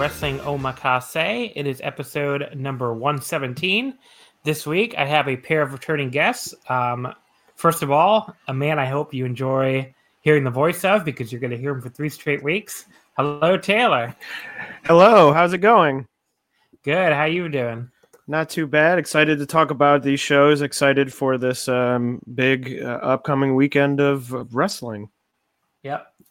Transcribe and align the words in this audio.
Wrestling 0.00 0.38
Omakase. 0.38 1.52
It 1.54 1.66
is 1.66 1.82
episode 1.84 2.56
number 2.56 2.94
117. 2.94 3.98
This 4.44 4.66
week, 4.66 4.94
I 4.96 5.04
have 5.04 5.28
a 5.28 5.36
pair 5.36 5.60
of 5.60 5.74
returning 5.74 6.08
guests. 6.08 6.54
Um, 6.70 7.12
first 7.54 7.82
of 7.82 7.90
all, 7.90 8.34
a 8.48 8.54
man 8.54 8.78
I 8.78 8.86
hope 8.86 9.12
you 9.12 9.26
enjoy 9.26 9.94
hearing 10.22 10.42
the 10.42 10.50
voice 10.50 10.86
of 10.86 11.04
because 11.04 11.30
you're 11.30 11.40
going 11.42 11.50
to 11.50 11.58
hear 11.58 11.72
him 11.72 11.82
for 11.82 11.90
three 11.90 12.08
straight 12.08 12.42
weeks. 12.42 12.86
Hello, 13.18 13.58
Taylor. 13.58 14.16
Hello, 14.86 15.34
how's 15.34 15.52
it 15.52 15.58
going? 15.58 16.06
Good. 16.82 17.12
How 17.12 17.26
you 17.26 17.50
doing? 17.50 17.90
Not 18.26 18.48
too 18.48 18.66
bad. 18.66 18.98
Excited 18.98 19.38
to 19.38 19.44
talk 19.44 19.70
about 19.70 20.02
these 20.02 20.18
shows. 20.18 20.62
Excited 20.62 21.12
for 21.12 21.36
this 21.36 21.68
um, 21.68 22.22
big 22.34 22.82
uh, 22.82 22.86
upcoming 23.02 23.54
weekend 23.54 24.00
of, 24.00 24.32
of 24.32 24.54
wrestling. 24.54 25.10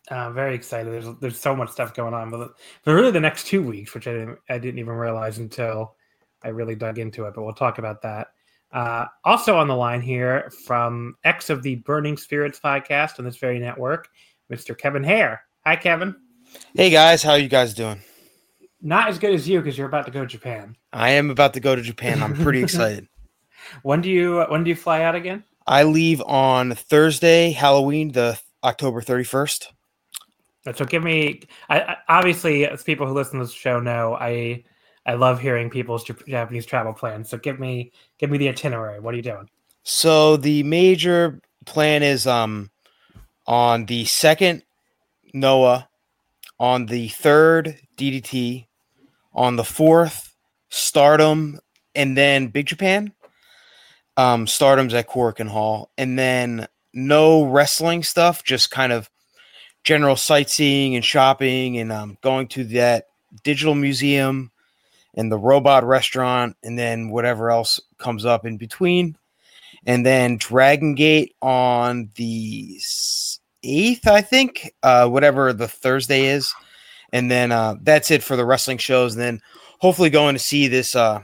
Uh, 0.10 0.32
very 0.32 0.56
excited. 0.56 0.92
There's 0.92 1.16
there's 1.20 1.40
so 1.40 1.56
much 1.56 1.70
stuff 1.70 1.94
going 1.94 2.14
on, 2.14 2.32
but 2.32 2.52
for 2.84 2.96
really 2.96 3.12
the 3.12 3.20
next 3.20 3.46
two 3.46 3.62
weeks, 3.62 3.94
which 3.94 4.08
I 4.08 4.14
didn't 4.14 4.40
I 4.50 4.58
didn't 4.58 4.80
even 4.80 4.94
realize 4.94 5.38
until 5.38 5.96
I 6.44 6.50
really 6.50 6.76
dug 6.76 6.98
into 6.98 7.26
it. 7.26 7.34
But 7.36 7.44
we'll 7.44 7.54
talk 7.54 7.78
about 7.78 8.02
that. 8.02 8.30
Uh, 8.72 9.06
also 9.24 9.58
on 9.58 9.68
the 9.68 9.76
line 9.76 10.02
here 10.02 10.52
from 10.66 11.16
X 11.24 11.50
of 11.50 11.64
the 11.64 11.76
Burning 11.76 12.18
Spirits 12.18 12.60
podcast 12.60 13.20
on 13.20 13.26
this 13.26 13.38
very 13.38 13.60
network, 13.60 14.10
Mr. 14.52 14.78
Kevin 14.78 15.04
Hare. 15.04 15.44
Hi, 15.66 15.76
Kevin. 15.76 16.16
Hey 16.74 16.90
guys, 16.90 17.22
how 17.22 17.32
are 17.32 17.40
you 17.40 17.48
guys 17.48 17.74
doing? 17.74 18.02
Not 18.82 19.10
as 19.10 19.20
good 19.20 19.34
as 19.34 19.48
you 19.48 19.60
because 19.60 19.78
you're 19.78 19.88
about 19.88 20.06
to 20.06 20.12
go 20.12 20.22
to 20.22 20.28
Japan. 20.28 20.76
I 20.94 21.12
am 21.12 21.30
about 21.30 21.54
to 21.54 21.60
go 21.60 21.76
to 21.76 21.82
Japan. 21.82 22.24
I'm 22.24 22.34
pretty 22.34 22.64
excited. 22.64 23.08
when 23.84 24.02
do 24.02 24.10
you 24.10 24.42
when 24.50 24.64
do 24.64 24.70
you 24.70 24.76
fly 24.76 25.04
out 25.04 25.16
again? 25.16 25.44
I 25.68 25.84
leave 25.84 26.22
on 26.22 26.74
Thursday, 26.74 27.52
Halloween, 27.52 28.12
the 28.12 28.40
October 28.64 29.02
31st. 29.02 29.68
So 30.76 30.86
give 30.86 31.04
me. 31.04 31.42
I, 31.70 31.82
I, 31.82 31.98
obviously, 32.10 32.66
as 32.66 32.84
people 32.84 33.08
who 33.08 33.14
listen 33.14 33.40
to 33.40 33.46
this 33.46 33.54
show 33.54 33.80
know, 33.80 34.16
I 34.16 34.64
I 35.06 35.14
love 35.14 35.40
hearing 35.40 35.70
people's 35.70 36.04
Japanese 36.04 36.66
travel 36.66 36.94
plans. 36.94 37.30
So 37.30 37.38
give 37.38 37.60
me 37.60 37.92
give 38.18 38.30
me 38.30 38.38
the 38.38 38.50
itinerary. 38.50 39.00
What 39.00 39.14
are 39.14 39.18
you 39.18 39.24
doing? 39.24 39.50
So 39.84 40.38
the 40.38 40.64
major 40.64 41.42
plan 41.66 42.04
is 42.04 42.28
um 42.28 42.70
on 43.48 43.86
the 43.86 44.06
second 44.06 44.64
Noah, 45.34 45.88
on 46.60 46.86
the 46.88 47.08
third 47.10 47.78
DDT, 47.98 48.68
on 49.34 49.56
the 49.56 49.64
fourth 49.64 50.36
Stardom, 50.70 51.60
and 51.96 52.18
then 52.18 52.48
Big 52.48 52.68
Japan. 52.68 53.14
Um, 54.18 54.48
Stardom's 54.48 54.94
at 54.94 55.08
Korakuen 55.08 55.48
Hall, 55.48 55.92
and 55.98 56.20
then 56.20 56.68
no 56.94 57.44
wrestling 57.44 58.04
stuff, 58.04 58.44
just 58.44 58.70
kind 58.70 58.92
of 58.92 59.10
general 59.84 60.16
sightseeing 60.16 60.96
and 60.96 61.06
shopping 61.06 61.78
and 61.78 61.92
um, 61.92 62.18
going 62.22 62.48
to 62.50 62.64
that 62.66 63.08
digital 63.44 63.76
museum 63.76 64.52
and 65.16 65.32
the 65.32 65.38
robot 65.38 65.84
restaurant 65.84 66.56
and 66.64 66.78
then 66.78 67.10
whatever 67.10 67.52
else 67.52 67.80
comes 67.98 68.26
up 68.26 68.46
in 68.46 68.58
between. 68.58 69.18
And 69.86 70.06
then 70.06 70.38
Dragon 70.38 70.96
Gate 70.96 71.36
on 71.42 72.10
the 72.16 72.80
8th, 73.64 74.08
I 74.08 74.22
think, 74.22 74.74
uh, 74.84 75.08
whatever 75.08 75.54
the 75.54 75.68
Thursday 75.68 76.26
is. 76.26 76.54
And 77.12 77.32
then 77.32 77.52
uh, 77.52 77.76
that's 77.82 78.12
it 78.12 78.24
for 78.24 78.36
the 78.36 78.46
wrestling 78.46 78.78
shows. 78.78 79.16
And 79.16 79.22
then 79.22 79.42
hopefully 79.80 80.10
going 80.10 80.36
to 80.36 80.40
see 80.40 80.68
this 80.68 80.96
uh, 80.96 81.22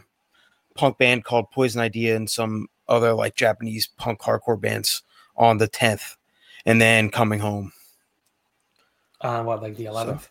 punk 0.73 0.97
band 0.97 1.25
called 1.25 1.51
Poison 1.51 1.81
Idea 1.81 2.15
and 2.15 2.29
some 2.29 2.67
other 2.87 3.13
like 3.13 3.35
Japanese 3.35 3.87
punk 3.87 4.19
hardcore 4.19 4.59
bands 4.59 5.03
on 5.35 5.57
the 5.57 5.67
10th. 5.67 6.15
And 6.65 6.81
then 6.81 7.09
coming 7.09 7.39
home. 7.39 7.71
Uh, 9.25 9.43
what, 9.43 9.61
like 9.61 9.75
the 9.75 9.85
11th? 9.85 10.21
So, 10.21 10.27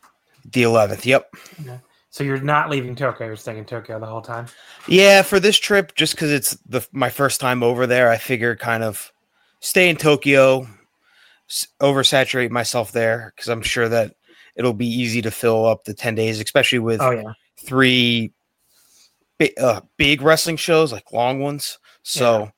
the 0.53 0.63
11th, 0.63 1.05
yep. 1.05 1.35
Okay. 1.61 1.81
So 2.11 2.23
you're 2.23 2.41
not 2.41 2.71
leaving 2.71 2.95
Tokyo. 2.95 3.27
You're 3.27 3.35
staying 3.35 3.59
in 3.59 3.65
Tokyo 3.65 3.99
the 3.99 4.07
whole 4.07 4.23
time. 4.23 4.47
Yeah, 4.87 5.23
for 5.23 5.41
this 5.41 5.59
trip, 5.59 5.97
just 5.97 6.15
because 6.15 6.31
it's 6.31 6.53
the 6.65 6.87
my 6.93 7.11
first 7.11 7.41
time 7.41 7.65
over 7.65 7.89
there, 7.89 8.09
I 8.09 8.19
figured 8.19 8.61
kind 8.61 8.85
of 8.85 9.13
stay 9.59 9.89
in 9.89 9.97
Tokyo, 9.97 10.65
oversaturate 11.81 12.51
myself 12.51 12.93
there 12.93 13.33
because 13.35 13.49
I'm 13.49 13.63
sure 13.63 13.89
that 13.89 14.15
it'll 14.55 14.75
be 14.75 14.87
easy 14.87 15.23
to 15.23 15.33
fill 15.33 15.67
up 15.67 15.83
the 15.83 15.93
ten 15.93 16.15
days, 16.15 16.39
especially 16.41 16.79
with 16.79 17.01
oh, 17.01 17.11
yeah. 17.11 17.33
three 17.57 18.33
big, 19.39 19.59
uh, 19.59 19.81
big 19.97 20.23
wrestling 20.23 20.57
shows 20.57 20.93
like 20.93 21.11
long 21.11 21.41
ones. 21.41 21.81
So 22.05 22.43
yeah. 22.43 22.51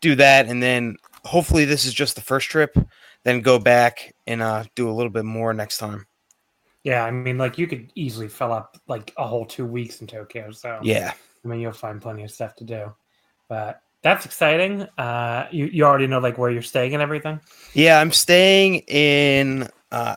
do 0.00 0.14
that, 0.16 0.48
and 0.48 0.62
then 0.62 0.96
hopefully 1.24 1.64
this 1.64 1.86
is 1.86 1.94
just 1.94 2.14
the 2.14 2.20
first 2.20 2.50
trip. 2.50 2.76
Then 3.24 3.40
go 3.40 3.58
back 3.58 4.14
and 4.26 4.42
uh, 4.42 4.64
do 4.74 4.90
a 4.90 4.92
little 4.92 5.10
bit 5.10 5.24
more 5.24 5.54
next 5.54 5.78
time. 5.78 6.06
Yeah, 6.82 7.04
I 7.04 7.10
mean, 7.12 7.38
like 7.38 7.58
you 7.58 7.66
could 7.66 7.92
easily 7.94 8.28
fill 8.28 8.52
up 8.52 8.76
like 8.88 9.12
a 9.16 9.26
whole 9.26 9.46
two 9.46 9.64
weeks 9.64 10.00
in 10.00 10.08
Tokyo. 10.08 10.50
So 10.50 10.80
yeah, 10.82 11.12
I 11.44 11.48
mean, 11.48 11.60
you'll 11.60 11.72
find 11.72 12.02
plenty 12.02 12.24
of 12.24 12.30
stuff 12.30 12.56
to 12.56 12.64
do. 12.64 12.92
But 13.48 13.82
that's 14.02 14.26
exciting. 14.26 14.82
Uh, 14.98 15.46
you 15.52 15.66
you 15.66 15.84
already 15.84 16.08
know 16.08 16.18
like 16.18 16.38
where 16.38 16.50
you're 16.50 16.62
staying 16.62 16.94
and 16.94 17.02
everything. 17.02 17.40
Yeah, 17.72 18.00
I'm 18.00 18.10
staying 18.10 18.78
in 18.88 19.68
uh, 19.92 20.16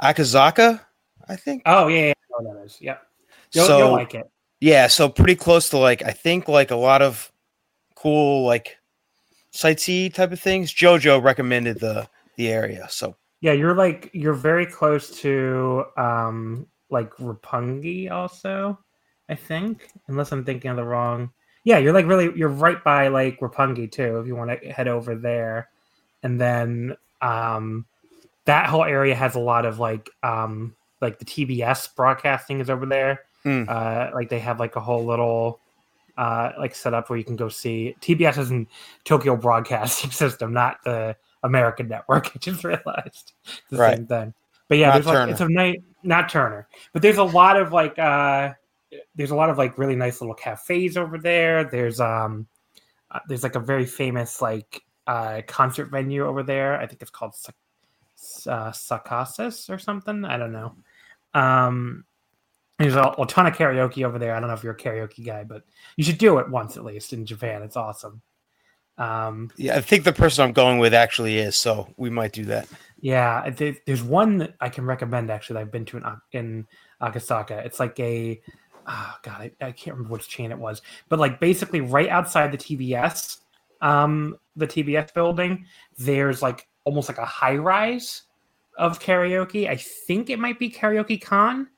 Akasaka, 0.00 0.80
I 1.28 1.36
think. 1.36 1.62
Oh 1.66 1.88
yeah, 1.88 2.06
yeah. 2.06 2.12
Oh, 2.32 2.44
that 2.44 2.64
is. 2.64 2.78
Yep. 2.80 3.02
You'll, 3.52 3.66
so 3.66 3.78
you'll 3.78 3.92
like 3.92 4.14
it. 4.14 4.30
Yeah, 4.60 4.86
so 4.86 5.08
pretty 5.08 5.34
close 5.34 5.68
to 5.70 5.78
like 5.78 6.02
I 6.02 6.12
think 6.12 6.46
like 6.46 6.70
a 6.70 6.76
lot 6.76 7.02
of 7.02 7.30
cool 7.96 8.46
like 8.46 8.78
sightsee 9.52 10.14
type 10.14 10.30
of 10.30 10.40
things. 10.40 10.72
Jojo 10.72 11.22
recommended 11.22 11.80
the 11.80 12.08
the 12.36 12.52
area, 12.52 12.86
so 12.90 13.16
yeah, 13.44 13.52
you're 13.52 13.74
like 13.74 14.08
you're 14.14 14.32
very 14.32 14.64
close 14.64 15.20
to 15.20 15.84
um 15.98 16.66
like 16.88 17.14
Roppongi 17.16 18.10
also, 18.10 18.78
I 19.28 19.34
think. 19.34 19.90
Unless 20.08 20.32
I'm 20.32 20.46
thinking 20.46 20.70
of 20.70 20.78
the 20.78 20.84
wrong. 20.84 21.30
Yeah, 21.62 21.76
you're 21.76 21.92
like 21.92 22.06
really 22.06 22.32
you're 22.34 22.48
right 22.48 22.82
by 22.82 23.08
like 23.08 23.40
Roppongi 23.40 23.92
too, 23.92 24.18
if 24.18 24.26
you 24.26 24.34
want 24.34 24.62
to 24.62 24.72
head 24.72 24.88
over 24.88 25.14
there. 25.14 25.68
And 26.22 26.40
then 26.40 26.96
um 27.20 27.84
that 28.46 28.70
whole 28.70 28.84
area 28.84 29.14
has 29.14 29.34
a 29.34 29.40
lot 29.40 29.66
of 29.66 29.78
like 29.78 30.08
um 30.22 30.74
like 31.02 31.18
the 31.18 31.26
TBS 31.26 31.94
broadcasting 31.94 32.60
is 32.60 32.70
over 32.70 32.86
there. 32.86 33.24
Mm. 33.44 33.68
Uh 33.68 34.10
like 34.14 34.30
they 34.30 34.38
have 34.38 34.58
like 34.58 34.76
a 34.76 34.80
whole 34.80 35.04
little 35.04 35.60
uh 36.16 36.52
like 36.58 36.74
set 36.74 36.94
up 36.94 37.10
where 37.10 37.18
you 37.18 37.24
can 37.26 37.36
go 37.36 37.50
see 37.50 37.94
TBS 38.00 38.38
is 38.38 38.50
in 38.50 38.66
Tokyo 39.04 39.36
Broadcasting 39.36 40.10
System, 40.12 40.54
not 40.54 40.78
the 40.82 41.14
American 41.44 41.88
Network. 41.88 42.32
I 42.34 42.38
just 42.38 42.64
realized 42.64 43.32
the 43.70 43.76
right. 43.76 43.96
same 43.96 44.06
thing. 44.06 44.34
But 44.68 44.78
yeah, 44.78 44.88
not 44.88 44.94
there's 44.94 45.06
like 45.06 45.28
it's 45.30 45.40
a 45.40 45.48
night 45.48 45.84
not 46.02 46.28
Turner, 46.28 46.66
but 46.92 47.02
there's 47.02 47.18
a 47.18 47.24
lot 47.24 47.56
of 47.56 47.72
like 47.72 47.98
uh 47.98 48.54
there's 49.14 49.30
a 49.30 49.36
lot 49.36 49.50
of 49.50 49.58
like 49.58 49.78
really 49.78 49.96
nice 49.96 50.20
little 50.20 50.34
cafes 50.34 50.96
over 50.96 51.18
there. 51.18 51.64
There's 51.64 52.00
um 52.00 52.48
uh, 53.10 53.20
there's 53.28 53.42
like 53.42 53.54
a 53.54 53.60
very 53.60 53.86
famous 53.86 54.42
like 54.42 54.82
uh, 55.06 55.42
concert 55.46 55.90
venue 55.90 56.26
over 56.26 56.42
there. 56.42 56.80
I 56.80 56.86
think 56.86 57.02
it's 57.02 57.10
called 57.10 57.34
uh, 57.46 58.70
Sakasis 58.70 59.70
or 59.70 59.78
something. 59.78 60.24
I 60.24 60.36
don't 60.36 60.52
know. 60.52 60.74
Um, 61.34 62.04
there's 62.78 62.96
a, 62.96 63.14
a 63.18 63.26
ton 63.26 63.46
of 63.46 63.54
karaoke 63.54 64.04
over 64.04 64.18
there. 64.18 64.34
I 64.34 64.40
don't 64.40 64.48
know 64.48 64.54
if 64.54 64.64
you're 64.64 64.72
a 64.72 64.76
karaoke 64.76 65.24
guy, 65.24 65.44
but 65.44 65.62
you 65.96 66.04
should 66.04 66.18
do 66.18 66.38
it 66.38 66.50
once 66.50 66.76
at 66.76 66.84
least 66.84 67.12
in 67.12 67.24
Japan. 67.24 67.62
It's 67.62 67.76
awesome. 67.76 68.20
Um, 68.98 69.50
Yeah, 69.56 69.76
I 69.76 69.80
think 69.80 70.04
the 70.04 70.12
person 70.12 70.44
I'm 70.44 70.52
going 70.52 70.78
with 70.78 70.94
actually 70.94 71.38
is, 71.38 71.56
so 71.56 71.92
we 71.96 72.10
might 72.10 72.32
do 72.32 72.44
that. 72.46 72.68
yeah, 73.00 73.50
there's 73.50 74.02
one 74.02 74.38
that 74.38 74.54
I 74.60 74.68
can 74.68 74.84
recommend 74.84 75.30
actually. 75.30 75.54
That 75.54 75.60
I've 75.60 75.72
been 75.72 75.84
to 75.86 75.96
in, 75.98 76.04
in 76.32 76.66
Akasaka. 77.02 77.64
It's 77.64 77.80
like 77.80 77.98
a, 78.00 78.40
oh 78.86 79.14
god, 79.22 79.40
I, 79.40 79.52
I 79.60 79.72
can't 79.72 79.96
remember 79.96 80.12
which 80.12 80.28
chain 80.28 80.50
it 80.50 80.58
was, 80.58 80.80
but 81.08 81.18
like 81.18 81.40
basically 81.40 81.80
right 81.80 82.08
outside 82.08 82.52
the 82.52 82.58
TBS, 82.58 83.38
um, 83.80 84.36
the 84.56 84.66
TBS 84.66 85.12
building, 85.12 85.66
there's 85.98 86.40
like 86.40 86.68
almost 86.84 87.08
like 87.08 87.18
a 87.18 87.24
high 87.24 87.56
rise 87.56 88.22
of 88.78 89.00
karaoke. 89.00 89.68
I 89.68 89.76
think 89.76 90.30
it 90.30 90.38
might 90.38 90.58
be 90.58 90.70
Karaoke 90.70 91.20
Kan. 91.20 91.68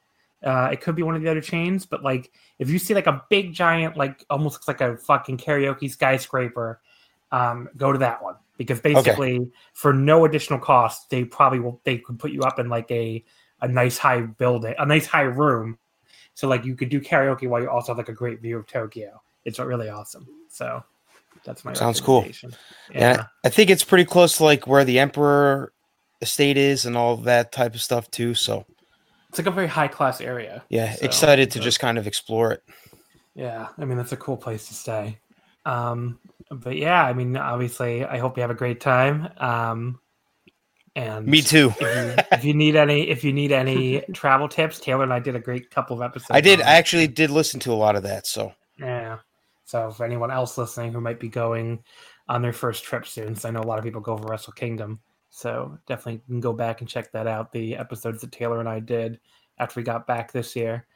Uh, 0.44 0.68
it 0.72 0.80
could 0.80 0.94
be 0.94 1.02
one 1.02 1.16
of 1.16 1.22
the 1.22 1.28
other 1.30 1.40
chains, 1.40 1.86
but 1.86 2.04
like 2.04 2.30
if 2.58 2.70
you 2.70 2.78
see 2.78 2.94
like 2.94 3.06
a 3.06 3.24
big 3.30 3.52
giant, 3.52 3.96
like 3.96 4.24
almost 4.30 4.54
looks 4.54 4.68
like 4.68 4.80
a 4.80 4.96
fucking 4.98 5.38
karaoke 5.38 5.90
skyscraper, 5.90 6.80
um, 7.32 7.68
go 7.76 7.92
to 7.92 7.98
that 7.98 8.22
one 8.22 8.36
because 8.56 8.80
basically 8.80 9.50
for 9.74 9.92
no 9.92 10.24
additional 10.24 10.58
cost, 10.58 11.10
they 11.10 11.24
probably 11.24 11.60
will 11.60 11.80
they 11.84 11.98
could 11.98 12.18
put 12.18 12.30
you 12.30 12.42
up 12.42 12.58
in 12.58 12.68
like 12.68 12.90
a 12.90 13.24
a 13.62 13.68
nice 13.68 13.98
high 13.98 14.20
building, 14.22 14.74
a 14.78 14.86
nice 14.86 15.06
high 15.06 15.22
room. 15.22 15.78
So 16.34 16.48
like 16.48 16.64
you 16.64 16.74
could 16.76 16.88
do 16.90 17.00
karaoke 17.00 17.48
while 17.48 17.62
you 17.62 17.70
also 17.70 17.92
have 17.92 17.98
like 17.98 18.08
a 18.10 18.12
great 18.14 18.40
view 18.40 18.58
of 18.58 18.66
Tokyo. 18.66 19.20
It's 19.44 19.58
really 19.58 19.88
awesome. 19.88 20.26
So 20.48 20.82
that's 21.44 21.64
my 21.64 21.72
Sounds 21.72 22.00
cool. 22.00 22.22
And 22.42 22.56
Yeah. 22.94 23.24
I, 23.44 23.46
I 23.46 23.50
think 23.50 23.70
it's 23.70 23.84
pretty 23.84 24.04
close 24.04 24.36
to 24.38 24.44
like 24.44 24.66
where 24.66 24.84
the 24.84 24.98
Emperor 24.98 25.72
estate 26.20 26.56
is 26.58 26.84
and 26.84 26.96
all 26.96 27.16
that 27.18 27.52
type 27.52 27.74
of 27.74 27.80
stuff 27.80 28.10
too. 28.10 28.34
So 28.34 28.66
It's 29.30 29.38
like 29.38 29.46
a 29.46 29.50
very 29.50 29.66
high 29.68 29.88
class 29.88 30.20
area. 30.20 30.62
yeah, 30.68 30.94
So, 30.94 31.04
excited 31.06 31.50
to 31.52 31.58
so- 31.58 31.64
just 31.64 31.80
kind 31.80 31.96
of 31.98 32.06
explore 32.06 32.52
it. 32.52 32.62
Yeah, 33.34 33.68
I 33.78 33.84
mean 33.84 33.96
that's 33.98 34.12
a 34.12 34.16
cool 34.16 34.36
place 34.36 34.66
to 34.68 34.74
stay. 34.74 35.18
Um, 35.66 36.18
but 36.50 36.76
yeah, 36.76 37.02
I 37.02 37.12
mean, 37.12 37.36
obviously, 37.36 38.04
I 38.04 38.18
hope 38.18 38.36
you 38.36 38.42
have 38.42 38.50
a 38.50 38.54
great 38.54 38.80
time. 38.80 39.28
Um, 39.38 40.00
and 40.96 41.26
Me 41.26 41.42
too. 41.42 41.74
If 41.78 41.80
you, 41.80 42.24
if 42.32 42.44
you 42.44 42.54
need 42.54 42.74
any, 42.74 43.08
if 43.10 43.22
you 43.22 43.32
need 43.32 43.52
any 43.52 44.00
travel 44.14 44.48
tips, 44.48 44.80
Taylor 44.80 45.02
and 45.02 45.12
I 45.12 45.18
did 45.18 45.36
a 45.36 45.40
great 45.40 45.70
couple 45.70 45.96
of 45.96 46.02
episodes. 46.02 46.30
I 46.30 46.40
did. 46.40 46.62
I 46.62 46.74
actually 46.74 47.06
did 47.06 47.30
listen 47.30 47.60
to 47.60 47.72
a 47.72 47.74
lot 47.74 47.96
of 47.96 48.02
that. 48.04 48.26
So 48.26 48.52
Yeah. 48.78 49.18
So 49.64 49.90
for 49.90 50.06
anyone 50.06 50.30
else 50.30 50.56
listening 50.56 50.92
who 50.92 51.00
might 51.00 51.20
be 51.20 51.28
going 51.28 51.82
on 52.28 52.40
their 52.40 52.54
first 52.54 52.82
trip 52.84 53.06
soon, 53.06 53.36
so 53.36 53.48
I 53.48 53.52
know 53.52 53.60
a 53.60 53.66
lot 53.66 53.78
of 53.78 53.84
people 53.84 54.00
go 54.00 54.16
for 54.16 54.26
Wrestle 54.26 54.54
Kingdom. 54.54 55.00
So 55.28 55.78
definitely 55.86 56.22
can 56.26 56.40
go 56.40 56.54
back 56.54 56.80
and 56.80 56.88
check 56.88 57.12
that 57.12 57.26
out. 57.26 57.52
The 57.52 57.76
episodes 57.76 58.22
that 58.22 58.32
Taylor 58.32 58.60
and 58.60 58.68
I 58.68 58.80
did 58.80 59.20
after 59.58 59.78
we 59.78 59.84
got 59.84 60.06
back 60.06 60.32
this 60.32 60.56
year. 60.56 60.86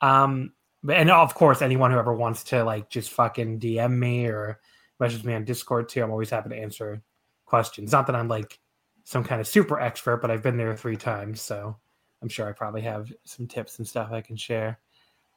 Um, 0.00 0.54
and 0.90 1.10
of 1.10 1.34
course, 1.34 1.60
anyone 1.60 1.90
who 1.90 1.98
ever 1.98 2.14
wants 2.14 2.42
to 2.44 2.64
like 2.64 2.88
just 2.88 3.10
fucking 3.10 3.60
DM 3.60 3.98
me 3.98 4.26
or 4.26 4.60
message 5.00 5.24
me 5.24 5.34
on 5.34 5.44
Discord 5.44 5.88
too, 5.88 6.02
I'm 6.02 6.10
always 6.10 6.30
happy 6.30 6.50
to 6.50 6.56
answer 6.56 7.02
questions. 7.44 7.92
Not 7.92 8.06
that 8.06 8.16
I'm 8.16 8.28
like 8.28 8.58
some 9.04 9.24
kind 9.24 9.40
of 9.40 9.46
super 9.46 9.80
expert, 9.80 10.18
but 10.18 10.30
I've 10.30 10.42
been 10.42 10.56
there 10.56 10.76
three 10.76 10.96
times, 10.96 11.40
so 11.40 11.76
I'm 12.22 12.28
sure 12.28 12.48
I 12.48 12.52
probably 12.52 12.82
have 12.82 13.12
some 13.24 13.46
tips 13.46 13.78
and 13.78 13.86
stuff 13.86 14.12
I 14.12 14.20
can 14.20 14.36
share. 14.36 14.78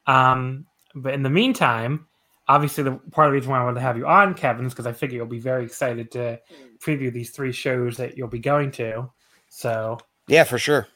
Um, 0.07 0.65
but 0.93 1.13
in 1.13 1.23
the 1.23 1.29
meantime, 1.29 2.07
obviously 2.47 2.83
the 2.83 2.93
part 3.11 3.27
of 3.27 3.31
the 3.31 3.35
reason 3.35 3.51
why 3.51 3.59
I 3.59 3.63
wanted 3.63 3.75
to 3.75 3.81
have 3.81 3.97
you 3.97 4.05
on, 4.05 4.33
Kevin, 4.33 4.65
is 4.65 4.73
because 4.73 4.87
I 4.87 4.93
figure 4.93 5.17
you'll 5.17 5.25
be 5.25 5.39
very 5.39 5.65
excited 5.65 6.11
to 6.11 6.39
preview 6.79 7.11
these 7.11 7.31
three 7.31 7.51
shows 7.51 7.97
that 7.97 8.17
you'll 8.17 8.27
be 8.27 8.39
going 8.39 8.71
to. 8.71 9.09
So, 9.49 9.97
yeah, 10.27 10.43
for 10.43 10.59
sure. 10.59 10.87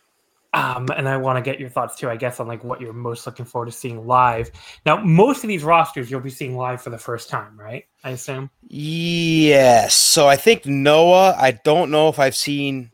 Um, 0.54 0.88
and 0.98 1.08
I 1.08 1.18
want 1.18 1.38
to 1.38 1.48
get 1.48 1.60
your 1.60 1.70
thoughts 1.70 1.96
too, 1.96 2.10
I 2.10 2.16
guess, 2.16 2.40
on 2.40 2.48
like 2.48 2.64
what 2.64 2.82
you're 2.82 2.92
most 2.92 3.26
looking 3.28 3.46
forward 3.46 3.68
to 3.68 3.72
seeing 3.72 4.08
live. 4.08 4.50
Now, 4.86 4.98
most 4.98 5.44
of 5.44 5.48
these 5.48 5.64
rosters 5.64 6.10
you'll 6.10 6.22
be 6.22 6.32
seeing 6.32 6.58
live 6.58 6.82
for 6.82 6.90
the 6.90 6.98
first 6.98 7.30
time, 7.30 7.60
right? 7.60 7.86
I 8.04 8.12
assume. 8.12 8.50
Yes. 8.68 9.94
So 9.94 10.28
I 10.28 10.38
think 10.38 10.66
Noah. 10.66 11.36
I 11.38 11.52
don't 11.52 11.92
know 11.92 12.10
if 12.10 12.18
I've 12.18 12.36
seen 12.36 12.90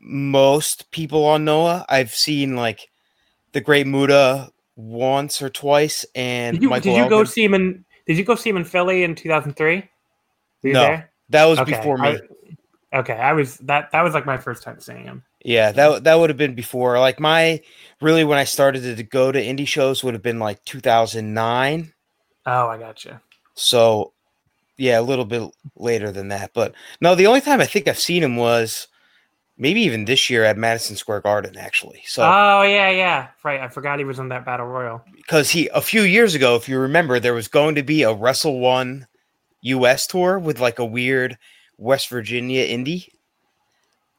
most 0.00 0.90
people 0.90 1.24
on 1.24 1.44
Noah. 1.44 1.84
I've 1.88 2.14
seen 2.14 2.56
like 2.56 2.88
the 3.52 3.60
Great 3.60 3.86
Muta 3.86 4.50
once 4.74 5.40
or 5.40 5.48
twice, 5.48 6.04
and 6.14 6.56
Did 6.58 6.62
you 6.62 6.80
did 6.80 6.96
you 6.96 7.08
go 7.08 7.22
see 7.22 7.44
him 7.44 7.54
in 7.54 7.84
Did 8.06 8.18
you 8.18 8.24
go 8.24 8.34
see 8.34 8.50
him 8.50 8.56
in 8.56 8.64
Philly 8.64 9.04
in 9.04 9.14
2003? 9.14 9.88
No. 10.64 10.80
there? 10.80 11.10
That 11.28 11.44
was 11.44 11.58
Okay, 11.60 11.76
before 11.76 11.98
me. 11.98 12.18
I- 12.92 12.98
okay, 12.98 13.14
I 13.14 13.32
was 13.32 13.58
that. 13.58 13.92
That 13.92 14.02
was 14.02 14.14
like 14.14 14.26
my 14.26 14.36
first 14.36 14.62
time 14.62 14.80
seeing 14.80 15.04
him. 15.04 15.22
Yeah, 15.46 15.70
that 15.70 16.02
that 16.02 16.18
would 16.18 16.28
have 16.28 16.36
been 16.36 16.56
before. 16.56 16.98
Like 16.98 17.20
my 17.20 17.60
really 18.00 18.24
when 18.24 18.36
I 18.36 18.42
started 18.42 18.96
to 18.96 19.02
go 19.04 19.30
to 19.30 19.40
indie 19.40 19.66
shows 19.66 20.02
would 20.02 20.12
have 20.12 20.22
been 20.22 20.40
like 20.40 20.64
2009. 20.64 21.92
Oh, 22.46 22.66
I 22.66 22.76
got 22.78 23.04
you. 23.04 23.20
So 23.54 24.12
yeah, 24.76 24.98
a 24.98 25.02
little 25.02 25.24
bit 25.24 25.48
later 25.76 26.10
than 26.10 26.28
that. 26.28 26.50
But 26.52 26.74
no, 27.00 27.14
the 27.14 27.28
only 27.28 27.40
time 27.40 27.60
I 27.60 27.66
think 27.66 27.86
I've 27.86 27.96
seen 27.96 28.24
him 28.24 28.34
was 28.34 28.88
maybe 29.56 29.82
even 29.82 30.04
this 30.04 30.28
year 30.28 30.42
at 30.42 30.58
Madison 30.58 30.96
Square 30.96 31.20
Garden 31.20 31.56
actually. 31.56 32.02
So 32.06 32.24
Oh 32.24 32.62
yeah, 32.62 32.90
yeah. 32.90 33.28
Right. 33.44 33.60
I 33.60 33.68
forgot 33.68 34.00
he 34.00 34.04
was 34.04 34.18
in 34.18 34.30
that 34.30 34.44
battle 34.44 34.66
royal. 34.66 35.04
because 35.14 35.50
he 35.50 35.68
a 35.68 35.80
few 35.80 36.02
years 36.02 36.34
ago, 36.34 36.56
if 36.56 36.68
you 36.68 36.76
remember, 36.76 37.20
there 37.20 37.34
was 37.34 37.46
going 37.46 37.76
to 37.76 37.84
be 37.84 38.02
a 38.02 38.12
Wrestle 38.12 38.58
One 38.58 39.06
US 39.60 40.08
tour 40.08 40.40
with 40.40 40.58
like 40.58 40.80
a 40.80 40.84
weird 40.84 41.38
West 41.78 42.08
Virginia 42.08 42.66
indie. 42.66 43.10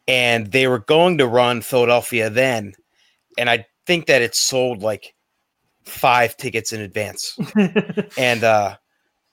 And 0.07 0.51
they 0.51 0.68
were 0.68 0.80
going 0.80 1.18
to 1.18 1.27
run 1.27 1.62
Philadelphia 1.62 2.30
then. 2.30 2.74
And 3.38 3.50
I 3.50 3.65
think 3.86 4.07
that 4.07 4.21
it 4.21 4.36
sold 4.36 4.81
like 4.81 5.13
five 5.83 6.38
tickets 6.38 6.71
in 6.74 6.81
advance. 6.81 7.38
and 8.18 8.44
uh 8.44 8.77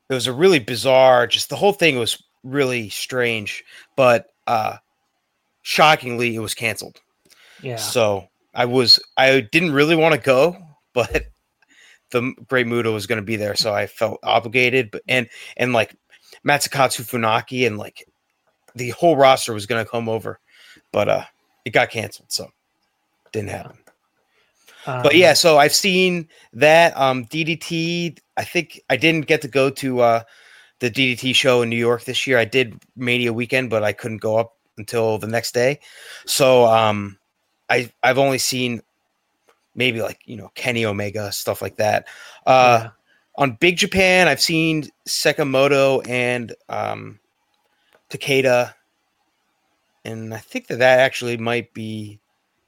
it 0.08 0.14
was 0.14 0.26
a 0.26 0.32
really 0.32 0.58
bizarre 0.58 1.26
just 1.26 1.48
the 1.48 1.56
whole 1.56 1.72
thing 1.72 1.98
was 1.98 2.22
really 2.42 2.88
strange 2.88 3.64
but 3.96 4.26
uh 4.46 4.76
shockingly 5.62 6.34
it 6.34 6.40
was 6.40 6.54
canceled 6.54 7.00
yeah. 7.62 7.76
so 7.76 8.26
i 8.54 8.64
was 8.64 9.00
i 9.16 9.40
didn't 9.40 9.72
really 9.72 9.96
want 9.96 10.14
to 10.14 10.20
go 10.20 10.56
but 10.92 11.24
the 12.10 12.32
great 12.48 12.66
muta 12.66 12.90
was 12.90 13.06
going 13.06 13.20
to 13.20 13.24
be 13.24 13.36
there 13.36 13.54
so 13.54 13.72
i 13.72 13.86
felt 13.86 14.18
obligated 14.22 14.90
but 14.90 15.02
and 15.08 15.28
and 15.56 15.72
like 15.72 15.96
masakatsu 16.46 17.00
funaki 17.02 17.66
and 17.66 17.78
like 17.78 18.06
the 18.74 18.90
whole 18.90 19.16
roster 19.16 19.54
was 19.54 19.66
going 19.66 19.82
to 19.82 19.90
come 19.90 20.08
over 20.08 20.38
but 20.94 21.08
uh 21.08 21.24
it 21.66 21.70
got 21.70 21.90
canceled 21.90 22.30
so 22.30 22.48
didn't 23.32 23.50
happen 23.50 23.76
but 25.02 25.12
Um, 25.12 25.18
yeah, 25.18 25.32
so 25.32 25.56
I've 25.56 25.74
seen 25.74 26.28
that 26.52 26.96
um 26.96 27.24
DDT. 27.26 28.18
I 28.36 28.44
think 28.44 28.80
I 28.90 28.96
didn't 28.96 29.26
get 29.26 29.40
to 29.42 29.48
go 29.48 29.70
to 29.70 30.00
uh 30.00 30.22
the 30.80 30.90
DDT 30.90 31.34
show 31.34 31.62
in 31.62 31.70
New 31.70 31.76
York 31.76 32.04
this 32.04 32.26
year. 32.26 32.38
I 32.38 32.44
did 32.44 32.82
Mania 32.94 33.32
weekend, 33.32 33.70
but 33.70 33.82
I 33.82 33.92
couldn't 33.94 34.20
go 34.20 34.36
up 34.36 34.52
until 34.76 35.16
the 35.18 35.26
next 35.26 35.54
day. 35.54 35.80
So 36.26 36.66
um 36.66 37.18
I 37.70 37.90
I've 38.02 38.18
only 38.18 38.38
seen 38.38 38.82
maybe 39.74 40.02
like, 40.02 40.20
you 40.26 40.36
know, 40.36 40.50
Kenny 40.54 40.84
Omega 40.84 41.32
stuff 41.32 41.62
like 41.62 41.76
that. 41.76 42.06
Uh 42.46 42.80
yeah. 42.84 42.90
on 43.36 43.56
Big 43.60 43.78
Japan, 43.78 44.28
I've 44.28 44.42
seen 44.42 44.90
Sakamoto 45.08 46.06
and 46.06 46.54
um 46.68 47.20
Takeda. 48.10 48.74
And 50.04 50.34
I 50.34 50.38
think 50.38 50.66
that 50.68 50.78
that 50.78 51.00
actually 51.00 51.36
might 51.36 51.72
be 51.74 52.20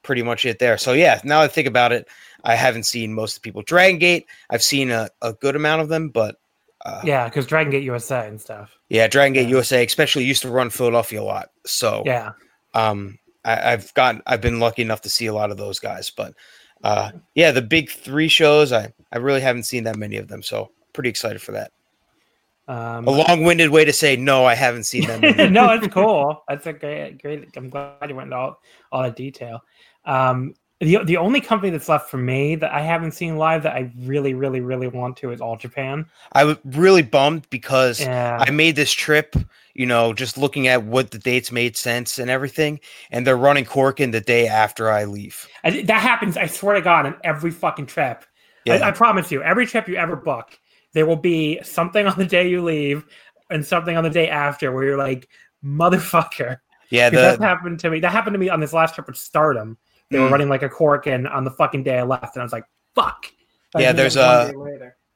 pretty 0.02 0.22
much 0.22 0.44
it 0.46 0.58
there. 0.58 0.78
So 0.78 0.92
yeah, 0.92 1.20
now 1.24 1.40
I 1.40 1.48
think 1.48 1.66
about 1.68 1.92
it, 1.92 2.08
I 2.44 2.54
haven't 2.54 2.84
seen 2.84 3.12
most 3.12 3.36
of 3.36 3.42
the 3.42 3.46
people. 3.46 3.62
Dragon 3.62 3.98
Gate, 3.98 4.26
I've 4.50 4.62
seen 4.62 4.90
a, 4.90 5.08
a 5.20 5.32
good 5.32 5.56
amount 5.56 5.82
of 5.82 5.88
them, 5.88 6.08
but 6.10 6.36
uh, 6.84 7.02
yeah, 7.04 7.24
because 7.24 7.46
Dragon 7.46 7.70
Gate 7.72 7.82
USA 7.82 8.28
and 8.28 8.40
stuff. 8.40 8.76
Yeah, 8.88 9.08
Dragon 9.08 9.32
Gate 9.32 9.48
Yeah. 9.48 9.56
USA, 9.56 9.84
especially 9.84 10.24
used 10.24 10.42
to 10.42 10.50
run 10.50 10.70
Philadelphia 10.70 11.20
a 11.20 11.24
lot. 11.24 11.50
So 11.66 12.02
Yeah. 12.06 12.32
um, 12.74 13.18
I, 13.44 13.72
I've 13.72 13.92
gotten, 13.94 14.22
I've 14.26 14.40
been 14.40 14.60
lucky 14.60 14.82
enough 14.82 15.00
to 15.02 15.08
see 15.10 15.26
a 15.26 15.34
lot 15.34 15.50
of 15.50 15.56
those 15.56 15.80
guys. 15.80 16.10
But 16.10 16.34
uh, 16.84 17.10
yeah, 17.34 17.50
the 17.50 17.62
big 17.62 17.90
three 17.90 18.28
shows, 18.28 18.72
I, 18.72 18.92
I 19.10 19.18
really 19.18 19.40
haven't 19.40 19.64
seen 19.64 19.84
that 19.84 19.96
many 19.96 20.16
of 20.16 20.28
them. 20.28 20.42
So 20.42 20.70
pretty 20.92 21.10
excited 21.10 21.42
for 21.42 21.52
that. 21.52 21.72
Um, 22.68 23.06
A 23.06 23.10
long-winded 23.10 23.70
way 23.70 23.84
to 23.84 23.92
say 23.92 24.16
no, 24.16 24.44
I 24.44 24.54
haven't 24.54 24.84
seen 24.84 25.06
them. 25.06 25.20
no, 25.52 25.70
it's 25.70 25.86
cool. 25.88 26.42
That's 26.48 26.66
a 26.66 26.72
great, 26.72 27.22
great. 27.22 27.48
I'm 27.56 27.70
glad 27.70 28.08
you 28.08 28.16
went 28.16 28.26
into 28.26 28.36
all, 28.36 28.60
all 28.90 29.02
that 29.02 29.16
detail. 29.16 29.62
Um, 30.04 30.54
the 30.80 31.02
the 31.04 31.16
only 31.16 31.40
company 31.40 31.70
that's 31.70 31.88
left 31.88 32.10
for 32.10 32.18
me 32.18 32.54
that 32.56 32.70
I 32.70 32.82
haven't 32.82 33.12
seen 33.12 33.36
live 33.38 33.62
that 33.62 33.74
I 33.74 33.90
really, 34.00 34.34
really, 34.34 34.60
really 34.60 34.88
want 34.88 35.16
to 35.18 35.30
is 35.30 35.40
All 35.40 35.56
Japan. 35.56 36.04
I 36.32 36.44
was 36.44 36.58
really 36.64 37.02
bummed 37.02 37.48
because 37.48 38.00
Yeah, 38.00 38.36
I 38.46 38.50
made 38.50 38.76
this 38.76 38.92
trip, 38.92 39.36
you 39.72 39.86
know, 39.86 40.12
just 40.12 40.36
looking 40.36 40.66
at 40.66 40.84
what 40.84 41.12
the 41.12 41.18
dates 41.18 41.50
made 41.50 41.78
sense 41.78 42.18
and 42.18 42.28
everything, 42.30 42.80
and 43.10 43.26
they're 43.26 43.38
running 43.38 43.64
Korakuen 43.64 44.12
the 44.12 44.20
day 44.20 44.48
after 44.48 44.90
I 44.90 45.04
leave. 45.04 45.48
I, 45.64 45.82
that 45.82 46.02
happens. 46.02 46.36
I 46.36 46.46
swear 46.46 46.74
to 46.74 46.82
God, 46.82 47.06
on 47.06 47.16
every 47.24 47.52
fucking 47.52 47.86
trip. 47.86 48.24
Yeah. 48.66 48.74
I, 48.74 48.88
I 48.88 48.90
promise 48.90 49.32
you, 49.32 49.42
every 49.42 49.66
trip 49.66 49.88
you 49.88 49.96
ever 49.96 50.14
book, 50.14 50.58
there 50.96 51.04
will 51.04 51.14
be 51.14 51.60
something 51.62 52.06
on 52.06 52.18
the 52.18 52.24
day 52.24 52.48
you 52.48 52.62
leave. 52.64 53.04
and 53.50 53.64
something 53.64 53.96
on 53.96 54.02
the 54.02 54.10
day 54.10 54.28
after 54.28 54.72
where 54.72 54.82
you're 54.82 54.96
like, 54.98 55.28
motherfucker. 55.64 56.56
Yeah, 56.90 57.10
'Cause 57.10 57.20
that 57.20 57.40
happened 57.40 57.78
to 57.80 57.90
me. 57.90 58.00
That 58.00 58.10
happened 58.10 58.34
to 58.34 58.38
me 58.40 58.48
on 58.48 58.58
this 58.60 58.72
last 58.72 58.94
trip 58.94 59.06
with 59.06 59.16
Stardom. 59.16 59.76
They 60.10 60.18
were 60.18 60.26
Mm. 60.28 60.32
running 60.32 60.48
like 60.48 60.62
a 60.64 60.68
Korakuen 60.68 61.30
on 61.32 61.44
the 61.44 61.50
fucking 61.52 61.82
day 61.84 61.98
I 61.98 62.02
left, 62.02 62.34
and 62.34 62.42
I 62.42 62.44
was 62.44 62.52
like, 62.52 62.64
"Fuck." 62.96 63.26
Yeah, 63.78 63.92
there's 63.92 64.16
a- 64.16 64.52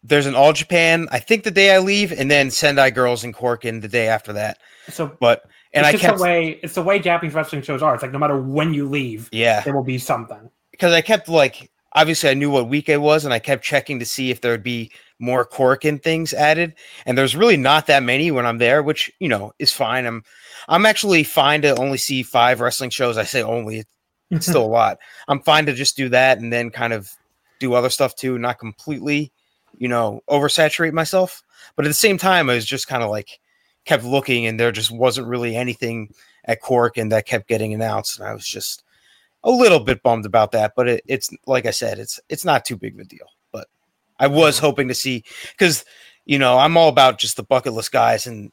there's 0.04 0.26
an 0.26 0.34
All 0.36 0.52
Japan. 0.52 1.08
I 1.10 1.18
think 1.18 1.42
the 1.44 1.50
day 1.50 1.74
I 1.74 1.78
leave, 1.78 2.12
and 2.12 2.30
then 2.30 2.50
Sendai 2.50 2.90
Girls 2.90 3.24
in 3.24 3.32
Korakuen 3.32 3.80
the 3.82 3.88
day 3.88 4.06
after 4.08 4.32
that. 4.34 4.58
so. 4.90 5.10
But 5.20 5.42
and 5.72 5.86
it's 5.86 5.96
I 5.96 5.98
kept 6.06 6.18
the 6.18 6.22
way 6.22 6.60
it's 6.62 6.74
the 6.74 6.82
way 6.82 6.98
Japanese 7.00 7.34
wrestling 7.34 7.62
shows 7.62 7.82
are. 7.82 7.94
It's 7.94 8.02
like 8.02 8.12
no 8.12 8.18
matter 8.18 8.36
when 8.40 8.74
you 8.74 8.88
leave, 8.88 9.28
yeah 9.32 9.60
there 9.62 9.74
will 9.74 9.82
be 9.84 9.98
something. 9.98 10.50
because 10.72 10.92
I 10.92 11.00
kept 11.00 11.28
like 11.28 11.70
obviously 11.92 12.30
I 12.30 12.34
knew 12.34 12.50
what 12.50 12.68
week 12.68 12.88
it 12.88 13.00
was, 13.00 13.24
and 13.24 13.34
I 13.34 13.38
kept 13.38 13.64
checking 13.64 13.98
to 13.98 14.06
see 14.06 14.30
if 14.30 14.40
there 14.40 14.52
would 14.52 14.62
be 14.62 14.90
more 15.18 15.46
Korakuen 15.46 16.02
things 16.02 16.32
added. 16.32 16.74
And 17.06 17.16
there's 17.16 17.36
really 17.36 17.56
not 17.56 17.86
that 17.86 18.02
many 18.02 18.30
when 18.30 18.46
I'm 18.46 18.58
there, 18.58 18.82
which 18.82 19.10
you 19.20 19.28
know 19.28 19.52
is 19.58 19.72
fine. 19.72 20.06
I'm 20.06 20.24
I'm 20.68 20.86
actually 20.86 21.24
fine 21.24 21.62
to 21.62 21.76
only 21.76 21.98
see 21.98 22.22
five 22.22 22.60
wrestling 22.60 22.90
shows. 22.90 23.18
I 23.18 23.24
say 23.24 23.42
only, 23.42 23.84
it's 24.30 24.46
still 24.46 24.64
a 24.64 24.66
lot. 24.66 24.98
I'm 25.28 25.42
fine 25.42 25.66
to 25.66 25.74
just 25.74 25.96
do 25.96 26.08
that 26.10 26.38
and 26.38 26.52
then 26.52 26.70
kind 26.70 26.92
of 26.92 27.10
do 27.58 27.74
other 27.74 27.90
stuff 27.90 28.14
too, 28.16 28.38
not 28.38 28.58
completely, 28.58 29.32
you 29.78 29.88
know, 29.88 30.22
oversaturate 30.28 30.92
myself. 30.92 31.42
But 31.76 31.84
at 31.84 31.88
the 31.88 31.94
same 31.94 32.18
time, 32.18 32.48
I 32.48 32.54
was 32.54 32.66
just 32.66 32.88
kind 32.88 33.02
of 33.02 33.10
like 33.10 33.40
kept 33.84 34.04
looking, 34.04 34.46
and 34.46 34.58
there 34.58 34.72
just 34.72 34.90
wasn't 34.90 35.28
really 35.28 35.56
anything 35.56 36.12
at 36.44 36.60
Cork, 36.60 36.96
and 36.96 37.12
that 37.12 37.26
kept 37.26 37.48
getting 37.48 37.74
announced, 37.74 38.18
and 38.18 38.26
I 38.26 38.32
was 38.32 38.46
just 38.46 38.82
a 39.44 39.50
little 39.50 39.80
bit 39.80 40.02
bummed 40.02 40.26
about 40.26 40.52
that. 40.52 40.72
But 40.76 40.88
it, 40.88 41.04
it's 41.06 41.30
like 41.46 41.66
I 41.66 41.70
said, 41.70 41.98
it's 41.98 42.20
it's 42.28 42.44
not 42.44 42.64
too 42.64 42.76
big 42.76 42.94
of 42.94 43.00
a 43.00 43.04
deal. 43.04 43.26
But 43.52 43.68
I 44.18 44.26
was 44.26 44.58
hoping 44.58 44.88
to 44.88 44.94
see 44.94 45.24
because 45.52 45.84
you 46.26 46.38
know 46.38 46.58
I'm 46.58 46.76
all 46.76 46.88
about 46.88 47.18
just 47.18 47.36
the 47.36 47.42
bucket 47.42 47.72
list 47.72 47.92
guys, 47.92 48.26
and 48.26 48.52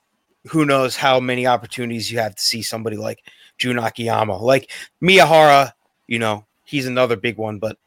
who 0.50 0.65
knows 0.65 0.96
how 0.96 1.20
many 1.20 1.46
opportunities 1.48 2.12
you 2.12 2.20
have 2.20 2.36
to 2.36 2.41
see 2.41 2.62
somebody 2.62 2.98
like 2.98 3.20
Jun 3.58 3.79
Akiyama, 3.79 4.38
like 4.38 4.72
Miyahara. 5.01 5.72
You 6.08 6.20
know, 6.20 6.46
he's 6.63 6.88
another 6.88 7.15
big 7.17 7.38
one, 7.38 7.60
but 7.60 7.77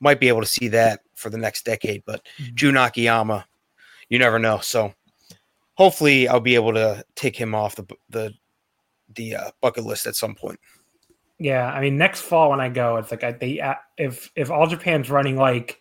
might 0.00 0.20
be 0.20 0.28
able 0.28 0.40
to 0.40 0.46
see 0.46 0.68
that 0.68 1.00
for 1.16 1.30
the 1.30 1.38
next 1.38 1.64
decade. 1.64 2.02
But 2.06 2.22
Mhm. 2.38 2.54
Jun 2.54 2.76
Akiyama, 2.76 3.46
you 4.08 4.18
never 4.18 4.38
know. 4.38 4.58
So 4.58 4.94
hopefully, 5.74 6.28
I'll 6.28 6.40
be 6.40 6.54
able 6.54 6.74
to 6.74 7.04
take 7.16 7.36
him 7.36 7.54
off 7.54 7.74
the 7.76 7.84
the 8.10 8.32
the 9.16 9.36
uh, 9.36 9.50
bucket 9.60 9.84
list 9.84 10.06
at 10.06 10.16
some 10.16 10.34
point. 10.34 10.58
Yeah, 11.38 11.70
I 11.70 11.80
mean, 11.80 11.98
next 11.98 12.20
fall 12.20 12.50
when 12.50 12.60
I 12.60 12.68
go, 12.68 12.96
it's 12.96 13.10
like 13.10 13.24
I, 13.24 13.32
they 13.32 13.60
uh, 13.60 13.74
if 13.98 14.30
if 14.36 14.50
All 14.50 14.66
Japan's 14.66 15.10
running 15.10 15.36
like, 15.36 15.80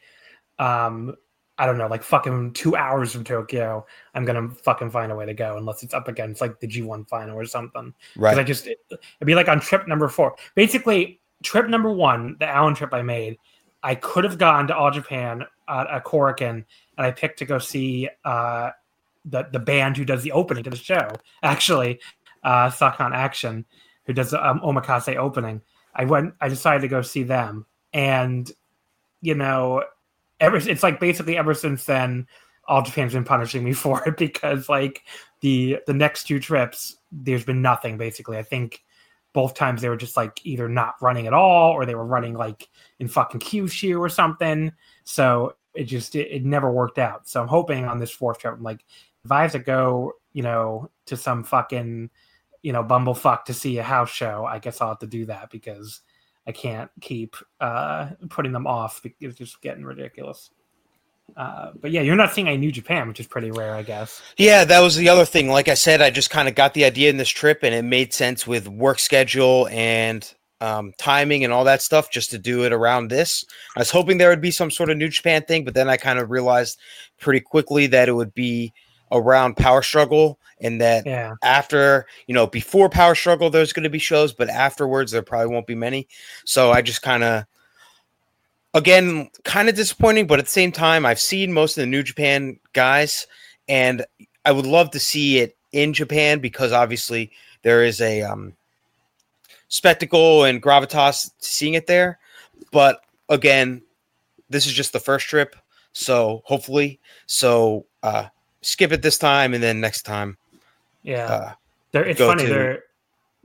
um, 0.57 1.15
I 1.57 1.67
don't 1.67 1.77
know, 1.77 1.87
like 1.87 2.01
fucking 2.01 2.53
two 2.53 2.75
hours 2.75 3.13
from 3.13 3.23
Tokyo, 3.23 3.85
I'm 4.15 4.25
gonna 4.25 4.49
fucking 4.49 4.89
find 4.89 5.11
a 5.11 5.15
way 5.15 5.27
to 5.27 5.33
go 5.33 5.57
unless 5.57 5.83
it's 5.83 5.93
up 5.93 6.07
against 6.07 6.41
like 6.41 6.59
the 6.59 6.67
G1 6.67 7.07
final 7.07 7.37
or 7.37 7.45
something. 7.45 7.93
Because 8.15 8.39
I 8.39 8.43
just 8.43 8.65
it, 8.65 8.79
would 8.89 9.25
be 9.25 9.35
like 9.35 9.47
on 9.47 9.59
trip 9.59 9.87
number 9.87 10.07
four. 10.07 10.35
Basically, 10.55 11.19
trip 11.43 11.69
number 11.69 11.91
one, 11.91 12.35
the 12.39 12.47
Allen 12.47 12.73
trip 12.73 12.91
I 12.91 13.03
made, 13.03 13.37
I 13.83 13.93
could 13.93 14.23
have 14.23 14.39
gone 14.39 14.67
to 14.67 14.75
All 14.75 14.89
Japan 14.89 15.43
at, 15.67 15.87
at 15.87 16.03
Korakuen, 16.03 16.49
and 16.49 16.65
I 16.97 17.11
picked 17.11 17.37
to 17.39 17.45
go 17.45 17.59
see 17.59 18.09
uh 18.25 18.71
the 19.25 19.47
the 19.51 19.59
band 19.59 19.97
who 19.97 20.05
does 20.05 20.23
the 20.23 20.31
opening 20.31 20.63
to 20.63 20.71
the 20.71 20.77
show. 20.77 21.09
Actually, 21.43 21.99
uh, 22.43 22.69
Sakanaction, 22.69 23.65
who 24.05 24.13
does 24.13 24.33
um, 24.33 24.59
Omakase 24.61 25.15
opening. 25.15 25.61
I 25.95 26.05
went. 26.05 26.33
I 26.41 26.49
decided 26.49 26.81
to 26.81 26.87
go 26.87 27.01
see 27.01 27.23
them, 27.23 27.65
and 27.93 28.51
you 29.21 29.35
know, 29.35 29.83
ever 30.39 30.57
it's 30.57 30.83
like 30.83 30.99
basically 30.99 31.37
ever 31.37 31.53
since 31.53 31.85
then, 31.85 32.27
all 32.67 32.81
Japan's 32.81 33.13
been 33.13 33.23
punishing 33.23 33.63
me 33.63 33.73
for 33.73 34.07
it 34.07 34.17
because 34.17 34.69
like 34.69 35.03
the 35.41 35.79
the 35.87 35.93
next 35.93 36.25
two 36.25 36.39
trips, 36.39 36.97
there's 37.11 37.45
been 37.45 37.61
nothing 37.61 37.97
basically. 37.97 38.37
I 38.37 38.43
think 38.43 38.83
both 39.33 39.55
times 39.55 39.81
they 39.81 39.89
were 39.89 39.97
just 39.97 40.15
like 40.15 40.39
either 40.45 40.69
not 40.69 40.95
running 41.01 41.27
at 41.27 41.33
all 41.33 41.71
or 41.71 41.85
they 41.85 41.95
were 41.95 42.05
running 42.05 42.35
like 42.35 42.69
in 42.99 43.07
fucking 43.07 43.39
Kyushu 43.39 43.99
or 43.99 44.07
something. 44.07 44.71
So 45.03 45.55
it 45.73 45.85
just 45.85 46.15
it, 46.15 46.31
it 46.31 46.45
never 46.45 46.71
worked 46.71 46.99
out. 46.99 47.27
So 47.27 47.41
I'm 47.41 47.47
hoping 47.47 47.85
on 47.85 47.99
this 47.99 48.11
fourth 48.11 48.39
trip, 48.39 48.53
I'm 48.53 48.63
like, 48.63 48.85
if 49.25 49.31
I 49.31 49.41
have 49.41 49.51
to 49.53 49.59
go, 49.59 50.13
you 50.33 50.43
know, 50.43 50.89
to 51.07 51.17
some 51.17 51.43
fucking, 51.43 52.09
you 52.63 52.73
know, 52.73 52.83
bumblefuck 52.83 53.45
to 53.45 53.53
see 53.53 53.77
a 53.77 53.83
house 53.83 54.09
show, 54.09 54.45
I 54.45 54.57
guess 54.57 54.81
I'll 54.81 54.89
have 54.89 54.99
to 54.99 55.07
do 55.07 55.27
that 55.27 55.51
because 55.51 56.01
I 56.47 56.51
can't 56.51 56.89
keep 56.99 57.35
uh 57.59 58.09
putting 58.29 58.51
them 58.51 58.65
off. 58.65 59.01
It's 59.21 59.37
just 59.37 59.61
getting 59.61 59.85
ridiculous. 59.85 60.49
Uh, 61.37 61.71
but 61.79 61.91
yeah, 61.91 62.01
you're 62.01 62.15
not 62.15 62.33
seeing 62.33 62.47
a 62.47 62.57
New 62.57 62.71
Japan, 62.71 63.07
which 63.07 63.19
is 63.19 63.27
pretty 63.27 63.49
rare, 63.49 63.75
I 63.75 63.81
guess. 63.81 64.21
Yeah, 64.37 64.65
that 64.65 64.81
was 64.81 64.95
the 64.95 65.09
other 65.09 65.25
thing. 65.25 65.49
Like 65.49 65.67
I 65.67 65.73
said, 65.73 66.01
I 66.01 66.09
just 66.09 66.29
kind 66.29 66.47
of 66.47 66.55
got 66.55 66.73
the 66.73 66.85
idea 66.85 67.09
in 67.09 67.17
this 67.17 67.29
trip, 67.29 67.59
and 67.63 67.73
it 67.73 67.83
made 67.83 68.13
sense 68.13 68.45
with 68.45 68.67
work 68.67 68.99
schedule 68.99 69.67
and 69.69 70.31
um, 70.61 70.93
timing 70.97 71.43
and 71.43 71.51
all 71.51 71.63
that 71.63 71.81
stuff, 71.81 72.11
just 72.11 72.29
to 72.31 72.37
do 72.37 72.65
it 72.65 72.73
around 72.73 73.09
this. 73.09 73.43
I 73.75 73.79
was 73.79 73.89
hoping 73.89 74.17
there 74.17 74.29
would 74.29 74.41
be 74.41 74.51
some 74.51 74.69
sort 74.69 74.89
of 74.89 74.97
New 74.97 75.09
Japan 75.09 75.43
thing, 75.43 75.63
but 75.65 75.73
then 75.73 75.89
I 75.89 75.97
kind 75.97 76.19
of 76.19 76.29
realized 76.29 76.79
pretty 77.19 77.39
quickly 77.39 77.87
that 77.87 78.09
it 78.09 78.13
would 78.13 78.33
be 78.33 78.73
around 79.13 79.55
Power 79.55 79.81
Struggle, 79.81 80.39
and 80.59 80.81
that 80.81 81.05
Yeah, 81.05 81.35
after 81.43 82.05
you 82.27 82.33
know 82.33 82.47
before 82.47 82.89
Power 82.89 83.15
Struggle, 83.15 83.49
there's 83.49 83.71
going 83.71 83.83
to 83.83 83.89
be 83.89 83.99
shows, 83.99 84.33
but 84.33 84.49
afterwards 84.49 85.11
there 85.11 85.21
probably 85.21 85.53
won't 85.53 85.67
be 85.67 85.75
many. 85.75 86.07
So 86.43 86.71
I 86.71 86.81
just 86.81 87.01
kind 87.01 87.23
of 87.23 87.45
again 88.73 89.29
kind 89.45 89.69
of 89.69 89.75
disappointing, 89.75 90.27
but 90.27 90.39
at 90.39 90.45
the 90.45 90.51
same 90.51 90.71
time, 90.71 91.05
I've 91.05 91.19
seen 91.19 91.53
most 91.53 91.77
of 91.77 91.81
the 91.81 91.87
New 91.87 92.03
Japan 92.03 92.59
guys, 92.73 93.27
and 93.69 94.05
I 94.43 94.51
would 94.51 94.65
love 94.65 94.91
to 94.91 94.99
see 94.99 95.39
it 95.39 95.55
in 95.71 95.93
Japan 95.93 96.39
because 96.39 96.71
obviously 96.71 97.31
there 97.61 97.83
is 97.83 98.01
a 98.01 98.21
um, 98.23 98.53
spectacle 99.67 100.43
and 100.43 100.61
gravitas 100.61 101.31
seeing 101.39 101.73
it 101.75 101.87
there. 101.87 102.19
But 102.71 103.01
again, 103.29 103.81
this 104.49 104.65
is 104.65 104.73
just 104.73 104.93
the 104.93 104.99
first 104.99 105.27
trip, 105.27 105.55
so 105.93 106.41
hopefully, 106.45 106.99
so 107.25 107.85
uh, 108.01 108.27
skip 108.65 108.91
it 108.91 109.01
this 109.01 109.17
time, 109.17 109.53
and 109.53 109.63
then 109.63 109.79
next 109.79 110.03
time. 110.03 110.37
yeah. 111.03 111.25
Uh, 111.25 111.53
they're, 111.91 112.05
it's 112.05 112.19
funny 112.19 112.43
to- 112.43 112.49
they're 112.49 112.83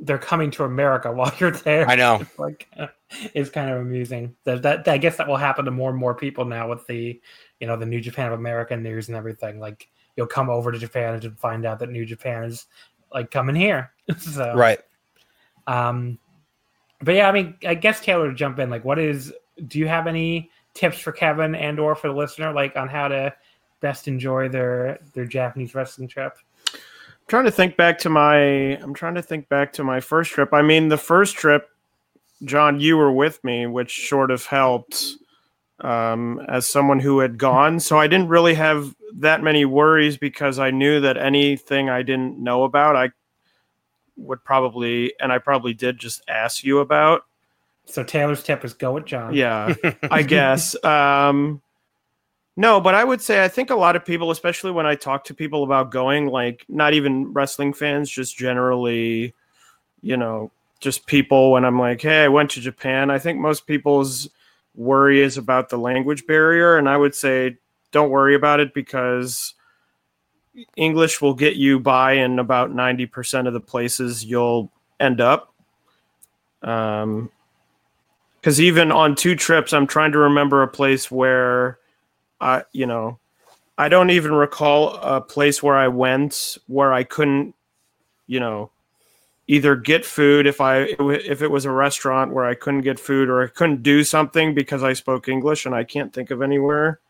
they're 0.01 0.19
coming 0.19 0.51
to 0.53 0.65
America 0.65 1.11
while 1.13 1.33
you're 1.39 1.51
there. 1.51 1.89
I 1.89 1.97
know. 1.97 2.21
It's 2.21 2.39
like 2.39 2.69
it's 3.35 3.51
kind 3.51 3.71
of 3.71 3.81
amusing. 3.81 4.35
That, 4.45 4.63
that 4.63 4.89
I 4.89 4.99
guess 4.99 5.17
that 5.17 5.29
will 5.29 5.37
happen 5.37 5.65
to 5.65 5.71
more 5.71 5.91
and 5.91 5.99
more 5.99 6.15
people 6.15 6.45
now 6.45 6.69
with 6.69 6.87
the 6.87 7.21
you 7.61 7.67
know 7.67 7.77
the 7.77 7.87
New 7.87 8.01
Japan 8.01 8.33
of 8.33 8.39
America 8.39 8.77
news 8.77 9.09
and 9.09 9.17
everything. 9.17 9.61
Like 9.61 9.89
you'll 10.17 10.27
come 10.27 10.51
over 10.51 10.73
to 10.73 10.79
Japan 10.79 11.15
and 11.15 11.39
find 11.39 11.65
out 11.65 11.79
that 11.81 11.91
New 11.91 12.05
Japan 12.05 12.45
is 12.45 12.67
like 13.13 13.31
coming 13.31 13.55
here. 13.57 13.93
so 14.19 14.55
Right. 14.55 14.81
Um, 15.67 16.19
but 17.01 17.15
yeah, 17.15 17.29
I 17.29 17.33
mean, 17.33 17.55
I 17.67 17.75
guess 17.75 18.01
Taylor 18.01 18.29
to 18.29 18.35
jump 18.35 18.59
in. 18.59 18.71
Like, 18.71 18.85
what 18.85 18.99
is? 18.99 19.33
Do 19.67 19.79
you 19.79 19.87
have 19.87 20.07
any 20.07 20.51
tips 20.75 20.99
for 20.99 21.13
Kevin 21.13 21.55
and 21.55 21.79
or 21.79 21.95
for 21.95 22.09
the 22.09 22.15
listener, 22.15 22.53
like 22.53 22.77
on 22.77 22.89
how 22.89 23.09
to 23.09 23.35
best 23.81 24.09
enjoy 24.09 24.49
their 24.49 24.99
their 25.15 25.25
Japanese 25.25 25.75
wrestling 25.75 26.09
trip? 26.09 26.37
I'm 26.75 26.81
trying 27.27 27.45
to 27.45 27.51
think 27.51 27.77
back 27.77 27.99
to 27.99 28.11
my 28.11 28.37
I'm 28.37 28.95
trying 28.95 29.15
to 29.15 29.23
think 29.23 29.49
back 29.49 29.73
to 29.75 29.85
my 29.85 30.01
first 30.01 30.33
trip. 30.33 30.53
I 30.53 30.63
mean, 30.63 30.89
the 30.89 30.99
first 30.99 31.37
trip, 31.37 31.69
John, 32.45 32.81
you 32.81 32.97
were 32.97 33.13
with 33.13 33.43
me, 33.45 33.67
which 33.67 34.09
sort 34.09 34.31
of 34.31 34.47
helped 34.47 35.17
um, 35.81 36.41
as 36.49 36.67
someone 36.69 37.01
who 37.01 37.21
had 37.21 37.39
gone. 37.39 37.81
So 37.81 37.99
I 37.99 38.07
didn't 38.07 38.29
really 38.29 38.55
have 38.55 38.95
that 39.15 39.43
many 39.43 39.65
worries 39.65 40.17
because 40.17 40.59
I 40.59 40.71
knew 40.71 41.01
that 41.01 41.17
anything 41.17 41.89
I 41.89 42.03
didn't 42.03 42.39
know 42.39 42.65
about, 42.65 42.97
I 42.97 43.11
would 44.17 44.45
probably, 44.45 45.15
and 45.21 45.33
I 45.33 45.39
probably 45.39 45.75
did 45.75 45.99
just 45.99 46.23
ask 46.29 46.65
you 46.65 46.81
about. 46.81 47.23
So 47.85 48.05
Taylor's 48.05 48.43
tip 48.43 48.65
is 48.65 48.75
go 48.75 48.93
with 48.93 49.07
John. 49.07 49.35
Yeah, 49.35 49.75
I 50.11 50.23
guess. 50.23 50.83
Um, 50.85 51.63
no, 52.59 52.81
but 52.81 52.97
I 52.97 53.05
would 53.05 53.23
say 53.23 53.45
I 53.45 53.47
think 53.47 53.71
a 53.71 53.77
lot 53.77 53.95
of 53.95 54.05
people, 54.05 54.33
especially 54.33 54.73
when 54.73 54.85
I 54.85 54.97
talk 54.97 55.23
to 55.27 55.35
people 55.35 55.63
about 55.63 55.93
going, 55.93 56.27
like 56.27 56.65
not 56.69 56.93
even 56.93 57.33
wrestling 57.33 57.73
fans, 57.73 58.11
just 58.11 58.37
generally, 58.37 59.33
you 60.03 60.17
know, 60.17 60.51
just 60.81 61.07
people. 61.07 61.53
When 61.53 61.65
I'm 61.65 61.79
like, 61.79 62.03
hey, 62.03 62.25
I 62.25 62.29
went 62.29 62.51
to 62.51 62.61
Japan, 62.61 63.13
I 63.13 63.21
think 63.21 63.39
most 63.39 63.69
people's 63.69 64.29
worry 64.75 65.23
is 65.23 65.39
about 65.39 65.69
the 65.69 65.79
language 65.79 66.27
barrier, 66.27 66.77
and 66.77 66.89
I 66.89 66.97
would 66.97 67.15
say 67.15 67.59
don't 67.93 68.11
worry 68.11 68.35
about 68.35 68.59
it 68.59 68.75
because 68.75 69.55
English 70.75 71.21
will 71.21 71.35
get 71.35 71.55
you 71.55 71.79
by 71.79 72.15
in 72.15 72.41
about 72.41 72.75
ninety 72.75 73.07
percent 73.07 73.47
of 73.47 73.55
the 73.55 73.61
places 73.61 74.25
you'll 74.25 74.73
end 74.99 75.21
up. 75.21 75.55
Um, 76.63 77.31
because 78.41 78.61
even 78.61 78.91
on 78.91 79.15
two 79.15 79.37
trips, 79.37 79.73
I'm 79.73 79.87
trying 79.87 80.11
to 80.11 80.19
remember 80.19 80.65
a 80.65 80.69
place 80.69 81.09
where 81.09 81.79
I, 82.41 82.65
you 82.73 82.87
know, 82.87 83.19
I 83.77 83.89
don't 83.89 84.11
even 84.11 84.33
recall 84.33 84.95
a 84.97 85.21
place 85.21 85.63
where 85.63 85.77
I 85.77 85.89
went 85.89 86.59
where 86.67 86.93
I 86.93 87.05
couldn't, 87.05 87.55
you 88.27 88.41
know, 88.41 88.71
either 89.47 89.77
get 89.77 90.05
food 90.05 90.47
if 90.47 90.61
I 90.61 90.95
if 90.99 91.43
it 91.43 91.51
was 91.51 91.65
a 91.65 91.71
restaurant 91.71 92.33
where 92.33 92.45
I 92.45 92.55
couldn't 92.55 92.83
get 92.83 93.01
food 93.01 93.29
or 93.29 93.43
I 93.43 93.49
couldn't 93.49 93.83
do 93.83 94.05
something 94.05 94.55
because 94.55 94.83
I 94.83 94.93
spoke 94.93 95.29
English 95.29 95.65
and 95.67 95.75
I 95.75 95.85
can't 95.85 96.13
think 96.13 96.31
of 96.31 96.43
anywhere. 96.43 97.01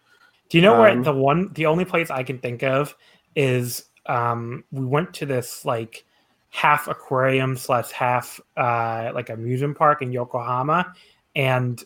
Do 0.49 0.57
you 0.57 0.63
know 0.63 0.79
where 0.79 0.91
Um, 0.91 1.03
the 1.03 1.13
one, 1.13 1.53
the 1.55 1.67
only 1.67 1.85
place 1.85 2.11
I 2.11 2.23
can 2.23 2.39
think 2.39 2.63
of 2.63 2.97
is 3.35 3.85
um, 4.07 4.65
we 4.73 4.85
went 4.85 5.13
to 5.15 5.27
this 5.27 5.65
like 5.65 6.05
half 6.51 6.89
aquarium 6.89 7.57
slash 7.57 7.91
half 7.91 8.41
uh, 8.57 9.11
like 9.15 9.29
amusement 9.31 9.77
park 9.77 10.01
in 10.01 10.13
Yokohama, 10.13 10.95
and 11.37 11.85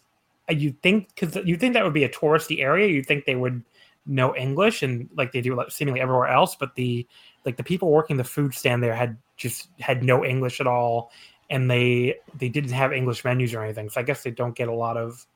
you 0.61 0.73
think 0.83 1.09
because 1.15 1.37
you 1.45 1.57
think 1.57 1.75
that 1.75 1.85
would 1.85 1.95
be 1.95 2.05
a 2.05 2.09
touristy 2.09 2.61
area, 2.61 2.89
you 2.89 3.03
think 3.03 3.25
they 3.25 3.37
would 3.37 3.63
know 4.07 4.35
English 4.35 4.83
and 4.83 5.09
like 5.17 5.33
they 5.33 5.41
do 5.41 5.55
like, 5.55 5.71
seemingly 5.71 6.01
everywhere 6.01 6.29
else, 6.29 6.57
but 6.57 6.75
the 6.75 7.07
like 7.45 7.57
the 7.57 7.63
people 7.63 7.91
working 7.91 8.17
the 8.17 8.25
food 8.25 8.55
stand 8.55 8.83
there 8.83 8.95
had 8.95 9.17
just 9.37 9.69
had 9.81 10.03
no 10.03 10.25
English 10.25 10.61
at 10.61 10.67
all, 10.67 11.11
and 11.51 11.71
they 11.71 12.17
they 12.39 12.49
didn't 12.49 12.73
have 12.73 12.93
English 12.93 13.25
menus 13.25 13.55
or 13.55 13.63
anything. 13.63 13.91
So 13.91 14.01
I 14.01 14.05
guess 14.05 14.23
they 14.23 14.31
don't 14.31 14.55
get 14.55 14.69
a 14.69 14.75
lot 14.75 14.97
of 14.97 15.27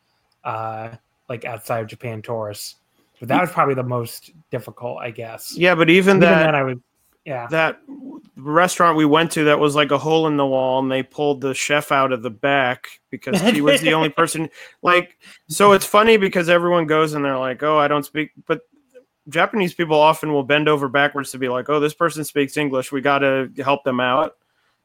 uh, 0.44 0.90
like 1.28 1.44
outside 1.44 1.80
of 1.80 1.86
Japan 1.88 2.22
tourists. 2.22 2.76
But 3.18 3.28
that 3.28 3.40
was 3.40 3.50
probably 3.50 3.74
the 3.74 3.82
most 3.82 4.30
difficult, 4.50 4.98
I 4.98 5.10
guess. 5.10 5.56
Yeah, 5.56 5.74
but 5.74 5.88
even, 5.88 6.18
Even 6.18 6.20
that 6.20 6.44
then, 6.44 6.54
I 6.54 6.62
would. 6.62 6.82
Yeah. 7.26 7.48
that 7.50 7.80
restaurant 8.36 8.96
we 8.96 9.04
went 9.04 9.32
to 9.32 9.44
that 9.44 9.58
was 9.58 9.74
like 9.74 9.90
a 9.90 9.98
hole 9.98 10.28
in 10.28 10.36
the 10.36 10.46
wall 10.46 10.78
and 10.78 10.92
they 10.92 11.02
pulled 11.02 11.40
the 11.40 11.54
chef 11.54 11.90
out 11.90 12.12
of 12.12 12.22
the 12.22 12.30
back 12.30 12.86
because 13.10 13.40
he 13.40 13.60
was 13.60 13.80
the 13.80 13.94
only 13.94 14.08
person 14.20 14.48
like 14.80 15.18
so 15.48 15.72
it's 15.72 15.84
funny 15.84 16.18
because 16.18 16.48
everyone 16.48 16.86
goes 16.86 17.14
and 17.14 17.24
they're 17.24 17.36
like 17.36 17.64
oh 17.64 17.78
i 17.78 17.88
don't 17.88 18.04
speak 18.04 18.30
but 18.46 18.60
japanese 19.28 19.74
people 19.74 19.98
often 19.98 20.32
will 20.32 20.44
bend 20.44 20.68
over 20.68 20.88
backwards 20.88 21.32
to 21.32 21.38
be 21.38 21.48
like 21.48 21.68
oh 21.68 21.80
this 21.80 21.94
person 21.94 22.22
speaks 22.22 22.56
english 22.56 22.92
we 22.92 23.00
got 23.00 23.18
to 23.18 23.50
help 23.64 23.82
them 23.82 23.98
out 23.98 24.36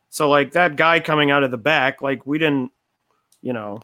so 0.10 0.28
like 0.28 0.54
that 0.54 0.76
guy 0.76 1.00
coming 1.00 1.30
out 1.30 1.44
of 1.44 1.52
the 1.52 1.58
back 1.58 2.02
like 2.02 2.26
we 2.26 2.40
didn't 2.40 2.72
you 3.44 3.54
know 3.54 3.80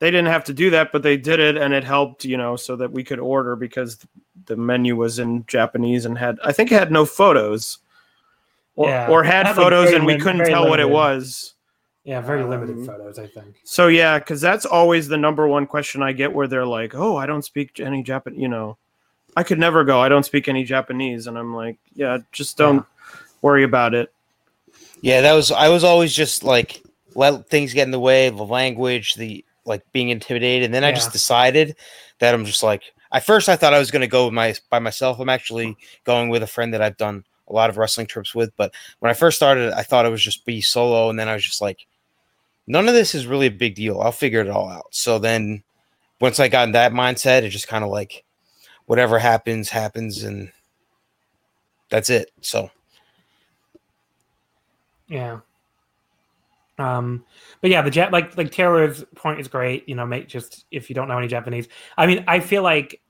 they 0.00 0.10
didn't 0.10 0.26
have 0.26 0.44
to 0.44 0.52
do 0.52 0.70
that 0.70 0.92
but 0.92 1.02
they 1.02 1.16
did 1.16 1.40
it 1.40 1.56
and 1.56 1.72
it 1.72 1.84
helped 1.84 2.24
you 2.24 2.36
know 2.36 2.56
so 2.56 2.76
that 2.76 2.90
we 2.92 3.02
could 3.04 3.18
order 3.18 3.56
because 3.56 3.98
the 4.46 4.56
menu 4.56 4.96
was 4.96 5.18
in 5.18 5.44
japanese 5.46 6.04
and 6.04 6.18
had 6.18 6.38
i 6.44 6.52
think 6.52 6.70
it 6.72 6.78
had 6.78 6.92
no 6.92 7.04
photos. 7.06 7.78
Or, 8.76 8.88
Yeah. 8.88 9.08
or 9.08 9.22
had 9.22 9.46
had, 9.46 9.54
photos 9.56 9.84
very 9.84 9.96
and 9.96 10.04
we 10.06 10.18
couldn't 10.18 10.38
very 10.38 10.50
tell 10.50 10.68
what 10.68 10.80
it 10.80 10.90
was. 10.90 11.54
Yeah, 12.02 12.20
very 12.20 12.42
limited 12.42 12.76
Um, 12.76 12.86
photos, 12.86 13.18
I 13.20 13.26
think. 13.28 13.54
so 13.64 13.86
yeah 13.88 14.18
because 14.18 14.40
that's 14.40 14.66
always 14.66 15.06
the 15.08 15.16
number 15.16 15.46
one 15.46 15.66
question 15.66 16.02
i 16.02 16.12
get 16.12 16.32
where 16.32 16.48
they're 16.48 16.66
like 16.66 16.94
oh 16.94 17.16
i 17.16 17.24
don't 17.24 17.44
speak 17.44 17.78
any 17.80 18.02
japanese 18.02 18.40
you 18.40 18.48
know 18.48 18.76
i 19.36 19.42
could 19.44 19.58
never 19.60 19.84
go 19.84 20.00
i 20.00 20.08
don't 20.08 20.24
speak 20.26 20.48
any 20.48 20.64
japanese 20.64 21.26
and 21.28 21.38
i'm 21.38 21.54
like 21.54 21.78
yeah 21.94 22.18
just 22.32 22.56
don't 22.58 22.84
worry 23.42 23.62
about 23.62 23.94
it. 23.94 24.10
Yeah, 25.02 25.20
that 25.20 25.34
was 25.34 25.52
I 25.52 25.68
was 25.68 25.84
always 25.84 26.12
just 26.14 26.42
like 26.42 26.82
let 27.14 27.48
things 27.50 27.74
get 27.74 27.82
in 27.84 27.90
the 27.90 28.00
way 28.00 28.26
of 28.26 28.36
the 28.38 28.44
language, 28.46 29.14
the 29.14 29.44
like 29.64 29.82
being 29.92 30.10
intimidated, 30.10 30.64
and 30.64 30.74
then 30.74 30.84
I 30.84 30.92
just 30.92 31.12
decided 31.12 31.76
that 32.18 32.34
I'm 32.34 32.44
just 32.44 32.62
like 32.62 32.82
at 33.12 33.24
first 33.24 33.48
I 33.48 33.56
thought 33.56 33.74
I 33.74 33.78
was 33.78 33.90
gonna 33.90 34.06
go 34.06 34.26
with 34.26 34.34
my 34.34 34.54
by 34.70 34.78
myself. 34.78 35.18
I'm 35.18 35.28
actually 35.28 35.76
going 36.04 36.28
with 36.28 36.42
a 36.42 36.46
friend 36.46 36.74
that 36.74 36.82
I've 36.82 36.96
done 36.96 37.24
a 37.48 37.52
lot 37.52 37.70
of 37.70 37.76
wrestling 37.76 38.06
trips 38.06 38.34
with, 38.34 38.56
but 38.56 38.72
when 39.00 39.10
I 39.10 39.14
first 39.14 39.36
started, 39.36 39.72
I 39.72 39.82
thought 39.82 40.06
it 40.06 40.10
was 40.10 40.22
just 40.22 40.44
be 40.44 40.60
solo, 40.60 41.10
and 41.10 41.18
then 41.18 41.28
I 41.28 41.34
was 41.34 41.44
just 41.44 41.60
like, 41.60 41.86
none 42.66 42.88
of 42.88 42.94
this 42.94 43.14
is 43.14 43.26
really 43.26 43.46
a 43.46 43.50
big 43.50 43.74
deal. 43.74 44.00
I'll 44.00 44.12
figure 44.12 44.40
it 44.40 44.48
all 44.48 44.68
out. 44.68 44.86
So 44.90 45.18
then 45.18 45.62
once 46.20 46.40
I 46.40 46.48
got 46.48 46.66
in 46.66 46.72
that 46.72 46.92
mindset, 46.92 47.42
it 47.42 47.50
just 47.50 47.68
kind 47.68 47.84
of 47.84 47.90
like 47.90 48.24
whatever 48.86 49.18
happens, 49.18 49.68
happens, 49.68 50.22
and 50.24 50.50
that's 51.90 52.10
it. 52.10 52.30
So 52.40 52.70
Yeah. 55.08 55.40
Um, 56.78 57.24
but 57.60 57.70
yeah, 57.70 57.82
the 57.82 57.90
jet 57.90 58.12
like 58.12 58.36
like 58.36 58.50
Taylor's 58.50 59.04
point 59.14 59.40
is 59.40 59.48
great. 59.48 59.88
You 59.88 59.94
know, 59.94 60.06
make 60.06 60.28
just 60.28 60.66
if 60.70 60.88
you 60.88 60.94
don't 60.94 61.08
know 61.08 61.18
any 61.18 61.28
Japanese. 61.28 61.68
I 61.96 62.06
mean, 62.06 62.24
I 62.26 62.40
feel 62.40 62.62
like 62.62 63.00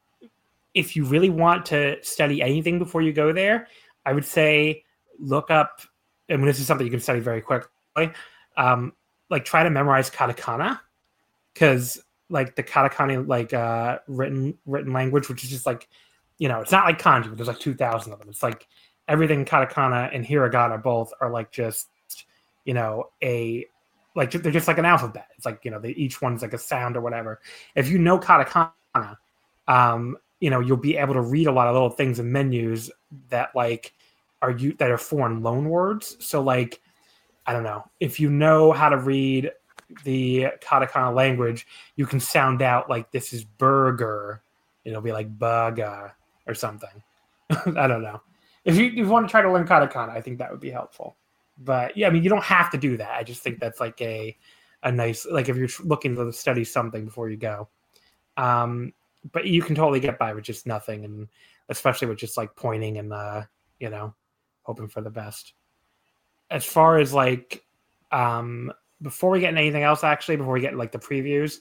if 0.74 0.96
you 0.96 1.04
really 1.04 1.30
want 1.30 1.66
to 1.66 2.02
study 2.02 2.42
anything 2.42 2.78
before 2.78 3.00
you 3.00 3.12
go 3.12 3.32
there, 3.32 3.68
I 4.04 4.12
would 4.12 4.24
say 4.24 4.84
look 5.18 5.50
up. 5.50 5.80
I 6.28 6.36
mean, 6.36 6.46
this 6.46 6.60
is 6.60 6.66
something 6.66 6.86
you 6.86 6.90
can 6.90 7.00
study 7.00 7.20
very 7.20 7.40
quickly. 7.40 8.10
Um, 8.56 8.92
like 9.30 9.44
try 9.44 9.62
to 9.62 9.70
memorize 9.70 10.10
katakana, 10.10 10.80
because 11.52 12.02
like 12.28 12.56
the 12.56 12.62
katakana 12.62 13.26
like 13.26 13.54
uh 13.54 13.98
written 14.08 14.58
written 14.66 14.92
language, 14.92 15.28
which 15.28 15.44
is 15.44 15.50
just 15.50 15.66
like 15.66 15.88
you 16.38 16.48
know, 16.48 16.60
it's 16.60 16.72
not 16.72 16.84
like 16.84 17.00
kanji, 17.00 17.28
but 17.28 17.36
there's 17.36 17.48
like 17.48 17.60
two 17.60 17.74
thousand 17.74 18.12
of 18.12 18.18
them. 18.18 18.28
It's 18.28 18.42
like 18.42 18.66
everything 19.08 19.44
katakana 19.44 20.14
and 20.14 20.26
hiragana 20.26 20.82
both 20.82 21.12
are 21.20 21.30
like 21.30 21.50
just 21.50 21.88
you 22.64 22.74
know 22.74 23.10
a 23.22 23.66
like 24.14 24.30
they're 24.30 24.52
just 24.52 24.68
like 24.68 24.78
an 24.78 24.84
alphabet. 24.84 25.28
It's 25.36 25.46
like 25.46 25.64
you 25.64 25.70
know 25.70 25.78
they, 25.78 25.90
each 25.90 26.22
one's 26.22 26.42
like 26.42 26.52
a 26.52 26.58
sound 26.58 26.96
or 26.96 27.00
whatever. 27.00 27.40
If 27.74 27.88
you 27.88 27.98
know 27.98 28.18
katakana 28.18 28.72
um 29.66 30.16
you 30.40 30.50
know 30.50 30.60
you'll 30.60 30.76
be 30.76 30.96
able 30.96 31.14
to 31.14 31.22
read 31.22 31.46
a 31.46 31.52
lot 31.52 31.68
of 31.68 31.74
little 31.74 31.90
things 31.90 32.18
in 32.18 32.30
menus 32.30 32.90
that 33.30 33.54
like 33.54 33.94
are 34.42 34.50
you 34.50 34.74
that 34.74 34.90
are 34.90 34.98
foreign 34.98 35.42
loan 35.42 35.68
words. 35.68 36.16
So 36.20 36.42
like 36.42 36.80
i 37.46 37.52
don't 37.52 37.64
know. 37.64 37.84
If 38.00 38.20
you 38.20 38.30
know 38.30 38.72
how 38.72 38.88
to 38.88 38.98
read 38.98 39.50
the 40.04 40.46
katakana 40.60 41.14
language 41.14 41.66
you 41.96 42.06
can 42.06 42.20
sound 42.20 42.62
out 42.62 42.88
like 42.88 43.10
this 43.10 43.32
is 43.32 43.44
burger. 43.44 44.42
It'll 44.84 45.00
be 45.00 45.12
like 45.12 45.28
burger 45.28 46.14
or 46.46 46.54
something. 46.54 47.02
I 47.50 47.86
don't 47.86 48.02
know. 48.02 48.20
If 48.64 48.76
you, 48.76 48.86
if 48.86 48.94
you 48.94 49.08
want 49.08 49.26
to 49.26 49.30
try 49.30 49.42
to 49.42 49.52
learn 49.52 49.66
katakana, 49.66 50.10
I 50.10 50.20
think 50.20 50.38
that 50.38 50.50
would 50.50 50.60
be 50.60 50.70
helpful. 50.70 51.16
But 51.58 51.96
yeah, 51.96 52.08
I 52.08 52.10
mean, 52.10 52.22
you 52.22 52.30
don't 52.30 52.44
have 52.44 52.70
to 52.70 52.78
do 52.78 52.96
that. 52.96 53.10
I 53.10 53.22
just 53.22 53.42
think 53.42 53.60
that's 53.60 53.80
like 53.80 54.00
a 54.00 54.36
a 54.82 54.92
nice 54.92 55.26
like 55.26 55.48
if 55.48 55.56
you're 55.56 55.68
looking 55.82 56.14
to 56.16 56.32
study 56.32 56.64
something 56.64 57.04
before 57.04 57.30
you 57.30 57.36
go. 57.36 57.68
Um, 58.36 58.92
but 59.32 59.46
you 59.46 59.62
can 59.62 59.74
totally 59.74 60.00
get 60.00 60.18
by 60.18 60.34
with 60.34 60.44
just 60.44 60.66
nothing, 60.66 61.04
and 61.04 61.28
especially 61.68 62.08
with 62.08 62.18
just 62.18 62.36
like 62.36 62.54
pointing 62.56 62.98
and 62.98 63.12
uh, 63.12 63.42
you 63.78 63.90
know, 63.90 64.14
hoping 64.62 64.88
for 64.88 65.00
the 65.00 65.10
best. 65.10 65.54
As 66.50 66.64
far 66.64 66.98
as 66.98 67.12
like, 67.12 67.64
um, 68.12 68.72
before 69.00 69.30
we 69.30 69.40
get 69.40 69.50
into 69.50 69.62
anything 69.62 69.82
else, 69.82 70.04
actually, 70.04 70.36
before 70.36 70.54
we 70.54 70.60
get 70.60 70.76
like 70.76 70.92
the 70.92 70.98
previews, 70.98 71.58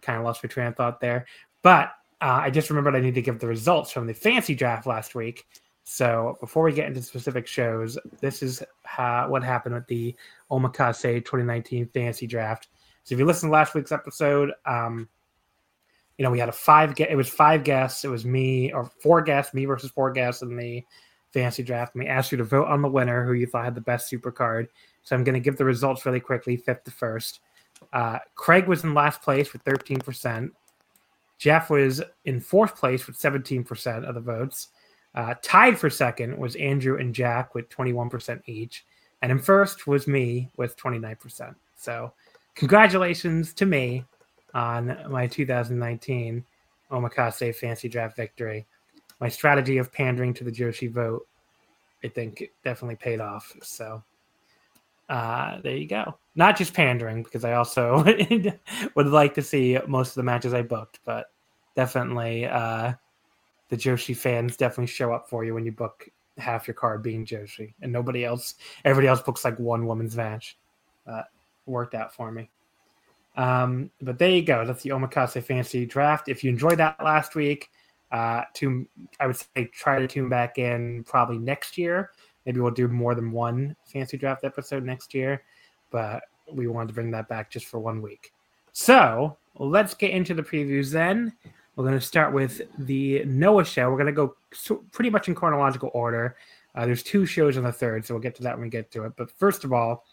kind 0.00 0.18
of 0.18 0.24
lost 0.24 0.42
my 0.42 0.48
train 0.48 0.68
of 0.68 0.76
thought 0.76 1.00
there. 1.00 1.26
But 1.62 1.92
uh, 2.20 2.40
I 2.42 2.50
just 2.50 2.70
remembered 2.70 2.94
I 2.94 3.00
need 3.00 3.14
to 3.14 3.22
give 3.22 3.38
the 3.38 3.46
results 3.46 3.90
from 3.90 4.06
the 4.06 4.14
fancy 4.14 4.54
draft 4.54 4.86
last 4.86 5.14
week. 5.14 5.46
So 5.84 6.36
before 6.40 6.62
we 6.62 6.72
get 6.72 6.86
into 6.86 7.02
specific 7.02 7.46
shows, 7.46 7.98
this 8.20 8.42
is 8.42 8.62
how, 8.84 9.28
what 9.28 9.42
happened 9.42 9.74
with 9.74 9.86
the 9.86 10.14
Omakase 10.50 11.24
2019 11.24 11.88
fantasy 11.88 12.26
draft. 12.26 12.68
So 13.04 13.14
if 13.14 13.18
you 13.18 13.26
listened 13.26 13.50
to 13.50 13.52
last 13.52 13.74
week's 13.74 13.92
episode, 13.92 14.52
um, 14.64 15.08
you 16.18 16.24
know 16.24 16.30
we 16.30 16.38
had 16.38 16.48
a 16.48 16.52
five. 16.52 16.94
It 16.98 17.16
was 17.16 17.28
five 17.28 17.64
guests. 17.64 18.04
It 18.04 18.08
was 18.08 18.24
me 18.24 18.72
or 18.72 18.84
four 19.00 19.22
guests, 19.22 19.54
me 19.54 19.64
versus 19.64 19.90
four 19.90 20.12
guests 20.12 20.42
in 20.42 20.56
the 20.56 20.84
fantasy 21.32 21.62
draft. 21.62 21.94
And 21.94 22.04
we 22.04 22.08
asked 22.08 22.30
you 22.30 22.38
to 22.38 22.44
vote 22.44 22.68
on 22.68 22.82
the 22.82 22.88
winner, 22.88 23.24
who 23.24 23.32
you 23.32 23.46
thought 23.46 23.64
had 23.64 23.74
the 23.74 23.80
best 23.80 24.08
super 24.08 24.30
card. 24.30 24.68
So 25.02 25.16
I'm 25.16 25.24
going 25.24 25.34
to 25.34 25.40
give 25.40 25.56
the 25.56 25.64
results 25.64 26.06
really 26.06 26.20
quickly, 26.20 26.56
fifth 26.56 26.84
to 26.84 26.90
first. 26.90 27.40
Uh, 27.92 28.18
Craig 28.36 28.68
was 28.68 28.84
in 28.84 28.94
last 28.94 29.22
place 29.22 29.52
with 29.52 29.64
13%. 29.64 30.50
Jeff 31.38 31.70
was 31.70 32.00
in 32.24 32.38
fourth 32.38 32.76
place 32.76 33.06
with 33.06 33.18
17% 33.18 34.08
of 34.08 34.14
the 34.14 34.20
votes. 34.20 34.68
Uh, 35.14 35.34
tied 35.42 35.78
for 35.78 35.90
second 35.90 36.36
was 36.36 36.56
Andrew 36.56 36.98
and 36.98 37.14
Jack 37.14 37.54
with 37.54 37.68
21% 37.68 38.40
each. 38.46 38.84
And 39.20 39.30
in 39.30 39.38
first 39.38 39.86
was 39.86 40.06
me 40.06 40.50
with 40.56 40.76
29%. 40.76 41.54
So, 41.76 42.12
congratulations 42.54 43.52
to 43.54 43.66
me 43.66 44.04
on 44.54 44.96
my 45.08 45.26
2019 45.26 46.44
Omakase 46.90 47.54
Fancy 47.54 47.88
Draft 47.88 48.16
victory. 48.16 48.66
My 49.20 49.28
strategy 49.28 49.78
of 49.78 49.92
pandering 49.92 50.34
to 50.34 50.44
the 50.44 50.50
Joshi 50.50 50.90
vote, 50.90 51.26
I 52.02 52.08
think, 52.08 52.50
definitely 52.64 52.96
paid 52.96 53.20
off. 53.20 53.54
So, 53.62 54.02
uh, 55.08 55.60
there 55.62 55.76
you 55.76 55.86
go. 55.86 56.16
Not 56.34 56.56
just 56.56 56.74
pandering, 56.74 57.22
because 57.22 57.44
I 57.44 57.52
also 57.52 58.02
would 58.94 59.06
like 59.06 59.34
to 59.34 59.42
see 59.42 59.78
most 59.86 60.10
of 60.10 60.14
the 60.14 60.22
matches 60.22 60.54
I 60.54 60.62
booked, 60.62 61.00
but 61.04 61.30
definitely. 61.76 62.46
Uh, 62.46 62.94
the 63.72 63.78
Joshi 63.78 64.14
fans 64.14 64.58
definitely 64.58 64.86
show 64.86 65.14
up 65.14 65.30
for 65.30 65.46
you 65.46 65.54
when 65.54 65.64
you 65.64 65.72
book 65.72 66.06
half 66.36 66.68
your 66.68 66.74
card 66.74 67.02
being 67.02 67.24
Joshi, 67.24 67.72
and 67.80 67.90
nobody 67.90 68.22
else, 68.22 68.56
everybody 68.84 69.08
else 69.08 69.22
books 69.22 69.46
like 69.46 69.58
one 69.58 69.86
woman's 69.86 70.14
match. 70.14 70.58
Uh, 71.06 71.22
worked 71.64 71.94
out 71.94 72.14
for 72.14 72.30
me. 72.30 72.50
Um, 73.34 73.90
but 74.02 74.18
there 74.18 74.28
you 74.28 74.42
go. 74.42 74.66
That's 74.66 74.82
the 74.82 74.90
Omakase 74.90 75.42
Fantasy 75.42 75.86
Draft. 75.86 76.28
If 76.28 76.44
you 76.44 76.50
enjoyed 76.50 76.76
that 76.80 77.02
last 77.02 77.34
week, 77.34 77.70
uh, 78.10 78.42
to 78.56 78.86
I 79.20 79.26
would 79.26 79.36
say 79.36 79.70
try 79.72 79.98
to 79.98 80.06
tune 80.06 80.28
back 80.28 80.58
in 80.58 81.02
probably 81.04 81.38
next 81.38 81.78
year. 81.78 82.10
Maybe 82.44 82.60
we'll 82.60 82.72
do 82.72 82.88
more 82.88 83.14
than 83.14 83.32
one 83.32 83.74
Fantasy 83.86 84.18
Draft 84.18 84.44
episode 84.44 84.84
next 84.84 85.14
year, 85.14 85.44
but 85.90 86.24
we 86.52 86.66
wanted 86.66 86.88
to 86.88 86.94
bring 86.94 87.10
that 87.12 87.26
back 87.26 87.50
just 87.50 87.64
for 87.64 87.80
one 87.80 88.02
week. 88.02 88.34
So 88.74 89.38
let's 89.56 89.94
get 89.94 90.10
into 90.10 90.34
the 90.34 90.42
previews 90.42 90.92
then. 90.92 91.32
We're 91.76 91.84
going 91.84 91.98
to 91.98 92.04
start 92.04 92.32
with 92.32 92.60
the 92.78 93.24
Noah 93.24 93.64
show. 93.64 93.90
We're 93.90 93.96
going 93.96 94.06
to 94.06 94.12
go 94.12 94.36
so- 94.52 94.84
pretty 94.92 95.10
much 95.10 95.28
in 95.28 95.34
chronological 95.34 95.90
order. 95.94 96.36
Uh, 96.74 96.86
there's 96.86 97.02
two 97.02 97.26
shows 97.26 97.56
on 97.56 97.64
the 97.64 97.72
third, 97.72 98.04
so 98.04 98.14
we'll 98.14 98.22
get 98.22 98.34
to 98.36 98.42
that 98.42 98.54
when 98.54 98.62
we 98.62 98.70
get 98.70 98.90
to 98.92 99.04
it. 99.04 99.12
But 99.16 99.30
first 99.30 99.64
of 99.64 99.72
all, 99.72 100.04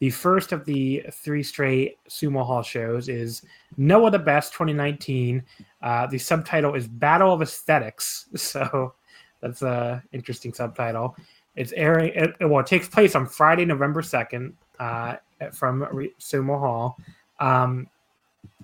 the 0.00 0.10
first 0.10 0.52
of 0.52 0.64
the 0.64 1.04
three 1.12 1.42
straight 1.42 1.98
Sumo 2.08 2.44
Hall 2.44 2.62
shows 2.62 3.08
is 3.08 3.42
Noah 3.76 4.10
the 4.10 4.18
Best 4.18 4.52
2019. 4.52 5.42
Uh, 5.82 6.06
the 6.06 6.18
subtitle 6.18 6.74
is 6.74 6.86
Battle 6.86 7.32
of 7.32 7.42
Aesthetics. 7.42 8.26
So 8.36 8.94
That's 9.40 9.62
a 9.62 10.02
interesting 10.12 10.52
subtitle. 10.52 11.16
It's 11.54 11.72
airing. 11.72 12.12
It, 12.14 12.34
well, 12.40 12.60
it 12.60 12.66
takes 12.66 12.88
place 12.88 13.14
on 13.14 13.26
Friday, 13.26 13.64
November 13.64 14.02
second, 14.02 14.54
uh, 14.80 15.16
from 15.52 15.82
Sumo 16.18 16.58
Hall. 16.58 16.98
Um, 17.38 17.86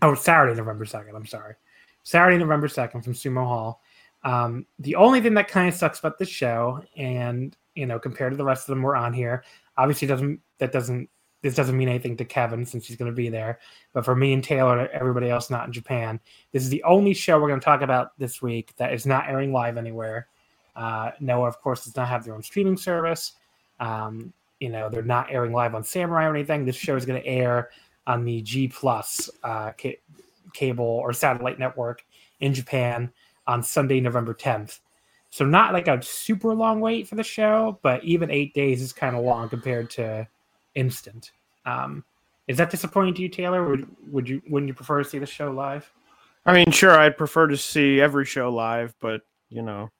oh, 0.02 0.14
Saturday, 0.14 0.56
November 0.56 0.84
second. 0.84 1.14
I'm 1.14 1.26
sorry, 1.26 1.54
Saturday, 2.02 2.38
November 2.38 2.68
second, 2.68 3.02
from 3.02 3.14
Sumo 3.14 3.44
Hall. 3.44 3.82
Um, 4.22 4.66
the 4.78 4.96
only 4.96 5.20
thing 5.20 5.34
that 5.34 5.48
kind 5.48 5.68
of 5.68 5.74
sucks 5.74 5.98
about 5.98 6.18
this 6.18 6.28
show, 6.28 6.82
and 6.96 7.56
you 7.74 7.86
know, 7.86 7.98
compared 7.98 8.32
to 8.32 8.36
the 8.36 8.44
rest 8.44 8.68
of 8.68 8.74
them 8.74 8.82
we're 8.82 8.96
on 8.96 9.12
here, 9.12 9.44
obviously 9.76 10.06
doesn't 10.08 10.40
that 10.58 10.72
doesn't 10.72 11.08
this 11.42 11.54
doesn't 11.54 11.76
mean 11.76 11.88
anything 11.88 12.16
to 12.18 12.24
Kevin 12.24 12.66
since 12.66 12.86
he's 12.86 12.96
going 12.96 13.10
to 13.10 13.16
be 13.16 13.30
there. 13.30 13.58
But 13.92 14.04
for 14.04 14.14
me 14.14 14.32
and 14.32 14.44
Taylor 14.44 14.88
everybody 14.92 15.30
else 15.30 15.48
not 15.48 15.66
in 15.66 15.72
Japan, 15.72 16.20
this 16.52 16.62
is 16.62 16.68
the 16.68 16.82
only 16.82 17.14
show 17.14 17.40
we're 17.40 17.48
going 17.48 17.60
to 17.60 17.64
talk 17.64 17.82
about 17.82 18.18
this 18.18 18.42
week 18.42 18.74
that 18.76 18.92
is 18.92 19.06
not 19.06 19.28
airing 19.28 19.52
live 19.52 19.78
anywhere. 19.78 20.28
Uh, 20.76 21.12
Noah, 21.20 21.48
of 21.48 21.60
course, 21.60 21.84
does 21.84 21.96
not 21.96 22.08
have 22.08 22.24
their 22.24 22.34
own 22.34 22.42
streaming 22.42 22.76
service. 22.76 23.32
Um, 23.80 24.32
you 24.60 24.68
know, 24.68 24.90
they're 24.90 25.02
not 25.02 25.28
airing 25.30 25.52
live 25.52 25.74
on 25.74 25.82
Samurai 25.82 26.26
or 26.26 26.34
anything. 26.34 26.64
This 26.66 26.76
show 26.76 26.94
is 26.96 27.06
going 27.06 27.20
to 27.20 27.26
air 27.26 27.70
on 28.06 28.24
the 28.24 28.42
G 28.42 28.68
Plus 28.68 29.30
uh, 29.42 29.72
cable 30.52 30.84
or 30.84 31.12
satellite 31.12 31.58
network 31.58 32.04
in 32.40 32.54
Japan 32.54 33.10
on 33.46 33.62
Sunday, 33.62 34.00
November 34.00 34.34
10th. 34.34 34.80
So 35.30 35.44
not 35.44 35.72
like 35.72 35.88
a 35.88 36.02
super 36.02 36.54
long 36.54 36.80
wait 36.80 37.06
for 37.06 37.14
the 37.14 37.22
show, 37.22 37.78
but 37.82 38.02
even 38.04 38.30
eight 38.30 38.52
days 38.52 38.82
is 38.82 38.92
kind 38.92 39.14
of 39.14 39.24
long 39.24 39.48
compared 39.48 39.90
to 39.90 40.26
instant. 40.74 41.32
Um, 41.64 42.04
is 42.48 42.56
that 42.56 42.70
disappointing 42.70 43.14
to 43.14 43.22
you, 43.22 43.28
Taylor? 43.28 43.68
Would 43.68 43.86
would 44.10 44.28
you 44.28 44.42
wouldn't 44.48 44.68
you 44.68 44.74
prefer 44.74 45.02
to 45.02 45.08
see 45.08 45.18
the 45.18 45.26
show 45.26 45.52
live? 45.52 45.88
I 46.46 46.52
mean, 46.52 46.72
sure, 46.72 46.98
I'd 46.98 47.16
prefer 47.16 47.46
to 47.46 47.56
see 47.56 48.00
every 48.00 48.24
show 48.24 48.52
live, 48.52 48.94
but 49.00 49.22
you 49.50 49.62
know, 49.62 49.90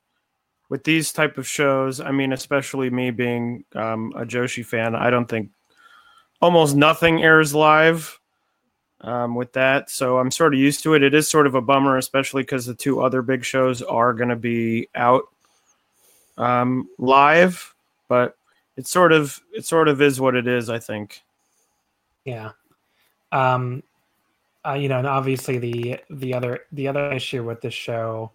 with 0.68 0.82
these 0.84 1.12
type 1.12 1.38
of 1.38 1.46
shows, 1.46 2.00
I 2.00 2.10
mean, 2.10 2.32
especially 2.32 2.90
me 2.90 3.10
being 3.10 3.64
um, 3.74 4.12
a 4.16 4.24
Joshi 4.24 4.64
fan, 4.64 4.96
I 4.96 5.10
don't 5.10 5.28
think 5.28 5.50
almost 6.40 6.74
nothing 6.74 7.22
airs 7.22 7.54
live 7.54 8.19
um, 9.02 9.34
with 9.34 9.52
that. 9.52 9.90
So 9.90 10.18
I'm 10.18 10.30
sort 10.30 10.54
of 10.54 10.60
used 10.60 10.82
to 10.84 10.94
it. 10.94 11.02
It 11.02 11.14
is 11.14 11.30
sort 11.30 11.46
of 11.46 11.54
a 11.54 11.60
bummer, 11.60 11.96
especially 11.96 12.42
because 12.42 12.66
the 12.66 12.74
two 12.74 13.00
other 13.00 13.22
big 13.22 13.44
shows 13.44 13.82
are 13.82 14.12
going 14.12 14.28
to 14.28 14.36
be 14.36 14.88
out 14.94 15.24
um, 16.38 16.88
live, 16.98 17.74
but 18.08 18.36
it 18.76 18.86
sort 18.86 19.12
of 19.12 19.40
it 19.52 19.64
sort 19.64 19.88
of 19.88 20.00
is 20.00 20.20
what 20.20 20.34
it 20.34 20.46
is. 20.46 20.70
I 20.70 20.78
think. 20.78 21.22
Yeah. 22.24 22.52
Um, 23.32 23.82
uh, 24.66 24.74
you 24.74 24.88
know, 24.88 24.98
and 24.98 25.06
obviously 25.06 25.58
the 25.58 26.00
the 26.10 26.34
other 26.34 26.60
the 26.72 26.88
other 26.88 27.12
issue 27.12 27.44
with 27.44 27.60
this 27.60 27.74
show 27.74 28.32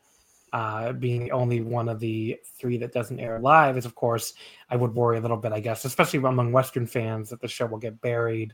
uh, 0.55 0.93
being 0.93 1.29
only 1.31 1.59
one 1.59 1.89
of 1.89 1.99
the 1.99 2.39
three 2.57 2.77
that 2.77 2.93
doesn't 2.93 3.19
air 3.19 3.39
live 3.39 3.75
is, 3.77 3.85
of 3.85 3.93
course, 3.93 4.33
I 4.69 4.77
would 4.77 4.95
worry 4.95 5.17
a 5.17 5.21
little 5.21 5.35
bit, 5.35 5.51
I 5.51 5.59
guess, 5.59 5.83
especially 5.83 6.19
among 6.19 6.53
Western 6.53 6.87
fans, 6.87 7.29
that 7.29 7.41
the 7.41 7.47
show 7.49 7.65
will 7.65 7.77
get 7.77 7.99
buried, 7.99 8.53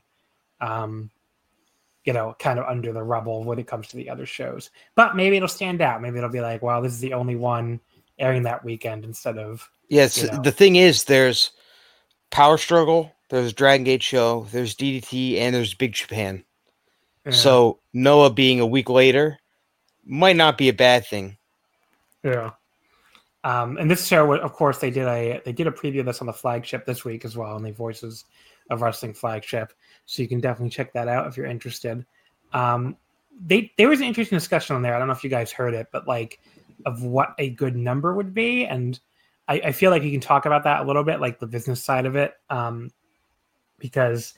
um, 0.61 1.11
you 2.05 2.13
know, 2.13 2.35
kind 2.39 2.59
of 2.59 2.65
under 2.65 2.91
the 2.91 3.03
rubble 3.03 3.43
when 3.43 3.59
it 3.59 3.67
comes 3.67 3.87
to 3.89 3.97
the 3.97 4.09
other 4.09 4.25
shows. 4.25 4.69
But 4.95 5.15
maybe 5.15 5.37
it'll 5.37 5.47
stand 5.47 5.81
out. 5.81 6.01
Maybe 6.01 6.17
it'll 6.17 6.29
be 6.29 6.41
like, 6.41 6.61
wow, 6.61 6.81
this 6.81 6.93
is 6.93 6.99
the 6.99 7.13
only 7.13 7.35
one 7.35 7.79
airing 8.17 8.43
that 8.43 8.63
weekend 8.63 9.05
instead 9.05 9.37
of. 9.37 9.69
Yes, 9.89 10.21
you 10.21 10.31
know. 10.31 10.41
the 10.41 10.51
thing 10.51 10.77
is, 10.77 11.03
there's 11.03 11.51
Power 12.29 12.57
Struggle, 12.57 13.11
there's 13.29 13.53
Dragon 13.53 13.83
Gate 13.83 14.03
Show, 14.03 14.47
there's 14.51 14.75
DDT, 14.75 15.37
and 15.37 15.53
there's 15.53 15.73
Big 15.73 15.93
Japan. 15.93 16.43
Yeah. 17.25 17.31
So 17.33 17.79
Noah 17.93 18.31
being 18.31 18.59
a 18.59 18.65
week 18.65 18.89
later 18.89 19.37
might 20.05 20.35
not 20.35 20.57
be 20.57 20.69
a 20.69 20.73
bad 20.73 21.05
thing. 21.05 21.37
Yeah. 22.23 22.51
Um, 23.43 23.77
and 23.77 23.89
this 23.89 24.05
show, 24.05 24.33
of 24.33 24.53
course, 24.53 24.77
they 24.77 24.91
did 24.91 25.07
a 25.07 25.41
they 25.43 25.51
did 25.51 25.67
a 25.67 25.71
preview 25.71 26.01
of 26.01 26.05
this 26.05 26.21
on 26.21 26.27
the 26.27 26.33
flagship 26.33 26.85
this 26.85 27.03
week 27.03 27.25
as 27.25 27.35
well, 27.35 27.55
on 27.55 27.63
the 27.63 27.71
Voices 27.71 28.25
of 28.69 28.81
Wrestling 28.81 29.13
flagship. 29.13 29.73
So 30.11 30.21
you 30.21 30.27
can 30.27 30.39
definitely 30.39 30.69
check 30.69 30.93
that 30.93 31.07
out 31.07 31.27
if 31.27 31.37
you're 31.37 31.45
interested. 31.45 32.05
Um, 32.53 32.97
they 33.45 33.71
there 33.77 33.89
was 33.89 33.99
an 33.99 34.05
interesting 34.05 34.37
discussion 34.37 34.75
on 34.75 34.81
there. 34.81 34.95
I 34.95 34.99
don't 34.99 35.07
know 35.07 35.13
if 35.13 35.23
you 35.23 35.29
guys 35.29 35.51
heard 35.51 35.73
it, 35.73 35.87
but 35.91 36.07
like 36.07 36.39
of 36.85 37.03
what 37.03 37.33
a 37.37 37.51
good 37.51 37.75
number 37.75 38.13
would 38.13 38.33
be, 38.33 38.65
and 38.65 38.99
I, 39.47 39.61
I 39.65 39.71
feel 39.71 39.91
like 39.91 40.03
you 40.03 40.11
can 40.11 40.19
talk 40.19 40.45
about 40.45 40.63
that 40.63 40.81
a 40.81 40.83
little 40.83 41.03
bit, 41.03 41.21
like 41.21 41.39
the 41.39 41.47
business 41.47 41.83
side 41.83 42.05
of 42.05 42.15
it, 42.15 42.33
um, 42.49 42.89
because 43.79 44.33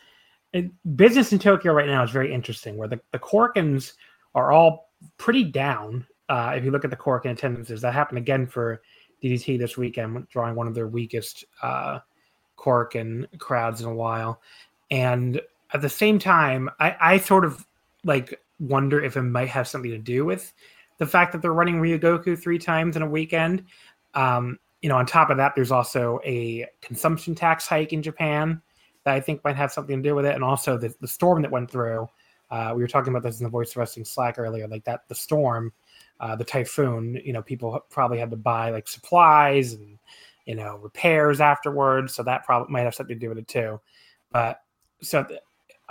it, 0.52 0.72
business 0.96 1.34
in 1.34 1.40
Tokyo 1.40 1.74
right 1.74 1.88
now 1.88 2.04
is 2.04 2.12
very 2.12 2.32
interesting. 2.32 2.78
Where 2.78 2.88
the 2.88 3.00
the 3.12 3.20
Korakuens 3.20 3.94
are 4.36 4.52
all 4.52 4.92
pretty 5.18 5.44
down 5.44 6.06
uh, 6.30 6.54
if 6.56 6.64
you 6.64 6.72
look 6.72 6.84
at 6.84 6.90
the 6.90 6.96
Cork 6.96 7.26
attendances, 7.26 7.82
that 7.82 7.94
happened 7.94 8.18
again 8.18 8.48
for 8.48 8.82
DDT 9.22 9.60
this 9.60 9.78
weekend, 9.78 10.28
drawing 10.30 10.56
one 10.56 10.68
of 10.68 10.76
their 10.76 10.88
weakest 10.88 11.46
uh, 11.62 12.00
Cork 12.56 12.96
and 12.96 13.28
crowds 13.40 13.82
in 13.82 13.88
a 13.88 13.94
while. 13.94 14.42
And 14.90 15.42
at 15.74 15.82
the 15.82 15.90
same 15.90 16.20
time, 16.20 16.70
I, 16.80 16.96
I 17.00 17.18
sort 17.18 17.46
of 17.46 17.66
like 18.04 18.40
wonder 18.60 19.04
if 19.04 19.18
it 19.18 19.22
might 19.24 19.50
have 19.50 19.68
something 19.68 19.92
to 19.92 19.98
do 19.98 20.26
with 20.26 20.54
the 21.00 21.08
fact 21.08 21.32
that 21.32 21.42
they're 21.42 21.54
running 21.54 21.82
Ryogoku 21.82 22.40
three 22.40 22.60
times 22.60 22.96
in 22.96 23.02
a 23.02 23.08
weekend. 23.08 23.66
Um, 24.14 24.60
you 24.82 24.90
know, 24.90 24.98
on 24.98 25.06
top 25.06 25.30
of 25.30 25.38
that, 25.38 25.54
there's 25.56 25.72
also 25.72 26.20
a 26.24 26.68
consumption 26.82 27.36
tax 27.36 27.68
hike 27.68 27.94
in 27.94 28.04
Japan 28.04 28.62
that 29.04 29.16
I 29.16 29.20
think 29.20 29.44
might 29.44 29.56
have 29.56 29.72
something 29.72 30.02
to 30.02 30.10
do 30.10 30.16
with 30.16 30.26
it, 30.26 30.36
and 30.36 30.44
also 30.44 30.78
the, 30.78 30.94
the 31.02 31.08
storm 31.08 31.42
that 31.42 31.52
went 31.52 31.72
through. 31.72 32.08
Uh, 32.52 32.74
we 32.76 32.82
were 32.82 32.88
talking 32.88 33.12
about 33.12 33.24
this 33.24 33.40
in 33.40 33.44
the 33.44 33.50
Voice 33.50 33.72
of 33.72 33.78
Wrestling 33.78 34.06
Slack 34.06 34.38
earlier, 34.38 34.68
like 34.68 34.84
that 34.84 35.08
the 35.08 35.16
storm 35.16 35.74
uh, 36.20 36.36
the 36.36 36.44
typhoon, 36.44 37.20
you 37.26 37.34
know, 37.34 37.42
people 37.42 37.78
probably 37.90 38.20
had 38.20 38.30
to 38.30 38.38
buy 38.38 38.70
like 38.70 38.88
supplies 38.88 39.74
and 39.74 39.98
you 40.46 40.56
know 40.56 40.78
repairs 40.78 41.42
afterwards, 41.42 42.14
so 42.14 42.24
that 42.24 42.46
probably 42.46 42.72
might 42.72 42.82
have 42.84 42.96
something 42.96 43.18
to 43.18 43.20
do 43.20 43.30
with 43.30 43.38
it 43.38 43.48
too. 43.48 43.80
But 44.32 44.62
so 45.02 45.26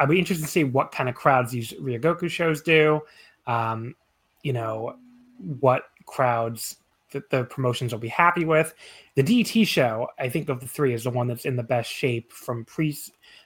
I'd 0.03 0.09
be 0.09 0.19
interested 0.19 0.43
to 0.43 0.51
see 0.51 0.65
what 0.65 0.91
kind 0.91 1.09
of 1.09 1.15
crowds 1.15 1.53
these 1.53 1.73
Ryogoku 1.75 2.29
shows 2.29 2.61
do. 2.61 3.03
Um, 3.47 3.95
you 4.43 4.53
know, 4.53 4.97
what 5.39 5.85
crowds 6.07 6.79
that 7.13 7.31
the 7.31 7.45
promotions 7.45 7.93
will 7.93 8.01
be 8.01 8.09
happy 8.09 8.45
with. 8.45 8.75
The 9.15 9.23
DT 9.23 9.65
show, 9.65 10.09
I 10.19 10.29
think 10.29 10.49
of 10.49 10.59
the 10.59 10.67
three, 10.67 10.93
is 10.93 11.05
the 11.05 11.11
one 11.11 11.29
that's 11.29 11.45
in 11.45 11.55
the 11.55 11.63
best 11.63 11.89
shape 11.89 12.33
from 12.33 12.65
pre 12.65 12.99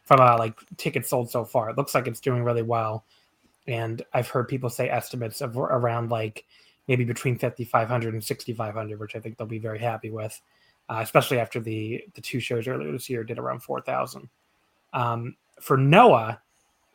from 0.05 0.21
uh, 0.21 0.38
like 0.38 0.59
tickets 0.79 1.11
sold 1.11 1.31
so 1.31 1.45
far. 1.45 1.69
It 1.69 1.77
looks 1.77 1.95
like 1.95 2.07
it's 2.07 2.21
doing 2.21 2.42
really 2.42 2.62
well, 2.62 3.05
and 3.66 4.03
I've 4.14 4.29
heard 4.29 4.49
people 4.49 4.71
say 4.71 4.88
estimates 4.88 5.42
of 5.42 5.59
around 5.59 6.11
like 6.11 6.47
maybe 6.88 7.05
between 7.05 7.37
5,500 7.37 8.14
and 8.14 8.25
6,500, 8.25 8.99
which 8.99 9.14
I 9.14 9.21
think 9.21 9.37
they'll 9.37 9.47
be 9.47 9.59
very 9.59 9.81
happy 9.81 10.09
with, 10.09 10.40
uh, 10.88 11.01
especially 11.03 11.38
after 11.38 11.61
the 11.61 12.03
the 12.14 12.23
two 12.23 12.40
shows 12.40 12.66
earlier 12.66 12.90
this 12.92 13.11
year 13.11 13.25
did 13.25 13.38
around 13.38 13.61
4,000. 13.61 14.27
Um, 14.95 15.37
for 15.61 15.77
Noah, 15.77 16.40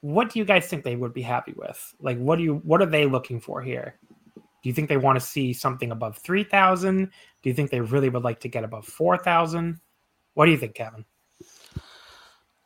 what 0.01 0.31
do 0.31 0.39
you 0.39 0.45
guys 0.45 0.67
think 0.67 0.83
they 0.83 0.95
would 0.95 1.13
be 1.13 1.21
happy 1.21 1.53
with? 1.55 1.93
Like, 1.99 2.17
what 2.17 2.37
do 2.37 2.43
you 2.43 2.55
what 2.63 2.81
are 2.81 2.87
they 2.87 3.05
looking 3.05 3.39
for 3.39 3.61
here? 3.61 3.95
Do 4.35 4.69
you 4.69 4.73
think 4.73 4.89
they 4.89 4.97
want 4.97 5.19
to 5.19 5.25
see 5.25 5.53
something 5.53 5.91
above 5.91 6.17
3,000? 6.17 7.05
Do 7.05 7.49
you 7.49 7.53
think 7.53 7.71
they 7.71 7.81
really 7.81 8.09
would 8.09 8.23
like 8.23 8.39
to 8.41 8.47
get 8.47 8.63
above 8.63 8.85
4,000? 8.85 9.79
What 10.35 10.45
do 10.45 10.51
you 10.51 10.57
think, 10.57 10.75
Kevin? 10.75 11.05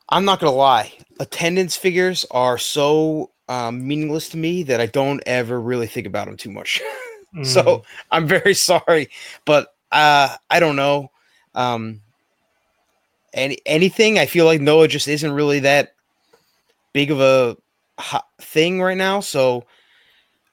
I'm 0.10 0.26
not 0.26 0.40
gonna 0.40 0.52
lie. 0.56 0.94
Attendance 1.20 1.76
figures 1.76 2.26
are 2.32 2.58
so 2.58 3.32
um, 3.48 3.88
meaningless 3.88 4.30
to 4.30 4.38
me 4.38 4.64
that 4.64 4.82
I 4.82 4.86
don't 4.88 5.22
ever 5.26 5.60
really 5.60 5.88
think 5.88 6.08
about 6.08 6.28
them 6.28 6.38
too 6.38 6.52
much. 6.52 6.82
Mm. 7.36 7.46
so 7.46 7.84
I'm 8.12 8.28
very 8.30 8.54
sorry, 8.54 9.10
but 9.44 9.76
uh, 9.92 10.38
I 10.50 10.62
don't 10.62 10.78
know. 10.78 11.12
Um, 11.54 12.00
any 13.34 13.58
anything? 13.66 14.18
I 14.18 14.26
feel 14.26 14.46
like 14.46 14.62
Noah 14.62 14.88
just 14.88 15.10
isn't 15.10 15.32
really 15.34 15.60
that 15.60 15.95
big 16.96 17.12
of 17.12 17.20
a 17.20 17.58
thing 18.42 18.82
right 18.82 18.98
now. 18.98 19.20
So, 19.20 19.66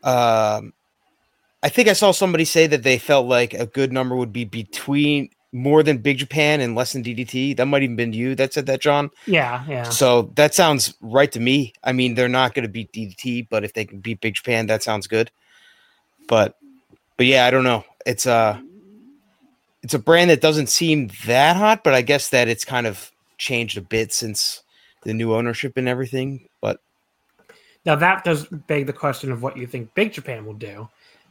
um, 0.02 0.72
I 1.62 1.68
think 1.68 1.86
I 1.86 1.92
saw 1.92 2.10
somebody 2.10 2.44
say 2.44 2.66
that 2.66 2.82
they 2.82 2.98
felt 2.98 3.28
like 3.28 3.54
a 3.54 3.66
good 3.66 3.92
number 3.92 4.16
would 4.16 4.32
be 4.32 4.44
between 4.44 5.30
more 5.52 5.84
than 5.84 5.98
Big 5.98 6.18
Japan 6.18 6.60
and 6.60 6.74
less 6.74 6.94
than 6.94 7.04
DDT. 7.04 7.56
That 7.56 7.66
might 7.66 7.84
even 7.84 7.94
been 7.94 8.12
you 8.12 8.34
that 8.34 8.52
said 8.52 8.66
that, 8.66 8.80
John. 8.80 9.10
yeah, 9.26 9.64
yeah. 9.68 9.84
So 9.84 10.32
that 10.34 10.52
sounds 10.52 10.94
right 11.00 11.30
to 11.30 11.38
me. 11.38 11.74
I 11.84 11.92
mean, 11.92 12.14
they're 12.14 12.28
not 12.28 12.54
going 12.54 12.64
to 12.64 12.68
beat 12.68 12.92
DDT, 12.92 13.46
but 13.48 13.62
if 13.62 13.72
they 13.74 13.84
can 13.84 14.00
beat 14.00 14.20
Big 14.20 14.34
Japan, 14.34 14.66
that 14.66 14.82
sounds 14.82 15.06
good. 15.06 15.30
But, 16.26 16.58
but 17.16 17.26
yeah, 17.26 17.46
I 17.46 17.52
don't 17.52 17.64
know. 17.64 17.84
It's 18.04 18.26
a, 18.26 18.60
it's 19.84 19.94
a 19.94 20.00
brand 20.00 20.30
that 20.30 20.40
doesn't 20.40 20.70
seem 20.70 21.10
that 21.26 21.56
hot, 21.56 21.84
but 21.84 21.94
I 21.94 22.02
guess 22.02 22.30
that 22.30 22.48
it's 22.48 22.64
kind 22.64 22.88
of 22.88 23.12
changed 23.38 23.78
a 23.78 23.82
bit 23.82 24.12
since 24.12 24.61
the 25.02 25.14
new 25.14 25.34
ownership 25.34 25.76
and 25.76 25.88
everything. 25.88 26.48
But 26.60 26.80
Now 27.84 27.96
that 27.96 28.24
does 28.24 28.46
beg 28.46 28.86
the 28.86 28.92
question 28.92 29.32
of 29.32 29.42
what 29.42 29.56
you 29.56 29.66
think 29.66 29.94
Big 29.94 30.12
Japan 30.12 30.44
will 30.44 30.54
do. 30.54 30.88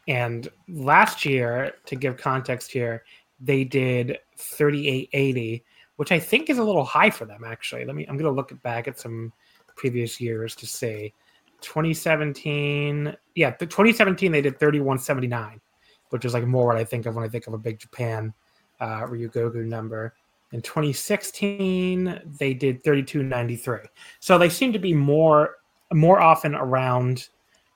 And 0.08 0.50
last 0.68 1.26
year, 1.26 1.74
to 1.86 1.96
give 1.96 2.18
context 2.18 2.72
here, 2.72 3.04
they 3.40 3.64
did 3.64 4.20
3880, 4.38 5.64
which 5.96 6.12
I 6.12 6.20
think 6.20 6.50
is 6.50 6.58
a 6.58 6.64
little 6.64 6.84
high 6.84 7.10
for 7.10 7.26
them 7.26 7.44
actually. 7.46 7.86
Let 7.86 7.96
me 7.96 8.06
I'm 8.08 8.18
gonna 8.18 8.32
look 8.32 8.60
back 8.62 8.88
at 8.88 9.00
some 9.00 9.32
previous 9.76 10.20
years 10.20 10.56
to 10.56 10.68
see. 10.68 11.14
2017, 11.62 13.16
yeah, 13.36 13.56
the 13.60 13.66
2017 13.66 14.32
they 14.32 14.42
did 14.42 14.60
3179, 14.60 15.62
which 16.10 16.26
is 16.26 16.34
like 16.34 16.46
more 16.46 16.68
what 16.68 16.78
I 16.78 16.84
think 16.84 17.06
of 17.06 17.16
when 17.16 17.24
I 17.24 17.30
think 17.30 17.48
of 17.48 17.54
a 17.54 17.58
Big 17.58 17.80
Japan 17.80 18.34
uh, 18.80 19.06
Ryogoku 19.06 19.64
number. 19.64 20.16
In 20.52 20.62
2016, 20.62 22.22
they 22.26 22.54
did 22.54 22.84
3293. 22.84 23.90
So 24.20 24.38
they 24.38 24.50
seem 24.50 24.74
to 24.74 24.80
be 24.80 24.94
more 24.94 25.56
more 25.94 26.22
often 26.22 26.56
around, 26.56 27.28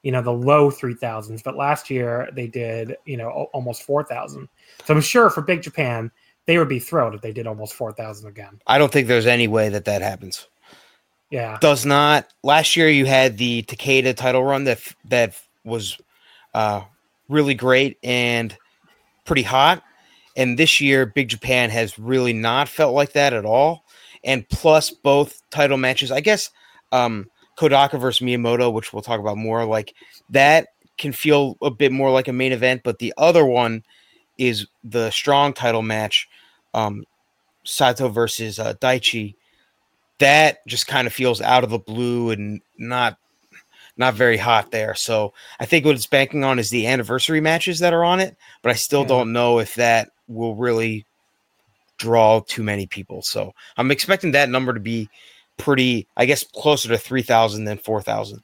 you 0.04 0.12
know, 0.12 0.22
the 0.22 0.32
low 0.32 0.72
3000s. 0.72 1.44
But 1.44 1.58
last 1.58 1.90
year 1.90 2.30
they 2.34 2.48
did, 2.48 2.96
you 3.06 3.18
know, 3.18 3.50
almost 3.54 3.84
4000. 3.84 4.48
So 4.86 4.94
I'm 4.94 5.02
sure 5.02 5.30
for 5.30 5.42
Big 5.42 5.62
Japan, 5.62 6.12
they 6.46 6.58
would 6.58 6.70
be 6.70 6.80
thrilled 6.80 7.16
if 7.16 7.22
they 7.22 7.34
did 7.34 7.48
almost 7.48 7.74
4000 7.74 8.28
again. 8.30 8.62
I 8.68 8.78
don't 8.78 8.92
think 8.92 9.08
there's 9.08 9.26
any 9.26 9.48
way 9.48 9.70
that 9.70 9.86
that 9.86 10.02
happens. 10.02 10.48
Yeah. 11.30 11.58
Does 11.60 11.86
not. 11.86 12.34
Last 12.44 12.76
year 12.76 12.90
you 12.90 13.06
had 13.06 13.38
the 13.38 13.64
Takeda 13.64 14.16
title 14.16 14.44
run 14.44 14.66
that 14.66 14.80
that 15.06 15.36
was 15.64 15.98
uh, 16.54 16.82
really 17.28 17.56
great 17.56 17.98
and 18.04 18.56
pretty 19.26 19.42
hot. 19.42 19.84
And 20.36 20.58
this 20.60 20.82
year, 20.82 21.06
Big 21.06 21.30
Japan 21.30 21.70
has 21.70 21.98
really 21.98 22.34
not 22.34 22.68
felt 22.68 22.94
like 22.94 23.14
that 23.14 23.34
at 23.34 23.46
all. 23.46 23.86
And 24.24 24.48
plus, 24.50 24.90
both 24.90 25.42
title 25.50 25.78
matches, 25.78 26.12
I 26.12 26.20
guess, 26.20 26.50
um, 26.92 27.30
Kodaka 27.58 28.00
versus 28.00 28.26
Miyamoto, 28.26 28.74
which 28.74 28.92
we'll 28.92 29.02
talk 29.02 29.20
about 29.20 29.38
more, 29.38 29.66
like 29.66 29.94
that 30.30 30.70
can 30.98 31.14
feel 31.14 31.58
a 31.62 31.72
bit 31.72 31.92
more 31.92 32.12
like 32.12 32.28
a 32.28 32.34
main 32.34 32.52
event. 32.52 32.82
But 32.84 33.00
the 33.00 33.14
other 33.18 33.46
one 33.46 33.84
is 34.38 34.68
the 34.84 35.10
strong 35.12 35.54
title 35.54 35.82
match, 35.82 36.28
um, 36.74 37.06
Saito 37.64 38.10
versus 38.10 38.60
uh, 38.60 38.74
Daichi. 38.76 39.36
That 40.20 40.66
just 40.68 40.88
kind 40.88 41.08
of 41.08 41.14
feels 41.14 41.42
out 41.42 41.64
of 41.64 41.70
the 41.70 41.80
blue 41.80 42.32
and 42.32 42.62
not 42.78 43.18
not 43.98 44.14
very 44.14 44.38
hot 44.38 44.72
there. 44.72 44.94
So 44.96 45.34
I 45.60 45.66
think 45.66 45.86
what 45.86 45.96
it's 45.96 46.08
banking 46.08 46.44
on 46.44 46.60
is 46.60 46.70
the 46.70 46.88
anniversary 46.88 47.40
matches 47.40 47.80
that 47.80 47.94
are 47.94 48.04
on 48.04 48.20
it, 48.20 48.36
but 48.62 48.72
I 48.72 48.76
still 48.76 49.02
yeah. 49.02 49.08
don't 49.08 49.32
know 49.34 49.60
if 49.60 49.76
that 49.76 50.10
will 50.28 50.56
really 50.56 51.06
draw 51.98 52.42
too 52.42 52.64
many 52.64 52.88
people. 52.88 53.22
So 53.22 53.54
I'm 53.78 53.92
expecting 53.92 54.32
that 54.32 54.50
number 54.50 54.74
to 54.74 54.80
be 54.80 55.10
pretty, 55.58 56.08
I 56.18 56.26
guess, 56.26 56.44
closer 56.44 56.90
to 56.90 56.98
3,000 56.98 57.66
than 57.66 57.78
4,000. 57.78 58.42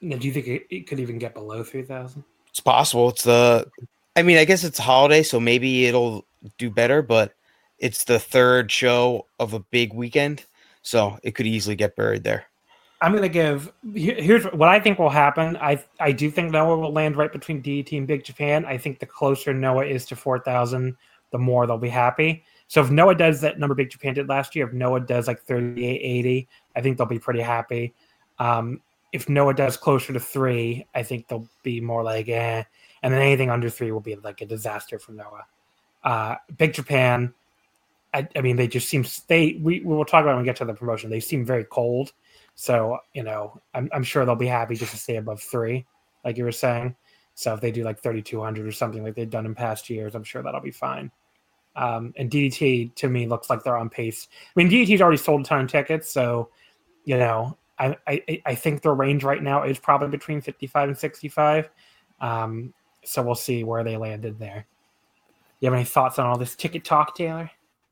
Now, 0.00 0.16
do 0.16 0.26
you 0.26 0.32
think 0.32 0.46
it, 0.46 0.66
it 0.70 0.86
could 0.86 1.00
even 1.00 1.18
get 1.18 1.34
below 1.34 1.62
3,000? 1.62 2.22
It's 2.50 2.60
possible. 2.60 3.10
It's 3.10 3.24
the, 3.24 3.66
I 4.14 4.22
mean, 4.22 4.38
I 4.38 4.44
guess 4.44 4.64
it's 4.64 4.78
a 4.78 4.82
holiday, 4.82 5.22
so 5.22 5.40
maybe 5.40 5.86
it'll 5.86 6.24
do 6.58 6.70
better, 6.70 7.02
but 7.02 7.34
it's 7.78 8.04
the 8.04 8.18
third 8.18 8.70
show 8.70 9.26
of 9.38 9.52
a 9.52 9.60
big 9.60 9.92
weekend. 9.92 10.44
So 10.82 11.18
it 11.22 11.32
could 11.32 11.46
easily 11.46 11.76
get 11.76 11.96
buried 11.96 12.22
there. 12.22 12.46
I'm 13.02 13.12
going 13.12 13.22
to 13.22 13.28
give 13.28 13.72
here's 13.94 14.44
what 14.44 14.68
I 14.68 14.80
think 14.80 14.98
will 14.98 15.10
happen. 15.10 15.56
I 15.58 15.84
I 16.00 16.12
do 16.12 16.30
think 16.30 16.50
Noah 16.50 16.78
will 16.78 16.92
land 16.92 17.16
right 17.16 17.30
between 17.30 17.62
DDT 17.62 17.98
and 17.98 18.06
Big 18.06 18.24
Japan. 18.24 18.64
I 18.64 18.78
think 18.78 19.00
the 19.00 19.06
closer 19.06 19.52
Noah 19.52 19.84
is 19.84 20.06
to 20.06 20.16
4,000, 20.16 20.96
the 21.30 21.38
more 21.38 21.66
they'll 21.66 21.78
be 21.78 21.88
happy. 21.88 22.44
So 22.68 22.80
if 22.80 22.90
Noah 22.90 23.14
does 23.14 23.40
that 23.40 23.58
number 23.58 23.74
Big 23.74 23.90
Japan 23.90 24.14
did 24.14 24.28
last 24.28 24.56
year, 24.56 24.66
if 24.66 24.72
Noah 24.72 25.00
does 25.00 25.26
like 25.26 25.42
3880, 25.42 26.48
I 26.74 26.80
think 26.80 26.98
they'll 26.98 27.06
be 27.06 27.18
pretty 27.18 27.40
happy. 27.40 27.94
Um, 28.38 28.80
if 29.12 29.28
Noah 29.28 29.54
does 29.54 29.76
closer 29.76 30.12
to 30.12 30.20
three, 30.20 30.86
I 30.94 31.02
think 31.02 31.28
they'll 31.28 31.48
be 31.62 31.80
more 31.80 32.02
like 32.02 32.28
eh. 32.28 32.64
And 33.02 33.14
then 33.14 33.22
anything 33.22 33.50
under 33.50 33.70
three 33.70 33.92
will 33.92 34.00
be 34.00 34.16
like 34.16 34.40
a 34.40 34.46
disaster 34.46 34.98
for 34.98 35.12
Noah. 35.12 35.46
Uh, 36.02 36.36
Big 36.56 36.72
Japan, 36.72 37.32
I, 38.12 38.28
I 38.34 38.40
mean, 38.40 38.56
they 38.56 38.68
just 38.68 38.88
seem 38.88 39.04
they 39.28 39.58
we, 39.60 39.80
we 39.80 39.94
will 39.94 40.04
talk 40.04 40.22
about 40.22 40.34
when 40.34 40.42
we 40.42 40.44
get 40.44 40.56
to 40.56 40.64
the 40.64 40.74
promotion. 40.74 41.10
They 41.10 41.20
seem 41.20 41.44
very 41.44 41.64
cold. 41.64 42.12
So, 42.54 42.98
you 43.12 43.22
know, 43.22 43.60
I'm, 43.74 43.88
I'm 43.92 44.02
sure 44.02 44.24
they'll 44.24 44.34
be 44.34 44.46
happy 44.46 44.74
just 44.74 44.92
to 44.92 44.98
stay 44.98 45.16
above 45.16 45.42
three, 45.42 45.86
like 46.24 46.36
you 46.36 46.44
were 46.44 46.52
saying. 46.52 46.96
So 47.36 47.52
if 47.52 47.60
they 47.60 47.70
do 47.70 47.84
like 47.84 48.02
3,200 48.02 48.66
or 48.66 48.72
something 48.72 49.04
like 49.04 49.14
they've 49.14 49.28
done 49.28 49.44
in 49.44 49.54
past 49.54 49.90
years, 49.90 50.14
I'm 50.14 50.24
sure 50.24 50.42
that'll 50.42 50.60
be 50.60 50.70
fine. 50.70 51.10
Um, 51.76 52.14
and 52.16 52.30
DDT 52.30 52.94
to 52.94 53.08
me 53.08 53.26
looks 53.26 53.50
like 53.50 53.62
they're 53.62 53.76
on 53.76 53.90
pace. 53.90 54.26
I 54.44 54.50
mean, 54.56 54.70
DDT's 54.70 55.02
already 55.02 55.18
sold 55.18 55.42
a 55.42 55.44
ton 55.44 55.60
of 55.60 55.70
tickets, 55.70 56.10
so 56.10 56.48
you 57.04 57.18
know, 57.18 57.56
I 57.78 57.96
I, 58.06 58.42
I 58.46 58.54
think 58.54 58.80
their 58.80 58.94
range 58.94 59.22
right 59.22 59.42
now 59.42 59.64
is 59.64 59.78
probably 59.78 60.08
between 60.08 60.40
55 60.40 60.88
and 60.88 60.98
65. 60.98 61.68
Um, 62.22 62.72
so 63.04 63.22
we'll 63.22 63.34
see 63.34 63.62
where 63.62 63.84
they 63.84 63.98
landed 63.98 64.38
there. 64.38 64.66
You 65.60 65.66
have 65.66 65.74
any 65.74 65.84
thoughts 65.84 66.18
on 66.18 66.26
all 66.26 66.38
this 66.38 66.56
ticket 66.56 66.84
talk, 66.84 67.14
Taylor? 67.14 67.50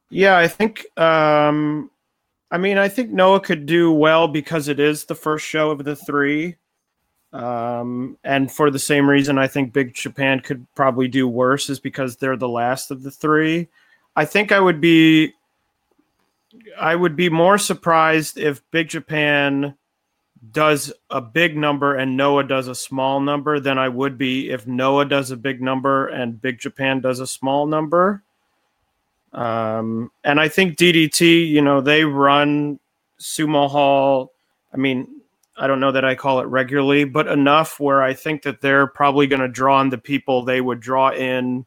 Yeah, 0.09 0.39
I 0.39 0.49
think 0.49 0.87
um, 0.99 1.91
I 2.51 2.57
mean, 2.57 2.79
I 2.79 2.89
think 2.89 3.11
Noah 3.11 3.41
could 3.41 3.67
do 3.67 3.93
well 3.93 4.27
because 4.27 4.69
it 4.69 4.81
is 4.81 5.05
the 5.05 5.15
first 5.15 5.45
show 5.45 5.71
of 5.71 5.85
the 5.85 5.97
three. 5.97 6.57
Um, 7.35 8.16
and 8.23 8.51
for 8.51 8.70
the 8.70 8.79
same 8.79 9.11
reason, 9.11 9.38
I 9.38 9.49
think 9.49 9.73
Big 9.73 9.92
Japan 9.92 10.38
could 10.38 10.64
probably 10.77 11.09
do 11.09 11.27
worse, 11.27 11.68
is 11.68 11.81
because 11.81 12.16
they're 12.16 12.37
the 12.37 12.49
last 12.49 12.92
of 12.92 13.03
the 13.03 13.11
three. 13.11 13.68
I 14.14 14.25
think 14.25 14.53
I 14.53 14.61
would 14.61 14.81
be, 14.81 15.33
I 16.79 16.94
would 16.94 17.16
be 17.16 17.29
more 17.29 17.59
surprised 17.59 18.38
if 18.38 18.62
Big 18.70 18.88
Japan 18.88 19.75
does 20.53 20.92
a 21.11 21.20
big 21.20 21.57
number 21.57 21.97
and 21.97 22.16
Noah 22.16 22.44
does 22.44 22.68
a 22.68 22.75
small 22.75 23.18
number 23.18 23.59
than 23.59 23.79
I 23.79 23.88
would 23.88 24.16
be 24.16 24.51
if 24.51 24.66
Noah 24.66 25.07
does 25.07 25.33
a 25.33 25.37
big 25.37 25.61
number 25.61 26.07
and 26.09 26.40
Big 26.40 26.61
Japan 26.61 27.01
does 27.01 27.18
a 27.18 27.27
small 27.27 27.66
number. 27.66 28.23
Um, 29.33 30.12
and 30.23 30.38
I 30.38 30.49
think 30.49 30.77
DDT, 30.77 31.49
you 31.49 31.62
know, 31.62 31.81
they 31.81 32.05
run 32.05 32.79
Sumo 33.18 33.68
Hall. 33.68 34.33
I 34.73 34.77
mean, 34.77 35.23
I 35.57 35.67
don't 35.67 35.81
know 35.81 35.93
that 35.93 36.05
I 36.05 36.14
call 36.14 36.40
it 36.40 36.47
regularly, 36.47 37.05
but 37.05 37.29
enough 37.29 37.79
where 37.79 38.03
I 38.03 38.12
think 38.12 38.43
that 38.43 38.61
they're 38.61 38.87
probably 38.87 39.27
going 39.27 39.40
to 39.40 39.49
draw 39.49 39.81
in 39.81 39.90
the 39.90 39.99
people 39.99 40.43
they 40.43 40.61
would 40.61 40.81
draw 40.81 41.11
in, 41.11 41.64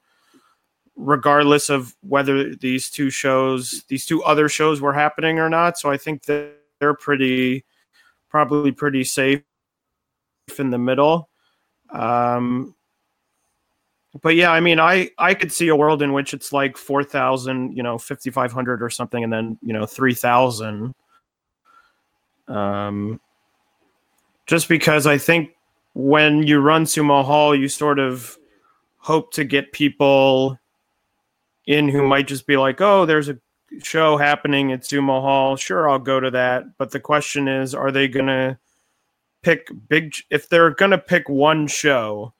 regardless 0.96 1.70
of 1.70 1.96
whether 2.02 2.54
these 2.56 2.90
two 2.90 3.10
shows, 3.10 3.86
these 3.88 4.06
two 4.06 4.24
other 4.24 4.50
shows 4.50 4.82
were 4.82 4.94
happening 4.94 5.40
or 5.40 5.50
not. 5.50 5.78
So 5.78 5.90
I 5.90 5.98
think 5.98 6.24
that 6.24 6.52
they're 6.80 6.96
pretty, 6.96 7.64
probably 8.30 8.72
pretty 8.72 9.06
safe 9.06 9.42
in 10.60 10.70
the 10.70 10.78
middle. 10.78 11.30
Um, 11.90 12.76
but 14.22 14.36
yeah, 14.36 14.52
I 14.52 14.60
mean, 14.60 14.80
I 14.80 15.12
I 15.18 15.34
could 15.34 15.52
see 15.52 15.68
a 15.68 15.76
world 15.76 16.02
in 16.02 16.14
which 16.14 16.34
it's 16.34 16.52
like 16.52 16.78
four 16.78 17.04
thousand, 17.04 17.76
you 17.76 17.84
know, 17.84 17.98
fifty 17.98 18.32
five 18.32 18.52
hundred 18.52 18.82
or 18.82 18.90
something, 18.90 19.24
and 19.24 19.32
then 19.32 19.58
you 19.62 19.74
know 19.74 19.86
three 19.86 20.14
thousand. 20.14 20.96
Um, 22.48 23.20
just 24.48 24.68
because 24.68 25.06
I 25.06 25.18
think 25.18 25.52
when 25.94 26.44
you 26.44 26.60
run 26.60 26.86
sumo 26.86 27.24
hall, 27.24 27.56
you 27.56 27.68
sort 27.68 28.00
of 28.00 28.38
hope 28.98 29.32
to 29.34 29.44
get 29.44 29.72
people 29.72 30.58
in 31.66 31.90
who 31.90 32.08
might 32.08 32.28
just 32.28 32.48
be 32.48 32.58
like, 32.58 32.82
oh, 32.82 33.06
there's 33.06 33.30
a 33.30 33.38
show 33.84 34.18
happening 34.18 34.72
at 34.72 34.82
sumo 34.82 35.22
hall. 35.22 35.56
Sure, 35.56 35.90
I'll 35.90 36.00
go 36.00 36.20
to 36.20 36.32
that. 36.32 36.78
But 36.78 36.92
the 36.92 37.00
question 37.00 37.48
is, 37.48 37.76
are 37.76 37.92
they 37.92 38.08
gonna 38.08 38.58
pick 39.42 39.70
big? 39.90 40.16
If 40.30 40.50
they're 40.50 40.72
gonna 40.72 40.98
pick 40.98 41.28
one 41.30 41.68
show 41.68 42.34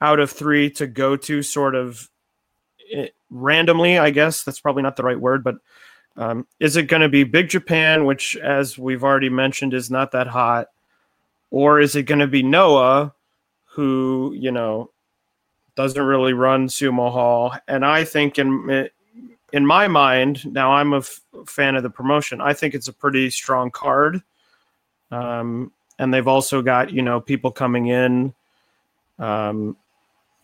out 0.00 0.20
of 0.20 0.30
three 0.30 0.70
to 0.70 0.86
go 0.86 1.16
to 1.16 1.42
sort 1.42 1.74
of 1.74 2.08
eh, 2.92 3.08
randomly, 3.30 3.98
I 3.98 4.10
guess 4.10 4.42
that's 4.42 4.60
probably 4.60 4.82
not 4.82 4.96
the 4.96 5.02
right 5.02 5.20
word, 5.20 5.44
but 5.44 5.56
um, 6.16 6.46
is 6.58 6.76
it 6.76 6.84
going 6.84 7.02
to 7.02 7.08
be 7.08 7.22
Big 7.22 7.48
Japan, 7.48 8.04
which, 8.04 8.36
as 8.36 8.76
we've 8.76 9.04
already 9.04 9.28
mentioned, 9.28 9.72
is 9.72 9.88
not 9.88 10.10
that 10.12 10.26
hot, 10.26 10.66
or 11.50 11.80
is 11.80 11.96
it 11.96 12.04
going 12.04 12.20
to 12.20 12.26
be 12.26 12.42
Noah, 12.42 13.14
who 13.64 14.34
you 14.36 14.50
know 14.50 14.90
doesn't 15.74 16.02
really 16.02 16.32
run 16.32 16.68
sumo 16.68 17.10
hall? 17.10 17.54
And 17.66 17.84
I 17.84 18.04
think 18.04 18.38
in 18.38 18.88
in 19.52 19.66
my 19.66 19.88
mind, 19.88 20.52
now 20.52 20.72
I'm 20.72 20.92
a 20.92 20.98
f- 20.98 21.20
fan 21.46 21.76
of 21.76 21.82
the 21.82 21.90
promotion. 21.90 22.40
I 22.40 22.52
think 22.52 22.74
it's 22.74 22.88
a 22.88 22.92
pretty 22.92 23.30
strong 23.30 23.70
card, 23.70 24.22
um, 25.10 25.72
and 25.98 26.12
they've 26.12 26.28
also 26.28 26.62
got 26.62 26.92
you 26.92 27.02
know 27.02 27.20
people 27.20 27.50
coming 27.50 27.88
in. 27.88 28.34
Um, 29.18 29.76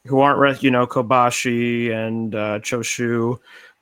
who 0.06 0.20
aren't 0.20 0.62
you 0.62 0.70
know 0.70 0.86
Kobashi 0.86 1.90
and 1.90 2.34
uh, 2.34 2.58
Choshu 2.60 3.38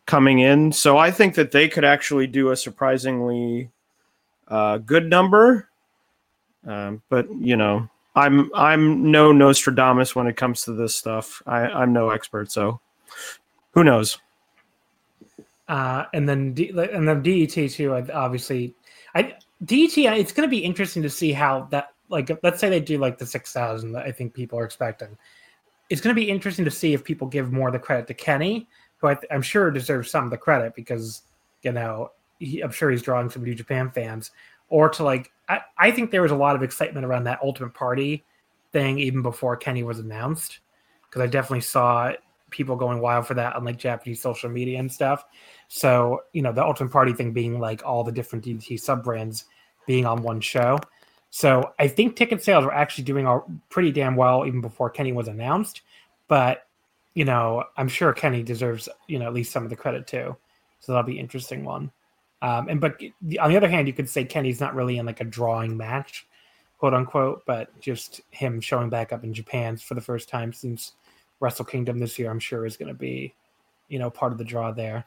coming 0.06 0.40
in. 0.40 0.72
So 0.72 0.98
I 0.98 1.10
think 1.10 1.34
that 1.34 1.52
they 1.52 1.68
could 1.68 1.84
actually 1.84 2.26
do 2.26 2.50
a 2.50 2.56
surprisingly 2.56 3.70
uh, 4.48 4.78
good 4.78 5.08
number. 5.08 5.68
Um, 6.66 7.02
but 7.08 7.26
you 7.34 7.56
know, 7.56 7.88
I'm 8.14 8.50
I'm 8.54 9.10
no 9.10 9.32
Nostradamus 9.32 10.14
when 10.14 10.26
it 10.26 10.36
comes 10.36 10.62
to 10.64 10.72
this 10.72 10.94
stuff. 10.94 11.42
I, 11.46 11.60
I'm 11.60 11.92
no 11.92 12.10
expert, 12.10 12.50
so 12.52 12.80
who 13.72 13.84
knows? 13.84 14.18
Uh, 15.68 16.04
and 16.12 16.28
then 16.28 16.52
D, 16.52 16.70
and 16.70 17.08
then 17.08 17.22
DET 17.22 17.70
too. 17.70 17.94
Obviously, 18.12 18.74
I 19.14 19.34
DET. 19.64 19.96
It's 19.96 20.32
going 20.32 20.48
to 20.48 20.50
be 20.50 20.64
interesting 20.64 21.02
to 21.02 21.10
see 21.10 21.32
how 21.32 21.68
that. 21.70 21.88
Like, 22.08 22.30
let's 22.42 22.60
say 22.60 22.68
they 22.68 22.80
do 22.80 22.98
like 22.98 23.16
the 23.16 23.24
six 23.24 23.52
thousand 23.52 23.92
that 23.92 24.04
I 24.04 24.12
think 24.12 24.34
people 24.34 24.58
are 24.58 24.64
expecting 24.64 25.16
it's 25.92 26.00
going 26.00 26.14
to 26.14 26.20
be 26.20 26.30
interesting 26.30 26.64
to 26.64 26.70
see 26.70 26.94
if 26.94 27.04
people 27.04 27.28
give 27.28 27.52
more 27.52 27.68
of 27.68 27.74
the 27.74 27.78
credit 27.78 28.06
to 28.06 28.14
Kenny, 28.14 28.68
who 28.96 29.08
I 29.08 29.16
am 29.30 29.42
sure 29.42 29.70
deserves 29.70 30.10
some 30.10 30.24
of 30.24 30.30
the 30.30 30.38
credit 30.38 30.74
because 30.74 31.22
you 31.62 31.72
know 31.72 32.12
he, 32.38 32.62
I'm 32.62 32.70
sure 32.70 32.90
he's 32.90 33.02
drawing 33.02 33.28
some 33.28 33.44
New 33.44 33.54
Japan 33.54 33.90
fans, 33.90 34.30
or 34.70 34.88
to 34.88 35.04
like 35.04 35.31
I, 35.78 35.90
think 35.90 36.10
there 36.10 36.22
was 36.22 36.30
a 36.30 36.36
lot 36.36 36.56
of 36.56 36.62
excitement 36.62 37.04
around 37.04 37.24
that 37.24 37.40
Ultimate 37.42 37.74
Party 37.74 38.24
thing 38.72 38.98
even 38.98 39.22
before 39.22 39.56
Kenny 39.56 39.82
was 39.82 39.98
announced 39.98 40.60
because 41.04 41.22
I 41.22 41.26
definitely 41.26 41.60
saw 41.60 42.12
people 42.50 42.76
going 42.76 43.00
wild 43.00 43.26
for 43.26 43.34
that 43.34 43.56
on 43.56 43.64
like 43.64 43.78
Japanese 43.78 44.20
social 44.20 44.50
media 44.50 44.78
and 44.78 44.92
stuff. 44.92 45.24
So, 45.68 46.22
you 46.32 46.42
know, 46.42 46.52
the 46.52 46.62
Ultimate 46.62 46.92
Party 46.92 47.12
thing 47.12 47.32
being 47.32 47.58
like 47.58 47.84
all 47.84 48.04
the 48.04 48.12
different 48.12 48.44
DDT 48.44 48.78
sub 48.78 49.02
brands 49.02 49.46
being 49.86 50.06
on 50.06 50.22
one 50.22 50.40
show. 50.40 50.78
So 51.30 51.72
I 51.78 51.88
think 51.88 52.14
ticket 52.14 52.44
sales 52.44 52.64
were 52.64 52.74
actually 52.74 53.04
doing 53.04 53.26
all 53.26 53.50
pretty 53.70 53.90
damn 53.90 54.16
well 54.16 54.46
even 54.46 54.60
before 54.60 54.90
Kenny 54.90 55.12
was 55.12 55.28
announced. 55.28 55.80
But, 56.28 56.66
you 57.14 57.24
know, 57.24 57.64
I'm 57.76 57.88
sure 57.88 58.12
Kenny 58.12 58.42
deserves, 58.42 58.88
you 59.08 59.18
know, 59.18 59.26
at 59.26 59.34
least 59.34 59.52
some 59.52 59.64
of 59.64 59.70
the 59.70 59.76
credit 59.76 60.06
too. 60.06 60.36
So 60.80 60.92
that'll 60.92 61.06
be 61.06 61.18
interesting 61.18 61.64
one. 61.64 61.90
Um, 62.42 62.68
and 62.68 62.80
but 62.80 63.00
on 63.40 63.50
the 63.50 63.56
other 63.56 63.68
hand, 63.68 63.86
you 63.86 63.94
could 63.94 64.08
say 64.08 64.24
Kenny's 64.24 64.60
not 64.60 64.74
really 64.74 64.98
in 64.98 65.06
like 65.06 65.20
a 65.20 65.24
drawing 65.24 65.76
match, 65.76 66.26
quote 66.78 66.92
unquote, 66.92 67.44
but 67.46 67.68
just 67.80 68.20
him 68.32 68.60
showing 68.60 68.90
back 68.90 69.12
up 69.12 69.22
in 69.24 69.32
Japan 69.32 69.76
for 69.76 69.94
the 69.94 70.00
first 70.00 70.28
time 70.28 70.52
since 70.52 70.92
Wrestle 71.40 71.64
Kingdom 71.64 71.98
this 71.98 72.18
year, 72.18 72.30
I'm 72.30 72.40
sure 72.40 72.66
is 72.66 72.76
going 72.76 72.88
to 72.88 72.94
be, 72.98 73.32
you 73.88 73.98
know, 73.98 74.10
part 74.10 74.32
of 74.32 74.38
the 74.38 74.44
draw 74.44 74.72
there. 74.72 75.04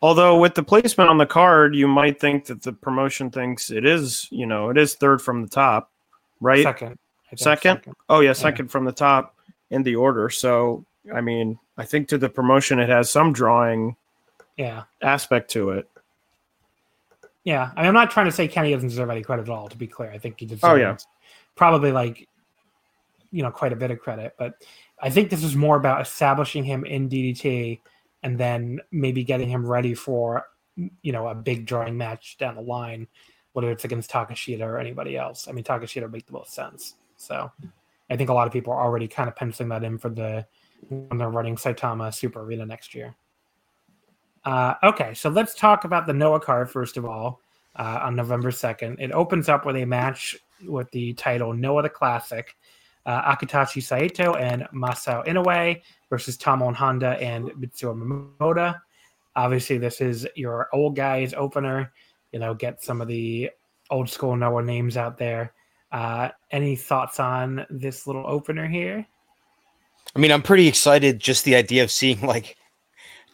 Although 0.00 0.38
with 0.38 0.54
the 0.54 0.62
placement 0.62 1.10
on 1.10 1.18
the 1.18 1.26
card, 1.26 1.74
you 1.74 1.86
might 1.88 2.18
think 2.20 2.46
that 2.46 2.62
the 2.62 2.72
promotion 2.72 3.30
thinks 3.30 3.70
it 3.70 3.84
is, 3.84 4.26
you 4.30 4.46
know, 4.46 4.70
it 4.70 4.78
is 4.78 4.94
third 4.94 5.20
from 5.20 5.42
the 5.42 5.48
top, 5.48 5.90
right? 6.40 6.62
Second. 6.62 6.98
Think 7.28 7.38
Second? 7.40 7.80
Oh 8.08 8.20
yeah, 8.20 8.32
second 8.32 8.68
from 8.68 8.86
the 8.86 8.92
top 8.92 9.36
in 9.70 9.82
the 9.82 9.96
order. 9.96 10.30
So 10.30 10.86
I 11.14 11.20
mean, 11.20 11.58
I 11.76 11.84
think 11.84 12.08
to 12.08 12.18
the 12.18 12.30
promotion 12.30 12.78
it 12.78 12.88
has 12.88 13.10
some 13.10 13.34
drawing 13.34 13.96
Yeah. 14.56 14.84
aspect 15.02 15.50
to 15.50 15.70
it. 15.70 15.88
Yeah. 17.48 17.70
I 17.74 17.80
mean, 17.80 17.88
I'm 17.88 17.94
not 17.94 18.10
trying 18.10 18.26
to 18.26 18.32
say 18.32 18.46
Kenny 18.46 18.74
doesn't 18.74 18.90
deserve 18.90 19.08
any 19.08 19.22
credit 19.22 19.44
at 19.44 19.48
all, 19.48 19.68
to 19.68 19.76
be 19.78 19.86
clear. 19.86 20.10
I 20.10 20.18
think 20.18 20.38
he 20.38 20.44
deserves 20.44 20.64
Oh, 20.64 20.74
yeah. 20.74 20.98
probably 21.56 21.92
like, 21.92 22.28
you 23.30 23.42
know, 23.42 23.50
quite 23.50 23.72
a 23.72 23.76
bit 23.76 23.90
of 23.90 24.00
credit. 24.00 24.34
But 24.38 24.62
I 25.00 25.08
think 25.08 25.30
this 25.30 25.42
is 25.42 25.56
more 25.56 25.78
about 25.78 26.02
establishing 26.02 26.62
him 26.62 26.84
in 26.84 27.08
DDT 27.08 27.80
and 28.22 28.36
then 28.36 28.80
maybe 28.92 29.24
getting 29.24 29.48
him 29.48 29.64
ready 29.66 29.94
for, 29.94 30.44
you 31.00 31.10
know, 31.10 31.26
a 31.28 31.34
big 31.34 31.64
drawing 31.64 31.96
match 31.96 32.36
down 32.36 32.54
the 32.54 32.60
line, 32.60 33.06
whether 33.54 33.70
it's 33.70 33.86
against 33.86 34.10
Takeshita 34.10 34.60
or 34.60 34.76
anybody 34.76 35.16
else. 35.16 35.48
I 35.48 35.52
mean, 35.52 35.64
Takeshita 35.64 36.02
would 36.02 36.12
make 36.12 36.26
the 36.26 36.34
most 36.34 36.52
sense. 36.52 36.96
So 37.16 37.50
I 38.10 38.16
think 38.18 38.28
a 38.28 38.34
lot 38.34 38.46
of 38.46 38.52
people 38.52 38.74
are 38.74 38.84
already 38.84 39.08
kind 39.08 39.26
of 39.26 39.34
penciling 39.36 39.70
that 39.70 39.84
in 39.84 39.96
for 39.96 40.10
the 40.10 40.46
when 40.90 41.16
they're 41.16 41.30
running 41.30 41.56
Saitama 41.56 42.12
Super 42.12 42.42
Arena 42.42 42.66
next 42.66 42.94
year. 42.94 43.16
Uh, 44.48 44.74
okay, 44.82 45.12
so 45.12 45.28
let's 45.28 45.54
talk 45.54 45.84
about 45.84 46.06
the 46.06 46.12
Noah 46.14 46.40
card 46.40 46.70
first 46.70 46.96
of 46.96 47.04
all. 47.04 47.42
Uh, 47.76 48.00
on 48.02 48.16
November 48.16 48.50
second, 48.50 48.98
it 48.98 49.12
opens 49.12 49.50
up 49.50 49.66
with 49.66 49.76
a 49.76 49.84
match 49.84 50.38
with 50.66 50.90
the 50.90 51.12
title 51.12 51.52
Noah 51.52 51.82
the 51.82 51.90
Classic, 51.90 52.56
uh, 53.04 53.34
Akitoshi 53.34 53.82
Saito 53.82 54.32
and 54.36 54.66
Masao 54.74 55.22
Inoue 55.26 55.82
versus 56.08 56.38
Tamon 56.38 56.74
Honda 56.74 57.20
and 57.20 57.50
Mitsuo 57.50 57.94
Momota. 58.40 58.80
Obviously, 59.36 59.76
this 59.76 60.00
is 60.00 60.26
your 60.34 60.70
old 60.72 60.96
guys 60.96 61.34
opener. 61.34 61.92
You 62.32 62.38
know, 62.38 62.54
get 62.54 62.82
some 62.82 63.02
of 63.02 63.06
the 63.06 63.50
old 63.90 64.08
school 64.08 64.34
Noah 64.34 64.62
names 64.62 64.96
out 64.96 65.18
there. 65.18 65.52
Uh, 65.92 66.30
any 66.52 66.74
thoughts 66.74 67.20
on 67.20 67.66
this 67.68 68.06
little 68.06 68.24
opener 68.26 68.66
here? 68.66 69.06
I 70.16 70.18
mean, 70.18 70.32
I'm 70.32 70.42
pretty 70.42 70.68
excited 70.68 71.20
just 71.20 71.44
the 71.44 71.54
idea 71.54 71.84
of 71.84 71.90
seeing 71.90 72.22
like 72.22 72.56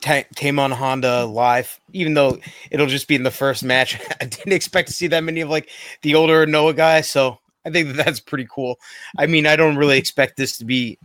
Ta- 0.04 0.28
Tamon 0.36 0.70
Honda 0.70 1.24
live, 1.24 1.80
even 1.94 2.12
though 2.12 2.38
it'll 2.70 2.86
just 2.86 3.08
be 3.08 3.14
in 3.14 3.22
the 3.22 3.30
first 3.30 3.64
match. 3.64 3.98
I 4.20 4.26
didn't 4.26 4.52
expect 4.52 4.88
to 4.88 4.94
see 4.94 5.06
that 5.06 5.24
many 5.24 5.40
of 5.40 5.48
like 5.48 5.70
the 6.02 6.14
older 6.14 6.44
Noah 6.44 6.74
guys, 6.74 7.08
so 7.08 7.38
I 7.64 7.70
think 7.70 7.88
that 7.88 8.04
that's 8.04 8.20
pretty 8.20 8.46
cool. 8.50 8.78
I 9.16 9.26
mean, 9.26 9.46
I 9.46 9.56
don't 9.56 9.76
really 9.76 9.96
expect 9.96 10.36
this 10.36 10.58
to 10.58 10.66
be 10.66 10.98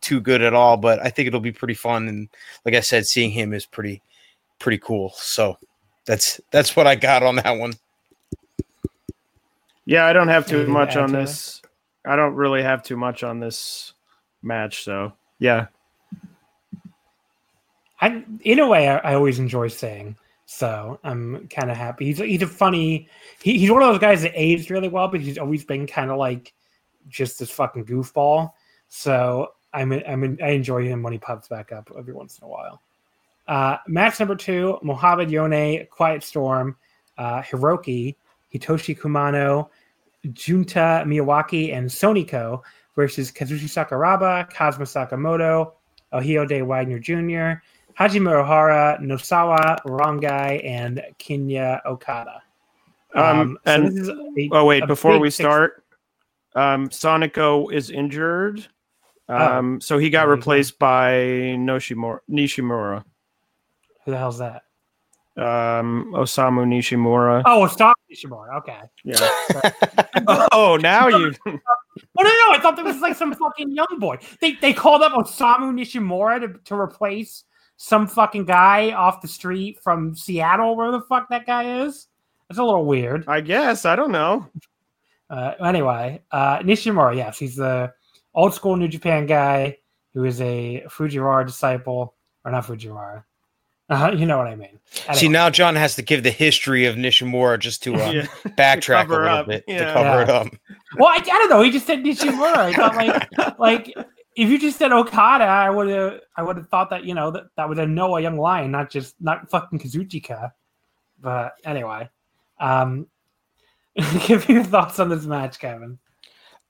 too 0.00 0.18
good 0.18 0.40
at 0.40 0.54
all, 0.54 0.78
but 0.78 0.98
I 1.00 1.10
think 1.10 1.26
it'll 1.26 1.40
be 1.40 1.52
pretty 1.52 1.74
fun. 1.74 2.08
And 2.08 2.28
like 2.64 2.74
I 2.74 2.80
said, 2.80 3.06
seeing 3.06 3.30
him 3.30 3.52
is 3.52 3.66
pretty 3.66 4.00
pretty 4.58 4.78
cool. 4.78 5.10
So 5.16 5.58
that's 6.06 6.40
that's 6.50 6.74
what 6.74 6.86
I 6.86 6.94
got 6.94 7.22
on 7.22 7.36
that 7.36 7.58
one. 7.58 7.74
Yeah, 9.84 10.06
I 10.06 10.14
don't 10.14 10.28
have 10.28 10.46
too 10.46 10.56
Anything 10.56 10.72
much 10.72 10.96
add 10.96 11.02
on 11.02 11.08
to 11.10 11.18
it? 11.18 11.20
this. 11.20 11.60
I 12.06 12.16
don't 12.16 12.34
really 12.34 12.62
have 12.62 12.82
too 12.82 12.96
much 12.96 13.22
on 13.22 13.40
this 13.40 13.92
match, 14.42 14.84
so 14.84 15.12
yeah. 15.38 15.66
I, 18.00 18.24
in 18.42 18.58
a 18.58 18.66
way, 18.66 18.88
I, 18.88 18.98
I 18.98 19.14
always 19.14 19.38
enjoy 19.38 19.68
saying. 19.68 20.16
So 20.46 20.98
I'm 21.04 21.46
kind 21.48 21.70
of 21.70 21.76
happy. 21.76 22.06
He's 22.06 22.18
he's 22.18 22.42
a 22.42 22.46
funny. 22.46 23.08
He, 23.42 23.58
he's 23.58 23.70
one 23.70 23.82
of 23.82 23.88
those 23.88 24.00
guys 24.00 24.22
that 24.22 24.32
aged 24.34 24.70
really 24.70 24.88
well, 24.88 25.08
but 25.08 25.20
he's 25.20 25.36
always 25.36 25.62
been 25.62 25.86
kind 25.86 26.10
of 26.10 26.16
like 26.16 26.54
just 27.06 27.38
this 27.38 27.50
fucking 27.50 27.84
goofball. 27.84 28.52
So 28.88 29.48
I'm 29.74 29.92
I'm 29.92 30.38
I 30.42 30.48
enjoy 30.50 30.84
him 30.84 31.02
when 31.02 31.12
he 31.12 31.18
pops 31.18 31.48
back 31.48 31.70
up 31.70 31.90
every 31.98 32.14
once 32.14 32.38
in 32.38 32.46
a 32.46 32.48
while. 32.48 32.80
Uh, 33.46 33.76
match 33.86 34.18
number 34.20 34.36
two: 34.36 34.78
Mohamed 34.82 35.30
Yone, 35.30 35.86
Quiet 35.90 36.22
Storm, 36.22 36.76
uh, 37.18 37.42
Hiroki, 37.42 38.16
Hitoshi 38.54 38.98
Kumano, 38.98 39.68
Junta 40.32 41.04
Miyawaki, 41.06 41.74
and 41.74 41.90
Soniko 41.90 42.62
versus 42.96 43.30
Kazushi 43.30 43.68
Sakuraba, 43.68 44.48
Kazuma 44.50 44.86
Sakamoto, 44.86 45.72
Ohio 46.12 46.46
Day 46.46 46.62
Wagner 46.62 46.98
Jr., 46.98 47.60
Hajime 47.98 48.30
Ohara, 48.30 49.00
Nosawa 49.00 49.82
Rongai, 49.84 50.64
and 50.64 51.02
Kenya 51.18 51.80
Okada. 51.84 52.42
Um, 53.14 53.58
so 53.64 53.72
and 53.72 53.86
this 53.88 53.94
is 53.94 54.08
a- 54.08 54.48
oh 54.52 54.64
wait, 54.64 54.86
before 54.86 55.12
big 55.12 55.22
we 55.22 55.30
six- 55.30 55.44
start, 55.44 55.84
um, 56.54 56.88
Sonico 56.90 57.72
is 57.72 57.90
injured, 57.90 58.66
Oh. 59.28 59.34
um, 59.36 59.80
so 59.80 59.98
he 59.98 60.10
got 60.10 60.20
There 60.26 60.28
go. 60.28 60.36
replaced 60.36 60.78
by 60.78 61.12
Noshimura, 61.58 62.20
Nishimura, 62.30 63.04
who 64.04 64.10
the 64.12 64.18
hell's 64.18 64.38
that? 64.38 64.62
um, 65.36 66.12
Osamu 66.14 66.66
Nishimura. 66.66 67.42
Oh, 67.46 67.66
stop 67.68 67.96
Nishimura. 68.12 68.58
Okay. 68.58 68.78
Yeah. 69.04 69.28
oh, 70.52 70.76
now 70.80 71.08
you. 71.08 71.32
Oh 72.16 72.22
no, 72.22 72.28
no! 72.30 72.52
I 72.56 72.58
thought 72.60 72.76
that 72.76 72.84
was 72.84 73.00
like 73.00 73.16
some 73.16 73.34
fucking 73.34 73.72
young 73.72 73.96
boy. 73.98 74.18
They 74.40 74.52
they 74.52 74.72
called 74.72 75.02
up 75.02 75.12
Osamu 75.12 75.72
Nishimura 75.74 76.40
to, 76.40 76.58
to 76.66 76.74
replace 76.76 77.42
some 77.78 78.06
fucking 78.06 78.44
guy 78.44 78.90
off 78.90 79.22
the 79.22 79.28
street 79.28 79.80
from 79.82 80.14
Seattle. 80.14 80.76
Where 80.76 80.90
the 80.90 81.00
fuck 81.00 81.30
that 81.30 81.46
guy 81.46 81.84
is? 81.84 82.08
That's 82.48 82.58
a 82.58 82.64
little 82.64 82.84
weird. 82.84 83.24
I 83.26 83.40
guess 83.40 83.86
I 83.86 83.96
don't 83.96 84.12
know. 84.12 84.46
Uh, 85.30 85.52
anyway, 85.64 86.20
uh, 86.30 86.58
Nishimura, 86.58 87.16
yes, 87.16 87.38
he's 87.38 87.56
the 87.56 87.92
old 88.34 88.52
school 88.52 88.76
New 88.76 88.88
Japan 88.88 89.26
guy 89.26 89.78
who 90.12 90.24
is 90.24 90.40
a 90.40 90.84
Fujiwara 90.88 91.46
disciple, 91.46 92.14
or 92.44 92.50
not 92.50 92.64
Fujiwara. 92.64 93.24
Uh, 93.90 94.12
you 94.14 94.26
know 94.26 94.36
what 94.36 94.46
I 94.46 94.56
mean. 94.56 94.78
See, 95.14 95.28
now 95.28 95.48
John 95.48 95.74
has 95.76 95.94
to 95.96 96.02
give 96.02 96.22
the 96.22 96.30
history 96.30 96.84
of 96.84 96.96
Nishimura 96.96 97.58
just 97.58 97.82
to 97.84 97.94
uh, 97.94 98.10
Yeah. 98.10 98.22
backtrack 98.58 99.06
a 99.06 99.08
little 99.08 99.28
up, 99.28 99.46
bit 99.46 99.66
to 99.66 99.72
yeah. 99.72 99.92
cover 99.94 100.22
it 100.22 100.28
up. 100.28 100.48
Well, 100.96 101.08
I, 101.08 101.16
I 101.16 101.20
don't 101.20 101.48
know. 101.48 101.62
He 101.62 101.70
just 101.70 101.86
said 101.86 102.00
Nishimura. 102.00 102.56
I 102.56 102.72
thought 102.72 102.96
like 102.96 103.58
like 103.58 103.94
if 104.38 104.48
you 104.48 104.56
just 104.56 104.78
said 104.78 104.92
Okada, 104.92 105.44
I 105.44 105.68
would 105.68 105.88
have 105.88 106.20
I 106.36 106.44
would 106.44 106.56
have 106.56 106.68
thought 106.68 106.90
that 106.90 107.04
you 107.04 107.12
know 107.12 107.32
that 107.32 107.46
that 107.56 107.68
was 107.68 107.76
a 107.78 107.86
Noah 107.86 108.20
Young 108.20 108.38
Lion, 108.38 108.70
not 108.70 108.88
just 108.88 109.16
not 109.20 109.50
fucking 109.50 109.80
Kazuchika. 109.80 110.52
But 111.20 111.54
anyway, 111.64 112.08
um, 112.60 113.08
give 114.28 114.48
your 114.48 114.62
thoughts 114.62 115.00
on 115.00 115.08
this 115.08 115.24
match, 115.24 115.58
Kevin. 115.58 115.98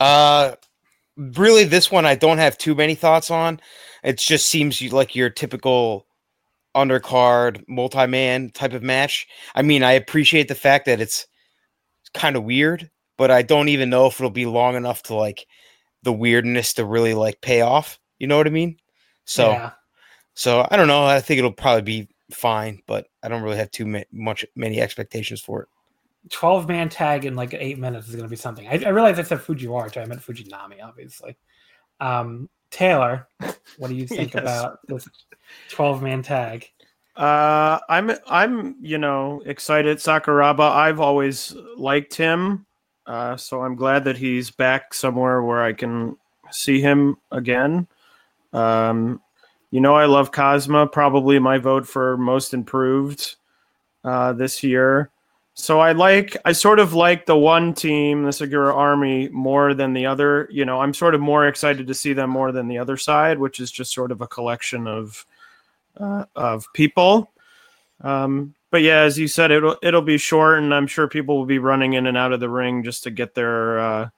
Uh, 0.00 0.54
really, 1.18 1.64
this 1.64 1.92
one 1.92 2.07
I 2.07 2.14
don't 2.14 2.38
have 2.38 2.57
too 2.57 2.74
many 2.74 2.94
thoughts 2.94 3.31
on. 3.31 3.61
It 4.02 4.16
just 4.16 4.48
seems 4.48 4.81
like 4.90 5.14
your 5.14 5.28
typical 5.28 6.07
undercard 6.74 7.62
multi-man 7.68 8.48
type 8.50 8.72
of 8.72 8.83
match. 8.83 9.26
I 9.54 9.61
mean, 9.61 9.83
I 9.83 9.92
appreciate 9.92 10.48
the 10.48 10.54
fact 10.54 10.87
that 10.87 11.02
it's 11.02 11.26
kind 12.14 12.35
of 12.35 12.44
weird, 12.44 12.90
but 13.18 13.31
I 13.31 13.42
don't 13.42 13.68
even 13.68 13.90
know 13.90 14.07
if 14.07 14.18
it'll 14.18 14.31
be 14.31 14.46
long 14.46 14.74
enough 14.74 15.02
to 15.04 15.14
like 15.14 15.46
the 16.02 16.12
weirdness 16.12 16.74
to 16.74 16.84
really 16.84 17.14
like 17.14 17.40
pay 17.40 17.61
off. 17.61 17.98
You 18.18 18.26
know 18.26 18.37
what 18.37 18.46
I 18.46 18.50
mean? 18.50 18.76
So, 19.24 19.50
yeah, 19.50 19.70
so 20.34 20.66
I 20.70 20.76
don't 20.76 20.88
know. 20.88 21.04
I 21.04 21.20
think 21.20 21.38
it'll 21.38 21.52
probably 21.52 21.82
be 21.82 22.09
fine, 22.32 22.82
but 22.86 23.07
I 23.22 23.28
don't 23.28 23.42
really 23.42 23.57
have 23.59 23.70
too 23.70 23.86
ma- 23.86 24.03
much 24.12 24.44
many 24.57 24.80
expectations 24.80 25.40
for 25.40 25.62
it. 25.62 25.68
twelve 26.30 26.68
man 26.68 26.88
tag 26.88 27.24
in 27.24 27.34
like 27.34 27.55
eight 27.55 27.78
minutes 27.78 28.09
is 28.09 28.14
going 28.14 28.26
to 28.26 28.30
be 28.30 28.36
something. 28.36 28.66
I, 28.68 28.82
I 28.86 28.88
realize 28.88 29.18
I 29.18 29.22
said 29.22 29.38
Fujiwara, 29.38 29.92
so 29.92 30.01
I 30.01 30.07
meant 30.07 30.20
Fujinami, 30.22 30.82
obviously. 30.82 31.36
Um, 32.01 32.49
Taylor, 32.70 33.28
what 33.78 33.88
do 33.88 33.94
you 33.94 34.07
think 34.07 34.34
Yes. 34.34 34.42
about 34.42 34.78
this 34.86 35.09
twelve 35.68 36.03
man 36.03 36.22
tag? 36.22 36.68
Uh, 37.16 37.80
I'm 37.88 38.12
I'm 38.28 38.76
you 38.80 38.99
know 38.99 39.42
excited. 39.44 39.99
Sakuraba. 39.99 40.70
I've 40.70 41.01
always 41.01 41.53
liked 41.76 42.14
him, 42.14 42.64
uh, 43.09 43.38
so 43.38 43.62
I'm 43.62 43.74
glad 43.74 44.04
that 44.04 44.18
he's 44.18 44.50
back 44.50 44.92
somewhere 44.92 45.42
where 45.42 45.62
I 45.62 45.72
can 45.72 46.16
see 46.50 46.78
him 46.80 47.16
again. 47.32 47.88
Um, 48.52 49.22
you 49.70 49.80
know, 49.80 49.94
I 49.94 50.04
love 50.04 50.30
Kazuma. 50.30 50.86
Probably 50.86 51.38
my 51.38 51.56
vote 51.56 51.86
for 51.86 52.18
most 52.18 52.52
improved 52.52 53.36
uh, 54.04 54.34
this 54.34 54.62
year. 54.62 55.11
So 55.54 55.80
I 55.80 55.92
like 55.92 56.36
I 56.44 56.52
sort 56.52 56.78
of 56.78 56.92
like 56.92 57.24
the 57.24 57.36
one 57.36 57.72
team, 57.72 58.24
the 58.24 58.30
Sugiura 58.30 58.74
Army, 58.74 59.28
more 59.30 59.72
than 59.72 59.94
the 59.94 60.04
other. 60.04 60.46
You 60.52 60.66
know, 60.66 60.80
I'm 60.80 60.94
sort 60.94 61.14
of 61.14 61.20
more 61.20 61.48
excited 61.48 61.86
to 61.86 61.94
see 61.94 62.12
them 62.12 62.28
more 62.28 62.52
than 62.52 62.68
the 62.68 62.78
other 62.78 62.98
side, 62.98 63.38
which 63.38 63.59
is 63.59 63.72
just 63.72 63.92
sort 63.92 64.12
of 64.12 64.20
a 64.20 64.28
collection 64.28 64.86
of 64.86 65.26
uh, 65.96 66.26
of 66.36 66.66
people. 66.74 67.32
Um, 68.02 68.54
but 68.71 68.83
yeah, 68.83 69.01
as 69.01 69.19
you 69.19 69.29
said, 69.29 69.51
it'll 69.51 69.77
it'll 69.83 70.03
be 70.03 70.19
short, 70.19 70.59
and 70.59 70.75
I'm 70.75 70.87
sure 70.87 71.09
people 71.09 71.39
will 71.39 71.47
be 71.47 71.59
running 71.59 71.95
in 71.95 72.07
and 72.07 72.16
out 72.16 72.33
of 72.33 72.41
the 72.41 72.51
ring 72.51 72.83
just 72.83 73.03
to 73.05 73.11
get 73.11 73.35
their 73.35 73.79
uh, 73.79 74.09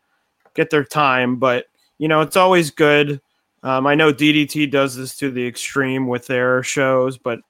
get 0.55 0.71
their 0.71 0.85
time. 0.85 1.37
But 1.37 1.67
you 1.99 2.09
know, 2.09 2.21
it's 2.21 2.37
always 2.37 2.71
good. 2.71 3.21
Um, 3.63 3.87
I 3.87 3.95
know 3.95 4.13
DDT 4.13 4.71
does 4.71 4.97
this 4.97 5.17
to 5.19 5.31
the 5.31 5.47
extreme 5.47 6.07
with 6.07 6.27
their 6.27 6.63
shows, 6.63 7.19
but 7.19 7.41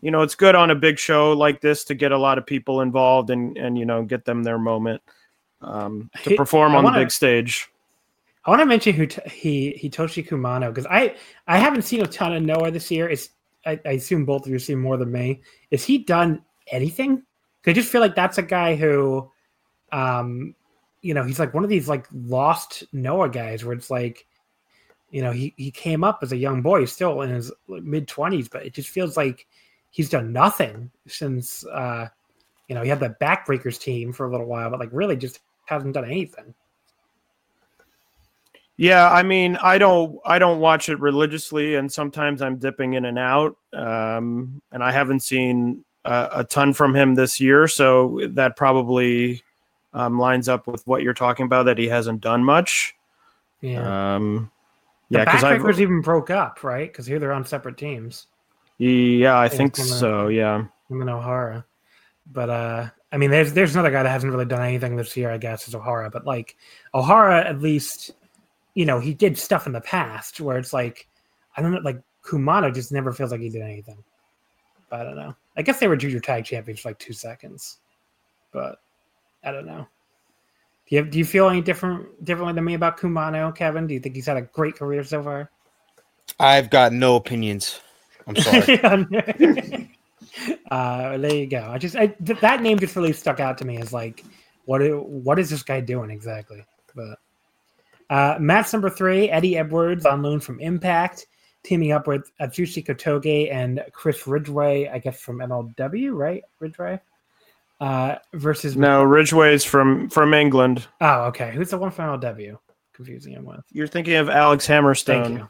you 0.00 0.10
know, 0.10 0.22
it's 0.22 0.34
good 0.34 0.54
on 0.54 0.70
a 0.70 0.74
big 0.74 0.98
show 0.98 1.32
like 1.32 1.60
this 1.60 1.84
to 1.84 1.94
get 1.94 2.12
a 2.12 2.18
lot 2.18 2.38
of 2.38 2.46
people 2.46 2.80
involved 2.80 3.30
and 3.30 3.56
and 3.56 3.78
you 3.78 3.84
know 3.84 4.02
get 4.02 4.24
them 4.24 4.42
their 4.42 4.58
moment 4.58 5.02
um, 5.62 6.10
to 6.24 6.36
perform 6.36 6.74
on 6.74 6.84
wanna- 6.84 6.98
the 6.98 7.04
big 7.04 7.10
stage. 7.10 7.68
I 8.44 8.50
want 8.50 8.62
to 8.62 8.66
mention 8.66 8.94
who 8.94 9.06
t- 9.06 9.20
he 9.30 9.78
Hitoshi 9.82 10.26
Kumano 10.26 10.68
because 10.68 10.86
I 10.86 11.16
I 11.46 11.58
haven't 11.58 11.82
seen 11.82 12.00
a 12.00 12.06
ton 12.06 12.34
of 12.34 12.42
Noah 12.42 12.70
this 12.70 12.90
year. 12.90 13.08
It's 13.08 13.28
I, 13.66 13.78
I 13.84 13.90
assume 13.90 14.24
both 14.24 14.46
of 14.46 14.52
you 14.52 14.58
see 14.58 14.74
more 14.74 14.96
than 14.96 15.12
me. 15.12 15.42
Is 15.70 15.84
he 15.84 15.98
done 15.98 16.42
anything? 16.70 17.22
I 17.66 17.72
just 17.72 17.90
feel 17.90 18.00
like 18.00 18.14
that's 18.14 18.38
a 18.38 18.42
guy 18.42 18.76
who, 18.76 19.30
um, 19.92 20.54
you 21.02 21.12
know, 21.12 21.22
he's 21.22 21.38
like 21.38 21.52
one 21.52 21.64
of 21.64 21.70
these 21.70 21.88
like 21.88 22.06
lost 22.12 22.84
Noah 22.92 23.28
guys 23.28 23.64
where 23.64 23.76
it's 23.76 23.90
like, 23.90 24.26
you 25.10 25.22
know, 25.22 25.32
he 25.32 25.54
he 25.56 25.70
came 25.70 26.02
up 26.02 26.20
as 26.22 26.32
a 26.32 26.36
young 26.36 26.62
boy, 26.62 26.84
still 26.86 27.22
in 27.22 27.30
his 27.30 27.52
mid 27.68 28.08
twenties, 28.08 28.48
but 28.48 28.64
it 28.64 28.74
just 28.74 28.88
feels 28.88 29.16
like 29.16 29.46
he's 29.90 30.08
done 30.08 30.32
nothing 30.32 30.90
since 31.06 31.64
uh, 31.66 32.08
you 32.68 32.74
know, 32.74 32.82
he 32.82 32.88
had 32.88 33.00
the 33.00 33.16
backbreakers 33.20 33.80
team 33.80 34.12
for 34.12 34.26
a 34.26 34.30
little 34.30 34.46
while, 34.46 34.70
but 34.70 34.80
like 34.80 34.90
really 34.92 35.16
just 35.16 35.40
hasn't 35.66 35.94
done 35.94 36.04
anything. 36.04 36.54
Yeah, 38.76 39.10
I 39.10 39.24
mean, 39.24 39.56
I 39.56 39.76
don't 39.76 40.18
I 40.24 40.38
don't 40.38 40.60
watch 40.60 40.88
it 40.88 41.00
religiously, 41.00 41.74
and 41.74 41.92
sometimes 41.92 42.40
I'm 42.40 42.58
dipping 42.58 42.94
in 42.94 43.06
and 43.06 43.18
out. 43.18 43.56
Um, 43.72 44.62
and 44.70 44.84
I 44.84 44.92
haven't 44.92 45.20
seen 45.20 45.84
a, 46.04 46.28
a 46.36 46.44
ton 46.44 46.72
from 46.72 46.94
him 46.94 47.14
this 47.14 47.40
year, 47.40 47.68
so 47.68 48.20
that 48.30 48.56
probably 48.56 49.42
um, 49.94 50.18
lines 50.18 50.48
up 50.48 50.66
with 50.66 50.86
what 50.86 51.02
you're 51.02 51.14
talking 51.14 51.46
about 51.46 51.64
that 51.64 51.78
he 51.78 51.88
hasn't 51.88 52.20
done 52.20 52.44
much. 52.44 52.94
Yeah. 53.60 54.14
Um, 54.16 54.50
yeah, 55.10 55.24
because 55.24 55.42
I 55.42 55.56
backbreakers 55.56 55.80
even 55.80 56.00
broke 56.00 56.30
up, 56.30 56.62
right? 56.62 56.90
Because 56.90 57.06
here 57.06 57.18
they're 57.18 57.32
on 57.32 57.44
separate 57.44 57.76
teams. 57.78 58.26
yeah, 58.78 59.38
I 59.38 59.48
think 59.48 59.74
the- 59.74 59.82
so. 59.82 60.28
Yeah. 60.28 60.64
Him 60.88 61.00
and 61.00 61.10
Ohara. 61.10 61.64
But 62.30 62.50
uh 62.50 62.88
I 63.10 63.16
mean 63.16 63.30
there's 63.30 63.54
there's 63.54 63.74
another 63.74 63.90
guy 63.90 64.02
that 64.02 64.10
hasn't 64.10 64.30
really 64.30 64.44
done 64.44 64.60
anything 64.62 64.96
this 64.96 65.16
year, 65.16 65.30
I 65.30 65.38
guess, 65.38 65.66
is 65.66 65.74
Ohara. 65.74 66.12
But 66.12 66.26
like 66.26 66.56
Ohara 66.94 67.44
at 67.44 67.60
least, 67.60 68.10
you 68.74 68.84
know, 68.84 69.00
he 69.00 69.14
did 69.14 69.38
stuff 69.38 69.66
in 69.66 69.72
the 69.72 69.80
past 69.80 70.40
where 70.40 70.58
it's 70.58 70.74
like 70.74 71.08
I 71.56 71.62
don't 71.62 71.72
know, 71.72 71.80
like 71.80 72.00
Kumano 72.22 72.72
just 72.72 72.92
never 72.92 73.12
feels 73.12 73.30
like 73.30 73.40
he 73.40 73.48
did 73.48 73.62
anything. 73.62 74.04
But 74.90 75.00
I 75.00 75.04
don't 75.04 75.16
know. 75.16 75.34
I 75.58 75.62
guess 75.62 75.80
they 75.80 75.88
were 75.88 75.96
junior 75.96 76.20
tag 76.20 76.44
champions 76.44 76.80
for 76.80 76.90
like 76.90 76.98
two 77.00 77.12
seconds. 77.12 77.78
But 78.52 78.76
I 79.44 79.50
don't 79.50 79.66
know. 79.66 79.86
Do 80.88 80.96
you, 80.96 81.04
do 81.04 81.18
you 81.18 81.24
feel 81.24 81.50
any 81.50 81.60
different 81.60 82.24
differently 82.24 82.54
than 82.54 82.64
me 82.64 82.74
about 82.74 82.96
Kumano, 82.96 83.54
Kevin? 83.54 83.86
Do 83.86 83.92
you 83.92 84.00
think 84.00 84.14
he's 84.14 84.26
had 84.26 84.38
a 84.38 84.42
great 84.42 84.76
career 84.76 85.04
so 85.04 85.22
far? 85.22 85.50
I've 86.38 86.70
got 86.70 86.92
no 86.92 87.16
opinions. 87.16 87.80
I'm 88.26 88.36
sorry. 88.36 88.80
uh, 90.70 91.18
there 91.18 91.34
you 91.34 91.46
go. 91.46 91.68
I 91.68 91.78
just 91.78 91.96
I, 91.96 92.06
th- 92.06 92.40
that 92.40 92.62
name 92.62 92.78
just 92.78 92.96
really 92.96 93.12
stuck 93.12 93.40
out 93.40 93.58
to 93.58 93.64
me 93.64 93.78
as 93.78 93.92
like, 93.92 94.24
what 94.64 94.80
what 95.06 95.38
is 95.38 95.50
this 95.50 95.62
guy 95.62 95.80
doing 95.80 96.10
exactly? 96.10 96.64
But 96.94 97.18
uh, 98.10 98.38
match 98.38 98.72
number 98.72 98.90
three: 98.90 99.28
Eddie 99.28 99.58
Edwards 99.58 100.06
on 100.06 100.22
loan 100.22 100.40
from 100.40 100.60
Impact, 100.60 101.26
teaming 101.68 101.92
up 101.92 102.06
with 102.06 102.30
Atsushi 102.40 102.84
Kotoge 102.84 103.52
and 103.52 103.84
Chris 103.92 104.26
Ridgeway, 104.26 104.88
I 104.88 104.98
guess 104.98 105.20
from 105.20 105.38
MLW, 105.38 106.14
right? 106.14 106.42
Ridgeway 106.58 106.98
uh, 107.80 108.16
versus 108.34 108.76
No, 108.76 109.02
Ridgeway's 109.02 109.64
from 109.64 110.08
from 110.08 110.34
England. 110.34 110.86
Oh, 111.00 111.24
okay. 111.24 111.52
Who's 111.52 111.70
the 111.70 111.78
one 111.78 111.90
from 111.90 112.20
MLW? 112.20 112.58
Confusing 112.92 113.32
him 113.34 113.44
with. 113.44 113.60
You're 113.70 113.86
thinking 113.86 114.14
of 114.14 114.28
Alex 114.28 114.66
Hammerstone. 114.66 115.24
Thank 115.24 115.38
you. 115.38 115.48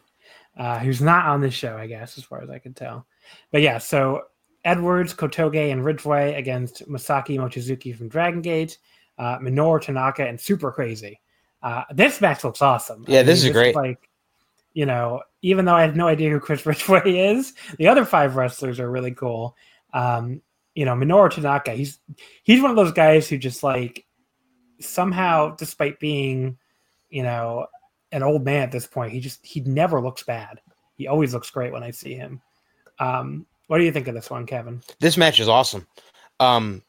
Uh, 0.57 0.79
who's 0.81 1.01
not 1.01 1.27
on 1.27 1.41
this 1.41 1.55
show, 1.55 1.77
I 1.77 1.87
guess, 1.87 2.19
as 2.19 2.25
far 2.25 2.43
as 2.43 2.51
I 2.51 2.59
can 2.59 2.75
tell. 2.75 3.07
But 3.53 3.63
yeah, 3.63 3.79
so 3.79 4.23
Edwards, 4.65 5.15
Kotoge, 5.15 5.71
and 5.71 5.85
Ridgeway 5.85 6.35
against 6.35 6.87
Masaaki 6.89 7.39
Mochizuki 7.39 7.97
from 7.97 8.09
Dragon 8.09 8.43
Gate, 8.43 8.79
uh, 9.19 9.39
Minoru 9.39 9.81
Tanaka, 9.81 10.27
and 10.27 10.39
Super 10.41 10.73
Crazy. 10.73 11.21
Uh, 11.63 11.85
this 11.95 12.21
match 12.21 12.43
looks 12.43 12.61
awesome. 12.61 13.05
Yeah, 13.07 13.23
this 13.23 13.45
is 13.45 13.51
great. 13.51 13.77
like, 13.77 14.09
you 14.75 14.85
know, 14.85 15.23
even 15.43 15.65
though 15.65 15.75
I 15.75 15.83
have 15.83 15.97
no 15.97 16.09
idea 16.09 16.31
who 16.31 16.41
Chris 16.41 16.67
Ridgeway 16.67 17.31
is, 17.31 17.55
the 17.79 17.89
other 17.89 18.05
five 18.05 18.37
wrestlers 18.37 18.81
are 18.81 18.91
really 18.91 19.13
cool. 19.13 19.57
Um, 19.93 20.43
you 20.75 20.85
know, 20.85 20.95
Minoru 20.95 21.31
Tanaka, 21.31 21.73
he's 21.73 21.99
he's 22.43 22.63
one 22.63 22.71
of 22.71 22.77
those 22.77 22.93
guys 22.93 23.29
who 23.29 23.39
just 23.39 23.63
like 23.63 24.07
somehow, 24.81 25.55
despite 25.57 25.99
being, 25.99 26.57
you 27.11 27.23
know, 27.23 27.67
an 28.13 28.23
old 28.23 28.45
man 28.45 28.63
at 28.63 28.73
this 28.73 28.87
point. 28.87 29.13
He 29.13 29.21
just 29.21 29.45
he 29.45 29.61
never 29.61 30.01
looks 30.01 30.23
bad. 30.23 30.61
He 30.95 31.07
always 31.07 31.35
looks 31.35 31.51
great 31.51 31.73
when 31.73 31.83
I 31.83 31.91
see 31.91 32.15
him. 32.15 32.41
Um, 32.99 33.47
what 33.67 33.79
do 33.79 33.85
you 33.85 33.93
think 33.93 34.09
of 34.09 34.15
this 34.15 34.31
one, 34.31 34.47
Kevin? 34.47 34.83
this 35.01 35.17
match 35.17 35.41
is 35.41 35.49
awesome. 35.49 35.87
Um, 36.41 36.83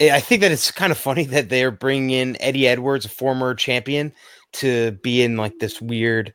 I 0.00 0.10
I 0.12 0.20
think 0.20 0.42
that 0.42 0.52
it's 0.52 0.70
kind 0.70 0.92
of 0.92 0.98
funny 0.98 1.24
that 1.24 1.48
they're 1.48 1.70
bringing 1.70 2.10
in 2.10 2.40
Eddie 2.40 2.68
Edwards, 2.68 3.04
a 3.04 3.08
former 3.08 3.54
champion, 3.54 4.12
to 4.52 4.92
be 5.02 5.22
in 5.22 5.36
like 5.36 5.58
this 5.58 5.80
weird 5.80 6.34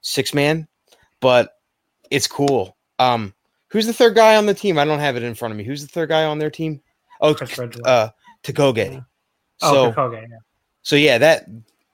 six 0.00 0.32
man, 0.32 0.68
but 1.20 1.58
it's 2.10 2.26
cool. 2.26 2.76
Um, 2.98 3.34
who's 3.68 3.86
the 3.86 3.92
third 3.92 4.14
guy 4.14 4.36
on 4.36 4.46
the 4.46 4.54
team? 4.54 4.78
I 4.78 4.84
don't 4.84 4.98
have 4.98 5.16
it 5.16 5.22
in 5.22 5.34
front 5.34 5.52
of 5.52 5.58
me. 5.58 5.64
Who's 5.64 5.82
the 5.82 5.88
third 5.88 6.08
guy 6.08 6.24
on 6.24 6.38
their 6.38 6.50
team? 6.50 6.80
Oh, 7.20 7.30
uh, 7.32 8.10
Takoge. 8.42 8.94
Yeah. 8.94 9.00
So, 9.58 9.86
oh, 9.86 9.92
Kokoge, 9.92 10.28
yeah. 10.28 10.38
so 10.82 10.96
yeah, 10.96 11.18
that 11.18 11.46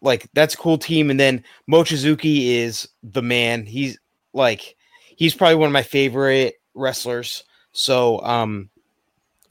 like 0.03 0.29
that's 0.35 0.55
a 0.55 0.59
cool 0.59 0.79
team. 0.79 1.11
And 1.11 1.19
then 1.19 1.43
Mochizuki 1.69 2.49
is 2.49 2.89
the 3.03 3.23
man. 3.23 3.67
He's 3.67 3.99
like 4.33 4.77
he's 5.17 5.35
probably 5.35 5.57
one 5.57 5.69
of 5.69 5.73
my 5.73 5.83
favorite 5.83 6.55
wrestlers. 6.75 7.45
So 7.73 8.21
um 8.23 8.71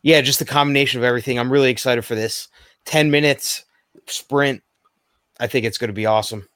yeah, 0.04 0.22
just 0.22 0.40
the 0.40 0.46
combination 0.46 1.00
of 1.00 1.04
everything. 1.04 1.40
I'm 1.40 1.52
really 1.52 1.72
excited 1.72 2.06
for 2.06 2.16
this. 2.16 2.50
10 2.86 3.10
minutes 3.10 3.64
sprint. 4.06 4.62
I 5.40 5.48
think 5.48 5.66
it's 5.66 5.78
gonna 5.78 5.94
be 5.94 6.06
awesome. 6.06 6.48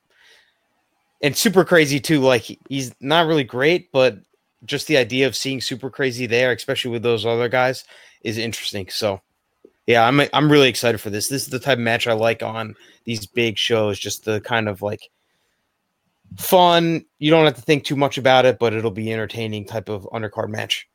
And 1.22 1.36
super 1.36 1.66
crazy 1.66 2.00
too. 2.00 2.20
Like 2.20 2.44
he's 2.70 2.94
not 3.00 3.28
really 3.28 3.44
great, 3.44 3.92
but 3.92 4.20
just 4.66 4.88
the 4.88 4.98
idea 4.98 5.28
of 5.28 5.36
seeing 5.36 5.62
super 5.62 5.90
crazy 5.90 6.26
there, 6.26 6.52
especially 6.52 6.92
with 6.92 7.04
those 7.04 7.26
other 7.26 7.50
guys, 7.50 7.84
is 8.24 8.38
interesting. 8.38 8.88
So 8.90 9.22
yeah, 9.88 10.06
I'm 10.06 10.22
I'm 10.34 10.52
really 10.52 10.70
excited 10.70 11.00
for 11.00 11.10
this. 11.10 11.28
This 11.28 11.44
is 11.44 11.50
the 11.50 11.60
type 11.60 11.78
of 11.78 11.84
match 11.84 12.08
I 12.08 12.14
like 12.14 12.44
on 12.44 12.76
these 13.06 13.26
big 13.26 13.58
shows. 13.58 13.98
Just 13.98 14.26
the 14.26 14.42
kind 14.42 14.68
of 14.68 14.82
like 14.82 15.10
fun. 16.38 17.06
You 17.20 17.32
don't 17.32 17.46
have 17.46 17.56
to 17.56 17.62
think 17.62 17.84
too 17.84 17.96
much 17.96 18.18
about 18.18 18.46
it, 18.46 18.60
but 18.60 18.74
it'll 18.74 18.92
be 18.92 19.12
entertaining 19.14 19.66
type 19.66 19.90
of 19.90 20.04
undercard 20.14 20.50
match. 20.50 20.88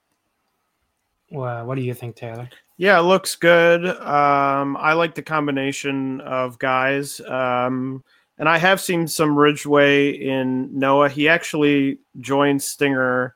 Well, 1.31 1.65
what 1.65 1.77
do 1.77 1.81
you 1.83 1.95
think, 1.95 2.17
Taylor? 2.17 2.51
Yeah, 2.77 2.99
it 2.99 3.03
looks 3.03 3.37
good. 3.37 3.87
Um, 3.87 4.77
I 4.77 4.93
like 4.93 5.15
the 5.15 5.23
combination 5.23 6.21
of 6.21 6.59
guys. 6.59 7.21
Um, 7.21 8.05
and 8.39 8.49
I 8.49 8.59
have 8.59 8.81
seen 8.81 9.07
some 9.07 9.37
Ridgeway 9.37 10.11
in 10.11 10.79
Noah. 10.79 11.09
He 11.09 11.29
actually 11.29 11.99
joined 12.21 12.63
Stinger, 12.63 13.35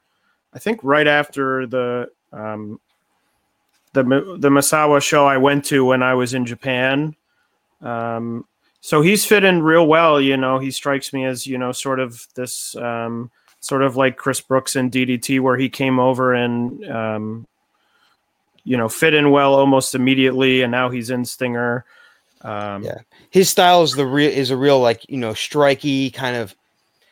I 0.53 0.59
think, 0.59 0.81
right 0.83 1.07
after 1.07 1.67
the 1.67 2.11
um, 2.33 2.81
the 3.93 4.03
the 4.39 4.51
Misawa 4.51 5.03
show 5.03 5.27
I 5.27 5.37
went 5.37 5.65
to 5.67 5.85
when 5.85 6.03
I 6.03 6.15
was 6.15 6.35
in 6.35 6.47
Japan. 6.47 7.15
Um, 7.83 8.47
so 8.81 9.03
he's 9.03 9.25
fit 9.25 9.45
in 9.45 9.63
real 9.63 9.87
well. 9.87 10.21
You 10.21 10.37
know, 10.37 10.59
he 10.59 10.71
strikes 10.71 11.13
me 11.13 11.25
as 11.25 11.47
you 11.47 11.59
know 11.59 11.73
sort 11.73 12.01
of 12.01 12.27
this 12.35 12.77
um, 12.77 13.31
sort 13.61 13.83
of 13.83 13.97
like 13.97 14.17
Chris 14.17 14.41
Brooks 14.41 14.77
in 14.77 14.91
DDT, 14.91 15.41
where 15.41 15.57
he 15.57 15.69
came 15.69 15.99
over 15.99 16.35
and 16.35 16.85
um, 16.89 17.47
you 18.65 18.77
know 18.77 18.89
fit 18.89 19.15
in 19.15 19.31
well 19.31 19.55
almost 19.55 19.95
immediately, 19.95 20.63
and 20.63 20.71
now 20.71 20.89
he's 20.89 21.11
in 21.11 21.25
Stinger. 21.25 21.85
Um, 22.43 22.85
Yeah. 22.85 22.99
His 23.37 23.51
style 23.51 23.83
is 23.83 23.93
the 23.93 24.07
real 24.07 24.31
is 24.31 24.51
a 24.51 24.57
real 24.57 24.81
like 24.81 25.05
you 25.11 25.19
know 25.19 25.33
striky 25.33 26.11
kind 26.11 26.37
of 26.37 26.55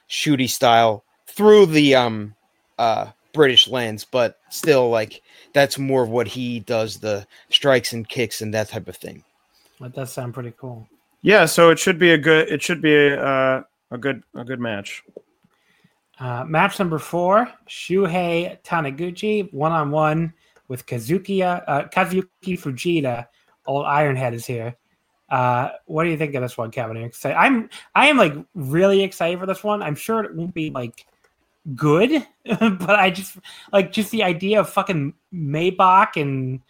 shooty 0.09 0.49
style 0.49 1.05
through 1.27 1.67
the 1.67 1.97
um 1.97 2.35
uh 2.79 3.11
British 3.35 3.69
lens, 3.69 4.07
but 4.07 4.39
still 4.49 4.89
like 4.89 5.21
that's 5.53 5.79
more 5.79 6.03
of 6.03 6.09
what 6.09 6.27
he 6.27 6.61
does 6.61 6.99
the 6.99 7.27
strikes 7.51 7.93
and 7.93 8.09
kicks 8.09 8.41
and 8.41 8.55
that 8.55 8.71
type 8.71 8.89
of 8.89 8.97
thing. 8.97 9.23
That 9.81 9.93
does 9.93 10.15
sound 10.15 10.33
pretty 10.33 10.55
cool. 10.59 10.89
yeah. 11.21 11.45
So 11.45 11.69
it 11.69 11.79
should 11.79 11.99
be 11.99 12.13
a 12.13 12.17
good. 12.17 12.49
It 12.49 12.63
should 12.63 12.81
be 12.81 12.95
a 12.95 13.23
uh, 13.23 13.63
a 13.91 13.99
good 13.99 14.23
a 14.35 14.45
good 14.47 14.61
match. 14.61 15.05
Uh, 16.19 16.43
match 16.47 16.79
number 16.79 16.99
four: 16.99 17.53
Shuhei 17.69 18.63
Taniguchi 18.63 19.53
one 19.53 19.73
on 19.73 19.91
one 19.91 20.33
with 20.69 20.87
Kazuki 20.87 21.43
uh, 21.43 21.85
Kazuki 21.89 22.57
Fujita 22.59 23.27
old 23.67 23.85
Ironhead 23.85 24.33
is 24.33 24.47
here. 24.47 24.75
Uh, 25.29 25.71
what 25.87 26.05
do 26.05 26.11
you 26.11 26.17
think 26.17 26.35
of 26.35 26.43
this 26.43 26.57
one, 26.57 26.71
Kevin? 26.71 26.97
You 26.97 27.05
excited? 27.05 27.37
I'm 27.37 27.71
I 27.95 28.09
am 28.09 28.17
like 28.17 28.35
really 28.55 29.03
excited 29.03 29.39
for 29.39 29.47
this 29.47 29.65
one. 29.65 29.83
I'm 29.83 29.95
sure 29.95 30.23
it 30.23 30.35
won't 30.35 30.55
be 30.55 30.71
like 30.71 31.07
good, 31.75 32.27
but 32.45 32.91
I 32.91 33.11
just 33.11 33.39
like 33.73 33.93
just 33.93 34.11
the 34.11 34.23
idea 34.23 34.61
of 34.61 34.69
fucking 34.69 35.15
Maybach 35.33 36.21
and 36.21 36.61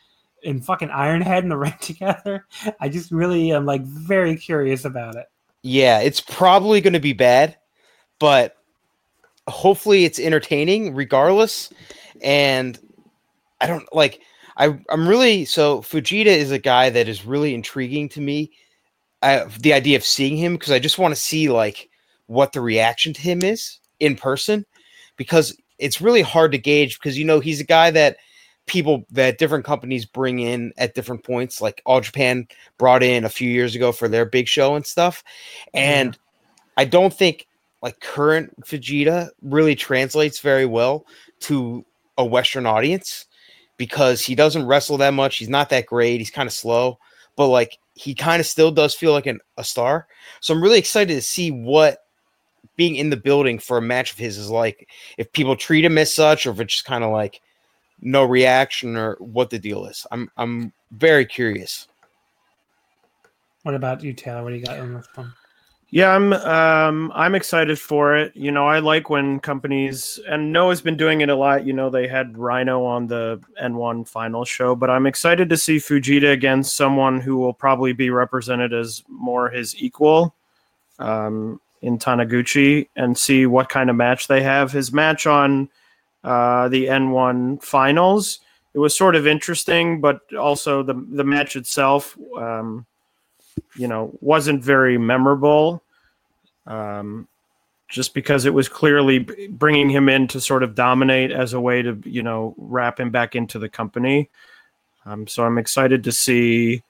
and 0.45 0.65
fucking 0.65 0.89
Ironhead 0.89 1.43
in 1.43 1.49
the 1.49 1.57
ring 1.59 1.75
together. 1.81 2.47
I 2.81 2.89
just 2.89 3.11
really 3.11 3.53
am 3.53 3.67
like 3.67 3.83
very 3.83 4.37
curious 4.37 4.85
about 4.85 5.17
it. 5.17 5.27
Yeah, 5.63 6.01
it's 6.01 6.21
probably 6.21 6.81
going 6.81 6.93
to 6.93 7.01
be 7.01 7.15
bad, 7.15 7.57
but 8.19 8.57
hopefully 9.49 10.05
it's 10.05 10.19
entertaining 10.19 10.95
regardless. 10.95 11.73
And 12.23 12.79
I 13.61 13.67
don't 13.67 13.93
like 13.95 14.21
I 14.57 14.79
I'm 14.89 15.09
really 15.09 15.45
so 15.45 15.81
Fujita 15.81 16.27
is 16.27 16.51
a 16.51 16.59
guy 16.59 16.91
that 16.91 17.09
is 17.09 17.25
really 17.25 17.55
intriguing 17.55 18.09
to 18.11 18.21
me. 18.21 18.53
Uh, 19.23 19.45
I, 19.47 19.59
the 19.59 19.73
idea 19.73 19.97
of 19.97 20.05
seeing 20.05 20.37
him 20.37 20.55
because 20.55 20.73
I 20.73 20.79
just 20.79 20.99
want 20.99 21.15
to 21.15 21.21
see 21.21 21.49
like 21.49 21.89
what 22.27 22.53
the 22.53 22.61
reaction 22.61 23.13
to 23.15 23.21
him 23.21 23.43
is 23.43 23.79
in 24.01 24.17
person 24.17 24.65
because 25.17 25.57
it's 25.79 26.01
really 26.01 26.23
hard 26.23 26.53
to 26.53 26.59
gauge 26.59 26.99
because 26.99 27.19
you 27.19 27.25
know 27.25 27.41
he's 27.41 27.61
a 27.61 27.65
guy 27.65 27.91
that 27.91 28.17
people 28.67 29.05
that 29.11 29.39
different 29.39 29.65
companies 29.65 30.07
bring 30.07 30.39
in 30.39 30.73
at 30.79 30.95
different 30.95 31.23
points 31.23 31.61
like 31.61 31.83
all 31.85 32.01
japan 32.01 32.49
brought 32.79 33.03
in 33.03 33.25
a 33.25 33.29
few 33.29 33.51
years 33.51 33.75
ago 33.75 33.93
for 33.93 34.09
their 34.09 34.25
big 34.25 34.49
show 34.49 34.75
and 34.75 34.87
stuff 34.87 35.23
and 35.75 36.17
i 36.79 36.85
don't 36.85 37.13
think 37.13 37.47
like 37.85 38.01
current 38.01 38.51
Fujita 38.63 39.29
really 39.43 39.75
translates 39.75 40.41
very 40.41 40.65
well 40.65 41.05
to 41.41 41.85
a 42.17 42.25
Western 42.25 42.65
audience 42.65 43.27
because 43.85 44.23
he 44.23 44.35
doesn't 44.35 44.65
wrestle 44.67 44.97
that 44.97 45.13
much. 45.13 45.37
He's 45.37 45.51
not 45.51 45.69
that 45.69 45.85
great. 45.85 46.17
He's 46.17 46.31
kind 46.31 46.47
of 46.47 46.55
slow, 46.55 46.99
but 47.37 47.49
like 47.49 47.77
he 47.93 48.15
kind 48.15 48.41
of 48.41 48.47
still 48.47 48.71
does 48.71 48.95
feel 48.95 49.13
like 49.13 49.27
an, 49.27 49.41
a 49.59 49.65
star. 49.65 50.07
So 50.41 50.55
I'm 50.55 50.63
really 50.63 50.79
excited 50.79 51.15
to 51.15 51.21
see 51.21 51.51
what 51.51 51.99
being 52.77 52.97
in 52.97 53.11
the 53.11 53.17
building 53.19 53.59
for 53.59 53.77
a 53.77 53.83
match 53.83 54.11
of 54.11 54.17
his 54.17 54.39
is 54.39 54.49
like. 54.49 54.89
If 55.19 55.31
people 55.33 55.55
treat 55.55 55.85
him 55.85 55.99
as 55.99 56.15
such, 56.15 56.47
or 56.47 56.51
if 56.53 56.61
it's 56.61 56.73
just 56.73 56.87
kind 56.87 57.05
of 57.05 57.13
like 57.13 57.43
no 58.01 58.25
reaction, 58.25 58.97
or 58.97 59.17
what 59.21 59.51
the 59.51 59.59
deal 59.59 59.85
is. 59.85 60.07
I'm 60.11 60.31
I'm 60.39 60.73
very 60.93 61.27
curious. 61.27 61.87
What 63.65 63.75
about 63.75 64.03
you, 64.03 64.15
Taylor? 64.15 64.43
What 64.43 64.51
do 64.51 64.57
you 64.57 64.65
got 64.65 64.79
on 64.79 64.95
this 64.95 65.09
one? 65.15 65.35
Yeah, 65.95 66.13
I'm 66.13 66.33
um 66.33 67.13
I'm 67.15 67.37
excited 67.37 67.79
for 67.79 68.17
it. 68.17 68.35
You 68.35 68.51
know, 68.51 68.67
I 68.67 68.81
like 68.81 69.11
when 69.11 69.39
companies 69.39 70.19
and 70.29 70.53
Noah's 70.53 70.81
been 70.81 70.97
doing 70.97 71.21
it 71.21 71.29
a 71.29 71.37
lot. 71.37 71.65
You 71.65 71.73
know, 71.73 71.89
they 71.89 72.09
had 72.09 72.33
Rhyno 72.33 72.85
on 72.85 73.07
the 73.07 73.41
N1 73.63 74.09
final 74.09 74.45
show, 74.45 74.75
but 74.75 74.91
I'm 74.91 75.07
excited 75.07 75.49
to 75.51 75.57
see 75.57 75.77
Fujita 75.77 76.33
against 76.33 76.75
someone 76.75 77.21
who 77.21 77.37
will 77.37 77.53
probably 77.53 77.93
be 77.93 78.11
represented 78.11 78.73
as 78.73 79.05
more 79.07 79.51
his 79.51 79.81
equal 79.81 80.35
um, 80.99 81.61
in 81.81 81.97
Taniguchi 81.97 82.89
and 82.97 83.17
see 83.17 83.47
what 83.47 83.69
kind 83.69 83.89
of 83.89 83.95
match 83.95 84.27
they 84.27 84.43
have. 84.43 84.73
His 84.73 84.93
match 84.93 85.29
on 85.29 85.69
uh, 86.25 86.67
the 86.71 86.87
N1 86.87 87.63
finals, 87.63 88.41
it 88.75 88.81
was 88.81 88.97
sort 88.97 89.15
of 89.15 89.29
interesting, 89.29 90.01
but 90.01 90.23
also 90.35 90.83
the 90.83 90.95
the 91.13 91.23
match 91.23 91.55
itself 91.55 92.19
um, 92.37 92.85
you 93.77 93.87
know, 93.89 94.11
wasn't 94.21 94.63
very 94.63 94.99
memorable 94.99 95.84
um, 96.67 97.29
just 97.89 98.15
because 98.15 98.45
it 98.45 98.55
was 98.55 98.69
clearly 98.69 99.21
bringing 99.49 99.89
him 99.89 100.09
in 100.09 100.27
to 100.29 100.41
sort 100.41 100.63
of 100.63 100.75
dominate 100.75 101.31
as 101.31 101.53
a 101.53 101.61
way 101.61 101.83
to 101.83 102.01
you 102.05 102.23
know 102.23 102.55
wrap 102.57 102.99
him 102.99 103.11
back 103.11 103.35
into 103.35 103.59
the 103.59 103.69
company. 103.69 104.31
Um, 105.07 105.27
so 105.27 105.45
I'm 105.45 105.59
excited 105.59 106.05
to 106.05 106.13
see 106.13 106.83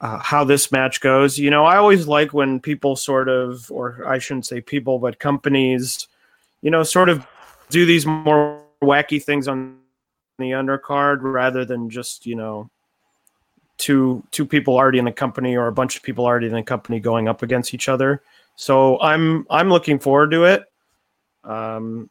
uh, 0.00 0.18
how 0.18 0.44
this 0.44 0.72
match 0.72 1.00
goes. 1.00 1.38
You 1.38 1.50
know, 1.50 1.64
I 1.64 1.76
always 1.76 2.06
like 2.06 2.32
when 2.32 2.60
people 2.60 2.96
sort 2.96 3.28
of, 3.28 3.70
or 3.70 4.06
I 4.06 4.18
shouldn't 4.18 4.46
say 4.46 4.60
people, 4.60 4.98
but 4.98 5.18
companies, 5.18 6.08
you 6.62 6.70
know, 6.70 6.82
sort 6.82 7.08
of 7.08 7.26
do 7.70 7.86
these 7.86 8.06
more 8.06 8.62
wacky 8.82 9.22
things 9.22 9.48
on 9.48 9.78
the 10.38 10.50
undercard 10.50 11.18
rather 11.22 11.64
than 11.64 11.88
just 11.88 12.26
you 12.26 12.34
know 12.34 12.68
two 13.78 14.22
two 14.30 14.44
people 14.44 14.74
already 14.74 14.98
in 14.98 15.04
the 15.04 15.12
company 15.12 15.56
or 15.56 15.66
a 15.66 15.72
bunch 15.72 15.96
of 15.96 16.02
people 16.02 16.24
already 16.26 16.46
in 16.46 16.52
the 16.52 16.62
company 16.62 17.00
going 17.00 17.28
up 17.28 17.42
against 17.42 17.72
each 17.72 17.88
other. 17.88 18.22
So 18.56 18.98
I'm 19.00 19.46
I'm 19.50 19.68
looking 19.68 19.98
forward 19.98 20.30
to 20.32 20.44
it. 20.44 20.64
Um, 21.44 22.10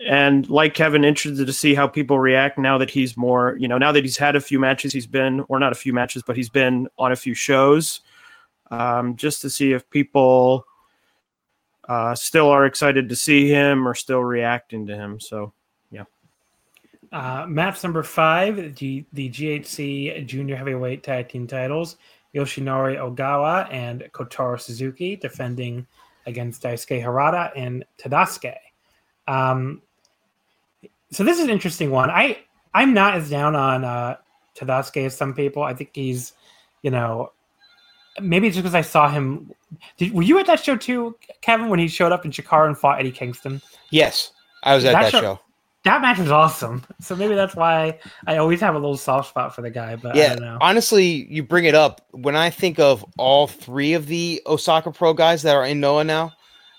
and 0.00 0.48
like 0.50 0.74
Kevin, 0.74 1.04
interested 1.04 1.46
to 1.46 1.52
see 1.52 1.74
how 1.74 1.86
people 1.86 2.18
react 2.18 2.58
now 2.58 2.76
that 2.78 2.90
he's 2.90 3.16
more, 3.16 3.56
you 3.58 3.68
know, 3.68 3.78
now 3.78 3.92
that 3.92 4.04
he's 4.04 4.16
had 4.16 4.36
a 4.36 4.40
few 4.40 4.58
matches, 4.58 4.92
he's 4.92 5.06
been, 5.06 5.44
or 5.48 5.58
not 5.58 5.72
a 5.72 5.76
few 5.76 5.92
matches, 5.92 6.22
but 6.26 6.36
he's 6.36 6.50
been 6.50 6.88
on 6.98 7.12
a 7.12 7.16
few 7.16 7.32
shows, 7.32 8.00
um, 8.70 9.16
just 9.16 9.40
to 9.42 9.48
see 9.48 9.72
if 9.72 9.88
people 9.90 10.66
uh, 11.88 12.14
still 12.14 12.48
are 12.48 12.66
excited 12.66 13.08
to 13.08 13.16
see 13.16 13.48
him 13.48 13.86
or 13.86 13.94
still 13.94 14.22
reacting 14.22 14.86
to 14.86 14.96
him. 14.96 15.20
So, 15.20 15.52
yeah. 15.90 16.04
Uh, 17.12 17.46
match 17.48 17.82
number 17.84 18.02
five, 18.02 18.74
the, 18.76 19.04
the 19.12 19.30
GHC 19.30 20.26
Junior 20.26 20.56
Heavyweight 20.56 21.04
Tag 21.04 21.28
Team 21.28 21.46
titles. 21.46 21.96
Yoshinari 22.34 22.98
Ogawa 22.98 23.72
and 23.72 24.08
Kotaro 24.12 24.60
Suzuki 24.60 25.16
defending 25.16 25.86
against 26.26 26.62
Daisuke 26.62 27.02
Harada 27.02 27.52
and 27.54 27.84
Tadasuke. 27.98 28.56
Um, 29.28 29.82
so 31.10 31.22
this 31.24 31.38
is 31.38 31.44
an 31.44 31.50
interesting 31.50 31.90
one. 31.90 32.10
I 32.10 32.38
I'm 32.72 32.92
not 32.92 33.14
as 33.14 33.30
down 33.30 33.54
on 33.54 33.84
uh, 33.84 34.16
Tadasuke 34.56 35.06
as 35.06 35.16
some 35.16 35.34
people. 35.34 35.62
I 35.62 35.74
think 35.74 35.90
he's, 35.94 36.32
you 36.82 36.90
know, 36.90 37.32
maybe 38.20 38.48
it's 38.48 38.56
just 38.56 38.64
because 38.64 38.74
I 38.74 38.82
saw 38.82 39.08
him. 39.08 39.52
Did, 39.96 40.12
were 40.12 40.22
you 40.22 40.38
at 40.38 40.46
that 40.46 40.62
show 40.62 40.76
too, 40.76 41.16
Kevin, 41.40 41.68
when 41.68 41.78
he 41.78 41.88
showed 41.88 42.12
up 42.12 42.24
in 42.24 42.30
Chikara 42.30 42.66
and 42.66 42.76
fought 42.76 42.98
Eddie 42.98 43.12
Kingston? 43.12 43.62
Yes, 43.90 44.32
I 44.64 44.74
was 44.74 44.84
at 44.84 44.92
that, 44.92 45.02
that 45.02 45.10
show, 45.12 45.20
show 45.20 45.40
that 45.84 46.00
match 46.00 46.18
was 46.18 46.30
awesome. 46.30 46.82
So 47.00 47.14
maybe 47.14 47.34
that's 47.34 47.54
why 47.54 47.98
I 48.26 48.38
always 48.38 48.60
have 48.60 48.74
a 48.74 48.78
little 48.78 48.96
soft 48.96 49.28
spot 49.28 49.54
for 49.54 49.60
the 49.60 49.70
guy. 49.70 49.96
But 49.96 50.16
yeah, 50.16 50.58
honestly, 50.60 51.26
you 51.30 51.42
bring 51.42 51.66
it 51.66 51.74
up 51.74 52.06
when 52.10 52.34
I 52.34 52.50
think 52.50 52.78
of 52.78 53.04
all 53.18 53.46
three 53.46 53.92
of 53.92 54.06
the 54.06 54.42
Osaka 54.46 54.90
Pro 54.90 55.12
guys 55.12 55.42
that 55.42 55.54
are 55.54 55.64
in 55.64 55.80
Noah 55.80 56.04
now. 56.04 56.32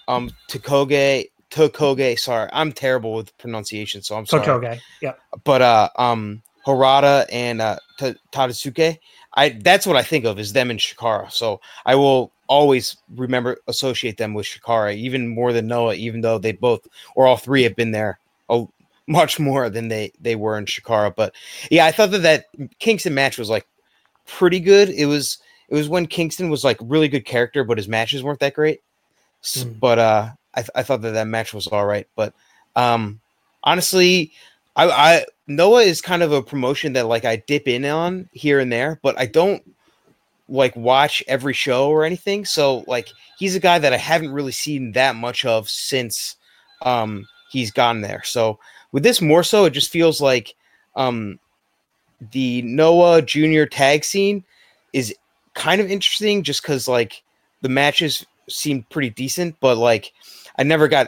Um, 0.08 0.32
Takoge, 0.50 1.30
Tokoge. 1.52 2.20
Sorry, 2.20 2.50
I'm 2.52 2.72
terrible 2.72 3.14
with 3.14 3.36
pronunciation, 3.38 4.02
so 4.02 4.16
I'm 4.16 4.26
sorry. 4.26 4.46
Tokoge, 4.46 4.80
yeah. 5.02 5.14
But 5.44 5.62
uh, 5.62 5.90
um, 5.98 6.42
Harada 6.66 7.28
and 7.32 7.62
uh, 7.62 7.78
T- 8.00 8.16
Tadasuke. 8.32 8.98
I 9.36 9.50
that's 9.50 9.86
what 9.86 9.98
I 9.98 10.02
think 10.02 10.26
of 10.26 10.40
is 10.40 10.54
them 10.54 10.72
in 10.72 10.78
Chikara. 10.78 11.32
So 11.32 11.62
I 11.86 11.94
will 11.94 12.32
always 12.48 12.98
remember 13.16 13.58
associate 13.68 14.18
them 14.18 14.34
with 14.34 14.48
Chikara, 14.48 14.96
even 14.96 15.28
more 15.28 15.54
than 15.54 15.68
Noah, 15.68 15.94
even 15.94 16.22
though 16.22 16.40
they 16.40 16.54
both 16.54 16.88
or 17.16 17.28
all 17.28 17.38
three 17.38 17.62
have 17.64 17.76
been 17.76 17.92
there 17.92 18.20
a, 18.50 18.66
much 19.08 19.40
more 19.40 19.70
than 19.70 19.88
they 19.88 20.12
they 20.20 20.36
were 20.36 20.58
in 20.58 20.66
Chikara. 20.66 21.16
But 21.16 21.34
yeah, 21.70 21.86
I 21.86 21.92
thought 21.92 22.12
that 22.12 22.24
that 22.24 22.46
Kingston 22.80 23.14
match 23.14 23.38
was 23.38 23.50
like 23.50 23.68
pretty 24.26 24.60
good. 24.60 24.90
It 24.90 25.06
was 25.06 25.38
it 25.70 25.76
was 25.76 25.90
when 25.90 26.08
Kingston 26.08 26.50
was 26.50 26.64
like 26.64 26.78
really 26.82 27.08
good 27.08 27.26
character, 27.26 27.64
but 27.64 27.78
his 27.78 27.88
matches 27.88 28.24
weren't 28.24 28.40
that 28.40 28.54
great. 28.54 28.82
Mm. 29.44 29.80
But 29.80 30.00
uh, 30.00 30.30
I 30.54 30.62
th- 30.62 30.72
I 30.76 30.84
thought 30.84 31.02
that 31.02 31.12
that 31.12 31.28
match 31.28 31.54
was 31.54 31.68
all 31.68 31.86
right. 31.86 32.08
But 32.16 32.34
um, 32.76 33.20
honestly, 33.64 34.32
I, 34.76 34.90
I 34.90 35.26
Noah 35.48 35.82
is 35.82 36.02
kind 36.02 36.24
of 36.24 36.32
a 36.32 36.42
promotion 36.42 36.94
that 36.94 37.08
like 37.08 37.26
I 37.26 37.38
dip 37.38 37.68
in 37.68 37.86
on 37.86 38.30
here 38.32 38.60
and 38.60 38.72
there, 38.72 39.00
but 39.02 39.20
I 39.20 39.26
don't 39.26 39.64
like 40.48 40.76
watch 40.76 41.24
every 41.28 41.54
show 41.54 41.90
or 41.90 42.04
anything. 42.06 42.46
So 42.46 42.84
like 42.88 43.10
he's 43.38 43.56
a 43.56 43.60
guy 43.60 43.80
that 43.80 43.94
I 43.94 43.98
haven't 43.98 44.34
really 44.34 44.52
seen 44.52 44.92
that 44.94 45.16
much 45.16 45.46
of 45.46 45.70
since 45.70 46.36
um 46.82 47.28
he's 47.52 47.72
gone 47.72 48.02
there. 48.02 48.24
So 48.24 48.60
with 48.96 49.04
this 49.04 49.22
more 49.22 49.44
so, 49.44 49.66
it 49.66 49.72
just 49.72 49.92
feels 49.92 50.22
like 50.22 50.56
um, 50.96 51.38
the 52.32 52.62
Noah 52.62 53.22
Junior 53.22 53.66
tag 53.66 54.06
scene 54.06 54.42
is 54.94 55.14
kind 55.54 55.82
of 55.82 55.92
interesting, 55.92 56.44
just 56.44 56.62
because 56.62 56.88
like 56.88 57.22
the 57.60 57.68
matches 57.68 58.26
seemed 58.48 58.90
pretty 58.90 59.10
decent, 59.10 59.60
but 59.60 59.78
like 59.78 60.14
I 60.58 60.64
never 60.64 60.88
got 60.88 61.08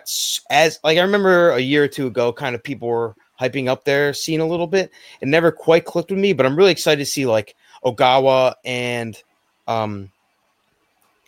as 0.50 0.82
like 0.84 0.98
I 0.98 1.02
remember 1.02 1.52
a 1.52 1.62
year 1.62 1.86
or 1.86 1.88
two 1.88 2.08
ago, 2.08 2.34
kind 2.34 2.56
of 2.56 2.62
people 2.62 2.90
were 2.90 3.16
hyping 3.40 3.70
up 3.70 3.86
their 3.86 4.14
scene 4.14 4.42
a 4.42 4.46
little 4.46 4.68
bit. 4.68 4.92
It 5.22 5.30
never 5.30 5.50
quite 5.50 5.86
clicked 5.86 6.12
with 6.12 6.20
me, 6.20 6.34
but 6.34 6.46
I'm 6.46 6.58
really 6.58 6.74
excited 6.74 7.00
to 7.00 7.10
see 7.10 7.26
like 7.26 7.56
Ogawa 7.86 8.56
and 8.66 9.18
um 9.66 10.12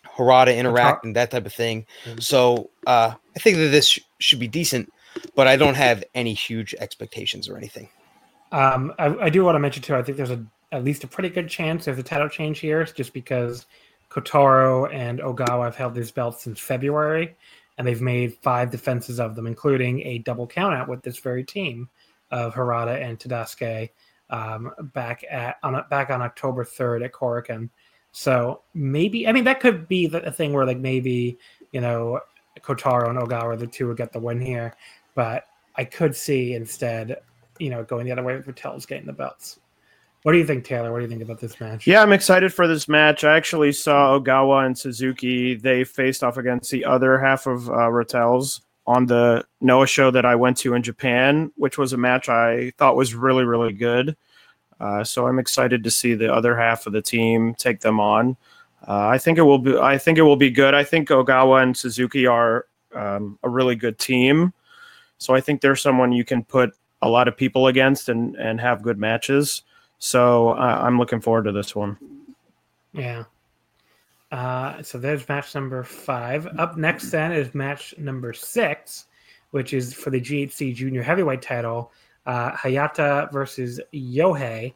Harada 0.04 0.54
interact 0.54 1.06
and 1.06 1.16
that 1.16 1.30
type 1.30 1.46
of 1.46 1.54
thing. 1.54 1.86
Mm-hmm. 2.04 2.18
So 2.18 2.68
uh, 2.86 3.14
I 3.34 3.38
think 3.38 3.56
that 3.56 3.68
this 3.68 3.88
sh- 3.88 4.00
should 4.18 4.38
be 4.38 4.48
decent 4.48 4.92
but 5.34 5.46
I 5.46 5.56
don't 5.56 5.74
have 5.74 6.04
any 6.14 6.34
huge 6.34 6.74
expectations 6.74 7.48
or 7.48 7.56
anything. 7.56 7.88
Um, 8.52 8.92
I, 8.98 9.06
I, 9.16 9.30
do 9.30 9.44
want 9.44 9.54
to 9.54 9.60
mention 9.60 9.82
too. 9.82 9.94
I 9.94 10.02
think 10.02 10.16
there's 10.16 10.30
a 10.30 10.44
at 10.72 10.84
least 10.84 11.04
a 11.04 11.06
pretty 11.06 11.28
good 11.28 11.48
chance 11.48 11.84
there's 11.84 11.98
a 11.98 12.02
title 12.02 12.28
change 12.28 12.58
here, 12.58 12.84
just 12.84 13.12
because 13.12 13.66
Kotaro 14.10 14.92
and 14.92 15.20
Ogawa 15.20 15.64
have 15.64 15.76
held 15.76 15.94
these 15.94 16.10
belts 16.10 16.42
since 16.42 16.58
February, 16.58 17.36
and 17.78 17.86
they've 17.86 18.02
made 18.02 18.34
five 18.42 18.70
defenses 18.70 19.20
of 19.20 19.36
them, 19.36 19.46
including 19.46 20.00
a 20.02 20.18
double 20.18 20.48
countout 20.48 20.88
with 20.88 21.02
this 21.02 21.18
very 21.18 21.44
team 21.44 21.88
of 22.30 22.54
Harada 22.54 23.00
and 23.00 23.18
Tadasuke. 23.18 23.90
um, 24.30 24.70
back 24.94 25.24
at 25.28 25.56
on 25.62 25.82
back 25.90 26.10
on 26.10 26.22
October 26.22 26.64
third 26.64 27.02
at 27.02 27.12
Korakuen. 27.12 27.68
So 28.12 28.62
maybe 28.74 29.26
I 29.26 29.32
mean 29.32 29.44
that 29.44 29.60
could 29.60 29.88
be 29.88 30.06
the 30.06 30.20
the 30.20 30.32
thing 30.32 30.52
where 30.52 30.66
like 30.66 30.78
maybe 30.78 31.38
you 31.72 31.80
know 31.80 32.20
Kotaro 32.60 33.08
and 33.08 33.18
Ogawa 33.18 33.58
the 33.58 33.66
two 33.66 33.88
would 33.88 33.96
get 33.96 34.12
the 34.12 34.20
win 34.20 34.40
here, 34.40 34.76
but 35.20 35.48
I 35.76 35.84
could 35.84 36.16
see 36.16 36.54
instead 36.54 37.20
you 37.58 37.68
know 37.68 37.84
going 37.84 38.06
the 38.06 38.12
other 38.12 38.22
way 38.22 38.34
with 38.36 38.46
Ratel's 38.46 38.86
getting 38.86 39.04
the 39.04 39.12
belts. 39.12 39.60
What 40.22 40.32
do 40.32 40.38
you 40.38 40.46
think, 40.46 40.64
Taylor? 40.64 40.90
What 40.90 41.00
do 41.00 41.04
you 41.04 41.10
think 41.10 41.20
about 41.20 41.40
this 41.40 41.60
match? 41.60 41.86
Yeah, 41.86 42.00
I'm 42.00 42.14
excited 42.14 42.54
for 42.54 42.66
this 42.66 42.88
match. 42.88 43.22
I 43.22 43.36
actually 43.36 43.72
saw 43.72 44.18
Ogawa 44.18 44.64
and 44.64 44.78
Suzuki. 44.78 45.56
They 45.56 45.84
faced 45.84 46.24
off 46.24 46.38
against 46.38 46.70
the 46.70 46.86
other 46.86 47.18
half 47.18 47.46
of 47.46 47.68
uh, 47.68 47.90
Ratel's 47.90 48.62
on 48.86 49.04
the 49.04 49.44
Noah 49.60 49.86
show 49.86 50.10
that 50.10 50.24
I 50.24 50.36
went 50.36 50.56
to 50.58 50.72
in 50.72 50.82
Japan, 50.82 51.52
which 51.56 51.76
was 51.76 51.92
a 51.92 51.98
match 51.98 52.30
I 52.30 52.72
thought 52.78 52.96
was 52.96 53.14
really, 53.14 53.44
really 53.44 53.74
good. 53.74 54.16
Uh, 54.80 55.04
so 55.04 55.26
I'm 55.26 55.38
excited 55.38 55.84
to 55.84 55.90
see 55.90 56.14
the 56.14 56.32
other 56.32 56.56
half 56.56 56.86
of 56.86 56.94
the 56.94 57.02
team 57.02 57.54
take 57.56 57.80
them 57.80 58.00
on. 58.00 58.38
Uh, 58.88 59.08
I 59.08 59.18
think 59.18 59.36
it 59.36 59.42
will 59.42 59.58
be. 59.58 59.76
I 59.76 59.98
think 59.98 60.16
it 60.16 60.22
will 60.22 60.36
be 60.36 60.50
good. 60.50 60.72
I 60.72 60.82
think 60.82 61.10
Ogawa 61.10 61.62
and 61.62 61.76
Suzuki 61.76 62.26
are 62.26 62.64
um, 62.94 63.38
a 63.42 63.50
really 63.50 63.76
good 63.76 63.98
team. 63.98 64.54
So 65.20 65.34
I 65.34 65.40
think 65.40 65.60
they're 65.60 65.76
someone 65.76 66.12
you 66.12 66.24
can 66.24 66.42
put 66.42 66.72
a 67.02 67.08
lot 67.08 67.28
of 67.28 67.36
people 67.36 67.68
against 67.68 68.08
and 68.08 68.34
and 68.36 68.60
have 68.60 68.82
good 68.82 68.98
matches. 68.98 69.62
So 69.98 70.50
uh, 70.50 70.80
I'm 70.82 70.98
looking 70.98 71.20
forward 71.20 71.44
to 71.44 71.52
this 71.52 71.76
one. 71.76 71.98
Yeah. 72.92 73.24
Uh, 74.32 74.82
so 74.82 74.98
there's 74.98 75.28
match 75.28 75.54
number 75.54 75.82
five. 75.84 76.46
Up 76.58 76.76
next, 76.76 77.10
then, 77.10 77.32
is 77.32 77.54
match 77.54 77.94
number 77.98 78.32
six, 78.32 79.06
which 79.50 79.74
is 79.74 79.92
for 79.92 80.10
the 80.10 80.20
GHC 80.20 80.74
Junior 80.74 81.02
Heavyweight 81.02 81.42
title 81.42 81.92
uh, 82.26 82.52
Hayata 82.52 83.30
versus 83.32 83.80
Yohei. 83.92 84.72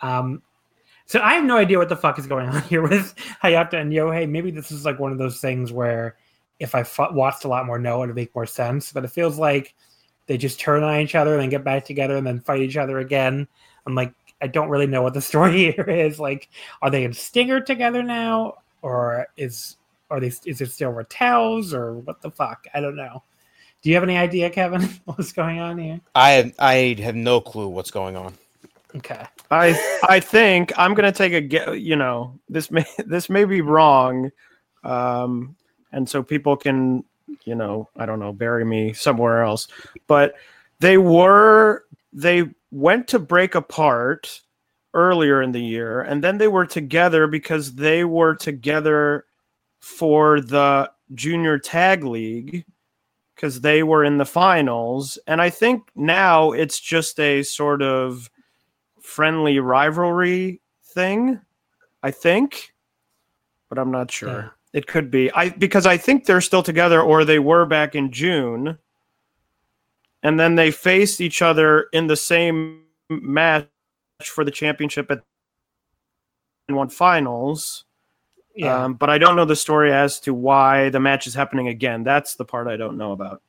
Um, 0.00 0.42
so 1.06 1.20
I 1.20 1.34
have 1.34 1.44
no 1.44 1.56
idea 1.56 1.78
what 1.78 1.88
the 1.88 1.96
fuck 1.96 2.18
is 2.18 2.26
going 2.26 2.48
on 2.48 2.62
here 2.68 2.82
with 2.82 3.14
Hayata 3.42 3.74
and 3.74 3.92
Yohei. 3.92 4.28
Maybe 4.28 4.50
this 4.50 4.72
is 4.72 4.84
like 4.84 4.98
one 4.98 5.12
of 5.12 5.18
those 5.18 5.40
things 5.40 5.70
where 5.72 6.16
if 6.58 6.74
I 6.74 6.80
f- 6.80 7.12
watched 7.12 7.44
a 7.44 7.48
lot 7.48 7.66
more 7.66 7.78
Noah, 7.78 8.04
it'd 8.04 8.16
make 8.16 8.34
more 8.34 8.46
sense. 8.46 8.92
But 8.92 9.04
it 9.04 9.10
feels 9.10 9.38
like 9.38 9.74
they 10.26 10.36
just 10.36 10.60
turn 10.60 10.82
on 10.82 11.00
each 11.00 11.14
other 11.14 11.32
and 11.34 11.42
then 11.42 11.50
get 11.50 11.64
back 11.64 11.84
together 11.84 12.16
and 12.16 12.26
then 12.26 12.40
fight 12.40 12.62
each 12.62 12.76
other 12.76 12.98
again. 12.98 13.46
I'm 13.86 13.94
like, 13.94 14.12
I 14.40 14.46
don't 14.46 14.68
really 14.68 14.86
know 14.86 15.02
what 15.02 15.14
the 15.14 15.20
story 15.20 15.72
here 15.72 15.88
is. 15.88 16.18
Like, 16.18 16.48
are 16.82 16.90
they 16.90 17.04
in 17.04 17.12
Stinger 17.12 17.60
together 17.60 18.02
now, 18.02 18.54
or 18.82 19.26
is 19.36 19.76
are 20.10 20.20
they 20.20 20.32
is 20.44 20.60
it 20.60 20.70
still 20.70 20.90
Ratel's, 20.90 21.74
or 21.74 21.94
what 21.94 22.20
the 22.20 22.30
fuck? 22.30 22.66
I 22.74 22.80
don't 22.80 22.96
know. 22.96 23.22
Do 23.82 23.90
you 23.90 23.96
have 23.96 24.02
any 24.02 24.16
idea, 24.16 24.48
Kevin, 24.48 24.82
what's 25.04 25.32
going 25.32 25.60
on 25.60 25.76
here? 25.76 26.00
I 26.14 26.30
have, 26.30 26.54
I 26.58 26.96
have 27.00 27.14
no 27.14 27.40
clue 27.40 27.68
what's 27.68 27.90
going 27.90 28.16
on. 28.16 28.34
Okay. 28.96 29.26
I 29.50 29.98
I 30.08 30.20
think 30.20 30.72
I'm 30.78 30.94
gonna 30.94 31.12
take 31.12 31.32
a 31.32 31.40
get. 31.40 31.80
You 31.80 31.96
know, 31.96 32.38
this 32.48 32.70
may 32.70 32.84
this 33.06 33.28
may 33.28 33.44
be 33.44 33.60
wrong, 33.60 34.30
um, 34.84 35.56
and 35.94 36.08
so 36.08 36.22
people 36.22 36.56
can, 36.56 37.04
you 37.44 37.54
know, 37.54 37.88
I 37.96 38.04
don't 38.04 38.18
know, 38.18 38.32
bury 38.32 38.64
me 38.64 38.92
somewhere 38.92 39.42
else. 39.42 39.68
But 40.06 40.34
they 40.80 40.98
were 40.98 41.84
they 42.12 42.50
went 42.70 43.08
to 43.08 43.18
break 43.18 43.54
apart 43.54 44.40
earlier 44.92 45.40
in 45.40 45.52
the 45.52 45.62
year, 45.62 46.00
and 46.00 46.22
then 46.22 46.38
they 46.38 46.48
were 46.48 46.66
together 46.66 47.26
because 47.26 47.76
they 47.76 48.04
were 48.04 48.34
together 48.34 49.24
for 49.78 50.40
the 50.40 50.90
junior 51.14 51.58
tag 51.58 52.04
league 52.04 52.64
because 53.34 53.60
they 53.60 53.82
were 53.82 54.04
in 54.04 54.18
the 54.18 54.24
finals. 54.24 55.18
And 55.26 55.40
I 55.40 55.50
think 55.50 55.88
now 55.94 56.52
it's 56.52 56.80
just 56.80 57.20
a 57.20 57.42
sort 57.42 57.82
of 57.82 58.30
friendly 59.00 59.58
rivalry 59.60 60.60
thing. 60.82 61.40
I 62.02 62.10
think, 62.10 62.74
but 63.68 63.78
I'm 63.78 63.90
not 63.90 64.10
sure. 64.10 64.54
It 64.74 64.88
could 64.88 65.08
be. 65.08 65.30
I 65.32 65.50
because 65.50 65.86
I 65.86 65.96
think 65.96 66.26
they're 66.26 66.40
still 66.40 66.62
together, 66.62 67.00
or 67.00 67.24
they 67.24 67.38
were 67.38 67.64
back 67.64 67.94
in 67.94 68.10
June, 68.10 68.76
and 70.20 70.38
then 70.38 70.56
they 70.56 70.72
faced 70.72 71.20
each 71.20 71.40
other 71.40 71.86
in 71.92 72.08
the 72.08 72.16
same 72.16 72.82
match 73.08 73.68
for 74.24 74.44
the 74.44 74.50
championship 74.50 75.12
at 75.12 75.20
one 76.66 76.88
finals. 76.88 77.84
Yeah. 78.56 78.84
Um, 78.84 78.94
but 78.94 79.10
I 79.10 79.18
don't 79.18 79.36
know 79.36 79.44
the 79.44 79.54
story 79.54 79.92
as 79.92 80.18
to 80.20 80.34
why 80.34 80.88
the 80.90 81.00
match 81.00 81.28
is 81.28 81.34
happening 81.34 81.68
again. 81.68 82.02
That's 82.02 82.34
the 82.34 82.44
part 82.44 82.66
I 82.66 82.76
don't 82.76 82.98
know 82.98 83.12
about. 83.12 83.42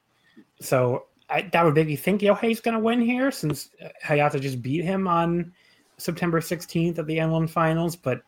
so 0.61 1.05
I, 1.29 1.41
that 1.53 1.65
would 1.65 1.73
make 1.73 1.87
me 1.87 1.95
think 1.95 2.21
Yohei's 2.21 2.59
going 2.59 2.77
to 2.77 2.83
win 2.83 3.01
here 3.01 3.31
since 3.31 3.69
Hayata 4.03 4.39
just 4.39 4.61
beat 4.61 4.83
him 4.83 5.07
on 5.07 5.53
September 5.97 6.39
16th 6.39 6.99
at 6.99 7.07
the 7.07 7.17
N1 7.17 7.49
finals. 7.49 7.95
But 7.95 8.21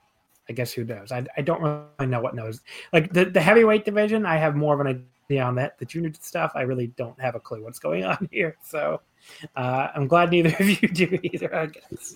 I 0.50 0.54
guess 0.54 0.72
who 0.72 0.84
knows? 0.84 1.12
I, 1.12 1.26
I 1.36 1.42
don't 1.42 1.62
really 1.62 2.10
know 2.10 2.22
what 2.22 2.36
knows. 2.36 2.62
Like 2.94 3.12
the, 3.12 3.26
the 3.26 3.42
heavyweight 3.42 3.86
division, 3.86 4.26
I 4.26 4.38
have 4.38 4.56
more 4.56 4.74
of 4.74 4.80
an 4.80 5.06
idea 5.30 5.44
on 5.44 5.56
that. 5.56 5.78
The 5.78 5.86
junior 5.86 6.12
stuff, 6.20 6.54
I 6.56 6.62
really 6.62 6.88
don't 6.88 7.20
have 7.20 7.36
a 7.36 7.40
clue 7.40 7.64
what's 7.64 7.80
going 7.80 8.06
on 8.06 8.30
here. 8.32 8.56
So 8.64 9.02
uh, 9.56 9.90
I'm 9.94 10.08
glad 10.08 10.32
neither 10.32 10.56
of 10.60 10.82
you 10.82 10.88
do 10.94 11.20
either, 11.24 11.54
I 11.54 11.66
guess. 11.68 12.16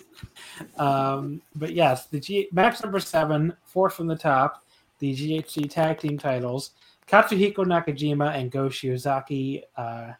Um, 0.77 1.41
but 1.55 1.73
yes, 1.73 2.05
the 2.07 2.19
G- 2.19 2.47
match 2.51 2.81
number 2.81 2.99
seven, 2.99 3.55
fourth 3.63 3.93
from 3.95 4.07
the 4.07 4.15
top, 4.15 4.63
the 4.99 5.13
GHC 5.13 5.69
tag 5.69 5.99
team 5.99 6.17
titles. 6.17 6.71
Katsuhiko 7.07 7.65
Nakajima 7.65 8.33
and 8.35 8.49
Go 8.51 8.69
Shiozaki 8.69 9.63
uh, 9.75 10.11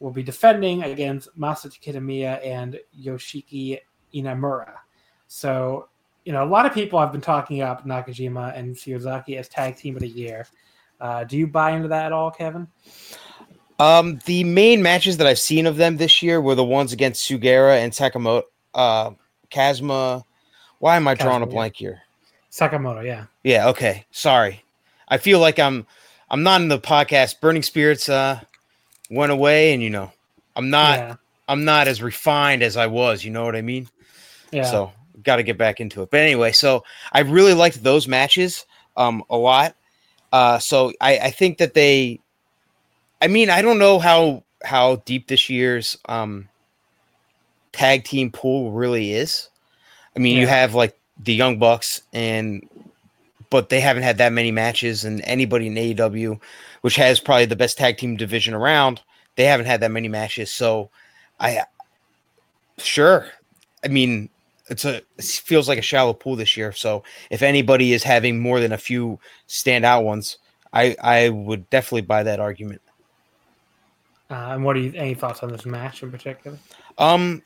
will 0.00 0.10
be 0.10 0.22
defending 0.22 0.82
against 0.82 1.28
Masato 1.38 1.80
Kitamiya 1.80 2.44
and 2.44 2.80
Yoshiki 3.00 3.78
Inamura. 4.12 4.72
So, 5.28 5.88
you 6.24 6.32
know, 6.32 6.42
a 6.42 6.46
lot 6.46 6.66
of 6.66 6.72
people 6.72 6.98
have 6.98 7.12
been 7.12 7.20
talking 7.20 7.62
up 7.62 7.86
Nakajima 7.86 8.56
and 8.56 8.74
Shiozaki 8.74 9.38
as 9.38 9.48
tag 9.48 9.76
team 9.76 9.96
of 9.96 10.00
the 10.00 10.08
year. 10.08 10.46
Uh, 11.00 11.24
do 11.24 11.36
you 11.36 11.46
buy 11.46 11.72
into 11.72 11.88
that 11.88 12.06
at 12.06 12.12
all, 12.12 12.30
Kevin? 12.30 12.66
Um, 13.78 14.20
the 14.24 14.44
main 14.44 14.82
matches 14.82 15.16
that 15.18 15.26
I've 15.26 15.38
seen 15.38 15.66
of 15.66 15.76
them 15.76 15.96
this 15.96 16.22
year 16.22 16.40
were 16.40 16.54
the 16.54 16.64
ones 16.64 16.92
against 16.92 17.28
Sugiura 17.28 17.78
and 17.78 17.92
Sakamoto. 17.92 18.44
Uh, 18.72 19.10
Kazuma. 19.50 20.24
Why 20.78 20.96
am 20.96 21.06
I 21.08 21.14
drawing 21.14 21.42
a 21.42 21.46
Kazuma, 21.46 21.46
yeah. 21.46 21.54
blank 21.54 21.76
here? 21.76 22.02
Sakamoto, 22.50 23.04
yeah. 23.04 23.26
Yeah. 23.42 23.68
Okay. 23.68 24.06
Sorry. 24.10 24.64
I 25.08 25.18
feel 25.18 25.40
like 25.40 25.58
I'm 25.58 25.86
I'm 26.30 26.42
not 26.42 26.60
in 26.60 26.68
the 26.68 26.78
podcast. 26.78 27.40
Burning 27.40 27.62
Spirits 27.62 28.08
uh 28.08 28.40
went 29.10 29.32
away, 29.32 29.72
and 29.74 29.82
you 29.82 29.90
know 29.90 30.12
I'm 30.56 30.70
not 30.70 30.98
yeah. 30.98 31.16
I'm 31.48 31.64
not 31.64 31.88
as 31.88 32.02
refined 32.02 32.62
as 32.62 32.76
I 32.76 32.86
was. 32.86 33.24
You 33.24 33.30
know 33.30 33.44
what 33.44 33.56
I 33.56 33.62
mean? 33.62 33.88
Yeah. 34.50 34.64
So 34.64 34.92
got 35.22 35.36
to 35.36 35.42
get 35.42 35.58
back 35.58 35.80
into 35.80 36.02
it. 36.02 36.10
But 36.10 36.20
anyway, 36.20 36.52
so 36.52 36.84
I 37.12 37.20
really 37.20 37.54
liked 37.54 37.82
those 37.82 38.08
matches 38.08 38.66
um 38.96 39.24
a 39.30 39.36
lot. 39.36 39.76
Uh 40.32 40.58
so 40.58 40.92
I 41.00 41.18
I 41.18 41.30
think 41.30 41.58
that 41.58 41.74
they 41.74 42.20
I 43.20 43.28
mean, 43.28 43.50
I 43.50 43.62
don't 43.62 43.78
know 43.78 43.98
how 43.98 44.44
how 44.64 44.96
deep 45.04 45.28
this 45.28 45.48
year's 45.48 45.98
um 46.06 46.48
tag 47.72 48.04
team 48.04 48.30
pool 48.30 48.72
really 48.72 49.12
is. 49.12 49.48
I 50.16 50.20
mean, 50.20 50.36
you 50.36 50.46
have 50.46 50.74
like 50.74 50.98
the 51.22 51.34
Young 51.34 51.58
Bucks 51.58 52.02
and 52.12 52.68
but 53.50 53.68
they 53.68 53.80
haven't 53.80 54.02
had 54.02 54.18
that 54.18 54.32
many 54.32 54.50
matches 54.50 55.04
and 55.04 55.20
anybody 55.24 55.66
in 55.68 55.74
AEW 55.74 56.40
which 56.84 56.96
has 56.96 57.18
probably 57.18 57.46
the 57.46 57.56
best 57.56 57.78
tag 57.78 57.96
team 57.96 58.14
division 58.14 58.52
around, 58.52 59.00
they 59.36 59.44
haven't 59.44 59.64
had 59.64 59.80
that 59.80 59.90
many 59.90 60.06
matches. 60.06 60.52
So 60.52 60.90
I 61.40 61.62
sure. 62.76 63.26
I 63.82 63.88
mean, 63.88 64.28
it's 64.68 64.84
a 64.84 64.96
it 65.18 65.24
feels 65.24 65.68
like 65.68 65.78
a 65.78 65.82
shallow 65.82 66.12
pool 66.12 66.36
this 66.36 66.56
year. 66.56 66.72
So 66.72 67.02
if 67.30 67.42
anybody 67.42 67.92
is 67.92 68.02
having 68.02 68.40
more 68.40 68.60
than 68.60 68.72
a 68.72 68.78
few 68.78 69.18
standout 69.48 70.04
ones, 70.04 70.38
I 70.72 70.96
I 71.02 71.28
would 71.28 71.68
definitely 71.70 72.02
buy 72.02 72.22
that 72.22 72.40
argument. 72.40 72.82
Uh, 74.30 74.52
and 74.52 74.64
what 74.64 74.76
are 74.76 74.80
you 74.80 74.92
any 74.96 75.14
thoughts 75.14 75.42
on 75.42 75.50
this 75.52 75.66
match 75.66 76.02
in 76.02 76.10
particular? 76.10 76.58
Um, 76.98 77.42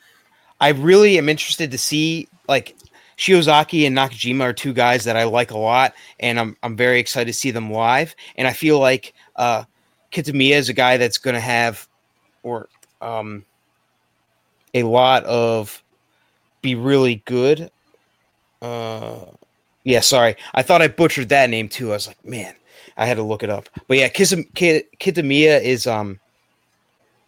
I 0.61 0.69
really 0.69 1.19
am 1.19 1.29
interested 1.29 1.71
to 1.73 1.79
see 1.79 2.29
like 2.49 2.77
Shiozaki 3.17 3.87
and 3.87 3.97
Nakajima 3.97 4.43
are 4.43 4.53
two 4.53 4.73
guys 4.73 5.05
that 5.05 5.17
I 5.17 5.25
like 5.25 5.51
a 5.51 5.59
lot, 5.59 5.95
and 6.21 6.39
I'm 6.39 6.57
I'm 6.63 6.77
very 6.77 7.01
excited 7.01 7.27
to 7.27 7.39
see 7.39 7.51
them 7.51 7.73
live. 7.73 8.15
And 8.37 8.47
I 8.47 8.53
feel 8.53 8.79
like 8.79 9.13
uh, 9.37 9.65
Kitamiya 10.13 10.55
is 10.57 10.69
a 10.69 10.75
guy 10.75 10.97
that's 10.97 11.19
going 11.19 11.35
to 11.35 11.41
have 11.41 11.89
or 12.43 12.69
um 13.01 13.45
a 14.75 14.83
lot 14.85 15.25
of 15.25 15.83
be 16.63 16.75
really 16.75 17.23
good. 17.25 17.71
Uh, 18.61 19.27
yeah, 19.85 20.01
sorry, 20.01 20.37
I 20.55 20.63
thought 20.63 20.83
I 20.83 20.89
butchered 20.89 21.29
that 21.31 21.51
name 21.51 21.69
too. 21.69 21.91
I 21.91 21.95
was 21.95 22.07
like, 22.07 22.25
man, 22.25 22.55
I 22.97 23.07
had 23.07 23.17
to 23.17 23.23
look 23.23 23.43
it 23.43 23.51
up. 23.51 23.69
But 23.87 23.99
yeah, 23.99 24.09
Kisam- 24.09 24.53
Ki- 24.55 24.85
Kitamiya 25.01 25.63
is 25.63 25.87
um 25.87 26.21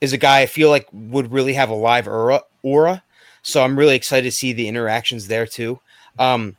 is 0.01 0.12
a 0.12 0.18
guy 0.18 0.41
I 0.41 0.47
feel 0.47 0.70
like 0.70 0.89
would 0.93 1.31
really 1.31 1.53
have 1.55 1.70
a 1.70 1.74
live 1.74 2.09
aura, 2.09 2.43
aura. 2.62 3.03
So 3.43 3.62
I'm 3.62 3.78
really 3.78 3.97
excited 3.97 4.24
to 4.24 4.37
see 4.37 4.53
the 4.53 4.68
interactions 4.68 5.28
there 5.28 5.47
too. 5.47 5.81
Um, 6.18 6.57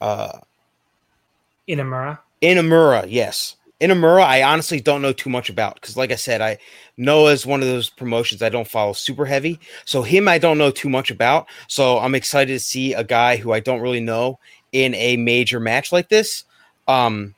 uh, 0.00 0.38
Inamura. 1.68 2.18
Inamura, 2.42 3.06
yes, 3.08 3.56
Inamura, 3.80 4.22
I 4.22 4.42
honestly 4.42 4.80
don't 4.80 5.02
know 5.02 5.12
too 5.12 5.28
much 5.28 5.50
about 5.50 5.74
because, 5.74 5.96
like 5.96 6.10
I 6.10 6.14
said, 6.16 6.40
I 6.40 6.58
Noah 6.96 7.32
is 7.32 7.44
one 7.44 7.60
of 7.60 7.68
those 7.68 7.90
promotions 7.90 8.42
I 8.42 8.48
don't 8.48 8.66
follow 8.66 8.94
super 8.94 9.26
heavy. 9.26 9.60
So 9.84 10.02
him, 10.02 10.28
I 10.28 10.38
don't 10.38 10.56
know 10.56 10.70
too 10.70 10.88
much 10.88 11.10
about. 11.10 11.46
So 11.68 11.98
I'm 11.98 12.14
excited 12.14 12.52
to 12.52 12.60
see 12.60 12.94
a 12.94 13.04
guy 13.04 13.36
who 13.36 13.52
I 13.52 13.60
don't 13.60 13.82
really 13.82 14.00
know 14.00 14.38
in 14.72 14.94
a 14.94 15.18
major 15.18 15.60
match 15.60 15.92
like 15.92 16.08
this. 16.08 16.44
Um, 16.88 17.34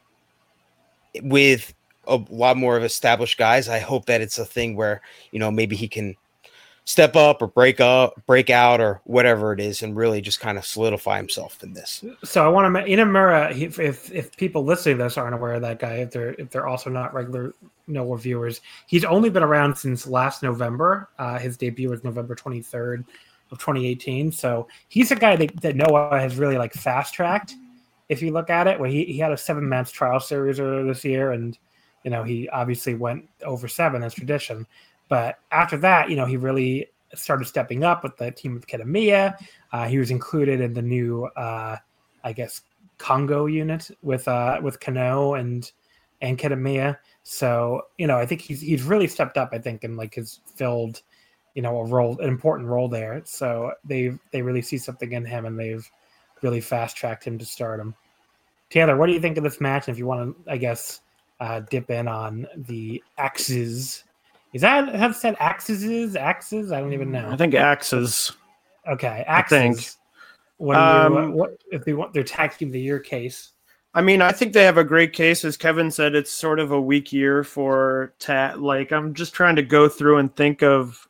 with 1.22 1.74
a 2.06 2.20
lot 2.30 2.56
more 2.56 2.76
of 2.76 2.84
established 2.84 3.36
guys, 3.36 3.68
I 3.68 3.80
hope 3.80 4.06
that 4.06 4.20
it's 4.20 4.38
a 4.38 4.44
thing 4.44 4.76
where 4.76 5.00
you 5.32 5.40
know 5.40 5.50
maybe 5.50 5.74
he 5.74 5.88
can 5.88 6.14
step 6.88 7.14
up 7.16 7.42
or 7.42 7.46
break 7.46 7.80
up, 7.80 8.14
break 8.24 8.48
out, 8.48 8.80
or 8.80 9.02
whatever 9.04 9.52
it 9.52 9.60
is, 9.60 9.82
and 9.82 9.94
really 9.94 10.22
just 10.22 10.40
kind 10.40 10.56
of 10.56 10.64
solidify 10.64 11.18
himself 11.18 11.62
in 11.62 11.74
this. 11.74 12.02
So 12.24 12.42
I 12.42 12.48
want 12.48 12.74
to 12.74 12.82
Inamura. 12.82 13.54
If, 13.54 13.78
if 13.78 14.10
if 14.10 14.34
people 14.38 14.64
listening 14.64 14.96
to 14.96 15.04
this 15.04 15.18
aren't 15.18 15.34
aware 15.34 15.52
of 15.52 15.62
that 15.62 15.80
guy, 15.80 15.96
if 15.96 16.10
they're 16.10 16.34
if 16.34 16.48
they're 16.48 16.66
also 16.66 16.88
not 16.88 17.12
regular 17.12 17.54
Noah 17.86 18.16
viewers, 18.16 18.62
he's 18.86 19.04
only 19.04 19.28
been 19.28 19.42
around 19.42 19.76
since 19.76 20.06
last 20.06 20.42
November. 20.42 21.10
Uh, 21.18 21.38
his 21.38 21.58
debut 21.58 21.90
was 21.90 22.02
November 22.04 22.34
twenty 22.34 22.62
third 22.62 23.04
of 23.50 23.58
2018. 23.58 24.32
So 24.32 24.68
he's 24.88 25.10
a 25.10 25.16
guy 25.16 25.36
that, 25.36 25.60
that 25.62 25.76
Noah 25.76 26.18
has 26.20 26.36
really 26.36 26.58
like 26.58 26.72
fast 26.72 27.14
tracked. 27.14 27.54
If 28.08 28.22
you 28.22 28.30
look 28.30 28.50
at 28.50 28.66
it, 28.66 28.78
where 28.80 28.88
he, 28.90 29.04
he 29.04 29.18
had 29.18 29.32
a 29.32 29.36
seven 29.36 29.68
match 29.68 29.92
trial 29.92 30.20
series 30.20 30.60
earlier 30.60 30.84
this 30.84 31.04
year, 31.04 31.32
and 31.32 31.58
you 32.04 32.10
know 32.10 32.22
he 32.22 32.48
obviously 32.48 32.94
went 32.94 33.28
over 33.44 33.68
seven 33.68 34.02
as 34.02 34.14
tradition. 34.14 34.66
But 35.08 35.38
after 35.50 35.76
that, 35.78 36.10
you 36.10 36.16
know, 36.16 36.26
he 36.26 36.36
really 36.36 36.88
started 37.14 37.46
stepping 37.46 37.84
up 37.84 38.02
with 38.02 38.16
the 38.16 38.30
team 38.30 38.56
of 38.56 38.66
Kitamiya. 38.66 39.34
Uh, 39.72 39.86
he 39.86 39.98
was 39.98 40.10
included 40.10 40.60
in 40.60 40.74
the 40.74 40.82
new, 40.82 41.24
uh, 41.36 41.76
I 42.24 42.32
guess, 42.32 42.62
Kongo 42.98 43.46
unit 43.46 43.90
with 44.02 44.26
uh, 44.28 44.60
with 44.62 44.80
Kano 44.80 45.34
and 45.34 45.70
and 46.20 46.38
Kitamiya. 46.38 46.98
So 47.22 47.82
you 47.96 48.06
know, 48.06 48.18
I 48.18 48.26
think 48.26 48.40
he's 48.40 48.60
he's 48.60 48.82
really 48.82 49.06
stepped 49.06 49.38
up. 49.38 49.50
I 49.52 49.58
think 49.58 49.84
and 49.84 49.96
like 49.96 50.16
has 50.16 50.40
filled, 50.54 51.02
you 51.54 51.62
know, 51.62 51.78
a 51.78 51.84
role, 51.84 52.18
an 52.20 52.28
important 52.28 52.68
role 52.68 52.88
there. 52.88 53.22
So 53.24 53.72
they 53.84 54.12
they 54.32 54.42
really 54.42 54.62
see 54.62 54.78
something 54.78 55.12
in 55.12 55.24
him, 55.24 55.46
and 55.46 55.58
they've 55.58 55.88
really 56.42 56.60
fast 56.60 56.96
tracked 56.96 57.24
him 57.24 57.38
to 57.38 57.44
start 57.44 57.78
stardom. 57.78 57.94
Taylor, 58.70 58.96
what 58.96 59.06
do 59.06 59.12
you 59.12 59.20
think 59.20 59.38
of 59.38 59.44
this 59.44 59.60
match? 59.60 59.88
And 59.88 59.94
if 59.94 59.98
you 59.98 60.06
want 60.06 60.44
to, 60.44 60.52
I 60.52 60.58
guess, 60.58 61.00
uh, 61.40 61.60
dip 61.60 61.90
in 61.90 62.06
on 62.06 62.46
the 62.54 63.02
axes 63.16 64.04
is 64.52 64.62
that 64.62 64.94
have 64.94 65.14
said 65.16 65.36
axes? 65.38 66.16
Axes? 66.16 66.72
I 66.72 66.80
don't 66.80 66.92
even 66.92 67.10
know. 67.10 67.28
I 67.30 67.36
think 67.36 67.54
axes. 67.54 68.32
Okay, 68.88 69.24
axes. 69.26 69.56
I 69.56 69.60
think. 69.60 69.88
What, 70.58 70.76
um, 70.76 71.14
you, 71.14 71.30
what 71.32 71.62
if 71.70 71.84
they 71.84 71.92
want 71.92 72.12
their 72.12 72.24
tag 72.24 72.56
team 72.56 72.70
the 72.70 72.80
year 72.80 72.98
case? 72.98 73.52
I 73.94 74.00
mean, 74.02 74.20
I 74.20 74.32
think 74.32 74.52
they 74.52 74.64
have 74.64 74.78
a 74.78 74.84
great 74.84 75.12
case. 75.12 75.44
As 75.44 75.56
Kevin 75.56 75.90
said, 75.90 76.14
it's 76.14 76.30
sort 76.30 76.60
of 76.60 76.72
a 76.72 76.80
weak 76.80 77.12
year 77.12 77.42
for 77.44 78.12
tag. 78.18 78.58
Like, 78.58 78.92
I'm 78.92 79.14
just 79.14 79.34
trying 79.34 79.56
to 79.56 79.62
go 79.62 79.88
through 79.88 80.18
and 80.18 80.34
think 80.34 80.62
of 80.62 81.08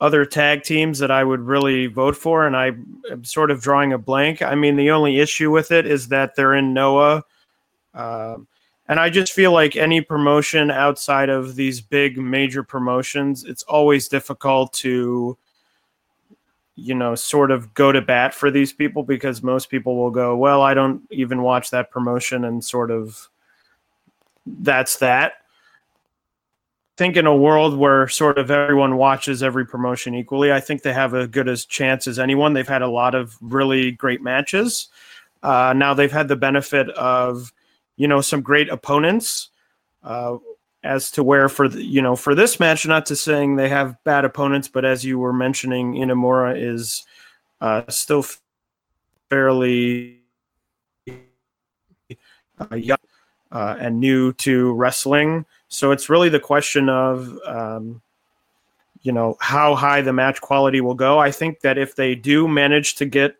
other 0.00 0.24
tag 0.24 0.62
teams 0.62 0.98
that 0.98 1.10
I 1.10 1.24
would 1.24 1.40
really 1.40 1.86
vote 1.86 2.16
for, 2.16 2.46
and 2.46 2.56
I 2.56 2.72
am 3.10 3.24
sort 3.24 3.50
of 3.50 3.60
drawing 3.60 3.92
a 3.92 3.98
blank. 3.98 4.40
I 4.40 4.54
mean, 4.54 4.76
the 4.76 4.90
only 4.90 5.20
issue 5.20 5.50
with 5.50 5.72
it 5.72 5.86
is 5.86 6.08
that 6.08 6.36
they're 6.36 6.54
in 6.54 6.72
Noah. 6.72 7.22
Um, 7.92 8.46
and 8.90 8.98
I 8.98 9.08
just 9.08 9.32
feel 9.32 9.52
like 9.52 9.76
any 9.76 10.00
promotion 10.00 10.68
outside 10.68 11.28
of 11.28 11.54
these 11.54 11.80
big 11.80 12.18
major 12.18 12.64
promotions, 12.64 13.44
it's 13.44 13.62
always 13.62 14.08
difficult 14.08 14.72
to, 14.72 15.38
you 16.74 16.94
know, 16.96 17.14
sort 17.14 17.52
of 17.52 17.72
go 17.72 17.92
to 17.92 18.02
bat 18.02 18.34
for 18.34 18.50
these 18.50 18.72
people 18.72 19.04
because 19.04 19.44
most 19.44 19.70
people 19.70 19.94
will 19.94 20.10
go, 20.10 20.36
well, 20.36 20.60
I 20.60 20.74
don't 20.74 21.02
even 21.12 21.42
watch 21.42 21.70
that 21.70 21.92
promotion 21.92 22.44
and 22.44 22.64
sort 22.64 22.90
of 22.90 23.28
that's 24.44 24.98
that. 24.98 25.34
I 25.34 26.96
think 26.96 27.16
in 27.16 27.26
a 27.26 27.36
world 27.36 27.78
where 27.78 28.08
sort 28.08 28.38
of 28.38 28.50
everyone 28.50 28.96
watches 28.96 29.40
every 29.40 29.66
promotion 29.66 30.16
equally, 30.16 30.52
I 30.52 30.58
think 30.58 30.82
they 30.82 30.92
have 30.92 31.14
a 31.14 31.28
good 31.28 31.48
as 31.48 31.64
chance 31.64 32.08
as 32.08 32.18
anyone. 32.18 32.54
They've 32.54 32.66
had 32.66 32.82
a 32.82 32.88
lot 32.88 33.14
of 33.14 33.38
really 33.40 33.92
great 33.92 34.20
matches. 34.20 34.88
Uh, 35.44 35.74
now 35.76 35.94
they've 35.94 36.10
had 36.10 36.26
the 36.26 36.34
benefit 36.34 36.90
of 36.90 37.52
you 38.00 38.08
know 38.08 38.22
some 38.22 38.40
great 38.40 38.70
opponents. 38.70 39.50
Uh, 40.02 40.38
as 40.82 41.10
to 41.10 41.22
where 41.22 41.50
for 41.50 41.68
the, 41.68 41.84
you 41.84 42.00
know 42.00 42.16
for 42.16 42.34
this 42.34 42.58
match, 42.58 42.86
not 42.86 43.04
to 43.04 43.14
saying 43.14 43.56
they 43.56 43.68
have 43.68 44.02
bad 44.04 44.24
opponents, 44.24 44.66
but 44.66 44.86
as 44.86 45.04
you 45.04 45.18
were 45.18 45.34
mentioning, 45.34 45.92
Inamura 45.92 46.58
is 46.58 47.04
uh, 47.60 47.82
still 47.88 48.24
fairly 49.28 50.20
uh, 51.06 52.74
young 52.74 52.98
uh, 53.52 53.76
and 53.78 54.00
new 54.00 54.32
to 54.34 54.72
wrestling. 54.72 55.44
So 55.68 55.92
it's 55.92 56.08
really 56.08 56.30
the 56.30 56.40
question 56.40 56.88
of 56.88 57.38
um, 57.44 58.00
you 59.02 59.12
know 59.12 59.36
how 59.40 59.74
high 59.74 60.00
the 60.00 60.14
match 60.14 60.40
quality 60.40 60.80
will 60.80 60.94
go. 60.94 61.18
I 61.18 61.30
think 61.30 61.60
that 61.60 61.76
if 61.76 61.94
they 61.94 62.14
do 62.14 62.48
manage 62.48 62.94
to 62.94 63.04
get 63.04 63.36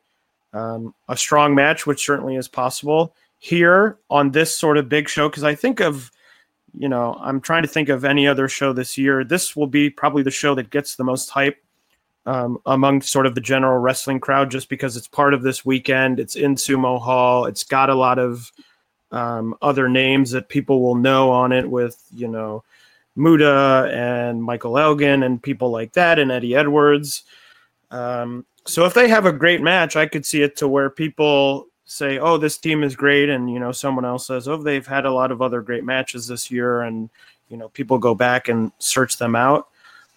um, 0.52 0.94
a 1.08 1.16
strong 1.16 1.54
match, 1.54 1.86
which 1.86 2.04
certainly 2.04 2.36
is 2.36 2.48
possible, 2.48 3.14
here 3.41 3.99
on 4.11 4.30
this 4.30 4.57
sort 4.57 4.76
of 4.76 4.88
big 4.88 5.09
show 5.09 5.28
because 5.28 5.45
I 5.45 5.55
think 5.55 5.80
of, 5.80 6.12
you 6.78 6.88
know, 6.88 7.18
I'm 7.20 7.41
trying 7.41 7.62
to 7.62 7.68
think 7.68 7.88
of 7.88 8.05
any 8.05 8.28
other 8.28 8.49
show 8.49 8.72
this 8.72 8.97
year. 8.97 9.24
This 9.24 9.57
will 9.57 9.66
be 9.66 9.91
probably 9.91 10.22
the 10.22 10.30
show 10.30 10.55
that 10.55 10.70
gets 10.70 10.95
the 10.95 11.05
most 11.05 11.30
hype 11.30 11.57
um, 12.26 12.59
among 12.66 13.01
sort 13.01 13.24
of 13.24 13.34
the 13.34 13.41
general 13.41 13.78
wrestling 13.78 14.20
crowd 14.20 14.51
just 14.51 14.68
because 14.68 14.95
it's 14.95 15.09
part 15.09 15.32
of 15.32 15.43
this 15.43 15.64
weekend. 15.64 16.20
It's 16.20 16.36
in 16.36 16.55
Sumo 16.55 17.01
Hall. 17.01 17.47
It's 17.47 17.64
got 17.64 17.88
a 17.88 17.95
lot 17.95 18.18
of 18.18 18.53
um, 19.11 19.57
other 19.62 19.88
names 19.88 20.30
that 20.32 20.51
people 20.51 20.82
will 20.82 20.95
know 20.95 21.30
on 21.30 21.51
it 21.51 21.68
with, 21.68 22.01
you 22.14 22.28
know, 22.28 22.62
Muta 23.16 23.91
and 23.93 24.45
Michael 24.45 24.78
Elgin 24.78 25.22
and 25.22 25.43
people 25.43 25.70
like 25.70 25.95
that 25.95 26.18
and 26.18 26.30
Eddie 26.30 26.55
Edwards. 26.55 27.24
Um, 27.91 28.45
so 28.66 28.84
if 28.84 28.93
they 28.93 29.09
have 29.09 29.24
a 29.24 29.32
great 29.32 29.62
match, 29.62 29.97
I 29.97 30.07
could 30.07 30.26
see 30.26 30.43
it 30.43 30.57
to 30.59 30.68
where 30.68 30.91
people 30.91 31.68
say, 31.91 32.18
"Oh, 32.18 32.36
this 32.38 32.57
team 32.57 32.82
is 32.84 32.95
great," 32.95 33.28
and 33.28 33.51
you 33.51 33.59
know, 33.59 33.72
someone 33.72 34.05
else 34.05 34.26
says, 34.26 34.47
"Oh, 34.47 34.57
they've 34.57 34.86
had 34.86 35.07
a 35.07 35.12
lot 35.12 35.32
of 35.32 35.43
other 35.43 35.61
great 35.61 35.84
matches 35.84 36.28
this 36.28 36.51
year," 36.51 36.82
and 36.82 37.11
you 37.49 37.57
know, 37.57 37.68
people 37.70 37.99
go 37.99 38.14
back 38.14 38.49
and 38.49 38.70
search 38.78 39.18
them 39.18 39.34
out. 39.34 39.68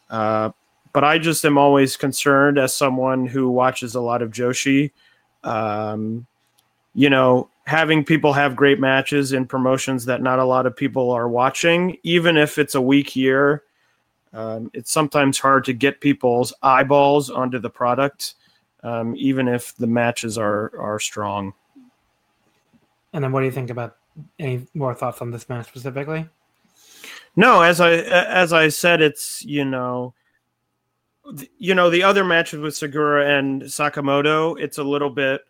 Uh, 0.10 0.52
but 0.94 1.04
I 1.04 1.18
just 1.18 1.44
am 1.46 1.58
always 1.58 1.98
concerned 1.98 2.60
as 2.60 2.76
someone 2.76 3.26
who 3.26 3.50
watches 3.50 3.96
a 3.96 4.02
lot 4.02 4.22
of 4.22 4.30
Joshi. 4.30 4.92
Um, 5.44 6.28
you 6.94 7.10
know, 7.10 7.50
having 7.66 8.06
people 8.06 8.34
have 8.34 8.56
great 8.56 8.80
matches 8.80 9.34
in 9.34 9.48
promotions 9.48 10.06
that 10.06 10.22
not 10.22 10.38
a 10.38 10.46
lot 10.46 10.68
of 10.68 10.76
people 10.76 11.10
are 11.10 11.28
watching, 11.28 11.98
even 12.04 12.38
if 12.38 12.60
it's 12.60 12.76
a 12.76 12.82
weak 12.82 13.16
year, 13.16 13.64
um, 14.34 14.70
it's 14.76 14.92
sometimes 14.92 15.40
hard 15.40 15.64
to 15.66 15.74
get 15.74 16.02
people's 16.02 16.54
eyeballs 16.62 17.32
onto 17.32 17.58
the 17.58 17.70
product, 17.70 18.36
um, 18.84 19.16
even 19.18 19.48
if 19.48 19.76
the 19.78 19.88
matches 19.88 20.38
are 20.38 20.72
are 20.80 21.00
strong. 21.00 21.54
And 23.14 23.24
then, 23.24 23.32
what 23.32 23.42
do 23.42 23.46
you 23.46 23.52
think 23.52 23.70
about 23.70 23.98
any 24.40 24.68
more 24.74 24.94
thoughts 24.94 25.22
on 25.22 25.32
this 25.32 25.48
match 25.50 25.68
specifically? 25.68 26.28
No, 27.36 27.62
as 27.62 27.80
I 27.80 27.94
as 27.94 28.54
I 28.54 28.70
said, 28.70 29.02
it's 29.02 29.44
you 29.44 29.66
know, 29.66 30.14
you 31.58 31.74
know 31.76 31.90
the 31.90 32.04
other 32.04 32.24
matches 32.24 32.60
with 32.60 32.74
Sugiura 32.74 33.40
and 33.40 33.64
Sakamoto. 33.64 34.60
It's 34.60 34.78
a 34.78 34.84
little 34.84 35.10
bit, 35.10 35.42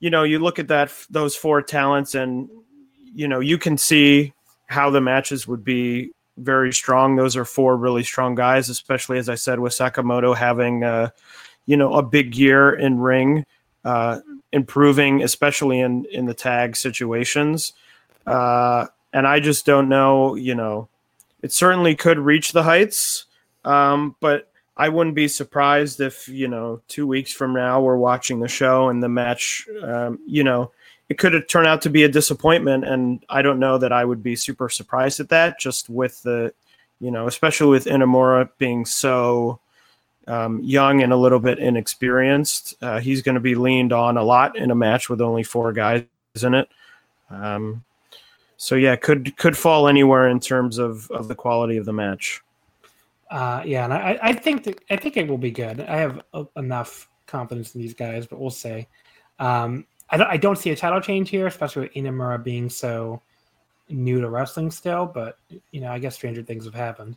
you 0.00 0.10
know, 0.10 0.22
you 0.24 0.38
look 0.38 0.58
at 0.58 0.68
that 0.68 0.92
those 1.10 1.36
four 1.36 1.62
talents, 1.62 2.14
and 2.14 2.48
you 3.14 3.28
know 3.28 3.40
you 3.40 3.58
can 3.58 3.76
see 3.76 4.32
how 4.66 4.90
the 4.90 5.00
matches 5.00 5.46
would 5.46 5.64
be 5.64 6.12
very 6.38 6.72
strong. 6.72 7.16
Those 7.16 7.36
are 7.36 7.44
four 7.44 7.76
really 7.76 8.02
strong 8.02 8.34
guys, 8.34 8.68
especially 8.68 9.18
as 9.18 9.28
I 9.28 9.34
said 9.34 9.60
with 9.60 9.72
Sakamoto 9.72 10.36
having, 10.36 10.82
uh, 10.82 11.10
you 11.66 11.76
know, 11.76 11.94
a 11.94 12.02
big 12.02 12.34
year 12.34 12.72
in 12.72 12.98
ring. 12.98 13.44
Uh, 13.84 14.20
improving, 14.52 15.22
especially 15.22 15.80
in 15.80 16.04
in 16.06 16.26
the 16.26 16.34
tag 16.34 16.76
situations. 16.76 17.72
Uh, 18.26 18.86
and 19.12 19.26
I 19.26 19.40
just 19.40 19.66
don't 19.66 19.88
know. 19.88 20.34
You 20.34 20.54
know, 20.54 20.88
it 21.42 21.52
certainly 21.52 21.94
could 21.94 22.18
reach 22.18 22.52
the 22.52 22.62
heights, 22.62 23.26
um, 23.64 24.16
but 24.20 24.50
I 24.76 24.88
wouldn't 24.88 25.16
be 25.16 25.28
surprised 25.28 26.00
if 26.00 26.28
you 26.28 26.48
know 26.48 26.82
two 26.88 27.06
weeks 27.06 27.32
from 27.32 27.54
now 27.54 27.80
we're 27.80 27.96
watching 27.96 28.40
the 28.40 28.48
show 28.48 28.88
and 28.88 29.02
the 29.02 29.08
match. 29.08 29.66
Um, 29.82 30.18
you 30.26 30.44
know, 30.44 30.72
it 31.08 31.18
could 31.18 31.48
turn 31.48 31.66
out 31.66 31.82
to 31.82 31.90
be 31.90 32.04
a 32.04 32.08
disappointment, 32.08 32.84
and 32.84 33.24
I 33.28 33.42
don't 33.42 33.58
know 33.58 33.78
that 33.78 33.92
I 33.92 34.04
would 34.04 34.22
be 34.22 34.36
super 34.36 34.68
surprised 34.68 35.20
at 35.20 35.28
that. 35.30 35.58
Just 35.58 35.90
with 35.90 36.22
the, 36.22 36.54
you 37.00 37.10
know, 37.10 37.26
especially 37.26 37.70
with 37.70 37.86
Inamura 37.86 38.48
being 38.58 38.84
so 38.84 39.60
um, 40.32 40.60
young 40.62 41.02
and 41.02 41.12
a 41.12 41.16
little 41.16 41.40
bit 41.40 41.58
inexperienced. 41.58 42.74
Uh, 42.80 43.00
he's 43.00 43.20
going 43.20 43.34
to 43.34 43.40
be 43.40 43.54
leaned 43.54 43.92
on 43.92 44.16
a 44.16 44.22
lot 44.22 44.56
in 44.56 44.70
a 44.70 44.74
match 44.74 45.10
with 45.10 45.20
only 45.20 45.42
four 45.42 45.72
guys 45.72 46.04
in 46.42 46.54
it. 46.54 46.68
Um, 47.28 47.84
so 48.56 48.76
yeah, 48.76 48.96
could 48.96 49.36
could 49.36 49.56
fall 49.56 49.88
anywhere 49.88 50.28
in 50.28 50.40
terms 50.40 50.78
of, 50.78 51.10
of 51.10 51.28
the 51.28 51.34
quality 51.34 51.76
of 51.76 51.84
the 51.84 51.92
match. 51.92 52.40
Uh, 53.30 53.62
yeah, 53.64 53.84
and 53.84 53.92
I, 53.92 54.18
I 54.22 54.32
think 54.32 54.64
that, 54.64 54.80
I 54.90 54.96
think 54.96 55.16
it 55.16 55.28
will 55.28 55.38
be 55.38 55.50
good. 55.50 55.80
I 55.80 55.96
have 55.96 56.22
enough 56.56 57.08
confidence 57.26 57.74
in 57.74 57.80
these 57.80 57.94
guys, 57.94 58.26
but 58.26 58.38
we'll 58.38 58.50
see. 58.50 58.86
Um, 59.38 59.86
I, 60.10 60.16
don't, 60.18 60.28
I 60.28 60.36
don't 60.36 60.58
see 60.58 60.70
a 60.70 60.76
title 60.76 61.00
change 61.00 61.30
here, 61.30 61.46
especially 61.46 61.82
with 61.82 61.94
Inamura 61.94 62.42
being 62.42 62.68
so 62.68 63.22
new 63.88 64.20
to 64.20 64.28
wrestling 64.28 64.70
still, 64.70 65.06
but 65.06 65.38
you 65.70 65.80
know, 65.80 65.90
I 65.90 65.98
guess 65.98 66.14
stranger 66.14 66.42
things 66.42 66.64
have 66.66 66.74
happened. 66.74 67.16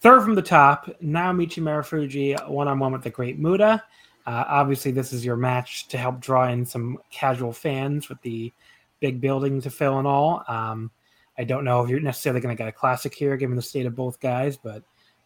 Third 0.00 0.22
from 0.22 0.34
the 0.34 0.42
top, 0.42 0.86
Naomichi 1.02 1.60
Marufuji 1.60 2.48
one 2.48 2.68
on 2.68 2.78
one 2.78 2.92
with 2.92 3.02
the 3.02 3.10
Great 3.10 3.38
Muta. 3.38 3.82
Uh, 4.26 4.44
obviously, 4.46 4.92
this 4.92 5.12
is 5.12 5.24
your 5.24 5.36
match 5.36 5.88
to 5.88 5.98
help 5.98 6.20
draw 6.20 6.48
in 6.48 6.64
some 6.64 6.98
casual 7.10 7.52
fans 7.52 8.08
with 8.08 8.20
the 8.22 8.52
big 9.00 9.20
building 9.20 9.60
to 9.60 9.70
fill 9.70 9.98
and 9.98 10.06
all. 10.06 10.44
Um, 10.48 10.90
I 11.38 11.44
don't 11.44 11.64
know 11.64 11.82
if 11.82 11.90
you're 11.90 12.00
necessarily 12.00 12.40
going 12.40 12.54
to 12.54 12.58
get 12.58 12.68
a 12.68 12.72
classic 12.72 13.14
here, 13.14 13.36
given 13.36 13.56
the 13.56 13.62
state 13.62 13.86
of 13.86 13.96
both 13.96 14.20
guys, 14.20 14.56
but 14.56 14.82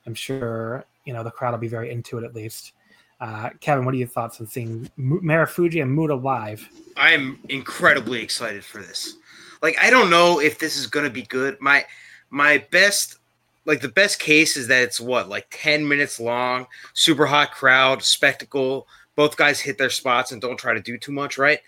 I'm 0.07 0.15
sure 0.15 0.85
you 1.05 1.13
know 1.13 1.23
the 1.23 1.31
crowd 1.31 1.53
will 1.53 1.59
be 1.59 1.69
very 1.69 1.91
into 1.91 2.19
it 2.19 2.25
at 2.25 2.35
least. 2.35 2.73
Uh, 3.21 3.51
Kevin, 3.61 3.85
what 3.85 3.95
are 3.95 3.99
your 3.99 4.09
thoughts 4.09 4.41
on 4.41 4.47
seeing 4.47 4.91
Marufuji 4.99 5.81
and 5.83 5.95
Muta 5.95 6.15
live? 6.15 6.69
I'm 6.97 7.39
incredibly 7.49 8.21
excited 8.21 8.65
for 8.65 8.79
this. 8.79 9.17
Like, 9.63 9.77
I 9.81 9.91
don't 9.91 10.11
know 10.11 10.41
if 10.41 10.59
this 10.59 10.77
is 10.77 10.87
going 10.89 11.05
to 11.05 11.11
be 11.11 11.23
good. 11.23 11.61
My 11.61 11.85
my 12.31 12.65
best, 12.71 13.19
like 13.65 13.81
the 13.81 13.89
best 13.89 14.19
case 14.19 14.57
is 14.57 14.69
that 14.69 14.83
it's 14.83 15.01
what 15.01 15.29
like 15.29 15.47
10 15.51 15.87
minutes 15.87 16.19
long, 16.19 16.67
super 16.95 17.27
hot 17.27 17.53
crowd, 17.53 18.03
spectacle. 18.03 18.87
Both 19.15 19.37
guys 19.37 19.61
hit 19.61 19.79
their 19.79 19.91
spots 19.91 20.33
and 20.33 20.41
don't 20.41 20.57
try 20.57 20.75
to 20.75 20.81
do 20.81 20.99
too 20.99 21.13
much, 21.13 21.39
right? 21.39 21.61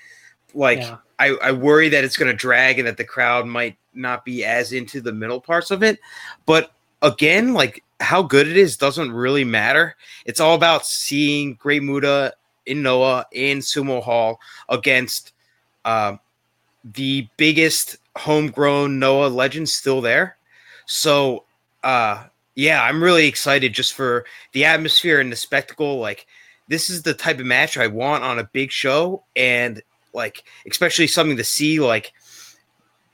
Like, 0.55 0.79
yeah. 0.79 0.97
I, 1.19 1.37
I 1.43 1.53
worry 1.53 1.89
that 1.91 2.05
it's 2.05 2.17
going 2.17 2.31
to 2.31 2.37
drag 2.37 2.79
and 2.79 2.89
that 2.89 2.97
the 2.97 3.05
crowd 3.05 3.47
might 3.47 3.77
not 3.93 4.25
be 4.25 4.45
as 4.45 4.73
into 4.73 5.01
the 5.01 5.13
middle 5.13 5.41
parts 5.41 5.71
of 5.71 5.83
it. 5.83 6.01
But 6.47 6.73
again, 7.03 7.55
like 7.55 7.85
how 8.01 8.23
good 8.23 8.49
it 8.49 8.57
is 8.57 8.77
doesn't 8.77 9.13
really 9.13 9.45
matter. 9.45 9.97
It's 10.25 10.41
all 10.41 10.55
about 10.55 10.87
seeing 10.87 11.55
Great 11.55 11.83
Muta 11.83 12.35
in 12.67 12.83
Noah 12.83 13.27
in 13.33 13.59
Sumo 13.59 14.03
Hall 14.03 14.41
against 14.69 15.33
uh, 15.85 16.17
the 16.85 17.29
biggest 17.37 17.97
homegrown 18.17 18.99
Noah 18.99 19.29
legend 19.29 19.69
still 19.69 20.01
there. 20.01 20.37
So, 20.87 21.45
uh, 21.85 22.25
yeah, 22.55 22.83
I'm 22.83 23.03
really 23.03 23.27
excited 23.27 23.73
just 23.73 23.95
for 23.95 24.25
the 24.53 24.65
atmosphere 24.65 25.21
and 25.21 25.31
the 25.31 25.37
spectacle. 25.37 25.99
Like, 25.99 26.27
this 26.69 26.91
is 26.91 27.03
the 27.03 27.15
type 27.15 27.39
of 27.39 27.47
match 27.47 27.77
I 27.77 27.87
want 27.87 28.25
on 28.25 28.39
a 28.39 28.51
big 28.53 28.73
show, 28.73 29.23
and 29.37 29.83
like, 30.13 30.45
especially 30.69 31.07
something 31.07 31.37
to 31.37 31.45
see. 31.45 31.79
Like, 31.81 32.13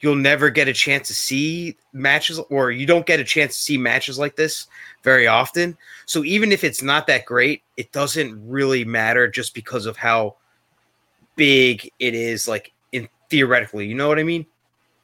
you'll 0.01 0.15
never 0.15 0.51
get 0.51 0.69
a 0.69 0.73
chance 0.73 1.09
to 1.09 1.15
see 1.15 1.77
matches 1.93 2.39
or 2.51 2.71
you 2.71 2.87
don't 2.87 3.07
get 3.07 3.21
a 3.21 3.25
chance 3.25 3.55
to 3.55 3.61
see 3.61 3.79
matches 3.79 4.19
like 4.19 4.37
this 4.37 4.67
very 5.03 5.27
often. 5.27 5.77
So 6.07 6.25
even 6.25 6.53
if 6.53 6.65
it's 6.65 6.83
not 6.83 7.07
that 7.07 7.27
great, 7.27 7.63
it 7.77 7.93
doesn't 7.93 8.49
really 8.49 8.85
matter 8.85 9.29
just 9.29 9.55
because 9.55 9.87
of 9.87 9.97
how 9.97 10.37
big 11.37 11.91
it 11.99 12.15
is 12.15 12.49
like 12.49 12.73
in 12.93 13.09
theoretically, 13.29 13.87
you 13.87 13.95
know 13.95 14.09
what 14.09 14.19
I 14.19 14.23
mean? 14.23 14.47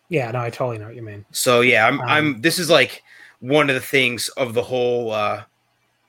Yeah, 0.08 0.30
no, 0.30 0.40
I 0.40 0.50
totally 0.50 0.78
know 0.78 0.86
what 0.86 0.94
you 0.94 1.02
mean. 1.02 1.24
So 1.30 1.60
yeah, 1.60 1.86
I'm 1.86 2.00
um, 2.00 2.08
I'm 2.08 2.40
this 2.40 2.58
is 2.58 2.70
like 2.70 3.02
one 3.40 3.68
of 3.68 3.74
the 3.74 3.80
things 3.80 4.28
of 4.30 4.54
the 4.54 4.62
whole 4.62 5.12
uh 5.12 5.42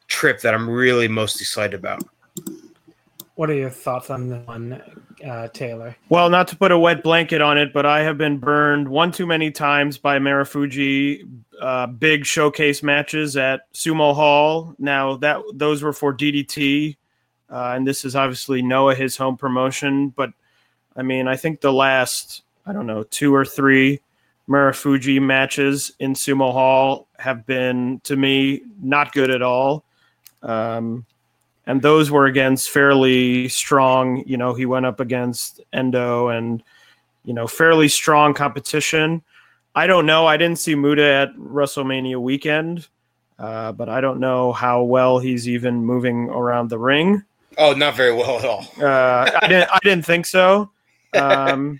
trip 0.08 0.42
that 0.42 0.54
I'm 0.54 0.70
really 0.70 1.08
most 1.08 1.40
excited 1.42 1.74
about. 1.74 2.04
What 3.36 3.52
are 3.52 3.56
your 3.56 3.70
thoughts 3.70 4.10
on 4.10 4.30
the 4.30 4.38
one, 4.40 4.82
uh, 5.24 5.48
Taylor? 5.50 5.96
Well, 6.10 6.28
not 6.30 6.48
to 6.48 6.56
put 6.56 6.72
a 6.72 6.80
wet 6.80 7.04
blanket 7.04 7.40
on 7.40 7.60
it, 7.60 7.72
but 7.72 7.86
I 7.86 8.02
have 8.02 8.18
been 8.18 8.40
burned 8.40 8.88
one 8.88 9.12
too 9.12 9.28
many 9.28 9.52
times 9.52 10.00
by 10.00 10.18
Marufuji 10.18 11.30
uh, 11.62 11.86
big 11.86 12.26
showcase 12.26 12.82
matches 12.82 13.38
at 13.38 13.72
Sumo 13.74 14.16
Hall. 14.16 14.74
Now 14.80 15.18
that 15.18 15.40
those 15.54 15.84
were 15.84 15.94
for 15.94 16.16
DDT, 16.16 16.98
uh, 17.52 17.74
and 17.76 17.88
this 17.88 18.06
is 18.06 18.16
obviously 18.16 18.64
Noah 18.64 18.96
his 18.96 19.16
home 19.16 19.38
promotion. 19.38 20.10
But 20.10 20.32
I 20.96 21.04
mean, 21.04 21.28
I 21.28 21.36
think 21.36 21.62
the 21.62 21.74
last 21.74 22.42
I 22.66 22.74
don't 22.74 22.88
know 22.88 23.04
two 23.04 23.36
or 23.36 23.46
three 23.46 24.02
Marufuji 24.50 25.22
matches 25.22 25.92
in 26.00 26.14
Sumo 26.14 26.52
Hall 26.54 27.08
have 27.20 27.46
been 27.46 28.00
to 28.04 28.16
me 28.16 28.62
not 28.82 29.12
good 29.12 29.30
at 29.30 29.42
all. 29.42 29.84
Um, 30.42 31.06
and 31.66 31.82
those 31.82 32.10
were 32.10 32.26
against 32.28 32.70
fairly 32.70 33.50
strong. 33.50 34.24
You 34.26 34.38
know, 34.38 34.54
he 34.54 34.66
went 34.66 34.86
up 34.86 35.00
against 35.00 35.60
Endo 35.74 36.30
and 36.30 36.64
you 37.26 37.34
know 37.34 37.46
fairly 37.46 37.90
strong 37.90 38.34
competition. 38.34 39.22
I 39.76 39.86
don't 39.86 40.06
know. 40.06 40.26
I 40.26 40.38
didn't 40.38 40.60
see 40.60 40.76
Muta 40.76 41.04
at 41.04 41.36
WrestleMania 41.36 42.20
weekend, 42.20 42.88
uh, 43.38 43.74
but 43.74 43.90
I 43.90 44.00
don't 44.00 44.20
know 44.20 44.54
how 44.54 44.82
well 44.84 45.20
he's 45.20 45.48
even 45.48 45.86
moving 45.86 46.30
around 46.30 46.70
the 46.70 46.80
ring. 46.80 47.22
Oh, 47.58 47.74
not 47.74 47.96
very 47.96 48.14
well 48.14 48.40
at 48.40 48.46
all. 48.46 48.66
uh, 48.82 49.30
I 49.42 49.48
didn't. 49.48 49.70
I 49.72 49.80
didn't 49.84 50.06
think 50.06 50.26
so. 50.26 50.72
Um, 51.14 51.80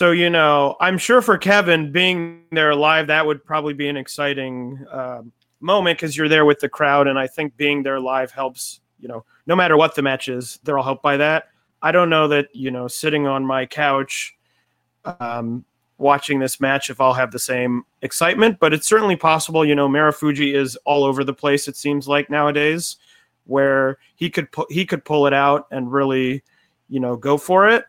so 0.00 0.12
you 0.12 0.30
know, 0.30 0.76
I'm 0.80 0.96
sure 0.96 1.20
for 1.20 1.36
Kevin 1.36 1.92
being 1.92 2.44
there 2.52 2.74
live, 2.74 3.06
that 3.08 3.26
would 3.26 3.44
probably 3.44 3.74
be 3.74 3.86
an 3.86 3.98
exciting 3.98 4.82
um, 4.90 5.30
moment 5.60 5.98
because 5.98 6.16
you're 6.16 6.26
there 6.26 6.46
with 6.46 6.58
the 6.58 6.70
crowd, 6.70 7.06
and 7.06 7.18
I 7.18 7.26
think 7.26 7.54
being 7.58 7.82
there 7.82 8.00
live 8.00 8.30
helps. 8.30 8.80
You 8.98 9.08
know, 9.08 9.26
no 9.46 9.54
matter 9.54 9.76
what 9.76 9.94
the 9.94 10.00
match 10.00 10.28
is, 10.28 10.58
they're 10.64 10.78
all 10.78 10.84
helped 10.84 11.02
by 11.02 11.18
that. 11.18 11.48
I 11.82 11.92
don't 11.92 12.08
know 12.08 12.28
that 12.28 12.48
you 12.54 12.70
know 12.70 12.88
sitting 12.88 13.26
on 13.26 13.44
my 13.44 13.66
couch, 13.66 14.34
um, 15.04 15.66
watching 15.98 16.38
this 16.38 16.62
match 16.62 16.88
if 16.88 16.98
I'll 16.98 17.12
have 17.12 17.30
the 17.30 17.38
same 17.38 17.82
excitement, 18.00 18.58
but 18.58 18.72
it's 18.72 18.86
certainly 18.86 19.16
possible. 19.16 19.66
You 19.66 19.74
know, 19.74 19.86
Marufuji 19.86 20.54
is 20.54 20.76
all 20.86 21.04
over 21.04 21.24
the 21.24 21.34
place. 21.34 21.68
It 21.68 21.76
seems 21.76 22.08
like 22.08 22.30
nowadays, 22.30 22.96
where 23.44 23.98
he 24.14 24.30
could 24.30 24.50
pu- 24.50 24.66
he 24.70 24.86
could 24.86 25.04
pull 25.04 25.26
it 25.26 25.34
out 25.34 25.66
and 25.70 25.92
really, 25.92 26.42
you 26.88 27.00
know, 27.00 27.16
go 27.16 27.36
for 27.36 27.68
it. 27.68 27.84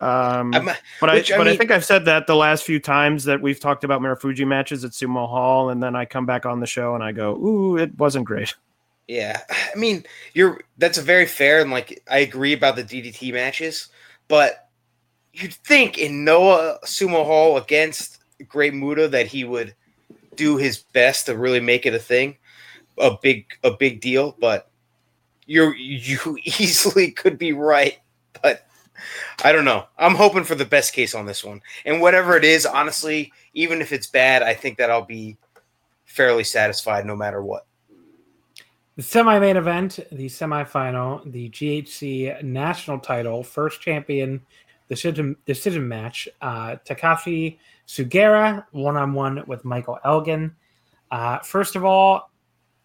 Um, 0.00 0.50
but 0.50 1.12
which, 1.14 1.32
I, 1.32 1.38
but 1.38 1.46
I, 1.46 1.50
mean, 1.50 1.54
I 1.54 1.56
think 1.56 1.70
I've 1.70 1.84
said 1.84 2.04
that 2.04 2.26
the 2.26 2.36
last 2.36 2.64
few 2.64 2.78
times 2.78 3.24
that 3.24 3.40
we've 3.40 3.58
talked 3.58 3.82
about 3.82 4.02
Marufuji 4.02 4.46
matches 4.46 4.84
at 4.84 4.90
Sumo 4.90 5.26
Hall, 5.28 5.70
and 5.70 5.82
then 5.82 5.96
I 5.96 6.04
come 6.04 6.26
back 6.26 6.44
on 6.44 6.60
the 6.60 6.66
show 6.66 6.94
and 6.94 7.02
I 7.02 7.12
go, 7.12 7.34
"Ooh, 7.36 7.78
it 7.78 7.98
wasn't 7.98 8.26
great." 8.26 8.54
Yeah, 9.08 9.40
I 9.50 9.78
mean, 9.78 10.04
you're 10.34 10.60
that's 10.78 10.98
a 10.98 11.02
very 11.02 11.26
fair 11.26 11.60
and 11.60 11.70
like 11.70 12.02
I 12.10 12.18
agree 12.18 12.52
about 12.52 12.76
the 12.76 12.84
DDT 12.84 13.32
matches, 13.32 13.88
but 14.28 14.68
you'd 15.32 15.54
think 15.54 15.96
in 15.96 16.24
Noah 16.24 16.78
Sumo 16.84 17.24
Hall 17.24 17.56
against 17.56 18.18
Great 18.48 18.74
Muta 18.74 19.08
that 19.08 19.26
he 19.26 19.44
would 19.44 19.74
do 20.34 20.56
his 20.56 20.78
best 20.78 21.26
to 21.26 21.36
really 21.36 21.60
make 21.60 21.86
it 21.86 21.94
a 21.94 21.98
thing, 21.98 22.36
a 22.98 23.16
big 23.22 23.46
a 23.62 23.70
big 23.70 24.00
deal. 24.00 24.36
But 24.40 24.70
you're 25.46 25.74
you 25.74 26.36
easily 26.44 27.12
could 27.12 27.38
be 27.38 27.52
right, 27.52 27.98
but 28.42 28.65
I 29.44 29.52
don't 29.52 29.64
know. 29.64 29.86
I'm 29.98 30.14
hoping 30.14 30.44
for 30.44 30.54
the 30.54 30.64
best 30.64 30.92
case 30.92 31.14
on 31.14 31.26
this 31.26 31.44
one. 31.44 31.62
And 31.84 32.00
whatever 32.00 32.36
it 32.36 32.44
is, 32.44 32.66
honestly, 32.66 33.32
even 33.54 33.80
if 33.80 33.92
it's 33.92 34.06
bad, 34.06 34.42
I 34.42 34.54
think 34.54 34.78
that 34.78 34.90
I'll 34.90 35.04
be 35.04 35.36
fairly 36.04 36.44
satisfied 36.44 37.06
no 37.06 37.16
matter 37.16 37.42
what. 37.42 37.66
The 38.96 39.02
semi 39.02 39.38
main 39.38 39.58
event, 39.58 39.98
the 40.10 40.26
semifinal, 40.26 41.30
the 41.30 41.50
GHC 41.50 42.42
national 42.42 42.98
title, 42.98 43.42
first 43.42 43.82
champion 43.82 44.40
decision, 44.88 45.36
decision 45.44 45.86
match. 45.86 46.28
Uh, 46.40 46.76
Takashi 46.88 47.58
Sugiura 47.86 48.64
one 48.72 48.96
on 48.96 49.12
one 49.12 49.44
with 49.46 49.64
Michael 49.64 49.98
Elgin. 50.04 50.54
Uh, 51.10 51.38
first 51.40 51.76
of 51.76 51.84
all, 51.84 52.30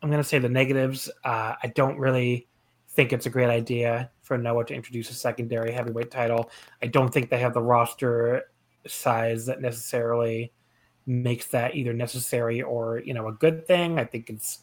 I'm 0.01 0.09
going 0.09 0.21
to 0.21 0.27
say 0.27 0.39
the 0.39 0.49
negatives. 0.49 1.09
Uh, 1.23 1.55
I 1.61 1.67
don't 1.75 1.97
really 1.97 2.47
think 2.89 3.13
it's 3.13 3.25
a 3.25 3.29
great 3.29 3.49
idea 3.49 4.11
for 4.31 4.37
Noah 4.37 4.63
to 4.63 4.73
introduce 4.73 5.09
a 5.09 5.13
secondary 5.13 5.73
heavyweight 5.73 6.09
title. 6.09 6.49
I 6.81 6.87
don't 6.87 7.13
think 7.13 7.29
they 7.29 7.39
have 7.39 7.53
the 7.53 7.61
roster 7.61 8.43
size 8.87 9.45
that 9.47 9.59
necessarily 9.59 10.53
makes 11.05 11.47
that 11.47 11.75
either 11.75 11.91
necessary 11.91 12.61
or 12.61 12.99
you 12.99 13.13
know 13.13 13.27
a 13.27 13.33
good 13.33 13.67
thing. 13.67 13.99
I 13.99 14.05
think 14.05 14.29
it's 14.29 14.59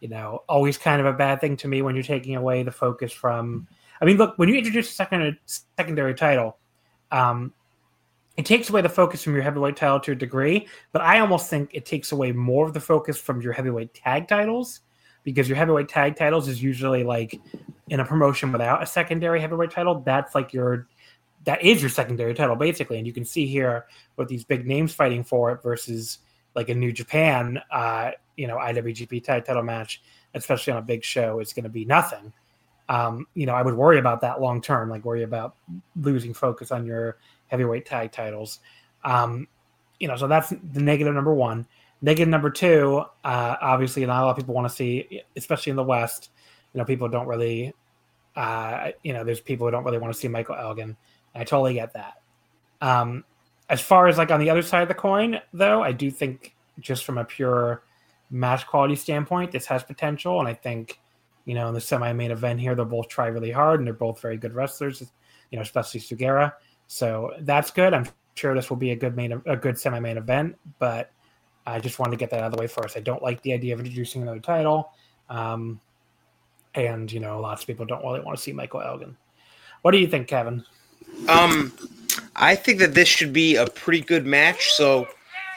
you 0.00 0.08
know 0.08 0.42
always 0.48 0.76
kind 0.76 1.00
of 1.00 1.06
a 1.06 1.12
bad 1.12 1.40
thing 1.40 1.56
to 1.58 1.68
me 1.68 1.80
when 1.80 1.94
you're 1.94 2.02
taking 2.02 2.34
away 2.34 2.64
the 2.64 2.72
focus 2.72 3.12
from. 3.12 3.68
I 4.00 4.04
mean, 4.04 4.16
look 4.16 4.36
when 4.36 4.48
you 4.48 4.56
introduce 4.56 4.90
a 4.90 4.94
second 4.94 5.38
secondary 5.78 6.16
title, 6.16 6.56
um, 7.12 7.52
it 8.36 8.44
takes 8.44 8.68
away 8.68 8.80
the 8.80 8.88
focus 8.88 9.22
from 9.22 9.34
your 9.34 9.44
heavyweight 9.44 9.76
title 9.76 10.00
to 10.00 10.10
a 10.10 10.16
degree, 10.16 10.66
but 10.90 11.02
I 11.02 11.20
almost 11.20 11.48
think 11.48 11.70
it 11.72 11.86
takes 11.86 12.10
away 12.10 12.32
more 12.32 12.66
of 12.66 12.74
the 12.74 12.80
focus 12.80 13.16
from 13.16 13.40
your 13.40 13.52
heavyweight 13.52 13.94
tag 13.94 14.26
titles 14.26 14.80
because 15.24 15.48
your 15.48 15.56
heavyweight 15.56 15.88
tag 15.88 16.16
titles 16.16 16.48
is 16.48 16.62
usually 16.62 17.02
like 17.02 17.40
in 17.88 18.00
a 18.00 18.04
promotion 18.04 18.52
without 18.52 18.82
a 18.82 18.86
secondary 18.86 19.40
heavyweight 19.40 19.70
title. 19.70 20.00
That's 20.00 20.34
like 20.34 20.52
your 20.52 20.86
that 21.44 21.62
is 21.62 21.82
your 21.82 21.90
secondary 21.90 22.34
title 22.34 22.56
basically, 22.56 22.98
and 22.98 23.06
you 23.06 23.12
can 23.12 23.24
see 23.24 23.46
here 23.46 23.86
with 24.16 24.28
these 24.28 24.44
big 24.44 24.66
names 24.66 24.94
fighting 24.94 25.24
for 25.24 25.52
it 25.52 25.62
versus 25.62 26.18
like 26.54 26.68
a 26.68 26.74
New 26.74 26.92
Japan, 26.92 27.60
uh, 27.70 28.12
you 28.36 28.46
know, 28.46 28.56
IWGP 28.56 29.24
tag 29.24 29.44
title 29.44 29.62
match, 29.62 30.02
especially 30.34 30.72
on 30.72 30.78
a 30.78 30.82
big 30.82 31.04
show, 31.04 31.40
it's 31.40 31.52
going 31.52 31.64
to 31.64 31.70
be 31.70 31.84
nothing. 31.84 32.32
Um, 32.88 33.26
you 33.34 33.46
know, 33.46 33.54
I 33.54 33.62
would 33.62 33.74
worry 33.74 33.98
about 33.98 34.20
that 34.20 34.40
long 34.40 34.60
term, 34.60 34.90
like 34.90 35.04
worry 35.04 35.22
about 35.22 35.56
losing 35.96 36.34
focus 36.34 36.70
on 36.70 36.86
your 36.86 37.18
heavyweight 37.48 37.86
tag 37.86 38.12
titles. 38.12 38.60
Um, 39.04 39.48
you 39.98 40.08
know, 40.08 40.16
so 40.16 40.26
that's 40.26 40.50
the 40.50 40.80
negative 40.80 41.14
number 41.14 41.34
one. 41.34 41.66
Negative 42.04 42.28
number 42.28 42.50
two, 42.50 43.02
uh, 43.24 43.56
obviously, 43.62 44.04
not 44.04 44.20
a 44.20 44.24
lot 44.26 44.30
of 44.32 44.36
people 44.36 44.54
want 44.54 44.68
to 44.68 44.74
see, 44.74 45.22
especially 45.36 45.70
in 45.70 45.76
the 45.76 45.82
West. 45.82 46.28
You 46.74 46.78
know, 46.78 46.84
people 46.84 47.08
don't 47.08 47.26
really, 47.26 47.72
uh, 48.36 48.90
you 49.02 49.14
know, 49.14 49.24
there's 49.24 49.40
people 49.40 49.66
who 49.66 49.70
don't 49.70 49.84
really 49.84 49.96
want 49.96 50.12
to 50.12 50.20
see 50.20 50.28
Michael 50.28 50.54
Elgin. 50.54 50.98
I 51.34 51.44
totally 51.44 51.72
get 51.72 51.94
that. 51.94 52.20
Um, 52.82 53.24
as 53.70 53.80
far 53.80 54.06
as 54.06 54.18
like 54.18 54.30
on 54.30 54.38
the 54.38 54.50
other 54.50 54.60
side 54.60 54.82
of 54.82 54.88
the 54.88 54.94
coin, 54.94 55.40
though, 55.54 55.82
I 55.82 55.92
do 55.92 56.10
think 56.10 56.54
just 56.78 57.06
from 57.06 57.16
a 57.16 57.24
pure 57.24 57.84
match 58.30 58.66
quality 58.66 58.96
standpoint, 58.96 59.50
this 59.50 59.64
has 59.64 59.82
potential, 59.82 60.40
and 60.40 60.46
I 60.46 60.52
think 60.52 61.00
you 61.46 61.54
know 61.54 61.68
in 61.68 61.74
the 61.74 61.80
semi-main 61.80 62.32
event 62.32 62.60
here, 62.60 62.74
they'll 62.74 62.84
both 62.84 63.08
try 63.08 63.28
really 63.28 63.50
hard, 63.50 63.80
and 63.80 63.86
they're 63.86 63.94
both 63.94 64.20
very 64.20 64.36
good 64.36 64.52
wrestlers. 64.52 65.10
You 65.50 65.56
know, 65.56 65.62
especially 65.62 66.00
Sugiura. 66.00 66.52
So 66.86 67.32
that's 67.40 67.70
good. 67.70 67.94
I'm 67.94 68.06
sure 68.34 68.54
this 68.54 68.68
will 68.68 68.76
be 68.76 68.90
a 68.90 68.96
good 68.96 69.16
main, 69.16 69.40
a 69.46 69.56
good 69.56 69.78
semi-main 69.78 70.18
event, 70.18 70.58
but 70.78 71.10
I 71.66 71.78
just 71.80 71.98
wanted 71.98 72.12
to 72.12 72.16
get 72.16 72.30
that 72.30 72.40
out 72.40 72.46
of 72.46 72.52
the 72.52 72.60
way 72.60 72.66
first. 72.66 72.96
I 72.96 73.00
don't 73.00 73.22
like 73.22 73.40
the 73.42 73.52
idea 73.52 73.74
of 73.74 73.80
introducing 73.80 74.22
another 74.22 74.40
title, 74.40 74.92
um, 75.30 75.80
and 76.74 77.10
you 77.10 77.20
know, 77.20 77.40
lots 77.40 77.62
of 77.62 77.66
people 77.66 77.86
don't 77.86 78.02
really 78.04 78.20
want 78.20 78.36
to 78.36 78.42
see 78.42 78.52
Michael 78.52 78.82
Elgin. 78.82 79.16
What 79.82 79.92
do 79.92 79.98
you 79.98 80.06
think, 80.06 80.28
Kevin? 80.28 80.64
Um, 81.28 81.72
I 82.36 82.54
think 82.54 82.78
that 82.80 82.94
this 82.94 83.08
should 83.08 83.32
be 83.32 83.56
a 83.56 83.66
pretty 83.66 84.00
good 84.00 84.26
match. 84.26 84.72
So, 84.72 85.08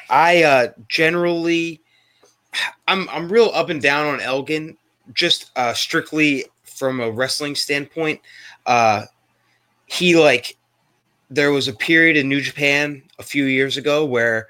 I 0.10 0.44
uh, 0.44 0.68
generally, 0.88 1.82
I'm 2.88 3.10
I'm 3.10 3.30
real 3.30 3.52
up 3.54 3.70
and 3.70 3.82
down 3.82 4.08
on 4.08 4.22
Elgin, 4.22 4.78
just 5.14 5.52
uh, 5.56 5.74
strictly 5.74 6.46
from 6.64 7.00
a 7.00 7.10
wrestling 7.10 7.56
standpoint. 7.56 8.22
Uh, 8.66 9.06
he 9.88 10.18
like 10.18 10.58
there 11.30 11.52
was 11.52 11.68
a 11.68 11.74
period 11.74 12.16
in 12.16 12.30
New 12.30 12.42
Japan 12.42 13.04
a 13.20 13.24
few 13.24 13.46
years 13.46 13.76
ago 13.76 14.06
where 14.06 14.48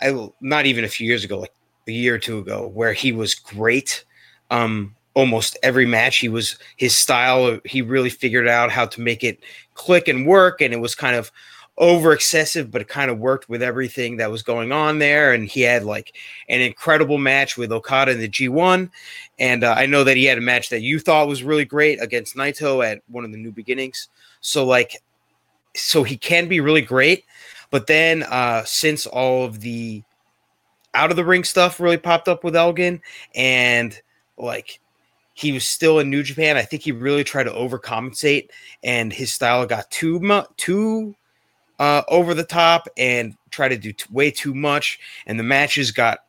I 0.00 0.28
not 0.40 0.66
even 0.66 0.84
a 0.84 0.88
few 0.88 1.06
years 1.06 1.24
ago, 1.24 1.38
like 1.38 1.52
a 1.88 1.92
year 1.92 2.14
or 2.14 2.18
two 2.18 2.38
ago, 2.38 2.68
where 2.68 2.92
he 2.92 3.12
was 3.12 3.34
great. 3.34 4.04
Um, 4.50 4.94
almost 5.14 5.56
every 5.62 5.86
match, 5.86 6.18
he 6.18 6.28
was 6.28 6.56
his 6.76 6.94
style. 6.94 7.58
He 7.64 7.82
really 7.82 8.10
figured 8.10 8.48
out 8.48 8.70
how 8.70 8.86
to 8.86 9.00
make 9.00 9.24
it 9.24 9.40
click 9.74 10.08
and 10.08 10.26
work, 10.26 10.60
and 10.60 10.74
it 10.74 10.80
was 10.80 10.94
kind 10.94 11.16
of 11.16 11.30
over 11.78 12.12
excessive, 12.12 12.70
but 12.70 12.80
it 12.80 12.88
kind 12.88 13.10
of 13.10 13.18
worked 13.18 13.48
with 13.48 13.62
everything 13.62 14.16
that 14.16 14.30
was 14.30 14.42
going 14.42 14.72
on 14.72 14.98
there. 14.98 15.32
And 15.34 15.46
he 15.46 15.60
had 15.60 15.84
like 15.84 16.14
an 16.48 16.60
incredible 16.60 17.18
match 17.18 17.56
with 17.56 17.70
Okada 17.70 18.12
in 18.12 18.18
the 18.18 18.28
G1. 18.28 18.90
And 19.38 19.64
uh, 19.64 19.74
I 19.76 19.86
know 19.86 20.02
that 20.04 20.16
he 20.16 20.24
had 20.24 20.38
a 20.38 20.42
match 20.42 20.70
that 20.70 20.80
you 20.80 20.98
thought 20.98 21.28
was 21.28 21.42
really 21.42 21.66
great 21.66 22.00
against 22.02 22.34
Naito 22.34 22.84
at 22.84 23.02
one 23.08 23.24
of 23.24 23.32
the 23.32 23.36
new 23.38 23.52
beginnings. 23.52 24.08
So, 24.40 24.64
like, 24.64 25.02
so 25.74 26.02
he 26.02 26.16
can 26.16 26.48
be 26.48 26.60
really 26.60 26.80
great. 26.80 27.24
But 27.70 27.86
then, 27.86 28.22
uh, 28.24 28.64
since 28.64 29.06
all 29.06 29.44
of 29.44 29.60
the 29.60 30.02
out 30.94 31.10
of 31.10 31.16
the 31.16 31.24
ring 31.24 31.44
stuff 31.44 31.78
really 31.78 31.98
popped 31.98 32.28
up 32.28 32.42
with 32.42 32.56
Elgin, 32.56 33.02
and 33.34 34.00
like 34.38 34.80
he 35.34 35.52
was 35.52 35.68
still 35.68 35.98
in 35.98 36.10
New 36.10 36.22
Japan, 36.22 36.56
I 36.56 36.62
think 36.62 36.82
he 36.82 36.92
really 36.92 37.24
tried 37.24 37.44
to 37.44 37.50
overcompensate, 37.50 38.48
and 38.82 39.12
his 39.12 39.32
style 39.34 39.66
got 39.66 39.90
too 39.90 40.18
much, 40.20 40.48
too 40.56 41.14
uh, 41.78 42.02
over 42.08 42.32
the 42.32 42.44
top, 42.44 42.88
and 42.96 43.36
tried 43.50 43.68
to 43.68 43.78
do 43.78 43.92
t- 43.92 44.06
way 44.10 44.30
too 44.30 44.54
much, 44.54 44.98
and 45.26 45.38
the 45.38 45.44
matches 45.44 45.90
got 45.90 46.20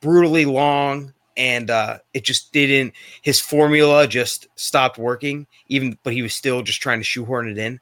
brutally 0.00 0.44
long, 0.44 1.14
and 1.36 1.70
uh, 1.70 1.98
it 2.12 2.24
just 2.24 2.52
didn't. 2.52 2.92
His 3.22 3.40
formula 3.40 4.06
just 4.06 4.48
stopped 4.56 4.98
working, 4.98 5.46
even 5.68 5.96
but 6.02 6.12
he 6.12 6.20
was 6.20 6.34
still 6.34 6.62
just 6.62 6.82
trying 6.82 7.00
to 7.00 7.04
shoehorn 7.04 7.48
it 7.48 7.56
in. 7.56 7.80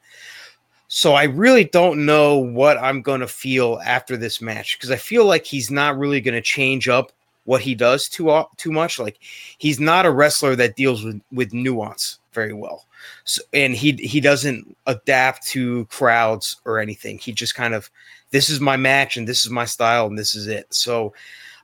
So 0.93 1.15
I 1.15 1.23
really 1.23 1.63
don't 1.63 2.05
know 2.05 2.37
what 2.37 2.77
I'm 2.77 3.01
going 3.01 3.21
to 3.21 3.29
feel 3.29 3.81
after 3.85 4.17
this 4.17 4.41
match 4.41 4.77
because 4.77 4.91
I 4.91 4.97
feel 4.97 5.25
like 5.25 5.47
he's 5.47 5.71
not 5.71 5.97
really 5.97 6.21
going 6.21 6.35
to 6.35 6.41
change 6.41 6.89
up 6.89 7.13
what 7.45 7.61
he 7.61 7.77
does 7.77 8.09
too 8.09 8.43
too 8.57 8.73
much. 8.73 8.99
Like 8.99 9.17
he's 9.59 9.79
not 9.79 10.05
a 10.05 10.11
wrestler 10.11 10.57
that 10.57 10.75
deals 10.75 11.05
with 11.05 11.21
with 11.31 11.53
nuance 11.53 12.19
very 12.33 12.53
well. 12.53 12.87
So, 13.23 13.41
and 13.53 13.73
he 13.73 13.93
he 13.93 14.21
doesn't 14.21 14.77
adapt 14.89 15.47
to 15.49 15.85
crowds 15.87 16.61
or 16.65 16.81
anything. 16.81 17.19
He 17.19 17.31
just 17.31 17.55
kind 17.55 17.73
of 17.73 17.89
this 18.33 18.51
is 18.51 18.59
my 18.59 18.77
match 18.77 19.17
and 19.17 19.29
this 19.29 19.45
is 19.45 19.51
my 19.51 19.67
style 19.67 20.09
and 20.09 20.19
this 20.19 20.35
is 20.35 20.49
it. 20.49 20.75
So 20.75 21.15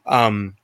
um 0.06 0.54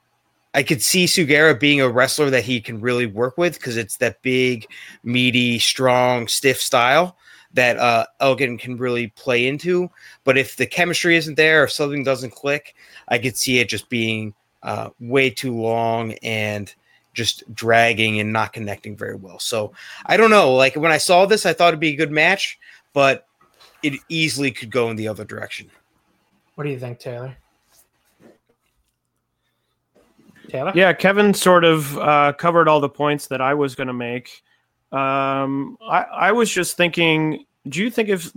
I 0.55 0.63
could 0.63 0.83
see 0.83 1.07
Sugiura 1.07 1.59
being 1.59 1.81
a 1.81 1.89
wrestler 1.89 2.31
that 2.31 2.45
he 2.45 2.61
can 2.61 2.81
really 2.81 3.07
work 3.07 3.37
with 3.37 3.55
because 3.55 3.77
it's 3.77 3.97
that 3.97 4.23
big, 4.23 4.69
meaty, 5.03 5.59
strong, 5.59 6.29
stiff 6.29 6.61
style 6.61 7.17
that 7.55 7.79
uh, 7.79 8.07
Elgin 8.21 8.59
can 8.59 8.77
really 8.77 9.09
play 9.09 9.47
into. 9.47 9.91
But 10.25 10.39
if 10.39 10.57
the 10.57 10.67
chemistry 10.67 11.17
isn't 11.17 11.37
there, 11.37 11.63
or 11.63 11.69
something 11.69 12.05
doesn't 12.05 12.31
click, 12.31 12.75
I 13.09 13.19
could 13.19 13.37
see 13.37 13.59
it 13.59 13.69
just 13.69 13.89
being 13.89 14.35
uh, 14.63 14.91
way 15.01 15.31
too 15.31 15.55
long 15.55 16.13
and 16.23 16.73
just 17.15 17.43
dragging 17.55 18.21
and 18.21 18.33
not 18.33 18.53
connecting 18.53 18.97
very 18.97 19.17
well. 19.17 19.39
So 19.39 19.73
I 20.07 20.17
don't 20.17 20.31
know. 20.31 20.55
Like 20.55 20.77
when 20.77 20.93
I 20.93 20.99
saw 20.99 21.27
this, 21.27 21.45
I 21.45 21.53
thought 21.53 21.69
it'd 21.69 21.81
be 21.81 21.91
a 21.91 21.97
good 21.97 22.11
match, 22.11 22.59
but 22.93 23.27
it 23.83 23.99
easily 24.09 24.51
could 24.51 24.71
go 24.71 24.89
in 24.91 24.97
the 24.97 25.09
other 25.09 25.25
direction. 25.25 25.71
What 26.55 26.65
do 26.65 26.71
you 26.71 26.79
think, 26.79 26.99
Taylor? 26.99 27.37
Taylor? 30.49 30.73
Yeah, 30.75 30.93
Kevin 30.93 31.35
sort 31.35 31.65
of 31.65 31.99
uh, 31.99 32.33
covered 32.35 32.69
all 32.69 32.81
the 32.81 32.89
points 32.89 33.27
that 33.29 33.41
I 33.41 33.55
was 33.55 33.75
going 33.75 33.89
to 33.89 33.93
make. 33.93 34.43
Um, 34.93 35.79
I, 35.81 36.03
I 36.03 36.33
was 36.33 36.51
just 36.51 36.77
thinking, 36.77 37.47
do 37.69 37.83
you 37.83 37.91
think 37.91 38.11
if, 38.11 38.31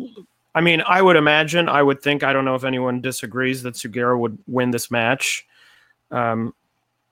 I 0.56 0.62
mean, 0.62 0.82
I 0.88 1.02
would 1.02 1.18
imagine, 1.18 1.68
I 1.68 1.84
would 1.84 2.02
think, 2.02 2.24
I 2.24 2.32
don't 2.32 2.46
know 2.46 2.56
if 2.56 2.64
anyone 2.64 3.02
disagrees 3.02 3.62
that 3.64 3.74
Sugiura 3.74 4.18
would 4.18 4.38
win 4.48 4.72
this 4.72 4.90
match. 4.90 5.46
Um, 6.12 6.54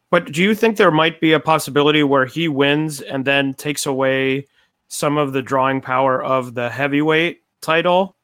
but 0.10 0.32
do 0.32 0.42
you 0.42 0.56
think 0.56 0.78
there 0.78 0.92
might 0.92 1.20
be 1.20 1.34
a 1.34 1.40
possibility 1.40 2.04
where 2.04 2.26
he 2.26 2.48
wins 2.48 3.02
and 3.02 3.26
then 3.26 3.54
takes 3.56 3.86
away 3.86 4.48
some 4.88 5.18
of 5.18 5.34
the 5.34 5.42
drawing 5.42 5.82
power 5.82 6.24
of 6.24 6.54
the 6.54 6.70
heavyweight 6.70 7.42
title? 7.60 8.16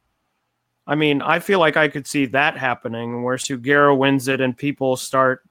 I 0.86 0.94
mean, 0.94 1.20
I 1.20 1.38
feel 1.38 1.58
like 1.58 1.76
I 1.76 1.88
could 1.88 2.06
see 2.06 2.26
that 2.26 2.56
happening 2.56 3.22
where 3.22 3.36
Sugiura 3.36 3.96
wins 3.96 4.28
it 4.28 4.40
and 4.40 4.56
people 4.56 4.96
start, 4.96 5.42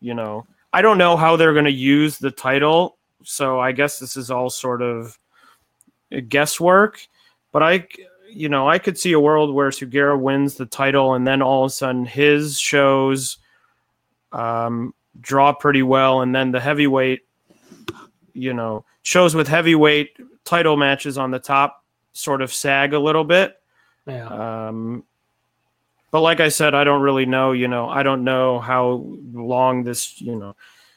you 0.00 0.14
know, 0.14 0.46
I 0.72 0.82
don't 0.82 0.98
know 0.98 1.16
how 1.16 1.36
they're 1.36 1.52
going 1.52 1.66
to 1.66 1.70
use 1.70 2.18
the 2.18 2.30
title 2.30 2.96
so 3.24 3.60
I 3.60 3.72
guess 3.72 3.98
this 3.98 4.16
is 4.16 4.30
all 4.30 4.50
sort 4.50 4.82
of 4.82 5.18
guesswork. 6.28 7.00
But 7.52 7.62
I, 7.62 7.86
you 8.30 8.48
know, 8.48 8.68
I 8.68 8.78
could 8.78 8.98
see 8.98 9.12
a 9.12 9.20
world 9.20 9.54
where 9.54 9.70
Sugiura 9.70 10.18
wins 10.18 10.56
the 10.56 10.66
title, 10.66 11.14
and 11.14 11.26
then 11.26 11.42
all 11.42 11.64
of 11.64 11.70
a 11.70 11.74
sudden 11.74 12.04
his 12.04 12.58
shows 12.58 13.38
um, 14.32 14.94
draw 15.20 15.52
pretty 15.52 15.82
well, 15.82 16.22
and 16.22 16.34
then 16.34 16.50
the 16.50 16.60
heavyweight, 16.60 17.20
you 18.32 18.54
know, 18.54 18.84
shows 19.02 19.34
with 19.34 19.48
heavyweight 19.48 20.16
title 20.44 20.76
matches 20.76 21.18
on 21.18 21.30
the 21.30 21.38
top 21.38 21.84
sort 22.12 22.42
of 22.42 22.52
sag 22.52 22.94
a 22.94 22.98
little 22.98 23.24
bit. 23.24 23.56
Yeah. 24.06 24.68
Um, 24.68 25.04
but 26.10 26.20
like 26.20 26.40
I 26.40 26.48
said, 26.48 26.74
I 26.74 26.84
don't 26.84 27.02
really 27.02 27.26
know. 27.26 27.52
You 27.52 27.68
know, 27.68 27.88
I 27.88 28.02
don't 28.02 28.24
know 28.24 28.58
how 28.58 29.04
long 29.32 29.84
this. 29.84 30.20
You 30.20 30.36
know, 30.36 30.56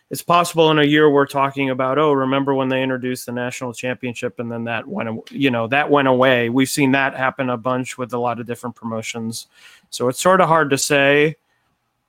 it's 0.09 0.21
possible 0.21 0.69
in 0.71 0.79
a 0.79 0.83
year 0.83 1.09
we're 1.09 1.25
talking 1.25 1.71
about 1.71 1.97
oh 1.97 2.13
remember 2.13 2.53
when 2.53 2.69
they 2.69 2.83
introduced 2.83 3.25
the 3.25 3.31
national 3.31 3.73
championship 3.73 4.39
and 4.39 4.51
then 4.51 4.63
that 4.65 4.87
went 4.87 5.31
you 5.31 5.51
know 5.51 5.67
that 5.67 5.89
went 5.89 6.07
away. 6.07 6.49
We've 6.49 6.69
seen 6.69 6.91
that 6.91 7.15
happen 7.15 7.49
a 7.49 7.57
bunch 7.57 7.97
with 7.97 8.13
a 8.13 8.19
lot 8.19 8.39
of 8.39 8.45
different 8.45 8.75
promotions. 8.75 9.47
So 9.89 10.07
it's 10.09 10.19
sort 10.19 10.41
of 10.41 10.47
hard 10.47 10.69
to 10.69 10.77
say 10.77 11.37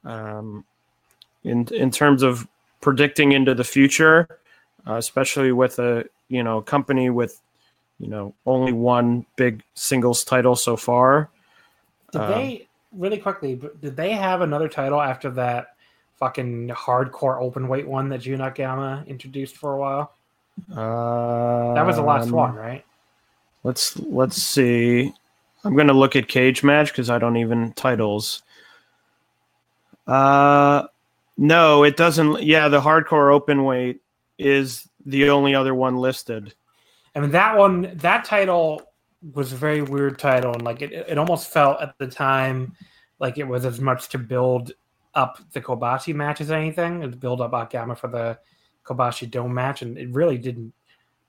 um, 0.04 0.64
in 1.44 1.66
in 1.68 1.90
terms 1.90 2.22
of 2.22 2.46
predicting 2.80 3.32
into 3.32 3.54
the 3.54 3.64
future 3.64 4.28
uh, 4.86 4.94
especially 4.94 5.52
with 5.52 5.78
a 5.78 6.04
you 6.28 6.42
know 6.42 6.60
company 6.60 7.10
with 7.10 7.40
you 7.98 8.08
know 8.08 8.34
only 8.44 8.72
one 8.72 9.26
big 9.36 9.62
singles 9.74 10.24
title 10.24 10.56
so 10.56 10.76
far. 10.76 11.30
Did 12.12 12.20
um, 12.20 12.30
they 12.30 12.68
really 12.92 13.18
quickly 13.18 13.60
did 13.80 13.96
they 13.96 14.12
have 14.12 14.40
another 14.40 14.68
title 14.68 15.00
after 15.00 15.30
that 15.32 15.75
fucking 16.18 16.68
hardcore 16.68 17.40
open 17.40 17.68
weight 17.68 17.86
one 17.86 18.08
that 18.08 18.18
Jun 18.18 18.40
Akiyama 18.40 19.04
introduced 19.06 19.56
for 19.56 19.74
a 19.74 19.78
while? 19.78 20.12
Um, 20.70 21.74
that 21.74 21.86
was 21.86 21.96
the 21.96 22.02
last 22.02 22.30
one, 22.30 22.54
right? 22.54 22.84
Let's 23.62 23.96
let's 23.98 24.42
see. 24.42 25.12
I'm 25.64 25.76
gonna 25.76 25.92
look 25.92 26.16
at 26.16 26.28
cage 26.28 26.62
match 26.62 26.92
because 26.92 27.10
I 27.10 27.18
don't 27.18 27.36
even 27.36 27.72
titles. 27.72 28.42
Uh, 30.06 30.86
no, 31.36 31.82
it 31.82 31.96
doesn't. 31.96 32.42
Yeah, 32.42 32.68
the 32.68 32.80
hardcore 32.80 33.32
open 33.32 33.64
weight 33.64 34.00
is 34.38 34.88
the 35.04 35.30
only 35.30 35.54
other 35.54 35.74
one 35.74 35.96
listed. 35.96 36.54
I 37.14 37.20
mean 37.20 37.30
that 37.30 37.56
one, 37.56 37.92
that 37.96 38.24
title 38.24 38.82
was 39.34 39.52
a 39.52 39.56
very 39.56 39.82
weird 39.82 40.18
title, 40.18 40.52
and 40.52 40.62
like 40.62 40.82
it, 40.82 40.92
it 40.92 41.18
almost 41.18 41.50
felt 41.50 41.80
at 41.80 41.98
the 41.98 42.06
time 42.06 42.74
like 43.18 43.38
it 43.38 43.44
was 43.46 43.64
as 43.64 43.80
much 43.80 44.08
to 44.10 44.18
build 44.18 44.72
up 45.16 45.38
the 45.52 45.60
Kobashi 45.60 46.14
match 46.14 46.40
as 46.40 46.52
anything, 46.52 47.02
and 47.02 47.18
build 47.18 47.40
up 47.40 47.52
Akiyama 47.52 47.96
for 47.96 48.08
the 48.08 48.38
Kobashi 48.84 49.28
Dome 49.28 49.52
match, 49.52 49.82
and 49.82 49.98
it 49.98 50.10
really 50.12 50.38
didn't. 50.38 50.72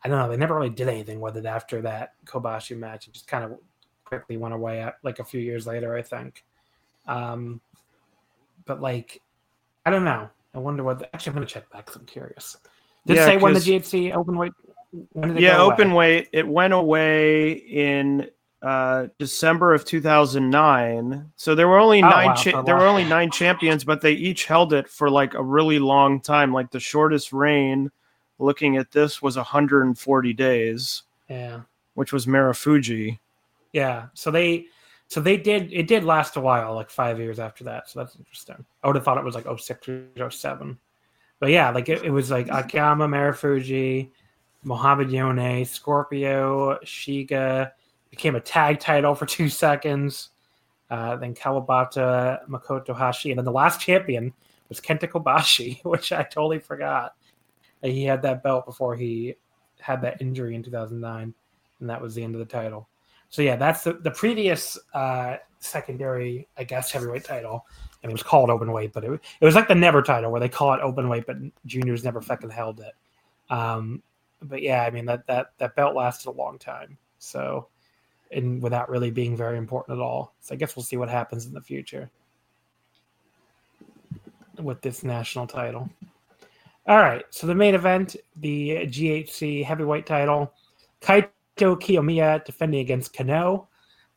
I 0.03 0.09
don't 0.09 0.19
know. 0.19 0.29
They 0.29 0.37
never 0.37 0.55
really 0.55 0.69
did 0.69 0.87
anything 0.87 1.19
with 1.19 1.37
it 1.37 1.45
after 1.45 1.81
that 1.81 2.13
Kobashi 2.25 2.77
match. 2.77 3.07
It 3.07 3.13
just 3.13 3.27
kind 3.27 3.43
of 3.43 3.57
quickly 4.03 4.37
went 4.37 4.53
away, 4.53 4.81
at, 4.81 4.97
like 5.03 5.19
a 5.19 5.23
few 5.23 5.41
years 5.41 5.65
later, 5.65 5.95
I 5.95 6.03
think. 6.03 6.45
Um, 7.07 7.59
but 8.65 8.79
like, 8.81 9.21
I 9.85 9.89
don't 9.89 10.03
know. 10.03 10.29
I 10.53 10.59
wonder 10.59 10.83
what. 10.83 10.99
The, 10.99 11.15
actually, 11.15 11.31
I'm 11.31 11.35
gonna 11.35 11.47
check 11.47 11.69
back. 11.71 11.89
I'm 11.95 12.05
curious. 12.05 12.57
Did 13.05 13.15
yeah, 13.15 13.23
it 13.23 13.25
say 13.25 13.37
when 13.37 13.53
the 13.53 13.59
GHC 13.59 14.13
open 14.13 14.37
weight? 14.37 14.51
yeah, 15.35 15.61
open 15.61 15.93
weight. 15.93 16.27
It 16.33 16.47
went 16.47 16.73
away 16.73 17.53
in 17.53 18.29
uh, 18.61 19.07
December 19.19 19.73
of 19.73 19.85
2009. 19.85 21.31
So 21.35 21.55
there 21.55 21.67
were 21.67 21.79
only 21.79 22.01
Oh, 22.01 22.09
nine. 22.09 22.27
wow, 22.27 22.33
cha- 22.35 22.61
there 22.63 22.75
were 22.75 22.87
only 22.87 23.03
nine 23.03 23.29
champions, 23.31 23.83
but 23.83 24.01
they 24.01 24.13
each 24.13 24.45
held 24.45 24.73
it 24.73 24.89
for 24.89 25.09
like 25.09 25.33
a 25.33 25.43
really 25.43 25.79
long 25.79 26.19
time. 26.19 26.53
Like 26.53 26.71
the 26.71 26.79
shortest 26.79 27.33
reign, 27.33 27.91
looking 28.39 28.77
at 28.77 28.91
this, 28.91 29.21
was 29.21 29.37
140 29.37 30.33
days, 30.33 31.03
Yeah. 31.29 31.61
which 31.93 32.11
was 32.11 32.25
Marufuji. 32.25 33.19
Yeah. 33.73 34.07
So 34.13 34.31
they 34.31 34.65
so 35.09 35.21
they 35.21 35.37
did 35.37 35.71
it 35.71 35.87
did 35.87 36.03
last 36.03 36.35
a 36.35 36.41
while, 36.41 36.73
like 36.75 36.89
five 36.89 37.19
years 37.19 37.39
after 37.39 37.63
that. 37.65 37.89
So 37.89 37.99
that's 37.99 38.15
interesting. 38.17 38.65
I 38.83 38.87
would 38.87 38.95
have 38.95 39.05
thought 39.05 39.17
it 39.17 39.23
was 39.23 39.35
like 39.35 39.45
06 39.45 39.87
or 40.19 40.29
07. 40.31 40.77
But 41.39 41.51
yeah, 41.51 41.69
like 41.69 41.87
it, 41.89 42.03
it 42.03 42.09
was 42.09 42.31
like 42.31 42.49
Akiyama, 42.49 43.07
Marufuji, 43.07 44.09
Mohamed 44.63 45.11
Yone, 45.11 45.63
Scorpio, 45.63 46.77
Shiga 46.83 47.71
became 48.17 48.35
a 48.35 48.41
tag 48.41 48.79
title 48.79 49.13
for 49.15 49.25
two 49.25 49.47
seconds. 49.47 50.29
Uh, 50.89 51.15
then 51.17 51.35
Kawabata, 51.35 52.47
Makoto 52.47 52.95
Hashi, 52.95 53.31
and 53.31 53.37
then 53.37 53.45
the 53.45 53.51
last 53.51 53.79
champion 53.79 54.33
was 54.69 54.79
Kenta 54.79 55.07
Kobashi, 55.07 55.81
which 55.85 56.11
I 56.11 56.23
totally 56.23 56.59
forgot. 56.59 57.15
He 57.83 58.03
had 58.03 58.21
that 58.23 58.41
belt 58.41 58.65
before 58.65 58.95
he 58.95 59.35
had 59.79 60.01
that 60.01 60.21
injury 60.21 60.55
in 60.55 60.63
2009, 60.63 61.33
and 61.79 61.89
that 61.89 62.01
was 62.01 62.15
the 62.15 62.23
end 62.23 62.35
of 62.35 62.39
the 62.39 62.45
title. 62.45 62.87
So 63.29 63.41
yeah, 63.41 63.55
that's 63.55 63.83
the, 63.83 63.93
the 63.93 64.11
previous 64.11 64.79
uh, 64.93 65.37
secondary, 65.59 66.47
I 66.57 66.63
guess, 66.63 66.91
heavyweight 66.91 67.25
title, 67.25 67.65
and 68.01 68.09
it 68.09 68.13
was 68.13 68.23
called 68.23 68.49
open 68.49 68.71
weight, 68.71 68.93
but 68.93 69.03
it, 69.03 69.11
it 69.11 69.45
was 69.45 69.55
like 69.55 69.67
the 69.67 69.75
never 69.75 70.01
title 70.01 70.31
where 70.31 70.39
they 70.39 70.49
call 70.49 70.73
it 70.73 70.79
open 70.81 71.09
weight, 71.09 71.27
but 71.27 71.37
juniors 71.65 72.03
never 72.03 72.21
fucking 72.21 72.49
held 72.49 72.79
it. 72.79 72.93
Um, 73.49 74.01
but 74.41 74.61
yeah, 74.61 74.83
I 74.83 74.89
mean 74.89 75.05
that 75.05 75.27
that 75.27 75.51
that 75.57 75.75
belt 75.75 75.95
lasted 75.95 76.29
a 76.29 76.31
long 76.31 76.57
time, 76.57 76.97
so 77.17 77.67
and 78.31 78.61
without 78.61 78.89
really 78.89 79.11
being 79.11 79.35
very 79.35 79.57
important 79.57 79.97
at 79.97 80.01
all. 80.01 80.33
So 80.41 80.53
I 80.53 80.57
guess 80.57 80.75
we'll 80.75 80.83
see 80.83 80.97
what 80.97 81.09
happens 81.09 81.45
in 81.45 81.53
the 81.53 81.61
future 81.61 82.09
with 84.61 84.81
this 84.81 85.03
national 85.03 85.47
title. 85.47 85.89
All 86.87 86.97
right, 86.97 87.25
so 87.29 87.47
the 87.47 87.55
main 87.55 87.75
event, 87.75 88.15
the 88.37 88.87
GHC 88.87 89.65
heavyweight 89.65 90.05
title, 90.05 90.53
Kaito 91.01 91.29
Kiyomiya 91.59 92.45
defending 92.45 92.79
against 92.79 93.13
Kano. 93.13 93.67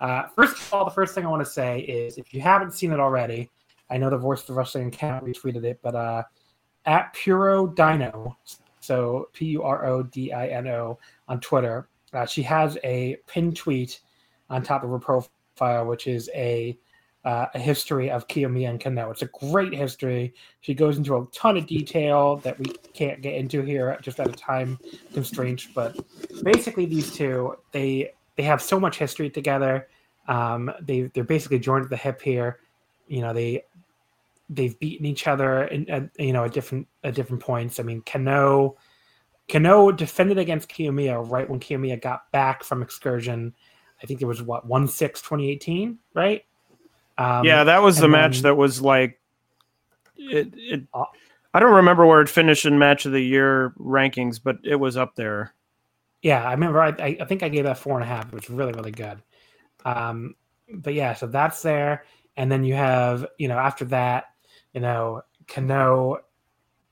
Uh, 0.00 0.28
first 0.36 0.56
of 0.56 0.72
all, 0.72 0.84
the 0.84 0.90
first 0.90 1.14
thing 1.14 1.26
I 1.26 1.28
want 1.28 1.44
to 1.44 1.50
say 1.50 1.80
is 1.80 2.16
if 2.16 2.32
you 2.32 2.40
haven't 2.40 2.72
seen 2.72 2.92
it 2.92 3.00
already, 3.00 3.50
I 3.90 3.98
know 3.98 4.08
the 4.08 4.16
Voice 4.16 4.48
of 4.48 4.56
Wrestling 4.56 4.86
account 4.86 5.24
retweeted 5.24 5.64
it, 5.64 5.80
but 5.82 5.96
uh, 5.96 6.22
at 6.86 7.12
Puro 7.12 7.66
Dino, 7.66 8.36
so 8.78 9.28
P 9.32 9.46
U 9.46 9.62
R 9.62 9.84
O 9.86 10.02
D 10.04 10.32
I 10.32 10.46
N 10.48 10.68
O 10.68 10.98
on 11.28 11.40
Twitter, 11.40 11.88
uh, 12.12 12.26
she 12.26 12.42
has 12.42 12.78
a 12.84 13.16
pinned 13.26 13.56
tweet 13.56 14.00
on 14.48 14.62
top 14.62 14.82
of 14.82 14.90
her 14.90 14.98
profile, 14.98 15.86
which 15.86 16.06
is 16.06 16.30
a 16.34 16.78
uh, 17.24 17.46
a 17.54 17.58
history 17.58 18.10
of 18.10 18.26
Kiyomiya 18.28 18.70
and 18.70 18.80
Kano. 18.80 19.10
It's 19.10 19.22
a 19.22 19.26
great 19.26 19.74
history. 19.74 20.32
She 20.62 20.72
goes 20.72 20.96
into 20.96 21.16
a 21.16 21.26
ton 21.32 21.58
of 21.58 21.66
detail 21.66 22.36
that 22.36 22.58
we 22.58 22.64
can't 22.94 23.20
get 23.20 23.34
into 23.34 23.60
here 23.60 23.98
just 24.00 24.20
out 24.20 24.28
of 24.28 24.36
time 24.36 24.78
constraints. 25.12 25.68
But 25.74 25.98
basically, 26.42 26.86
these 26.86 27.12
two 27.12 27.56
they 27.72 28.12
they 28.36 28.42
have 28.42 28.62
so 28.62 28.80
much 28.80 28.98
history 28.98 29.28
together. 29.28 29.88
Um, 30.28 30.72
they 30.80 31.02
they're 31.14 31.24
basically 31.24 31.58
joined 31.58 31.84
at 31.84 31.90
the 31.90 31.96
hip 31.96 32.22
here. 32.22 32.60
You 33.06 33.20
know 33.20 33.34
they 33.34 33.64
they've 34.48 34.78
beaten 34.80 35.06
each 35.06 35.26
other 35.26 35.64
in 35.64 36.10
you 36.18 36.32
know 36.32 36.44
at 36.44 36.52
different 36.52 36.88
at 37.04 37.14
different 37.14 37.42
points. 37.42 37.78
I 37.78 37.82
mean 37.82 38.02
Kano 38.02 38.76
Kano 39.50 39.90
defended 39.90 40.38
against 40.38 40.68
Kiyomiya 40.68 41.28
right 41.28 41.48
when 41.48 41.60
Kiyomiya 41.60 42.00
got 42.00 42.30
back 42.32 42.62
from 42.62 42.82
excursion. 42.82 43.54
I 44.02 44.06
think 44.06 44.22
it 44.22 44.26
was 44.26 44.42
what 44.42 44.66
one 44.66 44.88
six 44.88 45.20
2018, 45.20 45.98
right? 46.14 46.44
Um, 47.18 47.44
yeah, 47.44 47.64
that 47.64 47.82
was 47.82 47.98
the 47.98 48.08
match 48.08 48.36
then- 48.36 48.42
that 48.44 48.54
was 48.54 48.80
like 48.80 49.20
it. 50.16 50.54
it 50.56 50.82
Uh, 50.94 51.04
I 51.52 51.58
don't 51.58 51.74
remember 51.74 52.06
where 52.06 52.20
it 52.20 52.28
finished 52.28 52.64
in 52.64 52.78
match 52.78 53.06
of 53.06 53.12
the 53.12 53.20
year 53.20 53.74
rankings, 53.76 54.40
but 54.42 54.58
it 54.62 54.76
was 54.76 54.96
up 54.96 55.16
there. 55.16 55.52
Yeah, 56.22 56.44
I 56.44 56.52
remember. 56.52 56.80
I, 56.80 57.18
I 57.20 57.24
think 57.24 57.42
I 57.42 57.48
gave 57.48 57.64
that 57.64 57.78
four 57.78 57.94
and 57.94 58.04
a 58.04 58.06
half. 58.06 58.28
It 58.28 58.34
was 58.34 58.48
really, 58.48 58.72
really 58.72 58.92
good. 58.92 59.20
Um, 59.84 60.36
but 60.72 60.94
yeah, 60.94 61.14
so 61.14 61.26
that's 61.26 61.62
there, 61.62 62.04
and 62.36 62.52
then 62.52 62.62
you 62.62 62.74
have 62.74 63.26
you 63.38 63.48
know 63.48 63.58
after 63.58 63.84
that, 63.86 64.26
you 64.74 64.80
know, 64.80 65.22
Kano 65.48 66.18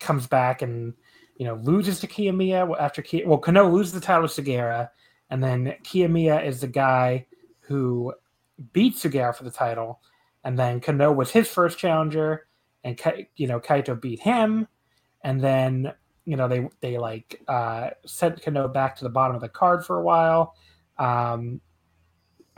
comes 0.01 0.27
back 0.27 0.63
and 0.63 0.95
you 1.39 1.45
know 1.45 1.55
loses 1.55 2.01
to 2.01 2.07
Kiyomiya 2.07 2.78
after 2.78 3.01
Ki- 3.01 3.24
well 3.24 3.39
Kano 3.39 3.70
loses 3.70 3.93
the 3.93 4.01
title 4.01 4.28
to 4.28 4.43
Sugiura, 4.43 4.91
and 5.30 5.43
then 5.43 5.74
Kiyomiya 5.84 6.45
is 6.45 6.61
the 6.61 6.66
guy 6.66 7.26
who 7.61 8.12
beat 8.72 8.97
Sugiura 8.97 9.34
for 9.34 9.45
the 9.45 9.51
title, 9.51 10.01
and 10.45 10.59
then 10.59 10.80
Kano 10.80 11.12
was 11.12 11.30
his 11.30 11.49
first 11.49 11.78
challenger, 11.78 12.49
and 12.82 13.01
you 13.36 13.47
know 13.47 13.61
Kaito 13.61 13.99
beat 13.99 14.20
him, 14.20 14.66
and 15.22 15.41
then 15.41 15.93
you 16.24 16.36
know 16.36 16.49
they 16.49 16.68
they 16.80 16.99
like 16.99 17.41
uh, 17.47 17.91
sent 18.05 18.43
Kano 18.43 18.66
back 18.66 18.97
to 18.97 19.05
the 19.05 19.11
bottom 19.11 19.36
of 19.36 19.41
the 19.41 19.49
card 19.49 19.86
for 19.86 19.99
a 19.99 20.03
while. 20.03 20.57
Um, 20.99 21.61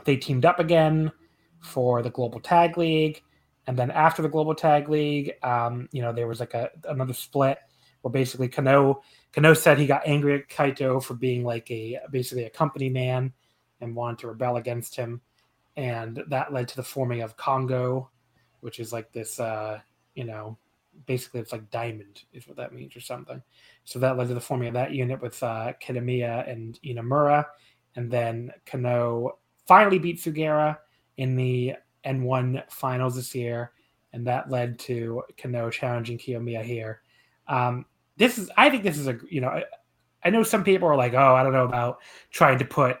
they 0.05 0.17
teamed 0.17 0.45
up 0.45 0.59
again 0.59 1.11
for 1.59 2.01
the 2.01 2.09
Global 2.09 2.39
Tag 2.39 2.79
League, 2.79 3.21
and 3.67 3.77
then 3.77 3.91
after 3.91 4.23
the 4.23 4.29
Global 4.29 4.55
Tag 4.55 4.89
League, 4.89 5.33
um, 5.43 5.87
you 5.91 6.01
know 6.01 6.11
there 6.11 6.27
was 6.27 6.39
like 6.39 6.55
a 6.55 6.71
another 6.85 7.13
split 7.13 7.59
where 8.01 8.11
basically 8.11 8.47
Kano 8.47 9.01
Kano 9.33 9.53
said 9.53 9.77
he 9.77 9.85
got 9.85 10.05
angry 10.05 10.35
at 10.35 10.49
Kaito 10.49 11.03
for 11.03 11.13
being 11.13 11.43
like 11.43 11.69
a 11.71 11.99
basically 12.11 12.45
a 12.45 12.49
company 12.49 12.89
man 12.89 13.33
and 13.79 13.95
wanted 13.95 14.19
to 14.19 14.27
rebel 14.27 14.57
against 14.57 14.95
him, 14.95 15.21
and 15.75 16.23
that 16.27 16.53
led 16.53 16.67
to 16.69 16.75
the 16.75 16.83
forming 16.83 17.21
of 17.21 17.37
Kongo, 17.37 18.09
which 18.59 18.79
is 18.79 18.91
like 18.91 19.11
this 19.11 19.39
uh, 19.39 19.79
you 20.15 20.23
know 20.23 20.57
basically 21.05 21.39
it's 21.39 21.51
like 21.51 21.69
diamond 21.71 22.23
is 22.33 22.47
what 22.47 22.57
that 22.57 22.73
means 22.73 22.95
or 22.95 23.01
something. 23.01 23.41
So 23.85 23.99
that 23.99 24.17
led 24.17 24.27
to 24.27 24.33
the 24.33 24.41
forming 24.41 24.69
of 24.69 24.73
that 24.75 24.91
unit 24.91 25.21
with 25.21 25.41
uh, 25.41 25.73
and 25.87 26.79
Inamura, 26.83 27.45
and 27.95 28.11
then 28.11 28.51
Kano 28.65 29.37
finally 29.67 29.99
beat 29.99 30.19
Sugiura 30.19 30.77
in 31.17 31.35
the 31.35 31.75
N1 32.05 32.69
finals 32.71 33.15
this 33.15 33.33
year, 33.35 33.71
and 34.13 34.25
that 34.27 34.49
led 34.49 34.79
to 34.79 35.23
Kano 35.37 35.69
challenging 35.69 36.17
Kiyomiya 36.17 36.63
here. 36.63 37.01
Um, 37.47 37.85
this 38.17 38.37
is, 38.37 38.49
I 38.57 38.69
think, 38.69 38.83
this 38.83 38.97
is 38.97 39.07
a 39.07 39.17
you 39.29 39.41
know, 39.41 39.49
I, 39.49 39.63
I 40.23 40.29
know 40.29 40.43
some 40.43 40.63
people 40.63 40.87
are 40.87 40.95
like, 40.95 41.13
oh, 41.13 41.35
I 41.35 41.43
don't 41.43 41.53
know 41.53 41.65
about 41.65 41.99
trying 42.29 42.59
to 42.59 42.65
put 42.65 42.97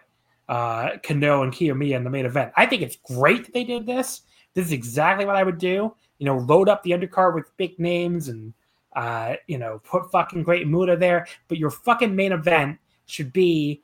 uh, 0.49 0.97
Kano 1.03 1.43
and 1.43 1.53
Kiyomiya 1.53 1.95
in 1.95 2.03
the 2.03 2.09
main 2.09 2.25
event. 2.25 2.51
I 2.55 2.65
think 2.65 2.81
it's 2.81 2.97
great 2.97 3.45
that 3.45 3.53
they 3.53 3.63
did 3.63 3.85
this. 3.85 4.21
This 4.53 4.65
is 4.65 4.71
exactly 4.71 5.25
what 5.25 5.35
I 5.35 5.43
would 5.43 5.57
do. 5.57 5.93
You 6.17 6.25
know, 6.25 6.37
load 6.37 6.69
up 6.69 6.83
the 6.83 6.91
undercard 6.91 7.35
with 7.35 7.55
big 7.57 7.79
names 7.79 8.27
and 8.27 8.53
uh, 8.93 9.35
you 9.47 9.57
know, 9.57 9.79
put 9.83 10.11
fucking 10.11 10.43
Great 10.43 10.67
Muta 10.67 10.97
there. 10.97 11.27
But 11.47 11.57
your 11.57 11.69
fucking 11.69 12.15
main 12.15 12.31
event 12.31 12.79
should 13.05 13.31
be 13.31 13.83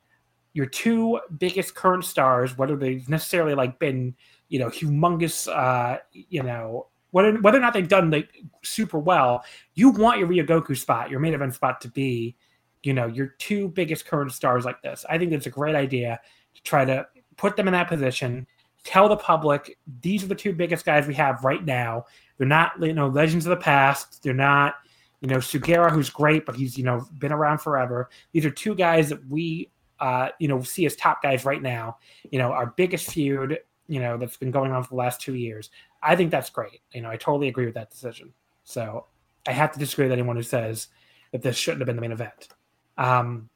your 0.53 0.65
two 0.65 1.19
biggest 1.37 1.75
current 1.75 2.03
stars, 2.03 2.57
whether 2.57 2.75
they've 2.75 3.07
necessarily 3.07 3.53
like 3.53 3.79
been, 3.79 4.15
you 4.49 4.59
know, 4.59 4.69
humongous, 4.69 5.47
uh, 5.47 5.99
you 6.11 6.43
know, 6.43 6.87
whether 7.11 7.33
whether 7.39 7.57
or 7.57 7.61
not 7.61 7.73
they've 7.73 7.87
done 7.87 8.11
like 8.11 8.29
super 8.63 8.99
well. 8.99 9.43
You 9.75 9.89
want 9.89 10.19
your 10.19 10.27
Ryogoku 10.27 10.77
spot, 10.77 11.09
your 11.09 11.19
main 11.19 11.33
event 11.33 11.53
spot, 11.53 11.81
to 11.81 11.89
be, 11.89 12.35
you 12.83 12.93
know, 12.93 13.07
your 13.07 13.27
two 13.39 13.69
biggest 13.69 14.05
current 14.05 14.31
stars 14.31 14.65
like 14.65 14.81
this. 14.81 15.05
I 15.09 15.17
think 15.17 15.31
it's 15.31 15.47
a 15.47 15.51
great 15.51 15.75
idea 15.75 16.19
to 16.55 16.63
try 16.63 16.85
to 16.85 17.07
put 17.37 17.55
them 17.55 17.67
in 17.67 17.73
that 17.73 17.87
position. 17.87 18.47
Tell 18.83 19.09
the 19.09 19.17
public 19.17 19.77
these 20.01 20.23
are 20.23 20.27
the 20.27 20.35
two 20.35 20.53
biggest 20.53 20.85
guys 20.85 21.07
we 21.07 21.13
have 21.15 21.43
right 21.43 21.63
now. 21.63 22.05
They're 22.37 22.47
not, 22.47 22.73
you 22.79 22.93
know, 22.93 23.07
legends 23.07 23.45
of 23.45 23.49
the 23.49 23.57
past. 23.57 24.23
They're 24.23 24.33
not, 24.33 24.75
you 25.21 25.27
know, 25.27 25.37
Sugiura, 25.37 25.91
who's 25.91 26.09
great, 26.09 26.45
but 26.45 26.55
he's, 26.55 26.77
you 26.77 26.83
know, 26.83 27.05
been 27.17 27.31
around 27.31 27.59
forever. 27.59 28.09
These 28.31 28.45
are 28.45 28.51
two 28.51 28.75
guys 28.75 29.09
that 29.09 29.25
we, 29.27 29.71
uh, 29.99 30.29
you 30.39 30.47
know, 30.47 30.61
see 30.61 30.85
as 30.85 30.95
top 30.95 31.21
guys 31.23 31.43
right 31.43 31.61
now. 31.61 31.97
You 32.31 32.39
know, 32.39 32.51
our 32.51 32.67
biggest 32.67 33.11
feud, 33.11 33.59
you 33.87 33.99
know, 33.99 34.17
that's 34.17 34.37
been 34.37 34.51
going 34.51 34.71
on 34.71 34.83
for 34.83 34.89
the 34.89 34.95
last 34.95 35.21
two 35.21 35.35
years. 35.35 35.69
I 36.01 36.15
think 36.15 36.31
that's 36.31 36.49
great. 36.49 36.81
You 36.93 37.01
know, 37.01 37.09
I 37.09 37.17
totally 37.17 37.47
agree 37.47 37.65
with 37.65 37.75
that 37.75 37.89
decision. 37.89 38.33
So 38.63 39.05
I 39.47 39.51
have 39.51 39.71
to 39.71 39.79
disagree 39.79 40.05
with 40.05 40.11
anyone 40.11 40.35
who 40.35 40.43
says 40.43 40.87
that 41.31 41.41
this 41.41 41.57
shouldn't 41.57 41.81
have 41.81 41.87
been 41.87 41.95
the 41.95 42.01
main 42.01 42.11
event. 42.11 42.49
Um, 42.97 43.49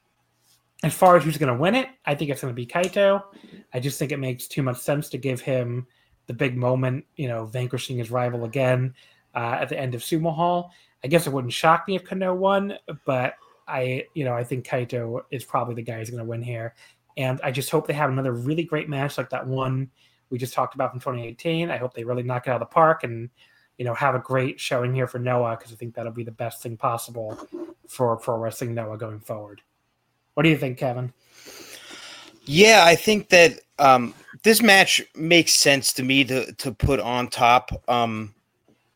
as 0.84 0.94
far 0.94 1.16
as 1.16 1.24
who's 1.24 1.38
going 1.38 1.53
to 1.53 1.60
win 1.60 1.76
it, 1.76 1.90
I 2.06 2.16
think 2.16 2.32
it's 2.32 2.41
going 2.41 2.53
to 2.53 2.56
be 2.56 2.66
Kaito. 2.66 3.24
I 3.74 3.80
just 3.80 3.99
think 3.99 4.12
it 4.12 4.18
makes 4.18 4.48
too 4.48 4.64
much 4.64 4.80
sense 4.80 5.10
to 5.10 5.18
give 5.18 5.41
him 5.41 5.86
the 6.28 6.34
big 6.34 6.58
moment, 6.58 7.06
you 7.16 7.28
know, 7.28 7.45
vanquishing 7.45 7.98
his 7.98 8.10
rival 8.10 8.45
again 8.45 8.94
uh, 9.36 9.58
at 9.60 9.70
the 9.70 9.80
end 9.80 9.95
of 9.95 10.02
Sumo 10.02 10.34
Hall. 10.34 10.72
I 11.03 11.08
guess 11.08 11.28
it 11.28 11.34
wouldn't 11.34 11.53
shock 11.53 11.88
me 11.88 11.95
if 11.95 12.03
Kano 12.03 12.34
won, 12.34 12.74
but 13.06 13.36
I, 13.68 14.06
you 14.14 14.24
know, 14.26 14.34
I 14.34 14.44
think 14.44 14.66
Kaito 14.66 15.22
is 15.32 15.44
probably 15.44 15.76
the 15.76 15.82
guy 15.82 15.99
who's 15.99 16.10
going 16.10 16.24
to 16.24 16.30
win 16.30 16.41
here. 16.41 16.76
And 17.18 17.40
I 17.44 17.52
just 17.52 17.70
hope 17.70 17.88
they 17.88 17.94
have 17.94 18.10
another 18.10 18.34
really 18.34 18.64
great 18.64 18.90
match 18.90 19.18
like 19.18 19.30
that 19.32 19.45
one 19.45 19.90
we 20.32 20.38
just 20.38 20.53
talked 20.53 20.74
about 20.74 20.91
from 20.91 20.99
2018. 20.99 21.70
I 21.70 21.78
hope 21.78 21.94
they 21.94 22.03
really 22.03 22.24
knock 22.24 22.48
it 22.48 22.49
out 22.49 22.62
of 22.62 22.68
the 22.68 22.74
park 22.74 23.03
and, 23.03 23.30
you 23.78 23.86
know, 23.86 23.94
have 23.94 24.16
a 24.16 24.20
great 24.20 24.60
showing 24.60 24.95
here 24.95 25.06
for 25.06 25.20
Noah 25.20 25.58
because 25.58 25.72
I 25.72 25.76
think 25.76 25.94
that'll 25.94 26.12
be 26.12 26.24
the 26.24 26.32
best 26.32 26.64
thing 26.64 26.78
possible 26.78 27.38
for 27.88 28.16
pro 28.18 28.38
wrestling 28.38 28.74
Noah 28.74 28.98
going 28.98 29.20
forward. 29.20 29.62
What 30.34 30.44
do 30.44 30.49
you 30.49 30.58
think, 30.58 30.78
Kevin? 30.78 31.14
Yeah, 32.45 32.84
I 32.86 32.95
think 32.95 33.30
that 33.30 33.60
um, 33.78 34.16
this 34.44 34.62
match 34.62 35.03
makes 35.16 35.53
sense 35.53 35.94
to 35.94 36.03
me 36.03 36.24
to 36.24 36.52
to 36.53 36.72
put 36.72 36.99
on 36.99 37.28
top. 37.28 37.72
Um, 37.88 38.34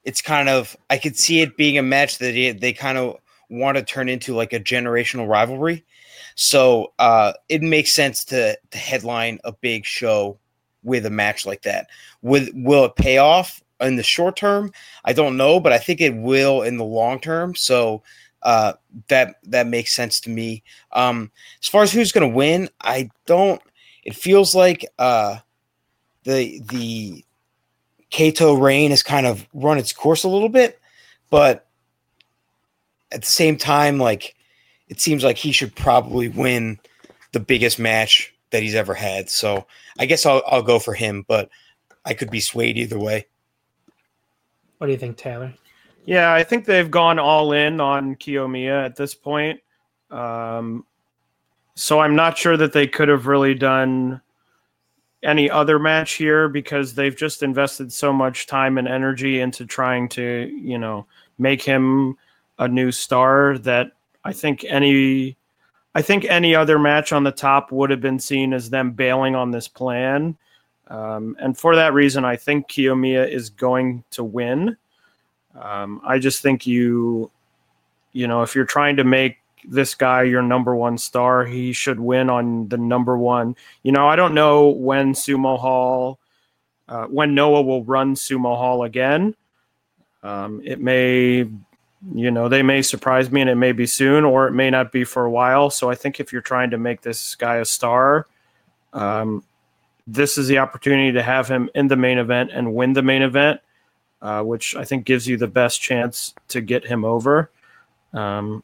it's 0.04 0.22
kind 0.22 0.50
of 0.50 0.76
I 0.90 0.98
could 0.98 1.18
see 1.18 1.42
it 1.42 1.58
being 1.58 1.78
a 1.78 1.84
match 1.84 2.18
that 2.20 2.32
they, 2.32 2.52
they 2.52 2.74
kind 2.74 2.98
of 2.98 3.18
want 3.50 3.78
to 3.78 3.84
turn 3.84 4.10
into 4.10 4.34
like 4.34 4.54
a 4.54 4.60
generational 4.60 5.28
rivalry. 5.28 5.86
So 6.36 6.94
uh, 6.98 7.34
it 7.50 7.62
makes 7.62 7.92
sense 7.92 8.24
to 8.26 8.58
to 8.72 8.78
headline 8.78 9.40
a 9.44 9.52
big 9.52 9.86
show 9.86 10.40
with 10.86 11.06
a 11.06 11.10
match 11.10 11.46
like 11.46 11.64
that. 11.64 11.88
With 12.22 12.50
will 12.54 12.86
it 12.86 12.96
pay 12.96 13.18
off 13.18 13.62
in 13.82 13.98
the 13.98 14.04
short 14.04 14.38
term? 14.38 14.72
I 15.04 15.12
don't 15.12 15.36
know, 15.36 15.60
but 15.60 15.74
I 15.74 15.78
think 15.78 16.00
it 16.00 16.16
will 16.16 16.62
in 16.62 16.78
the 16.78 16.86
long 16.86 17.20
term. 17.20 17.56
So 17.56 18.04
uh, 18.44 18.74
that 19.08 19.36
that 19.44 19.68
makes 19.68 19.94
sense 19.94 20.20
to 20.22 20.30
me. 20.30 20.64
Um, 20.92 21.32
as 21.62 21.68
far 21.68 21.84
as 21.84 21.92
who's 21.92 22.12
going 22.12 22.30
to 22.30 22.36
win, 22.36 22.70
I 22.82 23.10
don't. 23.26 23.62
It 24.04 24.16
feels 24.16 24.54
like 24.54 24.86
uh, 25.00 25.40
the 26.24 26.62
the 26.70 27.26
Kaito 28.12 28.62
reign 28.62 28.92
has 28.92 29.02
kind 29.02 29.26
of 29.26 29.48
run 29.54 29.80
its 29.80 29.92
course 29.92 30.24
a 30.24 30.30
little 30.30 30.50
bit, 30.50 30.80
but 31.32 31.68
at 33.12 33.22
the 33.22 33.28
same 33.28 33.58
time, 33.58 33.98
like 33.98 34.36
it 34.90 35.02
seems 35.02 35.24
like 35.24 35.38
he 35.38 35.52
should 35.52 35.76
probably 35.76 36.30
win 36.30 36.80
the 37.32 37.40
biggest 37.40 37.80
match 37.80 38.35
that 38.56 38.64
he's 38.64 38.76
ever 38.76 38.94
had. 38.94 39.30
So 39.30 39.68
I 40.00 40.06
guess 40.06 40.26
I'll 40.26 40.42
I'll 40.48 40.64
go 40.64 40.80
for 40.80 40.94
him, 40.94 41.26
but 41.28 41.50
I 42.06 42.14
could 42.14 42.32
be 42.32 42.40
swayed 42.40 42.78
either 42.78 42.98
way. 42.98 43.28
What 44.78 44.88
do 44.88 44.94
you 44.94 44.98
think, 44.98 45.18
Taylor? 45.18 45.54
Yeah, 46.06 46.34
I 46.34 46.44
think 46.44 46.64
they've 46.64 46.90
gone 46.90 47.20
all 47.20 47.52
in 47.52 47.82
on 47.82 48.16
Kiyomiya 48.16 48.86
at 48.86 48.96
this 48.96 49.14
point. 49.14 49.60
Um, 50.10 50.86
so 51.74 52.00
I'm 52.00 52.16
not 52.16 52.38
sure 52.38 52.56
that 52.56 52.72
they 52.72 52.88
could 52.88 53.10
have 53.10 53.28
really 53.28 53.56
done 53.56 54.22
any 55.22 55.50
other 55.50 55.80
match 55.80 56.14
here 56.14 56.48
because 56.48 56.94
they've 56.94 57.16
just 57.16 57.44
invested 57.44 57.92
so 57.92 58.14
much 58.14 58.48
time 58.48 58.78
and 58.78 58.88
energy 58.88 59.42
into 59.42 59.66
trying 59.66 60.08
to, 60.10 60.50
you 60.56 60.78
know, 60.78 61.08
make 61.40 61.62
him 61.62 62.16
a 62.60 62.68
new 62.68 62.92
star 62.92 63.58
that 63.58 63.92
I 64.24 64.32
think 64.32 64.64
any 64.66 65.36
I 65.96 66.02
think 66.02 66.26
any 66.26 66.54
other 66.54 66.78
match 66.78 67.14
on 67.14 67.24
the 67.24 67.32
top 67.32 67.72
would 67.72 67.90
have 67.90 68.02
been 68.02 68.20
seen 68.20 68.54
as 68.54 68.70
them 68.70 68.92
bailing 68.92 69.34
on 69.34 69.52
this 69.52 69.70
plan. 69.70 70.38
Um, 70.88 71.38
and 71.40 71.58
for 71.58 71.76
that 71.78 71.94
reason, 71.94 72.26
I 72.26 72.36
think 72.36 72.68
Kiyomiya 72.68 73.32
is 73.32 73.50
going 73.50 74.04
to 74.12 74.24
win. 74.24 74.76
Um, 75.60 76.02
I 76.06 76.20
just 76.20 76.42
think 76.42 76.68
you, 76.68 77.32
you 78.12 78.28
know, 78.28 78.44
if 78.44 78.56
you're 78.56 78.66
trying 78.66 78.98
to 78.98 79.06
make 79.06 79.38
this 79.64 79.96
guy 79.96 80.24
your 80.24 80.42
number 80.42 80.76
one 80.76 80.98
star, 80.98 81.46
he 81.46 81.72
should 81.72 82.00
win 82.00 82.30
on 82.30 82.68
the 82.68 82.78
number 82.78 83.18
one. 83.18 83.56
You 83.82 83.94
know, 83.94 84.08
I 84.08 84.18
don't 84.18 84.34
know 84.34 84.68
when 84.68 85.14
Sumo 85.14 85.58
Hall, 85.58 86.20
uh, 86.90 87.06
when 87.06 87.34
Noah 87.34 87.62
will 87.62 87.86
run 87.86 88.16
Sumo 88.16 88.58
Hall 88.58 88.84
again. 88.84 89.34
Um, 90.24 90.62
it 90.64 90.82
may 90.82 91.48
you 92.14 92.30
know, 92.30 92.48
they 92.50 92.62
may 92.62 92.82
surprise 92.82 93.32
me 93.32 93.42
and 93.42 93.50
it 93.50 93.56
may 93.56 93.72
be 93.72 93.86
soon 93.86 94.26
or 94.26 94.48
it 94.48 94.52
may 94.52 94.70
not 94.70 94.92
be 94.92 95.04
for 95.04 95.26
a 95.26 95.32
while. 95.32 95.70
So 95.70 95.90
I 95.90 95.96
think 95.96 96.20
if 96.20 96.32
you're 96.32 96.42
trying 96.42 96.70
to 96.72 96.78
make 96.78 97.02
this 97.02 97.36
guy 97.36 97.58
a 97.58 97.66
star, 97.66 98.28
um, 98.94 99.44
this 100.06 100.38
is 100.38 100.48
the 100.48 100.60
opportunity 100.60 101.12
to 101.14 101.24
have 101.24 101.48
him 101.48 101.70
in 101.74 101.88
the 101.88 101.96
main 101.96 102.18
event 102.18 102.52
and 102.54 102.76
win 102.76 102.94
the 102.94 103.02
main 103.02 103.24
event, 103.24 103.60
uh, 104.22 104.44
which 104.44 104.76
I 104.76 104.86
think 104.86 105.06
gives 105.06 105.28
you 105.28 105.38
the 105.38 105.48
best 105.48 105.82
chance 105.82 106.36
to 106.50 106.62
get 106.62 106.86
him 106.86 107.04
over. 107.04 107.50
Um, 108.14 108.64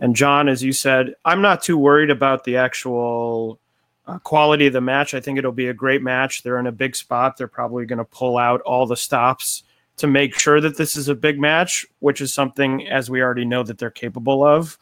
and 0.00 0.16
John, 0.16 0.48
as 0.48 0.62
you 0.62 0.72
said, 0.72 1.14
I'm 1.24 1.42
not 1.42 1.62
too 1.62 1.76
worried 1.76 2.10
about 2.10 2.44
the 2.44 2.56
actual 2.56 3.58
uh, 4.06 4.18
quality 4.20 4.68
of 4.68 4.72
the 4.72 4.80
match. 4.80 5.12
I 5.12 5.20
think 5.20 5.38
it'll 5.38 5.52
be 5.52 5.68
a 5.68 5.74
great 5.74 6.02
match. 6.02 6.42
They're 6.42 6.58
in 6.58 6.66
a 6.66 6.72
big 6.72 6.96
spot. 6.96 7.36
They're 7.36 7.48
probably 7.48 7.84
going 7.84 7.98
to 7.98 8.04
pull 8.04 8.38
out 8.38 8.62
all 8.62 8.86
the 8.86 8.96
stops 8.96 9.64
to 10.00 10.06
make 10.06 10.38
sure 10.38 10.60
that 10.60 10.76
this 10.76 10.96
is 10.96 11.08
a 11.08 11.14
big 11.14 11.38
match, 11.38 11.86
which 12.00 12.20
is 12.20 12.34
something, 12.34 12.86
as 12.88 13.10
we 13.10 13.22
already 13.22 13.44
know, 13.44 13.62
that 13.62 13.78
they're 13.78 13.90
capable 13.90 14.44
of. 14.44 14.78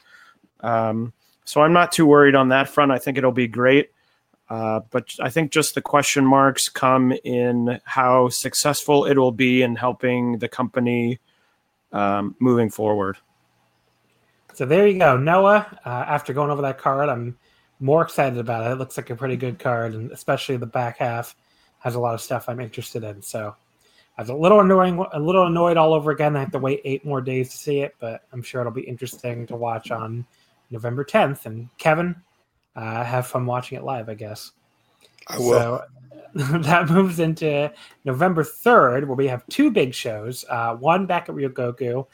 Um, 0.61 1.13
so 1.45 1.61
I'm 1.61 1.73
not 1.73 1.93
too 1.93 2.07
worried 2.07 2.35
on 2.35 2.49
that 2.49 2.69
front. 2.69 2.93
I 2.93 2.99
think 2.99 3.19
it'll 3.19 3.33
be 3.33 3.49
great. 3.49 3.91
Uh, 4.49 4.81
but 4.91 5.15
I 5.21 5.29
think 5.29 5.51
just 5.51 5.75
the 5.75 5.83
question 5.83 6.25
marks 6.25 6.69
come 6.69 7.13
in 7.25 7.81
how 7.85 8.29
successful 8.29 9.05
it 9.05 9.19
will 9.19 9.33
be 9.33 9.63
in 9.63 9.77
helping 9.77 10.39
the 10.39 10.49
company 10.49 11.19
um, 11.93 12.35
moving 12.39 12.71
forward. 12.71 13.19
So 14.55 14.65
there 14.65 14.87
you 14.87 14.99
go, 14.99 15.17
Noah. 15.17 15.79
Uh, 15.85 15.89
after 15.89 16.33
going 16.33 16.51
over 16.51 16.63
that 16.63 16.79
card, 16.79 17.09
I'm 17.09 17.37
more 17.81 18.03
excited 18.03 18.39
about 18.39 18.67
it. 18.67 18.73
It 18.73 18.77
looks 18.77 18.97
like 18.97 19.11
a 19.11 19.17
pretty 19.17 19.37
good 19.37 19.59
card, 19.59 19.95
and 19.95 20.11
especially 20.13 20.57
the 20.57 20.67
back 20.67 20.99
half 20.99 21.37
has 21.81 21.95
a 21.95 22.01
lot 22.01 22.15
of 22.15 22.21
stuff 22.21 22.49
I'm 22.49 22.61
interested 22.61 23.05
in. 23.05 23.23
So 23.23 23.55
I 24.19 24.23
was 24.23 24.31
a 24.31 24.35
little 24.35 24.59
annoying, 24.61 25.05
a 25.13 25.21
little 25.21 25.47
annoyed 25.47 25.77
all 25.77 25.95
over 25.95 26.11
again. 26.11 26.35
I 26.35 26.41
have 26.41 26.51
to 26.51 26.59
wait 26.59 26.81
eight 26.85 27.05
more 27.05 27.21
days 27.21 27.51
to 27.51 27.57
see 27.57 27.81
it, 27.81 27.95
but 28.01 28.23
I'm 28.33 28.43
sure 28.43 28.61
it'll 28.61 28.73
be 28.73 28.83
interesting 28.83 29.47
to 29.47 29.55
watch 29.55 29.93
on 29.93 30.27
November 30.71 31.05
10th. 31.05 31.47
And 31.47 31.69
Kevin, 31.79 32.17
uh, 32.75 33.05
have 33.05 33.29
fun 33.29 33.47
watching 33.47 33.79
it 33.79 33.85
live, 33.85 34.09
I 34.09 34.15
guess. 34.15 34.51
I 35.29 35.39
will. 35.39 35.47
So 35.49 35.85
that 36.35 36.91
moves 36.91 37.21
into 37.21 37.73
November 38.05 38.43
3rd, 38.43 39.07
where 39.07 39.17
we 39.17 39.29
have 39.29 39.47
two 39.47 39.71
big 39.71 39.95
shows. 39.95 40.45
Uh, 40.49 40.75
one 40.75 41.07
back 41.07 41.29
at 41.29 41.37
Ryogoku, 41.37 42.05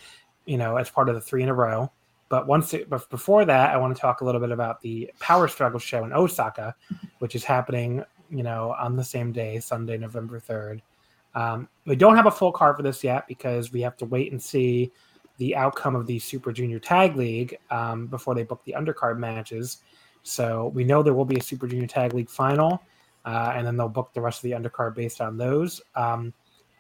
you 0.45 0.59
know, 0.59 0.77
as 0.77 0.91
part 0.91 1.09
of 1.09 1.15
the 1.15 1.23
three 1.23 1.43
in 1.43 1.49
a 1.49 1.55
row. 1.55 1.91
But 2.29 2.47
once, 2.47 2.75
it, 2.75 2.91
but 2.91 3.09
before 3.09 3.47
that, 3.47 3.71
I 3.71 3.79
want 3.79 3.97
to 3.97 4.01
talk 4.01 4.21
a 4.21 4.25
little 4.25 4.43
bit 4.43 4.51
about 4.51 4.83
the 4.83 5.11
Power 5.21 5.49
Struggle 5.49 5.81
show 5.81 6.05
in 6.05 6.13
Osaka, 6.13 6.75
which 7.21 7.35
is 7.35 7.45
happening, 7.45 8.05
you 8.31 8.43
know, 8.43 8.75
on 8.79 8.97
the 8.97 9.05
same 9.05 9.33
day, 9.33 9.59
Sunday, 9.59 9.97
November 9.97 10.39
3rd. 10.39 10.81
Um, 11.35 11.69
we 11.87 11.97
don't 11.97 12.17
have 12.17 12.27
a 12.27 12.31
full 12.31 12.53
card 12.53 12.77
for 12.77 12.83
this 12.83 13.03
yet 13.03 13.27
because 13.27 13.73
we 13.73 13.81
have 13.83 13.97
to 13.99 14.05
wait 14.05 14.33
and 14.33 14.43
see 14.43 14.93
the 15.39 15.57
outcome 15.57 15.97
of 15.97 16.07
the 16.07 16.19
Super 16.19 16.53
Junior 16.53 16.79
Tag 16.79 17.17
League 17.17 17.59
um, 17.71 18.07
before 18.07 18.35
they 18.35 18.45
book 18.45 18.63
the 18.65 18.75
undercard 18.79 19.19
matches. 19.19 19.79
So 20.23 20.69
we 20.75 20.85
know 20.85 21.03
there 21.03 21.15
will 21.15 21.25
be 21.25 21.37
a 21.37 21.43
Super 21.43 21.67
Junior 21.67 21.87
Tag 21.87 22.15
League 22.15 22.31
final, 22.31 22.83
uh, 23.25 23.53
and 23.55 23.67
then 23.67 23.77
they'll 23.77 23.89
book 23.89 24.13
the 24.15 24.21
rest 24.21 24.39
of 24.39 24.43
the 24.43 24.53
undercard 24.53 24.95
based 24.95 25.21
on 25.21 25.37
those. 25.37 25.81
Um, 25.97 26.33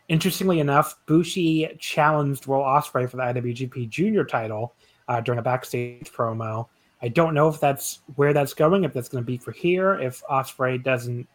interestingly 0.08 0.60
enough, 0.60 0.96
Bushi 1.06 1.68
challenged 1.78 2.46
Will 2.46 2.60
Ospreay 2.60 3.10
for 3.10 3.16
the 3.16 3.22
IWGP 3.24 3.88
Junior 3.88 4.24
title 4.24 4.74
uh, 5.08 5.20
during 5.20 5.40
a 5.40 5.42
backstage 5.42 6.12
promo. 6.12 6.68
I 7.02 7.08
don't 7.08 7.34
know 7.34 7.48
if 7.48 7.60
that's 7.60 8.00
where 8.14 8.32
that's 8.32 8.54
going, 8.54 8.84
if 8.84 8.94
that's 8.94 9.08
going 9.08 9.22
to 9.22 9.26
be 9.26 9.36
for 9.36 9.52
here, 9.52 9.94
if 9.94 10.22
Ospreay 10.30 10.82
doesn't 10.82 11.28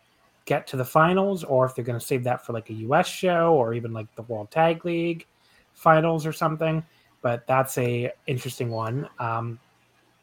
get 0.49 0.65
to 0.65 0.75
the 0.75 0.83
finals 0.83 1.43
or 1.43 1.63
if 1.67 1.75
they're 1.75 1.85
going 1.85 1.99
to 1.99 2.05
save 2.05 2.23
that 2.23 2.43
for 2.43 2.53
like 2.53 2.71
a 2.71 2.73
US 2.73 3.07
show 3.07 3.53
or 3.53 3.75
even 3.75 3.93
like 3.93 4.13
the 4.15 4.23
World 4.23 4.49
Tag 4.49 4.83
League 4.83 5.27
finals 5.75 6.25
or 6.25 6.33
something. 6.33 6.83
But 7.21 7.45
that's 7.45 7.77
a 7.77 8.11
interesting 8.25 8.71
one. 8.71 9.07
Um, 9.19 9.59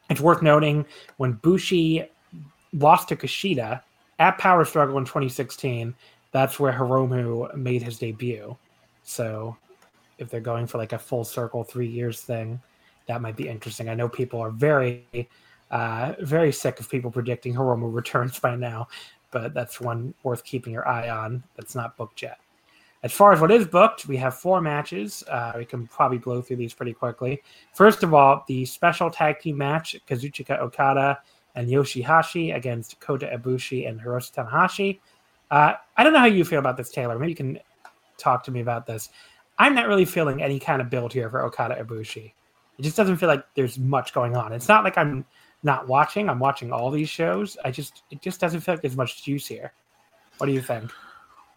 it's 0.09 0.19
worth 0.19 0.41
noting 0.41 0.85
when 1.15 1.33
Bushi 1.33 2.03
lost 2.73 3.07
to 3.09 3.15
Kushida 3.15 3.81
at 4.19 4.37
Power 4.37 4.65
Struggle 4.65 4.97
in 4.97 5.05
2016, 5.05 5.95
that's 6.31 6.59
where 6.59 6.73
Hiromu 6.73 7.55
made 7.55 7.81
his 7.81 7.97
debut. 7.97 8.57
So 9.03 9.55
if 10.17 10.29
they're 10.29 10.41
going 10.41 10.67
for 10.67 10.77
like 10.77 10.91
a 10.91 10.99
full 10.99 11.23
circle 11.23 11.63
three 11.63 11.87
years 11.87 12.19
thing, 12.19 12.59
that 13.07 13.21
might 13.21 13.37
be 13.37 13.47
interesting. 13.47 13.87
I 13.87 13.93
know 13.93 14.09
people 14.09 14.41
are 14.41 14.49
very, 14.49 15.29
uh, 15.71 16.13
very 16.19 16.51
sick 16.51 16.81
of 16.81 16.89
people 16.89 17.11
predicting 17.11 17.53
Hiromu 17.53 17.93
returns 17.93 18.37
by 18.39 18.55
now, 18.55 18.87
but 19.41 19.53
that's 19.53 19.79
one 19.79 20.13
worth 20.23 20.43
keeping 20.43 20.73
your 20.73 20.87
eye 20.87 21.09
on 21.09 21.43
that's 21.55 21.75
not 21.75 21.95
booked 21.97 22.21
yet. 22.21 22.39
As 23.03 23.13
far 23.13 23.31
as 23.31 23.39
what 23.39 23.51
is 23.51 23.67
booked, 23.67 24.07
we 24.07 24.17
have 24.17 24.35
four 24.35 24.59
matches. 24.59 25.23
Uh, 25.29 25.53
we 25.55 25.65
can 25.65 25.85
probably 25.87 26.17
blow 26.17 26.41
through 26.41 26.55
these 26.55 26.73
pretty 26.73 26.93
quickly. 26.93 27.41
First 27.73 28.01
of 28.03 28.13
all, 28.13 28.43
the 28.47 28.65
special 28.65 29.11
tag 29.11 29.39
team 29.39 29.57
match 29.57 29.95
Kazuchika 30.07 30.59
Okada 30.59 31.19
and 31.55 31.69
Yoshihashi 31.69 32.55
against 32.55 32.99
Kota 32.99 33.27
Ibushi 33.27 33.87
and 33.87 34.01
Hiroshi 34.01 34.33
Tanahashi. 34.33 34.99
Uh, 35.51 35.73
I 35.95 36.03
don't 36.03 36.13
know 36.13 36.19
how 36.19 36.25
you 36.25 36.43
feel 36.43 36.59
about 36.59 36.75
this, 36.75 36.89
Taylor. 36.89 37.17
Maybe 37.19 37.31
you 37.31 37.35
can 37.35 37.59
talk 38.17 38.43
to 38.45 38.51
me 38.51 38.61
about 38.61 38.87
this. 38.87 39.09
I'm 39.59 39.75
not 39.75 39.87
really 39.87 40.05
feeling 40.05 40.41
any 40.41 40.59
kind 40.59 40.81
of 40.81 40.89
build 40.89 41.13
here 41.13 41.29
for 41.29 41.43
Okada 41.43 41.83
Ibushi. 41.83 42.33
It 42.77 42.81
just 42.81 42.97
doesn't 42.97 43.17
feel 43.17 43.29
like 43.29 43.45
there's 43.55 43.77
much 43.77 44.13
going 44.13 44.35
on. 44.35 44.53
It's 44.53 44.67
not 44.67 44.83
like 44.83 44.97
I'm 44.97 45.25
not 45.67 45.87
watching. 45.87 46.29
I'm 46.29 46.39
watching 46.39 46.71
all 46.71 46.89
these 46.89 47.09
shows. 47.09 47.55
I 47.63 47.69
just 47.69 48.01
it 48.09 48.21
just 48.23 48.39
doesn't 48.39 48.61
feel 48.61 48.73
like 48.73 48.81
there's 48.81 48.97
much 48.97 49.23
juice 49.23 49.45
here. 49.45 49.71
What 50.39 50.47
do 50.47 50.53
you 50.53 50.61
think? 50.61 50.91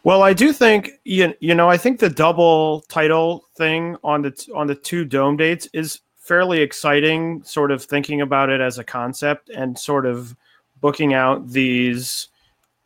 Well, 0.03 0.23
I 0.23 0.33
do 0.33 0.53
think 0.53 0.91
you, 1.05 1.35
you 1.41 1.55
know 1.55 1.71
I 1.71 1.79
think 1.79 1.99
the 1.99 2.11
double 2.11 2.83
title 2.89 3.47
thing 3.57 3.97
on 4.05 4.21
the 4.21 4.49
on 4.55 4.67
the 4.67 4.75
two 4.75 5.07
dome 5.07 5.39
dates 5.39 5.67
is 5.73 6.01
fairly 6.17 6.61
exciting. 6.61 7.43
Sort 7.45 7.71
of 7.71 7.83
thinking 7.83 8.21
about 8.21 8.51
it 8.51 8.61
as 8.61 8.79
a 8.79 8.85
concept 8.85 9.49
and 9.49 9.79
sort 9.79 10.05
of 10.05 10.37
booking 10.83 11.15
out 11.15 11.49
these 11.49 12.29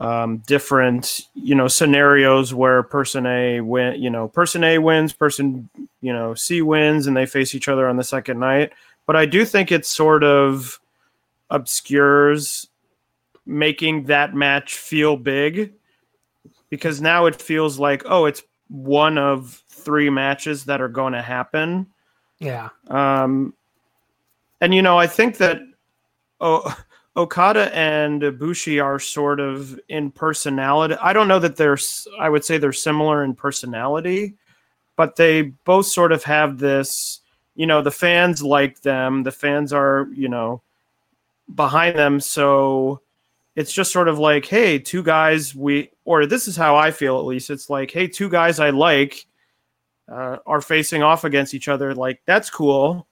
um, 0.00 0.38
different 0.46 1.22
you 1.34 1.54
know 1.54 1.68
scenarios 1.68 2.52
where 2.52 2.82
person 2.82 3.26
A 3.26 3.60
win 3.60 4.00
you 4.00 4.10
know 4.10 4.28
person 4.28 4.62
A 4.62 4.78
wins, 4.78 5.12
person 5.12 5.68
you 6.00 6.12
know 6.12 6.34
C 6.34 6.62
wins, 6.62 7.06
and 7.06 7.16
they 7.16 7.26
face 7.26 7.54
each 7.54 7.68
other 7.68 7.88
on 7.88 7.96
the 7.96 8.04
second 8.04 8.38
night. 8.38 8.72
But 9.06 9.16
I 9.16 9.26
do 9.26 9.44
think 9.44 9.70
it's 9.70 9.88
sort 9.88 10.24
of 10.24 10.80
obscures 11.54 12.68
making 13.46 14.04
that 14.04 14.34
match 14.34 14.74
feel 14.76 15.16
big 15.16 15.72
because 16.68 17.00
now 17.00 17.26
it 17.26 17.40
feels 17.40 17.78
like 17.78 18.02
oh 18.06 18.24
it's 18.24 18.42
one 18.68 19.18
of 19.18 19.62
three 19.68 20.10
matches 20.10 20.64
that 20.64 20.80
are 20.80 20.88
going 20.88 21.12
to 21.12 21.22
happen 21.22 21.86
Yeah. 22.40 22.70
um 22.88 23.54
and 24.60 24.74
you 24.74 24.82
know 24.82 24.98
i 24.98 25.06
think 25.06 25.36
that 25.36 25.60
oh 26.40 26.76
okada 27.16 27.72
and 27.76 28.22
ibushi 28.22 28.82
are 28.82 28.98
sort 28.98 29.38
of 29.38 29.78
in 29.88 30.10
personality 30.10 30.96
i 31.02 31.12
don't 31.12 31.28
know 31.28 31.38
that 31.38 31.56
they're 31.56 31.78
I 32.18 32.28
would 32.28 32.44
say 32.44 32.58
they're 32.58 32.72
similar 32.72 33.22
in 33.22 33.34
personality 33.34 34.34
but 34.96 35.16
they 35.16 35.42
both 35.64 35.86
sort 35.86 36.10
of 36.12 36.24
have 36.24 36.58
this 36.58 37.20
you 37.54 37.66
know 37.66 37.82
the 37.82 37.90
fans 37.92 38.42
like 38.42 38.80
them 38.80 39.22
the 39.22 39.30
fans 39.30 39.72
are 39.72 40.08
you 40.12 40.28
know 40.28 40.62
behind 41.52 41.98
them. 41.98 42.20
So 42.20 43.00
it's 43.56 43.72
just 43.72 43.92
sort 43.92 44.08
of 44.08 44.18
like 44.18 44.44
hey 44.46 44.78
two 44.78 45.02
guys 45.02 45.54
we 45.54 45.90
or 46.04 46.26
this 46.26 46.48
is 46.48 46.56
how 46.56 46.76
i 46.76 46.90
feel 46.90 47.18
at 47.18 47.24
least. 47.24 47.50
It's 47.50 47.70
like 47.70 47.90
hey 47.90 48.08
two 48.08 48.28
guys 48.28 48.58
i 48.60 48.70
like 48.70 49.26
uh, 50.10 50.36
are 50.44 50.60
facing 50.60 51.02
off 51.02 51.24
against 51.24 51.54
each 51.54 51.68
other. 51.68 51.94
Like 51.94 52.20
that's 52.26 52.50
cool. 52.50 53.06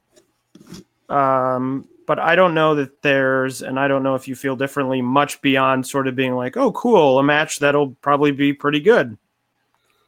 Um 1.09 1.89
but 2.07 2.19
i 2.19 2.35
don't 2.35 2.55
know 2.55 2.75
that 2.75 3.01
there's 3.03 3.63
and 3.63 3.79
i 3.79 3.87
don't 3.87 4.03
know 4.03 4.15
if 4.17 4.27
you 4.27 4.35
feel 4.35 4.57
differently 4.57 5.01
much 5.01 5.41
beyond 5.41 5.87
sort 5.87 6.09
of 6.09 6.17
being 6.17 6.35
like 6.35 6.57
oh 6.57 6.73
cool 6.73 7.19
a 7.19 7.23
match 7.23 7.61
that'll 7.61 7.91
probably 8.03 8.33
be 8.33 8.53
pretty 8.53 8.81
good. 8.81 9.17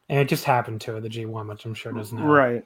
And 0.08 0.18
it 0.18 0.28
just 0.28 0.44
happened 0.44 0.82
to 0.82 1.00
the 1.00 1.08
G1, 1.08 1.48
which 1.48 1.64
I'm 1.64 1.72
sure 1.72 1.90
doesn't 1.92 2.18
help. 2.18 2.30
right. 2.30 2.62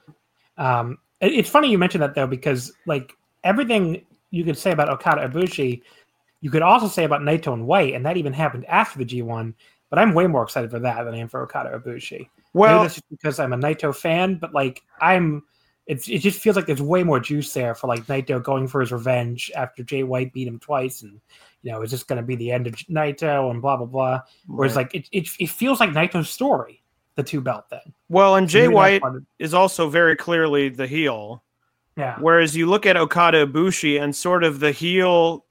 Um, 0.57 0.97
it- 1.21 1.31
it's 1.33 1.49
funny 1.49 1.69
you 1.71 1.77
mentioned 1.77 2.01
that 2.01 2.13
though, 2.15 2.27
because 2.27 2.73
like 2.85 3.13
everything 3.45 4.05
you 4.31 4.43
could 4.43 4.57
say 4.57 4.71
about 4.71 4.89
Okada 4.89 5.27
Ibushi, 5.27 5.81
you 6.41 6.49
could 6.49 6.61
also 6.61 6.87
say 6.87 7.03
about 7.03 7.21
Naito 7.21 7.53
and 7.53 7.65
White, 7.67 7.93
and 7.93 8.05
that 8.05 8.17
even 8.17 8.33
happened 8.33 8.65
after 8.65 8.99
the 8.99 9.05
G1. 9.05 9.53
But 9.89 9.99
I'm 9.99 10.13
way 10.13 10.27
more 10.27 10.43
excited 10.43 10.69
for 10.69 10.79
that 10.79 11.03
than 11.03 11.13
I 11.13 11.17
am 11.17 11.27
for 11.27 11.41
Okada 11.41 11.79
Ibushi. 11.79 12.29
Well 12.53 12.83
that's 12.83 12.95
just 12.95 13.09
because 13.09 13.39
I'm 13.39 13.53
a 13.53 13.57
Naito 13.57 13.95
fan, 13.95 14.35
but 14.35 14.53
like 14.53 14.81
I'm, 15.01 15.43
it's 15.87 16.07
it 16.07 16.19
just 16.19 16.39
feels 16.39 16.55
like 16.55 16.67
there's 16.67 16.81
way 16.81 17.03
more 17.03 17.19
juice 17.19 17.53
there 17.53 17.73
for 17.73 17.87
like 17.87 18.05
Naito 18.05 18.41
going 18.41 18.67
for 18.67 18.81
his 18.81 18.91
revenge 18.91 19.51
after 19.55 19.83
Jay 19.83 20.03
White 20.03 20.33
beat 20.33 20.47
him 20.47 20.59
twice, 20.59 21.01
and 21.01 21.19
you 21.63 21.71
know 21.71 21.81
it's 21.81 21.91
just 21.91 22.07
going 22.07 22.17
to 22.17 22.25
be 22.25 22.35
the 22.35 22.51
end 22.51 22.67
of 22.67 22.75
Naito 22.75 23.49
and 23.49 23.61
blah 23.61 23.77
blah 23.77 23.87
blah. 23.87 24.21
Whereas 24.47 24.75
right. 24.75 24.85
like 24.85 24.95
it, 24.95 25.09
it 25.11 25.29
it 25.39 25.49
feels 25.49 25.79
like 25.79 25.89
Naito's 25.89 26.29
story, 26.29 26.83
the 27.15 27.23
two 27.23 27.41
belt 27.41 27.69
thing. 27.69 27.93
well 28.07 28.35
and 28.37 28.47
jay 28.47 28.67
white 28.69 29.01
is 29.39 29.53
also 29.53 29.89
very 29.89 30.15
clearly 30.15 30.69
the 30.69 30.87
heel 30.87 31.43
yeah, 31.99 32.15
Whereas 32.19 32.55
you 32.55 32.65
look 32.65 32.85
at 32.85 32.95
Okada 32.95 33.45
Ibushi 33.45 34.01
and 34.01 34.15
sort 34.15 34.45
of 34.45 34.61
the 34.61 34.71
heel 34.71 35.45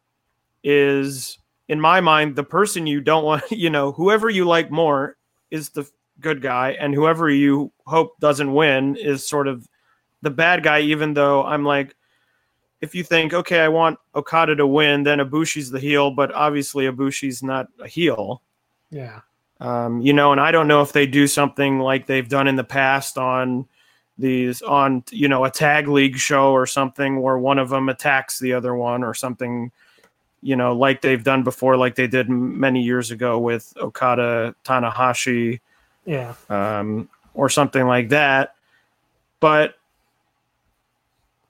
is, 0.65 1.39
in 1.69 1.79
my 1.79 2.01
mind, 2.01 2.37
the 2.37 2.43
person 2.43 2.87
you 2.87 3.03
don't 3.03 3.23
want, 3.23 3.45
you 3.51 3.69
know, 3.69 3.93
whoever 3.93 4.31
you 4.31 4.47
like 4.47 4.71
more 4.71 5.19
is 5.51 5.69
the 5.69 5.87
good 6.21 6.41
guy, 6.41 6.71
and 6.81 6.95
whoever 6.95 7.29
you 7.29 7.71
hope 7.87 8.19
doesn't 8.19 8.55
win 8.55 8.97
is 8.97 9.29
sort 9.29 9.47
of 9.47 9.69
the 10.23 10.31
bad 10.31 10.63
guy, 10.63 10.81
even 10.81 11.13
though 11.13 11.45
I'm 11.45 11.65
like, 11.65 11.95
if 12.81 12.95
you 12.95 13.05
think, 13.05 13.35
okay, 13.35 13.61
I 13.61 13.69
want 13.69 13.99
Okada 14.15 14.57
to 14.57 14.67
win, 14.67 15.03
then 15.03 15.19
Ibushi's 15.19 15.71
the 15.71 15.81
heel, 15.81 16.11
but 16.11 16.33
obviously 16.33 16.87
Ibushi's 16.87 17.43
not 17.43 17.69
a 17.79 17.87
heel. 17.87 18.43
yeah. 18.91 19.21
Um, 19.61 20.01
you 20.01 20.13
know, 20.13 20.31
and 20.31 20.41
I 20.41 20.53
don't 20.53 20.69
know 20.69 20.83
if 20.83 20.93
they 20.93 21.05
do 21.05 21.27
something 21.27 21.81
like 21.81 22.07
they've 22.07 22.29
done 22.29 22.47
in 22.47 22.55
the 22.55 22.63
past 22.63 23.19
on 23.19 23.67
these 24.19 24.63
on 24.63 25.03
you 25.11 25.29
know 25.29 25.45
a 25.45 25.51
tag 25.51 25.87
league 25.89 26.17
show 26.19 26.51
or 26.53 26.67
something 26.67 27.21
where 27.23 27.39
one 27.39 27.59
of 27.59 27.69
them 27.69 27.89
attacks 27.89 28.39
the 28.41 28.53
other 28.53 28.75
one 28.75 29.05
or 29.05 29.15
something 29.15 29.71
you 30.43 30.57
know 30.57 30.75
like 30.75 31.01
they've 31.03 31.23
done 31.25 31.43
before 31.45 31.77
like 31.77 31.95
they 31.95 32.07
did 32.09 32.29
many 32.29 32.83
years 32.83 33.11
ago 33.13 33.39
with 33.39 33.73
Okada 33.81 34.55
Tanahashi 34.65 35.61
Yeah. 36.05 36.35
um, 36.49 37.09
or 37.35 37.49
something 37.49 37.87
like 37.87 38.09
that. 38.09 38.55
But 39.41 39.75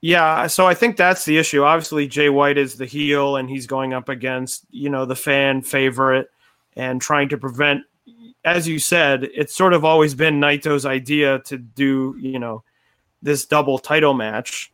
yeah, 0.01 0.47
so 0.47 0.65
I 0.65 0.73
think 0.75 0.95
that's 0.95 1.25
the 1.25 1.37
issue. 1.37 1.63
Obviously, 1.63 2.07
Jay 2.07 2.29
White 2.29 2.57
is 2.57 2.75
the 2.75 2.85
heel, 2.85 3.35
and 3.35 3.49
he's 3.49 3.67
going 3.67 3.93
up 3.93 4.07
against 4.09 4.65
you 4.71 4.89
know 4.89 5.05
the 5.05 5.15
fan 5.15 5.61
favorite 5.61 6.29
and 6.75 7.01
trying 7.01 7.29
to 7.29 7.37
prevent. 7.37 7.83
As 8.45 8.67
you 8.67 8.79
said, 8.79 9.23
it's 9.23 9.55
sort 9.55 9.73
of 9.73 9.83
always 9.83 10.13
been 10.15 10.39
Naito's 10.39 10.85
idea 10.85 11.39
to 11.39 11.57
do 11.57 12.15
you 12.19 12.39
know 12.39 12.63
this 13.21 13.45
double 13.45 13.79
title 13.79 14.13
match. 14.13 14.71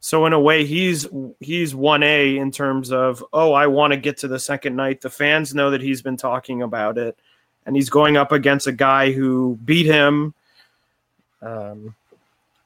So 0.00 0.26
in 0.26 0.32
a 0.32 0.40
way, 0.40 0.64
he's 0.64 1.06
he's 1.40 1.74
one 1.74 2.02
A 2.02 2.36
in 2.36 2.50
terms 2.50 2.92
of 2.92 3.24
oh, 3.32 3.52
I 3.52 3.66
want 3.66 3.92
to 3.92 3.96
get 3.96 4.18
to 4.18 4.28
the 4.28 4.38
second 4.38 4.76
night. 4.76 5.00
The 5.00 5.10
fans 5.10 5.54
know 5.54 5.70
that 5.70 5.80
he's 5.80 6.02
been 6.02 6.16
talking 6.16 6.62
about 6.62 6.98
it 6.98 7.16
and 7.66 7.76
he's 7.76 7.90
going 7.90 8.16
up 8.16 8.32
against 8.32 8.66
a 8.66 8.72
guy 8.72 9.12
who 9.12 9.58
beat 9.64 9.86
him. 9.86 10.34
Um, 11.40 11.94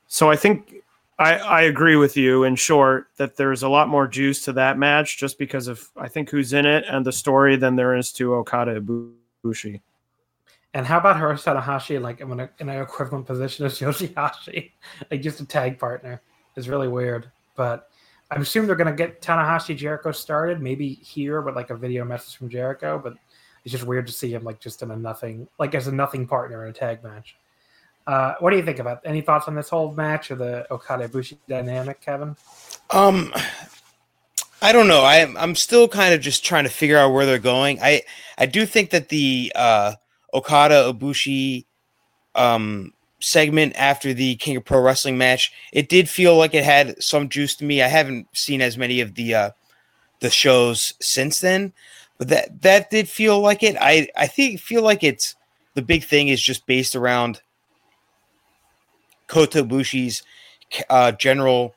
so 0.08 0.30
I 0.30 0.36
think 0.36 0.74
I, 1.18 1.34
I 1.34 1.62
agree 1.62 1.96
with 1.96 2.16
you 2.16 2.44
in 2.44 2.56
short 2.56 3.08
that 3.16 3.36
there's 3.36 3.62
a 3.62 3.68
lot 3.68 3.88
more 3.88 4.06
juice 4.06 4.44
to 4.44 4.52
that 4.54 4.78
match 4.78 5.18
just 5.18 5.38
because 5.38 5.68
of 5.68 5.88
I 5.96 6.08
think 6.08 6.30
who's 6.30 6.52
in 6.52 6.66
it 6.66 6.84
and 6.88 7.04
the 7.04 7.12
story 7.12 7.56
than 7.56 7.76
there 7.76 7.96
is 7.96 8.12
to 8.12 8.34
Okada 8.34 8.80
Ibushi. 8.80 9.80
And 10.76 10.84
how 10.84 10.98
about 10.98 11.16
her 11.16 11.32
Tanahashi 11.32 11.98
like 11.98 12.20
in 12.20 12.30
an, 12.38 12.50
in 12.58 12.68
an 12.68 12.82
equivalent 12.82 13.24
position 13.24 13.64
as 13.64 13.78
Yoshihashi, 13.80 14.72
like 15.10 15.22
just 15.22 15.40
a 15.40 15.46
tag 15.46 15.78
partner? 15.78 16.20
Is 16.54 16.68
really 16.68 16.86
weird. 16.86 17.30
But 17.54 17.88
I 18.30 18.36
assume 18.36 18.66
they're 18.66 18.76
gonna 18.76 18.92
get 18.92 19.22
Tanahashi 19.22 19.74
Jericho 19.74 20.12
started, 20.12 20.60
maybe 20.60 20.90
here 20.90 21.40
with 21.40 21.56
like 21.56 21.70
a 21.70 21.76
video 21.76 22.04
message 22.04 22.36
from 22.36 22.50
Jericho. 22.50 23.00
But 23.02 23.14
it's 23.64 23.72
just 23.72 23.84
weird 23.84 24.06
to 24.06 24.12
see 24.12 24.34
him 24.34 24.44
like 24.44 24.60
just 24.60 24.82
in 24.82 24.90
a 24.90 24.96
nothing, 24.96 25.48
like 25.58 25.74
as 25.74 25.86
a 25.86 25.92
nothing 25.92 26.26
partner 26.26 26.64
in 26.64 26.70
a 26.70 26.74
tag 26.74 27.02
match. 27.02 27.36
Uh, 28.06 28.34
what 28.40 28.50
do 28.50 28.58
you 28.58 28.62
think 28.62 28.78
about? 28.78 29.00
Any 29.06 29.22
thoughts 29.22 29.48
on 29.48 29.54
this 29.54 29.70
whole 29.70 29.94
match 29.94 30.30
or 30.30 30.34
the 30.34 30.70
Okada 30.70 31.08
Ibushi 31.08 31.38
dynamic, 31.48 32.02
Kevin? 32.02 32.36
Um, 32.90 33.32
I 34.60 34.72
don't 34.72 34.88
know. 34.88 35.04
I 35.04 35.26
I'm 35.38 35.54
still 35.54 35.88
kind 35.88 36.12
of 36.12 36.20
just 36.20 36.44
trying 36.44 36.64
to 36.64 36.70
figure 36.70 36.98
out 36.98 37.14
where 37.14 37.24
they're 37.24 37.38
going. 37.38 37.80
I 37.80 38.02
I 38.36 38.44
do 38.44 38.66
think 38.66 38.90
that 38.90 39.08
the 39.08 39.50
uh, 39.54 39.94
Okada 40.34 40.92
Ibushi 40.92 41.64
um 42.34 42.92
segment 43.18 43.74
after 43.76 44.12
the 44.12 44.36
King 44.36 44.56
of 44.56 44.64
Pro 44.64 44.80
Wrestling 44.80 45.16
match, 45.16 45.52
it 45.72 45.88
did 45.88 46.08
feel 46.08 46.36
like 46.36 46.54
it 46.54 46.64
had 46.64 47.02
some 47.02 47.28
juice 47.28 47.56
to 47.56 47.64
me. 47.64 47.82
I 47.82 47.88
haven't 47.88 48.28
seen 48.36 48.60
as 48.60 48.76
many 48.76 49.00
of 49.00 49.14
the 49.14 49.34
uh 49.34 49.50
the 50.20 50.30
shows 50.30 50.94
since 51.00 51.40
then, 51.40 51.72
but 52.18 52.28
that 52.28 52.62
that 52.62 52.90
did 52.90 53.08
feel 53.08 53.40
like 53.40 53.62
it. 53.62 53.76
I 53.80 54.08
I 54.16 54.26
think 54.26 54.60
feel 54.60 54.82
like 54.82 55.02
it's 55.02 55.34
the 55.74 55.82
big 55.82 56.04
thing 56.04 56.28
is 56.28 56.40
just 56.40 56.66
based 56.66 56.96
around 56.96 57.42
Kota 59.28 59.62
Ibushi's 59.64 60.22
uh, 60.88 61.12
general 61.12 61.74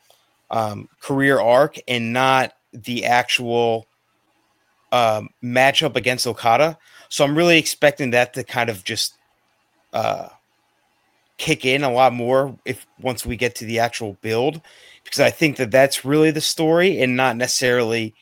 um, 0.50 0.90
career 1.02 1.40
arc 1.40 1.78
and 1.88 2.14
not 2.14 2.54
the 2.74 3.06
actual 3.06 3.88
um, 4.92 5.30
matchup 5.44 5.96
against 5.96 6.26
Okada. 6.26 6.78
So 7.10 7.26
I'm 7.26 7.36
really 7.36 7.57
expecting 7.57 8.11
that 8.11 8.34
to 8.36 8.44
kind 8.44 8.69
of 8.69 8.84
just 8.84 9.15
uh, 9.94 10.30
kick 11.38 11.65
in 11.65 11.84
a 11.84 11.91
lot 11.91 12.14
more 12.14 12.57
if 12.65 12.86
once 13.02 13.26
we 13.26 13.36
get 13.36 13.56
to 13.56 13.65
the 13.65 13.80
actual 13.80 14.18
build, 14.22 14.61
because 15.03 15.19
I 15.19 15.31
think 15.31 15.57
that 15.57 15.72
that's 15.72 16.06
really 16.06 16.31
the 16.31 16.41
story 16.41 17.02
and 17.02 17.18
not 17.18 17.36
necessarily 17.36 18.14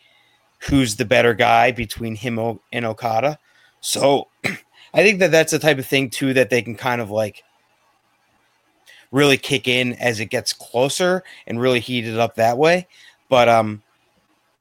who's 0.69 0.95
the 0.95 1.05
better 1.05 1.33
guy 1.33 1.71
between 1.71 2.15
him 2.15 2.59
and 2.71 2.85
Okada. 2.85 3.37
So 3.81 4.27
I 4.93 5.03
think 5.03 5.19
that 5.19 5.31
that's 5.31 5.51
the 5.51 5.59
type 5.59 5.77
of 5.77 5.85
thing 5.85 6.09
too 6.09 6.33
that 6.33 6.49
they 6.49 6.61
can 6.61 6.75
kind 6.75 7.01
of 7.01 7.11
like 7.11 7.43
really 9.11 9.37
kick 9.37 9.67
in 9.67 9.93
as 9.93 10.19
it 10.19 10.27
gets 10.27 10.53
closer 10.53 11.23
and 11.45 11.59
really 11.59 11.79
heat 11.79 12.05
it 12.05 12.17
up 12.17 12.35
that 12.35 12.57
way. 12.57 12.87
But 13.29 13.49
um, 13.49 13.83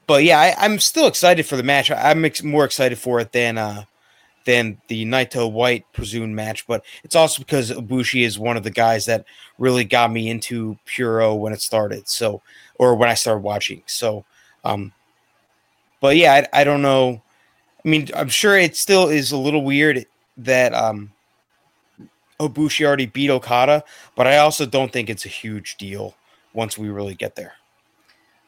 but 0.07 0.25
yeah, 0.25 0.41
I, 0.41 0.55
I'm 0.59 0.79
still 0.79 1.07
excited 1.07 1.47
for 1.47 1.57
the 1.57 1.63
match. 1.63 1.91
I, 1.91 2.11
I'm 2.11 2.25
ex- 2.25 2.43
more 2.43 2.65
excited 2.65 2.99
for 2.99 3.21
it 3.21 3.33
than 3.33 3.59
uh 3.59 3.85
than 4.47 4.81
the 4.89 5.05
Naito 5.05 5.53
White 5.53 5.85
presumed 5.93 6.35
match. 6.35 6.67
But 6.67 6.85
it's 7.05 7.15
also 7.15 7.41
because 7.41 7.71
Ibushi 7.71 8.25
is 8.25 8.39
one 8.39 8.57
of 8.57 8.63
the 8.63 8.71
guys 8.71 9.05
that 9.05 9.27
really 9.59 9.85
got 9.85 10.11
me 10.11 10.31
into 10.31 10.79
Puro 10.87 11.35
when 11.35 11.53
it 11.53 11.61
started. 11.61 12.09
So 12.09 12.41
or 12.77 12.95
when 12.95 13.11
I 13.11 13.15
started 13.15 13.43
watching. 13.43 13.83
So 13.85 14.25
um, 14.65 14.93
but 16.01 16.17
yeah, 16.17 16.35
I, 16.53 16.61
I 16.61 16.65
don't 16.65 16.83
know. 16.83 17.23
I 17.85 17.89
mean, 17.89 18.09
I'm 18.17 18.29
sure 18.29 18.59
it 18.59 18.77
still 18.77 19.09
is 19.09 19.33
a 19.33 19.37
little 19.37 19.63
weird 19.63 20.07
that 20.39 20.75
um 20.75 21.13
Ibushi 22.41 22.85
already 22.85 23.07
beat 23.07 23.31
Okada, 23.31 23.83
but 24.15 24.27
I 24.27 24.39
also 24.39 24.67
don't 24.67 24.93
think 24.93 25.09
it's 25.09 25.25
a 25.25 25.31
huge 25.31 25.77
deal 25.77 26.15
once 26.53 26.77
we 26.77 26.89
really 26.91 27.15
get 27.15 27.35
there. 27.35 27.55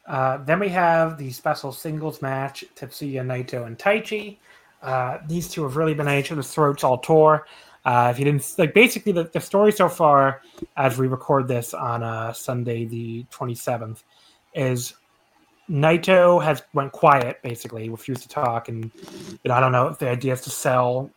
Uh, 0.05 0.37
then 0.37 0.59
we 0.59 0.69
have 0.69 1.17
the 1.17 1.31
special 1.31 1.71
singles 1.71 2.21
match: 2.21 2.63
Tetsuya 2.75 3.23
Naito 3.23 3.65
and 3.65 3.77
Taichi. 3.77 4.37
Uh, 4.81 5.17
these 5.27 5.49
two 5.49 5.63
have 5.63 5.75
really 5.75 5.93
been 5.93 6.07
at 6.07 6.17
each 6.17 6.31
other's 6.31 6.51
throats 6.51 6.83
all 6.83 6.97
tour. 6.97 7.45
Uh, 7.85 8.09
if 8.11 8.19
you 8.19 8.25
didn't 8.25 8.53
like, 8.57 8.73
basically 8.73 9.11
the, 9.11 9.23
the 9.23 9.39
story 9.39 9.71
so 9.71 9.89
far, 9.89 10.41
as 10.77 10.97
we 10.97 11.07
record 11.07 11.47
this 11.47 11.73
on 11.73 12.03
uh, 12.03 12.31
Sunday 12.33 12.85
the 12.85 13.25
twenty 13.29 13.55
seventh, 13.55 14.03
is 14.53 14.93
Naito 15.69 16.43
has 16.43 16.63
went 16.73 16.91
quiet, 16.91 17.41
basically, 17.43 17.89
refused 17.89 18.23
to 18.23 18.29
talk, 18.29 18.69
and 18.69 18.91
I 19.49 19.59
don't 19.59 19.71
know 19.71 19.87
if 19.87 19.99
the 19.99 20.09
idea 20.09 20.33
is 20.33 20.41
to 20.41 20.49
sell 20.49 21.09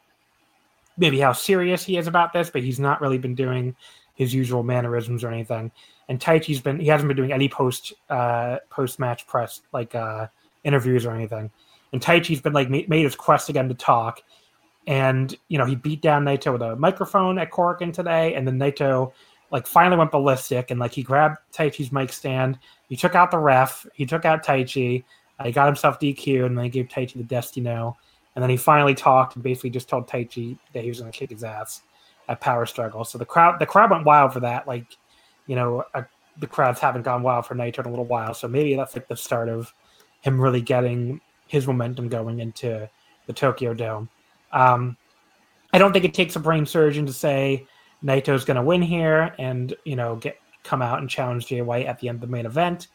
maybe 0.99 1.19
how 1.19 1.33
serious 1.33 1.83
he 1.83 1.97
is 1.97 2.07
about 2.07 2.33
this, 2.33 2.51
but 2.51 2.63
he's 2.63 2.79
not 2.79 3.01
really 3.01 3.19
been 3.19 3.35
doing 3.35 3.75
his 4.15 4.35
usual 4.35 4.63
mannerisms 4.63 5.25
or 5.25 5.31
anything. 5.31 5.71
And 6.09 6.21
Taichi's 6.21 6.61
been 6.61 6.79
he 6.79 6.89
hasn't 6.89 7.09
been 7.09 7.17
doing 7.17 7.33
any 7.33 7.49
post 7.49 7.95
uh, 8.11 8.59
post 8.71 8.99
match 8.99 9.27
press 9.27 9.63
like 9.73 9.95
uh, 9.95 10.27
interviews 10.65 11.07
or 11.07 11.13
anything. 11.13 11.51
And 11.93 12.01
Taichi's 12.01 12.41
been 12.41 12.53
like 12.53 12.71
made 12.71 12.91
his 12.91 13.17
quest 13.17 13.49
again 13.49 13.69
to 13.69 13.75
talk. 13.75 14.23
And 14.87 15.37
you 15.49 15.59
know 15.59 15.65
he 15.65 15.77
beat 15.77 16.03
down 16.03 16.25
Naito 16.25 16.53
with 16.53 16.63
a 16.63 16.77
microphone 16.77 17.39
at 17.39 17.51
Korakuen 17.51 17.93
today, 17.93 18.35
and 18.35 18.47
then 18.47 18.59
Naito 18.59 19.13
like 19.53 19.67
finally 19.67 19.99
went 19.99 20.11
ballistic 20.11 20.71
and 20.71 20.81
like 20.81 20.93
he 20.93 21.03
grabbed 21.03 21.37
Taichi's 21.53 21.93
mic 21.93 22.11
stand. 22.11 22.59
He 22.89 22.97
took 22.97 23.15
out 23.15 23.31
the 23.31 23.39
ref. 23.39 23.87
He 23.93 24.07
took 24.07 24.25
out 24.25 24.45
Taichi. 24.45 25.05
Uh, 25.39 25.45
he 25.45 25.53
got 25.53 25.67
himself 25.67 26.01
DQ 26.01 26.47
and 26.47 26.57
then 26.57 26.65
he 26.65 26.71
gave 26.71 26.89
Taichi 26.89 27.15
the 27.15 27.23
Destino. 27.23 27.97
And 28.35 28.43
then 28.43 28.49
he 28.49 28.57
finally 28.57 28.95
talked 28.95 29.35
and 29.35 29.45
basically 29.45 29.71
just 29.71 29.91
told 29.91 30.09
Taichi 30.09 30.59
that 30.73 30.83
he 30.83 30.89
was 30.89 31.01
going 31.01 31.13
to 31.13 31.17
kick 31.17 31.31
his 31.31 31.45
ass 31.45 31.83
at 32.29 32.41
Power 32.41 32.65
Struggle. 32.65 33.05
So 33.05 33.19
the 33.19 33.27
crowd 33.27 33.61
the 33.61 33.67
crowd 33.67 33.91
went 33.91 34.07
wild 34.07 34.33
for 34.33 34.41
that. 34.41 34.67
Like, 34.67 34.87
you 35.47 35.55
know, 35.55 35.85
uh, 35.95 36.05
the 36.39 36.47
crowds 36.47 36.81
haven't 36.81 37.03
gone 37.03 37.23
wild 37.23 37.45
for 37.45 37.55
Naito 37.55 37.81
in 37.81 37.87
a 37.87 37.91
little 37.91 38.07
while. 38.07 38.33
So 38.33 38.49
maybe 38.49 38.75
that's 38.75 38.97
like 38.97 39.07
the 39.07 39.17
start 39.17 39.51
of 39.51 39.75
him 40.23 40.41
really 40.41 40.63
getting 40.63 41.21
his 41.47 41.67
momentum 41.67 42.09
going 42.09 42.41
into 42.41 42.89
the 43.27 43.33
Tokyo 43.33 43.75
Dome. 43.75 44.09
Um, 44.53 44.97
I 45.73 45.79
don't 45.79 45.93
think 45.93 46.05
it 46.05 46.15
takes 46.15 46.37
a 46.37 46.41
brain 46.41 46.67
surgeon 46.67 47.07
to 47.07 47.13
say 47.13 47.67
Naito's 48.05 48.45
going 48.45 48.57
to 48.57 48.63
win 48.63 48.83
here 48.83 49.35
and 49.39 49.75
you 49.85 49.97
know 49.97 50.17
get 50.17 50.39
come 50.65 50.83
out 50.83 51.01
and 51.01 51.09
challenge 51.09 51.47
Jay 51.47 51.63
White 51.63 51.87
at 51.87 51.99
the 51.99 52.09
end 52.09 52.17
of 52.17 52.21
the 52.21 52.27
main 52.27 52.47
event, 52.47 52.89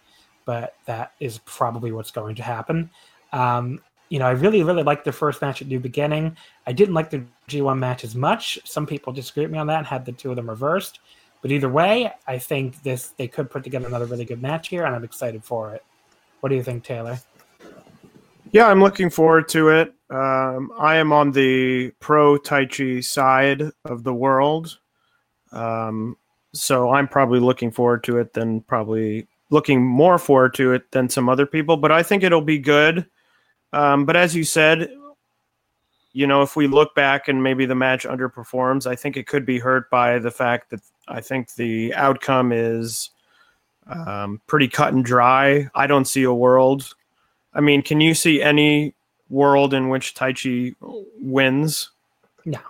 but 0.45 0.75
that 0.85 1.13
is 1.19 1.39
probably 1.39 1.91
what's 1.91 2.11
going 2.11 2.35
to 2.35 2.43
happen. 2.43 2.89
Um, 3.33 3.81
you 4.09 4.19
know, 4.19 4.25
I 4.25 4.31
really, 4.31 4.63
really 4.63 4.83
liked 4.83 5.03
the 5.03 5.11
first 5.11 5.41
match 5.41 5.61
at 5.61 5.67
New 5.67 5.79
Beginning. 5.79 6.37
I 6.65 6.71
didn't 6.71 6.93
like 6.93 7.09
the 7.09 7.25
G1 7.49 7.77
match 7.77 8.05
as 8.05 8.15
much. 8.15 8.57
Some 8.63 8.85
people 8.85 9.11
disagree 9.11 9.43
with 9.43 9.51
me 9.51 9.57
on 9.57 9.67
that 9.67 9.79
and 9.79 9.87
had 9.87 10.05
the 10.05 10.13
two 10.13 10.29
of 10.29 10.37
them 10.37 10.49
reversed. 10.49 10.99
But 11.41 11.51
either 11.51 11.69
way, 11.69 12.11
I 12.25 12.37
think 12.37 12.81
this 12.83 13.09
they 13.17 13.27
could 13.27 13.49
put 13.51 13.63
together 13.63 13.87
another 13.87 14.05
really 14.05 14.25
good 14.25 14.41
match 14.41 14.69
here, 14.69 14.85
and 14.85 14.95
I'm 14.95 15.03
excited 15.03 15.43
for 15.43 15.73
it. 15.75 15.83
What 16.39 16.49
do 16.49 16.55
you 16.55 16.63
think, 16.63 16.83
Taylor? 16.83 17.19
Yeah, 18.51 18.67
I'm 18.67 18.81
looking 18.81 19.09
forward 19.09 19.49
to 19.49 19.69
it. 19.69 19.93
Um, 20.09 20.71
I 20.77 20.97
am 20.97 21.11
on 21.11 21.31
the 21.31 21.91
pro 21.99 22.37
Taichi 22.37 23.03
side 23.03 23.63
of 23.85 24.03
the 24.03 24.13
world. 24.13 24.79
Um, 25.51 26.17
so 26.53 26.91
I'm 26.91 27.07
probably 27.07 27.39
looking 27.39 27.71
forward 27.71 28.03
to 28.05 28.17
it 28.17 28.33
than 28.33 28.61
probably 28.61 29.27
looking 29.49 29.85
more 29.85 30.17
forward 30.17 30.53
to 30.55 30.73
it 30.73 30.91
than 30.91 31.09
some 31.09 31.29
other 31.29 31.45
people. 31.45 31.77
But 31.77 31.91
I 31.91 32.03
think 32.03 32.23
it'll 32.23 32.41
be 32.41 32.59
good. 32.59 33.05
Um, 33.73 34.05
but 34.05 34.15
as 34.15 34.35
you 34.35 34.43
said, 34.43 34.89
you 36.13 36.25
know, 36.25 36.41
if 36.41 36.55
we 36.55 36.67
look 36.67 36.95
back 36.95 37.27
and 37.27 37.43
maybe 37.43 37.65
the 37.65 37.75
match 37.75 38.05
underperforms, 38.05 38.87
I 38.87 38.95
think 38.95 39.17
it 39.17 39.27
could 39.27 39.45
be 39.45 39.59
hurt 39.59 39.89
by 39.89 40.19
the 40.19 40.31
fact 40.31 40.69
that 40.69 40.81
I 41.07 41.21
think 41.21 41.53
the 41.53 41.93
outcome 41.95 42.51
is 42.51 43.11
um, 43.87 44.41
pretty 44.47 44.67
cut 44.67 44.93
and 44.93 45.03
dry. 45.03 45.69
I 45.75 45.85
don't 45.85 46.05
see 46.05 46.23
a 46.23 46.33
world. 46.33 46.93
I 47.57 47.61
mean, 47.61 47.81
can 47.81 47.99
you 47.99 48.13
see 48.13 48.41
any 48.41 48.93
world 49.29 49.73
in 49.73 49.89
which 49.89 50.15
Taichi 50.15 50.75
wins? 51.19 51.89
No. 52.45 52.61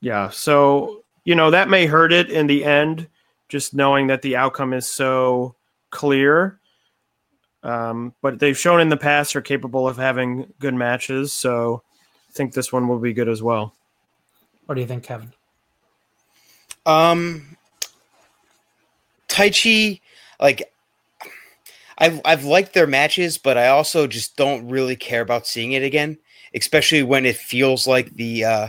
Yeah. 0.00 0.28
So 0.28 1.04
you 1.28 1.34
know 1.34 1.50
that 1.50 1.68
may 1.68 1.84
hurt 1.84 2.10
it 2.10 2.30
in 2.30 2.46
the 2.46 2.64
end 2.64 3.06
just 3.50 3.74
knowing 3.74 4.06
that 4.06 4.22
the 4.22 4.34
outcome 4.34 4.72
is 4.72 4.88
so 4.88 5.54
clear 5.90 6.58
um, 7.62 8.14
but 8.22 8.38
they've 8.38 8.56
shown 8.56 8.80
in 8.80 8.88
the 8.88 8.96
past 8.96 9.36
are 9.36 9.42
capable 9.42 9.86
of 9.86 9.98
having 9.98 10.50
good 10.58 10.72
matches 10.72 11.30
so 11.30 11.82
i 12.30 12.32
think 12.32 12.54
this 12.54 12.72
one 12.72 12.88
will 12.88 12.98
be 12.98 13.12
good 13.12 13.28
as 13.28 13.42
well 13.42 13.74
what 14.64 14.74
do 14.74 14.80
you 14.80 14.86
think 14.86 15.02
kevin 15.04 15.30
um 16.86 17.58
Taichi 19.28 20.00
like 20.40 20.72
I've 21.98 22.20
I've 22.24 22.44
liked 22.44 22.74
their 22.74 22.86
matches, 22.86 23.38
but 23.38 23.58
I 23.58 23.68
also 23.68 24.06
just 24.06 24.36
don't 24.36 24.68
really 24.68 24.96
care 24.96 25.20
about 25.20 25.46
seeing 25.46 25.72
it 25.72 25.82
again, 25.82 26.18
especially 26.54 27.02
when 27.02 27.26
it 27.26 27.36
feels 27.36 27.86
like 27.86 28.14
the 28.14 28.44
uh 28.44 28.68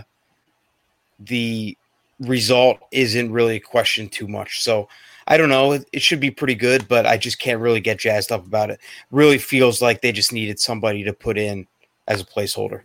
the 1.20 1.78
result 2.20 2.80
isn't 2.92 3.32
really 3.32 3.60
questioned 3.60 4.12
too 4.12 4.28
much. 4.28 4.62
So 4.62 4.90
I 5.28 5.38
don't 5.38 5.50
know. 5.50 5.74
It, 5.74 5.88
it, 5.94 6.02
should 6.02 6.20
be 6.20 6.32
pretty 6.32 6.56
good, 6.56 6.88
but 6.88 7.06
I 7.06 7.18
just 7.18 7.40
can't 7.40 7.62
really 7.62 7.80
get 7.80 8.00
jazzed 8.00 8.32
up 8.32 8.46
about 8.46 8.72
it. 8.72 8.80
Really 9.12 9.38
feels 9.38 9.82
like 9.82 10.02
they 10.02 10.12
just 10.12 10.34
needed 10.34 10.60
somebody 10.60 11.04
to 11.04 11.14
put 11.14 11.38
in 11.38 11.68
as 12.08 12.20
a 12.20 12.26
placeholder. 12.26 12.82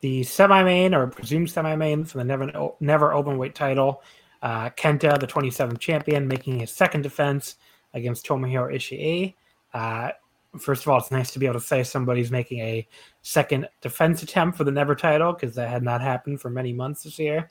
The 0.00 0.24
semi-main 0.24 0.94
or 0.94 1.06
presumed 1.06 1.48
semi-main 1.48 2.04
for 2.04 2.18
the 2.18 2.24
never 2.24 2.72
never 2.80 3.12
open 3.12 3.38
weight 3.38 3.54
title, 3.54 4.02
uh, 4.42 4.70
Kenta, 4.70 5.18
the 5.20 5.28
27th 5.28 5.78
champion, 5.78 6.26
making 6.26 6.58
his 6.58 6.72
second 6.72 7.02
defense 7.02 7.54
against 7.94 8.26
Tomohiro 8.26 8.74
Ishii. 8.74 9.34
Uh, 9.74 10.10
first 10.58 10.82
of 10.82 10.88
all, 10.88 10.98
it's 10.98 11.10
nice 11.10 11.30
to 11.32 11.38
be 11.38 11.46
able 11.46 11.60
to 11.60 11.66
say 11.66 11.82
somebody's 11.82 12.30
making 12.30 12.60
a 12.60 12.86
second 13.22 13.68
defense 13.80 14.22
attempt 14.22 14.56
for 14.56 14.64
the 14.64 14.70
never 14.70 14.94
title 14.94 15.32
because 15.32 15.54
that 15.54 15.68
had 15.68 15.82
not 15.82 16.00
happened 16.00 16.40
for 16.40 16.50
many 16.50 16.72
months 16.72 17.04
this 17.04 17.18
year. 17.18 17.50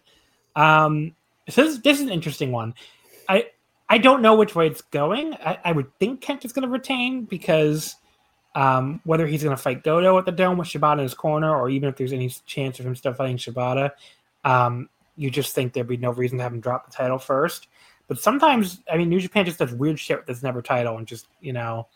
Um, 0.56 1.16
so 1.50 1.64
this, 1.64 1.78
this 1.80 2.00
is 2.00 2.04
an 2.04 2.12
interesting 2.12 2.52
one. 2.52 2.74
I 3.28 3.46
I 3.90 3.98
don't 3.98 4.22
know 4.22 4.36
which 4.36 4.56
way 4.56 4.68
it's 4.68 4.82
going. 4.82 5.34
I, 5.34 5.60
I 5.66 5.72
would 5.74 5.94
think 6.00 6.22
Kent 6.22 6.46
is 6.46 6.54
going 6.54 6.64
to 6.64 6.72
retain 6.72 7.26
because 7.26 7.96
um, 8.56 9.02
whether 9.04 9.28
he's 9.28 9.44
going 9.44 9.56
to 9.56 9.62
fight 9.62 9.84
Goto 9.84 10.18
at 10.18 10.26
the 10.26 10.32
Dome 10.32 10.58
with 10.58 10.68
Shibata 10.68 10.94
in 10.94 11.00
his 11.00 11.14
corner, 11.14 11.54
or 11.54 11.70
even 11.70 11.90
if 11.90 11.98
there's 11.98 12.14
any 12.14 12.30
chance 12.46 12.80
of 12.80 12.86
him 12.86 12.96
still 12.96 13.14
fighting 13.14 13.38
Shibata, 13.38 13.92
um, 14.46 14.90
you 15.18 15.30
just 15.30 15.54
think 15.54 15.74
there'd 15.74 15.88
be 15.88 15.98
no 15.98 16.12
reason 16.12 16.38
to 16.38 16.44
have 16.44 16.54
him 16.54 16.62
drop 16.62 16.86
the 16.86 16.96
title 16.96 17.20
first. 17.20 17.68
But 18.12 18.20
sometimes, 18.20 18.82
I 18.92 18.98
mean, 18.98 19.08
New 19.08 19.22
Japan 19.22 19.46
just 19.46 19.60
does 19.60 19.74
weird 19.74 19.98
shit 19.98 20.18
with 20.18 20.26
this 20.26 20.44
never 20.44 20.62
title 20.62 20.98
and 20.98 21.08
just, 21.08 21.28
you 21.40 21.54
know, 21.54 21.88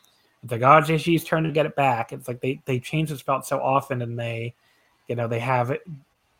it's 0.41 0.51
like, 0.51 0.61
oh, 0.61 0.79
JC's 0.81 1.25
turn 1.25 1.43
to 1.43 1.51
get 1.51 1.65
it 1.65 1.75
back. 1.75 2.13
It's 2.13 2.29
like 2.29 2.39
they, 2.39 2.61
they 2.63 2.79
change 2.79 3.09
this 3.09 3.21
belt 3.21 3.45
so 3.45 3.59
often 3.59 4.01
and 4.01 4.17
they, 4.17 4.53
you 5.07 5.15
know, 5.15 5.27
they 5.27 5.39
have 5.39 5.71
it 5.71 5.81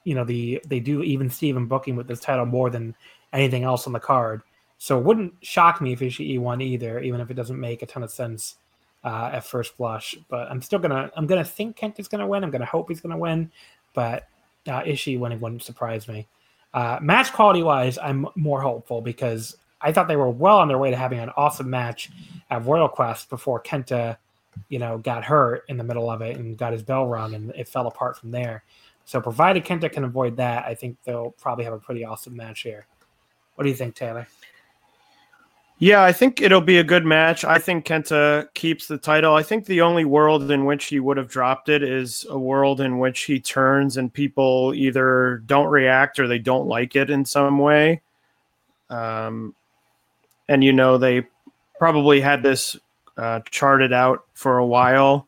you 0.05 0.15
know 0.15 0.23
the 0.23 0.61
they 0.65 0.79
do 0.79 1.03
even 1.03 1.29
Steven 1.29 1.65
booking 1.65 1.97
with 1.97 2.07
this 2.07 2.21
title 2.21 2.45
more 2.45 2.69
than 2.69 2.95
anything 3.33 3.63
else 3.63 3.85
on 3.85 3.91
the 3.93 3.99
card. 3.99 4.41
So 4.77 4.97
it 4.97 5.03
wouldn't 5.03 5.33
shock 5.41 5.81
me 5.81 5.93
if 5.93 5.99
Ishii 5.99 6.39
won 6.39 6.61
either, 6.61 6.99
even 6.99 7.19
if 7.19 7.29
it 7.29 7.33
doesn't 7.33 7.59
make 7.59 7.81
a 7.81 7.85
ton 7.85 8.03
of 8.03 8.11
sense 8.11 8.55
uh, 9.03 9.31
at 9.33 9.45
first 9.45 9.75
blush. 9.77 10.15
But 10.29 10.49
I'm 10.49 10.61
still 10.61 10.79
gonna 10.79 11.11
I'm 11.17 11.27
gonna 11.27 11.43
think 11.43 11.75
Kent 11.75 11.99
is 11.99 12.07
gonna 12.07 12.27
win. 12.27 12.43
I'm 12.43 12.51
gonna 12.51 12.65
hope 12.65 12.87
he's 12.87 13.01
gonna 13.01 13.17
win, 13.17 13.51
but 13.93 14.27
uh, 14.67 14.83
Ishii 14.83 15.19
winning 15.19 15.41
wouldn't 15.41 15.63
surprise 15.63 16.07
me. 16.07 16.27
Uh, 16.73 16.99
match 17.01 17.33
quality 17.33 17.63
wise, 17.63 17.97
I'm 17.97 18.27
more 18.35 18.61
hopeful 18.61 19.01
because 19.01 19.57
I 19.81 19.91
thought 19.91 20.07
they 20.07 20.15
were 20.15 20.29
well 20.29 20.57
on 20.57 20.67
their 20.67 20.77
way 20.77 20.89
to 20.89 20.95
having 20.95 21.19
an 21.19 21.29
awesome 21.37 21.69
match 21.69 22.09
at 22.49 22.65
Royal 22.65 22.87
Quest 22.87 23.29
before 23.29 23.61
Kenta, 23.61 24.17
you 24.69 24.79
know, 24.79 24.97
got 24.97 25.23
hurt 25.23 25.63
in 25.67 25.77
the 25.77 25.83
middle 25.83 26.09
of 26.09 26.21
it 26.21 26.37
and 26.37 26.57
got 26.57 26.73
his 26.73 26.83
bell 26.83 27.07
rung 27.07 27.35
and 27.35 27.51
it 27.51 27.67
fell 27.67 27.87
apart 27.87 28.17
from 28.17 28.31
there. 28.31 28.63
So 29.05 29.21
provided 29.21 29.63
Kenta 29.65 29.91
can 29.91 30.03
avoid 30.03 30.37
that, 30.37 30.65
I 30.65 30.73
think 30.73 30.97
they'll 31.03 31.31
probably 31.31 31.65
have 31.65 31.73
a 31.73 31.79
pretty 31.79 32.03
awesome 32.03 32.35
match 32.35 32.61
here. 32.61 32.87
What 33.55 33.63
do 33.63 33.69
you 33.69 33.75
think, 33.75 33.95
Taylor? 33.95 34.27
Yeah, 35.77 36.03
I 36.03 36.13
think 36.13 36.41
it'll 36.41 36.61
be 36.61 36.77
a 36.77 36.83
good 36.83 37.05
match. 37.05 37.43
I 37.43 37.59
think 37.59 37.85
Kenta 37.85 38.47
keeps 38.53 38.87
the 38.87 38.97
title. 38.97 39.35
I 39.35 39.43
think 39.43 39.65
the 39.65 39.81
only 39.81 40.05
world 40.05 40.49
in 40.49 40.63
which 40.63 40.85
he 40.85 41.01
would 41.01 41.17
have 41.17 41.27
dropped 41.27 41.67
it 41.67 41.83
is 41.83 42.25
a 42.29 42.39
world 42.39 42.79
in 42.79 42.97
which 42.97 43.23
he 43.23 43.41
turns 43.41 43.97
and 43.97 44.11
people 44.11 44.73
either 44.73 45.43
don't 45.45 45.67
react 45.67 46.17
or 46.17 46.27
they 46.27 46.39
don't 46.39 46.67
like 46.67 46.95
it 46.95 47.09
in 47.09 47.25
some 47.25 47.59
way. 47.59 48.01
Um, 48.89 49.53
and 50.47 50.63
you 50.63 50.73
know 50.73 50.97
they 50.97 51.27
probably 51.77 52.21
had 52.21 52.43
this 52.43 52.77
uh, 53.17 53.39
charted 53.49 53.93
out 53.93 54.25
for 54.33 54.57
a 54.57 54.65
while. 54.65 55.27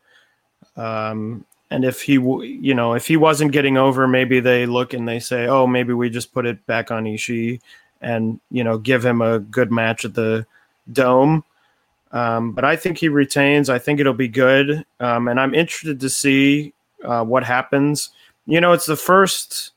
Um, 0.76 1.45
and 1.69 1.84
if 1.84 2.02
he 2.02 2.14
you 2.14 2.73
know 2.73 2.94
if 2.94 3.07
he 3.07 3.18
wasn't 3.18 3.52
getting 3.52 3.77
over 3.77 4.07
maybe 4.07 4.39
they 4.39 4.65
look 4.65 4.94
and 4.94 5.07
they 5.07 5.19
say 5.19 5.48
oh 5.48 5.68
maybe 5.68 5.94
we 5.94 6.10
just 6.10 6.34
put 6.34 6.45
it 6.45 6.65
back 6.65 6.91
on 6.91 7.06
Ishii 7.06 7.60
and 8.02 8.39
you 8.52 8.64
know 8.64 8.77
give 8.77 9.06
him 9.06 9.22
a 9.22 9.39
good 9.39 9.72
match 9.72 10.06
at 10.06 10.14
the 10.14 10.45
dome. 10.91 11.44
Um, 12.11 12.53
but 12.53 12.64
I 12.64 12.77
think 12.77 12.98
he 12.98 13.10
retains. 13.10 13.69
I 13.69 13.80
think 13.80 13.99
it'll 13.99 14.14
be 14.14 14.30
good. 14.30 14.85
Um, 15.02 15.27
and 15.27 15.39
I'm 15.39 15.53
interested 15.53 15.99
to 15.99 16.10
see 16.10 16.73
uh, 17.03 17.23
what 17.26 17.44
happens. 17.44 18.11
You 18.45 18.61
know 18.61 18.72
it's 18.72 18.85
the 18.85 18.95
first 18.95 19.73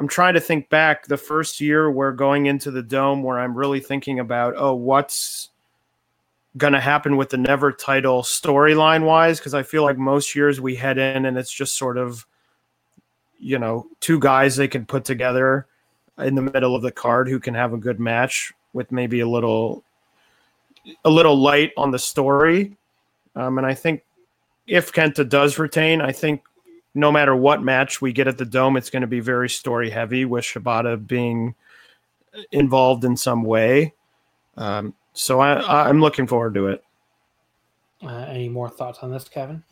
I'm 0.00 0.08
trying 0.08 0.32
to 0.32 0.40
think 0.40 0.70
back 0.70 1.06
the 1.08 1.18
first 1.18 1.60
year 1.60 1.90
we're 1.90 2.12
going 2.12 2.46
into 2.46 2.70
the 2.70 2.82
dome 2.82 3.22
where 3.22 3.38
I'm 3.38 3.54
really 3.54 3.80
thinking 3.80 4.18
about 4.18 4.54
oh 4.56 4.74
what's 4.74 5.50
going 6.56 6.72
to 6.72 6.80
happen 6.80 7.18
with 7.18 7.28
the 7.28 7.36
never 7.36 7.70
title 7.70 8.22
storyline 8.22 9.04
wise? 9.04 9.38
Because 9.38 9.52
I 9.52 9.62
feel 9.62 9.82
like 9.82 9.98
most 9.98 10.34
years 10.34 10.58
we 10.58 10.74
head 10.74 10.96
in 10.96 11.26
and 11.26 11.36
it's 11.36 11.52
just 11.52 11.76
sort 11.76 11.98
of 11.98 12.26
you 13.38 13.58
know 13.58 13.88
two 14.00 14.18
guys 14.18 14.56
they 14.56 14.68
can 14.68 14.86
put 14.86 15.04
together 15.04 15.66
in 16.16 16.34
the 16.34 16.42
middle 16.42 16.74
of 16.74 16.80
the 16.80 16.90
card 16.90 17.28
who 17.28 17.38
can 17.38 17.52
have 17.52 17.74
a 17.74 17.78
good 17.78 18.00
match 18.00 18.54
with 18.72 18.90
maybe 18.90 19.20
a 19.20 19.28
little 19.28 19.84
a 21.04 21.10
little 21.10 21.36
light 21.36 21.72
on 21.76 21.90
the 21.90 21.98
story. 21.98 22.74
Um, 23.36 23.58
and 23.58 23.66
I 23.66 23.74
think 23.74 24.02
if 24.66 24.94
Kenta 24.94 25.28
does 25.28 25.58
retain, 25.58 26.00
I 26.00 26.12
think 26.12 26.42
no 26.94 27.12
matter 27.12 27.34
what 27.36 27.62
match 27.62 28.00
we 28.00 28.12
get 28.12 28.28
at 28.28 28.38
the 28.38 28.44
Dome, 28.44 28.76
it's 28.76 28.90
going 28.90 29.02
to 29.02 29.06
be 29.06 29.20
very 29.20 29.48
story 29.48 29.90
heavy 29.90 30.24
with 30.24 30.44
Shibata 30.44 31.06
being 31.06 31.54
involved 32.52 33.04
in 33.04 33.16
some 33.16 33.42
way. 33.42 33.94
Um, 34.56 34.94
so 35.12 35.40
I, 35.40 35.88
I'm 35.88 36.00
looking 36.00 36.26
forward 36.26 36.54
to 36.54 36.68
it. 36.68 36.84
Uh, 38.02 38.26
any 38.28 38.48
more 38.48 38.68
thoughts 38.68 39.00
on 39.02 39.10
this, 39.10 39.28
Kevin? 39.28 39.62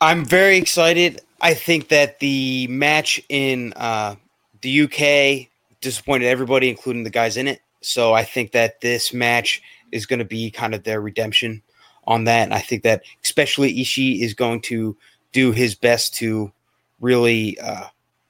I'm 0.00 0.24
very 0.24 0.56
excited. 0.56 1.20
I 1.40 1.54
think 1.54 1.88
that 1.88 2.20
the 2.20 2.66
match 2.68 3.20
in 3.28 3.72
uh, 3.74 4.14
the 4.62 4.82
UK 4.82 5.48
disappointed 5.80 6.26
everybody, 6.26 6.68
including 6.68 7.04
the 7.04 7.10
guys 7.10 7.36
in 7.36 7.48
it. 7.48 7.60
So 7.80 8.12
I 8.12 8.24
think 8.24 8.52
that 8.52 8.80
this 8.80 9.12
match 9.12 9.62
is 9.92 10.06
going 10.06 10.18
to 10.18 10.24
be 10.24 10.50
kind 10.50 10.74
of 10.74 10.84
their 10.84 11.00
redemption 11.00 11.62
on 12.06 12.24
that. 12.24 12.44
And 12.44 12.54
I 12.54 12.60
think 12.60 12.82
that 12.82 13.02
especially 13.22 13.74
Ishii 13.74 14.20
is 14.20 14.34
going 14.34 14.60
to 14.62 14.96
do 15.32 15.52
his 15.52 15.74
best 15.74 16.14
to 16.16 16.52
really 17.00 17.58
uh, 17.60 17.84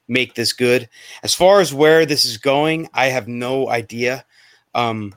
make 0.07 0.35
this 0.35 0.53
good. 0.53 0.89
As 1.23 1.33
far 1.33 1.61
as 1.61 1.73
where 1.73 2.05
this 2.05 2.25
is 2.25 2.37
going, 2.37 2.89
I 2.93 3.07
have 3.07 3.27
no 3.27 3.69
idea. 3.69 4.25
Um, 4.75 5.15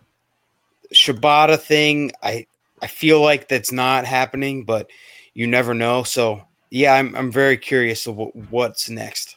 Shibata 0.93 1.59
thing, 1.59 2.13
I 2.23 2.47
I 2.81 2.87
feel 2.87 3.21
like 3.21 3.49
that's 3.49 3.73
not 3.73 4.05
happening, 4.05 4.65
but 4.65 4.91
you 5.35 5.47
never 5.47 5.75
know. 5.75 6.03
So 6.03 6.43
yeah, 6.71 6.95
I'm 6.95 7.15
I'm 7.15 7.33
very 7.33 7.57
curious 7.57 8.07
of 8.07 8.17
what, 8.17 8.35
what's 8.51 8.89
next. 8.91 9.37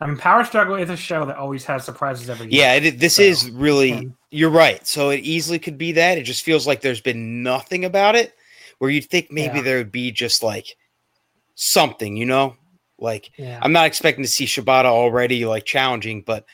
I 0.00 0.06
mean, 0.06 0.18
Power 0.18 0.44
Struggle 0.44 0.74
is 0.74 0.90
a 0.90 0.96
show 0.96 1.24
that 1.24 1.36
always 1.36 1.64
has 1.64 1.84
surprises 1.84 2.28
every 2.28 2.50
year. 2.50 2.62
Yeah, 2.62 2.74
it, 2.74 2.98
this 2.98 3.16
So, 3.16 3.22
is 3.22 3.50
really. 3.50 4.12
You're 4.30 4.50
right. 4.50 4.84
So 4.86 5.10
it 5.10 5.20
easily 5.20 5.58
could 5.58 5.78
be 5.78 5.92
that. 5.92 6.18
It 6.18 6.24
just 6.24 6.42
feels 6.42 6.66
like 6.66 6.80
there's 6.80 7.00
been 7.00 7.42
nothing 7.42 7.84
about 7.84 8.16
it, 8.16 8.34
where 8.78 8.90
you'd 8.90 9.08
think 9.10 9.30
maybe 9.30 9.58
Yeah. 9.58 9.62
there 9.62 9.78
would 9.78 9.92
be 9.92 10.10
just 10.12 10.42
like 10.42 10.76
something, 11.54 12.16
you 12.16 12.26
know, 12.26 12.56
like 12.98 13.30
Yeah. 13.36 13.58
I'm 13.62 13.72
not 13.72 13.86
expecting 13.86 14.24
to 14.24 14.30
see 14.30 14.44
Shibata 14.44 14.86
already 14.86 15.44
like 15.46 15.64
challenging, 15.64 16.22
but 16.22 16.44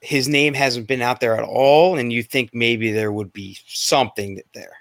his 0.00 0.28
name 0.28 0.54
hasn't 0.54 0.88
been 0.88 1.02
out 1.02 1.20
there 1.20 1.36
at 1.36 1.44
all, 1.44 1.96
and 1.98 2.12
you 2.12 2.22
think 2.22 2.50
maybe 2.52 2.90
there 2.90 3.12
would 3.12 3.32
be 3.32 3.56
something 3.66 4.40
there. 4.52 4.76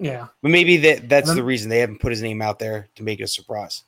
yeah. 0.00 0.26
But 0.42 0.50
maybe 0.52 0.76
that 0.78 1.08
that's 1.08 1.28
then- 1.28 1.36
the 1.36 1.44
reason 1.44 1.68
they 1.68 1.78
haven't 1.80 2.00
put 2.00 2.10
his 2.12 2.22
name 2.22 2.40
out 2.42 2.58
there 2.58 2.88
to 2.96 3.02
make 3.02 3.20
it 3.20 3.24
a 3.24 3.28
surprise. 3.28 3.84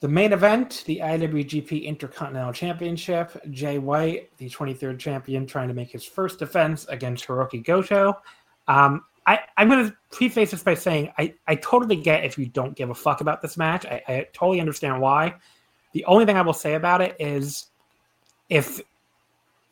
The 0.00 0.08
main 0.08 0.32
event, 0.32 0.82
the 0.86 1.00
IWGP 1.00 1.84
Intercontinental 1.84 2.52
Championship, 2.52 3.32
Jay 3.50 3.78
White, 3.78 4.30
the 4.36 4.50
23rd 4.50 4.98
champion, 5.00 5.46
trying 5.46 5.68
to 5.68 5.74
make 5.74 5.90
his 5.90 6.04
first 6.04 6.38
defense 6.38 6.84
against 6.88 7.26
Hiroki 7.26 7.64
Goto. 7.64 8.20
Um, 8.68 9.04
I, 9.26 9.40
I'm 9.56 9.68
going 9.68 9.88
to 9.88 9.96
preface 10.10 10.52
this 10.52 10.62
by 10.62 10.74
saying 10.74 11.12
I, 11.18 11.34
I 11.48 11.56
totally 11.56 11.96
get 11.96 12.24
if 12.24 12.38
you 12.38 12.46
don't 12.46 12.76
give 12.76 12.90
a 12.90 12.94
fuck 12.94 13.20
about 13.20 13.42
this 13.42 13.56
match. 13.56 13.84
I, 13.84 14.02
I 14.06 14.26
totally 14.32 14.60
understand 14.60 15.00
why. 15.00 15.34
The 15.92 16.04
only 16.04 16.24
thing 16.26 16.36
I 16.36 16.42
will 16.42 16.52
say 16.52 16.74
about 16.74 17.00
it 17.00 17.16
is 17.18 17.66
if 18.48 18.80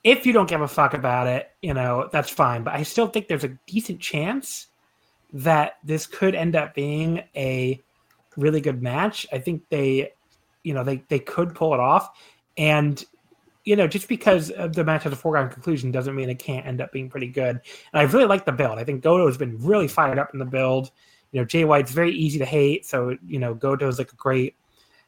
if 0.03 0.27
you 0.27 0.33
don't 0.33 0.49
give 0.49 0.61
a 0.61 0.69
fuck 0.69 0.93
about 0.93 1.27
it, 1.27 1.51
you 1.63 1.73
know, 1.73 2.11
that's 2.13 2.29
fine. 2.29 2.63
But 2.63 2.75
I 2.75 2.83
still 2.83 3.07
think 3.07 3.27
there's 3.27 3.45
a 3.45 3.57
decent 3.67 4.01
chance 4.01 4.67
that 5.33 5.79
this 5.83 6.07
could 6.07 6.35
end 6.35 6.55
up 6.57 6.75
being 6.75 7.23
a 7.35 7.81
really 8.37 8.61
good 8.61 8.83
match. 8.83 9.27
I 9.33 9.39
think 9.39 9.63
they, 9.71 10.13
you 10.63 10.75
know, 10.75 10.85
they 10.85 11.05
they 11.09 11.21
could 11.21 11.55
pull 11.55 11.75
it 11.75 11.81
off, 11.81 12.11
and 12.57 13.03
you 13.65 13.77
know, 13.77 13.87
just 13.87 14.09
because 14.09 14.49
the 14.49 14.85
match 14.85 15.05
has 15.05 15.13
a 15.13 15.17
foregone 15.17 15.49
conclusion 15.49 15.91
doesn't 15.91 16.15
mean 16.15 16.29
it 16.29 16.39
can't 16.39 16.67
end 16.67 16.81
up 16.81 16.93
being 16.93 17.09
pretty 17.09 17.29
good. 17.29 17.61
And 17.93 18.01
I 18.01 18.03
really 18.03 18.27
like 18.27 18.45
the 18.45 18.53
build. 18.53 18.79
I 18.79 18.85
think 18.85 19.03
Goto 19.03 19.27
has 19.27 19.39
been 19.39 19.57
really 19.59 19.89
fired 19.89 20.19
up 20.19 20.31
in 20.35 20.39
the 20.39 20.45
build. 20.45 20.91
You 21.33 21.41
know, 21.41 21.47
Jay 21.47 21.65
White's 21.65 21.91
very 21.91 22.13
easy 22.13 22.39
to 22.39 22.45
hate, 22.45 22.87
so 22.87 23.17
you 23.27 23.39
know, 23.39 23.55
Goto 23.55 23.89
is 23.89 23.99
like 23.99 24.13
a 24.13 24.17
great, 24.17 24.55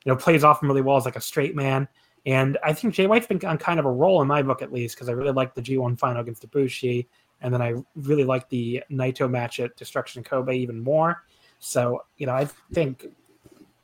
you 0.05 0.13
know, 0.13 0.17
plays 0.17 0.43
off 0.43 0.63
him 0.63 0.69
really 0.69 0.83
well 0.83 0.97
as 0.97 1.05
like 1.05 1.17
a 1.17 1.21
straight 1.21 1.55
man. 1.55 1.87
And 2.25 2.59
I 2.65 2.73
think 2.73 2.95
Jay 2.95 3.07
White's 3.07 3.27
been 3.27 3.45
on 3.45 3.59
kind 3.59 3.79
of 3.79 3.87
a 3.87 3.91
roll 3.91 4.21
in 4.21 4.27
my 4.27 4.43
book 4.43 4.61
at 4.61 4.73
least 4.73 4.97
because 4.97 5.09
I 5.09 5.13
really 5.13 5.33
like 5.33 5.55
the 5.55 5.63
G1 5.63 5.99
final 5.99 6.23
against 6.23 6.49
Ibushi, 6.51 7.07
and 7.43 7.53
then 7.53 7.63
I 7.63 7.75
really 7.95 8.25
like 8.25 8.49
the 8.49 8.83
Naito 8.91 9.31
match 9.31 9.61
at 9.61 9.77
Destruction 9.77 10.25
Kobe 10.25 10.57
even 10.57 10.81
more. 10.81 11.25
So 11.59 12.05
you 12.17 12.27
know, 12.27 12.33
I 12.33 12.49
think 12.73 13.07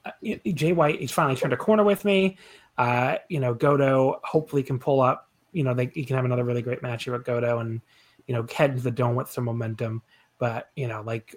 uh, 0.04 0.10
Jay 0.54 0.72
White 0.72 0.98
he's 0.98 1.12
finally 1.12 1.36
turned 1.36 1.52
a 1.52 1.58
corner 1.58 1.84
with 1.84 2.04
me. 2.06 2.38
Uh, 2.78 3.16
you 3.28 3.40
know, 3.40 3.54
Goto 3.54 4.20
hopefully 4.24 4.62
can 4.62 4.78
pull 4.78 5.00
up. 5.00 5.28
You 5.52 5.64
know, 5.64 5.74
they 5.74 5.90
he 5.94 6.04
can 6.04 6.16
have 6.16 6.24
another 6.24 6.44
really 6.44 6.62
great 6.62 6.82
match 6.82 7.04
here 7.04 7.12
with 7.12 7.24
Goto 7.24 7.58
and 7.58 7.80
you 8.26 8.34
know 8.34 8.46
head 8.54 8.70
into 8.70 8.82
the 8.82 8.90
dome 8.90 9.14
with 9.14 9.30
some 9.30 9.44
momentum. 9.44 10.02
But 10.38 10.70
you 10.76 10.88
know, 10.88 11.02
like 11.02 11.36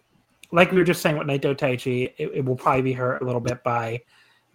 like 0.52 0.72
we 0.72 0.78
were 0.78 0.84
just 0.84 1.02
saying 1.02 1.18
with 1.18 1.28
Naito 1.28 1.56
Taichi, 1.56 2.14
it, 2.18 2.32
it 2.34 2.46
will 2.46 2.56
probably 2.56 2.82
be 2.82 2.94
hurt 2.94 3.22
a 3.22 3.26
little 3.26 3.42
bit 3.42 3.64
by 3.64 4.02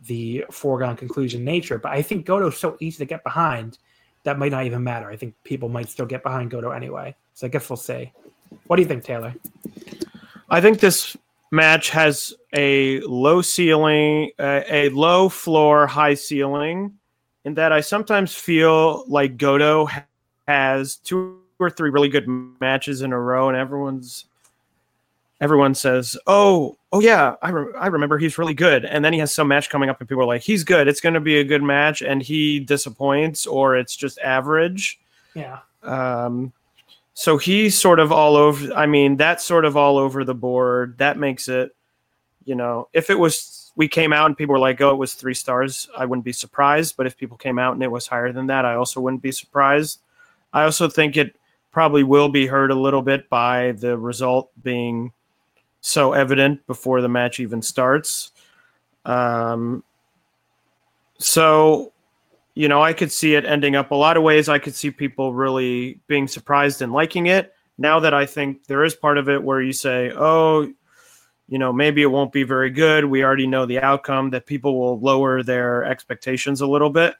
the 0.06 0.44
foregone 0.50 0.96
conclusion 0.96 1.44
nature. 1.44 1.78
But 1.78 1.92
I 1.92 2.02
think 2.02 2.26
Goto's 2.26 2.58
so 2.58 2.76
easy 2.80 2.98
to 2.98 3.04
get 3.04 3.22
behind 3.22 3.78
that 4.22 4.38
might 4.38 4.52
not 4.52 4.66
even 4.66 4.82
matter. 4.82 5.10
I 5.10 5.16
think 5.16 5.34
people 5.44 5.68
might 5.68 5.88
still 5.88 6.06
get 6.06 6.22
behind 6.22 6.50
Goto 6.50 6.70
anyway. 6.70 7.14
So 7.34 7.46
I 7.46 7.50
guess 7.50 7.68
we'll 7.68 7.76
see. 7.76 8.12
What 8.66 8.76
do 8.76 8.82
you 8.82 8.88
think, 8.88 9.04
Taylor? 9.04 9.34
I 10.48 10.60
think 10.60 10.80
this 10.80 11.16
match 11.50 11.90
has 11.90 12.34
a 12.54 13.00
low 13.00 13.42
ceiling, 13.42 14.30
uh, 14.38 14.62
a 14.68 14.88
low 14.90 15.28
floor, 15.28 15.86
high 15.86 16.14
ceiling, 16.14 16.94
in 17.44 17.54
that 17.54 17.72
I 17.72 17.80
sometimes 17.80 18.34
feel 18.34 19.04
like 19.08 19.36
Goto 19.36 19.86
ha- 19.86 20.04
has 20.46 20.96
two 20.96 21.40
or 21.58 21.70
three 21.70 21.90
really 21.90 22.08
good 22.08 22.26
matches 22.60 23.02
in 23.02 23.12
a 23.12 23.20
row, 23.20 23.48
and 23.48 23.56
everyone's 23.56 24.26
everyone 25.40 25.74
says, 25.74 26.16
"Oh, 26.26 26.76
oh 26.92 27.00
yeah, 27.00 27.34
I, 27.42 27.50
re- 27.50 27.74
I 27.78 27.86
remember 27.88 28.18
he's 28.18 28.38
really 28.38 28.54
good," 28.54 28.84
and 28.84 29.04
then 29.04 29.12
he 29.12 29.18
has 29.18 29.32
some 29.32 29.48
match 29.48 29.70
coming 29.70 29.88
up, 29.88 30.00
and 30.00 30.08
people 30.08 30.22
are 30.22 30.26
like, 30.26 30.42
"He's 30.42 30.64
good. 30.64 30.88
It's 30.88 31.00
going 31.00 31.14
to 31.14 31.20
be 31.20 31.38
a 31.38 31.44
good 31.44 31.62
match," 31.62 32.02
and 32.02 32.22
he 32.22 32.60
disappoints, 32.60 33.46
or 33.46 33.76
it's 33.76 33.96
just 33.96 34.18
average. 34.20 35.00
Yeah. 35.34 35.60
Um, 35.82 36.52
so 37.14 37.38
he's 37.38 37.78
sort 37.78 38.00
of 38.00 38.12
all 38.12 38.36
over. 38.36 38.72
I 38.74 38.86
mean, 38.86 39.16
that's 39.16 39.44
sort 39.44 39.64
of 39.64 39.76
all 39.76 39.98
over 39.98 40.24
the 40.24 40.34
board. 40.34 40.98
That 40.98 41.18
makes 41.18 41.48
it, 41.48 41.74
you 42.44 42.54
know, 42.54 42.88
if 42.92 43.10
it 43.10 43.18
was 43.18 43.72
we 43.76 43.88
came 43.88 44.12
out 44.12 44.26
and 44.26 44.36
people 44.36 44.52
were 44.52 44.58
like, 44.58 44.80
"Oh, 44.80 44.90
it 44.90 44.96
was 44.96 45.14
three 45.14 45.34
stars," 45.34 45.88
I 45.96 46.04
wouldn't 46.06 46.24
be 46.24 46.32
surprised. 46.32 46.96
But 46.96 47.06
if 47.06 47.16
people 47.16 47.36
came 47.36 47.58
out 47.58 47.74
and 47.74 47.82
it 47.82 47.90
was 47.90 48.06
higher 48.06 48.32
than 48.32 48.46
that, 48.46 48.64
I 48.64 48.74
also 48.74 49.00
wouldn't 49.00 49.22
be 49.22 49.32
surprised. 49.32 50.00
I 50.52 50.64
also 50.64 50.88
think 50.88 51.16
it 51.16 51.36
probably 51.70 52.02
will 52.02 52.28
be 52.28 52.46
hurt 52.46 52.70
a 52.70 52.74
little 52.74 53.02
bit 53.02 53.28
by 53.28 53.72
the 53.72 53.96
result 53.96 54.50
being 54.62 55.12
so 55.80 56.12
evident 56.12 56.66
before 56.66 57.00
the 57.00 57.08
match 57.08 57.40
even 57.40 57.62
starts. 57.62 58.32
Um, 59.04 59.84
so 61.18 61.92
you 62.60 62.68
know, 62.68 62.82
I 62.82 62.92
could 62.92 63.10
see 63.10 63.36
it 63.36 63.46
ending 63.46 63.74
up 63.74 63.90
a 63.90 63.94
lot 63.94 64.18
of 64.18 64.22
ways. 64.22 64.50
I 64.50 64.58
could 64.58 64.74
see 64.74 64.90
people 64.90 65.32
really 65.32 65.98
being 66.08 66.28
surprised 66.28 66.82
and 66.82 66.92
liking 66.92 67.24
it. 67.24 67.54
Now 67.78 68.00
that 68.00 68.12
I 68.12 68.26
think 68.26 68.66
there 68.66 68.84
is 68.84 68.94
part 68.94 69.16
of 69.16 69.30
it 69.30 69.42
where 69.42 69.62
you 69.62 69.72
say, 69.72 70.12
oh, 70.14 70.70
you 71.48 71.58
know, 71.58 71.72
maybe 71.72 72.02
it 72.02 72.12
won't 72.12 72.32
be 72.32 72.42
very 72.42 72.68
good. 72.68 73.06
We 73.06 73.24
already 73.24 73.46
know 73.46 73.64
the 73.64 73.80
outcome, 73.80 74.28
that 74.30 74.44
people 74.44 74.78
will 74.78 75.00
lower 75.00 75.42
their 75.42 75.84
expectations 75.84 76.60
a 76.60 76.66
little 76.66 76.90
bit. 76.90 77.14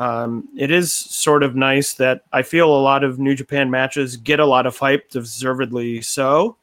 Um, 0.00 0.48
it 0.58 0.72
is 0.72 0.92
sort 0.92 1.44
of 1.44 1.54
nice 1.54 1.94
that 1.94 2.22
I 2.32 2.42
feel 2.42 2.66
a 2.66 2.82
lot 2.82 3.04
of 3.04 3.20
New 3.20 3.36
Japan 3.36 3.70
matches 3.70 4.16
get 4.16 4.40
a 4.40 4.46
lot 4.46 4.66
of 4.66 4.76
hype, 4.76 5.10
deservedly 5.10 6.00
so. 6.00 6.56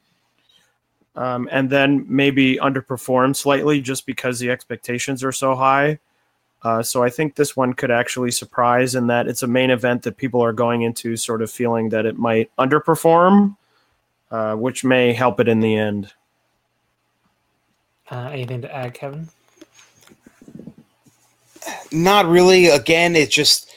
Um, 1.15 1.47
and 1.53 1.69
then 1.69 2.05
maybe 2.09 2.57
underperform 2.57 3.33
slightly 3.33 3.79
just 3.79 4.05
because 4.05 4.39
the 4.39 4.51
expectations 4.51 5.23
are 5.23 5.31
so 5.31 5.55
high. 5.55 5.99
Uh, 6.61 6.83
so 6.83 7.03
I 7.03 7.09
think 7.09 7.35
this 7.35 7.55
one 7.55 7.73
could 7.73 7.91
actually 7.91 8.31
surprise 8.31 8.95
in 8.95 9.07
that 9.07 9.27
it's 9.27 9.43
a 9.43 9.47
main 9.47 9.69
event 9.69 10.03
that 10.03 10.17
people 10.17 10.43
are 10.43 10.51
going 10.51 10.81
into 10.81 11.15
sort 11.15 11.41
of 11.41 11.49
feeling 11.49 11.89
that 11.89 12.05
it 12.05 12.17
might 12.17 12.51
underperform, 12.57 13.55
uh, 14.29 14.55
which 14.55 14.83
may 14.83 15.13
help 15.13 15.39
it 15.39 15.47
in 15.47 15.61
the 15.61 15.77
end. 15.77 16.13
Uh, 18.11 18.29
anything 18.33 18.61
to 18.61 18.75
add, 18.75 18.93
Kevin? 18.93 19.29
Not 21.91 22.25
really. 22.25 22.67
Again, 22.67 23.15
it 23.15 23.29
just 23.29 23.73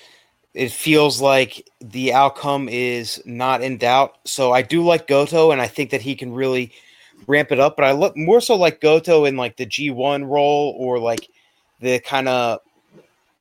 it 0.55 0.71
feels 0.71 1.21
like 1.21 1.69
the 1.81 2.13
outcome 2.13 2.69
is 2.69 3.23
not 3.25 3.63
in 3.63 3.79
doubt. 3.79 4.19
So 4.25 4.53
I 4.53 4.63
do 4.63 4.83
like 4.83 5.07
Goto, 5.07 5.51
and 5.51 5.61
I 5.61 5.69
think 5.69 5.91
that 5.91 6.03
he 6.03 6.15
can 6.15 6.33
really 6.33 6.73
ramp 7.27 7.53
it 7.53 7.61
up. 7.61 7.77
But 7.77 7.85
I 7.85 7.93
look 7.93 8.17
more 8.17 8.41
so 8.41 8.57
like 8.57 8.81
Goto 8.81 9.25
in 9.25 9.37
like 9.37 9.57
the 9.57 9.67
G 9.67 9.91
one 9.91 10.25
role 10.25 10.75
or 10.79 10.99
like 10.99 11.29
the 11.81 12.01
kind 12.01 12.29
of 12.29 12.61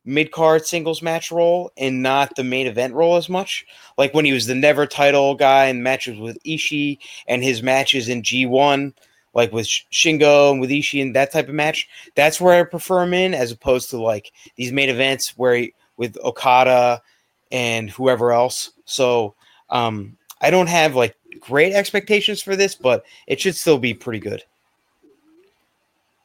mid 0.06 0.32
card 0.32 0.66
singles 0.66 1.02
match 1.02 1.32
role, 1.32 1.72
and 1.78 2.02
not 2.02 2.36
the 2.36 2.44
main 2.44 2.68
event 2.68 2.94
role 2.94 3.18
as 3.18 3.30
much. 3.30 3.66
Like 3.98 4.14
when 4.14 4.26
he 4.26 4.34
was 4.34 4.48
the 4.48 4.56
never 4.56 4.86
title 4.86 5.36
guy 5.36 5.66
in 5.66 5.84
matches 5.84 6.20
with 6.20 6.42
Ishii, 6.44 6.98
and 7.28 7.44
his 7.44 7.62
matches 7.64 8.10
in 8.10 8.24
G 8.24 8.46
one. 8.46 8.94
Like 9.34 9.54
with 9.54 9.66
Shingo 9.66 10.52
and 10.52 10.60
with 10.60 10.70
Ishii 10.70 11.02
and 11.02 11.16
that 11.16 11.32
type 11.32 11.48
of 11.48 11.56
match, 11.56 11.88
that's 12.16 12.42
where 12.42 12.60
I 12.60 12.70
prefer 12.70 13.04
him 13.04 13.14
in, 13.14 13.34
as 13.34 13.50
opposed 13.50 13.90
to 13.92 14.02
like 14.02 14.34
these 14.58 14.74
main 14.74 14.90
events 14.90 15.38
where 15.38 15.56
he, 15.56 15.74
with 15.96 16.18
Okada 16.18 17.02
and 17.50 17.90
whoever 17.90 18.34
else. 18.34 18.72
So 18.84 19.36
um, 19.70 20.18
I 20.42 20.50
don't 20.50 20.68
have 20.68 20.96
like 20.96 21.16
great 21.40 21.72
expectations 21.72 22.42
for 22.42 22.58
this, 22.58 22.76
but 22.76 23.06
it 23.26 23.40
should 23.40 23.56
still 23.56 23.78
be 23.78 23.94
pretty 23.94 24.20
good. 24.20 24.44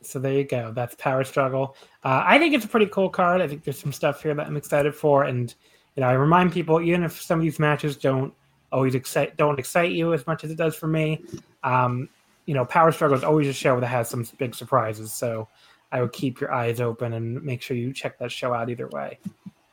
So 0.09 0.19
there 0.19 0.33
you 0.33 0.45
go. 0.45 0.73
That's 0.73 0.95
Power 0.95 1.25
Struggle. 1.25 1.77
Uh, 2.05 2.23
I 2.25 2.39
think 2.39 2.55
it's 2.55 2.65
a 2.65 2.69
pretty 2.69 2.87
cool 2.87 3.09
card. 3.09 3.41
I 3.41 3.49
think 3.49 3.65
there's 3.65 3.79
some 3.79 3.93
stuff 3.93 4.23
here 4.23 4.35
that 4.35 4.47
I'm 4.47 4.57
excited 4.57 4.95
for, 4.95 5.25
and 5.25 5.55
you 5.95 6.01
know, 6.03 6.09
I 6.09 6.13
remind 6.13 6.53
people 6.53 6.81
even 6.81 7.03
if 7.03 7.21
some 7.21 7.39
of 7.39 7.43
these 7.43 7.59
matches 7.59 7.97
don't 7.97 8.33
always 8.73 8.95
excite 8.95 9.37
don't 9.37 9.59
excite 9.59 9.93
you 9.93 10.13
as 10.13 10.27
much 10.27 10.45
as 10.45 10.51
it 10.51 10.57
does 10.57 10.75
for 10.75 10.87
me, 10.87 11.25
um, 11.65 12.09
you 12.47 12.55
know, 12.55 12.65
Power 12.65 12.93
Struggle 12.93 13.17
is 13.17 13.25
always 13.25 13.49
a 13.49 13.53
show 13.53 13.81
that 13.81 13.87
has 13.87 14.09
some 14.09 14.27
big 14.39 14.55
surprises. 14.55 15.13
So 15.13 15.49
I 15.93 16.01
would 16.01 16.13
keep 16.13 16.41
your 16.41 16.53
eyes 16.53 16.81
open 16.81 17.13
and 17.13 17.43
make 17.43 17.63
sure 17.63 17.77
you 17.77 17.93
check 17.93 18.19
that 18.19 18.33
show 18.33 18.53
out 18.53 18.71
either 18.71 18.89
way. 18.89 19.19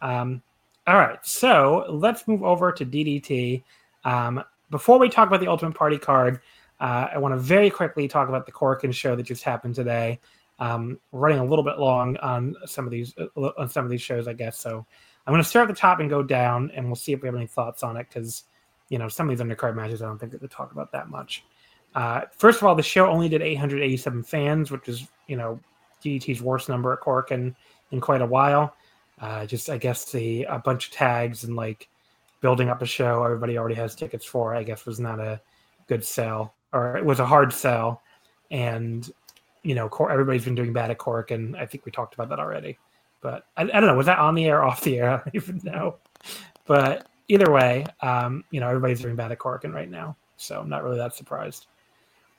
Um, 0.01 0.41
all 0.85 0.97
right, 0.97 1.18
so 1.26 1.85
let's 1.89 2.27
move 2.27 2.43
over 2.43 2.72
to 2.72 2.85
DDT. 2.85 3.64
Um, 4.03 4.43
before 4.69 4.99
we 4.99 5.07
talk 5.07 5.27
about 5.27 5.39
the 5.39 5.47
Ultimate 5.47 5.76
Party 5.76 5.97
card, 5.97 6.41
uh, 6.84 7.07
I 7.14 7.18
want 7.18 7.34
to 7.34 7.39
very 7.39 7.69
quickly 7.69 8.10
talk 8.10 8.27
about 8.27 8.45
the 8.45 8.51
Korakuen 8.51 8.93
show 8.93 9.15
that 9.15 9.23
just 9.23 9.43
happened 9.43 9.73
today. 9.73 10.19
Um, 10.60 10.99
running 11.14 11.39
a 11.39 11.45
little 11.45 11.64
bit 11.64 11.80
long 11.80 12.18
on 12.18 12.55
some 12.65 12.85
of 12.85 12.91
these 12.91 13.15
uh, 13.18 13.51
on 13.57 13.69
some 13.69 13.85
of 13.85 13.89
these 13.89 14.01
shows, 14.01 14.27
I 14.27 14.34
guess. 14.34 14.60
So 14.60 14.85
I'm 15.26 15.31
going 15.31 15.41
to 15.41 15.47
start 15.47 15.69
at 15.69 15.73
the 15.73 15.80
top 15.80 16.01
and 16.01 16.10
go 16.10 16.22
down, 16.22 16.72
and 16.76 16.88
we'll 16.88 16.97
see 16.97 17.14
if 17.14 17.22
we 17.22 17.27
have 17.27 17.35
any 17.35 17.47
thoughts 17.47 17.84
on 17.84 17.95
it 17.95 18.07
because 18.10 18.43
you 18.89 18.99
know 18.99 19.07
some 19.07 19.30
of 19.30 19.35
these 19.35 19.45
undercard 19.45 19.76
matches 19.76 20.01
I 20.01 20.07
don't 20.07 20.19
think 20.19 20.34
that 20.34 20.41
they 20.41 20.47
talk 20.47 20.73
about 20.73 20.91
that 20.91 21.10
much. 21.10 21.45
Uh, 21.95 22.23
first 22.38 22.57
of 22.60 22.68
all, 22.68 22.76
the 22.76 22.84
show 22.84 23.07
only 23.07 23.30
did 23.30 23.41
887 23.41 24.22
fans, 24.23 24.69
which 24.69 24.89
is 24.89 25.07
you 25.27 25.38
know 25.38 25.61
DDT's 26.03 26.41
worst 26.41 26.68
number 26.68 26.91
at 26.91 26.99
Korakuen, 26.99 27.55
in 27.91 28.01
quite 28.01 28.22
a 28.22 28.26
while. 28.26 28.76
Uh, 29.22 29.45
just 29.45 29.69
I 29.69 29.77
guess 29.77 30.11
the 30.11 30.43
a 30.43 30.60
bunch 30.60 30.88
of 30.88 30.91
tags 30.91 31.45
and 31.45 31.55
like 31.55 31.88
building 32.41 32.68
up 32.68 32.81
a 32.81 32.85
show 32.85 33.23
everybody 33.23 33.57
already 33.57 33.76
has 33.76 33.95
tickets 33.95 34.26
for. 34.26 34.53
I 34.53 34.64
guess 34.64 34.85
was 34.85 34.99
not 34.99 35.22
a 35.22 35.39
good 35.88 36.03
sell 36.03 36.53
or 36.74 36.98
it 36.98 37.06
was 37.06 37.20
a 37.20 37.26
hard 37.26 37.54
sell, 37.54 38.02
and 38.52 39.10
you 39.64 39.76
know 39.76 39.88
everybody's 40.10 40.45
been 40.45 40.56
doing 40.56 40.74
bad 40.74 40.91
at 40.91 40.98
Cork, 40.98 41.32
and 41.32 41.56
I 41.56 41.66
think 41.66 41.86
we 41.86 41.91
talked 41.91 42.14
about 42.14 42.30
that 42.30 42.40
already. 42.40 42.78
But 43.22 43.45
I, 43.56 43.62
I 43.64 43.66
don't 43.66 43.86
know, 43.86 43.95
was 43.95 44.08
that 44.08 44.20
on 44.20 44.36
the 44.36 44.45
air, 44.45 44.64
off 44.64 44.82
the 44.82 44.98
air? 44.98 45.12
I 45.26 45.30
don't 45.30 45.36
even 45.36 45.62
know. 45.64 45.98
But 46.66 47.08
either 47.28 47.52
way, 47.52 47.86
um, 48.02 48.44
you 48.52 48.60
know 48.60 48.68
everybody's 48.68 49.02
doing 49.02 49.16
bad 49.16 49.32
at 49.32 49.40
Cork 49.40 49.64
and 49.64 49.74
right 49.74 49.90
now, 49.90 50.18
so 50.38 50.60
I'm 50.60 50.70
not 50.70 50.84
really 50.84 50.98
that 50.98 51.16
surprised. 51.16 51.68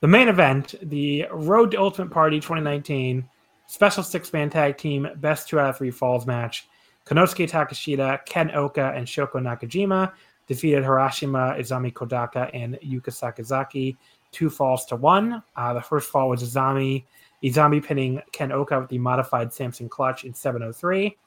The 0.01 0.07
main 0.07 0.27
event, 0.27 0.75
the 0.83 1.25
Road 1.31 1.71
to 1.71 1.79
Ultimate 1.79 2.11
Party 2.11 2.39
2019 2.39 3.27
special 3.67 4.03
six 4.03 4.31
man 4.33 4.49
tag 4.49 4.77
team 4.77 5.07
best 5.17 5.49
two 5.49 5.59
out 5.59 5.69
of 5.69 5.77
three 5.77 5.91
falls 5.91 6.25
match. 6.25 6.67
Konosuke 7.05 7.49
Takeshita, 7.49 8.25
Ken 8.25 8.49
Ohka, 8.49 8.95
and 8.95 9.07
Shoko 9.07 9.35
Nakajima 9.35 10.11
defeated 10.47 10.83
Harashima, 10.83 11.59
Isami 11.59 11.93
Kodaka, 11.93 12.49
and 12.53 12.75
Yuka 12.83 13.09
Sakazaki 13.09 13.95
two 14.35 14.49
falls 14.49 14.85
to 14.85 14.95
one. 14.97 15.41
Uh, 15.55 15.73
the 15.73 15.81
first 15.81 16.11
fall 16.11 16.29
was 16.29 16.43
a 16.43 16.45
Isami, 16.45 17.05
Isami 17.41 17.83
pinning 17.83 18.21
Ken 18.33 18.49
Ohka 18.49 18.81
with 18.81 18.89
the 18.89 18.97
modified 18.97 19.53
Samson 19.53 19.87
clutch 19.87 20.25
in 20.25 20.33
703. 20.33 21.17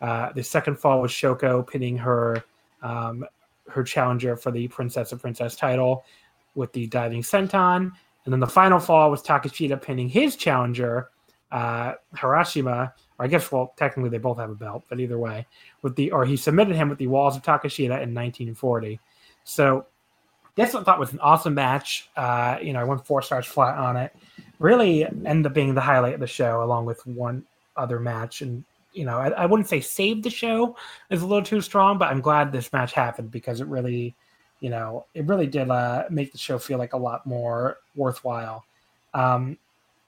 Uh, 0.00 0.32
the 0.32 0.42
second 0.42 0.76
fall 0.76 1.00
was 1.00 1.12
Shoko 1.12 1.66
pinning 1.66 1.96
her 1.96 2.42
um, 2.82 3.24
her 3.68 3.82
challenger 3.84 4.36
for 4.36 4.50
the 4.50 4.66
Princess 4.68 5.12
of 5.12 5.20
Princess 5.20 5.54
title 5.54 6.04
with 6.54 6.72
the 6.72 6.86
diving 6.86 7.22
senton. 7.22 7.92
And 8.24 8.32
then 8.32 8.40
the 8.40 8.46
final 8.46 8.78
fall 8.78 9.10
was 9.10 9.22
Takeshita 9.22 9.80
pinning 9.80 10.08
his 10.08 10.36
challenger, 10.36 11.10
uh, 11.52 11.94
Harashima, 12.14 12.92
or 13.18 13.24
I 13.24 13.28
guess, 13.28 13.50
well, 13.52 13.74
technically 13.76 14.10
they 14.10 14.18
both 14.18 14.38
have 14.38 14.50
a 14.50 14.54
belt, 14.54 14.84
but 14.88 15.00
either 15.00 15.18
way, 15.18 15.46
with 15.82 15.96
the 15.96 16.10
or 16.10 16.24
he 16.24 16.36
submitted 16.36 16.76
him 16.76 16.88
with 16.88 16.98
the 16.98 17.06
walls 17.06 17.36
of 17.36 17.42
Takeshita 17.42 18.02
in 18.02 18.14
1940. 18.14 19.00
So 19.44 19.86
this 20.58 20.74
I 20.74 20.82
thought 20.82 20.98
was 20.98 21.12
an 21.12 21.20
awesome 21.20 21.54
match. 21.54 22.08
Uh, 22.16 22.58
you 22.60 22.72
know, 22.72 22.80
I 22.80 22.84
went 22.84 23.06
four 23.06 23.22
stars 23.22 23.46
flat 23.46 23.78
on 23.78 23.96
it. 23.96 24.14
Really 24.58 25.04
ended 25.04 25.46
up 25.46 25.54
being 25.54 25.74
the 25.74 25.80
highlight 25.80 26.14
of 26.14 26.20
the 26.20 26.26
show, 26.26 26.62
along 26.62 26.84
with 26.84 27.06
one 27.06 27.44
other 27.76 28.00
match. 28.00 28.42
And 28.42 28.64
you 28.92 29.04
know, 29.04 29.18
I, 29.18 29.28
I 29.28 29.46
wouldn't 29.46 29.68
say 29.68 29.80
saved 29.80 30.24
the 30.24 30.30
show 30.30 30.76
is 31.10 31.22
a 31.22 31.26
little 31.26 31.44
too 31.44 31.60
strong, 31.60 31.96
but 31.96 32.10
I'm 32.10 32.20
glad 32.20 32.50
this 32.50 32.72
match 32.72 32.92
happened 32.92 33.30
because 33.30 33.60
it 33.60 33.68
really 33.68 34.16
you 34.60 34.70
know, 34.70 35.06
it 35.14 35.24
really 35.26 35.46
did 35.46 35.70
uh, 35.70 36.04
make 36.10 36.32
the 36.32 36.38
show 36.38 36.58
feel 36.58 36.78
like 36.78 36.92
a 36.92 36.98
lot 36.98 37.24
more 37.24 37.78
worthwhile. 37.94 38.64
Um, 39.14 39.56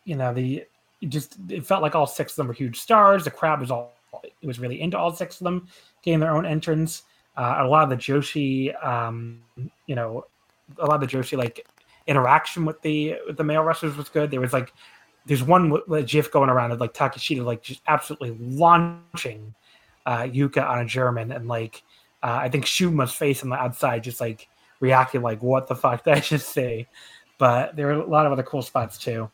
you 0.04 0.16
know, 0.16 0.34
the 0.34 0.64
it 1.00 1.08
just 1.08 1.36
it 1.48 1.64
felt 1.64 1.82
like 1.82 1.94
all 1.94 2.06
six 2.06 2.32
of 2.32 2.36
them 2.36 2.48
were 2.48 2.54
huge 2.54 2.80
stars. 2.80 3.24
The 3.24 3.30
crowd 3.30 3.60
was 3.60 3.70
all 3.70 3.92
it 4.24 4.46
was 4.46 4.58
really 4.58 4.80
into 4.80 4.98
all 4.98 5.14
six 5.14 5.40
of 5.40 5.44
them 5.44 5.68
getting 6.02 6.18
their 6.18 6.34
own 6.34 6.44
entrance. 6.44 7.04
Uh, 7.36 7.58
a 7.60 7.66
lot 7.66 7.84
of 7.84 7.90
the 7.90 7.96
Joshi, 7.96 8.74
um, 8.84 9.40
you 9.86 9.94
know, 9.94 10.24
a 10.78 10.86
lot 10.86 11.02
of 11.02 11.08
the 11.08 11.16
Joshi 11.16 11.36
like 11.36 11.66
interaction 12.06 12.64
with 12.64 12.80
the 12.82 13.16
with 13.26 13.36
the 13.36 13.44
male 13.44 13.62
wrestlers 13.62 13.96
was 13.96 14.08
good. 14.08 14.30
There 14.30 14.40
was 14.40 14.52
like 14.52 14.72
there's 15.26 15.42
one 15.42 15.72
GIF 16.06 16.30
going 16.30 16.50
around 16.50 16.72
of 16.72 16.80
like 16.80 16.94
Takeshita 16.94 17.44
like 17.44 17.62
just 17.62 17.82
absolutely 17.86 18.36
launching 18.40 19.54
uh, 20.06 20.22
Yuka 20.22 20.66
on 20.66 20.80
a 20.80 20.84
German 20.84 21.32
and 21.32 21.46
like 21.46 21.82
uh, 22.22 22.38
I 22.42 22.48
think 22.48 22.64
Shuma's 22.64 23.12
face 23.12 23.42
on 23.42 23.50
the 23.50 23.56
outside 23.56 24.04
just 24.04 24.20
like 24.20 24.48
reacting 24.80 25.22
like, 25.22 25.42
"What 25.42 25.66
the 25.66 25.76
fuck 25.76 26.04
did 26.04 26.14
I 26.14 26.20
just 26.20 26.50
say?" 26.50 26.86
But 27.38 27.76
there 27.76 27.86
were 27.86 27.92
a 27.92 28.06
lot 28.06 28.26
of 28.26 28.32
other 28.32 28.42
cool 28.42 28.62
spots 28.62 28.98
too. 28.98 29.30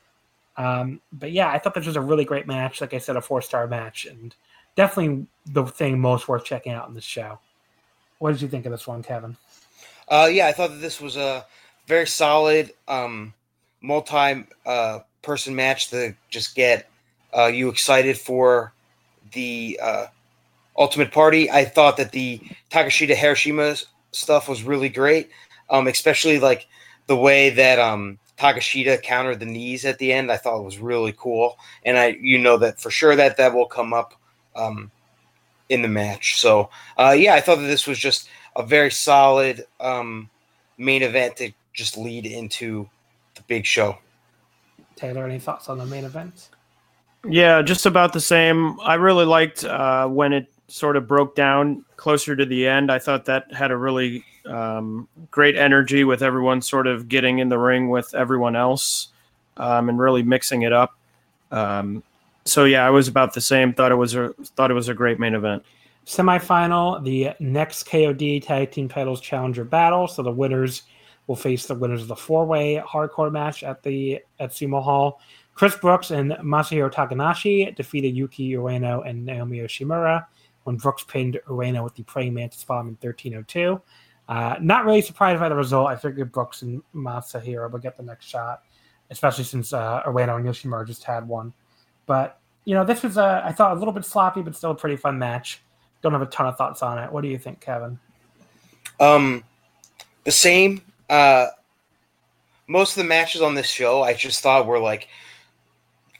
Um, 0.56 1.00
but 1.12 1.32
yeah, 1.32 1.50
I 1.50 1.58
thought 1.58 1.74
this 1.74 1.86
was 1.86 1.96
a 1.96 2.00
really 2.00 2.24
great 2.24 2.46
match. 2.46 2.80
Like 2.80 2.94
I 2.94 2.98
said, 2.98 3.16
a 3.16 3.20
four 3.20 3.42
star 3.42 3.66
match, 3.66 4.06
and 4.06 4.34
definitely 4.74 5.26
the 5.46 5.64
thing 5.64 6.00
most 6.00 6.28
worth 6.28 6.44
checking 6.44 6.72
out 6.72 6.88
in 6.88 6.94
this 6.94 7.04
show. 7.04 7.38
What 8.18 8.32
did 8.32 8.40
you 8.40 8.48
think 8.48 8.64
of 8.66 8.72
this 8.72 8.86
one, 8.86 9.02
Kevin? 9.02 9.36
Uh, 10.08 10.28
yeah, 10.30 10.46
I 10.46 10.52
thought 10.52 10.70
that 10.70 10.80
this 10.80 11.00
was 11.00 11.16
a 11.16 11.44
very 11.86 12.06
solid 12.06 12.72
um, 12.86 13.32
multi 13.80 14.44
uh, 14.64 15.00
person 15.22 15.54
match 15.54 15.90
to 15.90 16.14
just 16.30 16.54
get 16.54 16.88
uh, 17.36 17.46
you 17.46 17.68
excited 17.68 18.16
for 18.16 18.72
the 19.32 19.78
uh, 19.82 20.06
Ultimate 20.78 21.12
Party. 21.12 21.50
I 21.50 21.64
thought 21.64 21.96
that 21.96 22.12
the 22.12 22.40
Takeshita 22.70 23.14
Harashima 23.14 23.84
stuff 24.12 24.48
was 24.48 24.62
really 24.62 24.88
great, 24.88 25.30
um, 25.70 25.88
especially 25.88 26.38
like 26.38 26.66
the 27.06 27.16
way 27.16 27.50
that 27.50 27.78
um, 27.78 28.18
Takeshita 28.38 29.02
countered 29.02 29.40
the 29.40 29.46
knees 29.46 29.84
at 29.84 29.98
the 29.98 30.12
end. 30.12 30.30
I 30.30 30.36
thought 30.36 30.60
it 30.60 30.64
was 30.64 30.78
really 30.78 31.14
cool, 31.16 31.58
and 31.84 31.98
I 31.98 32.16
you 32.20 32.38
know 32.38 32.56
that 32.58 32.80
for 32.80 32.90
sure 32.90 33.16
that 33.16 33.36
that 33.38 33.54
will 33.54 33.66
come 33.66 33.92
up 33.92 34.14
um, 34.54 34.90
in 35.68 35.82
the 35.82 35.88
match. 35.88 36.40
So 36.40 36.70
uh, 36.96 37.16
yeah, 37.18 37.34
I 37.34 37.40
thought 37.40 37.56
that 37.58 37.66
this 37.66 37.86
was 37.86 37.98
just 37.98 38.28
a 38.56 38.62
very 38.62 38.90
solid 38.90 39.64
um, 39.80 40.28
main 40.78 41.02
event 41.02 41.36
to 41.36 41.52
just 41.72 41.96
lead 41.96 42.26
into 42.26 42.88
the 43.34 43.42
big 43.42 43.64
show. 43.66 43.98
Taylor, 44.96 45.24
any 45.24 45.38
thoughts 45.38 45.68
on 45.68 45.78
the 45.78 45.86
main 45.86 46.04
event? 46.04 46.48
Yeah, 47.28 47.60
just 47.62 47.86
about 47.86 48.12
the 48.12 48.20
same. 48.20 48.80
I 48.80 48.94
really 48.94 49.26
liked 49.26 49.64
uh, 49.64 50.06
when 50.08 50.32
it 50.32 50.46
sort 50.68 50.96
of 50.96 51.06
broke 51.06 51.36
down 51.36 51.84
closer 51.96 52.34
to 52.34 52.46
the 52.46 52.66
end. 52.66 52.90
I 52.90 52.98
thought 52.98 53.24
that 53.26 53.52
had 53.52 53.70
a 53.70 53.76
really 53.76 54.24
um, 54.46 55.08
great 55.30 55.56
energy 55.56 56.04
with 56.04 56.22
everyone 56.22 56.62
sort 56.62 56.86
of 56.86 57.08
getting 57.08 57.38
in 57.38 57.48
the 57.48 57.58
ring 57.58 57.90
with 57.90 58.14
everyone 58.14 58.56
else 58.56 59.08
um, 59.56 59.88
and 59.88 59.98
really 59.98 60.22
mixing 60.22 60.62
it 60.62 60.72
up. 60.72 60.96
Um, 61.50 62.02
so 62.44 62.64
yeah, 62.64 62.86
I 62.86 62.90
was 62.90 63.08
about 63.08 63.34
the 63.34 63.40
same. 63.40 63.72
Thought 63.72 63.92
it 63.92 63.96
was 63.96 64.14
a 64.14 64.32
thought 64.54 64.70
it 64.70 64.74
was 64.74 64.88
a 64.88 64.94
great 64.94 65.18
main 65.18 65.34
event. 65.34 65.64
Semifinal, 66.06 67.02
the 67.02 67.30
next 67.40 67.86
KOD 67.88 68.42
Tag 68.42 68.70
Team 68.70 68.88
Titles 68.88 69.20
Challenger 69.20 69.64
Battle. 69.64 70.06
So 70.06 70.22
the 70.22 70.30
winners 70.30 70.82
will 71.26 71.36
face 71.36 71.66
the 71.66 71.74
winners 71.74 72.02
of 72.02 72.08
the 72.08 72.16
four 72.16 72.46
way 72.46 72.80
hardcore 72.86 73.32
match 73.32 73.64
at 73.64 73.82
the 73.82 74.20
at 74.38 74.50
Sumo 74.50 74.82
Hall. 74.82 75.20
Chris 75.54 75.74
Brooks 75.76 76.10
and 76.12 76.32
Masahiro 76.32 76.92
Takanashi 76.92 77.74
defeated 77.74 78.14
Yuki 78.14 78.52
Ueno 78.52 79.08
and 79.08 79.24
Naomi 79.24 79.58
Yoshimura 79.58 80.26
when 80.64 80.76
Brooks 80.76 81.02
pinned 81.04 81.40
Ueno 81.48 81.82
with 81.82 81.94
the 81.94 82.02
praying 82.04 82.34
mantis 82.34 82.62
bomb 82.62 82.88
in 82.88 82.96
1302. 83.00 83.80
Uh, 84.28 84.56
not 84.60 84.84
really 84.84 85.00
surprised 85.00 85.40
by 85.40 85.48
the 85.48 85.54
result. 85.54 85.88
I 85.88 85.96
figured 85.96 86.30
Brooks 86.30 86.62
and 86.62 86.82
Masahiro 86.94 87.70
would 87.70 87.82
get 87.82 87.96
the 87.96 88.02
next 88.02 88.26
shot, 88.26 88.62
especially 89.10 89.44
since 89.44 89.72
uh, 89.72 90.02
Ueno 90.04 90.36
and 90.36 90.46
Yoshimura 90.46 90.86
just 90.86 91.04
had 91.04 91.26
one. 91.26 91.52
But 92.06 92.38
you 92.64 92.74
know, 92.74 92.84
this 92.84 93.02
was 93.02 93.16
a 93.16 93.42
I 93.44 93.52
thought 93.52 93.76
a 93.76 93.78
little 93.78 93.94
bit 93.94 94.04
sloppy, 94.04 94.42
but 94.42 94.54
still 94.54 94.72
a 94.72 94.74
pretty 94.74 94.96
fun 94.96 95.18
match. 95.18 95.62
Don't 96.06 96.12
have 96.12 96.22
a 96.22 96.26
ton 96.26 96.46
of 96.46 96.56
thoughts 96.56 96.84
on 96.84 97.00
it. 97.00 97.10
What 97.10 97.22
do 97.22 97.26
you 97.26 97.36
think, 97.36 97.58
Kevin? 97.58 97.98
Um, 99.00 99.42
the 100.22 100.30
same. 100.30 100.80
Uh, 101.10 101.48
most 102.68 102.96
of 102.96 103.02
the 103.02 103.08
matches 103.08 103.42
on 103.42 103.56
this 103.56 103.66
show, 103.66 104.04
I 104.04 104.14
just 104.14 104.40
thought 104.40 104.68
were 104.68 104.78
like 104.78 105.08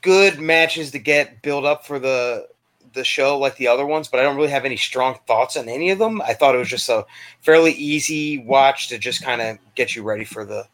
good 0.01 0.41
matches 0.41 0.91
to 0.91 0.99
get 0.99 1.41
build 1.41 1.63
up 1.63 1.85
for 1.85 1.99
the 1.99 2.49
the 2.91 3.05
show 3.05 3.37
like 3.39 3.55
the 3.55 3.69
other 3.69 3.85
ones, 3.85 4.09
but 4.09 4.19
I 4.19 4.23
don't 4.23 4.35
really 4.35 4.49
have 4.49 4.65
any 4.65 4.75
strong 4.75 5.19
thoughts 5.25 5.55
on 5.55 5.69
any 5.69 5.89
of 5.91 5.99
them. 5.99 6.21
I 6.21 6.33
thought 6.33 6.53
it 6.53 6.57
was 6.57 6.67
just 6.67 6.89
a 6.89 7.05
fairly 7.39 7.71
easy 7.71 8.39
watch 8.39 8.89
to 8.89 8.97
just 8.97 9.23
kind 9.23 9.39
of 9.39 9.57
get 9.75 9.95
you 9.95 10.03
ready 10.03 10.25
for 10.25 10.43
the 10.43 10.67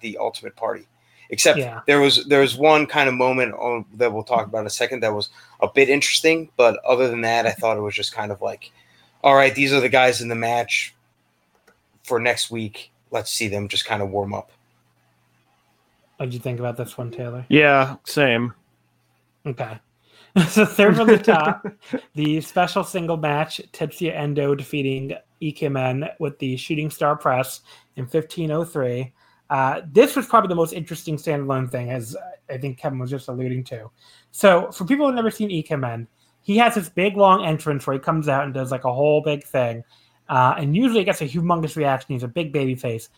the 0.00 0.16
ultimate 0.16 0.54
party. 0.54 0.86
Except 1.30 1.58
yeah. 1.58 1.80
there 1.86 2.00
was 2.00 2.24
there 2.26 2.40
was 2.40 2.56
one 2.56 2.86
kind 2.86 3.08
of 3.08 3.14
moment 3.14 3.54
on, 3.54 3.84
that 3.94 4.12
we'll 4.12 4.24
talk 4.24 4.46
about 4.46 4.60
in 4.60 4.66
a 4.66 4.70
second 4.70 5.00
that 5.00 5.14
was 5.14 5.30
a 5.60 5.68
bit 5.68 5.88
interesting, 5.88 6.50
but 6.56 6.78
other 6.84 7.08
than 7.08 7.20
that, 7.20 7.46
I 7.46 7.52
thought 7.52 7.76
it 7.76 7.80
was 7.80 7.94
just 7.94 8.12
kind 8.12 8.32
of 8.32 8.42
like, 8.42 8.72
all 9.22 9.36
right, 9.36 9.54
these 9.54 9.72
are 9.72 9.80
the 9.80 9.88
guys 9.88 10.20
in 10.20 10.28
the 10.28 10.34
match 10.34 10.94
for 12.02 12.18
next 12.18 12.50
week. 12.50 12.90
let's 13.12 13.30
see 13.32 13.48
them 13.48 13.68
just 13.68 13.84
kind 13.84 14.02
of 14.02 14.10
warm 14.10 14.34
up. 14.34 14.50
What 16.16 16.26
did 16.26 16.34
you 16.34 16.40
think 16.40 16.58
about 16.58 16.76
this 16.76 16.98
one, 16.98 17.10
Taylor? 17.10 17.46
Yeah, 17.48 17.96
same. 18.04 18.52
Okay. 19.46 19.78
so 20.48 20.64
third 20.64 20.96
from 20.96 21.08
the 21.08 21.18
top, 21.34 21.66
the 22.14 22.40
special 22.40 22.84
single 22.84 23.16
match, 23.16 23.60
Tetsuya 23.72 24.14
Endo 24.14 24.54
defeating 24.54 25.14
Ikemen 25.42 26.10
with 26.18 26.38
the 26.38 26.56
Shooting 26.56 26.90
Star 26.90 27.16
Press 27.16 27.62
in 27.96 28.04
1503. 28.04 29.12
Uh, 29.50 29.82
this 29.92 30.14
was 30.14 30.26
probably 30.26 30.48
the 30.48 30.54
most 30.54 30.72
interesting 30.72 31.16
standalone 31.16 31.68
thing, 31.68 31.90
as 31.90 32.16
I 32.48 32.56
think 32.56 32.78
Kevin 32.78 33.00
was 33.00 33.10
just 33.10 33.28
alluding 33.28 33.64
to. 33.64 33.90
So, 34.30 34.70
for 34.70 34.84
people 34.84 35.06
who've 35.06 35.14
never 35.14 35.30
seen 35.30 35.50
Ikemen, 35.50 36.06
he 36.40 36.56
has 36.58 36.76
this 36.76 36.88
big 36.88 37.16
long 37.16 37.44
entrance 37.44 37.86
where 37.86 37.94
he 37.94 38.00
comes 38.00 38.28
out 38.28 38.44
and 38.44 38.54
does 38.54 38.70
like 38.70 38.84
a 38.84 38.92
whole 38.92 39.22
big 39.22 39.44
thing, 39.44 39.82
uh, 40.28 40.54
and 40.56 40.76
usually 40.76 41.00
it 41.00 41.04
gets 41.04 41.20
a 41.20 41.28
humongous 41.28 41.74
reaction. 41.74 42.14
He's 42.14 42.22
a 42.22 42.28
big 42.28 42.52
baby 42.52 42.76
face. 42.76 43.08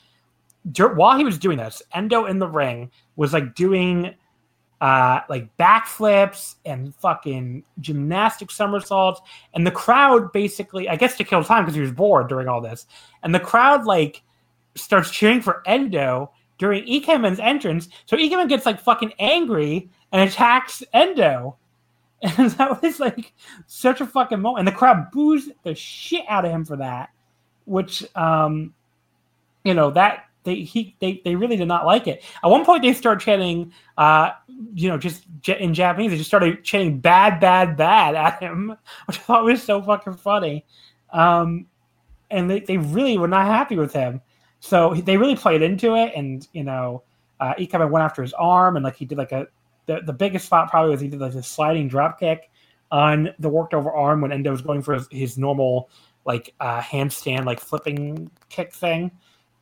Dur- 0.70 0.94
while 0.94 1.18
he 1.18 1.24
was 1.24 1.38
doing 1.38 1.58
this, 1.58 1.82
Endo 1.92 2.24
in 2.24 2.38
the 2.38 2.48
ring 2.48 2.90
was 3.16 3.34
like 3.34 3.54
doing 3.54 4.14
uh, 4.80 5.20
like 5.28 5.54
backflips 5.58 6.54
and 6.64 6.94
fucking 6.94 7.62
gymnastic 7.80 8.50
somersaults, 8.50 9.20
and 9.52 9.66
the 9.66 9.70
crowd 9.70 10.32
basically, 10.32 10.88
I 10.88 10.96
guess, 10.96 11.18
to 11.18 11.24
kill 11.24 11.44
time 11.44 11.64
because 11.64 11.74
he 11.74 11.82
was 11.82 11.92
bored 11.92 12.30
during 12.30 12.48
all 12.48 12.62
this, 12.62 12.86
and 13.22 13.34
the 13.34 13.40
crowd 13.40 13.84
like 13.84 14.22
starts 14.74 15.10
cheering 15.10 15.40
for 15.40 15.62
Endo 15.66 16.30
during 16.58 16.84
Ikemen's 16.84 17.40
entrance. 17.40 17.88
So 18.06 18.16
Ikemen 18.16 18.48
gets 18.48 18.66
like 18.66 18.80
fucking 18.80 19.14
angry 19.18 19.90
and 20.12 20.28
attacks 20.28 20.82
Endo. 20.92 21.56
And 22.38 22.52
that 22.52 22.80
was 22.80 23.00
like 23.00 23.32
such 23.66 24.00
a 24.00 24.06
fucking 24.06 24.40
moment. 24.40 24.60
And 24.60 24.68
the 24.68 24.78
crowd 24.78 25.10
boos 25.10 25.48
the 25.64 25.74
shit 25.74 26.24
out 26.28 26.44
of 26.44 26.52
him 26.52 26.64
for 26.64 26.76
that. 26.76 27.10
Which 27.64 28.04
um 28.14 28.74
you 29.64 29.74
know, 29.74 29.90
that 29.90 30.26
they 30.44 30.60
he 30.60 30.94
they, 31.00 31.20
they 31.24 31.34
really 31.34 31.56
did 31.56 31.66
not 31.66 31.84
like 31.84 32.06
it. 32.06 32.22
At 32.44 32.48
one 32.48 32.64
point 32.64 32.82
they 32.82 32.92
start 32.92 33.20
chanting 33.20 33.72
uh 33.98 34.30
you 34.72 34.88
know, 34.88 34.98
just 34.98 35.24
in 35.48 35.74
Japanese, 35.74 36.12
they 36.12 36.16
just 36.16 36.30
started 36.30 36.62
chanting 36.62 37.00
bad, 37.00 37.40
bad, 37.40 37.76
bad 37.76 38.14
at 38.14 38.40
him, 38.40 38.68
which 39.06 39.18
I 39.18 39.22
thought 39.22 39.44
was 39.44 39.60
so 39.60 39.82
fucking 39.82 40.14
funny. 40.14 40.64
Um 41.12 41.66
and 42.30 42.48
they, 42.48 42.60
they 42.60 42.78
really 42.78 43.18
were 43.18 43.26
not 43.26 43.46
happy 43.46 43.74
with 43.74 43.92
him. 43.92 44.20
So 44.64 44.94
they 44.94 45.16
really 45.16 45.34
played 45.34 45.60
into 45.60 45.96
it, 45.96 46.12
and 46.14 46.46
you 46.52 46.62
know, 46.62 47.02
uh, 47.40 47.52
Ikemen 47.58 47.90
went 47.90 48.04
after 48.04 48.22
his 48.22 48.32
arm, 48.34 48.76
and 48.76 48.84
like 48.84 48.94
he 48.94 49.04
did 49.04 49.18
like 49.18 49.32
a 49.32 49.48
the, 49.86 50.02
the 50.06 50.12
biggest 50.12 50.46
spot 50.46 50.70
probably 50.70 50.92
was 50.92 51.00
he 51.00 51.08
did 51.08 51.18
like 51.18 51.34
a 51.34 51.42
sliding 51.42 51.88
drop 51.88 52.20
kick 52.20 52.48
on 52.92 53.30
the 53.40 53.48
worked 53.48 53.74
over 53.74 53.90
arm 53.90 54.20
when 54.20 54.30
Endo 54.30 54.52
was 54.52 54.60
going 54.60 54.80
for 54.80 54.94
his, 54.94 55.08
his 55.10 55.36
normal 55.36 55.90
like 56.24 56.54
uh, 56.60 56.80
handstand 56.80 57.44
like 57.44 57.58
flipping 57.58 58.30
kick 58.50 58.72
thing 58.72 59.10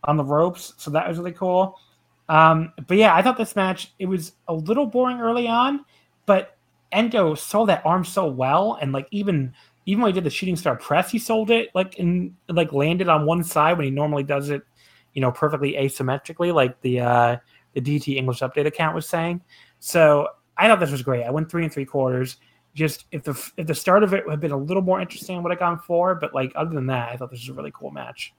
on 0.05 0.19
the 0.19 0.25
ropes. 0.25 0.75
So 0.77 0.91
that 0.91 1.09
was 1.09 1.17
really 1.17 1.33
cool. 1.33 1.81
Um, 2.29 2.75
but 2.87 2.99
yeah, 2.99 3.15
I 3.15 3.23
thought 3.23 3.39
this 3.39 3.57
match 3.57 3.95
it 3.99 4.05
was 4.05 4.33
a 4.49 4.55
little 4.55 4.85
boring 4.85 5.19
early 5.19 5.49
on, 5.49 5.83
but 6.27 6.59
Endo 6.93 7.35
sold 7.35 7.71
that 7.71 7.87
arm 7.87 8.05
so 8.05 8.27
well, 8.27 8.77
and 8.83 8.93
like 8.93 9.09
even 9.13 9.55
even 9.87 10.03
when 10.03 10.13
he 10.13 10.15
did 10.15 10.25
the 10.25 10.31
shooting 10.31 10.57
star 10.57 10.77
press, 10.77 11.11
he 11.11 11.19
sold 11.19 11.51
it 11.51 11.71
like 11.75 11.99
and 11.99 12.35
like 12.51 12.75
landed 12.75 13.09
on 13.09 13.25
one 13.25 13.43
side 13.43 13.79
when 13.79 13.87
he 13.87 13.91
normally 13.91 14.25
does 14.25 14.51
it 14.51 14.63
you 15.15 15.21
know, 15.21 15.33
perfectly 15.33 15.75
asymmetrically, 15.75 16.55
like 16.55 16.81
the 16.81 17.01
uh, 17.01 17.37
the 17.75 17.81
DT 17.81 18.17
English 18.17 18.41
Update 18.41 18.67
account 18.67 18.95
was 18.95 19.09
saying. 19.09 19.41
So 19.79 20.29
I 20.57 20.69
thought 20.69 20.81
this 20.81 20.91
was 20.91 21.03
great. 21.03 21.25
I 21.25 21.31
went 21.31 21.51
three 21.51 21.65
and 21.65 21.73
three 21.73 21.85
quarters. 21.85 22.37
Just 22.75 23.07
if 23.11 23.25
the 23.25 23.51
if 23.57 23.67
the 23.67 23.75
start 23.75 24.03
of 24.03 24.15
it 24.15 24.29
had 24.29 24.41
been 24.41 24.53
a 24.53 24.57
little 24.57 24.83
more 24.83 25.01
interesting, 25.01 25.37
I 25.37 25.41
would 25.41 25.51
have 25.51 25.59
gone 25.59 25.79
four. 25.79 26.15
But 26.15 26.35
like 26.35 26.53
other 26.55 26.75
than 26.75 26.87
that, 26.87 27.11
I 27.11 27.17
thought 27.17 27.31
this 27.31 27.41
was 27.41 27.49
a 27.49 27.55
really 27.55 27.73
cool 27.75 27.91
match. 27.91 28.33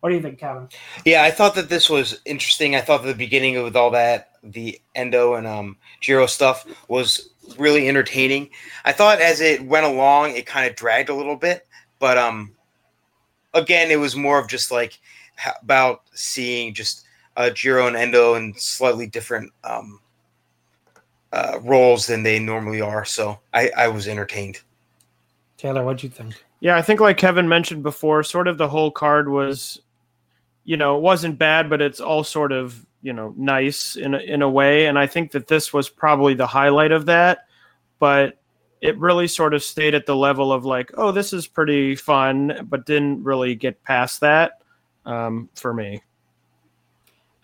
What 0.00 0.10
do 0.10 0.14
you 0.14 0.22
think, 0.22 0.38
Kevin? 0.38 0.68
Yeah, 1.04 1.24
I 1.24 1.32
thought 1.32 1.56
that 1.56 1.68
this 1.68 1.90
was 1.90 2.20
interesting. 2.24 2.76
I 2.76 2.80
thought 2.80 3.02
the 3.02 3.14
beginning 3.14 3.60
with 3.62 3.74
all 3.74 3.90
that, 3.90 4.30
the 4.42 4.80
Endo 4.94 5.34
and 5.34 5.46
um 5.46 5.76
Jiro 6.00 6.26
stuff 6.26 6.66
was 6.88 7.30
really 7.56 7.88
entertaining. 7.88 8.50
I 8.84 8.92
thought 8.92 9.20
as 9.20 9.40
it 9.40 9.64
went 9.64 9.86
along, 9.86 10.36
it 10.36 10.46
kind 10.46 10.68
of 10.68 10.76
dragged 10.76 11.08
a 11.08 11.14
little 11.14 11.36
bit, 11.36 11.66
but 11.98 12.18
um, 12.18 12.54
again, 13.54 13.90
it 13.90 13.98
was 13.98 14.16
more 14.16 14.38
of 14.38 14.48
just 14.48 14.70
like 14.70 14.98
about 15.62 16.02
seeing 16.12 16.74
just 16.74 17.04
uh, 17.36 17.50
Jiro 17.50 17.86
and 17.86 17.96
Endo 17.96 18.34
in 18.34 18.54
slightly 18.56 19.06
different 19.06 19.52
um, 19.64 20.00
uh, 21.32 21.58
roles 21.62 22.06
than 22.06 22.22
they 22.22 22.38
normally 22.38 22.80
are. 22.80 23.04
So 23.04 23.38
I, 23.54 23.70
I 23.76 23.88
was 23.88 24.08
entertained. 24.08 24.60
Taylor, 25.56 25.84
what'd 25.84 26.02
you 26.02 26.08
think? 26.08 26.34
Yeah, 26.60 26.76
I 26.76 26.82
think 26.82 27.00
like 27.00 27.16
Kevin 27.16 27.48
mentioned 27.48 27.82
before, 27.82 28.22
sort 28.22 28.48
of 28.48 28.58
the 28.58 28.68
whole 28.68 28.90
card 28.90 29.28
was, 29.28 29.80
you 30.64 30.76
know, 30.76 30.96
it 30.96 31.00
wasn't 31.00 31.38
bad, 31.38 31.70
but 31.70 31.80
it's 31.80 32.00
all 32.00 32.24
sort 32.24 32.52
of 32.52 32.84
you 33.00 33.12
know 33.12 33.32
nice 33.36 33.94
in 33.94 34.14
a, 34.14 34.18
in 34.18 34.42
a 34.42 34.50
way, 34.50 34.86
and 34.86 34.98
I 34.98 35.06
think 35.06 35.30
that 35.32 35.46
this 35.46 35.72
was 35.72 35.88
probably 35.88 36.34
the 36.34 36.46
highlight 36.46 36.90
of 36.90 37.06
that. 37.06 37.46
But 38.00 38.38
it 38.80 38.98
really 38.98 39.28
sort 39.28 39.54
of 39.54 39.62
stayed 39.62 39.94
at 39.94 40.06
the 40.06 40.16
level 40.16 40.52
of 40.52 40.64
like, 40.64 40.90
oh, 40.96 41.12
this 41.12 41.32
is 41.32 41.46
pretty 41.46 41.94
fun, 41.94 42.66
but 42.68 42.86
didn't 42.86 43.22
really 43.22 43.54
get 43.54 43.82
past 43.84 44.20
that 44.20 44.58
um, 45.08 45.48
for 45.54 45.74
me. 45.74 46.02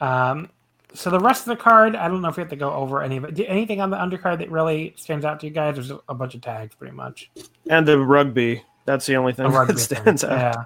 Um, 0.01 0.51
so 0.93 1.11
the 1.11 1.19
rest 1.19 1.43
of 1.43 1.57
the 1.57 1.63
card, 1.63 1.97
I 1.97 2.07
don't 2.07 2.23
know 2.23 2.29
if 2.29 2.37
we 2.37 2.43
have 2.43 2.51
to 2.51 2.57
go 2.57 2.73
over 2.73 3.03
any 3.03 3.17
of 3.17 3.25
it. 3.25 3.41
Anything 3.49 3.81
on 3.81 3.91
the 3.91 3.97
undercard 3.97 4.39
that 4.39 4.51
really 4.51 4.95
stands 4.97 5.25
out 5.25 5.41
to 5.41 5.47
you 5.47 5.53
guys? 5.53 5.75
There's 5.75 5.91
a 6.09 6.15
bunch 6.15 6.35
of 6.35 6.41
tags, 6.41 6.75
pretty 6.77 6.95
much. 6.95 7.31
And 7.69 7.87
the 7.87 7.99
rugby. 7.99 8.63
That's 8.85 9.07
the 9.07 9.17
only 9.17 9.33
thing 9.33 9.51
the 9.51 9.65
that 9.69 9.79
stands 9.79 10.23
thing. 10.23 10.31
out. 10.31 10.39
Yeah. 10.39 10.65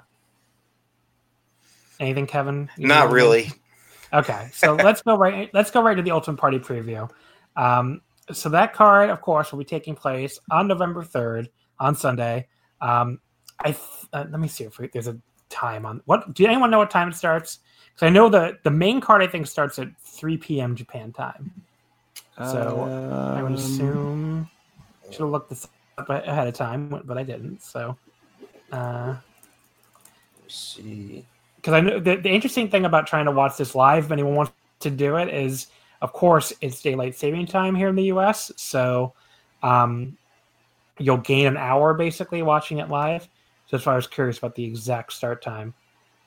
Anything, 2.01 2.27
Kevin? 2.27 2.69
Not 2.77 3.11
really. 3.11 3.51
Okay, 4.13 4.49
so 4.53 4.75
let's 4.83 5.03
go 5.03 5.17
right. 5.17 5.51
Let's 5.55 5.71
go 5.71 5.83
right 5.83 5.95
to 5.95 6.03
the 6.03 6.11
Ultimate 6.11 6.39
Party 6.39 6.59
preview. 6.59 7.09
Um, 7.57 8.03
so 8.33 8.49
that 8.51 8.75
card, 8.75 9.11
of 9.11 9.21
course, 9.21 9.51
will 9.53 9.59
be 9.59 9.65
taking 9.65 9.95
place 9.95 10.39
on 10.51 10.69
November 10.69 11.03
third 11.03 11.49
on 11.79 11.95
Sunday. 11.95 12.49
Um, 12.81 13.21
I 13.61 13.73
th- 13.73 13.79
uh, 14.13 14.25
let 14.31 14.41
me 14.41 14.49
see 14.49 14.65
if 14.65 14.79
we, 14.79 14.89
there's 14.89 15.09
a 15.09 15.19
time 15.49 15.87
on 15.87 16.03
what. 16.05 16.35
Do 16.35 16.45
anyone 16.45 16.71
know 16.71 16.79
what 16.79 16.91
time 16.91 17.09
it 17.09 17.15
starts? 17.15 17.61
Because 17.95 18.07
I 18.07 18.11
know 18.11 18.29
the 18.29 18.59
the 18.63 18.71
main 18.71 19.01
card 19.01 19.23
I 19.23 19.27
think 19.27 19.47
starts 19.47 19.79
at 19.79 19.89
3 20.01 20.37
p.m. 20.37 20.75
Japan 20.75 21.13
time. 21.13 21.53
So 22.37 22.83
um, 22.83 23.37
I 23.37 23.43
would 23.43 23.53
assume 23.53 24.49
should 25.11 25.21
have 25.21 25.31
looked 25.31 25.51
this 25.51 25.69
up 25.97 26.09
ahead 26.11 26.47
of 26.47 26.55
time, 26.55 27.03
but 27.05 27.19
I 27.19 27.23
didn't. 27.23 27.63
So, 27.63 27.97
uh, 28.73 29.17
Let's 30.43 30.55
see. 30.55 31.25
Because 31.57 31.75
I 31.75 31.81
know 31.81 31.99
the, 31.99 32.17
the 32.17 32.31
interesting 32.31 32.71
thing 32.71 32.85
about 32.85 33.07
trying 33.07 33.25
to 33.25 33.33
watch 33.33 33.57
this 33.57 33.75
live, 33.75 34.07
if 34.07 34.13
anyone 34.13 34.35
wants 34.35 34.53
to 34.81 34.91
do 34.91 35.17
it, 35.17 35.29
is 35.29 35.69
of 36.01 36.13
course 36.13 36.53
it's 36.61 36.81
daylight 36.81 37.17
saving 37.17 37.47
time 37.47 37.75
here 37.75 37.89
in 37.89 37.97
the 37.97 38.05
U.S. 38.05 38.53
So, 38.57 39.15
um, 39.63 40.17
you'll 40.99 41.19
gain 41.19 41.47
an 41.47 41.57
hour 41.57 41.95
basically 41.95 42.43
watching 42.43 42.79
it 42.79 42.89
live. 42.89 43.29
So 43.69 43.77
that's 43.77 43.87
why 43.87 43.93
I 43.93 43.97
was 43.97 44.07
curious 44.07 44.39
about 44.39 44.55
the 44.55 44.65
exact 44.65 45.13
start 45.13 45.43
time. 45.43 45.75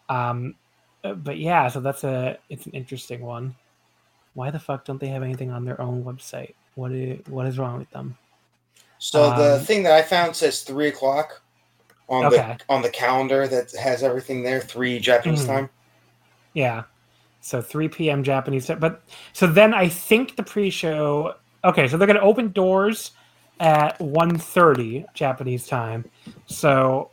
Um, 0.09 0.55
but 1.01 1.37
yeah, 1.37 1.67
so 1.67 1.79
that's 1.79 2.03
a 2.03 2.37
it's 2.49 2.67
an 2.67 2.73
interesting 2.73 3.21
one. 3.21 3.55
Why 4.35 4.51
the 4.51 4.59
fuck 4.59 4.85
don't 4.85 4.99
they 4.99 5.07
have 5.07 5.23
anything 5.23 5.51
on 5.51 5.65
their 5.65 5.81
own 5.81 6.03
website? 6.03 6.53
What 6.75 6.91
is 6.91 7.19
what 7.27 7.47
is 7.47 7.57
wrong 7.57 7.79
with 7.79 7.89
them? 7.89 8.17
So 8.99 9.31
um, 9.31 9.39
the 9.39 9.59
thing 9.59 9.83
that 9.83 9.93
I 9.93 10.03
found 10.03 10.35
says 10.35 10.61
three 10.61 10.87
o'clock 10.87 11.41
on 12.07 12.25
okay. 12.25 12.57
the 12.59 12.73
on 12.73 12.81
the 12.81 12.89
calendar 12.89 13.47
that 13.47 13.71
has 13.71 14.03
everything 14.03 14.43
there, 14.43 14.61
three 14.61 14.99
Japanese 14.99 15.41
mm-hmm. 15.41 15.51
time. 15.51 15.69
Yeah. 16.53 16.83
So 17.43 17.59
3 17.59 17.87
p.m. 17.87 18.23
Japanese 18.23 18.67
time. 18.67 18.79
But 18.79 19.01
so 19.33 19.47
then 19.47 19.73
I 19.73 19.89
think 19.89 20.35
the 20.35 20.43
pre-show 20.43 21.35
okay, 21.63 21.87
so 21.87 21.97
they're 21.97 22.07
gonna 22.07 22.19
open 22.19 22.51
doors 22.51 23.11
at 23.59 23.97
1.30 23.99 25.05
Japanese 25.13 25.67
time. 25.67 26.05
So 26.47 27.10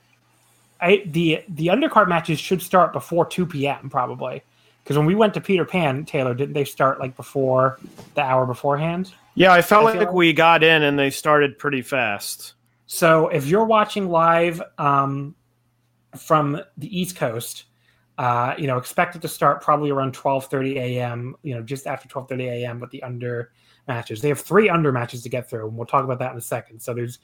I 0.81 1.03
the 1.07 1.43
the 1.49 1.69
undercard 1.69 2.09
matches 2.09 2.39
should 2.39 2.63
start 2.63 2.93
before 2.93 3.27
2 3.27 3.47
p.m. 3.47 3.91
probably 3.91 4.43
because 4.83 4.97
when 4.97 5.07
we 5.07 5.15
went 5.15 5.35
to 5.35 5.41
Peter 5.41 5.65
Pan, 5.65 6.05
Taylor, 6.05 6.35
didn't 6.35 6.55
they 6.55 6.65
start 6.65 6.99
like 6.99 7.17
before 7.17 7.79
the 8.15 8.23
hour 8.23 8.47
beforehand? 8.47 9.13
Yeah, 9.35 9.53
I 9.53 9.63
felt 9.63 9.83
I 9.83 9.91
like, 9.91 9.99
like 9.99 10.13
we 10.13 10.33
got 10.33 10.63
in 10.63 10.83
and 10.83 10.99
they 10.99 11.11
started 11.11 11.59
pretty 11.59 11.83
fast. 11.83 12.55
So 12.87 13.29
if 13.29 13.47
you're 13.47 13.67
watching 13.67 14.09
live 14.09 14.63
um, 14.79 15.35
from 16.17 16.61
the 16.79 16.99
East 16.99 17.17
Coast, 17.17 17.65
uh, 18.17 18.55
you 18.57 18.67
know, 18.67 18.79
expect 18.79 19.15
it 19.15 19.23
to 19.23 19.29
start 19.29 19.63
probably 19.63 19.91
around 19.91 20.15
12:30 20.15 20.77
a.m. 20.77 21.37
You 21.43 21.55
know, 21.55 21.63
just 21.63 21.87
after 21.87 22.09
12:30 22.09 22.45
a.m. 22.45 22.81
with 22.81 22.91
the 22.91 23.03
under 23.03 23.53
matches. 23.87 24.21
They 24.21 24.29
have 24.29 24.41
three 24.41 24.69
under 24.69 24.91
matches 24.91 25.23
to 25.23 25.29
get 25.29 25.51
through, 25.51 25.69
and 25.69 25.77
we'll 25.77 25.87
talk 25.87 26.05
about 26.05 26.19
that 26.21 26.33
in 26.33 26.39
a 26.39 26.43
second. 26.43 26.81
So 26.81 26.95
there's 26.95 27.19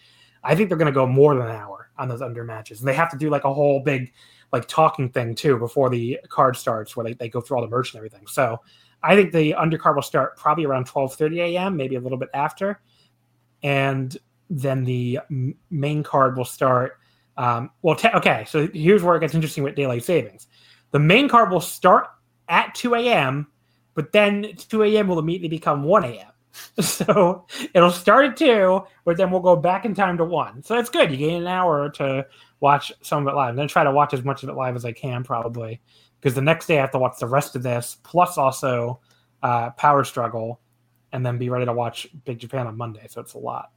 I 0.45 0.55
think 0.55 0.69
they're 0.69 0.79
going 0.79 0.87
to 0.87 0.93
go 0.93 1.07
more 1.07 1.35
than 1.35 1.47
an 1.47 1.57
hour 1.57 1.91
on 1.99 2.09
those 2.09 2.23
under 2.23 2.45
matches, 2.45 2.81
and 2.81 2.89
they 2.89 2.95
have 2.95 3.11
to 3.11 3.17
do 3.19 3.31
like 3.31 3.45
a 3.45 3.53
whole 3.53 3.81
big 3.81 4.13
like 4.53 4.69
talking 4.69 5.09
thing 5.09 5.35
too 5.35 5.59
before 5.59 5.91
the 5.91 6.21
card 6.29 6.57
starts, 6.57 6.97
where 6.97 7.05
they, 7.05 7.15
they 7.15 7.29
go 7.29 7.41
through 7.41 7.57
all 7.57 7.63
the 7.63 7.69
merch 7.69 7.93
and 7.93 7.99
everything. 7.99 8.27
So 8.27 8.61
I 9.03 9.17
think 9.17 9.33
the 9.33 9.53
undercard 9.53 9.95
will 9.95 10.03
start 10.03 10.37
probably 10.37 10.65
around 10.65 10.87
twelve 10.87 11.15
thirty 11.15 11.41
a.m., 11.41 11.77
maybe 11.77 11.97
a 11.97 12.01
little 12.01 12.19
bit 12.19 12.31
after, 12.35 12.81
and 13.63 14.17
then 14.51 14.85
the 14.85 15.21
main 15.71 16.03
card 16.03 16.37
will 16.37 16.45
start. 16.45 16.99
Um, 17.37 17.71
well, 17.83 17.99
okay, 18.15 18.45
so 18.47 18.69
here's 18.73 19.03
where 19.03 19.17
it 19.17 19.21
gets 19.21 19.35
interesting 19.35 19.65
with 19.65 19.75
daylight 19.75 20.05
savings. 20.05 20.47
The 20.93 21.01
main 21.01 21.29
card 21.29 21.51
will 21.51 21.61
start 21.61 22.07
at 22.49 22.75
2 22.77 22.95
a.m., 22.95 23.49
but 23.95 24.13
then 24.13 24.53
2 24.57 24.85
a.m. 24.85 25.09
will 25.09 25.19
immediately 25.19 25.49
become 25.49 25.83
1 25.83 26.05
a.m. 26.05 26.31
So 26.81 27.47
it'll 27.73 27.91
start 27.91 28.27
at 28.27 28.37
2, 28.37 28.83
but 29.05 29.17
then 29.17 29.31
we'll 29.31 29.41
go 29.41 29.57
back 29.57 29.85
in 29.85 29.95
time 29.95 30.17
to 30.19 30.25
1. 30.25 30.63
So 30.63 30.75
that's 30.75 30.91
good. 30.91 31.11
You 31.11 31.17
gain 31.17 31.43
an 31.43 31.47
hour 31.47 31.91
to 31.91 32.27
watch 32.61 32.93
some 33.03 33.27
of 33.27 33.33
it 33.33 33.37
live. 33.37 33.55
Going 33.57 33.69
to 33.69 33.73
try 33.73 33.85
to 33.85 33.93
watch 33.93 34.15
as 34.15 34.25
much 34.25 34.43
of 34.43 34.49
it 34.49 34.55
live 34.55 34.77
as 34.77 34.85
I 34.85 34.93
can, 34.93 35.25
probably, 35.25 35.81
because 36.21 36.35
the 36.35 36.41
next 36.41 36.67
day 36.67 36.79
I 36.79 36.81
have 36.81 36.91
to 36.93 36.99
watch 36.99 37.19
the 37.19 37.27
rest 37.27 37.57
of 37.57 37.63
this, 37.63 37.99
plus 38.03 38.39
also 38.39 39.01
uh, 39.43 39.71
Power 39.71 40.05
Struggle, 40.05 40.61
and 41.13 41.25
then 41.25 41.39
be 41.39 41.49
ready 41.49 41.65
to 41.65 41.73
watch 41.73 42.09
Big 42.25 42.39
Japan 42.39 42.67
on 42.67 42.77
Monday. 42.77 43.07
So 43.09 43.21
it's 43.21 43.35
a 43.35 43.39
lot. 43.39 43.71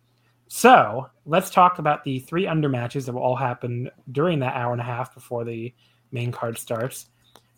So 0.48 1.10
let's 1.26 1.50
talk 1.50 1.80
about 1.80 2.04
the 2.04 2.20
three 2.20 2.48
under 2.48 2.70
matches 2.70 3.06
that 3.06 3.14
will 3.14 3.22
all 3.22 3.36
happen 3.36 3.90
during 4.12 4.40
that 4.40 4.56
hour 4.56 4.72
and 4.72 4.82
a 4.82 4.86
half 4.86 5.14
before 5.14 5.44
the 5.44 5.74
main 6.12 6.32
card 6.32 6.58
starts. 6.58 7.08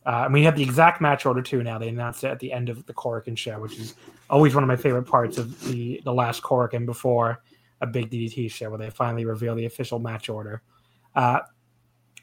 Uh, 0.05 0.23
and 0.25 0.33
we 0.33 0.43
have 0.43 0.55
the 0.55 0.63
exact 0.63 1.01
match 1.01 1.25
order 1.25 1.41
too 1.41 1.61
now. 1.61 1.77
They 1.77 1.89
announced 1.89 2.23
it 2.23 2.29
at 2.29 2.39
the 2.39 2.51
end 2.51 2.69
of 2.69 2.85
the 2.87 2.93
Korakuen 2.93 3.37
show, 3.37 3.59
which 3.59 3.77
is 3.77 3.93
always 4.29 4.53
one 4.53 4.63
of 4.63 4.67
my 4.67 4.75
favorite 4.75 5.03
parts 5.03 5.37
of 5.37 5.59
the 5.67 6.01
the 6.03 6.13
last 6.13 6.41
Korakuen 6.43 6.85
before 6.85 7.41
a 7.81 7.87
big 7.87 8.09
DDT 8.09 8.51
show, 8.51 8.69
where 8.69 8.79
they 8.79 8.89
finally 8.89 9.25
reveal 9.25 9.55
the 9.55 9.65
official 9.65 9.99
match 9.99 10.29
order. 10.29 10.61
Uh, 11.15 11.39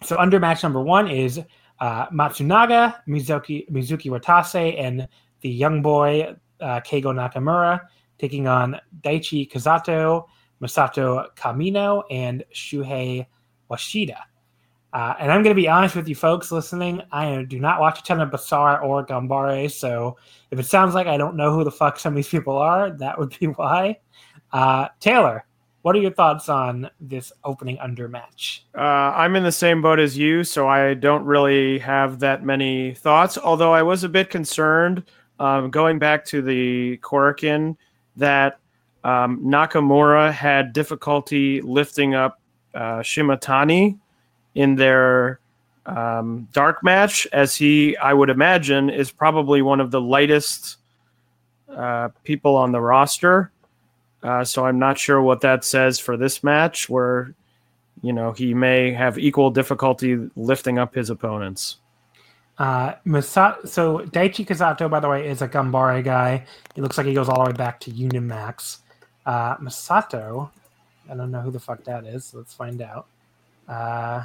so 0.03 0.17
under 0.19 0.39
match 0.39 0.63
number 0.63 0.83
one 0.83 1.09
is 1.09 1.41
uh, 1.81 2.07
Matsunaga, 2.09 2.97
Mizuki 3.09 3.69
Mizuki 3.71 4.11
Watase, 4.11 4.79
and 4.79 5.09
the 5.41 5.51
young 5.51 5.83
boy 5.83 6.35
uh, 6.61 6.81
Keigo 6.81 7.13
Nakamura 7.15 7.81
taking 8.19 8.47
on 8.49 8.81
Daichi 9.03 9.51
Kazato, 9.51 10.27
Masato 10.63 11.27
Kamino, 11.37 12.03
and 12.11 12.45
Shuhei 12.55 13.27
Washida. 13.71 14.19
Uh, 14.97 15.15
and 15.21 15.31
I'm 15.31 15.43
going 15.43 15.55
to 15.55 15.61
be 15.61 15.69
honest 15.69 15.95
with 15.95 16.09
you 16.09 16.15
folks 16.15 16.51
listening. 16.51 17.03
I 17.13 17.43
do 17.43 17.61
not 17.61 17.81
watch 17.81 18.01
a 18.01 18.03
ton 18.03 18.19
of 18.23 18.31
Basara 18.31 18.83
or 18.83 19.05
Gambare, 19.05 19.71
so 19.71 20.17
if 20.51 20.59
it 20.59 20.65
sounds 20.65 20.95
like 20.95 21.07
I 21.07 21.19
don't 21.19 21.37
know 21.37 21.53
who 21.53 21.65
the 21.65 21.71
fuck 21.71 21.99
some 21.99 22.15
of 22.15 22.17
these 22.17 22.31
people 22.31 22.57
are, 22.57 22.89
that 22.93 23.19
would 23.19 23.39
be 23.39 23.45
why. 23.57 23.99
Uh, 24.55 24.89
Taylor, 24.99 25.45
what 25.83 25.95
are 25.97 25.99
your 25.99 26.13
thoughts 26.13 26.49
on 26.49 26.89
this 26.99 27.31
opening 27.45 27.79
under 27.79 28.09
match? 28.09 28.65
Uh, 28.75 29.13
I'm 29.15 29.37
in 29.37 29.43
the 29.43 29.53
same 29.53 29.83
boat 29.83 30.01
as 30.01 30.17
you, 30.17 30.43
so 30.45 30.67
I 30.67 30.95
don't 30.95 31.27
really 31.27 31.79
have 31.81 32.19
that 32.21 32.43
many 32.43 32.95
thoughts. 32.95 33.37
Although 33.37 33.75
I 33.75 33.83
was 33.83 34.03
a 34.03 34.09
bit 34.09 34.31
concerned 34.31 35.05
um, 35.39 35.71
going 35.71 35.99
back 35.99 36.25
to 36.25 36.41
the 36.41 36.97
Korakuen 37.03 37.77
that 38.17 38.61
um, 39.05 39.45
Nakamura 39.45 40.33
had 40.33 40.73
difficulty 40.73 41.61
lifting 41.61 42.15
up 42.15 42.41
uh, 42.75 43.01
Shimatani 43.01 43.99
in 44.57 44.75
their 44.75 45.39
um, 45.85 46.49
dark 46.53 46.83
match, 46.83 47.29
as 47.33 47.55
he, 47.55 47.97
I 47.99 48.13
would 48.13 48.31
imagine, 48.31 48.91
is 48.91 49.13
probably 49.13 49.63
one 49.63 49.81
of 49.81 49.91
the 49.91 50.01
lightest 50.01 50.79
uh, 51.69 52.09
people 52.25 52.57
on 52.57 52.73
the 52.73 52.81
roster. 52.81 53.53
Uh, 54.23 54.43
so 54.45 54.65
I'm 54.65 54.79
not 54.79 54.99
sure 54.99 55.21
what 55.21 55.43
that 55.43 55.63
says 55.63 56.01
for 56.01 56.17
this 56.17 56.43
match, 56.43 56.89
where 56.89 57.35
you 58.03 58.13
know 58.13 58.33
he 58.33 58.55
may 58.55 58.93
have 58.93 59.19
equal 59.19 59.51
difficulty 59.51 60.19
lifting 60.35 60.79
up 60.79 60.95
his 60.95 61.11
opponents. 61.11 61.77
Uh, 62.59 62.95
so 63.05 63.99
Daichi 64.09 64.47
Kazato, 64.47 64.89
by 64.89 65.01
the 65.01 65.09
way, 65.09 65.29
is 65.29 65.43
a 65.43 65.49
Gambare 65.49 66.03
guy. 66.03 66.47
He 66.75 66.81
looks 66.81 66.97
like 66.97 67.07
he 67.07 67.13
goes 67.13 67.29
all 67.29 67.45
the 67.45 67.51
way 67.51 67.57
back 67.57 67.79
to 67.81 67.91
Union 67.91 68.27
Max. 68.27 68.79
Uh, 69.27 69.57
Masato, 69.59 70.51
I 71.11 71.15
don't 71.15 71.31
know 71.31 71.43
who 71.43 71.51
the 71.51 71.61
fuck 71.61 71.85
that 71.85 72.07
is. 72.07 72.25
So 72.25 72.39
let's 72.39 72.55
find 72.55 72.81
out. 72.81 73.07
Uh, 73.69 74.25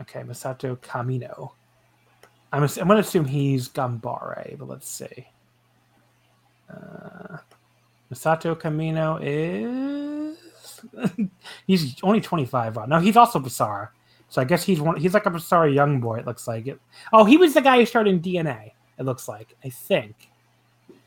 okay, 0.00 0.20
Masato 0.20 0.76
Kamino. 0.78 1.50
I'm, 2.52 2.64
ass- 2.64 2.76
I'm 2.76 2.86
going 2.86 3.02
to 3.02 3.06
assume 3.06 3.24
he's 3.24 3.68
Gambare, 3.68 4.58
but 4.58 4.68
let's 4.68 4.88
see. 4.88 5.28
Uh, 6.70 7.38
Masato 8.12 8.54
Kamino 8.54 9.18
is. 9.22 10.38
he's 11.66 11.96
only 12.02 12.20
25. 12.20 12.76
Wow. 12.76 12.86
No, 12.86 12.98
he's 12.98 13.16
also 13.16 13.38
Basara. 13.38 13.88
So 14.28 14.40
I 14.40 14.44
guess 14.44 14.64
he's 14.64 14.80
one. 14.80 14.96
He's 14.96 15.14
like 15.14 15.26
a 15.26 15.30
Basara 15.30 15.72
young 15.72 16.00
boy. 16.00 16.18
It 16.18 16.26
looks 16.26 16.48
like 16.48 16.66
it. 16.66 16.80
Oh, 17.12 17.24
he 17.24 17.36
was 17.36 17.54
the 17.54 17.60
guy 17.60 17.78
who 17.78 17.86
started 17.86 18.14
in 18.14 18.20
DNA. 18.20 18.72
It 18.98 19.04
looks 19.04 19.28
like. 19.28 19.56
I 19.64 19.68
think, 19.68 20.30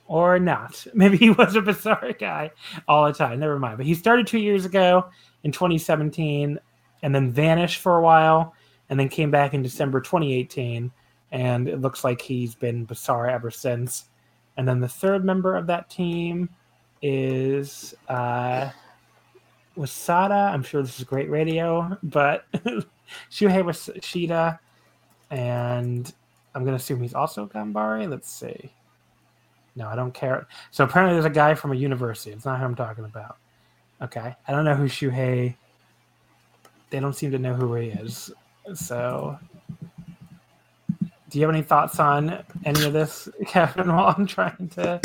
or 0.08 0.40
not. 0.40 0.86
Maybe 0.94 1.18
he 1.18 1.30
was 1.30 1.56
a 1.56 1.62
Basara 1.62 2.18
guy 2.18 2.52
all 2.88 3.06
the 3.06 3.14
time. 3.14 3.40
Never 3.40 3.60
mind. 3.60 3.78
But 3.78 3.86
he 3.86 3.94
started 3.94 4.28
two 4.28 4.40
years 4.40 4.66
ago 4.66 5.10
in 5.44 5.52
2017, 5.52 6.60
and 7.04 7.16
then 7.16 7.32
vanished 7.32 7.82
for 7.82 7.98
a 7.98 8.02
while, 8.02 8.55
and 8.90 9.00
then 9.00 9.10
came 9.10 9.32
back 9.32 9.54
in 9.54 9.62
December 9.62 10.02
2018. 10.02 10.92
And 11.32 11.68
it 11.68 11.82
looks 11.82 12.04
like 12.04 12.22
he's 12.22 12.56
been 12.56 12.86
Basara 12.86 13.32
ever 13.32 13.52
since. 13.52 14.06
And 14.58 14.68
then 14.68 14.80
the 14.80 14.88
third 14.88 15.26
member 15.26 15.56
of 15.56 15.68
that 15.68 15.90
team 15.90 16.50
is 17.02 17.94
uh, 18.08 18.70
Wasada. 19.78 20.54
I'm 20.54 20.64
sure 20.64 20.82
this 20.82 20.98
is 21.00 21.06
great 21.06 21.30
radio, 21.30 21.98
but 22.04 22.46
Shuhei 23.32 23.64
Washida, 23.64 24.60
and 25.30 26.14
I'm 26.54 26.66
to 26.66 26.74
assume 26.74 27.02
he's 27.02 27.14
also 27.14 27.48
Gambare. 27.48 28.10
Let's 28.10 28.32
see. 28.32 28.72
No, 29.76 29.88
I 29.88 29.96
don't 29.96 30.14
care. 30.14 30.48
So 30.72 30.86
apparently 30.86 31.16
there's 31.16 31.26
a 31.26 31.30
guy 31.30 31.54
from 31.54 31.74
a 31.74 31.76
university. 31.76 32.32
It's 32.32 32.46
not 32.46 32.60
who 32.60 32.66
I'm 32.66 32.76
talking 32.76 33.04
about. 33.04 33.38
Okay. 34.02 34.34
I 34.48 34.52
don't 34.52 34.64
know 34.64 34.76
who 34.76 34.86
Shuhei. 34.86 35.56
They 36.90 37.00
don't 37.00 37.14
seem 37.14 37.32
to 37.32 37.40
know 37.40 37.54
who 37.54 37.74
he 37.76 37.90
is. 37.90 38.32
So 38.74 39.38
do 41.36 41.40
you 41.40 41.46
have 41.46 41.54
any 41.54 41.64
thoughts 41.64 42.00
on 42.00 42.44
any 42.64 42.86
of 42.86 42.94
this, 42.94 43.28
Kevin, 43.46 43.94
while 43.94 44.16
I'm 44.18 44.26
trying 44.26 44.70
to 44.76 45.00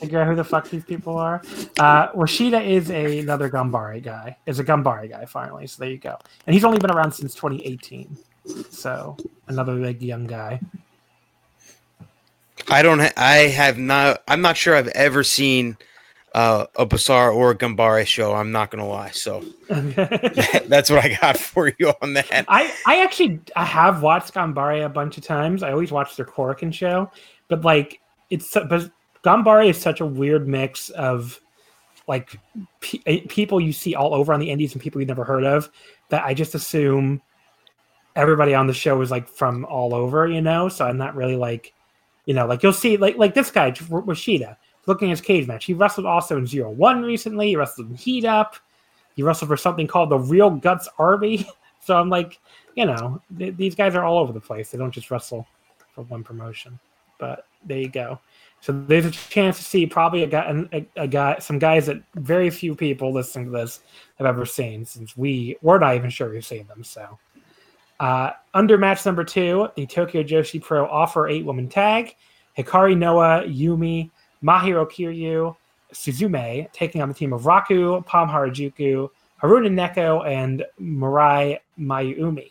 figure 0.00 0.20
out 0.20 0.28
who 0.28 0.36
the 0.36 0.44
fuck 0.44 0.70
these 0.70 0.84
people 0.84 1.18
are? 1.18 1.42
Uh, 1.78 2.12
Washida 2.12 2.64
is 2.64 2.90
a, 2.90 3.18
another 3.18 3.50
Gambare 3.50 4.00
guy, 4.02 4.36
is 4.46 4.60
a 4.60 4.64
Gambare 4.64 5.10
guy, 5.10 5.24
finally. 5.24 5.66
So 5.66 5.80
there 5.82 5.90
you 5.90 5.98
go. 5.98 6.16
And 6.46 6.54
he's 6.54 6.64
only 6.64 6.78
been 6.78 6.92
around 6.92 7.10
since 7.12 7.34
2018. 7.34 8.16
So 8.70 9.16
another 9.48 9.76
big 9.76 10.02
young 10.02 10.26
guy. 10.26 10.60
I 12.68 12.82
don't. 12.82 13.00
Ha- 13.00 13.12
I 13.16 13.36
have 13.48 13.76
not. 13.76 14.22
I'm 14.28 14.40
not 14.40 14.56
sure 14.56 14.76
I've 14.76 14.88
ever 14.88 15.24
seen 15.24 15.76
uh, 16.34 16.66
a 16.76 16.86
Basar 16.86 17.34
or 17.34 17.50
a 17.50 17.54
Gambare 17.54 18.06
show. 18.06 18.34
I'm 18.34 18.52
not 18.52 18.70
gonna 18.70 18.88
lie. 18.88 19.10
So 19.10 19.44
that's 19.68 20.90
what 20.90 21.04
I 21.04 21.16
got 21.20 21.36
for 21.36 21.72
you 21.78 21.92
on 22.00 22.14
that. 22.14 22.44
I, 22.48 22.72
I 22.86 23.02
actually 23.02 23.40
I 23.54 23.64
have 23.64 24.02
watched 24.02 24.34
Gambare 24.34 24.84
a 24.84 24.88
bunch 24.88 25.18
of 25.18 25.24
times. 25.24 25.62
I 25.62 25.72
always 25.72 25.92
watch 25.92 26.16
their 26.16 26.26
Korakuen 26.26 26.72
show, 26.72 27.10
but 27.48 27.64
like 27.64 28.00
it's 28.30 28.52
but 28.54 28.90
Gambare 29.24 29.68
is 29.68 29.78
such 29.78 30.00
a 30.00 30.06
weird 30.06 30.48
mix 30.48 30.88
of 30.90 31.38
like 32.08 32.38
pe- 32.80 33.02
eh, 33.06 33.20
people 33.28 33.60
you 33.60 33.72
see 33.72 33.94
all 33.94 34.14
over 34.14 34.32
on 34.32 34.40
the 34.40 34.50
indies 34.50 34.72
and 34.72 34.82
people 34.82 35.00
you've 35.00 35.08
never 35.08 35.24
heard 35.24 35.44
of 35.44 35.70
that 36.08 36.24
I 36.24 36.34
just 36.34 36.54
assume 36.54 37.20
everybody 38.16 38.54
on 38.54 38.66
the 38.66 38.74
show 38.74 39.00
is 39.00 39.10
like 39.10 39.28
from 39.28 39.64
all 39.66 39.94
over, 39.94 40.26
you 40.26 40.40
know. 40.40 40.68
So 40.68 40.86
I'm 40.86 40.98
not 40.98 41.14
really 41.14 41.36
like, 41.36 41.72
you 42.24 42.34
know, 42.34 42.46
like 42.46 42.62
you'll 42.62 42.72
see 42.72 42.96
like 42.96 43.16
like 43.18 43.34
this 43.34 43.50
guy 43.50 43.70
Washida 43.70 44.56
looking 44.86 45.08
at 45.08 45.12
his 45.12 45.20
cage 45.20 45.46
match. 45.46 45.64
He 45.64 45.74
wrestled 45.74 46.06
also 46.06 46.36
in 46.36 46.46
Zero 46.46 46.70
One 46.70 47.02
recently. 47.02 47.48
He 47.48 47.56
wrestled 47.56 47.90
in 47.90 47.96
Heat 47.96 48.24
Up. 48.24 48.56
He 49.14 49.22
wrestled 49.22 49.48
for 49.48 49.56
something 49.56 49.86
called 49.86 50.10
the 50.10 50.18
Real 50.18 50.50
Guts 50.50 50.88
Army. 50.98 51.46
So 51.84 51.98
I'm 51.98 52.08
like, 52.08 52.38
you 52.76 52.86
know, 52.86 53.20
th- 53.36 53.56
these 53.56 53.74
guys 53.74 53.96
are 53.96 54.04
all 54.04 54.18
over 54.18 54.32
the 54.32 54.40
place. 54.40 54.70
They 54.70 54.78
don't 54.78 54.92
just 54.92 55.10
wrestle 55.10 55.48
for 55.92 56.02
one 56.02 56.22
promotion. 56.22 56.78
But 57.18 57.46
there 57.64 57.78
you 57.78 57.88
go. 57.88 58.20
So 58.60 58.70
there's 58.70 59.04
a 59.04 59.10
chance 59.10 59.56
to 59.58 59.64
see 59.64 59.86
probably 59.86 60.22
a 60.22 60.28
guy, 60.28 60.64
a, 60.72 60.86
a 60.94 61.08
guy, 61.08 61.40
some 61.40 61.58
guys 61.58 61.86
that 61.86 62.00
very 62.14 62.48
few 62.50 62.76
people 62.76 63.12
listening 63.12 63.46
to 63.46 63.50
this 63.50 63.80
have 64.18 64.26
ever 64.28 64.46
seen, 64.46 64.84
since 64.84 65.16
we 65.16 65.56
we're 65.62 65.80
not 65.80 65.96
even 65.96 66.10
sure 66.10 66.30
we've 66.30 66.46
seen 66.46 66.68
them. 66.68 66.84
So, 66.84 67.18
uh, 67.98 68.30
under 68.54 68.78
match 68.78 69.04
number 69.04 69.24
two, 69.24 69.68
the 69.74 69.84
Tokyo 69.84 70.22
Joshi 70.22 70.62
Pro 70.62 70.86
offer 70.86 71.26
eight 71.26 71.44
woman 71.44 71.68
tag: 71.68 72.14
Hikari 72.56 72.96
Noa, 72.96 73.42
Yumi, 73.48 74.12
Mahiro 74.42 74.86
Kiryu, 74.90 75.56
Suzume 75.92 76.70
taking 76.72 77.02
on 77.02 77.08
the 77.08 77.14
team 77.14 77.32
of 77.32 77.42
Raku, 77.42 78.04
Pom 78.06 78.28
Harajuku, 78.28 79.08
Haruna 79.42 79.68
Neko, 79.68 80.26
and 80.26 80.64
Mirai 80.80 81.58
Maiumi. 81.78 82.50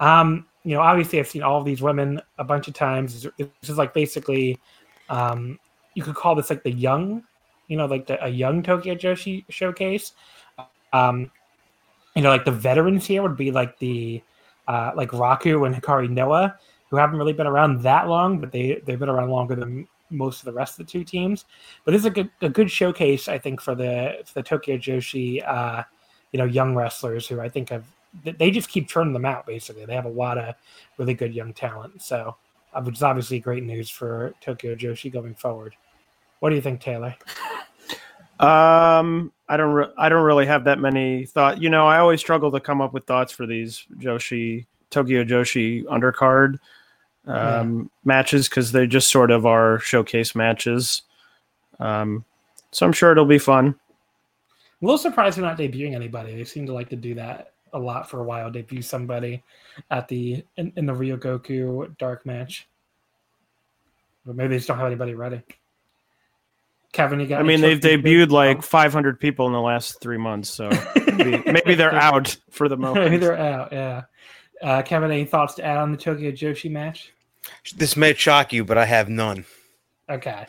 Um, 0.00 0.46
you 0.64 0.74
know, 0.74 0.80
obviously, 0.80 1.18
I've 1.18 1.28
seen 1.28 1.42
all 1.42 1.58
of 1.58 1.64
these 1.64 1.82
women 1.82 2.20
a 2.38 2.44
bunch 2.44 2.68
of 2.68 2.74
times. 2.74 3.26
This 3.38 3.48
is 3.62 3.78
like 3.78 3.94
basically, 3.94 4.58
um, 5.08 5.58
you 5.94 6.02
could 6.02 6.14
call 6.14 6.34
this 6.34 6.50
like 6.50 6.62
the 6.62 6.72
young, 6.72 7.22
you 7.68 7.76
know, 7.76 7.86
like 7.86 8.06
the, 8.06 8.22
a 8.24 8.28
young 8.28 8.62
Tokyo 8.62 8.94
Joshi 8.94 9.44
showcase. 9.48 10.12
Um, 10.92 11.30
you 12.14 12.22
know, 12.22 12.28
like 12.28 12.44
the 12.44 12.52
veterans 12.52 13.06
here 13.06 13.22
would 13.22 13.36
be 13.36 13.50
like 13.50 13.78
the 13.78 14.22
uh, 14.68 14.92
like 14.94 15.10
Raku 15.10 15.66
and 15.66 15.74
Hikari 15.74 16.08
Noa, 16.08 16.56
who 16.90 16.96
haven't 16.96 17.18
really 17.18 17.32
been 17.32 17.46
around 17.46 17.82
that 17.82 18.08
long, 18.08 18.38
but 18.38 18.52
they 18.52 18.80
they've 18.84 18.98
been 18.98 19.08
around 19.08 19.30
longer 19.30 19.54
than 19.54 19.88
most 20.12 20.40
of 20.40 20.44
the 20.44 20.52
rest 20.52 20.78
of 20.78 20.86
the 20.86 20.92
two 20.92 21.04
teams. 21.04 21.44
But 21.84 21.92
this 21.92 22.00
is 22.00 22.06
a 22.06 22.10
good 22.10 22.30
a 22.40 22.48
good 22.48 22.70
showcase, 22.70 23.28
I 23.28 23.38
think, 23.38 23.60
for 23.60 23.74
the 23.74 24.22
for 24.24 24.34
the 24.34 24.42
Tokyo 24.42 24.76
Joshi, 24.76 25.46
uh, 25.46 25.82
you 26.32 26.38
know, 26.38 26.44
young 26.44 26.74
wrestlers 26.74 27.26
who 27.26 27.40
I 27.40 27.48
think 27.48 27.70
have 27.70 27.84
they 28.24 28.50
just 28.50 28.68
keep 28.68 28.88
turning 28.88 29.12
them 29.14 29.24
out. 29.24 29.46
Basically, 29.46 29.86
they 29.86 29.94
have 29.94 30.04
a 30.04 30.10
lot 30.10 30.36
of 30.38 30.54
really 30.98 31.14
good 31.14 31.34
young 31.34 31.52
talent. 31.54 32.02
So 32.02 32.36
uh, 32.74 32.82
which 32.82 32.96
is 32.96 33.02
obviously 33.02 33.38
great 33.38 33.64
news 33.64 33.90
for 33.90 34.34
Tokyo 34.40 34.74
Joshi 34.74 35.12
going 35.12 35.34
forward. 35.34 35.74
What 36.40 36.50
do 36.50 36.56
you 36.56 36.62
think, 36.62 36.80
Taylor? 36.80 37.14
Um, 38.40 39.30
I 39.48 39.56
don't. 39.56 39.72
Re- 39.72 39.92
I 39.96 40.08
don't 40.08 40.24
really 40.24 40.46
have 40.46 40.64
that 40.64 40.80
many 40.80 41.26
thoughts. 41.26 41.60
You 41.60 41.70
know, 41.70 41.86
I 41.86 41.98
always 41.98 42.18
struggle 42.18 42.50
to 42.50 42.60
come 42.60 42.80
up 42.80 42.92
with 42.92 43.04
thoughts 43.04 43.30
for 43.30 43.46
these 43.46 43.86
Joshi 43.98 44.66
Tokyo 44.90 45.22
Joshi 45.22 45.84
undercard 45.84 46.58
um, 47.26 47.90
matches 48.04 48.48
because 48.48 48.72
they 48.72 48.86
just 48.86 49.10
sort 49.10 49.30
of 49.30 49.46
are 49.46 49.78
showcase 49.78 50.34
matches. 50.34 51.02
Um, 51.78 52.24
so 52.70 52.86
I'm 52.86 52.92
sure 52.92 53.12
it'll 53.12 53.24
be 53.24 53.38
fun. 53.38 53.74
a 54.80 54.84
little 54.84 54.98
surprised 54.98 55.36
they're 55.36 55.44
not 55.44 55.58
debuting 55.58 55.94
anybody. 55.94 56.34
They 56.34 56.44
seem 56.44 56.66
to 56.66 56.72
like 56.72 56.88
to 56.90 56.96
do 56.96 57.14
that 57.14 57.52
a 57.72 57.78
lot 57.78 58.08
for 58.08 58.20
a 58.20 58.24
while. 58.24 58.50
Debut 58.50 58.82
somebody 58.82 59.42
at 59.90 60.08
the 60.08 60.44
in, 60.56 60.72
in 60.76 60.86
the 60.86 60.92
Ryogoku 60.92 61.96
dark 61.98 62.26
match. 62.26 62.68
But 64.24 64.36
maybe 64.36 64.48
they 64.50 64.56
just 64.56 64.68
don't 64.68 64.78
have 64.78 64.86
anybody 64.86 65.14
ready. 65.14 65.42
Kevin, 66.92 67.20
you 67.20 67.26
got? 67.26 67.40
I 67.40 67.42
mean, 67.42 67.60
they've 67.60 67.80
debuted 67.80 68.30
like 68.30 68.62
500 68.62 69.18
people 69.18 69.46
in 69.46 69.52
the 69.52 69.60
last 69.60 70.00
three 70.00 70.18
months, 70.18 70.50
so 70.50 70.68
maybe, 71.16 71.42
maybe 71.50 71.74
they're 71.74 71.94
out 71.94 72.36
for 72.50 72.68
the 72.68 72.76
moment. 72.78 73.06
maybe 73.06 73.16
they're 73.16 73.38
out. 73.38 73.72
Yeah. 73.72 74.02
Uh, 74.62 74.82
Kevin, 74.82 75.10
any 75.10 75.24
thoughts 75.24 75.54
to 75.54 75.64
add 75.64 75.78
on 75.78 75.90
the 75.90 75.98
Tokyo 75.98 76.30
Joshi 76.30 76.70
match? 76.70 77.12
This 77.76 77.96
may 77.96 78.14
shock 78.14 78.52
you, 78.52 78.64
but 78.64 78.78
I 78.78 78.84
have 78.84 79.08
none. 79.08 79.44
Okay. 80.08 80.46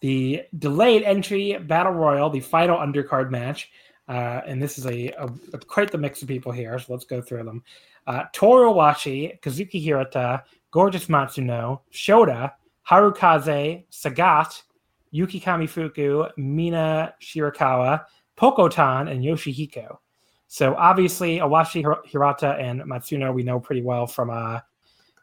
The 0.00 0.42
delayed 0.58 1.02
entry 1.02 1.58
battle 1.58 1.92
royal, 1.92 2.30
the 2.30 2.40
final 2.40 2.78
undercard 2.78 3.30
match, 3.30 3.70
uh, 4.08 4.40
and 4.46 4.60
this 4.60 4.78
is 4.78 4.86
a, 4.86 5.08
a, 5.10 5.28
a- 5.52 5.58
quite 5.58 5.90
the 5.92 5.98
mix 5.98 6.22
of 6.22 6.28
people 6.28 6.50
here. 6.50 6.78
So 6.78 6.92
let's 6.92 7.04
go 7.04 7.20
through 7.20 7.44
them. 7.44 7.62
Uh, 8.06 8.24
Toru 8.32 8.72
Owashi, 8.72 9.38
Kazuki 9.40 9.80
Hirata, 9.80 10.42
Gorgeous 10.72 11.06
Matsuno, 11.06 11.80
Shota, 11.92 12.52
Harukaze, 12.88 13.84
Sagat, 13.92 14.62
Yuki 15.12 15.38
Kamifuku, 15.40 16.30
Mina 16.36 17.14
Shirakawa, 17.20 18.04
Pokotan, 18.36 19.10
and 19.10 19.22
Yoshihiko. 19.22 19.98
So 20.52 20.74
obviously, 20.74 21.38
Owashi, 21.38 21.82
Hirata, 22.06 22.56
and 22.60 22.82
Matsuno 22.82 23.32
we 23.32 23.42
know 23.42 23.58
pretty 23.58 23.80
well 23.80 24.06
from 24.06 24.28
uh, 24.28 24.60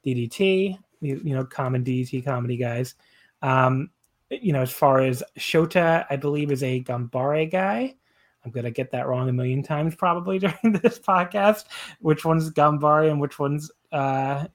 DDT, 0.03 0.75
you, 1.01 1.21
you 1.23 1.35
know, 1.35 1.45
common 1.45 1.83
DDT 1.83 2.25
comedy 2.25 2.57
guys. 2.57 2.95
Um, 3.43 3.91
you 4.31 4.53
know, 4.53 4.63
as 4.63 4.71
far 4.71 5.01
as 5.01 5.21
Shota, 5.37 6.03
I 6.09 6.15
believe 6.15 6.51
is 6.51 6.63
a 6.63 6.81
Gambare 6.81 7.51
guy. 7.51 7.93
I'm 8.43 8.49
gonna 8.49 8.71
get 8.71 8.89
that 8.89 9.05
wrong 9.05 9.29
a 9.29 9.31
million 9.31 9.61
times 9.61 9.93
probably 9.93 10.39
during 10.63 10.73
this 10.81 10.97
podcast. 10.97 11.65
Which 11.99 12.25
one's 12.25 12.49
Gambare 12.49 13.11
and 13.11 13.21
which 13.21 13.37
one's 13.37 13.69
uh 13.91 14.47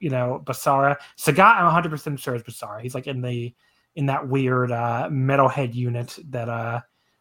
you 0.00 0.10
know 0.10 0.42
Basara? 0.44 0.96
Sagat, 1.16 1.58
I'm 1.58 1.66
100 1.66 1.90
percent 1.90 2.18
sure 2.18 2.34
is 2.34 2.42
Basara. 2.42 2.82
He's 2.82 2.96
like 2.96 3.06
in 3.06 3.22
the 3.22 3.54
in 3.94 4.06
that 4.06 4.26
weird 4.26 4.72
uh 4.72 5.08
metalhead 5.08 5.72
unit 5.72 6.18
that 6.30 6.48
uh 6.48 6.80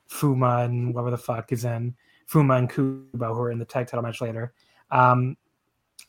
Fuma 0.09 0.65
and 0.65 0.95
whatever 0.95 1.11
the 1.11 1.17
fuck 1.19 1.51
is 1.51 1.65
in. 1.65 1.93
Fuma 2.29 2.57
and 2.57 2.69
Kubo 2.69 3.33
who 3.33 3.41
are 3.41 3.51
in 3.51 3.59
the 3.59 3.65
tag 3.65 3.87
title 3.87 4.03
match 4.03 4.21
later. 4.21 4.53
Um 4.91 5.37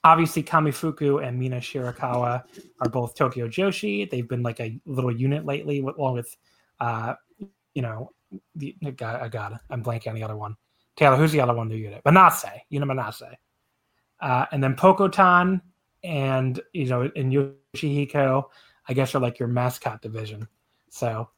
obviously 0.04 0.42
Kamifuku 0.42 1.26
and 1.26 1.38
Mina 1.38 1.56
Shirakawa 1.56 2.44
are 2.80 2.88
both 2.88 3.14
Tokyo 3.14 3.48
Joshi. 3.48 4.08
They've 4.08 4.28
been 4.28 4.42
like 4.42 4.60
a 4.60 4.78
little 4.84 5.10
unit 5.10 5.46
lately, 5.46 5.80
along 5.80 6.14
with, 6.14 6.36
uh, 6.78 7.14
you 7.74 7.82
know, 7.82 8.10
the, 8.54 8.76
it. 8.82 8.96
I'm 9.70 9.82
blanking 9.82 10.08
on 10.08 10.14
the 10.14 10.22
other 10.22 10.36
one. 10.36 10.56
Taylor, 10.96 11.16
who's 11.16 11.32
the 11.32 11.40
other 11.40 11.54
one? 11.54 11.68
The 11.68 11.76
unit 11.76 12.04
Manase, 12.04 12.60
Yuna 12.70 12.84
Manase, 12.84 13.32
uh, 14.20 14.46
and 14.52 14.62
then 14.62 14.76
Pokotan 14.76 15.60
and 16.04 16.60
you 16.72 16.86
know 16.86 17.10
and 17.16 17.32
Yoshihiko. 17.32 18.44
I 18.86 18.92
guess 18.92 19.14
are 19.14 19.20
like 19.20 19.38
your 19.38 19.48
mascot 19.48 20.02
division. 20.02 20.46
So 20.90 21.28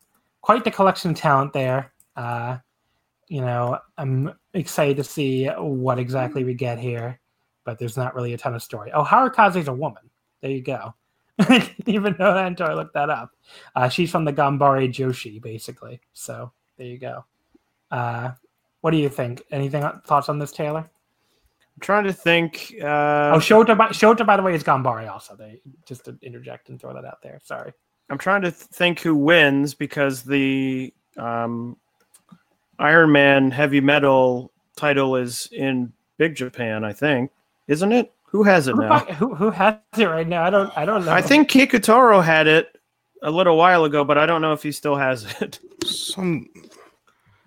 quite 0.40 0.65
the 0.65 0.70
collection 0.70 1.12
of 1.12 1.16
talent 1.16 1.53
there. 1.53 1.93
Uh, 2.16 2.59
you 3.28 3.40
know, 3.40 3.78
I'm 3.98 4.32
excited 4.55 4.97
to 4.98 5.05
see 5.05 5.47
what 5.47 5.98
exactly 5.98 6.44
we 6.44 6.55
get 6.55 6.78
here 6.78 7.20
but 7.66 7.78
there's 7.78 7.98
not 7.98 8.15
really 8.15 8.32
a 8.32 8.39
ton 8.39 8.55
of 8.55 8.62
story. 8.62 8.90
Oh, 8.94 9.05
Harukaze's 9.05 9.69
a 9.69 9.73
woman. 9.73 10.09
There 10.40 10.51
you 10.51 10.62
go. 10.62 10.94
I 11.39 11.59
didn't 11.59 11.89
even 11.89 12.16
know 12.19 12.32
that 12.32 12.47
until 12.47 12.69
I 12.69 12.73
looked 12.73 12.94
that 12.94 13.11
up. 13.11 13.32
Uh, 13.74 13.90
she's 13.90 14.11
from 14.11 14.24
the 14.24 14.32
Gambare 14.32 14.89
Joshi, 14.89 15.43
basically. 15.43 16.01
So 16.15 16.53
there 16.78 16.86
you 16.86 16.97
go. 16.97 17.27
Uh, 17.90 18.31
what 18.81 18.93
do 18.93 18.97
you 18.97 19.11
think? 19.11 19.43
Anything 19.51 19.85
thoughts 20.07 20.31
on 20.31 20.39
this, 20.39 20.53
Taylor? 20.53 20.81
I'm 20.81 21.81
trying 21.81 22.05
to 22.05 22.12
think. 22.12 22.73
Uh, 22.81 23.35
oh, 23.35 23.39
Shota, 23.39 23.77
by, 23.77 23.89
Shota, 23.89 24.24
by 24.24 24.36
the 24.36 24.43
way, 24.43 24.55
is 24.55 24.62
Gambare 24.62 25.11
also. 25.11 25.36
They 25.36 25.61
just 25.85 26.05
to 26.07 26.16
interject 26.23 26.70
and 26.70 26.81
throw 26.81 26.94
that 26.94 27.05
out 27.05 27.20
there. 27.20 27.40
Sorry. 27.44 27.73
I'm 28.09 28.19
trying 28.19 28.43
to 28.43 28.53
th- 28.53 28.62
think 28.62 29.01
who 29.01 29.16
wins 29.16 29.74
because 29.74 30.23
the 30.23 30.94
um, 31.19 31.77
Iron 32.78 33.12
Man 33.12 33.51
heavy 33.51 33.81
metal 33.81 34.53
title 34.77 35.16
is 35.16 35.48
in 35.53 35.93
Big 36.19 36.35
Japan, 36.35 36.85
I 36.85 36.93
think, 36.93 37.31
isn't 37.69 37.93
it? 37.93 38.12
Who 38.24 38.43
has 38.43 38.69
it 38.69 38.74
Who, 38.74 38.82
now? 38.82 38.98
who, 39.01 39.35
who 39.35 39.51
has 39.51 39.77
it 39.97 40.05
right 40.05 40.27
now? 40.27 40.44
I 40.44 40.51
don't. 40.51 40.77
I 40.77 40.85
don't 40.85 41.05
know. 41.05 41.12
I 41.12 41.23
think 41.23 41.51
Kikutaro 41.51 42.23
had 42.23 42.47
it 42.47 42.77
a 43.23 43.31
little 43.31 43.57
while 43.57 43.85
ago, 43.85 44.05
but 44.05 44.19
I 44.19 44.27
don't 44.27 44.43
know 44.43 44.53
if 44.53 44.62
he 44.62 44.73
still 44.73 44.97
has 44.97 45.24
it. 45.40 45.59
Some 45.85 46.48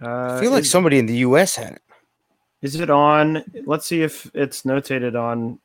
Uh, 0.02 0.36
I 0.38 0.40
feel 0.40 0.52
like 0.52 0.64
is, 0.64 0.72
somebody 0.72 0.98
in 0.98 1.06
the 1.06 1.18
U.S. 1.18 1.56
had 1.56 1.74
it. 1.74 1.82
is 2.62 2.76
it 2.80 2.90
on? 2.90 3.44
Let's 3.66 3.86
see 3.86 4.02
if 4.02 4.32
it's 4.34 4.64
notated 4.64 5.20
on. 5.20 5.60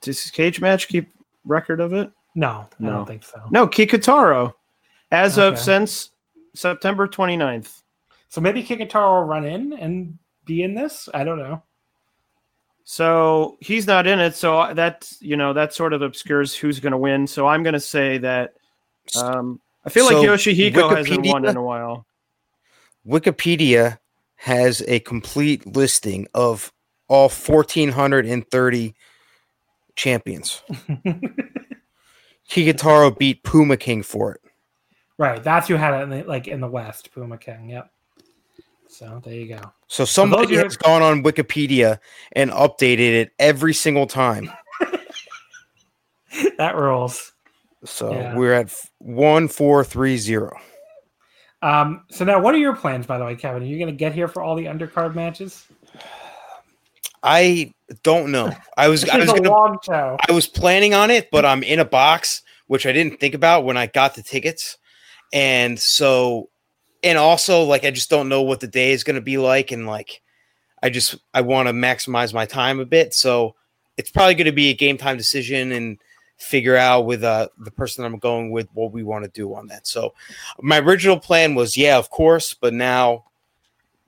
Does 0.00 0.30
Cage 0.30 0.60
Match 0.60 0.88
keep 0.88 1.10
record 1.44 1.80
of 1.80 1.92
it? 1.92 2.10
no. 2.34 2.66
I 2.80 2.84
don't 2.84 3.06
think 3.06 3.22
so. 3.24 3.40
No, 3.50 3.66
Kikutaro, 3.68 4.54
as 5.10 5.38
of 5.38 5.58
since 5.58 6.10
September 6.54 7.06
29th. 7.06 7.81
So 8.32 8.40
maybe 8.40 8.64
Kikutaro 8.64 9.20
will 9.20 9.24
run 9.24 9.44
in 9.44 9.74
and 9.74 10.18
be 10.46 10.62
in 10.62 10.74
this. 10.74 11.06
I 11.12 11.22
don't 11.22 11.38
know. 11.38 11.62
So 12.84 13.58
he's 13.60 13.86
not 13.86 14.06
in 14.06 14.20
it. 14.20 14.34
So 14.34 14.72
that 14.72 15.12
you 15.20 15.36
know 15.36 15.52
that 15.52 15.74
sort 15.74 15.92
of 15.92 16.00
obscures 16.00 16.56
who's 16.56 16.80
going 16.80 16.92
to 16.92 16.96
win. 16.96 17.26
So 17.26 17.46
I'm 17.46 17.62
going 17.62 17.74
to 17.74 17.80
say 17.80 18.16
that 18.16 18.54
um, 19.20 19.60
I 19.84 19.90
feel 19.90 20.06
like 20.06 20.14
So, 20.14 20.22
Yoshihiko 20.24 20.96
hasn't 20.96 21.26
won 21.26 21.44
in 21.44 21.58
a 21.58 21.62
while. 21.62 22.06
Wikipedia 23.06 23.98
has 24.36 24.82
a 24.88 25.00
complete 25.00 25.66
listing 25.66 26.26
of 26.32 26.72
all 27.08 27.28
1,430 27.28 28.94
champions. 29.94 30.62
Kikutaro 32.48 33.18
beat 33.18 33.42
Puma 33.42 33.76
King 33.76 34.02
for 34.02 34.32
it. 34.32 34.40
Right, 35.18 35.44
that's 35.44 35.68
who 35.68 35.74
had 35.74 35.92
it 35.92 36.04
in 36.04 36.08
the, 36.08 36.22
like 36.22 36.48
in 36.48 36.62
the 36.62 36.68
West, 36.68 37.12
Puma 37.12 37.36
King. 37.36 37.68
Yep. 37.68 37.90
So 38.92 39.22
there 39.24 39.32
you 39.34 39.48
go. 39.48 39.60
So 39.88 40.04
somebody 40.04 40.56
has 40.56 40.76
gone 40.76 41.00
on 41.00 41.22
Wikipedia 41.22 41.98
and 42.32 42.50
updated 42.50 43.14
it 43.14 43.32
every 43.38 43.72
single 43.72 44.06
time. 44.06 44.52
that 46.58 46.76
rules. 46.76 47.32
So 47.86 48.12
Yeah. 48.12 48.36
we're 48.36 48.52
at 48.52 48.74
one 48.98 49.48
four 49.48 49.82
three 49.82 50.18
zero. 50.18 50.54
Um, 51.62 52.04
so 52.10 52.24
now, 52.24 52.38
what 52.40 52.54
are 52.54 52.58
your 52.58 52.76
plans, 52.76 53.06
by 53.06 53.16
the 53.18 53.24
way, 53.24 53.34
Kevin? 53.34 53.62
Are 53.62 53.66
you 53.66 53.78
going 53.78 53.90
to 53.90 53.96
get 53.96 54.12
here 54.12 54.28
for 54.28 54.42
all 54.42 54.56
the 54.56 54.66
undercard 54.66 55.14
matches? 55.14 55.64
I 57.22 57.72
don't 58.02 58.30
know. 58.30 58.52
I 58.76 58.88
was 58.88 59.08
I 59.08 59.16
was 59.20 59.26
gonna 59.26 59.48
long 59.48 59.78
show. 59.84 60.18
I 60.28 60.32
was 60.32 60.46
planning 60.46 60.92
on 60.92 61.10
it, 61.10 61.30
but 61.30 61.46
I'm 61.46 61.62
in 61.62 61.78
a 61.78 61.84
box, 61.84 62.42
which 62.66 62.84
I 62.84 62.92
didn't 62.92 63.20
think 63.20 63.34
about 63.34 63.64
when 63.64 63.76
I 63.76 63.86
got 63.86 64.16
the 64.16 64.22
tickets. 64.22 64.76
And 65.32 65.78
so, 65.78 66.50
and 67.02 67.18
also, 67.18 67.62
like, 67.62 67.84
I 67.84 67.90
just 67.90 68.10
don't 68.10 68.28
know 68.28 68.42
what 68.42 68.60
the 68.60 68.66
day 68.66 68.92
is 68.92 69.04
going 69.04 69.16
to 69.16 69.22
be 69.22 69.38
like. 69.38 69.72
And, 69.72 69.86
like, 69.86 70.22
I 70.82 70.90
just, 70.90 71.16
I 71.34 71.40
want 71.40 71.68
to 71.68 71.72
maximize 71.72 72.34
my 72.34 72.46
time 72.46 72.80
a 72.80 72.84
bit. 72.84 73.14
So 73.14 73.54
it's 73.96 74.10
probably 74.10 74.34
going 74.34 74.46
to 74.46 74.52
be 74.52 74.70
a 74.70 74.74
game 74.74 74.98
time 74.98 75.16
decision 75.16 75.72
and 75.72 75.98
figure 76.38 76.76
out 76.76 77.06
with 77.06 77.22
uh, 77.22 77.48
the 77.58 77.70
person 77.70 78.04
I'm 78.04 78.18
going 78.18 78.50
with 78.50 78.68
what 78.74 78.92
we 78.92 79.02
want 79.02 79.24
to 79.24 79.30
do 79.30 79.54
on 79.54 79.68
that. 79.68 79.86
So 79.86 80.14
my 80.60 80.78
original 80.78 81.18
plan 81.18 81.54
was, 81.54 81.76
yeah, 81.76 81.98
of 81.98 82.10
course, 82.10 82.54
but 82.54 82.74
now 82.74 83.24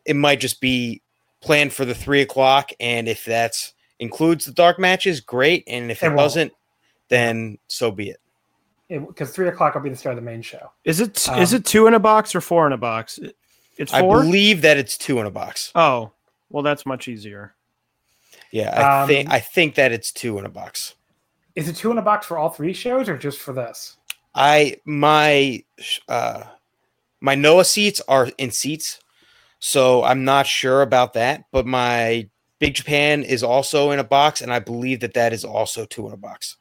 it 0.05 0.16
might 0.16 0.41
just 0.41 0.61
be 0.61 1.01
planned 1.41 1.73
for 1.73 1.85
the 1.85 1.95
three 1.95 2.23
o'clock. 2.23 2.73
And 2.81 3.09
if 3.09 3.25
that's, 3.25 3.75
includes 4.01 4.45
the 4.45 4.53
dark 4.53 4.81
matches, 4.81 5.21
great. 5.21 5.62
And 5.69 5.91
if 5.91 6.03
It 6.03 6.12
it 6.12 6.16
doesn't, 6.16 6.53
then 7.09 7.59
so 7.69 7.93
be 7.93 8.11
it. 8.11 8.21
Because 8.89 9.31
three 9.31 9.48
o'clock 9.48 9.74
will 9.74 9.81
be 9.82 9.89
the 9.90 9.97
start 9.97 10.16
of 10.19 10.23
the 10.24 10.31
main 10.31 10.43
show. 10.43 10.70
Is 10.85 11.01
it 11.01 11.28
Um, 11.28 11.39
is 11.40 11.52
it 11.52 11.65
two 11.65 11.86
in 11.86 11.94
a 11.94 11.98
box 12.01 12.35
or 12.35 12.40
four 12.40 12.66
in 12.66 12.73
a 12.73 12.77
box? 12.78 13.19
It's 13.77 13.90
four? 13.93 14.19
I 14.20 14.23
believe 14.23 14.61
that 14.62 14.77
it's 14.77 14.97
two 14.98 15.19
in 15.20 15.27
a 15.27 15.31
box. 15.31 15.73
oh, 15.74 16.12
well, 16.51 16.62
that's 16.62 16.85
much 16.86 17.09
easier. 17.09 17.55
Yeah, 18.51 18.70
I 18.81 19.02
Um, 19.02 19.09
think 19.09 19.31
I 19.31 19.40
think 19.40 19.74
that 19.77 19.90
it's 19.90 20.12
two 20.12 20.39
in 20.39 20.44
a 20.44 20.48
box. 20.51 20.94
Is 21.56 21.69
it 21.69 21.77
two 21.77 21.90
in 21.90 21.98
a 21.98 22.02
box 22.02 22.27
for 22.27 22.39
all 22.39 22.51
three 22.51 22.73
shows 22.73 23.09
or 23.09 23.16
just 23.16 23.39
for 23.40 23.52
this? 23.52 23.97
I 24.35 24.77
my 24.85 25.65
uh 26.09 26.44
my 27.20 27.35
Noah 27.35 27.65
seats 27.65 28.01
are 28.06 28.28
in 28.39 28.51
seats, 28.51 29.01
so 29.61 30.05
I'm 30.05 30.24
not 30.24 30.47
sure 30.47 30.82
about 30.82 31.15
that. 31.15 31.44
But 31.51 31.66
my 31.66 32.28
Big 32.61 32.74
Japan 32.74 33.23
is 33.24 33.43
also 33.43 33.90
in 33.90 33.98
a 33.98 34.05
box, 34.05 34.40
and 34.40 34.52
I 34.52 34.59
believe 34.59 35.01
that 35.01 35.15
that 35.15 35.32
is 35.32 35.44
also 35.44 35.85
two 35.85 36.06
in 36.06 36.12
a 36.12 36.16
box. 36.16 36.56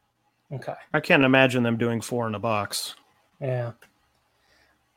Okay. 0.53 0.73
I 0.93 0.99
can't 0.99 1.23
imagine 1.23 1.63
them 1.63 1.77
doing 1.77 2.01
four 2.01 2.27
in 2.27 2.35
a 2.35 2.39
box. 2.39 2.95
Yeah. 3.41 3.71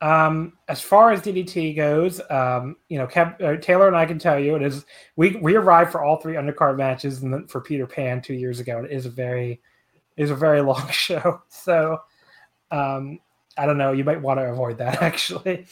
Um, 0.02 0.52
as 0.68 0.82
far 0.82 1.10
as 1.10 1.22
DDT 1.22 1.74
goes, 1.74 2.20
um, 2.30 2.76
you 2.88 2.98
know, 2.98 3.06
Kev, 3.06 3.40
uh, 3.42 3.58
Taylor 3.60 3.88
and 3.88 3.96
I 3.96 4.04
can 4.04 4.18
tell 4.18 4.38
you 4.38 4.54
it 4.54 4.62
is. 4.62 4.84
We 5.16 5.36
we 5.36 5.56
arrived 5.56 5.90
for 5.90 6.02
all 6.04 6.16
three 6.16 6.34
undercard 6.34 6.76
matches 6.76 7.22
and 7.22 7.32
then 7.32 7.46
for 7.46 7.62
Peter 7.62 7.86
Pan 7.86 8.20
two 8.20 8.34
years 8.34 8.60
ago. 8.60 8.84
It 8.84 8.90
is 8.90 9.06
a 9.06 9.10
very, 9.10 9.60
it 10.16 10.22
is 10.22 10.30
a 10.30 10.36
very 10.36 10.60
long 10.70 10.86
show. 10.90 11.40
So, 11.48 12.02
um, 12.70 13.20
I 13.56 13.64
don't 13.64 13.78
know. 13.78 13.92
You 13.92 14.04
might 14.04 14.20
want 14.20 14.38
to 14.38 14.44
avoid 14.44 14.76
that 14.78 15.00
actually. 15.02 15.66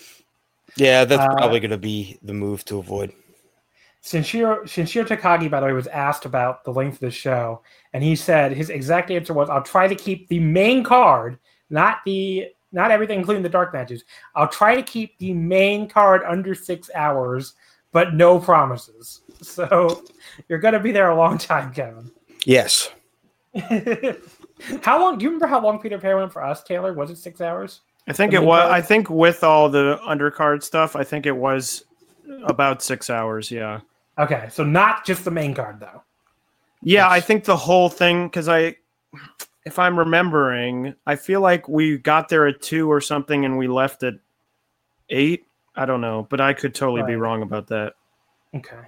Yeah, 0.76 1.04
that's 1.04 1.22
Uh, 1.22 1.36
probably 1.36 1.60
going 1.60 1.70
to 1.70 1.78
be 1.78 2.18
the 2.22 2.32
move 2.32 2.64
to 2.64 2.78
avoid. 2.78 3.12
Sanshiro 4.04 4.62
Sanshiro 4.64 5.06
Takagi, 5.06 5.50
by 5.50 5.60
the 5.60 5.66
way, 5.66 5.72
was 5.72 5.86
asked 5.86 6.26
about 6.26 6.62
the 6.64 6.72
length 6.72 6.94
of 6.94 7.00
the 7.00 7.10
show, 7.10 7.62
and 7.94 8.04
he 8.04 8.14
said 8.14 8.52
his 8.52 8.68
exact 8.68 9.10
answer 9.10 9.32
was, 9.32 9.48
"I'll 9.48 9.62
try 9.62 9.88
to 9.88 9.94
keep 9.94 10.28
the 10.28 10.38
main 10.40 10.84
card, 10.84 11.38
not 11.70 11.98
the 12.04 12.48
not 12.70 12.90
everything, 12.90 13.18
including 13.18 13.42
the 13.42 13.48
dark 13.48 13.72
matches. 13.72 14.04
I'll 14.34 14.48
try 14.48 14.74
to 14.74 14.82
keep 14.82 15.16
the 15.18 15.32
main 15.32 15.88
card 15.88 16.22
under 16.26 16.54
six 16.54 16.90
hours, 16.94 17.54
but 17.92 18.14
no 18.14 18.38
promises." 18.38 19.20
So 19.42 20.02
you're 20.48 20.58
gonna 20.58 20.80
be 20.80 20.90
there 20.92 21.10
a 21.10 21.16
long 21.16 21.36
time, 21.36 21.70
Kevin. 21.72 22.10
Yes. 22.46 22.90
how 24.82 24.98
long? 24.98 25.18
Do 25.18 25.24
you 25.24 25.28
remember 25.30 25.46
how 25.46 25.60
long 25.62 25.78
Peter 25.80 25.98
Pan 25.98 26.16
went 26.16 26.32
for 26.32 26.42
us, 26.42 26.62
Taylor? 26.62 26.92
Was 26.94 27.10
it 27.10 27.16
six 27.18 27.40
hours? 27.42 27.80
I 28.08 28.12
think 28.14 28.30
The 28.32 28.38
it 28.38 28.44
was. 28.44 28.60
card? 28.62 28.72
I 28.72 28.80
think 28.80 29.10
with 29.10 29.44
all 29.44 29.68
the 29.68 29.98
undercard 30.06 30.62
stuff, 30.62 30.96
I 30.96 31.04
think 31.04 31.26
it 31.26 31.36
was 31.36 31.84
about 32.44 32.82
six 32.82 33.10
hours. 33.10 33.50
Yeah. 33.50 33.80
Okay, 34.18 34.48
so 34.50 34.64
not 34.64 35.04
just 35.04 35.24
the 35.24 35.30
main 35.30 35.54
card 35.54 35.80
though. 35.80 36.02
Yeah, 36.82 37.08
I 37.08 37.20
think 37.20 37.44
the 37.44 37.56
whole 37.56 37.88
thing 37.88 38.26
because 38.26 38.48
I, 38.48 38.76
if 39.64 39.78
I'm 39.78 39.98
remembering, 39.98 40.94
I 41.06 41.16
feel 41.16 41.40
like 41.40 41.68
we 41.68 41.98
got 41.98 42.28
there 42.28 42.46
at 42.46 42.60
two 42.60 42.90
or 42.90 43.00
something 43.00 43.44
and 43.44 43.56
we 43.56 43.66
left 43.66 44.02
at 44.02 44.14
eight. 45.10 45.46
I 45.76 45.86
don't 45.86 46.00
know, 46.00 46.26
but 46.30 46.40
I 46.40 46.52
could 46.52 46.74
totally 46.74 47.02
be 47.02 47.16
wrong 47.16 47.42
about 47.42 47.66
that. 47.68 47.94
Okay. 48.54 48.82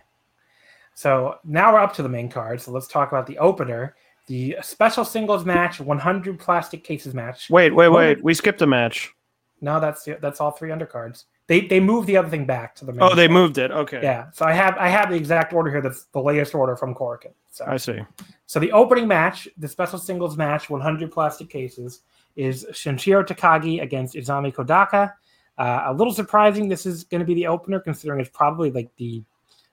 So 0.94 1.38
now 1.44 1.72
we're 1.72 1.80
up 1.80 1.94
to 1.94 2.02
the 2.02 2.08
main 2.08 2.28
card. 2.28 2.60
So 2.60 2.70
let's 2.70 2.86
talk 2.86 3.10
about 3.10 3.26
the 3.26 3.38
opener, 3.38 3.96
the 4.28 4.56
special 4.62 5.04
singles 5.04 5.44
match, 5.44 5.80
100 5.80 6.38
plastic 6.38 6.84
cases 6.84 7.12
match. 7.12 7.50
Wait, 7.50 7.74
wait, 7.74 7.88
wait. 7.88 8.22
We 8.22 8.34
skipped 8.34 8.62
a 8.62 8.66
match. 8.66 9.12
No, 9.60 9.80
that's 9.80 10.08
that's 10.20 10.40
all 10.40 10.50
three 10.50 10.70
undercards. 10.70 11.24
They 11.48 11.60
they 11.60 11.78
moved 11.78 12.08
the 12.08 12.16
other 12.16 12.28
thing 12.28 12.44
back 12.44 12.74
to 12.76 12.84
the 12.84 12.92
main. 12.92 13.02
Oh, 13.02 13.14
they 13.14 13.28
moved 13.28 13.58
it. 13.58 13.70
Okay. 13.70 14.00
Yeah. 14.02 14.30
So 14.32 14.44
I 14.44 14.52
have 14.52 14.76
I 14.78 14.88
have 14.88 15.10
the 15.10 15.16
exact 15.16 15.52
order 15.52 15.70
here. 15.70 15.80
That's 15.80 16.04
the 16.06 16.20
latest 16.20 16.54
order 16.54 16.76
from 16.76 16.94
Korakuen. 16.94 17.32
So 17.52 17.64
I 17.66 17.76
see. 17.76 18.00
so 18.46 18.58
the 18.58 18.72
opening 18.72 19.06
match, 19.06 19.48
the 19.56 19.68
special 19.68 19.98
singles 19.98 20.36
match, 20.36 20.68
100 20.68 21.10
plastic 21.12 21.48
cases, 21.48 22.00
is 22.34 22.66
Sanshiro 22.72 23.24
Takagi 23.24 23.80
against 23.80 24.14
Isami 24.14 24.52
Kodaka. 24.52 25.12
Uh, 25.56 25.84
a 25.86 25.94
little 25.94 26.12
surprising. 26.12 26.68
This 26.68 26.84
is 26.84 27.04
going 27.04 27.20
to 27.20 27.24
be 27.24 27.34
the 27.34 27.46
opener, 27.46 27.80
considering 27.80 28.20
it's 28.20 28.30
probably 28.30 28.70
like 28.70 28.94
the 28.96 29.22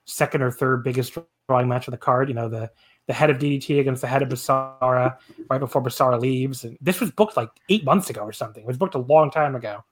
second 0.04 0.42
or 0.42 0.50
third 0.50 0.84
biggest 0.84 1.18
drawing 1.48 1.68
match 1.68 1.88
on 1.88 1.92
the 1.92 1.98
card. 1.98 2.28
You 2.28 2.34
know, 2.34 2.48
the 2.48 2.70
the 3.06 3.12
head 3.12 3.30
of 3.30 3.38
DDT 3.38 3.80
against 3.80 4.00
the 4.00 4.08
head 4.08 4.22
of 4.22 4.28
Basara 4.28 5.18
right 5.50 5.58
before 5.58 5.82
Basara 5.82 6.20
leaves, 6.20 6.64
and 6.64 6.78
this 6.80 7.00
was 7.00 7.10
booked 7.10 7.36
like 7.36 7.50
eight 7.68 7.84
months 7.84 8.10
ago 8.10 8.22
or 8.22 8.32
something. 8.32 8.62
It 8.62 8.66
was 8.66 8.78
booked 8.78 8.94
a 8.94 8.98
long 8.98 9.30
time 9.30 9.56
ago. 9.56 9.84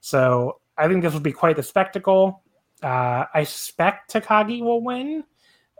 So 0.00 0.60
I 0.78 0.88
think 0.88 1.02
this 1.02 1.12
will 1.12 1.20
be 1.20 1.32
quite 1.32 1.56
the 1.56 1.62
spectacle. 1.62 2.42
Uh, 2.82 3.24
I 3.34 3.44
suspect 3.44 4.12
Takagi 4.12 4.62
will 4.62 4.82
win, 4.82 5.24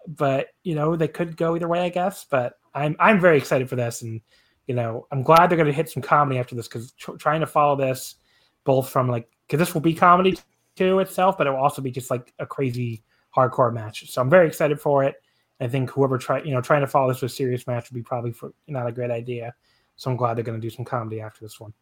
but 0.07 0.49
you 0.65 0.75
know 0.75 0.97
they 0.97 1.09
could 1.09 1.37
go 1.37 1.55
either 1.55 1.69
way, 1.69 1.81
I 1.81 1.89
guess. 1.89 2.27
But 2.29 2.55
I'm 2.75 2.97
I'm 2.99 3.21
very 3.21 3.39
excited 3.39 3.69
for 3.69 3.77
this, 3.77 4.03
and 4.03 4.21
you 4.67 4.75
know 4.75 5.07
I'm 5.13 5.23
glad 5.23 5.49
they're 5.49 5.57
going 5.57 5.67
to 5.67 5.73
hit 5.73 5.89
some 5.89 6.03
comedy 6.03 6.39
after 6.39 6.55
this 6.55 6.67
because 6.67 6.93
tr- 6.93 7.17
trying 7.17 7.41
to 7.41 7.47
follow 7.47 7.77
this 7.77 8.17
both 8.65 8.91
from 8.91 9.09
like 9.09 9.29
because 9.47 9.59
this 9.59 9.75
will 9.75 9.81
be 9.81 9.95
comedy 9.95 10.37
too 10.77 10.99
itself, 10.99 11.39
but 11.39 11.47
it 11.47 11.51
will 11.51 11.59
also 11.59 11.81
be 11.81 11.91
just 11.91 12.11
like 12.11 12.33
a 12.39 12.47
crazy 12.47 13.03
hardcore 13.35 13.73
match. 13.73 14.11
So 14.11 14.21
I'm 14.21 14.31
very 14.31 14.47
excited 14.47 14.81
for 14.81 15.05
it. 15.05 15.17
I 15.61 15.69
think 15.69 15.91
whoever 15.91 16.19
try 16.19 16.43
you 16.43 16.53
know 16.53 16.61
trying 16.61 16.81
to 16.81 16.87
follow 16.87 17.09
this 17.13 17.23
with 17.23 17.33
a 17.33 17.35
serious 17.35 17.67
match 17.67 17.91
would 17.91 17.97
be 17.97 18.03
probably 18.03 18.33
for, 18.33 18.53
not 18.67 18.87
a 18.87 18.93
great 18.93 19.11
idea. 19.11 19.55
So 19.97 20.11
I'm 20.11 20.17
glad 20.17 20.37
they're 20.37 20.45
going 20.45 20.61
to 20.61 20.65
do 20.65 20.75
some 20.75 20.85
comedy 20.85 21.21
after 21.21 21.41
this 21.45 21.59
one. 21.59 21.73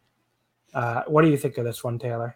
Uh, 0.73 1.03
what 1.07 1.23
do 1.23 1.29
you 1.29 1.37
think 1.37 1.57
of 1.57 1.65
this 1.65 1.83
one, 1.83 1.99
Taylor? 1.99 2.35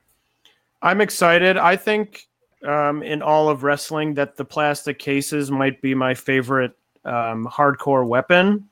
I'm 0.81 1.01
excited. 1.01 1.57
I 1.57 1.75
think 1.75 2.27
um, 2.65 3.03
in 3.03 3.21
all 3.21 3.49
of 3.49 3.63
wrestling 3.63 4.13
that 4.15 4.35
the 4.35 4.45
plastic 4.45 4.99
cases 4.99 5.51
might 5.51 5.81
be 5.81 5.95
my 5.95 6.13
favorite 6.13 6.73
um, 7.05 7.47
hardcore 7.51 8.05
weapon. 8.05 8.67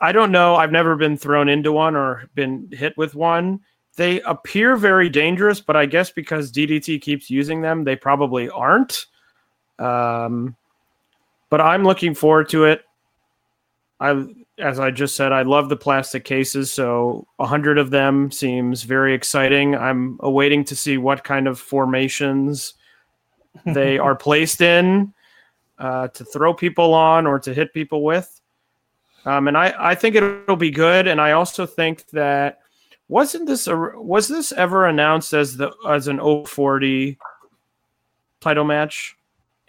I 0.00 0.12
don't 0.12 0.32
know. 0.32 0.56
I've 0.56 0.72
never 0.72 0.96
been 0.96 1.16
thrown 1.16 1.48
into 1.48 1.72
one 1.72 1.94
or 1.94 2.28
been 2.34 2.68
hit 2.72 2.96
with 2.96 3.14
one. 3.14 3.60
They 3.96 4.20
appear 4.22 4.76
very 4.76 5.10
dangerous, 5.10 5.60
but 5.60 5.76
I 5.76 5.84
guess 5.84 6.10
because 6.10 6.52
DDT 6.52 7.02
keeps 7.02 7.28
using 7.28 7.60
them, 7.60 7.84
they 7.84 7.96
probably 7.96 8.48
aren't. 8.48 9.06
Um, 9.78 10.56
but 11.50 11.60
I'm 11.60 11.84
looking 11.84 12.14
forward 12.14 12.48
to 12.50 12.64
it. 12.64 12.82
I, 13.98 14.26
as 14.60 14.78
I 14.78 14.90
just 14.90 15.16
said, 15.16 15.32
I 15.32 15.42
love 15.42 15.68
the 15.68 15.76
plastic 15.76 16.24
cases, 16.24 16.72
so 16.72 17.26
a 17.38 17.46
hundred 17.46 17.78
of 17.78 17.90
them 17.90 18.30
seems 18.30 18.82
very 18.82 19.14
exciting. 19.14 19.74
I'm 19.74 20.18
awaiting 20.20 20.64
to 20.66 20.76
see 20.76 20.98
what 20.98 21.24
kind 21.24 21.48
of 21.48 21.58
formations 21.58 22.74
they 23.64 23.98
are 23.98 24.14
placed 24.14 24.60
in 24.60 25.12
uh, 25.78 26.08
to 26.08 26.24
throw 26.24 26.54
people 26.54 26.94
on 26.94 27.26
or 27.26 27.38
to 27.40 27.54
hit 27.54 27.72
people 27.72 28.04
with. 28.04 28.40
Um, 29.24 29.48
and 29.48 29.56
I, 29.56 29.74
I 29.78 29.94
think 29.94 30.14
it'll 30.14 30.56
be 30.56 30.70
good. 30.70 31.06
And 31.06 31.20
I 31.20 31.32
also 31.32 31.66
think 31.66 32.06
that 32.10 32.60
wasn't 33.08 33.46
this 33.46 33.66
a, 33.66 33.76
was 33.76 34.28
this 34.28 34.52
ever 34.52 34.86
announced 34.86 35.32
as 35.32 35.56
the 35.56 35.72
as 35.88 36.08
an 36.08 36.18
O40 36.18 37.18
title 38.40 38.64
match? 38.64 39.16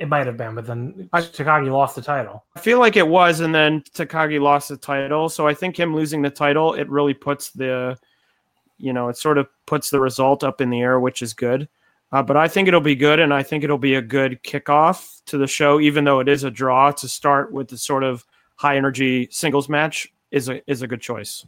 It 0.01 0.09
might 0.09 0.25
have 0.25 0.35
been, 0.35 0.55
but 0.55 0.65
then 0.65 1.07
Takagi 1.13 1.71
lost 1.71 1.95
the 1.95 2.01
title. 2.01 2.43
I 2.55 2.59
feel 2.59 2.79
like 2.79 2.97
it 2.97 3.07
was, 3.07 3.39
and 3.39 3.53
then 3.53 3.83
Takagi 3.93 4.41
lost 4.41 4.69
the 4.69 4.75
title. 4.75 5.29
So 5.29 5.47
I 5.47 5.53
think 5.53 5.79
him 5.79 5.95
losing 5.95 6.23
the 6.23 6.31
title, 6.31 6.73
it 6.73 6.89
really 6.89 7.13
puts 7.13 7.51
the, 7.51 7.99
you 8.79 8.93
know, 8.93 9.09
it 9.09 9.17
sort 9.17 9.37
of 9.37 9.47
puts 9.67 9.91
the 9.91 9.99
result 9.99 10.43
up 10.43 10.59
in 10.59 10.71
the 10.71 10.81
air, 10.81 10.99
which 10.99 11.21
is 11.21 11.35
good. 11.35 11.69
Uh, 12.11 12.23
but 12.23 12.35
I 12.35 12.47
think 12.47 12.67
it'll 12.67 12.81
be 12.81 12.95
good, 12.95 13.19
and 13.19 13.31
I 13.31 13.43
think 13.43 13.63
it'll 13.63 13.77
be 13.77 13.93
a 13.93 14.01
good 14.01 14.41
kickoff 14.41 15.23
to 15.27 15.37
the 15.37 15.45
show, 15.45 15.79
even 15.79 16.03
though 16.03 16.19
it 16.19 16.27
is 16.27 16.43
a 16.43 16.49
draw. 16.49 16.91
To 16.93 17.07
start 17.07 17.51
with 17.53 17.67
the 17.67 17.77
sort 17.77 18.03
of 18.03 18.25
high 18.55 18.77
energy 18.77 19.27
singles 19.29 19.69
match 19.69 20.11
is 20.31 20.49
a 20.49 20.67
is 20.67 20.81
a 20.81 20.87
good 20.87 21.01
choice. 21.01 21.45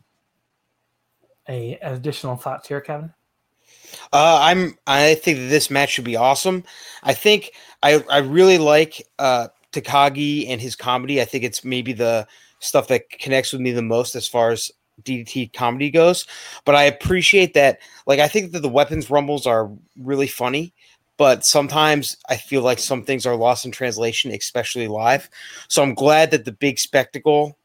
A 1.50 1.80
additional 1.82 2.36
thoughts 2.36 2.68
here, 2.68 2.82
Kevin? 2.82 3.16
Uh, 4.12 4.40
I'm. 4.42 4.78
I 4.88 5.16
think 5.16 5.38
this 5.50 5.70
match 5.70 5.92
should 5.92 6.06
be 6.06 6.16
awesome. 6.16 6.64
I 7.04 7.14
think 7.14 7.52
I. 7.82 8.04
I 8.10 8.20
really 8.20 8.58
like 8.58 9.06
uh, 9.20 9.48
Takagi 9.72 10.48
and 10.50 10.62
his 10.62 10.76
comedy. 10.76 11.22
I 11.22 11.26
think 11.26 11.44
it's 11.44 11.64
maybe 11.64 11.94
the 11.94 12.28
stuff 12.60 12.88
that 12.88 13.10
connects 13.10 13.52
with 13.52 13.62
me 13.62 13.72
the 13.72 13.82
most 13.82 14.16
as 14.16 14.28
far 14.28 14.52
as 14.52 14.72
DDT 15.04 15.54
comedy 15.54 15.90
goes. 15.90 16.26
But 16.66 16.76
I 16.76 16.84
appreciate 16.84 17.54
that. 17.56 17.80
Like, 18.06 18.20
I 18.20 18.28
think 18.28 18.52
that 18.52 18.62
the 18.62 18.70
weapons 18.70 19.10
rumbles 19.10 19.46
are 19.48 19.70
really 20.00 20.28
funny. 20.28 20.74
But 21.18 21.46
sometimes 21.46 22.18
I 22.28 22.38
feel 22.38 22.64
like 22.64 22.80
some 22.80 23.04
things 23.04 23.26
are 23.26 23.36
lost 23.36 23.66
in 23.66 23.72
translation, 23.72 24.32
especially 24.32 24.88
live. 24.88 25.30
So 25.68 25.84
I'm 25.84 25.94
glad 25.94 26.32
that 26.32 26.44
the 26.46 26.52
big 26.52 26.80
spectacle 26.80 27.56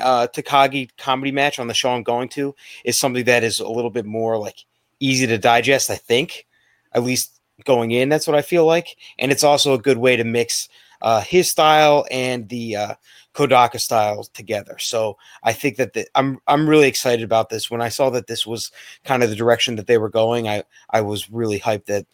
uh, 0.00 0.26
Takagi 0.28 0.90
comedy 0.98 1.32
match 1.32 1.58
on 1.58 1.68
the 1.68 1.74
show 1.74 1.90
I'm 1.90 2.02
going 2.02 2.28
to 2.30 2.54
is 2.84 2.98
something 2.98 3.24
that 3.24 3.44
is 3.44 3.60
a 3.60 3.68
little 3.68 3.90
bit 3.90 4.04
more 4.04 4.38
like 4.38 4.64
easy 5.00 5.26
to 5.26 5.38
digest, 5.38 5.90
I 5.90 5.96
think. 5.96 6.46
At 6.92 7.02
least 7.02 7.40
going 7.64 7.90
in, 7.90 8.08
that's 8.08 8.26
what 8.26 8.36
I 8.36 8.42
feel 8.42 8.64
like. 8.64 8.96
And 9.18 9.30
it's 9.30 9.44
also 9.44 9.74
a 9.74 9.78
good 9.78 9.98
way 9.98 10.16
to 10.16 10.24
mix 10.24 10.68
uh, 11.02 11.20
his 11.20 11.50
style 11.50 12.06
and 12.10 12.48
the 12.48 12.76
uh, 12.76 12.94
Kodaka 13.34 13.78
style 13.78 14.24
together. 14.32 14.78
So 14.78 15.18
I 15.42 15.52
think 15.52 15.76
that 15.76 15.92
the, 15.92 16.06
I'm 16.14 16.38
I'm 16.46 16.68
really 16.68 16.88
excited 16.88 17.22
about 17.22 17.50
this. 17.50 17.70
When 17.70 17.82
I 17.82 17.90
saw 17.90 18.08
that 18.10 18.26
this 18.26 18.46
was 18.46 18.72
kind 19.04 19.22
of 19.22 19.30
the 19.30 19.36
direction 19.36 19.76
that 19.76 19.86
they 19.86 19.98
were 19.98 20.08
going, 20.08 20.48
I 20.48 20.64
I 20.90 21.02
was 21.02 21.30
really 21.30 21.60
hyped 21.60 21.86
that 21.86 22.06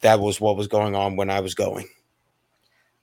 that 0.00 0.20
was 0.20 0.40
what 0.40 0.56
was 0.56 0.68
going 0.68 0.94
on 0.94 1.16
when 1.16 1.30
I 1.30 1.40
was 1.40 1.54
going. 1.54 1.88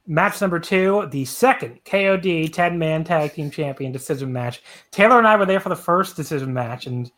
Match 0.07 0.41
number 0.41 0.59
two, 0.59 1.07
the 1.11 1.25
second 1.25 1.79
KOD 1.85 2.51
10 2.51 2.79
man 2.79 3.03
tag 3.03 3.33
team 3.33 3.51
champion 3.51 3.91
decision 3.91 4.31
match. 4.33 4.61
Taylor 4.91 5.17
and 5.17 5.27
I 5.27 5.35
were 5.35 5.45
there 5.45 5.59
for 5.59 5.69
the 5.69 5.75
first 5.75 6.15
decision 6.15 6.53
match, 6.53 6.87
and 6.87 7.11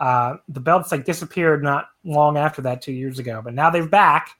uh, 0.00 0.36
the 0.48 0.60
belts 0.60 0.92
like 0.92 1.04
disappeared 1.04 1.62
not 1.62 1.86
long 2.04 2.36
after 2.36 2.62
that 2.62 2.82
two 2.82 2.92
years 2.92 3.18
ago. 3.18 3.40
But 3.44 3.54
now 3.54 3.70
they're 3.70 3.88
back. 3.88 4.30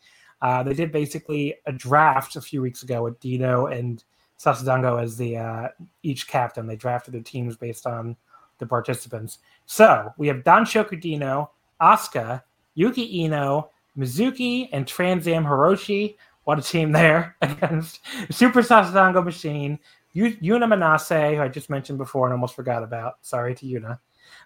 Uh, 0.42 0.62
they 0.62 0.74
did 0.74 0.92
basically 0.92 1.54
a 1.66 1.72
draft 1.72 2.36
a 2.36 2.40
few 2.40 2.60
weeks 2.60 2.82
ago 2.82 3.02
with 3.02 3.18
Dino 3.20 3.66
and 3.66 4.04
Sasadango 4.38 5.02
as 5.02 5.16
the 5.16 5.38
uh, 5.38 5.68
each 6.02 6.28
captain. 6.28 6.66
They 6.66 6.76
drafted 6.76 7.14
their 7.14 7.22
teams 7.22 7.56
based 7.56 7.86
on 7.86 8.16
the 8.58 8.66
participants. 8.66 9.38
So 9.66 10.12
we 10.18 10.28
have 10.28 10.38
Danshoku 10.38 11.00
Dino, 11.00 11.50
Asuka, 11.80 12.42
Yuki 12.74 13.22
Iino, 13.22 13.70
Mizuki, 13.96 14.68
and 14.72 14.86
Transam 14.86 15.46
Hiroshi. 15.46 16.16
What 16.44 16.58
a 16.58 16.62
team 16.62 16.92
there 16.92 17.36
against 17.42 18.00
Super 18.30 18.60
Sasadango 18.60 19.24
Machine, 19.24 19.78
Yu- 20.12 20.36
Yuna 20.36 20.66
Manase, 20.66 21.36
who 21.36 21.42
I 21.42 21.48
just 21.48 21.70
mentioned 21.70 21.98
before 21.98 22.26
and 22.26 22.32
almost 22.32 22.54
forgot 22.54 22.82
about. 22.82 23.14
Sorry 23.22 23.54
to 23.54 23.66
Yuna. 23.66 23.98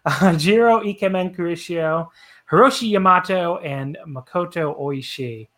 Uh, 0.05 0.35
Jiro 0.37 0.81
Ikemen 0.81 1.35
Kuroshio, 1.35 2.09
Hiroshi 2.51 2.91
Yamato, 2.91 3.59
and 3.59 3.99
Makoto 4.07 4.79
Oishi. 4.81 5.49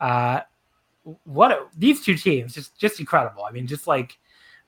Uh, 0.00 0.40
what 1.24 1.52
a, 1.52 1.66
these 1.76 2.02
two 2.02 2.14
teams 2.14 2.54
just 2.54 2.78
just 2.78 3.00
incredible. 3.00 3.44
I 3.44 3.52
mean, 3.52 3.66
just 3.66 3.86
like 3.86 4.18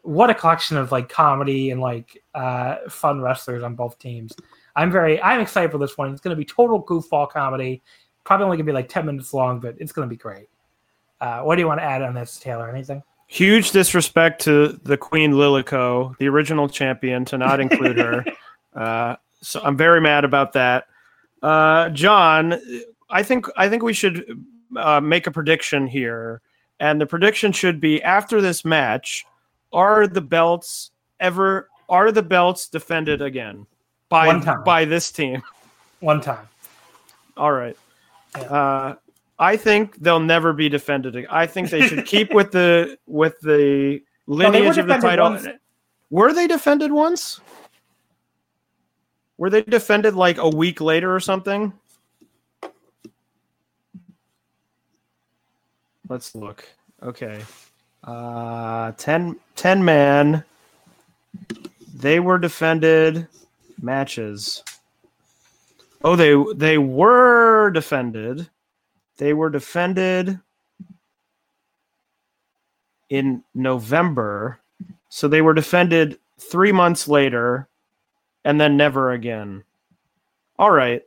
what 0.03 0.31
a 0.31 0.35
collection 0.35 0.77
of 0.77 0.93
like 0.93 1.09
comedy 1.09 1.71
and 1.71 1.81
like 1.81 2.23
uh, 2.35 2.77
fun 2.89 3.21
wrestlers 3.21 3.63
on 3.63 3.75
both 3.75 3.99
teams. 3.99 4.35
I'm 4.75 4.91
very 4.91 5.21
I'm 5.23 5.41
excited 5.41 5.71
for 5.71 5.79
this 5.79 5.97
one. 5.97 6.11
It's 6.13 6.21
going 6.21 6.35
to 6.35 6.39
be 6.39 6.45
total 6.45 6.83
goofball 6.83 7.31
comedy. 7.31 7.83
Probably 8.25 8.45
only 8.45 8.57
going 8.57 8.67
to 8.67 8.73
be 8.73 8.75
like 8.75 8.89
ten 8.89 9.07
minutes 9.07 9.33
long, 9.33 9.61
but 9.61 9.77
it's 9.79 9.93
going 9.93 10.09
to 10.09 10.11
be 10.11 10.17
great. 10.19 10.49
Uh, 11.21 11.43
what 11.43 11.57
do 11.57 11.63
you 11.63 11.69
want 11.69 11.81
to 11.81 11.85
add 11.85 12.03
on 12.03 12.15
this, 12.15 12.39
Taylor? 12.39 12.69
Anything? 12.69 13.03
Huge 13.29 13.71
disrespect 13.71 14.43
to 14.43 14.79
the 14.83 14.97
Queen 14.97 15.33
Lilico, 15.33 16.17
the 16.19 16.29
original 16.29 16.69
champion, 16.69 17.25
to 17.27 17.39
not 17.39 17.61
include 17.61 17.99
her. 17.99 18.25
Uh, 18.75 19.17
so 19.43 19.61
I'm 19.63 19.77
very 19.77 20.01
mad 20.01 20.25
about 20.25 20.53
that. 20.53 20.87
Uh, 21.43 21.91
John, 21.91 22.59
I 23.11 23.23
think 23.23 23.47
I 23.57 23.69
think 23.69 23.83
we 23.83 23.93
should 23.93 24.45
uh, 24.77 25.01
make 25.01 25.27
a 25.27 25.31
prediction 25.31 25.87
here, 25.87 26.41
and 26.81 27.01
the 27.01 27.07
prediction 27.07 27.53
should 27.53 27.81
be 27.81 28.03
after 28.03 28.41
this 28.41 28.65
match: 28.65 29.27
Are 29.73 30.07
the 30.07 30.21
belts 30.21 30.93
ever? 31.21 31.69
Are 31.89 32.11
the 32.13 32.23
belts 32.23 32.69
defended 32.69 33.21
again 33.21 33.67
by 34.09 34.39
by 34.65 34.85
this 34.85 35.11
team? 35.13 35.43
One 36.01 36.21
time. 36.21 36.49
All 37.37 37.53
right. 37.53 37.77
Yeah. 38.37 38.43
Uh, 38.43 38.95
I 39.39 39.57
think 39.57 39.97
they'll 39.97 40.21
never 40.21 40.53
be 40.53 40.69
defended. 40.69 41.27
I 41.29 41.47
think 41.47 41.71
they 41.71 41.87
should 41.87 42.07
keep 42.07 42.33
with 42.33 42.53
the 42.53 42.99
with 43.07 43.41
the 43.41 44.01
lineage 44.27 44.79
of 44.79 44.87
the 44.87 44.99
title. 44.99 45.31
once. 45.31 45.47
Were 46.11 46.33
they 46.33 46.47
defended 46.47 46.93
once? 46.93 47.41
Were 49.43 49.51
they 49.51 49.63
defended 49.63 50.15
like 50.15 50.39
a 50.39 50.49
week 50.49 50.81
later 50.81 51.13
or 51.13 51.19
something? 51.19 51.73
Let's 56.09 56.37
look. 56.37 56.65
Okay. 57.03 57.43
Uh 58.05 58.93
10 58.93 59.41
10 59.57 59.85
man. 59.85 60.45
They 61.93 62.21
were 62.21 62.39
defended 62.39 63.27
matches. 63.81 64.63
Oh, 66.05 66.15
they 66.15 66.37
they 66.55 66.79
were 66.79 67.71
defended. 67.71 68.49
They 69.17 69.33
were 69.33 69.51
defended 69.51 70.39
in 73.09 73.43
November. 73.57 74.61
So 75.09 75.27
they 75.27 75.43
were 75.43 75.53
defended 75.53 76.21
three 76.39 76.71
months 76.71 77.09
later 77.09 77.67
and 78.45 78.61
then 78.61 78.77
never 78.77 79.13
again. 79.13 79.65
All 80.59 80.71
right. 80.71 81.03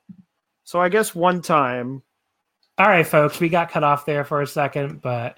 So 0.63 0.81
I 0.81 0.89
guess 0.89 1.13
one 1.13 1.41
time. 1.41 2.01
All 2.77 2.87
right, 2.87 3.07
folks, 3.07 3.39
we 3.39 3.47
got 3.47 3.71
cut 3.71 3.85
off 3.85 4.05
there 4.05 4.25
for 4.25 4.41
a 4.41 4.47
second, 4.47 5.01
but 5.01 5.37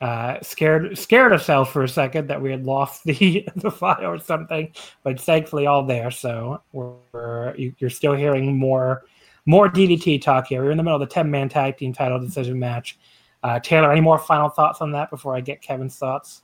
uh, 0.00 0.40
scared 0.42 0.96
scared 0.96 1.32
ourselves 1.32 1.68
for 1.70 1.82
a 1.82 1.88
second 1.88 2.28
that 2.28 2.40
we 2.40 2.50
had 2.50 2.64
lost 2.64 3.04
the 3.04 3.46
the 3.56 3.70
file 3.70 4.06
or 4.06 4.18
something. 4.18 4.72
But 5.02 5.20
thankfully 5.20 5.66
all 5.66 5.84
there, 5.84 6.10
so 6.10 6.62
we're, 6.72 6.94
we're 7.12 7.56
you, 7.56 7.74
you're 7.78 7.90
still 7.90 8.14
hearing 8.14 8.56
more 8.56 9.02
more 9.44 9.68
DDT 9.68 10.22
talk 10.22 10.46
here. 10.46 10.62
We're 10.62 10.70
in 10.70 10.76
the 10.76 10.82
middle 10.82 11.00
of 11.00 11.06
the 11.06 11.12
ten 11.12 11.30
man 11.30 11.48
tag 11.48 11.76
team 11.76 11.92
title 11.92 12.20
decision 12.20 12.58
match. 12.58 12.98
Uh, 13.42 13.60
Taylor, 13.60 13.92
any 13.92 14.00
more 14.00 14.18
final 14.18 14.48
thoughts 14.48 14.80
on 14.80 14.92
that 14.92 15.10
before 15.10 15.36
I 15.36 15.40
get 15.40 15.62
Kevin's 15.62 15.96
thoughts? 15.96 16.42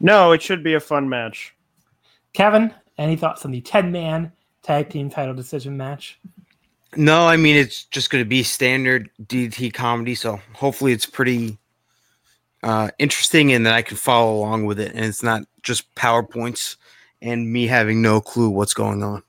No, 0.00 0.32
it 0.32 0.42
should 0.42 0.64
be 0.64 0.74
a 0.74 0.80
fun 0.80 1.08
match. 1.08 1.54
Kevin, 2.32 2.74
any 2.98 3.16
thoughts 3.16 3.44
on 3.44 3.50
the 3.50 3.60
ten 3.60 3.92
man 3.92 4.32
tag 4.62 4.90
team 4.90 5.10
title 5.10 5.34
decision 5.34 5.76
match? 5.76 6.18
No, 6.96 7.26
I 7.26 7.36
mean 7.36 7.56
it's 7.56 7.84
just 7.84 8.10
going 8.10 8.22
to 8.22 8.28
be 8.28 8.42
standard 8.42 9.10
DT 9.24 9.72
comedy, 9.72 10.14
so 10.14 10.40
hopefully 10.54 10.92
it's 10.92 11.06
pretty 11.06 11.58
uh, 12.62 12.90
interesting 12.98 13.52
and 13.52 13.66
that 13.66 13.74
I 13.74 13.82
can 13.82 13.96
follow 13.96 14.34
along 14.34 14.66
with 14.66 14.78
it, 14.78 14.92
and 14.94 15.04
it's 15.04 15.22
not 15.22 15.42
just 15.62 15.92
powerpoints 15.94 16.76
and 17.20 17.50
me 17.50 17.66
having 17.66 18.02
no 18.02 18.20
clue 18.20 18.50
what's 18.50 18.74
going 18.74 19.02
on. 19.02 19.22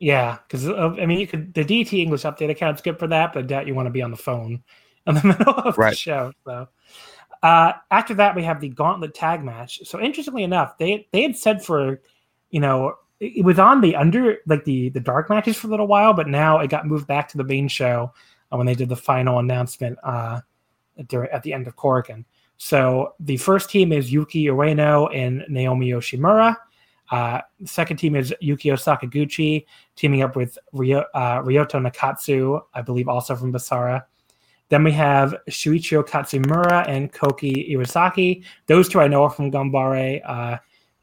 Yeah, 0.00 0.38
because 0.42 0.68
I 0.68 1.06
mean, 1.06 1.18
you 1.18 1.26
could 1.26 1.54
the 1.54 1.64
DT 1.64 1.94
English 1.94 2.22
update 2.22 2.50
account's 2.50 2.82
good 2.82 2.98
for 2.98 3.08
that, 3.08 3.32
but 3.32 3.40
I 3.40 3.46
doubt 3.46 3.66
you 3.66 3.74
want 3.74 3.86
to 3.86 3.90
be 3.90 4.02
on 4.02 4.10
the 4.10 4.16
phone 4.16 4.62
in 5.06 5.14
the 5.14 5.24
middle 5.38 5.54
of 5.54 5.74
the 5.74 5.94
show. 5.94 6.32
So 6.44 6.68
uh, 7.42 7.72
after 7.90 8.14
that, 8.14 8.36
we 8.36 8.42
have 8.44 8.60
the 8.60 8.68
Gauntlet 8.68 9.14
tag 9.14 9.42
match. 9.42 9.80
So 9.84 10.00
interestingly 10.00 10.44
enough, 10.44 10.78
they 10.78 11.08
they 11.12 11.22
had 11.22 11.36
said 11.36 11.64
for 11.64 12.00
you 12.50 12.60
know 12.60 12.94
it 13.20 13.44
was 13.44 13.58
on 13.58 13.80
the 13.80 13.96
under 13.96 14.38
like 14.46 14.64
the 14.64 14.90
the 14.90 15.00
dark 15.00 15.28
matches 15.28 15.56
for 15.56 15.66
a 15.66 15.70
little 15.70 15.86
while, 15.86 16.12
but 16.14 16.28
now 16.28 16.58
it 16.60 16.70
got 16.70 16.86
moved 16.86 17.06
back 17.06 17.28
to 17.28 17.36
the 17.36 17.44
main 17.44 17.68
show 17.68 18.12
uh, 18.52 18.56
when 18.56 18.66
they 18.66 18.74
did 18.74 18.88
the 18.88 18.96
final 18.96 19.38
announcement 19.38 19.98
uh, 20.02 20.40
during 21.08 21.30
at 21.30 21.42
the 21.42 21.52
end 21.52 21.66
of 21.66 21.76
Korakuen. 21.76 22.24
So 22.56 23.14
the 23.20 23.36
first 23.36 23.70
team 23.70 23.92
is 23.92 24.12
Yuki 24.12 24.46
Ueno 24.46 25.14
and 25.14 25.44
Naomi 25.48 25.90
Yoshimura. 25.90 26.56
Uh, 27.10 27.40
second 27.64 27.96
team 27.96 28.14
is 28.16 28.34
Yukio 28.42 28.74
Sakaguchi 28.74 29.64
teaming 29.96 30.22
up 30.22 30.36
with 30.36 30.58
Ryo, 30.72 31.04
uh, 31.14 31.40
Ryota 31.40 31.80
Nakatsu, 31.80 32.60
I 32.74 32.82
believe 32.82 33.08
also 33.08 33.34
from 33.34 33.52
Basara. 33.52 34.04
Then 34.68 34.84
we 34.84 34.92
have 34.92 35.34
Shuichiro 35.48 36.06
Katsumura 36.06 36.86
and 36.86 37.10
Koki 37.10 37.74
Iwasaki. 37.74 38.44
Those 38.66 38.88
two 38.88 39.00
I 39.00 39.08
know 39.08 39.22
are 39.22 39.30
from 39.30 39.50
Gambare. 39.50 40.20
Uh, 40.26 40.58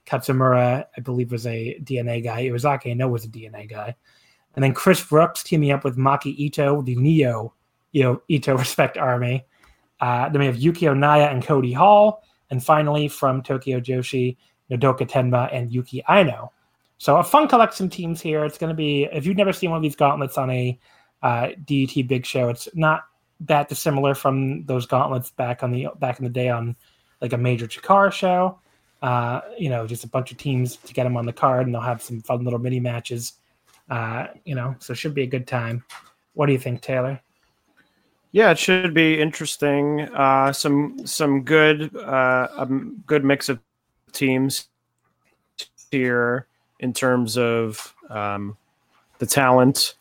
Katsumura, 0.06 0.86
I 0.96 1.02
believe, 1.02 1.32
was 1.32 1.48
a 1.48 1.80
DNA 1.84 2.24
guy. 2.24 2.46
Iwasaki, 2.46 2.92
I 2.92 2.94
know, 2.94 3.08
was 3.08 3.26
a 3.26 3.30
DNA 3.30 3.70
guy. 3.70 3.96
And 4.56 4.64
then 4.64 4.74
Chris 4.74 5.04
Brooks 5.04 5.44
teaming 5.44 5.72
up 5.72 5.84
with 5.84 5.98
Maki 5.98 6.38
Ito, 6.38 6.82
the 6.82 6.96
Neo 6.96 7.54
you 7.96 8.04
know, 8.04 8.22
Ito 8.28 8.58
Respect 8.58 8.98
Army. 8.98 9.46
Uh, 10.02 10.28
then 10.30 10.42
we 10.42 10.46
have 10.46 10.58
Yukio 10.58 10.96
Naya 10.96 11.28
and 11.28 11.44
Cody 11.44 11.72
Hall. 11.72 12.22
And 12.52 12.64
finally, 12.64 13.08
from 13.08 13.42
Tokyo 13.42 13.80
Joshi, 13.80 14.38
Nodoka 14.70 15.10
Tenma 15.10 15.50
and 15.52 15.72
Yuki 15.72 16.04
Aino. 16.08 16.52
So 16.98 17.18
a 17.18 17.24
fun 17.24 17.48
collection 17.48 17.90
teams 17.90 18.22
here. 18.22 18.44
It's 18.46 18.58
going 18.58 18.70
to 18.70 18.76
be 18.76 19.06
if 19.06 19.26
you've 19.26 19.38
never 19.38 19.54
seen 19.54 19.72
one 19.72 19.78
of 19.78 19.84
these 19.84 19.96
gauntlets 19.96 20.38
on 20.38 20.50
a 20.52 20.78
uh, 21.24 21.48
DDT 21.66 22.08
Big 22.08 22.26
Show, 22.26 22.50
it's 22.50 22.68
not 22.74 23.04
that 23.40 23.70
dissimilar 23.70 24.14
from 24.14 24.66
those 24.66 24.86
gauntlets 24.86 25.32
back 25.32 25.64
on 25.64 25.72
the 25.72 25.88
back 25.98 26.20
in 26.20 26.26
the 26.26 26.30
day 26.30 26.50
on 26.50 26.76
like 27.22 27.34
a 27.34 27.38
major 27.38 27.66
Chikara 27.66 28.12
show. 28.12 28.60
Uh, 29.06 29.42
you 29.56 29.70
know, 29.70 29.86
just 29.86 30.04
a 30.04 30.08
bunch 30.08 30.32
of 30.32 30.38
teams 30.40 30.78
to 30.78 30.92
get 30.92 31.04
them 31.04 31.16
on 31.16 31.28
the 31.28 31.32
card, 31.32 31.68
and 31.68 31.76
they'll 31.76 31.80
have 31.94 32.02
some 32.02 32.20
fun 32.22 32.44
little 32.44 32.58
mini 32.58 32.80
matches. 32.80 33.34
Uh, 33.88 34.26
you 34.46 34.56
know, 34.56 34.76
so 34.80 34.94
it 34.94 34.96
should 34.96 35.14
be 35.14 35.22
a 35.22 35.28
good 35.28 35.46
time. 35.46 35.84
What 36.34 36.48
do 36.48 36.54
you 36.54 36.58
think, 36.58 36.82
Taylor? 36.82 37.22
Yeah, 38.32 38.50
it 38.50 38.58
should 38.58 38.96
be 38.96 39.22
interesting. 39.22 40.02
Uh, 40.10 40.52
some 40.52 41.06
some 41.06 41.44
good 41.44 41.96
uh, 41.96 42.48
a 42.58 42.62
m- 42.62 43.04
good 43.06 43.24
mix 43.24 43.48
of 43.48 43.60
teams 44.12 44.70
here 45.92 46.48
in 46.80 46.92
terms 46.92 47.38
of 47.38 47.94
um, 48.10 48.58
the 49.20 49.28
talent 49.28 49.94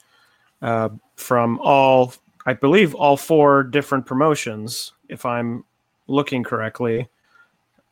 uh, 0.62 0.88
from 1.16 1.58
all, 1.60 2.14
I 2.46 2.54
believe, 2.54 2.94
all 2.94 3.18
four 3.18 3.64
different 3.64 4.06
promotions. 4.06 4.94
If 5.10 5.26
I'm 5.26 5.64
looking 6.06 6.42
correctly, 6.42 7.06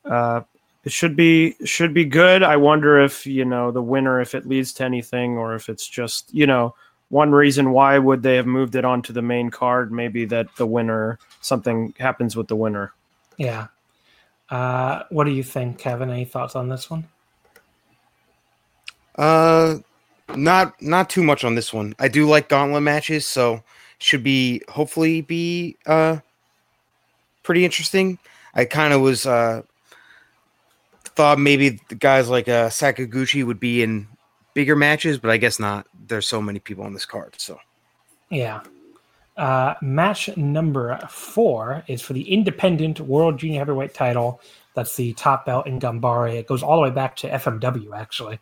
uh, 0.06 0.40
it 0.84 0.92
should 0.92 1.16
be 1.16 1.56
should 1.64 1.94
be 1.94 2.04
good. 2.04 2.42
I 2.42 2.56
wonder 2.56 3.00
if 3.00 3.26
you 3.26 3.44
know 3.44 3.70
the 3.70 3.82
winner, 3.82 4.20
if 4.20 4.34
it 4.34 4.46
leads 4.46 4.72
to 4.74 4.84
anything, 4.84 5.38
or 5.38 5.54
if 5.54 5.68
it's 5.68 5.86
just 5.88 6.32
you 6.34 6.46
know 6.46 6.74
one 7.09 7.30
reason 7.30 7.72
why 7.72 7.98
would 7.98 8.22
they 8.22 8.36
have 8.36 8.46
moved 8.46 8.74
it 8.74 8.86
onto 8.86 9.12
the 9.12 9.20
main 9.20 9.50
card 9.50 9.92
maybe 9.92 10.24
that 10.24 10.46
the 10.56 10.66
winner 10.66 11.18
something 11.42 11.92
happens 11.98 12.34
with 12.36 12.48
the 12.48 12.56
winner 12.56 12.94
Yeah. 13.36 13.66
Uh, 14.48 15.04
what 15.10 15.24
do 15.24 15.30
you 15.30 15.42
think, 15.42 15.78
Kevin? 15.78 16.10
Any 16.10 16.24
thoughts 16.24 16.56
on 16.56 16.68
this 16.68 16.90
one? 16.90 17.06
Uh, 19.16 19.78
not 20.34 20.80
not 20.80 21.10
too 21.10 21.22
much 21.22 21.44
on 21.44 21.54
this 21.54 21.72
one. 21.72 21.94
I 21.98 22.09
do 22.09 22.26
like 22.28 22.48
gauntlet 22.48 22.82
matches, 22.82 23.26
so 23.26 23.62
should 23.98 24.22
be 24.22 24.62
hopefully 24.68 25.20
be 25.20 25.76
uh 25.86 26.18
pretty 27.42 27.64
interesting. 27.64 28.18
I 28.54 28.64
kind 28.64 28.92
of 28.92 29.00
was 29.00 29.26
uh 29.26 29.62
thought 31.14 31.39
maybe 31.39 31.80
the 31.89 31.94
guys 31.94 32.28
like 32.28 32.48
uh 32.48 32.68
Sakaguchi 32.68 33.44
would 33.44 33.60
be 33.60 33.82
in 33.82 34.06
bigger 34.55 34.76
matches, 34.76 35.18
but 35.18 35.30
I 35.30 35.36
guess 35.36 35.59
not. 35.59 35.86
There's 36.06 36.26
so 36.26 36.43
many 36.43 36.59
people 36.59 36.84
on 36.84 36.93
this 36.93 37.06
card, 37.06 37.34
so 37.39 37.59
Yeah. 38.30 38.60
Uh, 39.36 39.74
match 39.80 40.34
number 40.36 40.98
four 41.09 41.82
is 41.89 42.02
for 42.02 42.12
the 42.12 42.30
Independent 42.30 43.01
World 43.01 43.39
Junior 43.39 43.60
Heavyweight 43.60 43.94
title. 43.94 44.40
That's 44.74 44.94
the 44.94 45.14
top 45.14 45.47
belt 45.47 45.66
in 45.66 45.80
Gambare. 45.80 46.34
It 46.34 46.47
goes 46.47 46.62
all 46.62 46.76
the 46.76 46.82
way 46.82 46.90
back 46.90 47.16
to 47.16 47.28
FMW, 47.30 47.97
actually. 47.98 48.39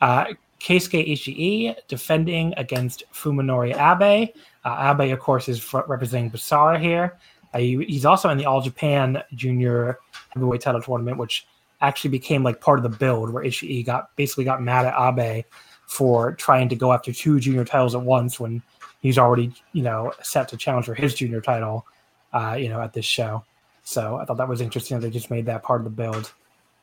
Uh, 0.00 0.26
Keisuke 0.58 1.12
Ishii 1.12 1.76
defending 1.86 2.54
against 2.56 3.04
Fuminori 3.12 3.70
Abe. 3.72 4.30
Uh, 4.64 4.94
Abe, 4.98 5.12
of 5.12 5.20
course, 5.20 5.48
is 5.48 5.72
representing 5.72 6.30
Basara 6.30 6.80
here. 6.80 7.18
Uh, 7.54 7.58
he- 7.58 7.84
he's 7.84 8.04
also 8.04 8.28
in 8.28 8.36
the 8.38 8.46
All 8.46 8.60
Japan 8.60 9.22
Junior 9.34 9.98
Heavyweight 10.30 10.60
title 10.60 10.82
tournament, 10.82 11.18
which 11.18 11.46
actually 11.82 12.10
became 12.10 12.42
like 12.42 12.60
part 12.60 12.78
of 12.78 12.82
the 12.82 12.96
build 12.96 13.30
where 13.30 13.44
Ishii 13.44 13.84
got 13.84 14.14
basically 14.16 14.44
got 14.44 14.62
mad 14.62 14.86
at 14.86 14.94
Abe 14.96 15.44
for 15.86 16.32
trying 16.32 16.68
to 16.70 16.76
go 16.76 16.92
after 16.92 17.12
two 17.12 17.38
junior 17.38 17.64
titles 17.64 17.94
at 17.94 18.00
once 18.00 18.40
when 18.40 18.62
he's 19.02 19.18
already 19.18 19.52
you 19.72 19.82
know 19.82 20.12
set 20.22 20.48
to 20.48 20.56
challenge 20.56 20.86
for 20.86 20.94
his 20.94 21.14
junior 21.14 21.40
title, 21.40 21.86
uh, 22.32 22.56
you 22.58 22.68
know, 22.68 22.80
at 22.80 22.92
this 22.92 23.04
show. 23.04 23.44
So 23.82 24.16
I 24.16 24.24
thought 24.24 24.38
that 24.38 24.48
was 24.48 24.60
interesting. 24.60 24.98
That 24.98 25.06
they 25.06 25.10
just 25.10 25.30
made 25.30 25.46
that 25.46 25.62
part 25.62 25.80
of 25.80 25.84
the 25.84 25.90
build. 25.90 26.32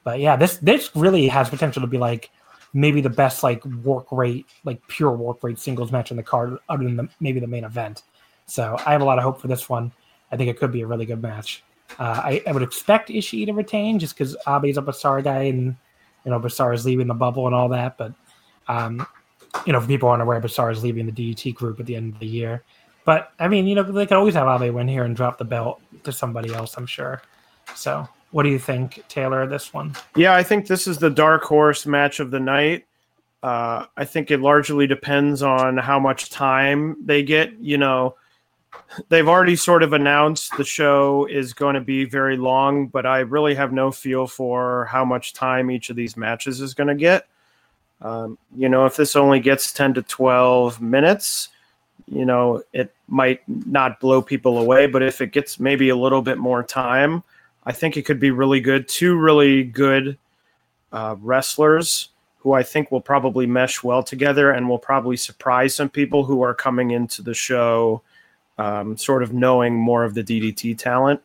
But 0.03 0.19
yeah, 0.19 0.35
this 0.35 0.57
this 0.57 0.95
really 0.95 1.27
has 1.27 1.49
potential 1.49 1.81
to 1.81 1.87
be 1.87 1.97
like 1.97 2.29
maybe 2.73 3.01
the 3.01 3.09
best 3.09 3.41
like 3.41 3.65
work 3.65 4.11
rate, 4.11 4.45
like 4.63 4.85
pure 4.87 5.11
work 5.11 5.43
rate 5.43 5.59
singles 5.59 5.91
match 5.91 6.11
in 6.11 6.17
the 6.17 6.23
card, 6.23 6.57
other 6.67 6.83
than 6.83 6.97
the, 6.97 7.09
maybe 7.19 7.39
the 7.39 7.47
main 7.47 7.63
event. 7.63 8.03
So 8.45 8.75
I 8.85 8.91
have 8.91 9.01
a 9.01 9.05
lot 9.05 9.17
of 9.17 9.23
hope 9.23 9.41
for 9.41 9.47
this 9.47 9.69
one. 9.69 9.91
I 10.31 10.37
think 10.37 10.49
it 10.49 10.59
could 10.59 10.71
be 10.71 10.81
a 10.81 10.87
really 10.87 11.05
good 11.05 11.21
match. 11.21 11.63
Uh, 11.97 12.21
I, 12.23 12.43
I 12.45 12.51
would 12.51 12.63
expect 12.63 13.09
Ishii 13.09 13.45
to 13.47 13.53
retain 13.53 13.99
just 13.99 14.17
because 14.17 14.35
Abe's 14.45 14.77
a 14.77 14.81
Basara 14.81 15.23
guy 15.23 15.43
and 15.43 15.75
you 16.25 16.31
know 16.31 16.39
Basar 16.39 16.73
is 16.73 16.85
leaving 16.85 17.07
the 17.07 17.13
bubble 17.13 17.47
and 17.47 17.55
all 17.55 17.69
that. 17.69 17.97
But 17.97 18.13
um, 18.67 19.05
you 19.65 19.73
know, 19.73 19.79
if 19.79 19.87
people 19.87 20.09
aren't 20.09 20.21
aware, 20.21 20.39
Basara's 20.39 20.83
leaving 20.83 21.05
the 21.05 21.11
DDT 21.11 21.55
group 21.55 21.79
at 21.79 21.85
the 21.85 21.95
end 21.95 22.13
of 22.13 22.19
the 22.19 22.27
year. 22.27 22.63
But 23.05 23.31
I 23.39 23.47
mean, 23.47 23.65
you 23.65 23.75
know, 23.75 23.83
they 23.83 24.05
could 24.05 24.17
always 24.17 24.35
have 24.35 24.61
Abe 24.61 24.73
win 24.73 24.87
here 24.87 25.03
and 25.03 25.15
drop 25.15 25.37
the 25.37 25.45
belt 25.45 25.81
to 26.03 26.11
somebody 26.11 26.53
else. 26.53 26.75
I'm 26.77 26.85
sure. 26.85 27.21
So, 27.75 28.07
what 28.31 28.43
do 28.43 28.49
you 28.49 28.59
think, 28.59 29.03
Taylor? 29.07 29.47
This 29.47 29.73
one? 29.73 29.95
Yeah, 30.15 30.35
I 30.35 30.43
think 30.43 30.67
this 30.67 30.87
is 30.87 30.97
the 30.97 31.09
dark 31.09 31.43
horse 31.43 31.85
match 31.85 32.19
of 32.19 32.31
the 32.31 32.39
night. 32.39 32.85
Uh, 33.41 33.85
I 33.95 34.05
think 34.05 34.31
it 34.31 34.41
largely 34.41 34.85
depends 34.85 35.41
on 35.41 35.77
how 35.77 35.99
much 35.99 36.29
time 36.29 36.97
they 37.03 37.23
get. 37.23 37.53
You 37.59 37.77
know, 37.77 38.15
they've 39.09 39.27
already 39.27 39.55
sort 39.55 39.83
of 39.83 39.93
announced 39.93 40.55
the 40.57 40.63
show 40.63 41.25
is 41.25 41.53
going 41.53 41.75
to 41.75 41.81
be 41.81 42.05
very 42.05 42.37
long, 42.37 42.87
but 42.87 43.05
I 43.05 43.19
really 43.19 43.55
have 43.55 43.71
no 43.71 43.91
feel 43.91 44.27
for 44.27 44.85
how 44.85 45.05
much 45.05 45.33
time 45.33 45.71
each 45.71 45.89
of 45.89 45.95
these 45.95 46.17
matches 46.17 46.61
is 46.61 46.73
going 46.73 46.87
to 46.87 46.95
get. 46.95 47.27
Um, 48.01 48.37
you 48.55 48.69
know, 48.69 48.85
if 48.85 48.95
this 48.95 49.15
only 49.15 49.39
gets 49.39 49.73
10 49.73 49.95
to 49.95 50.01
12 50.01 50.81
minutes, 50.81 51.49
you 52.07 52.25
know, 52.25 52.63
it 52.73 52.93
might 53.07 53.41
not 53.47 53.99
blow 53.99 54.21
people 54.21 54.57
away, 54.57 54.87
but 54.87 55.03
if 55.03 55.21
it 55.21 55.31
gets 55.31 55.59
maybe 55.59 55.89
a 55.89 55.95
little 55.95 56.21
bit 56.21 56.37
more 56.37 56.63
time, 56.63 57.23
I 57.65 57.71
think 57.71 57.97
it 57.97 58.03
could 58.03 58.19
be 58.19 58.31
really 58.31 58.61
good. 58.61 58.87
Two 58.87 59.17
really 59.17 59.63
good 59.63 60.17
uh, 60.91 61.15
wrestlers 61.19 62.09
who 62.39 62.53
I 62.53 62.63
think 62.63 62.89
will 62.89 63.01
probably 63.01 63.45
mesh 63.45 63.83
well 63.83 64.01
together 64.01 64.51
and 64.51 64.69
will 64.69 64.79
probably 64.79 65.17
surprise 65.17 65.75
some 65.75 65.89
people 65.89 66.23
who 66.23 66.41
are 66.41 66.53
coming 66.53 66.91
into 66.91 67.21
the 67.21 67.33
show 67.33 68.01
um, 68.59 68.97
sort 68.97 69.23
of 69.23 69.33
knowing 69.33 69.73
more 69.73 70.03
of 70.03 70.13
the 70.13 70.23
DDT 70.23 70.77
talent. 70.77 71.21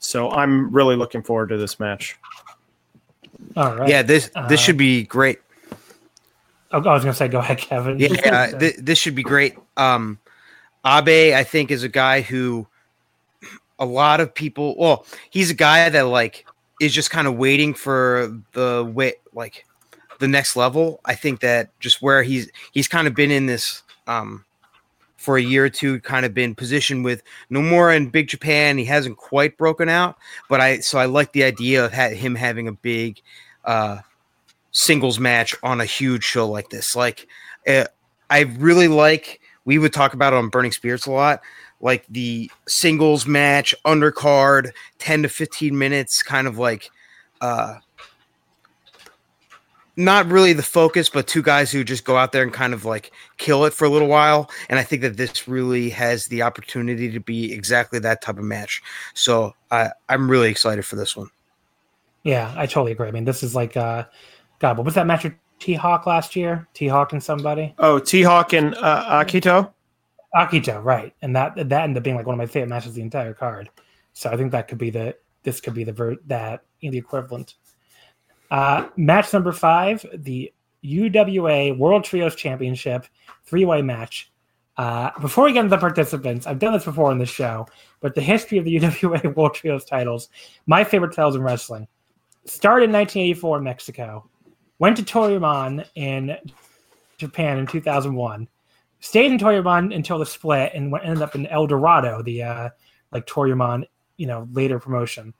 So 0.00 0.30
I'm 0.30 0.72
really 0.72 0.96
looking 0.96 1.22
forward 1.22 1.48
to 1.50 1.56
this 1.56 1.78
match. 1.78 2.18
All 3.56 3.76
right. 3.76 3.88
Yeah, 3.88 4.02
this 4.02 4.30
this 4.48 4.60
Uh, 4.60 4.62
should 4.62 4.76
be 4.76 5.04
great. 5.04 5.38
I 6.72 6.78
was 6.78 7.04
gonna 7.04 7.14
say, 7.14 7.28
go 7.28 7.38
ahead, 7.38 7.58
Kevin. 7.58 7.98
Yeah, 7.98 8.08
uh, 8.54 8.58
th- 8.58 8.76
this 8.78 8.98
should 8.98 9.14
be 9.14 9.22
great. 9.22 9.56
Um, 9.76 10.18
Abe, 10.84 11.34
I 11.34 11.44
think, 11.44 11.70
is 11.70 11.82
a 11.84 11.88
guy 11.88 12.22
who 12.22 12.66
a 13.78 13.84
lot 13.84 14.20
of 14.20 14.34
people. 14.34 14.74
Well, 14.76 15.06
he's 15.30 15.50
a 15.50 15.54
guy 15.54 15.88
that 15.88 16.02
like 16.06 16.46
is 16.80 16.92
just 16.92 17.10
kind 17.10 17.28
of 17.28 17.36
waiting 17.36 17.74
for 17.74 18.40
the 18.52 18.90
way, 18.92 19.14
like 19.34 19.66
the 20.18 20.28
next 20.28 20.56
level. 20.56 21.00
I 21.04 21.14
think 21.14 21.40
that 21.40 21.78
just 21.78 22.02
where 22.02 22.22
he's 22.22 22.50
he's 22.72 22.88
kind 22.88 23.06
of 23.06 23.14
been 23.14 23.30
in 23.30 23.46
this 23.46 23.82
um 24.06 24.44
for 25.22 25.36
a 25.38 25.42
year 25.42 25.64
or 25.64 25.70
two, 25.70 26.00
kind 26.00 26.26
of 26.26 26.34
been 26.34 26.54
positioned 26.54 27.04
with 27.04 27.22
Nomura 27.50 27.96
in 27.96 28.10
Big 28.10 28.28
Japan. 28.28 28.76
He 28.76 28.84
hasn't 28.84 29.16
quite 29.16 29.56
broken 29.56 29.88
out, 29.88 30.18
but 30.48 30.60
I 30.60 30.80
so 30.80 30.98
I 30.98 31.06
like 31.06 31.32
the 31.32 31.44
idea 31.44 31.84
of 31.84 31.92
ha- 31.92 32.08
him 32.14 32.34
having 32.34 32.68
a 32.68 32.72
big 32.72 33.20
uh 33.64 33.98
singles 34.72 35.18
match 35.18 35.54
on 35.62 35.80
a 35.80 35.84
huge 35.84 36.24
show 36.24 36.48
like 36.48 36.70
this. 36.70 36.96
Like, 36.96 37.28
uh, 37.68 37.84
I 38.30 38.40
really 38.58 38.88
like. 38.88 39.40
We 39.64 39.78
would 39.78 39.92
talk 39.92 40.14
about 40.14 40.32
it 40.32 40.36
on 40.36 40.48
Burning 40.48 40.72
Spirits 40.72 41.06
a 41.06 41.12
lot, 41.12 41.42
like 41.80 42.04
the 42.08 42.50
singles 42.66 43.26
match, 43.26 43.74
undercard, 43.84 44.70
ten 44.98 45.22
to 45.22 45.28
fifteen 45.28 45.78
minutes, 45.78 46.22
kind 46.22 46.48
of 46.48 46.58
like, 46.58 46.90
uh, 47.40 47.76
not 49.96 50.26
really 50.26 50.52
the 50.52 50.62
focus, 50.62 51.08
but 51.08 51.26
two 51.26 51.42
guys 51.42 51.70
who 51.70 51.84
just 51.84 52.04
go 52.04 52.16
out 52.16 52.32
there 52.32 52.42
and 52.42 52.52
kind 52.52 52.72
of 52.72 52.84
like 52.84 53.12
kill 53.36 53.64
it 53.64 53.74
for 53.74 53.84
a 53.84 53.88
little 53.88 54.08
while. 54.08 54.50
And 54.68 54.78
I 54.78 54.82
think 54.82 55.02
that 55.02 55.16
this 55.16 55.46
really 55.46 55.90
has 55.90 56.26
the 56.26 56.42
opportunity 56.42 57.10
to 57.10 57.20
be 57.20 57.52
exactly 57.52 57.98
that 57.98 58.22
type 58.22 58.38
of 58.38 58.44
match. 58.44 58.82
So 59.14 59.54
I, 59.70 59.90
I'm 60.08 60.30
really 60.30 60.50
excited 60.50 60.84
for 60.84 60.96
this 60.96 61.16
one. 61.16 61.28
Yeah, 62.22 62.54
I 62.56 62.66
totally 62.66 62.92
agree. 62.92 63.08
I 63.08 63.10
mean, 63.10 63.24
this 63.24 63.42
is 63.42 63.54
like, 63.54 63.76
uh, 63.76 64.04
God, 64.60 64.76
what 64.76 64.84
was 64.84 64.94
that 64.94 65.06
match 65.06 65.24
with 65.24 65.34
T 65.58 65.74
Hawk 65.74 66.06
last 66.06 66.36
year? 66.36 66.66
T 66.72 66.86
Hawk 66.86 67.12
and 67.12 67.22
somebody? 67.22 67.74
Oh, 67.78 67.98
T 67.98 68.22
Hawk 68.22 68.52
and 68.52 68.74
uh, 68.76 69.24
Akito. 69.24 69.72
Akito, 70.34 70.82
right? 70.82 71.14
And 71.20 71.36
that 71.36 71.56
that 71.56 71.82
ended 71.82 71.98
up 71.98 72.04
being 72.04 72.16
like 72.16 72.26
one 72.26 72.34
of 72.34 72.38
my 72.38 72.46
favorite 72.46 72.68
matches 72.68 72.94
the 72.94 73.02
entire 73.02 73.34
card. 73.34 73.68
So 74.14 74.30
I 74.30 74.36
think 74.36 74.52
that 74.52 74.68
could 74.68 74.78
be 74.78 74.90
the 74.90 75.16
this 75.42 75.60
could 75.60 75.74
be 75.74 75.84
the 75.84 75.92
ver- 75.92 76.16
that 76.26 76.62
you 76.80 76.88
know, 76.88 76.92
the 76.92 76.98
equivalent. 76.98 77.54
Uh, 78.52 78.86
match 78.98 79.32
number 79.32 79.50
five, 79.50 80.04
the 80.12 80.52
UWA 80.84 81.76
World 81.78 82.04
Trios 82.04 82.36
Championship 82.36 83.06
three 83.46 83.64
way 83.64 83.80
match. 83.80 84.30
Uh, 84.76 85.10
before 85.22 85.44
we 85.44 85.54
get 85.54 85.64
into 85.64 85.74
the 85.74 85.80
participants, 85.80 86.46
I've 86.46 86.58
done 86.58 86.74
this 86.74 86.84
before 86.84 87.10
on 87.10 87.16
the 87.16 87.24
show, 87.24 87.66
but 88.00 88.14
the 88.14 88.20
history 88.20 88.58
of 88.58 88.66
the 88.66 88.76
UWA 88.78 89.34
World 89.34 89.54
Trios 89.54 89.86
titles, 89.86 90.28
my 90.66 90.84
favorite 90.84 91.14
titles 91.14 91.34
in 91.34 91.42
wrestling, 91.42 91.88
started 92.44 92.84
in 92.84 92.92
1984 92.92 93.56
in 93.56 93.64
Mexico, 93.64 94.28
went 94.78 94.98
to 94.98 95.02
Toryumon 95.02 95.86
in 95.94 96.36
Japan 97.16 97.56
in 97.56 97.66
2001, 97.66 98.48
stayed 99.00 99.32
in 99.32 99.38
Toryumon 99.38 99.94
until 99.94 100.18
the 100.18 100.26
split, 100.26 100.72
and 100.74 100.92
went, 100.92 101.06
ended 101.06 101.22
up 101.22 101.34
in 101.34 101.46
El 101.46 101.66
Dorado, 101.66 102.22
the 102.22 102.42
uh, 102.42 102.68
like 103.12 103.26
Toryumon, 103.26 103.84
you 104.18 104.26
know, 104.26 104.46
later 104.52 104.78
promotion, 104.78 105.32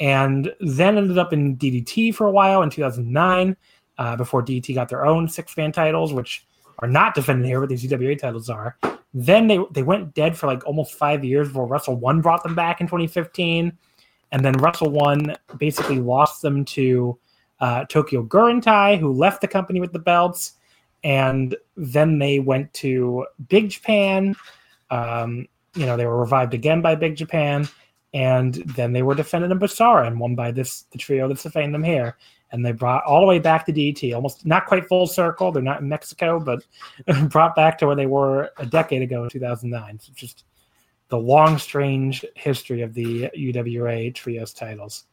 and 0.00 0.52
then 0.60 0.98
ended 0.98 1.18
up 1.18 1.32
in 1.32 1.56
DDT 1.56 2.14
for 2.14 2.26
a 2.26 2.30
while 2.30 2.62
in 2.62 2.70
2009, 2.70 3.56
uh, 3.98 4.16
before 4.16 4.42
DDT 4.42 4.74
got 4.74 4.88
their 4.88 5.06
own 5.06 5.28
six 5.28 5.56
man 5.56 5.72
titles, 5.72 6.12
which 6.12 6.46
are 6.80 6.88
not 6.88 7.14
defended 7.14 7.46
here, 7.46 7.60
but 7.60 7.68
these 7.68 7.84
UWA 7.84 8.18
titles 8.18 8.50
are. 8.50 8.76
Then 9.12 9.46
they 9.46 9.58
they 9.70 9.84
went 9.84 10.14
dead 10.14 10.36
for 10.36 10.46
like 10.48 10.66
almost 10.66 10.94
five 10.94 11.24
years 11.24 11.48
before 11.48 11.66
Wrestle 11.66 11.96
One 11.96 12.20
brought 12.20 12.42
them 12.42 12.54
back 12.54 12.80
in 12.80 12.88
2015, 12.88 13.72
and 14.32 14.44
then 14.44 14.54
Wrestle 14.54 14.90
One 14.90 15.36
basically 15.58 16.00
lost 16.00 16.42
them 16.42 16.64
to 16.66 17.16
uh, 17.60 17.84
Tokyo 17.84 18.24
Gurentai, 18.24 18.98
who 18.98 19.12
left 19.12 19.40
the 19.40 19.48
company 19.48 19.80
with 19.80 19.92
the 19.92 20.00
belts, 20.00 20.54
and 21.04 21.54
then 21.76 22.18
they 22.18 22.40
went 22.40 22.72
to 22.74 23.26
Big 23.48 23.70
Japan. 23.70 24.34
Um, 24.90 25.46
you 25.76 25.86
know, 25.86 25.96
they 25.96 26.06
were 26.06 26.18
revived 26.18 26.54
again 26.54 26.82
by 26.82 26.96
Big 26.96 27.14
Japan, 27.14 27.68
and 28.14 28.54
then 28.76 28.92
they 28.92 29.02
were 29.02 29.16
defended 29.16 29.50
in 29.50 29.58
Basara 29.58 30.06
and 30.06 30.18
won 30.18 30.36
by 30.36 30.52
this 30.52 30.82
the 30.92 30.98
trio 30.98 31.28
that's 31.28 31.42
defending 31.42 31.72
them 31.72 31.82
here. 31.82 32.16
And 32.52 32.64
they 32.64 32.70
brought 32.70 33.04
all 33.04 33.20
the 33.20 33.26
way 33.26 33.40
back 33.40 33.66
to 33.66 33.72
DT, 33.72 34.14
almost 34.14 34.46
not 34.46 34.66
quite 34.66 34.86
full 34.86 35.08
circle. 35.08 35.50
They're 35.50 35.62
not 35.62 35.80
in 35.80 35.88
Mexico, 35.88 36.38
but 36.38 36.64
brought 37.30 37.56
back 37.56 37.76
to 37.78 37.86
where 37.86 37.96
they 37.96 38.06
were 38.06 38.50
a 38.58 38.64
decade 38.64 39.02
ago 39.02 39.24
in 39.24 39.30
2009. 39.30 39.98
So 39.98 40.12
just 40.14 40.44
the 41.08 41.18
long, 41.18 41.58
strange 41.58 42.24
history 42.36 42.82
of 42.82 42.94
the 42.94 43.28
UWA 43.36 44.14
trios 44.14 44.54
titles. 44.54 45.06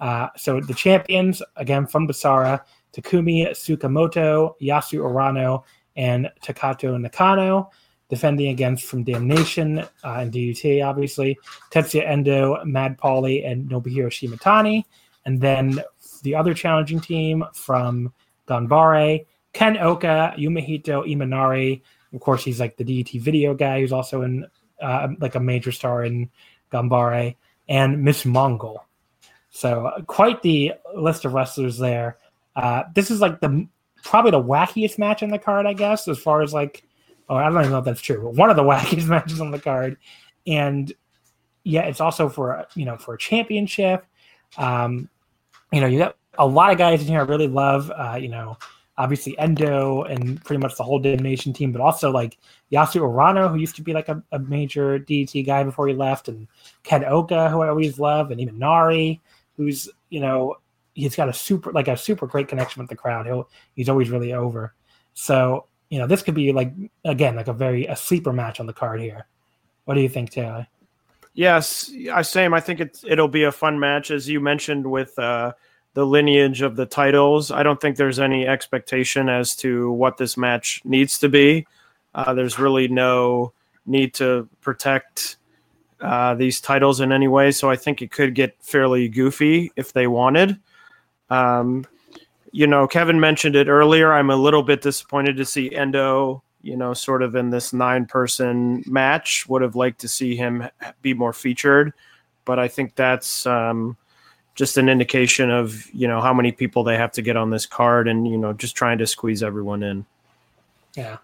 Uh, 0.00 0.28
so 0.36 0.58
the 0.58 0.74
champions, 0.74 1.42
again 1.56 1.86
from 1.86 2.08
Basara, 2.08 2.62
Takumi 2.94 3.50
Tsukamoto, 3.50 4.54
Yasu 4.62 5.00
Urano, 5.00 5.64
and 5.96 6.30
Takato 6.42 6.98
Nakano. 6.98 7.70
Defending 8.08 8.48
against 8.48 8.84
from 8.84 9.02
Damnation 9.02 9.80
uh, 9.80 9.86
and 10.04 10.32
DDT, 10.32 10.84
obviously, 10.86 11.38
Tetsuya 11.72 12.08
Endo, 12.08 12.64
Mad 12.64 12.96
Paulie, 12.96 13.48
and 13.48 13.68
Nobuhiro 13.68 14.08
Shimatani. 14.08 14.84
And 15.24 15.40
then 15.40 15.80
the 16.22 16.34
other 16.36 16.54
challenging 16.54 17.00
team 17.00 17.44
from 17.52 18.12
Ganbare, 18.46 19.26
Ken 19.52 19.74
Ohka, 19.74 20.38
Yumehito 20.38 21.04
Imanari. 21.04 21.82
Of 22.12 22.20
course, 22.20 22.44
he's 22.44 22.60
like 22.60 22.76
the 22.76 22.84
DDT 22.84 23.20
video 23.20 23.54
guy 23.54 23.80
who's 23.80 23.92
also 23.92 24.22
in 24.22 24.46
uh, 24.80 25.08
like 25.18 25.34
a 25.34 25.40
major 25.40 25.72
star 25.72 26.04
in 26.04 26.30
Ganbare, 26.70 27.34
and 27.68 28.02
Miss 28.02 28.24
Mongol. 28.24 28.84
So 29.50 29.90
quite 30.06 30.42
the 30.42 30.74
list 30.94 31.24
of 31.24 31.32
wrestlers 31.32 31.78
there. 31.78 32.18
Uh, 32.54 32.84
this 32.94 33.10
is 33.10 33.20
like 33.20 33.40
the 33.40 33.66
probably 34.02 34.30
the 34.30 34.42
wackiest 34.42 34.98
match 34.98 35.22
on 35.22 35.30
the 35.30 35.38
card, 35.38 35.66
I 35.66 35.72
guess, 35.72 36.08
as 36.08 36.18
far 36.18 36.42
as 36.42 36.52
like, 36.54 36.84
oh, 37.28 37.36
I 37.36 37.48
don't 37.48 37.58
even 37.60 37.70
know 37.70 37.78
if 37.78 37.84
that's 37.84 38.00
true, 38.00 38.22
but 38.22 38.34
one 38.34 38.50
of 38.50 38.56
the 38.56 38.62
wackiest 38.64 39.06
matches 39.06 39.40
on 39.40 39.50
the 39.50 39.58
card. 39.58 39.96
And 40.46 40.92
yeah, 41.64 41.82
it's 41.82 42.00
also 42.00 42.28
for 42.28 42.66
you 42.74 42.84
know 42.84 42.96
for 42.96 43.14
a 43.14 43.18
championship. 43.18 44.04
Um, 44.56 45.08
you 45.72 45.80
know, 45.80 45.86
you 45.86 45.98
got 45.98 46.16
a 46.38 46.46
lot 46.46 46.70
of 46.70 46.78
guys 46.78 47.00
in 47.00 47.08
here 47.08 47.20
I 47.20 47.24
really 47.24 47.48
love. 47.48 47.90
Uh, 47.90 48.16
you 48.20 48.28
know, 48.28 48.56
obviously 48.98 49.38
Endo 49.38 50.02
and 50.02 50.42
pretty 50.44 50.60
much 50.60 50.76
the 50.76 50.84
whole 50.84 50.98
Damnation 50.98 51.52
team, 51.52 51.72
but 51.72 51.80
also 51.80 52.10
like 52.10 52.38
Yasu 52.72 53.00
Urano, 53.00 53.50
who 53.50 53.56
used 53.56 53.76
to 53.76 53.82
be 53.82 53.92
like 53.92 54.08
a, 54.08 54.22
a 54.32 54.38
major 54.38 54.98
DT 54.98 55.44
guy 55.44 55.64
before 55.64 55.88
he 55.88 55.94
left, 55.94 56.28
and 56.28 56.46
Ken 56.82 57.02
Ohka, 57.02 57.50
who 57.50 57.62
I 57.62 57.68
always 57.68 57.98
love, 57.98 58.30
and 58.30 58.40
Imanari, 58.40 59.20
who's 59.56 59.88
you 60.10 60.20
know 60.20 60.56
he's 60.94 61.16
got 61.16 61.28
a 61.28 61.32
super 61.32 61.72
like 61.72 61.88
a 61.88 61.96
super 61.96 62.26
great 62.26 62.48
connection 62.48 62.80
with 62.80 62.88
the 62.88 62.96
crowd. 62.96 63.26
He'll 63.26 63.48
he's 63.74 63.88
always 63.88 64.10
really 64.10 64.32
over. 64.32 64.74
So 65.14 65.66
you 65.90 65.98
know 65.98 66.06
this 66.06 66.22
could 66.22 66.34
be 66.34 66.52
like 66.52 66.72
again 67.04 67.36
like 67.36 67.48
a 67.48 67.52
very 67.52 67.86
a 67.86 67.96
sleeper 67.96 68.32
match 68.32 68.60
on 68.60 68.66
the 68.66 68.72
card 68.72 69.00
here. 69.00 69.26
What 69.84 69.94
do 69.94 70.00
you 70.00 70.08
think, 70.08 70.30
Taylor? 70.30 70.66
Yes, 71.34 71.92
I 72.12 72.22
same. 72.22 72.54
I 72.54 72.60
think 72.60 72.80
it's 72.80 73.04
it'll 73.06 73.28
be 73.28 73.44
a 73.44 73.52
fun 73.52 73.78
match 73.78 74.10
as 74.10 74.28
you 74.28 74.40
mentioned 74.40 74.90
with 74.90 75.18
uh, 75.18 75.52
the 75.94 76.06
lineage 76.06 76.62
of 76.62 76.76
the 76.76 76.86
titles. 76.86 77.50
I 77.50 77.62
don't 77.62 77.80
think 77.80 77.96
there's 77.96 78.18
any 78.18 78.46
expectation 78.46 79.28
as 79.28 79.54
to 79.56 79.92
what 79.92 80.16
this 80.16 80.36
match 80.36 80.80
needs 80.84 81.18
to 81.18 81.28
be. 81.28 81.66
Uh, 82.14 82.34
there's 82.34 82.58
really 82.58 82.88
no 82.88 83.52
need 83.84 84.14
to 84.14 84.48
protect 84.60 85.36
uh, 86.00 86.34
these 86.34 86.60
titles 86.60 87.00
in 87.00 87.12
any 87.12 87.28
way, 87.28 87.50
so 87.50 87.70
I 87.70 87.76
think 87.76 88.02
it 88.02 88.10
could 88.10 88.34
get 88.34 88.56
fairly 88.60 89.08
goofy 89.08 89.72
if 89.76 89.92
they 89.92 90.06
wanted. 90.06 90.58
Um, 91.30 91.86
you 92.56 92.66
know, 92.66 92.88
Kevin 92.88 93.20
mentioned 93.20 93.54
it 93.54 93.68
earlier. 93.68 94.14
I'm 94.14 94.30
a 94.30 94.36
little 94.36 94.62
bit 94.62 94.80
disappointed 94.80 95.36
to 95.36 95.44
see 95.44 95.76
Endo, 95.76 96.42
you 96.62 96.74
know, 96.74 96.94
sort 96.94 97.22
of 97.22 97.36
in 97.36 97.50
this 97.50 97.74
nine 97.74 98.06
person 98.06 98.82
match. 98.86 99.46
Would 99.46 99.60
have 99.60 99.76
liked 99.76 100.00
to 100.00 100.08
see 100.08 100.34
him 100.34 100.66
be 101.02 101.12
more 101.12 101.34
featured, 101.34 101.92
but 102.46 102.58
I 102.58 102.66
think 102.66 102.94
that's 102.94 103.44
um, 103.44 103.98
just 104.54 104.78
an 104.78 104.88
indication 104.88 105.50
of, 105.50 105.86
you 105.92 106.08
know, 106.08 106.22
how 106.22 106.32
many 106.32 106.50
people 106.50 106.82
they 106.82 106.96
have 106.96 107.12
to 107.12 107.20
get 107.20 107.36
on 107.36 107.50
this 107.50 107.66
card 107.66 108.08
and, 108.08 108.26
you 108.26 108.38
know, 108.38 108.54
just 108.54 108.74
trying 108.74 108.96
to 108.96 109.06
squeeze 109.06 109.42
everyone 109.42 109.82
in. 109.82 110.06
Yeah. 110.94 111.18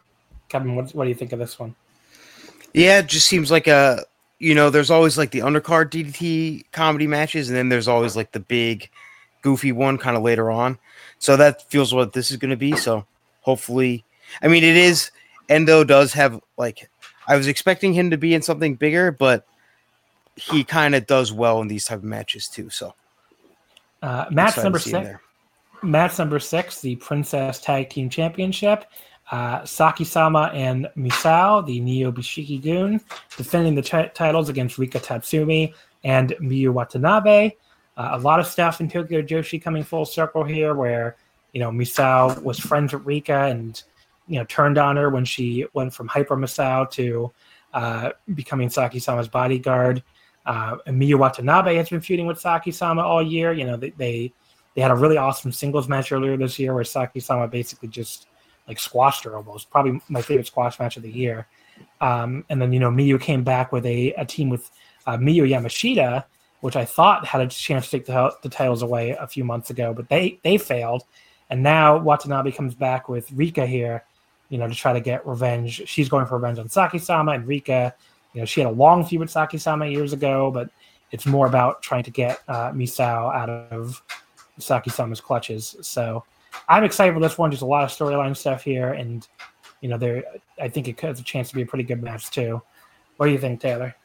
Kevin, 0.50 0.76
what, 0.76 0.90
what 0.90 1.04
do 1.04 1.08
you 1.08 1.16
think 1.16 1.32
of 1.32 1.38
this 1.38 1.58
one? 1.58 1.74
Yeah, 2.74 2.98
it 2.98 3.06
just 3.06 3.26
seems 3.26 3.50
like 3.50 3.68
a, 3.68 4.04
you 4.38 4.54
know, 4.54 4.68
there's 4.68 4.90
always 4.90 5.16
like 5.16 5.30
the 5.30 5.38
undercard 5.38 5.88
DDT 5.88 6.66
comedy 6.72 7.06
matches, 7.06 7.48
and 7.48 7.56
then 7.56 7.70
there's 7.70 7.88
always 7.88 8.16
like 8.16 8.32
the 8.32 8.40
big 8.40 8.90
goofy 9.40 9.72
one 9.72 9.96
kind 9.96 10.14
of 10.14 10.22
later 10.22 10.50
on. 10.50 10.78
So 11.22 11.36
that 11.36 11.70
feels 11.70 11.94
what 11.94 12.14
this 12.14 12.32
is 12.32 12.36
going 12.36 12.50
to 12.50 12.56
be. 12.56 12.74
So 12.74 13.06
hopefully, 13.42 14.04
I 14.42 14.48
mean, 14.48 14.64
it 14.64 14.76
is. 14.76 15.12
Endo 15.48 15.84
does 15.84 16.12
have 16.14 16.40
like 16.56 16.90
I 17.28 17.36
was 17.36 17.46
expecting 17.46 17.92
him 17.92 18.10
to 18.10 18.16
be 18.16 18.34
in 18.34 18.42
something 18.42 18.74
bigger, 18.74 19.12
but 19.12 19.46
he 20.34 20.64
kind 20.64 20.96
of 20.96 21.06
does 21.06 21.32
well 21.32 21.60
in 21.62 21.68
these 21.68 21.84
type 21.84 21.98
of 21.98 22.04
matches 22.04 22.48
too. 22.48 22.70
So 22.70 22.94
uh, 24.02 24.24
match 24.32 24.56
number 24.56 24.80
six. 24.80 25.10
Match 25.80 26.18
number 26.18 26.40
six, 26.40 26.80
the 26.80 26.96
Princess 26.96 27.60
Tag 27.60 27.88
Team 27.88 28.10
Championship. 28.10 28.84
Uh, 29.30 29.64
Saki 29.64 30.04
Sama 30.04 30.50
and 30.52 30.88
Misao, 30.96 31.64
the 31.64 31.78
Neo 31.78 32.10
Bishiki-gun, 32.10 33.00
defending 33.36 33.76
the 33.76 33.82
t- 33.82 34.10
titles 34.12 34.48
against 34.48 34.76
Rika 34.76 34.98
Tatsumi 34.98 35.72
and 36.02 36.30
Miyu 36.40 36.72
Watanabe. 36.72 37.52
Uh, 37.96 38.10
a 38.12 38.18
lot 38.18 38.40
of 38.40 38.46
stuff 38.46 38.80
in 38.80 38.88
Tokyo 38.88 39.22
Joshi 39.22 39.62
coming 39.62 39.82
full 39.82 40.04
circle 40.04 40.44
here, 40.44 40.74
where 40.74 41.16
you 41.52 41.60
know 41.60 41.70
Misao 41.70 42.42
was 42.42 42.58
friends 42.58 42.92
with 42.92 43.04
Rika 43.04 43.46
and 43.46 43.82
you 44.26 44.38
know 44.38 44.44
turned 44.46 44.78
on 44.78 44.96
her 44.96 45.10
when 45.10 45.24
she 45.24 45.66
went 45.74 45.92
from 45.92 46.08
Hyper 46.08 46.36
Misao 46.36 46.90
to 46.92 47.30
uh, 47.74 48.10
becoming 48.34 48.70
Saki 48.70 48.98
Sama's 48.98 49.28
bodyguard. 49.28 50.02
Uh, 50.44 50.76
Miyu 50.88 51.18
Watanabe 51.18 51.76
has 51.76 51.88
been 51.88 52.00
feuding 52.00 52.26
with 52.26 52.40
Saki 52.40 52.70
Sama 52.70 53.02
all 53.02 53.22
year. 53.22 53.52
You 53.52 53.64
know 53.64 53.76
they, 53.76 53.90
they 53.90 54.32
they 54.74 54.80
had 54.80 54.90
a 54.90 54.96
really 54.96 55.18
awesome 55.18 55.52
singles 55.52 55.88
match 55.88 56.12
earlier 56.12 56.36
this 56.36 56.58
year 56.58 56.74
where 56.74 56.84
Saki 56.84 57.20
Sama 57.20 57.46
basically 57.46 57.88
just 57.88 58.26
like 58.66 58.78
squashed 58.78 59.24
her 59.24 59.36
almost. 59.36 59.70
Probably 59.70 60.00
my 60.08 60.22
favorite 60.22 60.46
squash 60.46 60.78
match 60.78 60.96
of 60.96 61.02
the 61.02 61.10
year. 61.10 61.46
Um, 62.00 62.44
and 62.48 62.60
then 62.60 62.72
you 62.72 62.80
know 62.80 62.90
Miyu 62.90 63.20
came 63.20 63.44
back 63.44 63.70
with 63.70 63.84
a, 63.84 64.12
a 64.14 64.24
team 64.24 64.48
with 64.48 64.70
uh, 65.06 65.16
Miyu 65.16 65.42
Yamashita 65.42 66.24
which 66.62 66.76
I 66.76 66.84
thought 66.84 67.26
had 67.26 67.40
a 67.40 67.48
chance 67.48 67.86
to 67.86 67.90
take 67.90 68.06
the, 68.06 68.34
the 68.42 68.48
titles 68.48 68.82
away 68.82 69.10
a 69.10 69.26
few 69.26 69.42
months 69.42 69.70
ago, 69.70 69.92
but 69.92 70.08
they 70.08 70.38
they 70.44 70.56
failed. 70.56 71.02
And 71.50 71.62
now 71.62 71.98
Watanabe 71.98 72.52
comes 72.52 72.74
back 72.74 73.08
with 73.08 73.30
Rika 73.32 73.66
here, 73.66 74.04
you 74.48 74.58
know, 74.58 74.68
to 74.68 74.74
try 74.74 74.92
to 74.92 75.00
get 75.00 75.26
revenge. 75.26 75.82
She's 75.86 76.08
going 76.08 76.24
for 76.24 76.36
revenge 76.36 76.60
on 76.60 76.68
Saki 76.68 76.98
Sama 76.98 77.32
and 77.32 77.46
Rika. 77.48 77.92
You 78.32 78.40
know, 78.40 78.44
she 78.44 78.60
had 78.60 78.70
a 78.70 78.72
long 78.72 79.04
feud 79.04 79.20
with 79.20 79.30
Saki 79.30 79.58
Sama 79.58 79.86
years 79.86 80.12
ago, 80.12 80.52
but 80.52 80.70
it's 81.10 81.26
more 81.26 81.48
about 81.48 81.82
trying 81.82 82.04
to 82.04 82.12
get 82.12 82.40
uh, 82.46 82.70
Misao 82.70 83.34
out 83.34 83.50
of 83.50 84.00
Saki 84.58 84.90
Sama's 84.90 85.20
clutches. 85.20 85.74
So 85.82 86.24
I'm 86.68 86.84
excited 86.84 87.12
for 87.12 87.20
this 87.20 87.36
one. 87.36 87.50
Just 87.50 87.62
a 87.62 87.66
lot 87.66 87.82
of 87.82 87.90
storyline 87.90 88.36
stuff 88.36 88.62
here, 88.62 88.92
and 88.92 89.26
you 89.80 89.88
know, 89.88 89.98
there 89.98 90.22
I 90.60 90.68
think 90.68 90.86
it 90.86 91.00
has 91.00 91.18
a 91.18 91.24
chance 91.24 91.48
to 91.48 91.56
be 91.56 91.62
a 91.62 91.66
pretty 91.66 91.84
good 91.84 92.02
match 92.02 92.30
too. 92.30 92.62
What 93.16 93.26
do 93.26 93.32
you 93.32 93.38
think, 93.38 93.60
Taylor? 93.60 93.96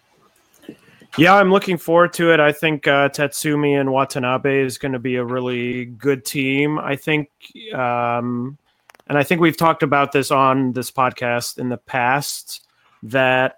Yeah, 1.17 1.33
I'm 1.33 1.49
looking 1.51 1.77
forward 1.77 2.13
to 2.13 2.31
it. 2.31 2.39
I 2.39 2.51
think 2.51 2.85
uh, 2.85 3.09
Tatsumi 3.09 3.79
and 3.79 3.91
Watanabe 3.91 4.61
is 4.61 4.77
going 4.77 4.91
to 4.91 4.99
be 4.99 5.15
a 5.15 5.25
really 5.25 5.85
good 5.85 6.23
team. 6.23 6.77
I 6.77 6.95
think, 6.95 7.29
um, 7.73 8.59
and 9.07 9.17
I 9.17 9.23
think 9.23 9.41
we've 9.41 9.57
talked 9.57 9.81
about 9.81 10.11
this 10.11 10.29
on 10.29 10.73
this 10.73 10.91
podcast 10.91 11.57
in 11.57 11.69
the 11.69 11.77
past 11.77 12.67
that 13.01 13.57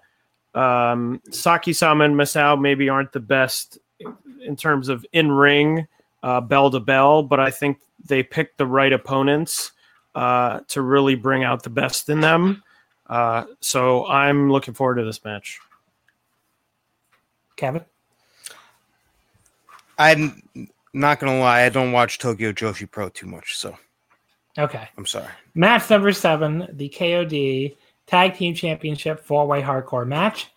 um, 0.54 1.20
Saki 1.30 1.74
Sama 1.74 2.04
and 2.04 2.14
Misao 2.14 2.58
maybe 2.58 2.88
aren't 2.88 3.12
the 3.12 3.20
best 3.20 3.76
in 4.40 4.56
terms 4.56 4.88
of 4.88 5.04
in 5.12 5.30
ring 5.30 5.86
uh, 6.22 6.40
bell 6.40 6.70
to 6.70 6.80
bell, 6.80 7.22
but 7.22 7.40
I 7.40 7.50
think 7.50 7.78
they 8.06 8.22
picked 8.22 8.56
the 8.56 8.66
right 8.66 8.92
opponents 8.92 9.72
uh, 10.14 10.60
to 10.68 10.80
really 10.80 11.14
bring 11.14 11.44
out 11.44 11.62
the 11.62 11.70
best 11.70 12.08
in 12.08 12.20
them. 12.20 12.62
Uh, 13.06 13.44
so 13.60 14.06
I'm 14.06 14.50
looking 14.50 14.72
forward 14.72 14.94
to 14.94 15.04
this 15.04 15.22
match. 15.26 15.60
Kevin? 17.60 17.84
I'm 19.98 20.42
not 20.94 21.20
gonna 21.20 21.38
lie, 21.38 21.62
I 21.62 21.68
don't 21.68 21.92
watch 21.92 22.18
Tokyo 22.18 22.52
Joshi 22.52 22.90
Pro 22.90 23.10
too 23.10 23.26
much, 23.26 23.58
so 23.58 23.76
okay. 24.58 24.88
I'm 24.96 25.06
sorry. 25.06 25.28
Match 25.54 25.90
number 25.90 26.12
seven, 26.12 26.66
the 26.72 26.88
KOD 26.88 27.76
Tag 28.06 28.34
Team 28.34 28.54
Championship 28.54 29.20
four 29.20 29.46
way 29.46 29.60
hardcore 29.60 30.06
match. 30.06 30.48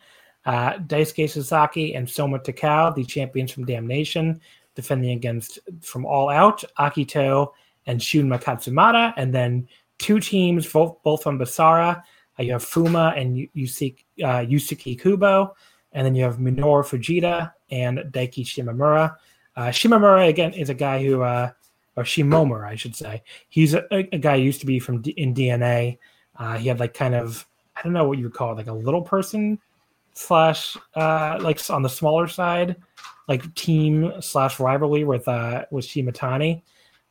Uh, 0.46 0.74
Daisuke 0.74 1.30
Sasaki 1.30 1.94
and 1.94 2.10
Soma 2.10 2.40
Takao, 2.40 2.96
the 2.96 3.06
champions 3.06 3.52
from 3.52 3.66
Damnation, 3.66 4.42
defending 4.76 5.12
against 5.12 5.60
from 5.82 6.06
All 6.06 6.30
Out, 6.30 6.64
Akito 6.80 7.52
and 7.86 8.00
Shunma 8.00 8.42
Katsumata, 8.42 9.14
and 9.18 9.34
then 9.34 9.68
two 10.00 10.20
teams, 10.20 10.70
both, 10.72 11.02
both 11.04 11.24
from 11.24 11.40
Basara. 11.40 12.02
Uh, 12.40 12.44
you 12.44 12.54
have 12.54 12.64
Fuma 12.64 13.18
and 13.20 13.48
Yusuke, 13.56 14.04
uh, 14.22 14.40
Yusuke 14.40 15.00
Kubo 15.00 15.56
and 15.94 16.06
then 16.06 16.16
you 16.16 16.24
have 16.24 16.38
Minoru 16.38 16.84
Fujita 16.84 17.54
and 17.72 18.00
Daiki 18.12 18.44
Shimamura. 18.44 19.16
Uh, 19.56 19.68
Shimamura 19.68 20.28
again 20.28 20.54
is 20.54 20.70
a 20.70 20.74
guy 20.74 21.04
who, 21.04 21.22
uh, 21.22 21.52
or 21.96 22.04
Shimomura, 22.04 22.68
I 22.68 22.76
should 22.76 22.96
say. 22.96 23.24
He's 23.50 23.74
a, 23.74 23.86
a 23.92 24.18
guy 24.18 24.38
who 24.38 24.44
used 24.44 24.60
to 24.62 24.66
be 24.66 24.80
from 24.80 25.02
D- 25.02 25.12
in 25.12 25.34
DNA. 25.34 26.00
Uh, 26.36 26.58
he 26.58 26.68
had 26.68 26.80
like 26.80 26.94
kind 26.94 27.14
of 27.14 27.48
I 27.76 27.82
don't 27.82 27.94
know 27.94 28.08
what 28.08 28.18
you 28.18 28.26
would 28.26 28.34
call 28.34 28.52
it, 28.52 28.56
like 28.56 28.68
a 28.68 28.74
little 28.74 29.02
person 29.02 29.60
slash 30.14 30.78
uh, 30.96 31.38
like 31.42 31.60
on 31.70 31.82
the 31.82 31.90
smaller 31.90 32.28
side, 32.28 32.76
like 33.28 33.54
team 33.56 34.14
slash 34.22 34.60
rivalry 34.60 35.04
with 35.04 35.28
uh, 35.28 35.66
with 35.72 35.86
Shimatani. 35.86 36.62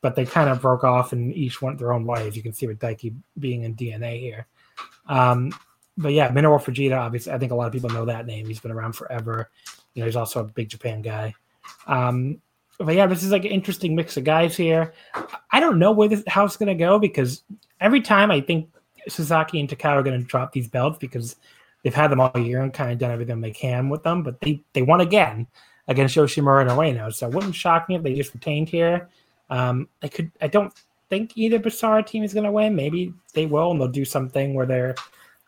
But 0.01 0.17
they 0.17 0.25
kind 0.25 0.51
of 0.51 0.61
broke 0.61 0.83
off 0.83 1.13
and 1.13 1.33
each 1.33 1.63
went 1.63 1.79
their 1.79 1.93
own 1.93 2.05
way, 2.05 2.27
as 2.27 2.37
You 2.37 2.43
can 2.43 2.53
see 2.53 2.67
with 2.67 2.81
Daiki 2.81 3.15
being 3.39 3.63
in 3.63 3.77
DNA 3.77 4.19
here. 4.19 4.47
Um, 5.07 5.53
but 5.97 6.13
yeah, 6.13 6.31
Minoru 6.31 6.63
Fujita, 6.63 6.99
obviously, 6.99 7.33
I 7.33 7.39
think 7.39 7.53
a 7.53 7.55
lot 7.55 7.67
of 7.67 7.73
people 7.73 7.91
know 7.91 8.05
that 8.07 8.27
name. 8.27 8.47
He's 8.47 8.61
been 8.61 8.71
around 8.71 8.93
forever. 8.93 9.51
You 9.95 10.01
know, 10.01 10.07
he's 10.07 10.17
also 10.17 10.41
a 10.41 10.45
big 10.45 10.69
Japan 10.69 11.03
guy. 11.03 11.35
Um, 11.87 12.41
but 12.79 12.95
yeah, 12.95 13.07
this 13.07 13.23
is 13.23 13.31
like 13.31 13.45
an 13.45 13.51
interesting 13.51 13.95
mix 13.95 14.17
of 14.17 14.25
guys 14.25 14.57
here. 14.57 14.95
I 15.53 15.61
don't 15.61 15.79
know 15.79 15.93
where 15.93 16.09
this 16.09 16.25
it's 16.27 16.57
going 16.57 16.67
to 16.67 16.75
go 16.75 16.99
because 16.99 17.43
every 17.81 18.01
time 18.01 18.31
I 18.31 18.41
think 18.41 18.71
Sasaki 19.09 19.61
and 19.61 19.69
Takao 19.69 19.97
are 19.97 20.03
going 20.03 20.21
to 20.21 20.27
drop 20.27 20.53
these 20.53 20.69
belts 20.69 20.99
because 20.99 21.37
they've 21.83 21.95
had 21.95 22.11
them 22.11 22.21
all 22.21 22.37
year 22.39 22.63
and 22.63 22.73
kind 22.73 22.91
of 22.91 22.99
done 22.99 23.11
everything 23.11 23.41
they 23.41 23.51
can 23.51 23.89
with 23.89 24.03
them, 24.03 24.23
but 24.23 24.41
they 24.41 24.63
they 24.73 24.83
won 24.83 25.01
again 25.01 25.47
against 25.89 26.17
Yoshimura 26.17 26.63
and 26.63 26.71
Ueno. 26.71 27.13
So 27.13 27.29
it 27.29 27.35
wouldn't 27.35 27.55
shock 27.55 27.89
me 27.89 27.97
if 27.97 28.03
they 28.03 28.15
just 28.15 28.35
retained 28.35 28.69
here. 28.69 29.09
Um, 29.51 29.89
I 30.03 30.09
could 30.09 30.31
I 30.41 30.49
don't 30.49 30.73
think 31.11 31.37
either 31.37 31.59
Basara 31.59 32.07
team 32.07 32.25
is 32.25 32.33
going 32.33 32.45
to 32.45 32.53
win. 32.53 32.75
Maybe 32.75 33.13
they 33.35 33.47
will, 33.47 33.71
and 33.71 33.81
they'll 33.81 33.89
do 33.89 34.05
something 34.05 34.55
where 34.55 34.67
they're 34.67 34.95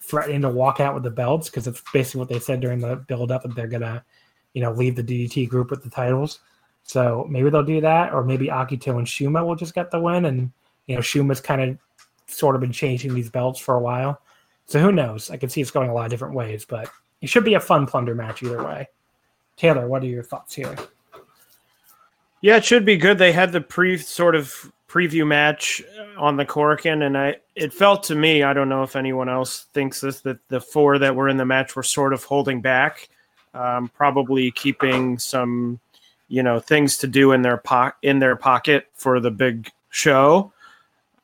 threatening 0.06 0.42
to 0.42 0.50
walk 0.50 0.80
out 0.80 0.94
with 0.94 1.02
the 1.02 1.10
belts 1.10 1.48
because 1.48 1.66
it's 1.66 1.82
basically 1.92 2.18
what 2.18 2.28
they 2.28 2.38
said 2.38 2.60
during 2.60 2.78
the 2.78 2.96
build 2.96 3.30
up 3.32 3.42
that 3.42 3.54
they're 3.54 3.66
gonna, 3.66 4.04
you 4.52 4.62
know, 4.62 4.72
leave 4.72 4.96
the 4.96 5.02
DDT 5.02 5.48
group 5.48 5.70
with 5.70 5.82
the 5.82 5.90
titles. 5.90 6.40
So 6.82 7.26
maybe 7.30 7.48
they'll 7.50 7.62
do 7.62 7.80
that, 7.80 8.12
or 8.12 8.22
maybe 8.22 8.48
Akito 8.48 8.98
and 8.98 9.06
Shuma 9.06 9.44
will 9.44 9.56
just 9.56 9.74
get 9.74 9.90
the 9.90 10.00
win, 10.00 10.26
and 10.26 10.52
you 10.86 10.94
know 10.94 11.00
Shuma's 11.00 11.40
kind 11.40 11.62
of 11.62 11.78
sort 12.26 12.54
of 12.54 12.60
been 12.60 12.72
changing 12.72 13.14
these 13.14 13.30
belts 13.30 13.58
for 13.58 13.74
a 13.74 13.80
while. 13.80 14.20
So 14.66 14.78
who 14.80 14.92
knows? 14.92 15.30
I 15.30 15.36
can 15.36 15.48
see 15.48 15.60
it's 15.60 15.70
going 15.70 15.90
a 15.90 15.94
lot 15.94 16.04
of 16.04 16.10
different 16.10 16.34
ways, 16.34 16.64
but 16.64 16.90
it 17.22 17.28
should 17.28 17.44
be 17.44 17.54
a 17.54 17.60
fun 17.60 17.86
plunder 17.86 18.14
match 18.14 18.42
either 18.42 18.62
way. 18.62 18.88
Taylor, 19.56 19.86
what 19.86 20.02
are 20.02 20.06
your 20.06 20.22
thoughts 20.22 20.54
here? 20.54 20.76
Yeah, 22.42 22.56
it 22.56 22.64
should 22.64 22.84
be 22.84 22.98
good. 22.98 23.16
They 23.16 23.32
had 23.32 23.52
the 23.52 23.60
pre 23.62 23.96
sort 23.96 24.34
of 24.34 24.70
preview 24.94 25.26
match 25.26 25.82
on 26.16 26.36
the 26.36 26.46
Korakuen, 26.46 27.04
and 27.04 27.18
I 27.18 27.36
it 27.56 27.72
felt 27.72 28.04
to 28.04 28.14
me, 28.14 28.44
I 28.44 28.52
don't 28.52 28.68
know 28.68 28.84
if 28.84 28.94
anyone 28.94 29.28
else 29.28 29.66
thinks 29.74 30.00
this, 30.00 30.20
that 30.20 30.38
the 30.48 30.60
four 30.60 30.98
that 30.98 31.16
were 31.16 31.28
in 31.28 31.36
the 31.36 31.44
match 31.44 31.74
were 31.74 31.82
sort 31.82 32.12
of 32.12 32.22
holding 32.22 32.60
back, 32.60 33.08
um, 33.54 33.88
probably 33.88 34.52
keeping 34.52 35.18
some, 35.18 35.80
you 36.28 36.44
know 36.44 36.60
things 36.60 36.96
to 36.98 37.08
do 37.08 37.32
in 37.32 37.42
their 37.42 37.56
po- 37.56 37.92
in 38.02 38.20
their 38.20 38.36
pocket 38.36 38.86
for 38.94 39.18
the 39.18 39.32
big 39.32 39.68
show. 39.90 40.52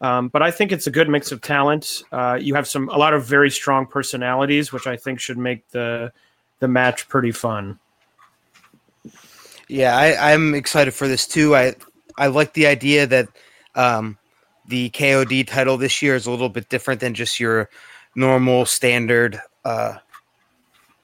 Um, 0.01 0.29
but 0.29 0.43
I 0.43 0.51
think 0.51 0.73
it's 0.73 0.87
a 0.87 0.91
good 0.91 1.09
mix 1.09 1.31
of 1.31 1.41
talent. 1.41 2.03
Uh, 2.11 2.39
you 2.41 2.55
have 2.55 2.67
some 2.67 2.89
a 2.89 2.99
lot 2.99 3.15
of 3.15 3.25
very 3.25 3.51
strong 3.51 3.87
personalities, 3.87 4.73
which 4.73 4.89
I 4.89 4.97
think 4.97 5.21
should 5.21 5.39
make 5.39 5.69
the 5.71 6.13
the 6.59 6.69
match 6.69 7.09
pretty 7.09 7.31
fun. 7.31 7.79
Yeah, 9.69 9.97
I, 9.97 10.33
I'm 10.33 10.55
excited 10.55 10.93
for 10.93 11.07
this 11.07 11.29
too. 11.29 11.55
I 11.55 11.77
I 12.19 12.27
like 12.27 12.55
the 12.55 12.67
idea 12.67 13.07
that 13.07 13.29
um, 13.75 14.19
the 14.69 14.91
KOD 14.91 15.47
title 15.47 15.77
this 15.77 16.01
year 16.03 16.15
is 16.15 16.27
a 16.27 16.31
little 16.31 16.49
bit 16.49 16.69
different 16.69 17.01
than 17.01 17.15
just 17.15 17.41
your 17.41 17.69
normal 18.15 18.67
standard 18.67 19.41
uh, 19.65 19.97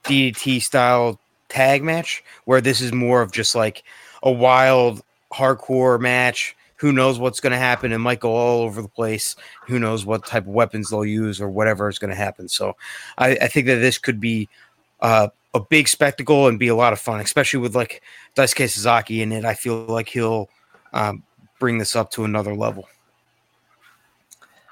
DDT 0.05 0.63
style 0.63 1.21
tag 1.49 1.83
match, 1.83 2.23
where 2.45 2.61
this 2.61 2.81
is 2.81 2.93
more 2.93 3.23
of 3.23 3.33
just 3.33 3.55
like 3.55 3.83
a 4.23 4.31
wild 4.31 5.03
hardcore 5.33 6.01
match. 6.01 6.57
Who 6.77 6.93
knows 6.93 7.19
what's 7.19 7.41
going 7.41 7.53
to 7.53 7.59
happen? 7.59 7.93
It 7.93 7.99
might 7.99 8.21
go 8.21 8.35
all 8.35 8.63
over 8.63 8.83
the 8.83 8.89
place. 8.89 9.35
Who 9.67 9.79
knows 9.79 10.05
what 10.05 10.27
type 10.27 10.43
of 10.43 10.53
weapons 10.53 10.91
they'll 10.91 11.07
use 11.07 11.41
or 11.41 11.49
whatever 11.49 11.89
is 11.89 11.99
going 11.99 12.11
to 12.11 12.17
happen. 12.17 12.49
So 12.49 12.77
I, 13.17 13.31
I 13.31 13.49
think 13.49 13.67
that 13.67 13.77
this 13.77 13.97
could 13.97 14.21
be 14.21 14.49
uh, 15.01 15.29
a 15.55 15.61
big 15.61 15.89
spectacle 15.89 16.49
and 16.49 16.59
be 16.59 16.69
a 16.69 16.75
lot 16.75 16.93
of 16.93 17.01
fun, 17.01 17.21
especially 17.21 17.61
with 17.61 17.75
like 17.75 18.03
Daisuke 18.37 18.71
Sasaki 18.71 19.23
in 19.23 19.33
it. 19.33 19.45
I 19.45 19.55
feel 19.55 19.87
like 19.87 20.11
he'll 20.11 20.51
um, 20.93 21.23
bring 21.59 21.79
this 21.79 21.97
up 21.97 22.11
to 22.13 22.25
another 22.25 22.55
level. 22.55 22.89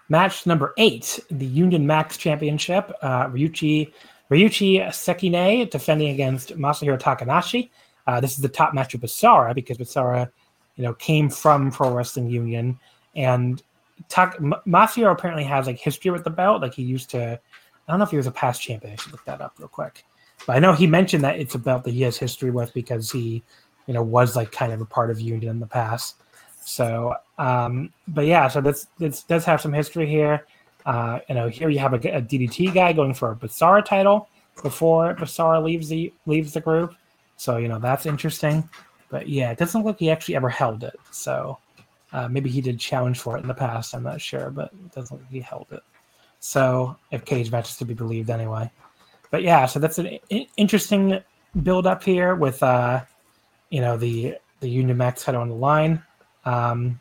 Match 0.08 0.46
number 0.46 0.74
eight, 0.76 1.18
the 1.30 1.46
Union 1.46 1.86
Max 1.86 2.16
Championship. 2.16 2.92
Uh, 3.00 3.26
Ryuichi 3.28 3.92
Ryuichi 4.30 4.86
Sekine 4.88 5.68
defending 5.70 6.08
against 6.10 6.56
Masahiro 6.56 6.98
Takanashi. 6.98 7.70
Uh, 8.06 8.20
this 8.20 8.32
is 8.32 8.38
the 8.38 8.48
top 8.48 8.74
match 8.74 8.94
of 8.94 9.00
Basara 9.00 9.54
because 9.54 9.78
Basara, 9.78 10.30
you 10.76 10.84
know, 10.84 10.92
came 10.94 11.30
from 11.30 11.70
Pro 11.70 11.94
Wrestling 11.94 12.28
Union, 12.28 12.78
and 13.16 13.62
Tak- 14.08 14.38
Masahiro 14.38 15.12
apparently 15.12 15.44
has 15.44 15.66
like 15.66 15.78
history 15.78 16.10
with 16.10 16.24
the 16.24 16.30
belt. 16.30 16.60
Like 16.60 16.74
he 16.74 16.82
used 16.82 17.10
to, 17.10 17.40
I 17.88 17.92
don't 17.92 17.98
know 17.98 18.04
if 18.04 18.10
he 18.10 18.16
was 18.16 18.26
a 18.26 18.32
past 18.32 18.60
champion. 18.60 18.92
I 18.92 18.96
should 18.96 19.12
look 19.12 19.24
that 19.24 19.40
up 19.40 19.54
real 19.58 19.68
quick. 19.68 20.04
But 20.46 20.56
I 20.56 20.58
know 20.58 20.72
he 20.72 20.86
mentioned 20.86 21.24
that 21.24 21.38
it's 21.38 21.54
a 21.54 21.58
belt 21.58 21.84
that 21.84 21.94
he 21.94 22.02
has 22.02 22.18
history 22.18 22.50
with 22.50 22.74
because 22.74 23.10
he, 23.10 23.42
you 23.86 23.94
know, 23.94 24.02
was 24.02 24.36
like 24.36 24.52
kind 24.52 24.72
of 24.72 24.80
a 24.80 24.86
part 24.86 25.10
of 25.10 25.20
Union 25.20 25.50
in 25.50 25.60
the 25.60 25.66
past. 25.66 26.16
So, 26.64 27.14
um, 27.38 27.92
but 28.08 28.26
yeah, 28.26 28.48
so 28.48 28.60
this 28.60 28.86
this 28.98 29.22
does 29.22 29.44
have 29.44 29.60
some 29.60 29.72
history 29.72 30.06
here. 30.06 30.46
Uh, 30.86 31.20
you 31.28 31.34
know, 31.34 31.48
here 31.48 31.68
you 31.68 31.78
have 31.78 31.92
a, 31.92 31.96
a 31.96 32.22
DDT 32.22 32.72
guy 32.72 32.92
going 32.92 33.14
for 33.14 33.32
a 33.32 33.36
Basara 33.36 33.84
title 33.84 34.28
before 34.62 35.14
Basara 35.14 35.62
leaves 35.62 35.88
the 35.88 36.12
leaves 36.26 36.54
the 36.54 36.60
group. 36.60 36.94
So 37.36 37.58
you 37.58 37.68
know 37.68 37.78
that's 37.78 38.06
interesting. 38.06 38.68
But 39.10 39.28
yeah, 39.28 39.50
it 39.50 39.58
doesn't 39.58 39.82
look 39.82 39.94
like 39.94 40.00
he 40.00 40.10
actually 40.10 40.36
ever 40.36 40.48
held 40.48 40.82
it. 40.84 40.98
So 41.10 41.58
uh, 42.12 42.28
maybe 42.28 42.48
he 42.48 42.60
did 42.60 42.80
challenge 42.80 43.18
for 43.18 43.36
it 43.36 43.42
in 43.42 43.48
the 43.48 43.54
past. 43.54 43.94
I'm 43.94 44.02
not 44.02 44.20
sure, 44.20 44.50
but 44.50 44.72
it 44.72 44.92
doesn't 44.92 45.16
look 45.16 45.26
he 45.30 45.40
held 45.40 45.66
it. 45.70 45.82
So 46.40 46.96
if 47.10 47.24
Cagematch's 47.24 47.76
to 47.76 47.84
be 47.84 47.94
believed, 47.94 48.30
anyway. 48.30 48.70
But 49.30 49.42
yeah, 49.42 49.66
so 49.66 49.78
that's 49.78 49.98
an 49.98 50.18
I- 50.32 50.48
interesting 50.56 51.20
build 51.62 51.86
up 51.86 52.02
here 52.02 52.34
with 52.34 52.62
uh, 52.62 53.02
you 53.70 53.80
know 53.80 53.96
the 53.96 54.36
the 54.60 54.68
Union 54.68 54.96
Max 54.96 55.24
title 55.24 55.42
on 55.42 55.48
the 55.48 55.54
line. 55.54 56.02
Um, 56.44 57.00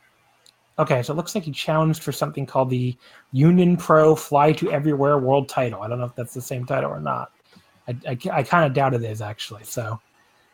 okay, 0.80 1.04
so 1.04 1.14
it 1.14 1.18
looks 1.18 1.36
like 1.36 1.44
he 1.44 1.52
challenged 1.52 2.04
for 2.04 2.12
something 2.12 2.46
called 2.46 2.70
the 2.70 2.98
Union 3.32 3.78
Pro 3.78 4.16
Fly 4.16 4.52
to 4.54 4.72
Everywhere 4.72 5.18
World 5.18 5.50
Title. 5.50 5.82
I 5.82 5.88
don't 5.88 6.00
know 6.00 6.06
if 6.06 6.16
that's 6.16 6.34
the 6.34 6.42
same 6.42 6.66
title 6.66 6.92
or 6.92 7.00
not. 7.00 7.32
I, 7.88 7.98
I, 8.08 8.18
I 8.32 8.44
kind 8.44 8.66
of 8.66 8.74
doubt 8.74 8.94
it 8.94 9.04
is 9.04 9.22
actually. 9.22 9.64
So 9.64 10.00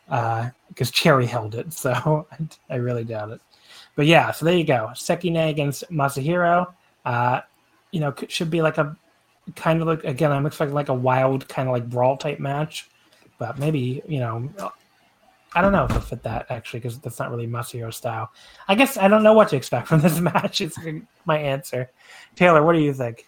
because 0.08 0.90
Cherry 0.90 1.26
held 1.26 1.54
it, 1.54 1.72
so 1.84 2.26
I, 2.32 2.74
I 2.74 2.76
really 2.76 3.04
doubt 3.04 3.30
it. 3.30 3.40
But 3.96 4.06
yeah, 4.06 4.30
so 4.30 4.44
there 4.44 4.56
you 4.56 4.64
go. 4.64 4.90
Sekine 4.94 5.50
against 5.50 5.84
Masahiro. 5.90 6.72
Uh, 7.04 7.40
you 7.90 8.00
know, 8.00 8.14
should 8.28 8.50
be 8.50 8.62
like 8.62 8.78
a 8.78 8.96
kind 9.56 9.80
of 9.80 9.88
like 9.88 10.04
again, 10.04 10.32
I'm 10.32 10.46
expecting 10.46 10.74
like 10.74 10.88
a 10.88 10.94
wild 10.94 11.48
kind 11.48 11.68
of 11.68 11.72
like 11.72 11.88
brawl 11.88 12.16
type 12.16 12.38
match, 12.40 12.88
but 13.38 13.58
maybe 13.58 14.02
you 14.06 14.20
know, 14.20 14.50
I 15.54 15.60
don't 15.62 15.72
know 15.72 15.84
if 15.84 15.90
it'll 15.90 16.02
fit 16.02 16.22
that 16.22 16.46
actually 16.48 16.80
because 16.80 16.98
that's 17.00 17.18
not 17.18 17.30
really 17.30 17.46
Masahiro 17.46 17.92
style. 17.92 18.30
I 18.68 18.74
guess 18.74 18.96
I 18.96 19.08
don't 19.08 19.22
know 19.22 19.32
what 19.32 19.48
to 19.48 19.56
expect 19.56 19.88
from 19.88 20.00
this 20.00 20.20
match. 20.20 20.60
Is 20.60 20.78
my 21.24 21.38
answer. 21.38 21.90
Taylor, 22.36 22.62
what 22.62 22.74
do 22.74 22.80
you 22.80 22.92
think? 22.92 23.26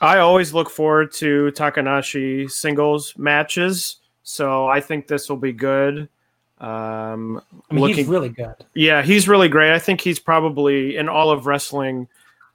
I 0.00 0.18
always 0.18 0.54
look 0.54 0.70
forward 0.70 1.12
to 1.14 1.52
Takanashi 1.54 2.50
singles 2.50 3.14
matches, 3.18 3.96
so 4.22 4.66
I 4.66 4.80
think 4.80 5.08
this 5.08 5.28
will 5.28 5.36
be 5.36 5.52
good. 5.52 6.08
Um, 6.58 7.40
I 7.70 7.74
mean, 7.74 7.80
looking, 7.80 7.96
he's 7.96 8.06
really 8.06 8.28
good. 8.28 8.54
yeah, 8.74 9.02
he's 9.02 9.28
really 9.28 9.48
great. 9.48 9.72
I 9.72 9.78
think 9.78 10.00
he's 10.00 10.18
probably 10.18 10.96
in 10.96 11.08
all 11.08 11.30
of 11.30 11.46
wrestling, 11.46 12.06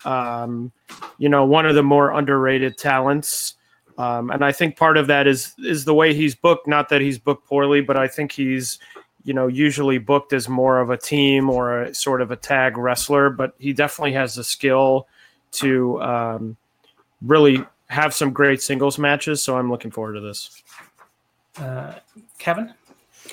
um, 0.06 0.72
you 1.18 1.28
know, 1.28 1.44
one 1.46 1.66
of 1.66 1.76
the 1.76 1.84
more 1.84 2.12
underrated 2.12 2.78
talents. 2.78 3.56
Um, 3.98 4.30
and 4.30 4.44
I 4.44 4.52
think 4.52 4.76
part 4.76 4.98
of 4.98 5.08
that 5.08 5.28
is 5.28 5.56
is 5.60 5.86
the 5.86 5.94
way 5.94 6.14
he's 6.14 6.36
booked. 6.36 6.68
Not 6.68 6.90
that 6.90 7.02
he's 7.02 7.18
booked 7.18 7.48
poorly, 7.48 7.82
but 7.82 7.98
I 7.98 8.08
think 8.08 8.32
he's, 8.32 8.78
you 9.24 9.34
know, 9.34 9.48
usually 9.48 9.98
booked 9.98 10.34
as 10.34 10.50
more 10.50 10.80
of 10.80 10.90
a 10.90 10.98
team 10.98 11.50
or 11.50 11.84
a 11.84 11.96
sort 11.96 12.22
of 12.22 12.32
a 12.32 12.36
tag 12.36 12.78
wrestler. 12.78 13.30
But 13.30 13.56
he 13.58 13.74
definitely 13.74 14.14
has 14.14 14.36
the 14.36 14.44
skill 14.44 15.08
to 15.54 16.02
um, 16.02 16.58
really 17.22 17.64
have 17.88 18.14
some 18.14 18.32
great 18.32 18.62
singles 18.62 18.98
matches. 18.98 19.42
So 19.42 19.58
I'm 19.58 19.72
looking 19.72 19.92
forward 19.92 20.14
to 20.14 20.22
this. 20.22 20.62
Uh, 21.58 21.94
Kevin, 22.38 22.74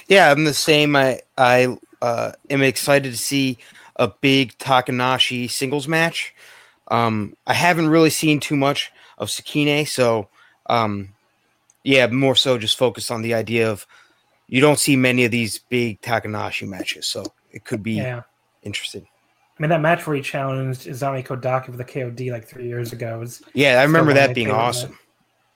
Yeah, 0.06 0.30
I'm 0.30 0.44
the 0.44 0.54
same. 0.54 0.94
I 0.94 1.20
I 1.36 1.76
uh, 2.00 2.32
am 2.50 2.62
excited 2.62 3.10
to 3.10 3.18
see 3.18 3.58
a 3.96 4.08
big 4.08 4.56
Takanashi 4.58 5.50
singles 5.50 5.88
match. 5.88 6.34
Um, 6.88 7.36
I 7.46 7.54
haven't 7.54 7.88
really 7.88 8.10
seen 8.10 8.38
too 8.38 8.56
much 8.56 8.92
of 9.18 9.28
Sekine, 9.28 9.86
so 9.88 10.28
um, 10.72 11.14
yeah, 11.84 12.06
more 12.06 12.34
so 12.34 12.58
just 12.58 12.78
focused 12.78 13.10
on 13.10 13.22
the 13.22 13.34
idea 13.34 13.70
of 13.70 13.86
you 14.48 14.60
don't 14.60 14.78
see 14.78 14.96
many 14.96 15.24
of 15.24 15.30
these 15.30 15.58
big 15.58 16.00
Takanashi 16.00 16.66
matches, 16.66 17.06
so 17.06 17.26
it 17.50 17.64
could 17.64 17.82
be 17.82 17.94
yeah. 17.94 18.22
interesting. 18.62 19.06
I 19.58 19.62
mean, 19.62 19.68
that 19.68 19.82
match 19.82 20.06
where 20.06 20.16
he 20.16 20.22
challenged 20.22 20.86
Isami 20.86 21.24
Kodaka 21.24 21.66
for 21.66 21.72
the 21.72 21.84
KOD 21.84 22.32
like 22.32 22.48
three 22.48 22.66
years 22.66 22.92
ago 22.92 23.18
was 23.18 23.42
Yeah, 23.52 23.80
I 23.80 23.82
remember 23.82 24.14
that 24.14 24.34
being 24.34 24.50
awesome. 24.50 24.98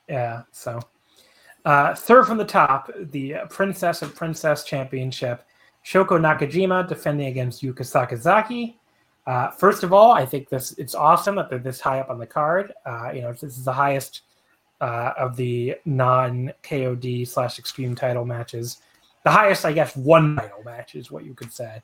Yeah. 0.08 0.42
So, 0.52 0.80
uh, 1.64 1.94
third 1.94 2.26
from 2.26 2.38
the 2.38 2.44
top, 2.44 2.90
the 2.94 3.36
Princess 3.48 4.02
of 4.02 4.14
Princess 4.14 4.64
Championship, 4.64 5.44
Shoko 5.84 6.20
Nakajima 6.20 6.86
defending 6.86 7.28
against 7.28 7.62
Yuka 7.62 7.80
Sakazaki. 7.80 8.74
Uh, 9.26 9.50
first 9.50 9.82
of 9.82 9.92
all, 9.92 10.12
I 10.12 10.26
think 10.26 10.50
this 10.50 10.72
it's 10.78 10.94
awesome 10.94 11.36
that 11.36 11.48
they're 11.48 11.58
this 11.58 11.80
high 11.80 12.00
up 12.00 12.10
on 12.10 12.18
the 12.18 12.26
card. 12.26 12.72
Uh, 12.84 13.10
you 13.14 13.22
know, 13.22 13.32
this 13.32 13.42
is 13.44 13.64
the 13.64 13.72
highest 13.72 14.22
uh, 14.80 15.12
of 15.18 15.36
the 15.36 15.76
non 15.84 16.52
KOD 16.62 17.26
slash 17.26 17.58
Extreme 17.58 17.94
title 17.94 18.24
matches. 18.24 18.80
The 19.24 19.30
highest, 19.30 19.64
I 19.64 19.72
guess, 19.72 19.96
one 19.96 20.36
title 20.36 20.62
match 20.64 20.94
is 20.94 21.10
what 21.10 21.24
you 21.24 21.34
could 21.34 21.52
say. 21.52 21.82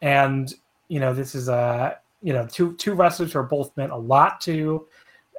And 0.00 0.52
you 0.88 1.00
know, 1.00 1.12
this 1.12 1.34
is 1.34 1.48
uh, 1.48 1.94
you 2.22 2.32
know 2.32 2.46
two 2.46 2.74
two 2.74 2.94
wrestlers 2.94 3.32
who 3.32 3.38
are 3.40 3.44
both 3.44 3.76
meant 3.76 3.92
a 3.92 3.96
lot 3.96 4.40
to 4.42 4.86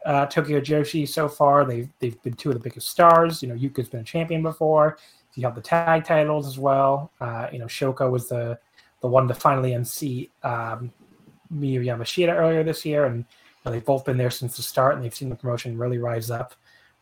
uh, 0.06 0.26
Tokyo 0.28 0.60
Joshi 0.60 1.08
so 1.08 1.28
far. 1.28 1.66
They've 1.66 1.90
they've 2.00 2.22
been 2.22 2.34
two 2.34 2.50
of 2.50 2.56
the 2.56 2.62
biggest 2.62 2.90
stars. 2.90 3.42
You 3.42 3.50
know, 3.50 3.56
Yuka's 3.56 3.90
been 3.90 4.02
a 4.02 4.04
champion 4.04 4.44
before. 4.44 4.98
He 5.34 5.42
held 5.42 5.56
the 5.56 5.62
tag 5.62 6.06
titles 6.06 6.48
as 6.48 6.58
well. 6.58 7.12
Uh, 7.22 7.48
you 7.52 7.60
know, 7.60 7.66
Shoko 7.66 8.12
was 8.12 8.30
the 8.30 8.60
the 9.02 9.08
one 9.08 9.28
to 9.28 9.34
finally 9.34 9.74
unseat 9.74 10.32
um, 10.44 10.92
Miyu 11.54 11.84
Yamashita 11.84 12.34
earlier 12.34 12.64
this 12.64 12.86
year, 12.86 13.06
and 13.06 13.20
you 13.20 13.26
know, 13.66 13.72
they've 13.72 13.86
both 13.86 14.06
been 14.06 14.18
there 14.18 14.30
since 14.30 14.58
the 14.58 14.62
start, 14.62 14.96
and 14.96 15.04
they've 15.04 15.16
seen 15.16 15.30
the 15.30 15.36
promotion 15.36 15.78
really 15.78 15.98
rise 15.98 16.30
up 16.30 16.54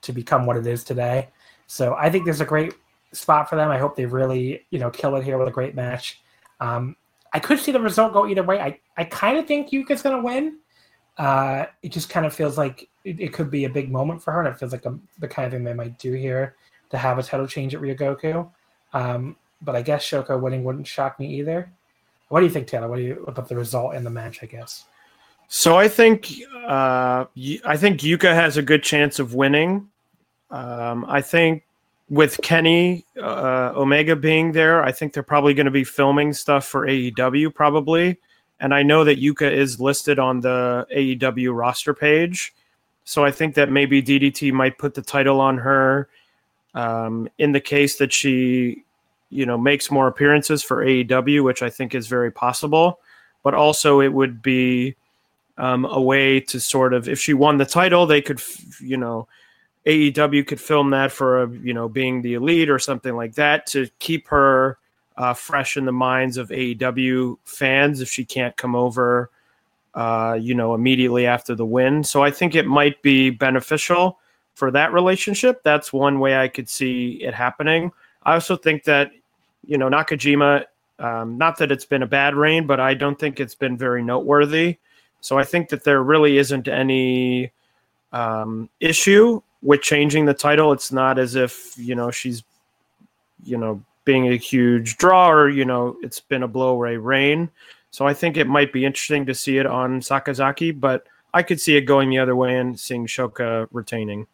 to 0.01 0.13
become 0.13 0.45
what 0.45 0.57
it 0.57 0.67
is 0.67 0.83
today. 0.83 1.29
So 1.67 1.95
I 1.95 2.09
think 2.09 2.25
there's 2.25 2.41
a 2.41 2.45
great 2.45 2.73
spot 3.11 3.49
for 3.49 3.55
them. 3.55 3.69
I 3.69 3.77
hope 3.77 3.95
they 3.95 4.05
really 4.05 4.65
you 4.69 4.79
know 4.79 4.89
kill 4.89 5.15
it 5.15 5.23
here 5.23 5.37
with 5.37 5.47
a 5.47 5.51
great 5.51 5.75
match. 5.75 6.21
Um, 6.59 6.95
I 7.33 7.39
could 7.39 7.59
see 7.59 7.71
the 7.71 7.79
result 7.79 8.13
go 8.13 8.27
either 8.27 8.43
way. 8.43 8.59
I, 8.59 8.79
I 8.97 9.03
kind 9.03 9.37
of 9.37 9.45
think 9.45 9.69
Yuka's 9.69 10.01
going 10.01 10.15
to 10.15 10.23
win. 10.23 10.57
Uh, 11.17 11.65
it 11.83 11.91
just 11.91 12.09
kind 12.09 12.25
of 12.25 12.33
feels 12.33 12.57
like 12.57 12.89
it, 13.03 13.19
it 13.19 13.33
could 13.33 13.49
be 13.49 13.65
a 13.65 13.69
big 13.69 13.91
moment 13.91 14.21
for 14.23 14.31
her, 14.31 14.39
and 14.39 14.47
it 14.47 14.57
feels 14.57 14.71
like 14.71 14.85
a, 14.85 14.97
the 15.19 15.27
kind 15.27 15.45
of 15.45 15.51
thing 15.51 15.63
they 15.63 15.73
might 15.73 15.97
do 15.99 16.13
here 16.13 16.55
to 16.89 16.97
have 16.97 17.17
a 17.17 17.23
title 17.23 17.47
change 17.47 17.75
at 17.75 17.81
Ryogoku. 17.81 18.49
Um, 18.93 19.35
but 19.61 19.75
I 19.75 19.81
guess 19.81 20.07
Shoko 20.07 20.39
winning 20.39 20.63
wouldn't 20.63 20.87
shock 20.87 21.19
me 21.19 21.27
either. 21.35 21.71
What 22.29 22.41
do 22.41 22.45
you 22.45 22.51
think, 22.51 22.67
Taylor? 22.67 22.87
What 22.87 22.97
do 22.97 23.03
you 23.03 23.25
about 23.27 23.47
the 23.47 23.55
result 23.55 23.95
in 23.95 24.03
the 24.03 24.09
match? 24.09 24.39
I 24.41 24.45
guess. 24.45 24.85
So 25.47 25.77
I 25.77 25.87
think 25.87 26.31
uh, 26.65 27.25
I 27.65 27.77
think 27.77 28.01
Yuka 28.01 28.33
has 28.33 28.57
a 28.57 28.61
good 28.61 28.83
chance 28.83 29.19
of 29.19 29.33
winning. 29.33 29.87
Um, 30.51 31.05
I 31.07 31.21
think 31.21 31.63
with 32.09 32.39
Kenny 32.41 33.05
uh, 33.21 33.73
Omega 33.75 34.15
being 34.15 34.51
there, 34.51 34.83
I 34.83 34.91
think 34.91 35.13
they're 35.13 35.23
probably 35.23 35.53
going 35.53 35.65
to 35.65 35.71
be 35.71 35.83
filming 35.83 36.33
stuff 36.33 36.65
for 36.65 36.87
AEW 36.87 37.53
probably. 37.53 38.17
And 38.59 38.73
I 38.73 38.81
know 38.81 39.03
that 39.03 39.21
Yuka 39.21 39.51
is 39.51 39.79
listed 39.79 40.17
on 40.17 40.39
the 40.41 40.87
AEW 40.95 41.55
roster 41.55 41.93
page, 41.93 42.53
so 43.03 43.23
I 43.23 43.31
think 43.31 43.55
that 43.55 43.71
maybe 43.71 44.01
DDT 44.01 44.51
might 44.51 44.77
put 44.77 44.95
the 44.95 45.01
title 45.01 45.39
on 45.39 45.57
her 45.59 46.09
um, 46.73 47.29
in 47.37 47.51
the 47.51 47.61
case 47.61 47.97
that 47.97 48.11
she 48.11 48.83
you 49.29 49.45
know, 49.45 49.57
makes 49.57 49.91
more 49.91 50.07
appearances 50.07 50.63
for 50.63 50.85
AEW, 50.85 51.43
which 51.43 51.61
I 51.61 51.69
think 51.69 51.93
is 51.93 52.07
very 52.07 52.31
possible. 52.31 52.99
But 53.43 53.53
also, 53.53 54.01
it 54.01 54.11
would 54.13 54.41
be 54.41 54.95
um, 55.57 55.85
a 55.85 56.01
way 56.01 56.39
to 56.39 56.59
sort 56.59 56.93
of, 56.93 57.07
if 57.07 57.19
she 57.19 57.33
won 57.33 57.57
the 57.57 57.65
title, 57.65 58.05
they 58.05 58.21
could, 58.21 58.41
you 58.79 58.97
know, 58.97 59.27
AEW 59.87 60.45
could 60.45 60.59
film 60.59 60.89
that 60.89 61.13
for 61.13 61.43
a, 61.43 61.49
you 61.49 61.73
know 61.73 61.87
being 61.87 62.21
the 62.21 62.33
elite 62.33 62.69
or 62.69 62.77
something 62.77 63.15
like 63.15 63.35
that 63.35 63.65
to 63.67 63.87
keep 63.99 64.27
her 64.27 64.77
uh, 65.15 65.33
fresh 65.33 65.77
in 65.77 65.85
the 65.85 65.93
minds 65.93 66.37
of 66.37 66.49
AEW 66.49 67.37
fans 67.45 68.01
if 68.01 68.09
she 68.09 68.25
can't 68.25 68.55
come 68.57 68.75
over, 68.75 69.31
uh, 69.95 70.37
you 70.39 70.53
know, 70.53 70.75
immediately 70.75 71.25
after 71.25 71.55
the 71.55 71.65
win. 71.65 72.03
So 72.03 72.21
I 72.21 72.29
think 72.29 72.53
it 72.53 72.67
might 72.67 73.01
be 73.01 73.29
beneficial 73.29 74.19
for 74.53 74.69
that 74.71 74.91
relationship. 74.93 75.63
That's 75.63 75.91
one 75.93 76.19
way 76.19 76.37
I 76.37 76.49
could 76.49 76.67
see 76.69 77.23
it 77.23 77.33
happening. 77.33 77.91
I 78.23 78.33
also 78.33 78.57
think 78.57 78.83
that 78.83 79.11
you 79.65 79.77
know 79.77 79.89
Nakajima. 79.89 80.65
Um, 80.99 81.37
not 81.37 81.59
that 81.59 81.71
it's 81.71 81.85
been 81.85 82.01
a 82.01 82.07
bad 82.07 82.33
reign, 82.35 82.65
but 82.65 82.79
I 82.79 82.95
don't 82.95 83.19
think 83.19 83.39
it's 83.39 83.53
been 83.53 83.77
very 83.77 84.03
noteworthy. 84.03 84.77
So 85.21 85.37
I 85.37 85.43
think 85.43 85.69
that 85.69 85.83
there 85.83 86.01
really 86.03 86.37
isn't 86.37 86.67
any 86.67 87.51
um, 88.13 88.69
issue 88.79 89.41
with 89.61 89.81
changing 89.81 90.25
the 90.25 90.33
title. 90.33 90.71
It's 90.71 90.91
not 90.91 91.19
as 91.19 91.35
if 91.35 91.73
you 91.77 91.95
know 91.95 92.11
she's 92.11 92.43
you 93.43 93.57
know 93.57 93.83
being 94.05 94.27
a 94.29 94.37
huge 94.37 94.97
draw 94.97 95.29
or 95.29 95.49
you 95.49 95.65
know 95.65 95.97
it's 96.01 96.19
been 96.19 96.43
a 96.43 96.47
blow 96.47 96.69
away 96.69 96.97
reign. 96.97 97.49
So 97.91 98.05
I 98.05 98.13
think 98.13 98.37
it 98.37 98.47
might 98.47 98.71
be 98.71 98.85
interesting 98.85 99.25
to 99.25 99.33
see 99.33 99.57
it 99.57 99.65
on 99.65 100.01
Sakazaki, 100.01 100.77
but 100.77 101.07
I 101.33 101.41
could 101.43 101.59
see 101.59 101.77
it 101.77 101.81
going 101.81 102.09
the 102.09 102.19
other 102.19 102.35
way 102.35 102.57
and 102.57 102.79
seeing 102.79 103.07
Shoko 103.07 103.67
retaining. 103.71 104.27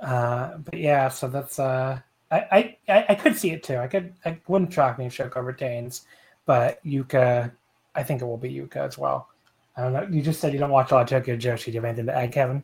Uh, 0.00 0.58
but 0.58 0.78
yeah, 0.78 1.08
so 1.08 1.28
that's 1.28 1.58
uh, 1.58 1.98
I, 2.30 2.76
I 2.88 3.06
I 3.08 3.14
could 3.14 3.36
see 3.36 3.50
it 3.50 3.62
too. 3.62 3.78
I 3.78 3.86
could 3.86 4.12
I 4.24 4.38
wouldn't 4.46 4.72
shock 4.72 4.98
me 4.98 5.06
if 5.06 5.16
Shoko 5.16 5.44
retains, 5.44 6.06
but 6.44 6.84
Yuka, 6.84 7.50
I 7.96 8.02
think 8.02 8.22
it 8.22 8.26
will 8.26 8.36
be 8.36 8.52
Yuka 8.52 8.76
as 8.76 8.98
well. 8.98 9.28
I 9.76 9.82
don't 9.82 9.92
know. 9.92 10.06
You 10.10 10.22
just 10.22 10.40
said 10.40 10.52
you 10.52 10.58
don't 10.58 10.70
watch 10.70 10.90
a 10.90 10.94
lot 10.94 11.02
of 11.02 11.08
Tokyo 11.08 11.36
Joshi. 11.36 11.66
Do 11.66 11.70
you 11.72 11.76
have 11.76 11.84
anything 11.86 12.06
to 12.06 12.16
add, 12.16 12.32
Kevin? 12.32 12.62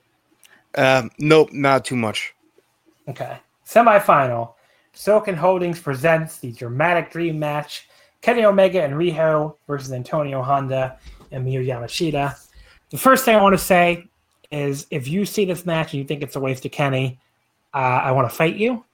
Um, 0.76 1.10
nope, 1.18 1.52
not 1.52 1.84
too 1.84 1.96
much. 1.96 2.34
Okay. 3.08 3.38
Semifinal. 3.66 4.54
Silken 4.92 5.34
Holdings 5.34 5.80
presents 5.80 6.38
the 6.38 6.52
dramatic 6.52 7.10
dream 7.10 7.38
match. 7.38 7.88
Kenny 8.20 8.44
Omega 8.44 8.82
and 8.82 8.94
Riho 8.94 9.56
versus 9.66 9.92
Antonio 9.92 10.42
Honda 10.42 10.98
and 11.30 11.46
Miyu 11.46 11.66
Yamashita. 11.66 12.38
The 12.90 12.98
first 12.98 13.24
thing 13.24 13.34
I 13.34 13.42
want 13.42 13.54
to 13.54 13.64
say 13.64 14.08
is 14.50 14.86
if 14.90 15.08
you 15.08 15.24
see 15.24 15.44
this 15.44 15.66
match 15.66 15.92
and 15.92 15.98
you 15.98 16.04
think 16.04 16.22
it's 16.22 16.36
a 16.36 16.40
waste 16.40 16.64
of 16.64 16.72
Kenny, 16.72 17.18
uh, 17.74 17.78
I 17.78 18.12
want 18.12 18.30
to 18.30 18.34
fight 18.34 18.56
you. 18.56 18.84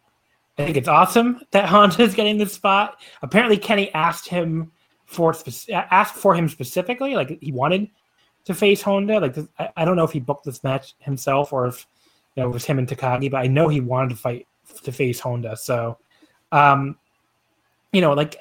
I 0.56 0.64
think 0.64 0.76
it's 0.76 0.88
awesome 0.88 1.40
that 1.50 1.68
Honda 1.68 2.02
is 2.02 2.14
getting 2.14 2.38
this 2.38 2.52
spot. 2.52 3.00
Apparently, 3.22 3.58
Kenny 3.58 3.92
asked 3.92 4.28
him 4.28 4.72
for 5.08 5.34
asked 5.72 6.14
for 6.14 6.34
him 6.34 6.48
specifically, 6.48 7.16
like 7.16 7.38
he 7.40 7.50
wanted 7.50 7.88
to 8.44 8.54
face 8.54 8.82
Honda. 8.82 9.18
Like 9.20 9.36
I, 9.58 9.70
I 9.78 9.84
don't 9.84 9.96
know 9.96 10.04
if 10.04 10.12
he 10.12 10.20
booked 10.20 10.44
this 10.44 10.62
match 10.62 10.94
himself 10.98 11.52
or 11.52 11.66
if 11.66 11.86
you 12.36 12.42
know, 12.42 12.50
it 12.50 12.52
was 12.52 12.66
him 12.66 12.78
and 12.78 12.86
Takagi, 12.86 13.30
but 13.30 13.38
I 13.38 13.46
know 13.46 13.68
he 13.68 13.80
wanted 13.80 14.10
to 14.10 14.16
fight 14.16 14.46
to 14.82 14.92
face 14.92 15.18
Honda. 15.18 15.56
So, 15.56 15.98
um, 16.52 16.98
you 17.92 18.02
know, 18.02 18.12
like 18.12 18.36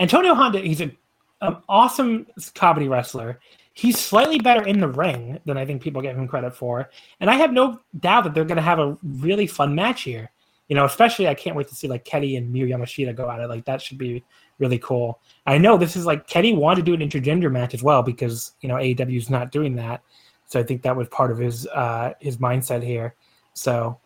Antonio 0.00 0.34
Honda, 0.34 0.60
he's 0.60 0.82
a, 0.82 0.94
an 1.40 1.56
awesome 1.66 2.26
comedy 2.54 2.88
wrestler. 2.88 3.40
He's 3.72 3.98
slightly 3.98 4.38
better 4.38 4.66
in 4.66 4.80
the 4.80 4.88
ring 4.88 5.40
than 5.46 5.56
I 5.56 5.64
think 5.64 5.80
people 5.80 6.02
give 6.02 6.16
him 6.16 6.28
credit 6.28 6.54
for, 6.54 6.90
and 7.20 7.30
I 7.30 7.36
have 7.36 7.54
no 7.54 7.80
doubt 8.00 8.24
that 8.24 8.34
they're 8.34 8.44
going 8.44 8.56
to 8.56 8.62
have 8.62 8.78
a 8.78 8.98
really 9.02 9.46
fun 9.46 9.74
match 9.74 10.02
here. 10.02 10.30
You 10.68 10.76
know, 10.76 10.84
especially 10.84 11.26
I 11.26 11.34
can't 11.34 11.56
wait 11.56 11.68
to 11.68 11.74
see 11.74 11.88
like 11.88 12.04
Kenny 12.04 12.36
and 12.36 12.54
Miyu 12.54 12.68
Yamashita 12.68 13.16
go 13.16 13.30
at 13.30 13.40
it. 13.40 13.48
Like 13.48 13.64
that 13.64 13.80
should 13.80 13.96
be 13.96 14.22
really 14.58 14.78
cool. 14.78 15.20
I 15.46 15.58
know 15.58 15.76
this 15.76 15.96
is 15.96 16.06
like 16.06 16.26
Kenny 16.26 16.54
wanted 16.54 16.84
to 16.84 16.96
do 16.96 17.02
an 17.02 17.08
intergender 17.08 17.50
match 17.50 17.74
as 17.74 17.82
well 17.82 18.02
because 18.02 18.52
you 18.60 18.68
know 18.68 18.76
AEW 18.76 19.16
is 19.16 19.30
not 19.30 19.50
doing 19.50 19.76
that, 19.76 20.02
so 20.46 20.60
I 20.60 20.62
think 20.62 20.82
that 20.82 20.96
was 20.96 21.08
part 21.08 21.30
of 21.30 21.38
his 21.38 21.66
uh, 21.68 22.12
his 22.20 22.36
mindset 22.36 22.82
here. 22.82 23.14
So, 23.54 23.98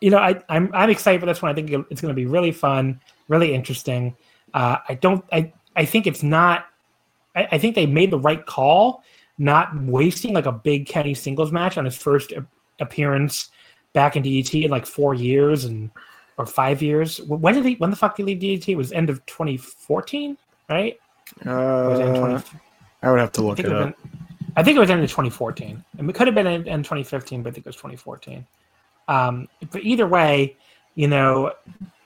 you 0.00 0.10
know, 0.10 0.18
I 0.18 0.40
I'm 0.48 0.70
I'm 0.74 0.90
excited 0.90 1.20
for 1.20 1.26
this 1.26 1.42
one. 1.42 1.50
I 1.50 1.54
think 1.54 1.70
it's 1.90 2.00
going 2.00 2.12
to 2.12 2.14
be 2.14 2.26
really 2.26 2.52
fun, 2.52 3.00
really 3.28 3.54
interesting. 3.54 4.16
Uh, 4.54 4.78
I 4.88 4.94
don't 4.94 5.24
I 5.32 5.52
I 5.74 5.84
think 5.84 6.06
it's 6.06 6.22
not. 6.22 6.66
I, 7.34 7.48
I 7.52 7.58
think 7.58 7.74
they 7.74 7.86
made 7.86 8.10
the 8.10 8.18
right 8.18 8.44
call, 8.44 9.02
not 9.38 9.74
wasting 9.82 10.34
like 10.34 10.46
a 10.46 10.52
big 10.52 10.86
Kenny 10.86 11.14
singles 11.14 11.52
match 11.52 11.78
on 11.78 11.84
his 11.84 11.96
first 11.96 12.32
appearance 12.80 13.50
back 13.92 14.16
in 14.16 14.22
DDT 14.22 14.64
in 14.64 14.70
like 14.70 14.84
four 14.84 15.14
years 15.14 15.64
and 15.64 15.90
or 16.38 16.46
five 16.46 16.82
years. 16.82 17.20
When 17.22 17.54
did 17.54 17.64
he? 17.64 17.74
When 17.74 17.90
the 17.90 17.96
fuck 17.96 18.16
did 18.16 18.28
he 18.28 18.34
leave 18.34 18.60
DDT? 18.60 18.68
It 18.68 18.76
was 18.76 18.92
end 18.92 19.10
of 19.10 19.24
2014, 19.26 20.36
right? 20.68 20.98
Uh, 21.44 22.40
I 23.02 23.10
would 23.10 23.20
have 23.20 23.32
to 23.32 23.42
look 23.42 23.58
it 23.58 23.72
up. 23.72 23.94
I 24.56 24.62
think 24.62 24.76
it 24.76 24.80
was 24.80 24.90
end 24.90 25.02
of 25.02 25.10
2014. 25.10 25.84
And 25.98 26.10
it 26.10 26.14
could 26.14 26.26
have 26.26 26.34
been 26.34 26.46
in, 26.46 26.66
in 26.66 26.82
2015, 26.82 27.42
but 27.42 27.50
I 27.50 27.52
think 27.52 27.66
it 27.66 27.68
was 27.68 27.76
2014. 27.76 28.46
Um, 29.08 29.48
but 29.70 29.82
either 29.82 30.06
way, 30.06 30.56
you 30.94 31.08
know, 31.08 31.52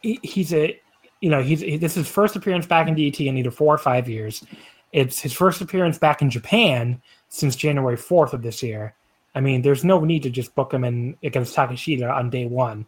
he, 0.02 0.18
he's 0.22 0.52
a, 0.52 0.78
you 1.20 1.30
know, 1.30 1.42
he's 1.42 1.60
he, 1.60 1.76
this 1.76 1.92
is 1.92 2.06
his 2.06 2.08
first 2.08 2.34
appearance 2.34 2.66
back 2.66 2.88
in 2.88 2.96
DDT 2.96 3.26
in 3.26 3.38
either 3.38 3.50
four 3.50 3.72
or 3.72 3.78
five 3.78 4.08
years. 4.08 4.44
It's 4.92 5.20
his 5.20 5.32
first 5.32 5.60
appearance 5.60 5.98
back 5.98 6.20
in 6.22 6.30
Japan 6.30 7.00
since 7.28 7.54
January 7.54 7.96
4th 7.96 8.32
of 8.32 8.42
this 8.42 8.62
year. 8.62 8.94
I 9.36 9.40
mean, 9.40 9.62
there's 9.62 9.84
no 9.84 10.00
need 10.00 10.24
to 10.24 10.30
just 10.30 10.52
book 10.56 10.74
him 10.74 10.82
in 10.82 11.16
against 11.22 11.54
Takeshita 11.54 12.12
on 12.12 12.30
day 12.30 12.46
one 12.46 12.84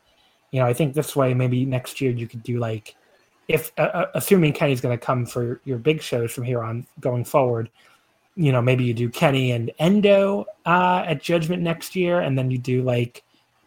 you 0.53 0.61
know, 0.61 0.67
I 0.67 0.73
think 0.73 0.95
this 0.95 1.17
way 1.17 1.35
maybe 1.35 1.65
next 1.65 2.01
year 2.01 2.13
you 2.13 2.29
could 2.29 2.43
do 2.45 2.59
like 2.59 2.95
if 3.49 3.73
uh, 3.77 3.83
uh 3.83 4.07
assuming 4.15 4.53
Kenny's 4.53 4.81
going 4.81 4.97
to 4.97 5.05
come 5.05 5.27
for 5.27 5.61
your 5.65 5.79
big 5.79 6.01
shows 6.01 6.31
from 6.33 6.45
here 6.45 6.63
on 6.63 6.87
going 7.01 7.25
forward, 7.25 7.69
you 8.37 8.53
know, 8.53 8.63
maybe 8.63 8.85
you 8.85 8.95
do 8.95 9.09
Kenny 9.09 9.53
and 9.53 9.71
Endo 9.79 10.47
uh, 10.65 11.05
at 11.07 11.23
Judgment 11.23 11.63
next 11.63 11.95
year, 11.95 12.21
and 12.21 12.39
then 12.39 12.51
you 12.51 12.59
do 12.59 12.83
like, 12.83 13.23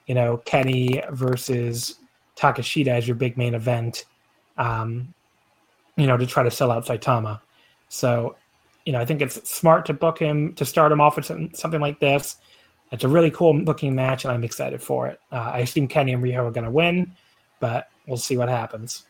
you 0.07 0.15
know, 0.15 0.37
Kenny 0.37 1.03
versus 1.11 1.99
Takeshita 2.35 2.87
as 2.87 3.07
your 3.07 3.15
big 3.15 3.37
main 3.37 3.53
event, 3.53 4.05
um, 4.57 5.13
you 5.97 6.07
know, 6.07 6.17
to 6.17 6.25
try 6.25 6.43
to 6.43 6.51
sell 6.51 6.71
out 6.71 6.85
Saitama. 6.85 7.39
So, 7.89 8.35
you 8.85 8.93
know, 8.93 8.99
I 8.99 9.05
think 9.05 9.21
it's 9.21 9.49
smart 9.49 9.85
to 9.87 9.93
book 9.93 10.19
him 10.19 10.53
to 10.53 10.65
start 10.65 10.91
him 10.91 11.01
off 11.01 11.15
with 11.15 11.25
something 11.25 11.81
like 11.81 11.99
this. 11.99 12.37
It's 12.91 13.03
a 13.03 13.07
really 13.07 13.31
cool 13.31 13.57
looking 13.57 13.95
match, 13.95 14.25
and 14.25 14.31
I'm 14.31 14.43
excited 14.43 14.81
for 14.81 15.07
it. 15.07 15.19
Uh, 15.31 15.51
I 15.53 15.59
assume 15.59 15.87
Kenny 15.87 16.13
and 16.13 16.23
Riho 16.23 16.45
are 16.47 16.51
going 16.51 16.65
to 16.65 16.71
win, 16.71 17.11
but 17.59 17.89
we'll 18.07 18.17
see 18.17 18.37
what 18.37 18.49
happens. 18.49 19.03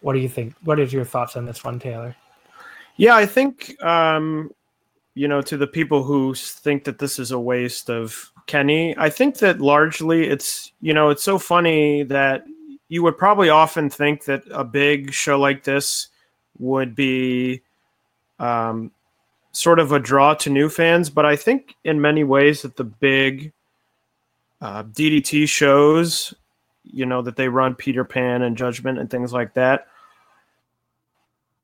What 0.00 0.12
do 0.12 0.18
you 0.18 0.28
think? 0.28 0.54
What 0.64 0.78
is 0.78 0.92
your 0.92 1.04
thoughts 1.04 1.36
on 1.36 1.46
this 1.46 1.64
one, 1.64 1.78
Taylor? 1.78 2.14
Yeah, 2.96 3.16
I 3.16 3.26
think 3.26 3.82
um, 3.82 4.50
you 5.14 5.26
know 5.26 5.40
to 5.42 5.56
the 5.56 5.66
people 5.66 6.04
who 6.04 6.34
think 6.34 6.84
that 6.84 6.98
this 6.98 7.18
is 7.18 7.30
a 7.30 7.40
waste 7.40 7.90
of 7.90 8.30
Kenny, 8.46 8.94
I 8.98 9.08
think 9.08 9.38
that 9.38 9.60
largely 9.60 10.28
it's 10.28 10.72
you 10.80 10.92
know 10.92 11.08
it's 11.08 11.24
so 11.24 11.38
funny 11.38 12.02
that 12.04 12.44
you 12.88 13.02
would 13.02 13.16
probably 13.16 13.48
often 13.48 13.88
think 13.88 14.24
that 14.26 14.44
a 14.50 14.62
big 14.62 15.12
show 15.12 15.38
like 15.38 15.64
this 15.64 16.08
would 16.58 16.94
be 16.94 17.62
um, 18.38 18.92
sort 19.54 19.78
of 19.78 19.92
a 19.92 20.00
draw 20.00 20.34
to 20.34 20.50
new 20.50 20.68
fans, 20.68 21.08
but 21.08 21.24
I 21.24 21.36
think 21.36 21.76
in 21.84 22.00
many 22.00 22.24
ways 22.24 22.62
that 22.62 22.76
the 22.76 22.84
big 22.84 23.52
uh, 24.60 24.82
DDT 24.82 25.48
shows, 25.48 26.34
you 26.82 27.06
know, 27.06 27.22
that 27.22 27.36
they 27.36 27.48
run 27.48 27.74
Peter 27.74 28.04
Pan 28.04 28.42
and 28.42 28.56
Judgment 28.56 28.98
and 28.98 29.08
things 29.08 29.32
like 29.32 29.54
that, 29.54 29.86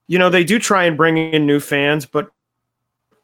you 0.07 0.19
know, 0.19 0.31
they 0.31 0.45
do 0.45 0.59
try 0.59 0.85
and 0.85 0.97
bring 0.97 1.19
in 1.19 1.47
new 1.47 1.61
fans, 1.61 2.07
but 2.07 2.31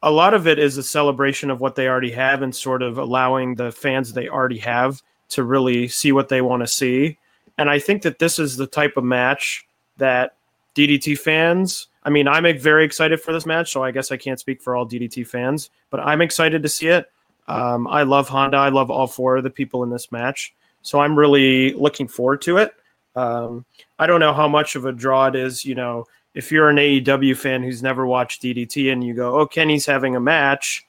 a 0.03 0.11
lot 0.11 0.33
of 0.33 0.47
it 0.47 0.59
is 0.59 0.77
a 0.77 0.83
celebration 0.83 1.49
of 1.49 1.59
what 1.59 1.75
they 1.75 1.87
already 1.87 2.11
have 2.11 2.41
and 2.41 2.55
sort 2.55 2.81
of 2.81 2.97
allowing 2.97 3.55
the 3.55 3.71
fans 3.71 4.13
they 4.13 4.29
already 4.29 4.59
have 4.59 5.01
to 5.29 5.43
really 5.43 5.87
see 5.87 6.11
what 6.11 6.29
they 6.29 6.41
want 6.41 6.61
to 6.61 6.67
see. 6.67 7.17
And 7.57 7.69
I 7.69 7.79
think 7.79 8.03
that 8.03 8.19
this 8.19 8.37
is 8.37 8.57
the 8.57 8.67
type 8.67 8.95
of 8.97 9.03
match 9.03 9.67
that 9.97 10.36
DDT 10.77 11.17
fans 11.17 11.87
I 12.07 12.09
mean, 12.09 12.25
I'm 12.25 12.45
very 12.57 12.85
excited 12.85 13.19
for 13.19 13.33
this 13.33 13.45
match, 13.45 13.73
so 13.73 13.83
I 13.83 13.91
guess 13.91 14.13
I 14.13 14.17
can't 14.17 14.39
speak 14.39 14.61
for 14.61 14.77
all 14.77 14.87
DDT 14.87 15.27
fans, 15.27 15.71
but 15.89 15.99
I'm 15.99 16.21
excited 16.21 16.63
to 16.63 16.69
see 16.69 16.87
it. 16.87 17.11
Um, 17.49 17.85
I 17.85 18.03
love 18.03 18.29
Honda. 18.29 18.55
I 18.55 18.69
love 18.69 18.89
all 18.89 19.07
four 19.07 19.35
of 19.35 19.43
the 19.43 19.49
people 19.49 19.83
in 19.83 19.89
this 19.89 20.09
match, 20.09 20.53
so 20.83 21.01
I'm 21.01 21.19
really 21.19 21.73
looking 21.73 22.07
forward 22.07 22.41
to 22.43 22.59
it. 22.59 22.73
Um, 23.17 23.65
I 23.99 24.07
don't 24.07 24.21
know 24.21 24.33
how 24.33 24.47
much 24.47 24.77
of 24.77 24.85
a 24.85 24.93
draw 24.93 25.27
it 25.27 25.35
is. 25.35 25.65
You 25.65 25.75
know, 25.75 26.05
if 26.33 26.49
you're 26.49 26.69
an 26.69 26.77
AEW 26.77 27.35
fan 27.35 27.61
who's 27.61 27.83
never 27.83 28.07
watched 28.07 28.41
DDT 28.41 28.89
and 28.93 29.03
you 29.03 29.13
go, 29.13 29.37
"Oh, 29.37 29.45
Kenny's 29.45 29.85
having 29.85 30.15
a 30.15 30.21
match," 30.21 30.85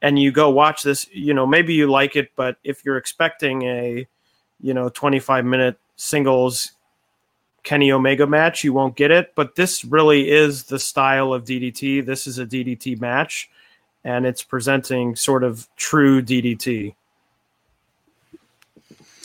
and 0.00 0.16
you 0.16 0.30
go 0.30 0.48
watch 0.48 0.84
this, 0.84 1.08
you 1.12 1.34
know, 1.34 1.44
maybe 1.44 1.74
you 1.74 1.90
like 1.90 2.14
it, 2.14 2.30
but 2.36 2.56
if 2.62 2.84
you're 2.84 2.98
expecting 2.98 3.62
a, 3.62 4.06
you 4.60 4.74
know, 4.74 4.88
25 4.90 5.44
minute 5.44 5.76
singles 5.96 6.70
Kenny 7.62 7.92
Omega 7.92 8.26
match, 8.26 8.64
you 8.64 8.72
won't 8.72 8.96
get 8.96 9.10
it. 9.10 9.34
But 9.34 9.54
this 9.54 9.84
really 9.84 10.30
is 10.30 10.64
the 10.64 10.78
style 10.78 11.32
of 11.32 11.44
DDT. 11.44 12.04
This 12.04 12.26
is 12.26 12.38
a 12.38 12.46
DDT 12.46 13.00
match, 13.00 13.50
and 14.04 14.26
it's 14.26 14.42
presenting 14.42 15.14
sort 15.16 15.44
of 15.44 15.68
true 15.76 16.22
DDT. 16.22 16.94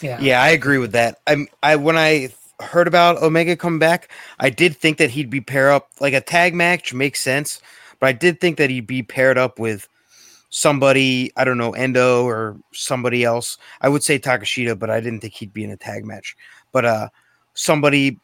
Yeah, 0.02 0.20
yeah, 0.22 0.42
I 0.42 0.50
agree 0.50 0.78
with 0.78 0.92
that. 0.92 1.20
I'm 1.26 1.48
I 1.64 1.76
when 1.76 1.98
I 1.98 2.30
heard 2.60 2.88
about 2.88 3.22
Omega 3.22 3.56
come 3.56 3.80
back. 3.80 4.10
I 4.40 4.50
did 4.50 4.78
think 4.78 4.98
that 4.98 5.10
he'd 5.10 5.30
be 5.30 5.42
paired 5.42 5.72
up 5.72 5.90
like 6.00 6.14
a 6.14 6.22
tag 6.22 6.54
match 6.54 6.94
makes 6.94 7.22
sense, 7.22 7.62
but 8.00 8.08
I 8.08 8.12
did 8.12 8.40
think 8.40 8.58
that 8.58 8.70
he'd 8.70 8.88
be 8.88 9.02
paired 9.04 9.38
up 9.38 9.58
with 9.58 9.88
somebody, 10.50 11.32
I 11.36 11.44
don't 11.44 11.58
know, 11.58 11.72
Endo 11.74 12.24
or 12.26 12.58
somebody 12.74 13.24
else. 13.24 13.58
I 13.82 13.90
would 13.90 14.04
say 14.04 14.20
Takeshita, 14.20 14.78
but 14.78 14.90
I 14.90 15.00
didn't 15.00 15.22
think 15.22 15.34
he'd 15.34 15.54
be 15.54 15.64
in 15.64 15.72
a 15.72 15.78
tag 15.78 16.06
match. 16.06 16.38
But 16.72 16.86
uh 16.86 17.10
somebody 17.56 18.20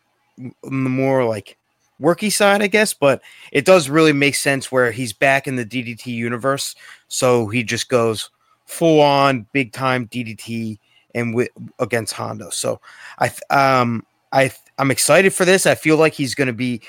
more 0.63 1.25
like 1.25 1.57
worky 2.01 2.31
side, 2.31 2.61
I 2.61 2.67
guess, 2.67 2.93
but 2.93 3.21
it 3.51 3.65
does 3.65 3.89
really 3.89 4.13
make 4.13 4.35
sense 4.35 4.71
where 4.71 4.91
he's 4.91 5.13
back 5.13 5.47
in 5.47 5.55
the 5.55 5.65
DDT 5.65 6.07
universe. 6.07 6.75
So 7.07 7.47
he 7.47 7.63
just 7.63 7.89
goes 7.89 8.29
full 8.65 9.01
on 9.01 9.45
big 9.53 9.71
time 9.71 10.07
DDT 10.07 10.79
and 11.15 11.33
with 11.33 11.49
against 11.79 12.13
Honda. 12.13 12.51
So 12.51 12.81
I 13.19 13.31
um 13.49 14.05
I 14.31 14.51
I'm 14.77 14.91
excited 14.91 15.33
for 15.33 15.45
this. 15.45 15.65
I 15.65 15.75
feel 15.75 15.97
like 15.97 16.13
he's 16.13 16.35
going 16.35 16.47
to 16.47 16.53
be 16.53 16.81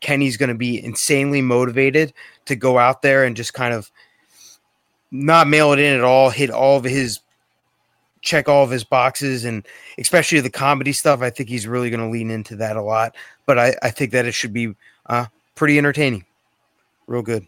Kenny's 0.00 0.36
going 0.36 0.48
to 0.48 0.54
be 0.54 0.82
insanely 0.84 1.40
motivated 1.42 2.12
to 2.46 2.56
go 2.56 2.78
out 2.78 3.02
there 3.02 3.24
and 3.24 3.36
just 3.36 3.54
kind 3.54 3.72
of 3.72 3.90
not 5.12 5.46
mail 5.46 5.72
it 5.72 5.78
in 5.78 5.94
at 5.96 6.02
all, 6.02 6.30
hit 6.30 6.50
all 6.50 6.76
of 6.76 6.84
his 6.84 7.20
check 8.26 8.48
all 8.48 8.64
of 8.64 8.70
his 8.70 8.84
boxes 8.84 9.44
and 9.44 9.66
especially 9.98 10.40
the 10.40 10.50
comedy 10.50 10.92
stuff. 10.92 11.22
I 11.22 11.30
think 11.30 11.48
he's 11.48 11.66
really 11.66 11.88
going 11.88 12.00
to 12.00 12.08
lean 12.08 12.30
into 12.30 12.56
that 12.56 12.76
a 12.76 12.82
lot. 12.82 13.14
But 13.46 13.58
I, 13.58 13.74
I 13.82 13.90
think 13.90 14.12
that 14.12 14.26
it 14.26 14.32
should 14.32 14.52
be 14.52 14.74
uh, 15.06 15.26
pretty 15.54 15.78
entertaining. 15.78 16.26
Real 17.06 17.22
good. 17.22 17.46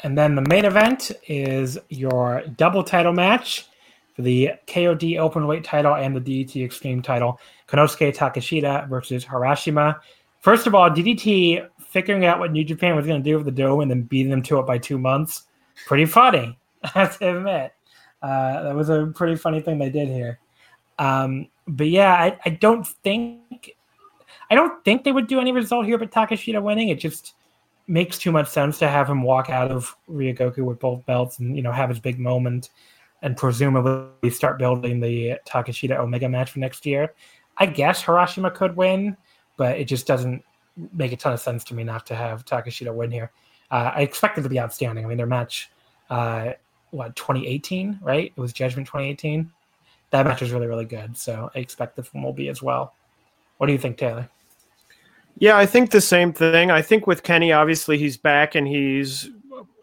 And 0.00 0.18
then 0.18 0.34
the 0.34 0.42
main 0.42 0.66
event 0.66 1.12
is 1.26 1.78
your 1.88 2.42
double 2.56 2.84
title 2.84 3.12
match 3.12 3.66
for 4.14 4.22
the 4.22 4.50
KOD 4.66 5.14
Openweight 5.14 5.64
title 5.64 5.94
and 5.94 6.14
the 6.14 6.20
DDT 6.20 6.64
Extreme 6.64 7.02
title. 7.02 7.40
Konosuke 7.68 8.14
Takeshita 8.14 8.88
versus 8.88 9.24
Harashima. 9.24 9.98
First 10.40 10.66
of 10.66 10.74
all, 10.74 10.90
DDT 10.90 11.66
figuring 11.88 12.24
out 12.24 12.38
what 12.38 12.52
New 12.52 12.64
Japan 12.64 12.94
was 12.94 13.06
going 13.06 13.22
to 13.22 13.28
do 13.28 13.36
with 13.36 13.46
the 13.46 13.52
dome 13.52 13.80
and 13.80 13.90
then 13.90 14.02
beating 14.02 14.30
them 14.30 14.42
to 14.42 14.58
it 14.58 14.66
by 14.66 14.76
two 14.76 14.98
months. 14.98 15.44
Pretty 15.86 16.04
funny, 16.04 16.58
I 16.82 16.88
have 16.88 17.18
to 17.18 17.36
admit. 17.36 17.72
Uh, 18.22 18.62
that 18.62 18.74
was 18.74 18.88
a 18.88 19.06
pretty 19.14 19.36
funny 19.36 19.60
thing 19.60 19.78
they 19.78 19.90
did 19.90 20.08
here. 20.08 20.38
Um, 20.98 21.48
but 21.68 21.88
yeah, 21.88 22.14
I, 22.14 22.38
I 22.44 22.50
don't 22.50 22.86
think 22.86 23.76
I 24.50 24.54
don't 24.54 24.84
think 24.84 25.04
they 25.04 25.12
would 25.12 25.26
do 25.26 25.40
any 25.40 25.52
result 25.52 25.86
here 25.86 25.98
but 25.98 26.10
Takeshita 26.10 26.62
winning. 26.62 26.88
It 26.88 26.98
just 26.98 27.34
makes 27.88 28.18
too 28.18 28.32
much 28.32 28.48
sense 28.48 28.78
to 28.78 28.88
have 28.88 29.08
him 29.08 29.22
walk 29.22 29.50
out 29.50 29.70
of 29.70 29.94
Ryogoku 30.08 30.58
with 30.58 30.78
both 30.78 31.04
belts 31.06 31.38
and 31.38 31.56
you 31.56 31.62
know 31.62 31.72
have 31.72 31.88
his 31.88 32.00
big 32.00 32.18
moment 32.18 32.70
and 33.22 33.36
presumably 33.36 34.30
start 34.30 34.58
building 34.58 35.00
the 35.00 35.38
Takeshita 35.46 35.96
Omega 35.98 36.28
match 36.28 36.50
for 36.50 36.58
next 36.58 36.86
year. 36.86 37.14
I 37.56 37.66
guess 37.66 38.02
Harashima 38.02 38.54
could 38.54 38.76
win, 38.76 39.16
but 39.56 39.78
it 39.78 39.86
just 39.86 40.06
doesn't 40.06 40.42
make 40.92 41.12
a 41.12 41.16
ton 41.16 41.32
of 41.32 41.40
sense 41.40 41.64
to 41.64 41.74
me 41.74 41.84
not 41.84 42.06
to 42.06 42.14
have 42.14 42.44
Takeshita 42.44 42.94
win 42.94 43.10
here. 43.10 43.32
Uh, 43.70 43.92
I 43.94 44.02
expect 44.02 44.38
it 44.38 44.42
to 44.42 44.48
be 44.48 44.60
outstanding. 44.60 45.04
I 45.04 45.08
mean, 45.08 45.16
their 45.16 45.26
match, 45.26 45.70
uh, 46.10 46.52
what 46.90 47.16
2018, 47.16 48.00
right? 48.02 48.32
It 48.36 48.40
was 48.40 48.52
Judgment 48.52 48.86
2018. 48.86 49.50
That 50.10 50.26
match 50.26 50.40
was 50.40 50.52
really, 50.52 50.66
really 50.66 50.84
good. 50.84 51.16
So 51.16 51.50
I 51.54 51.58
expect 51.58 51.96
this 51.96 52.12
one 52.14 52.22
will 52.22 52.32
be 52.32 52.48
as 52.48 52.62
well. 52.62 52.94
What 53.58 53.66
do 53.66 53.72
you 53.72 53.78
think, 53.78 53.98
Taylor? 53.98 54.28
Yeah, 55.38 55.56
I 55.58 55.66
think 55.66 55.90
the 55.90 56.00
same 56.00 56.32
thing. 56.32 56.70
I 56.70 56.80
think 56.80 57.06
with 57.06 57.22
Kenny, 57.22 57.52
obviously 57.52 57.98
he's 57.98 58.16
back 58.16 58.54
and 58.54 58.66
he's. 58.66 59.28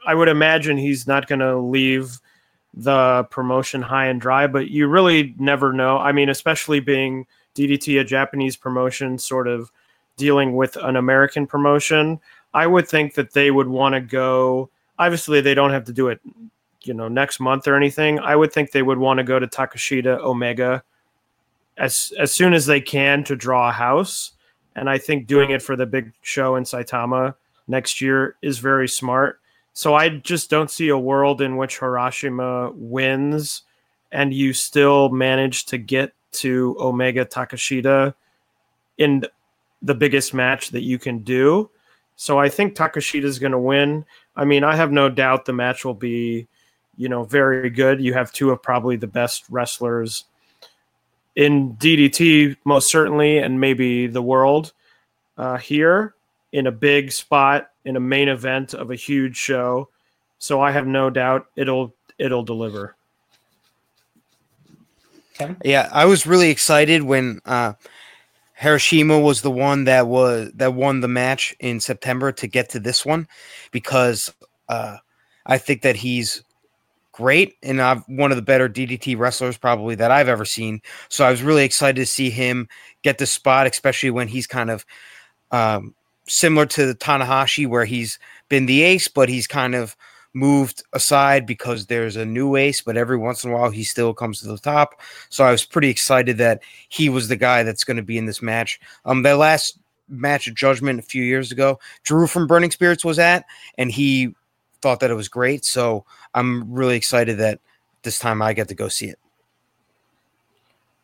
I 0.05 0.15
would 0.15 0.27
imagine 0.27 0.77
he's 0.77 1.07
not 1.07 1.27
going 1.27 1.39
to 1.39 1.57
leave 1.57 2.19
the 2.73 3.25
promotion 3.29 3.81
high 3.81 4.07
and 4.07 4.19
dry, 4.19 4.47
but 4.47 4.69
you 4.69 4.87
really 4.87 5.35
never 5.37 5.71
know. 5.71 5.97
I 5.97 6.11
mean, 6.11 6.29
especially 6.29 6.79
being 6.79 7.25
DDT 7.55 8.01
a 8.01 8.03
Japanese 8.03 8.57
promotion, 8.57 9.17
sort 9.17 9.47
of 9.47 9.71
dealing 10.17 10.55
with 10.55 10.75
an 10.77 10.95
American 10.95 11.45
promotion, 11.45 12.19
I 12.53 12.67
would 12.67 12.87
think 12.87 13.13
that 13.13 13.33
they 13.33 13.51
would 13.51 13.67
want 13.67 13.93
to 13.93 14.01
go. 14.01 14.69
Obviously, 14.99 15.39
they 15.39 15.53
don't 15.53 15.71
have 15.71 15.85
to 15.85 15.93
do 15.93 16.07
it, 16.07 16.19
you 16.85 16.93
know, 16.93 17.07
next 17.07 17.39
month 17.39 17.67
or 17.67 17.75
anything. 17.75 18.19
I 18.19 18.35
would 18.35 18.51
think 18.51 18.71
they 18.71 18.81
would 18.81 18.97
want 18.97 19.17
to 19.19 19.23
go 19.23 19.39
to 19.39 19.47
Takeshita 19.47 20.19
Omega 20.19 20.83
as 21.77 22.13
as 22.19 22.31
soon 22.33 22.53
as 22.53 22.65
they 22.65 22.81
can 22.81 23.23
to 23.25 23.35
draw 23.35 23.69
a 23.69 23.73
house. 23.73 24.31
And 24.75 24.89
I 24.89 24.97
think 24.97 25.27
doing 25.27 25.51
it 25.51 25.61
for 25.61 25.75
the 25.75 25.85
big 25.85 26.11
show 26.21 26.55
in 26.55 26.63
Saitama 26.63 27.35
next 27.67 28.01
year 28.01 28.35
is 28.41 28.59
very 28.59 28.87
smart. 28.87 29.39
So 29.73 29.95
I 29.95 30.09
just 30.09 30.49
don't 30.49 30.69
see 30.69 30.89
a 30.89 30.97
world 30.97 31.41
in 31.41 31.57
which 31.57 31.79
Harashima 31.79 32.73
wins 32.75 33.63
and 34.11 34.33
you 34.33 34.53
still 34.53 35.09
manage 35.09 35.65
to 35.65 35.77
get 35.77 36.13
to 36.33 36.75
Omega 36.79 37.25
Takeshita 37.25 38.13
in 38.97 39.25
the 39.81 39.95
biggest 39.95 40.33
match 40.33 40.69
that 40.69 40.81
you 40.81 40.99
can 40.99 41.19
do. 41.19 41.69
So 42.15 42.39
I 42.39 42.49
think 42.49 42.75
Takeshita 42.75 43.23
is 43.23 43.39
going 43.39 43.51
to 43.51 43.59
win. 43.59 44.05
I 44.35 44.45
mean, 44.45 44.63
I 44.63 44.75
have 44.75 44.91
no 44.91 45.09
doubt 45.09 45.45
the 45.45 45.53
match 45.53 45.83
will 45.83 45.93
be, 45.95 46.47
you 46.97 47.09
know, 47.09 47.23
very 47.23 47.69
good. 47.69 48.01
You 48.01 48.13
have 48.13 48.31
two 48.31 48.51
of 48.51 48.61
probably 48.61 48.95
the 48.95 49.07
best 49.07 49.45
wrestlers 49.49 50.25
in 51.35 51.75
DDT, 51.75 52.57
most 52.65 52.89
certainly, 52.89 53.39
and 53.39 53.59
maybe 53.59 54.07
the 54.07 54.21
world 54.21 54.73
uh, 55.37 55.57
here 55.57 56.15
in 56.51 56.67
a 56.67 56.71
big 56.71 57.11
spot 57.11 57.71
in 57.85 57.95
a 57.95 57.99
main 57.99 58.29
event 58.29 58.73
of 58.73 58.91
a 58.91 58.95
huge 58.95 59.35
show. 59.35 59.89
So 60.37 60.61
I 60.61 60.71
have 60.71 60.87
no 60.87 61.09
doubt 61.09 61.47
it'll 61.55 61.93
it'll 62.17 62.43
deliver. 62.43 62.95
Okay. 65.41 65.55
Yeah, 65.65 65.89
I 65.91 66.05
was 66.05 66.27
really 66.27 66.51
excited 66.51 67.01
when 67.01 67.39
uh, 67.45 67.73
Harashima 68.59 69.21
was 69.21 69.41
the 69.41 69.49
one 69.49 69.85
that 69.85 70.07
was 70.07 70.51
that 70.55 70.73
won 70.73 70.99
the 70.99 71.07
match 71.07 71.55
in 71.59 71.79
September 71.79 72.31
to 72.33 72.47
get 72.47 72.69
to 72.69 72.79
this 72.79 73.05
one 73.05 73.27
because 73.71 74.31
uh, 74.69 74.97
I 75.45 75.57
think 75.57 75.81
that 75.81 75.95
he's 75.95 76.43
great 77.13 77.55
and 77.63 77.81
I've 77.81 78.03
one 78.07 78.31
of 78.31 78.35
the 78.35 78.41
better 78.41 78.67
DDT 78.67 79.17
wrestlers 79.17 79.57
probably 79.57 79.95
that 79.95 80.11
I've 80.11 80.27
ever 80.27 80.43
seen. 80.43 80.81
So 81.07 81.23
I 81.23 81.31
was 81.31 81.41
really 81.41 81.63
excited 81.63 81.95
to 82.01 82.05
see 82.05 82.29
him 82.29 82.67
get 83.03 83.19
the 83.19 83.25
spot, 83.25 83.67
especially 83.67 84.09
when 84.09 84.27
he's 84.27 84.47
kind 84.47 84.69
of 84.69 84.85
um, 85.51 85.95
similar 86.27 86.65
to 86.65 86.85
the 86.85 86.95
Tanahashi, 86.95 87.67
where 87.67 87.85
he's 87.85 88.19
been 88.49 88.65
the 88.65 88.81
ace, 88.81 89.07
but 89.07 89.29
he's 89.29 89.47
kind 89.47 89.75
of 89.75 89.95
moved 90.33 90.83
aside 90.93 91.45
because 91.45 91.85
there's 91.85 92.15
a 92.15 92.25
new 92.25 92.55
ace, 92.55 92.81
but 92.81 92.97
every 92.97 93.17
once 93.17 93.43
in 93.43 93.51
a 93.51 93.53
while 93.53 93.69
he 93.69 93.83
still 93.83 94.13
comes 94.13 94.41
to 94.41 94.47
the 94.47 94.57
top. 94.57 94.99
So 95.29 95.45
I 95.45 95.51
was 95.51 95.63
pretty 95.63 95.89
excited 95.89 96.39
that 96.39 96.61
he 96.89 97.07
was 97.07 97.27
the 97.27 97.35
guy 97.35 97.61
that's 97.61 97.83
going 97.83 97.97
to 97.97 98.03
be 98.03 98.17
in 98.17 98.25
this 98.25 98.41
match. 98.41 98.79
Um, 99.05 99.21
that 99.21 99.37
last 99.37 99.77
match 100.09 100.47
of 100.47 100.55
Judgment 100.55 100.99
a 100.99 101.03
few 101.03 101.23
years 101.23 101.51
ago, 101.51 101.79
Drew 102.03 102.25
from 102.25 102.47
Burning 102.47 102.71
Spirits 102.71 103.05
was 103.05 103.19
at, 103.19 103.45
and 103.77 103.91
he 103.91 104.33
thought 104.81 104.99
that 104.99 105.11
it 105.11 105.15
was 105.15 105.29
great. 105.29 105.63
So 105.63 106.05
I'm 106.33 106.71
really 106.73 106.97
excited 106.97 107.37
that 107.37 107.59
this 108.03 108.19
time 108.19 108.41
I 108.41 108.53
get 108.53 108.67
to 108.69 108.75
go 108.75 108.87
see 108.87 109.07
it. 109.07 109.19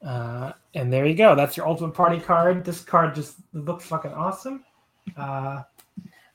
Uh, 0.06 0.54
and 0.74 0.92
there 0.92 1.06
you 1.06 1.16
go. 1.16 1.36
That's 1.36 1.58
your 1.58 1.68
ultimate 1.68 1.94
party 1.94 2.20
card. 2.20 2.64
This 2.64 2.82
card 2.82 3.16
just 3.16 3.36
looks 3.54 3.86
fucking 3.86 4.14
awesome. 4.14 4.64
Uh, 5.18 5.64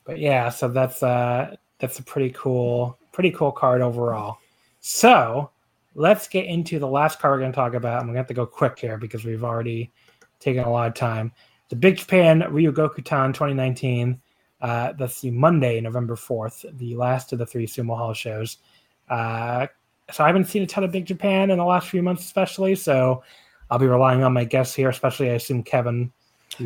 but 0.03 0.19
yeah, 0.19 0.49
so 0.49 0.67
that's 0.67 1.01
uh, 1.01 1.55
that's 1.79 1.99
a 1.99 2.03
pretty 2.03 2.31
cool, 2.31 2.97
pretty 3.11 3.31
cool 3.31 3.51
card 3.51 3.81
overall. 3.81 4.37
So 4.81 5.49
let's 5.95 6.27
get 6.27 6.45
into 6.45 6.77
the 6.77 6.87
last 6.87 7.19
card 7.19 7.33
we're 7.33 7.39
going 7.39 7.51
to 7.51 7.55
talk 7.55 7.73
about. 7.73 7.99
I'm 7.99 8.03
going 8.03 8.13
to 8.13 8.19
have 8.19 8.27
to 8.27 8.33
go 8.33 8.45
quick 8.45 8.77
here 8.77 8.97
because 8.97 9.25
we've 9.25 9.43
already 9.43 9.91
taken 10.39 10.63
a 10.63 10.71
lot 10.71 10.87
of 10.87 10.93
time. 10.93 11.31
The 11.69 11.75
Big 11.75 11.97
Japan 11.97 12.41
Ryogokutan 12.41 13.33
2019. 13.33 14.21
Uh, 14.61 14.93
that's 14.93 15.21
the 15.21 15.31
Monday, 15.31 15.81
November 15.81 16.15
4th, 16.15 16.77
the 16.77 16.95
last 16.95 17.33
of 17.33 17.39
the 17.39 17.45
three 17.45 17.67
Sumo 17.67 17.95
Hall 17.97 18.13
shows. 18.13 18.57
Uh, 19.09 19.67
so 20.11 20.23
I 20.23 20.27
haven't 20.27 20.45
seen 20.45 20.63
a 20.63 20.67
ton 20.67 20.83
of 20.83 20.91
Big 20.91 21.05
Japan 21.05 21.49
in 21.51 21.57
the 21.57 21.65
last 21.65 21.89
few 21.89 22.01
months, 22.01 22.23
especially. 22.23 22.75
So 22.75 23.23
I'll 23.69 23.79
be 23.79 23.87
relying 23.87 24.23
on 24.23 24.33
my 24.33 24.43
guests 24.43 24.75
here, 24.75 24.89
especially 24.89 25.29
I 25.29 25.33
assume 25.33 25.63
Kevin 25.63 26.11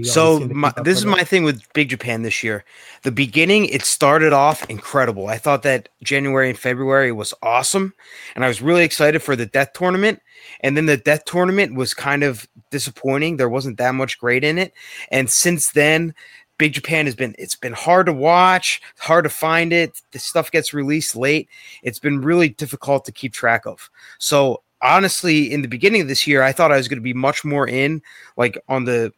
so 0.04 0.40
my, 0.40 0.72
this 0.84 0.98
is 0.98 1.06
my 1.06 1.24
thing 1.24 1.44
with 1.44 1.62
Big 1.74 1.90
Japan 1.90 2.22
this 2.22 2.44
year. 2.44 2.64
The 3.04 3.12
beginning, 3.12 3.66
it 3.66 3.84
started 3.84 4.34
off 4.34 4.70
incredible. 4.70 5.28
I 5.28 5.38
thought 5.38 5.64
that 5.64 5.90
January 6.04 6.50
and 6.50 6.60
February 6.60 7.12
was 7.12 7.34
awesome, 7.42 7.94
and 8.36 8.46
I 8.46 8.48
was 8.48 8.62
really 8.62 8.84
excited 8.84 9.22
for 9.22 9.36
the 9.36 9.46
Death 9.46 9.74
Tournament. 9.74 10.22
And 10.62 10.78
then 10.78 10.86
the 10.86 10.98
Death 10.98 11.26
Tournament 11.26 11.76
was 11.76 11.94
kind 11.94 12.24
of 12.24 12.48
disappointing. 12.70 13.38
There 13.38 13.50
wasn't 13.50 13.78
that 13.78 13.96
much 13.96 14.20
great 14.20 14.44
in 14.44 14.58
it. 14.58 14.74
And 15.10 15.30
since 15.30 15.72
then, 15.72 16.14
Big 16.60 16.74
Japan 16.74 17.06
has 17.08 17.16
been 17.16 17.34
it's 17.40 17.56
been 17.56 17.74
hard 17.74 18.06
to 18.06 18.14
watch, 18.14 18.82
hard 19.00 19.24
to 19.24 19.30
find 19.30 19.74
it. 19.74 20.00
The 20.12 20.20
stuff 20.20 20.52
gets 20.52 20.74
released 20.74 21.16
late. 21.16 21.50
It's 21.82 22.00
been 22.00 22.22
really 22.22 22.50
difficult 22.50 23.06
to 23.06 23.12
keep 23.12 23.34
track 23.34 23.66
of. 23.66 23.90
So 24.20 24.62
honestly, 24.82 25.52
in 25.52 25.64
the 25.64 25.68
beginning 25.68 26.02
of 26.02 26.08
this 26.08 26.28
year, 26.28 26.44
I 26.44 26.52
thought 26.52 26.72
I 26.72 26.78
was 26.78 26.88
going 26.88 27.00
to 27.00 27.02
be 27.02 27.14
much 27.14 27.44
more 27.44 27.68
in, 27.68 28.04
like 28.38 28.62
on 28.68 28.84
the 28.84 29.12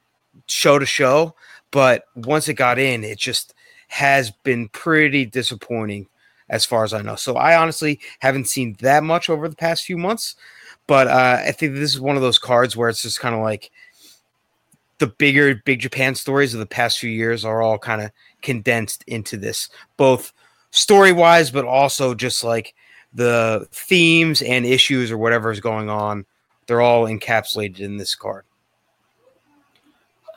show 0.45 0.79
to 0.79 0.85
show, 0.85 1.35
but 1.71 2.05
once 2.15 2.47
it 2.47 2.53
got 2.53 2.79
in, 2.79 3.03
it 3.03 3.17
just 3.17 3.53
has 3.87 4.31
been 4.31 4.69
pretty 4.69 5.25
disappointing 5.25 6.07
as 6.49 6.65
far 6.65 6.83
as 6.83 6.93
I 6.93 7.01
know. 7.01 7.15
So 7.15 7.35
I 7.37 7.57
honestly 7.57 7.99
haven't 8.19 8.47
seen 8.47 8.75
that 8.81 9.03
much 9.03 9.29
over 9.29 9.47
the 9.49 9.55
past 9.55 9.85
few 9.85 9.97
months, 9.97 10.35
but 10.85 11.07
uh, 11.07 11.41
I 11.45 11.51
think 11.51 11.73
this 11.73 11.93
is 11.93 11.99
one 11.99 12.15
of 12.15 12.21
those 12.21 12.39
cards 12.39 12.77
where 12.77 12.89
it's 12.89 13.01
just 13.01 13.19
kind 13.19 13.33
of 13.33 13.41
like 13.41 13.71
the 15.01 15.07
bigger 15.07 15.55
Big 15.65 15.80
Japan 15.80 16.15
stories 16.15 16.53
of 16.53 16.59
the 16.59 16.65
past 16.65 16.99
few 16.99 17.09
years 17.09 17.43
are 17.43 17.61
all 17.61 17.77
kind 17.77 18.01
of 18.01 18.11
condensed 18.41 19.03
into 19.07 19.35
this, 19.35 19.67
both 19.97 20.31
story 20.69 21.11
wise, 21.11 21.51
but 21.51 21.65
also 21.65 22.13
just 22.13 22.43
like 22.43 22.73
the 23.13 23.67
themes 23.71 24.41
and 24.41 24.65
issues 24.65 25.11
or 25.11 25.17
whatever 25.17 25.51
is 25.51 25.59
going 25.59 25.89
on. 25.89 26.25
They're 26.67 26.81
all 26.81 27.05
encapsulated 27.05 27.80
in 27.80 27.97
this 27.97 28.15
card. 28.15 28.45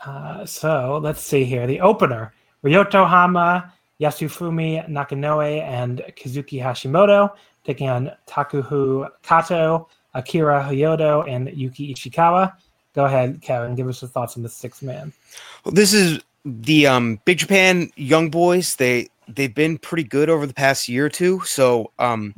Uh, 0.05 0.45
so 0.45 0.99
let's 1.03 1.21
see 1.21 1.45
here. 1.45 1.67
The 1.67 1.81
opener 1.81 2.33
Ryota 2.65 3.07
Hama, 3.07 3.73
Yasufumi 4.01 4.89
Nakanoe, 4.89 5.61
and 5.63 6.03
Kazuki 6.17 6.61
Hashimoto 6.61 7.31
taking 7.65 7.89
on 7.89 8.11
Takuho 8.27 9.09
Kato, 9.23 9.89
Akira 10.15 10.67
Hyodo, 10.69 11.29
and 11.29 11.51
Yuki 11.55 11.95
Ichikawa. 11.95 12.55
Go 12.95 13.05
ahead, 13.05 13.41
Kevin. 13.43 13.75
Give 13.75 13.89
us 13.89 14.03
your 14.03 14.09
thoughts 14.09 14.37
on 14.37 14.43
the 14.43 14.49
six 14.49 14.81
man. 14.81 15.13
Well, 15.65 15.73
this 15.73 15.93
is 15.93 16.21
the 16.45 16.87
um, 16.87 17.21
Big 17.25 17.39
Japan 17.39 17.91
young 17.97 18.31
boys. 18.31 18.77
They 18.77 19.09
they've 19.29 19.55
been 19.55 19.79
pretty 19.79 20.05
good 20.05 20.31
over 20.31 20.47
the 20.47 20.55
past 20.55 20.89
year 20.89 21.07
or 21.07 21.11
two. 21.11 21.41
So 21.41 21.91
um, 21.99 22.35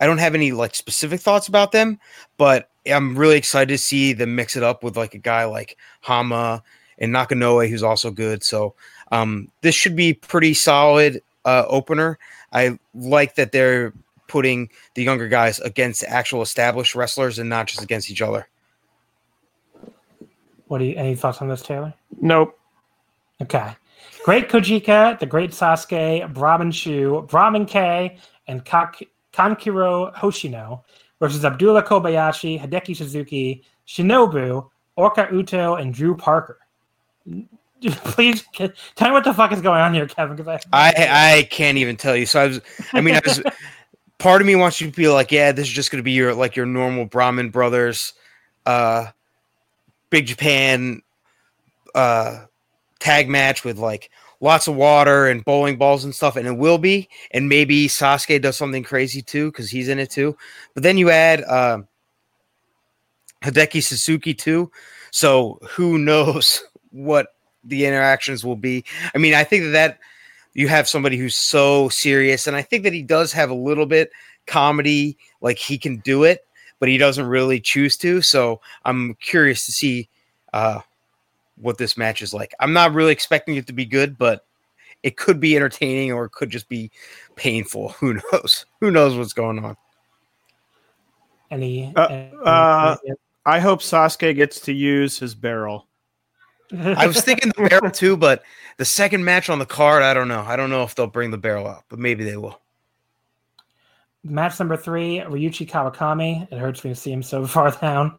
I 0.00 0.06
don't 0.06 0.18
have 0.18 0.34
any 0.34 0.52
like 0.52 0.74
specific 0.74 1.20
thoughts 1.20 1.48
about 1.48 1.72
them, 1.72 2.00
but 2.38 2.70
I'm 2.86 3.16
really 3.16 3.36
excited 3.36 3.68
to 3.68 3.78
see 3.78 4.12
them 4.12 4.34
mix 4.34 4.56
it 4.56 4.62
up 4.62 4.82
with 4.82 4.96
like 4.96 5.14
a 5.14 5.18
guy 5.18 5.44
like 5.44 5.76
Hama 6.00 6.62
and 6.98 7.14
Nakanoe, 7.14 7.68
who's 7.68 7.82
also 7.82 8.10
good. 8.10 8.42
So 8.42 8.74
um, 9.12 9.50
this 9.60 9.74
should 9.74 9.96
be 9.96 10.14
pretty 10.14 10.54
solid 10.54 11.22
uh, 11.44 11.64
opener. 11.68 12.18
I 12.52 12.78
like 12.94 13.36
that 13.36 13.52
they're 13.52 13.92
putting 14.28 14.70
the 14.94 15.02
younger 15.02 15.28
guys 15.28 15.58
against 15.60 16.04
actual 16.04 16.42
established 16.42 16.94
wrestlers 16.94 17.38
and 17.38 17.48
not 17.48 17.66
just 17.66 17.82
against 17.82 18.10
each 18.10 18.22
other. 18.22 18.48
What 20.70 20.78
do 20.78 20.84
you 20.84 20.94
any 20.94 21.16
thoughts 21.16 21.42
on 21.42 21.48
this, 21.48 21.62
Taylor? 21.62 21.92
Nope. 22.20 22.56
Okay. 23.42 23.74
Great 24.24 24.48
Kojika, 24.48 25.18
the 25.18 25.26
Great 25.26 25.50
Sasuke, 25.50 26.32
Brahman 26.32 26.70
Shu, 26.70 27.26
Brahman 27.28 27.66
K, 27.66 28.16
and 28.46 28.64
Kak- 28.64 29.02
Kankuro 29.32 30.14
Hoshino 30.14 30.82
versus 31.18 31.44
Abdullah 31.44 31.82
Kobayashi, 31.82 32.60
Hideki 32.60 32.96
Suzuki, 32.96 33.64
Shinobu, 33.88 34.70
Orca 34.94 35.26
Uto, 35.32 35.80
and 35.80 35.92
Drew 35.92 36.16
Parker. 36.16 36.58
Please 37.82 38.44
tell 38.52 39.08
me 39.08 39.10
what 39.10 39.24
the 39.24 39.34
fuck 39.34 39.50
is 39.50 39.60
going 39.60 39.80
on 39.80 39.92
here, 39.92 40.06
Kevin. 40.06 40.36
Because 40.36 40.64
I, 40.72 40.94
I 40.96 41.38
I 41.38 41.42
can't 41.50 41.78
even 41.78 41.96
tell 41.96 42.14
you. 42.14 42.26
So 42.26 42.42
I 42.42 42.46
was, 42.46 42.60
I 42.92 43.00
mean, 43.00 43.16
I 43.16 43.22
was. 43.24 43.42
part 44.18 44.40
of 44.40 44.46
me 44.46 44.54
wants 44.54 44.80
you 44.80 44.88
to 44.88 44.96
be 44.96 45.08
like, 45.08 45.32
yeah, 45.32 45.50
this 45.50 45.66
is 45.66 45.72
just 45.72 45.90
going 45.90 45.98
to 45.98 46.04
be 46.04 46.12
your 46.12 46.32
like 46.32 46.54
your 46.54 46.66
normal 46.66 47.06
Brahman 47.06 47.50
Brothers, 47.50 48.12
uh, 48.66 49.06
Big 50.10 50.26
Japan, 50.26 51.02
uh, 51.94 52.44
tag 52.98 53.28
match 53.28 53.64
with 53.64 53.78
like 53.78 54.10
lots 54.40 54.68
of 54.68 54.74
water 54.74 55.28
and 55.28 55.44
bowling 55.44 55.76
balls 55.76 56.04
and 56.04 56.14
stuff, 56.14 56.36
and 56.36 56.46
it 56.46 56.56
will 56.56 56.78
be. 56.78 57.08
And 57.30 57.48
maybe 57.48 57.88
Sasuke 57.88 58.40
does 58.40 58.56
something 58.56 58.82
crazy 58.82 59.22
too 59.22 59.50
because 59.50 59.70
he's 59.70 59.88
in 59.88 59.98
it 59.98 60.10
too. 60.10 60.36
But 60.74 60.82
then 60.82 60.98
you 60.98 61.10
add 61.10 61.42
uh, 61.44 61.82
Hideki 63.42 63.82
Suzuki 63.82 64.34
too, 64.34 64.70
so 65.10 65.58
who 65.70 65.98
knows 65.98 66.62
what 66.90 67.28
the 67.64 67.86
interactions 67.86 68.44
will 68.44 68.56
be? 68.56 68.84
I 69.14 69.18
mean, 69.18 69.34
I 69.34 69.44
think 69.44 69.64
that 69.64 69.70
that 69.70 69.98
you 70.54 70.66
have 70.68 70.88
somebody 70.88 71.16
who's 71.16 71.36
so 71.36 71.88
serious, 71.90 72.46
and 72.46 72.56
I 72.56 72.62
think 72.62 72.84
that 72.84 72.92
he 72.92 73.02
does 73.02 73.32
have 73.32 73.50
a 73.50 73.54
little 73.54 73.86
bit 73.86 74.10
comedy, 74.46 75.16
like 75.40 75.58
he 75.58 75.78
can 75.78 75.98
do 75.98 76.24
it, 76.24 76.44
but 76.80 76.88
he 76.88 76.98
doesn't 76.98 77.26
really 77.26 77.60
choose 77.60 77.96
to. 77.98 78.20
So 78.22 78.60
I'm 78.84 79.14
curious 79.20 79.64
to 79.66 79.72
see 79.72 80.08
uh, 80.52 80.80
what 81.56 81.78
this 81.78 81.96
match 81.96 82.22
is 82.22 82.34
like. 82.34 82.52
I'm 82.58 82.72
not 82.72 82.92
really 82.92 83.12
expecting 83.12 83.54
it 83.54 83.68
to 83.68 83.72
be 83.72 83.84
good, 83.84 84.18
but 84.18 84.44
it 85.04 85.16
could 85.16 85.38
be 85.38 85.54
entertaining 85.54 86.10
or 86.10 86.24
it 86.24 86.32
could 86.32 86.50
just 86.50 86.68
be 86.68 86.90
painful. 87.36 87.90
Who 88.00 88.14
knows? 88.14 88.66
Who 88.80 88.90
knows 88.90 89.16
what's 89.16 89.34
going 89.34 89.64
on? 89.64 89.76
Any? 91.50 91.92
Uh, 91.94 92.08
any- 92.08 92.32
uh, 92.44 92.96
I 93.46 93.58
hope 93.58 93.80
Sasuke 93.80 94.34
gets 94.34 94.60
to 94.60 94.72
use 94.72 95.18
his 95.18 95.34
barrel. 95.34 95.86
I 96.78 97.06
was 97.06 97.20
thinking 97.20 97.50
the 97.56 97.68
barrel 97.68 97.90
too, 97.90 98.16
but 98.16 98.44
the 98.76 98.84
second 98.84 99.24
match 99.24 99.50
on 99.50 99.58
the 99.58 99.66
card, 99.66 100.04
I 100.04 100.14
don't 100.14 100.28
know. 100.28 100.42
I 100.46 100.54
don't 100.54 100.70
know 100.70 100.84
if 100.84 100.94
they'll 100.94 101.08
bring 101.08 101.32
the 101.32 101.38
barrel 101.38 101.66
out, 101.66 101.84
but 101.88 101.98
maybe 101.98 102.22
they 102.22 102.36
will. 102.36 102.60
Match 104.22 104.58
number 104.58 104.76
three, 104.76 105.18
Ryuichi 105.18 105.68
Kawakami. 105.68 106.50
It 106.50 106.58
hurts 106.58 106.84
me 106.84 106.90
to 106.90 106.96
see 106.96 107.12
him 107.12 107.22
so 107.22 107.46
far 107.46 107.70
down. 107.70 108.18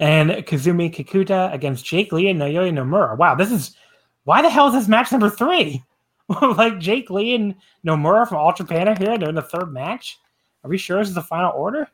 And 0.00 0.30
Kazumi 0.30 0.92
Kikuta 0.92 1.52
against 1.52 1.84
Jake 1.84 2.10
Lee 2.12 2.28
and 2.28 2.40
Naoya 2.40 2.72
Nomura. 2.72 3.16
Wow, 3.16 3.34
this 3.34 3.52
is 3.52 3.76
why 4.24 4.42
the 4.42 4.48
hell 4.50 4.68
is 4.68 4.74
this 4.74 4.88
match 4.88 5.12
number 5.12 5.30
three? 5.30 5.82
like 6.42 6.78
Jake 6.78 7.10
Lee 7.10 7.34
and 7.34 7.54
Nomura 7.86 8.28
from 8.28 8.38
All 8.38 8.52
Japan 8.52 8.88
are 8.88 8.96
here. 8.96 9.16
They're 9.18 9.28
in 9.28 9.34
the 9.34 9.42
third 9.42 9.72
match. 9.72 10.18
Are 10.64 10.70
we 10.70 10.78
sure 10.78 10.98
this 10.98 11.08
is 11.08 11.14
the 11.14 11.22
final 11.22 11.52
order? 11.52 11.88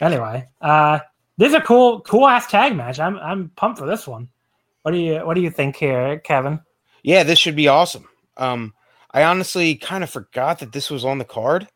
Anyway, 0.00 0.46
uh, 0.60 0.98
this 1.38 1.48
is 1.48 1.54
a 1.54 1.60
cool, 1.60 2.00
cool 2.02 2.26
ass 2.28 2.46
tag 2.46 2.76
match. 2.76 3.00
I'm 3.00 3.16
I'm 3.18 3.48
pumped 3.50 3.78
for 3.78 3.86
this 3.86 4.06
one. 4.06 4.28
What 4.82 4.92
do 4.92 4.98
you 4.98 5.26
what 5.26 5.34
do 5.34 5.40
you 5.40 5.50
think 5.50 5.76
here, 5.76 6.18
Kevin? 6.20 6.60
Yeah, 7.02 7.22
this 7.22 7.38
should 7.38 7.56
be 7.56 7.68
awesome. 7.68 8.08
Um, 8.36 8.74
I 9.12 9.24
honestly 9.24 9.76
kind 9.76 10.04
of 10.04 10.10
forgot 10.10 10.58
that 10.58 10.72
this 10.72 10.90
was 10.90 11.04
on 11.04 11.18
the 11.18 11.24
card. 11.24 11.66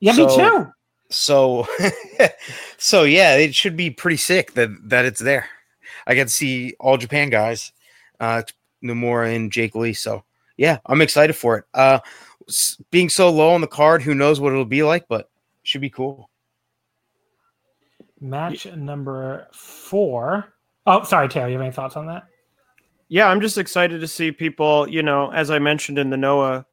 Yeah, 0.00 0.12
me 0.12 0.26
too. 0.26 0.72
So, 1.10 1.66
so 2.78 3.04
yeah, 3.04 3.36
it 3.36 3.54
should 3.54 3.76
be 3.76 3.90
pretty 3.90 4.16
sick 4.16 4.52
that 4.54 4.70
that 4.88 5.04
it's 5.04 5.20
there. 5.20 5.46
I 6.06 6.14
get 6.14 6.28
to 6.28 6.32
see 6.32 6.74
all 6.80 6.96
Japan 6.96 7.30
guys, 7.30 7.72
uh, 8.18 8.42
Nomura 8.82 9.34
and 9.34 9.52
Jake 9.52 9.74
Lee. 9.74 9.92
So 9.92 10.24
yeah, 10.56 10.78
I'm 10.86 11.02
excited 11.02 11.34
for 11.34 11.58
it. 11.58 11.64
Uh, 11.74 12.00
being 12.90 13.08
so 13.08 13.30
low 13.30 13.50
on 13.50 13.60
the 13.60 13.66
card, 13.66 14.02
who 14.02 14.14
knows 14.14 14.40
what 14.40 14.52
it'll 14.52 14.64
be 14.64 14.82
like, 14.82 15.06
but 15.08 15.30
should 15.62 15.80
be 15.80 15.90
cool. 15.90 16.30
Match 18.20 18.66
number 18.66 19.48
four. 19.52 20.54
Oh, 20.86 21.02
sorry, 21.04 21.28
Taylor. 21.28 21.48
You 21.48 21.54
have 21.54 21.62
any 21.62 21.72
thoughts 21.72 21.96
on 21.96 22.06
that? 22.06 22.24
Yeah, 23.08 23.28
I'm 23.28 23.40
just 23.40 23.58
excited 23.58 24.00
to 24.00 24.08
see 24.08 24.30
people, 24.30 24.88
you 24.88 25.02
know, 25.02 25.30
as 25.30 25.50
I 25.50 25.58
mentioned 25.58 25.98
in 25.98 26.10
the 26.10 26.16
Noah 26.16 26.66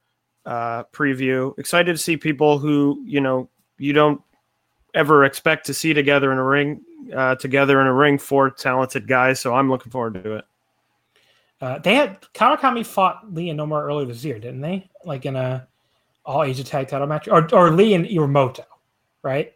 uh, 0.48 0.84
preview, 0.94 1.58
excited 1.60 1.92
to 1.92 2.02
see 2.02 2.16
people 2.16 2.58
who, 2.58 3.04
you 3.06 3.20
know, 3.20 3.50
you 3.78 3.92
don't 3.92 4.22
ever 4.94 5.26
expect 5.26 5.66
to 5.66 5.74
see 5.74 5.94
together 5.94 6.32
in 6.32 6.38
a 6.38 6.44
ring, 6.44 6.82
uh, 7.14 7.36
together 7.36 7.82
in 7.82 7.88
a 7.88 7.94
ring, 7.94 8.18
four 8.18 8.50
talented 8.50 9.08
guys. 9.08 9.42
So 9.42 9.54
I'm 9.54 9.70
looking 9.70 9.92
forward 9.92 10.24
to 10.24 10.36
it. 10.38 10.46
Uh, 11.60 11.80
they 11.80 11.96
had 11.96 12.22
Kawakami 12.34 12.86
fought 12.86 13.34
Lee 13.34 13.50
and 13.50 13.60
Nomura 13.60 13.84
earlier 13.84 14.06
this 14.06 14.24
year, 14.24 14.40
didn't 14.40 14.62
they? 14.62 14.90
Like 15.04 15.26
in 15.26 15.36
a 15.36 15.68
all 16.24 16.44
Asia 16.44 16.64
tag 16.64 16.88
title 16.88 17.08
match, 17.08 17.28
or 17.28 17.54
or 17.54 17.72
Lee 17.72 17.94
and 17.94 18.06
Iwamoto, 18.06 18.66
right? 19.24 19.54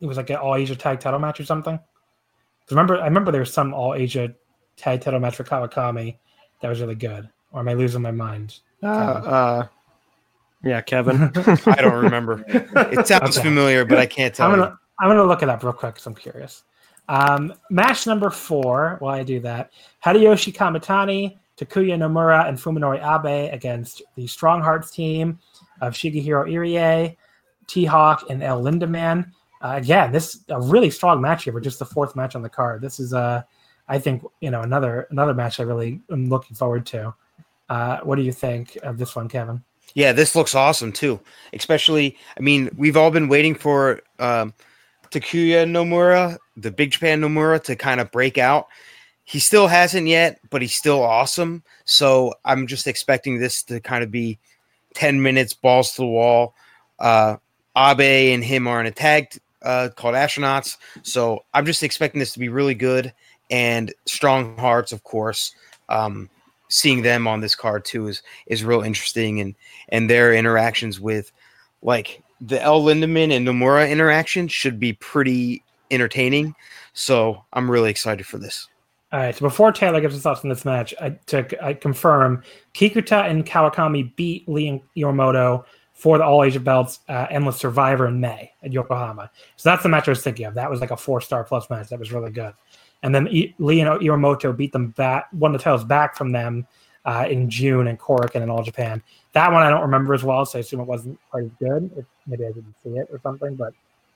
It 0.00 0.06
was 0.06 0.16
like 0.16 0.30
an 0.30 0.36
all 0.36 0.54
Asia 0.54 0.76
tag 0.76 1.00
title 1.00 1.18
match 1.18 1.40
or 1.40 1.44
something. 1.44 1.78
Remember, 2.70 3.00
I 3.00 3.04
remember 3.04 3.32
there 3.32 3.40
was 3.40 3.52
some 3.52 3.74
all 3.74 3.94
Asia 3.94 4.34
tag 4.76 5.02
title 5.02 5.20
match 5.20 5.36
for 5.36 5.44
Kawakami 5.44 6.16
that 6.62 6.68
was 6.68 6.80
really 6.80 6.94
good. 6.94 7.28
Or 7.52 7.60
am 7.60 7.68
I 7.68 7.74
losing 7.74 8.02
my 8.02 8.10
mind? 8.10 8.60
Uh, 8.84 8.88
uh, 8.88 9.66
yeah, 10.62 10.80
Kevin. 10.80 11.30
I 11.66 11.80
don't 11.82 12.02
remember. 12.04 12.44
It 12.48 13.06
sounds 13.06 13.36
Okay. 13.38 13.42
familiar, 13.48 13.84
but 13.84 13.98
I 13.98 14.06
can't 14.06 14.34
tell. 14.34 14.50
I'm 14.50 14.58
gonna 14.58 14.78
I'm 15.00 15.08
gonna 15.08 15.24
look 15.24 15.42
it 15.42 15.48
up 15.48 15.62
real 15.62 15.72
quick 15.72 15.94
because 15.94 16.06
I'm 16.06 16.14
curious. 16.14 16.62
Um, 17.08 17.52
match 17.70 18.06
number 18.06 18.30
four. 18.30 18.96
While 19.00 19.14
I 19.14 19.22
do 19.22 19.40
that, 19.40 19.70
Hideyoshi 20.04 20.54
Kamitani, 20.54 21.36
Takuya 21.58 21.96
Nomura, 21.98 22.48
and 22.48 22.56
Fuminori 22.58 22.98
Abe 23.02 23.52
against 23.52 24.02
the 24.16 24.26
Strong 24.26 24.62
Hearts 24.62 24.90
team 24.90 25.38
of 25.80 25.92
Shigehiro 25.94 26.48
Irie, 26.50 27.16
T 27.66 27.84
Hawk, 27.84 28.24
and 28.30 28.42
El 28.42 28.62
Lindaman. 28.62 29.30
Uh, 29.60 29.80
yeah, 29.84 30.06
this 30.06 30.40
a 30.48 30.60
really 30.60 30.90
strong 30.90 31.20
match 31.20 31.44
here. 31.44 31.52
We're 31.52 31.60
just 31.60 31.78
the 31.78 31.86
fourth 31.86 32.16
match 32.16 32.34
on 32.36 32.42
the 32.42 32.48
card. 32.50 32.80
This 32.80 33.00
is 33.00 33.12
uh, 33.12 33.42
I 33.88 33.98
think 33.98 34.22
you 34.40 34.50
know 34.50 34.62
another 34.62 35.08
another 35.10 35.34
match 35.34 35.60
I 35.60 35.64
really 35.64 36.00
am 36.10 36.28
looking 36.28 36.56
forward 36.56 36.86
to. 36.86 37.14
Uh, 37.74 37.98
what 38.04 38.14
do 38.14 38.22
you 38.22 38.30
think 38.30 38.78
of 38.84 38.98
this 38.98 39.16
one, 39.16 39.28
Kevin? 39.28 39.60
Yeah, 39.94 40.12
this 40.12 40.36
looks 40.36 40.54
awesome 40.54 40.92
too. 40.92 41.18
Especially, 41.52 42.16
I 42.38 42.40
mean, 42.40 42.70
we've 42.76 42.96
all 42.96 43.10
been 43.10 43.26
waiting 43.26 43.56
for 43.56 44.00
um, 44.20 44.54
Takuya 45.10 45.66
Nomura, 45.66 46.38
the 46.56 46.70
Big 46.70 46.92
Japan 46.92 47.20
Nomura, 47.20 47.60
to 47.64 47.74
kind 47.74 48.00
of 48.00 48.12
break 48.12 48.38
out. 48.38 48.68
He 49.24 49.40
still 49.40 49.66
hasn't 49.66 50.06
yet, 50.06 50.38
but 50.50 50.62
he's 50.62 50.76
still 50.76 51.02
awesome. 51.02 51.64
So 51.84 52.34
I'm 52.44 52.68
just 52.68 52.86
expecting 52.86 53.40
this 53.40 53.64
to 53.64 53.80
kind 53.80 54.04
of 54.04 54.10
be 54.12 54.38
10 54.94 55.20
minutes, 55.20 55.52
balls 55.52 55.94
to 55.94 56.02
the 56.02 56.06
wall. 56.06 56.54
Uh, 57.00 57.38
Abe 57.76 58.34
and 58.34 58.44
him 58.44 58.68
are 58.68 58.78
in 58.78 58.86
a 58.86 58.92
tag 58.92 59.36
uh, 59.62 59.88
called 59.96 60.14
Astronauts. 60.14 60.76
So 61.02 61.44
I'm 61.52 61.66
just 61.66 61.82
expecting 61.82 62.20
this 62.20 62.34
to 62.34 62.38
be 62.38 62.48
really 62.48 62.76
good 62.76 63.12
and 63.50 63.92
Strong 64.06 64.58
Hearts, 64.58 64.92
of 64.92 65.02
course. 65.02 65.52
Um, 65.88 66.30
seeing 66.68 67.02
them 67.02 67.26
on 67.26 67.40
this 67.40 67.54
card 67.54 67.84
too 67.84 68.08
is 68.08 68.22
is 68.46 68.64
real 68.64 68.82
interesting 68.82 69.40
and 69.40 69.54
and 69.90 70.08
their 70.08 70.34
interactions 70.34 71.00
with 71.00 71.32
like 71.82 72.22
the 72.40 72.60
El 72.62 72.82
Lindaman 72.82 73.34
and 73.34 73.46
Nomura 73.46 73.90
interaction 73.90 74.48
should 74.48 74.78
be 74.78 74.92
pretty 74.94 75.62
entertaining. 75.90 76.54
So 76.92 77.44
I'm 77.52 77.70
really 77.70 77.90
excited 77.90 78.26
for 78.26 78.38
this. 78.38 78.68
All 79.12 79.20
right. 79.20 79.34
So 79.34 79.42
before 79.42 79.70
Taylor 79.70 80.00
gives 80.00 80.14
his 80.14 80.22
thoughts 80.22 80.42
on 80.42 80.50
this 80.50 80.64
match, 80.64 80.92
I 81.00 81.10
took 81.26 81.54
I 81.62 81.74
confirm 81.74 82.42
Kikuta 82.74 83.30
and 83.30 83.46
Kawakami 83.46 84.14
beat 84.16 84.48
Lee 84.48 84.68
and 84.68 84.80
Iwamoto 84.96 85.64
for 85.92 86.18
the 86.18 86.24
All 86.24 86.42
Asia 86.42 86.58
belts, 86.58 86.98
uh, 87.08 87.26
Endless 87.30 87.56
Survivor 87.56 88.08
in 88.08 88.20
May 88.20 88.50
at 88.64 88.72
Yokohama. 88.72 89.30
So 89.56 89.68
that's 89.68 89.84
the 89.84 89.88
match 89.88 90.08
I 90.08 90.10
was 90.10 90.22
thinking 90.22 90.46
of. 90.46 90.54
That 90.54 90.68
was 90.68 90.80
like 90.80 90.90
a 90.90 90.96
four 90.96 91.20
star 91.20 91.44
plus 91.44 91.70
match. 91.70 91.88
That 91.90 92.00
was 92.00 92.12
really 92.12 92.32
good. 92.32 92.54
And 93.04 93.14
then 93.14 93.26
Lee 93.26 93.80
and 93.80 94.00
Iwamoto 94.00 94.56
beat 94.56 94.72
them 94.72 94.88
back, 94.88 95.28
won 95.34 95.52
the 95.52 95.58
titles 95.58 95.84
back 95.84 96.16
from 96.16 96.32
them 96.32 96.66
uh, 97.04 97.26
in 97.28 97.50
June 97.50 97.86
in 97.86 97.98
and 97.98 98.42
in 98.42 98.50
All 98.50 98.62
Japan. 98.62 99.02
That 99.34 99.52
one 99.52 99.62
I 99.62 99.68
don't 99.68 99.82
remember 99.82 100.14
as 100.14 100.24
well, 100.24 100.46
so 100.46 100.58
I 100.58 100.60
assume 100.60 100.80
it 100.80 100.86
wasn't 100.86 101.20
quite 101.30 101.44
as 101.44 101.50
good. 101.58 102.06
Maybe 102.26 102.46
I 102.46 102.52
didn't 102.52 102.74
see 102.82 102.96
it 102.96 103.06
or 103.12 103.20
something, 103.22 103.56
but 103.56 103.74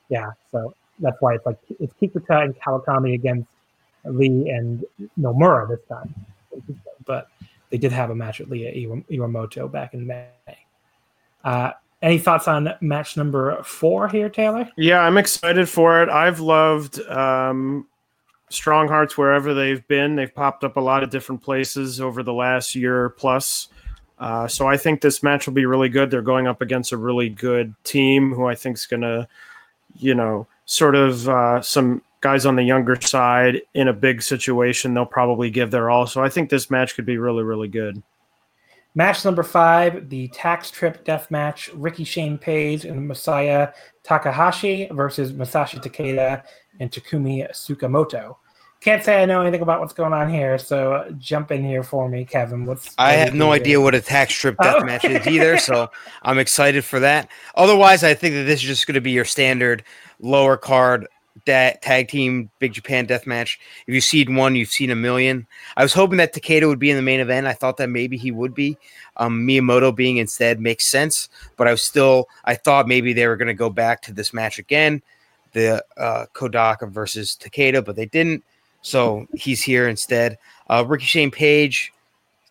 yeah. 0.09 0.31
So 0.51 0.75
that's 1.01 1.19
why 1.21 1.35
it's 1.35 1.45
like 1.45 1.59
it's 1.79 1.93
Kikuta 2.01 2.45
and 2.45 2.59
Kawakami 2.59 3.13
against 3.13 3.47
Lee 4.07 4.49
and 4.49 4.83
Nomura 5.21 5.69
this 5.69 5.81
time. 5.87 6.15
But 7.05 7.29
they 7.69 7.77
did 7.77 7.93
have 7.93 8.09
a 8.09 8.15
match 8.15 8.39
with 8.39 8.49
Lee 8.49 8.89
Iwamoto 9.11 9.71
back 9.71 9.93
in 9.93 10.07
May. 10.07 10.29
Uh, 11.45 11.73
any 12.01 12.17
thoughts 12.17 12.49
on 12.49 12.73
match 12.81 13.19
number 13.19 13.63
four 13.65 14.09
here, 14.09 14.31
Taylor? 14.31 14.71
Yeah, 14.79 15.01
I'm 15.01 15.19
excited 15.19 15.69
for 15.69 16.03
it. 16.03 16.09
I've 16.09 16.41
loved 16.41 17.01
um, 17.03 17.87
Strong 18.51 18.89
Hearts 18.89 19.17
wherever 19.17 19.55
they've 19.55 19.87
been. 19.89 20.17
They've 20.17 20.35
popped 20.35 20.65
up 20.65 20.77
a 20.77 20.81
lot 20.81 21.03
of 21.03 21.11
different 21.11 21.43
places 21.43 22.01
over 22.01 22.23
the 22.23 22.33
last 22.33 22.75
year 22.75 23.11
plus. 23.11 23.69
Uh, 24.19 24.49
so 24.49 24.67
I 24.67 24.77
think 24.77 25.01
this 25.01 25.23
match 25.23 25.47
will 25.47 25.55
be 25.55 25.67
really 25.67 25.89
good. 25.89 26.11
They're 26.11 26.23
going 26.23 26.47
up 26.47 26.61
against 26.61 26.93
a 26.93 26.97
really 26.97 27.29
good 27.29 27.75
team 27.85 28.33
who 28.33 28.47
I 28.47 28.55
think 28.55 28.77
is 28.77 28.87
going 28.87 29.03
to, 29.03 29.29
you 29.97 30.15
know, 30.15 30.47
sort 30.65 30.97
of 30.97 31.29
uh, 31.29 31.61
some 31.63 32.03
guys 32.21 32.45
on 32.45 32.57
the 32.57 32.65
younger 32.65 33.01
side 33.01 33.63
in 33.75 33.89
a 33.89 33.93
big 33.93 34.23
situation. 34.23 34.93
They'll 34.95 35.07
probably 35.07 35.51
give 35.51 35.71
their 35.71 35.91
all. 35.91 36.07
So 36.07 36.23
I 36.23 36.29
think 36.29 36.51
this 36.51 36.71
match 36.71 36.95
could 36.95 37.07
be 37.07 37.19
really, 37.19 37.45
really 37.45 37.69
good. 37.69 38.03
Match 38.95 39.25
number 39.25 39.45
five, 39.45 40.09
the 40.09 40.27
tax 40.29 40.71
trip 40.73 41.05
death 41.05 41.31
match, 41.31 41.71
Ricky 41.75 42.03
Shane 42.03 42.37
Page 42.37 42.85
and 42.85 43.09
Masaya 43.09 43.73
Takahashi 44.03 44.89
versus 44.91 45.33
Masashi 45.33 45.81
Takeda 45.81 46.43
and 46.81 46.91
Takumi 46.91 47.49
Tsukamoto. 47.51 48.37
Can't 48.81 49.03
say 49.03 49.21
I 49.21 49.27
know 49.27 49.41
anything 49.41 49.63
about 49.63 49.81
what's 49.81 49.93
going 49.93 50.13
on 50.13 50.31
here, 50.33 50.57
so 50.57 50.93
uh, 50.93 51.11
jump 51.19 51.51
in 51.51 51.65
here 51.65 51.83
for 51.83 52.09
me, 52.09 52.25
Kevin. 52.25 52.65
What's 52.65 52.95
I 52.97 53.15
have 53.15 53.35
no 53.35 53.51
idea 53.51 53.81
what 53.81 53.97
a 53.97 54.01
tax 54.01 54.35
strip 54.35 54.57
death 54.63 54.77
Oh. 54.79 54.85
match 54.85 55.05
is 55.05 55.27
either, 55.27 55.59
so 55.59 55.91
I'm 56.23 56.39
excited 56.39 56.85
for 56.85 57.01
that. 57.01 57.29
Otherwise, 57.57 58.05
I 58.05 58.15
think 58.15 58.35
that 58.37 58.45
this 58.45 58.61
is 58.61 58.67
just 58.69 58.87
going 58.87 58.95
to 58.95 59.01
be 59.01 59.11
your 59.11 59.25
standard 59.25 59.83
lower 60.21 60.57
card 60.57 61.09
da- 61.45 61.75
tag 61.83 62.07
team 62.07 62.51
Big 62.61 62.73
Japan 62.73 63.05
death 63.07 63.27
match. 63.27 63.59
If 63.89 63.95
you've 63.95 64.05
seen 64.05 64.37
one, 64.37 64.55
you've 64.55 64.69
seen 64.69 64.91
a 64.91 64.97
million. 64.97 65.49
I 65.77 65.83
was 65.83 65.93
hoping 65.93 66.19
that 66.19 66.33
Takeda 66.33 66.69
would 66.69 66.79
be 66.79 66.91
in 66.91 66.97
the 66.97 67.03
main 67.03 67.19
event. 67.19 67.49
I 67.49 67.55
thought 67.55 67.79
that 67.79 67.89
maybe 67.91 68.17
he 68.17 68.31
would 68.31 68.55
be. 68.55 68.79
Um, 69.17 69.45
Miyamoto 69.45 69.93
being 69.95 70.19
instead 70.19 70.61
makes 70.61 70.87
sense, 70.87 71.29
but 71.57 71.67
I 71.67 71.73
was 71.73 71.83
still 71.83 72.29
I 72.45 72.55
thought 72.55 72.87
maybe 72.87 73.13
they 73.13 73.27
were 73.27 73.37
going 73.37 73.49
to 73.49 73.55
go 73.55 73.71
back 73.71 74.03
to 74.03 74.13
this 74.13 74.33
match 74.33 74.61
again, 74.61 75.03
the 75.53 75.85
uh, 75.97 76.27
Kodaka 76.35 76.91
versus 76.91 77.37
Takeda, 77.41 77.85
but 77.85 77.97
they 77.97 78.07
didn't. 78.07 78.45
So 78.83 79.27
he's 79.35 79.63
here 79.63 79.89
instead. 79.89 80.39
Uh, 80.69 80.85
Ricky 80.87 81.05
Shane 81.05 81.31
Page, 81.31 81.93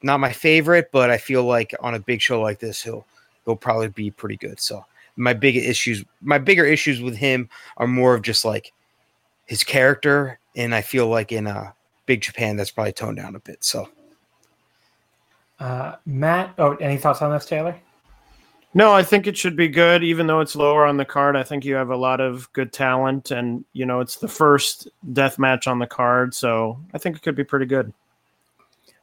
not 0.03 0.19
my 0.19 0.32
favorite, 0.32 0.90
but 0.92 1.09
I 1.09 1.17
feel 1.17 1.43
like 1.43 1.74
on 1.80 1.95
a 1.95 2.00
big 2.00 2.22
show 2.22 2.42
like 2.42 2.59
this, 2.59 2.82
he'll 2.84 3.06
he'll 3.45 3.56
probably 3.56 3.90
be 3.90 4.11
pretty 4.11 4.38
good. 4.38 4.59
So 4.59 4.85
my 5.16 5.34
big 5.34 5.56
issues, 5.56 6.03
my 6.22 6.38
bigger 6.38 6.66
issues 6.66 7.01
with 7.01 7.16
him 7.16 7.50
are 7.77 7.88
more 7.88 8.14
of 8.14 8.22
just 8.22 8.45
like 8.45 8.74
his 9.45 9.64
character, 9.64 10.40
and 10.56 10.76
I 10.76 10.82
feel 10.82 11.08
like 11.08 11.32
in 11.32 11.48
uh, 11.48 11.72
Big 12.06 12.22
Japan 12.22 12.58
that's 12.58 12.72
probably 12.72 12.93
toned 12.93 13.17
down 13.17 13.35
a 13.35 13.40
bit. 13.40 13.64
So 13.64 13.90
Uh, 15.59 15.95
Matt, 16.06 16.53
oh, 16.59 16.76
any 16.76 16.98
thoughts 16.98 17.22
on 17.22 17.32
this, 17.32 17.45
Taylor? 17.45 17.76
No, 18.78 18.94
I 18.94 19.02
think 19.02 19.26
it 19.26 19.36
should 19.36 19.56
be 19.56 19.70
good, 19.70 20.04
even 20.04 20.28
though 20.28 20.40
it's 20.40 20.56
lower 20.56 20.86
on 20.86 20.98
the 20.98 21.04
card. 21.04 21.36
I 21.36 21.42
think 21.42 21.66
you 21.66 21.74
have 21.74 21.90
a 21.90 21.98
lot 21.98 22.22
of 22.22 22.54
good 22.54 22.72
talent, 22.72 23.32
and 23.32 23.66
you 23.74 23.88
know 23.88 24.02
it's 24.02 24.18
the 24.18 24.28
first 24.28 24.88
death 25.14 25.40
match 25.40 25.66
on 25.66 25.80
the 25.80 25.88
card, 25.88 26.36
so 26.36 26.80
I 26.94 27.00
think 27.00 27.16
it 27.16 27.24
could 27.24 27.36
be 27.36 27.44
pretty 27.44 27.66
good. 27.66 27.92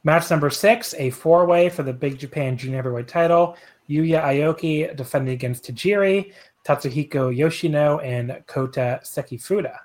Match 0.05 0.31
number 0.31 0.49
six, 0.49 0.93
a 0.93 1.09
four 1.09 1.45
way 1.45 1.67
for 1.67 1.83
the 1.83 1.91
Big 1.91 2.17
Japan 2.17 2.55
Junior 2.55 2.77
Heavyweight 2.77 3.09
title. 3.09 3.57
Yuya 3.89 4.23
Aoki 4.23 4.95
defending 4.95 5.33
against 5.33 5.65
Tajiri, 5.65 6.31
Tatsuhiko 6.63 7.35
Yoshino, 7.35 7.99
and 7.99 8.41
Kota 8.47 9.01
Sekifuda. 9.03 9.79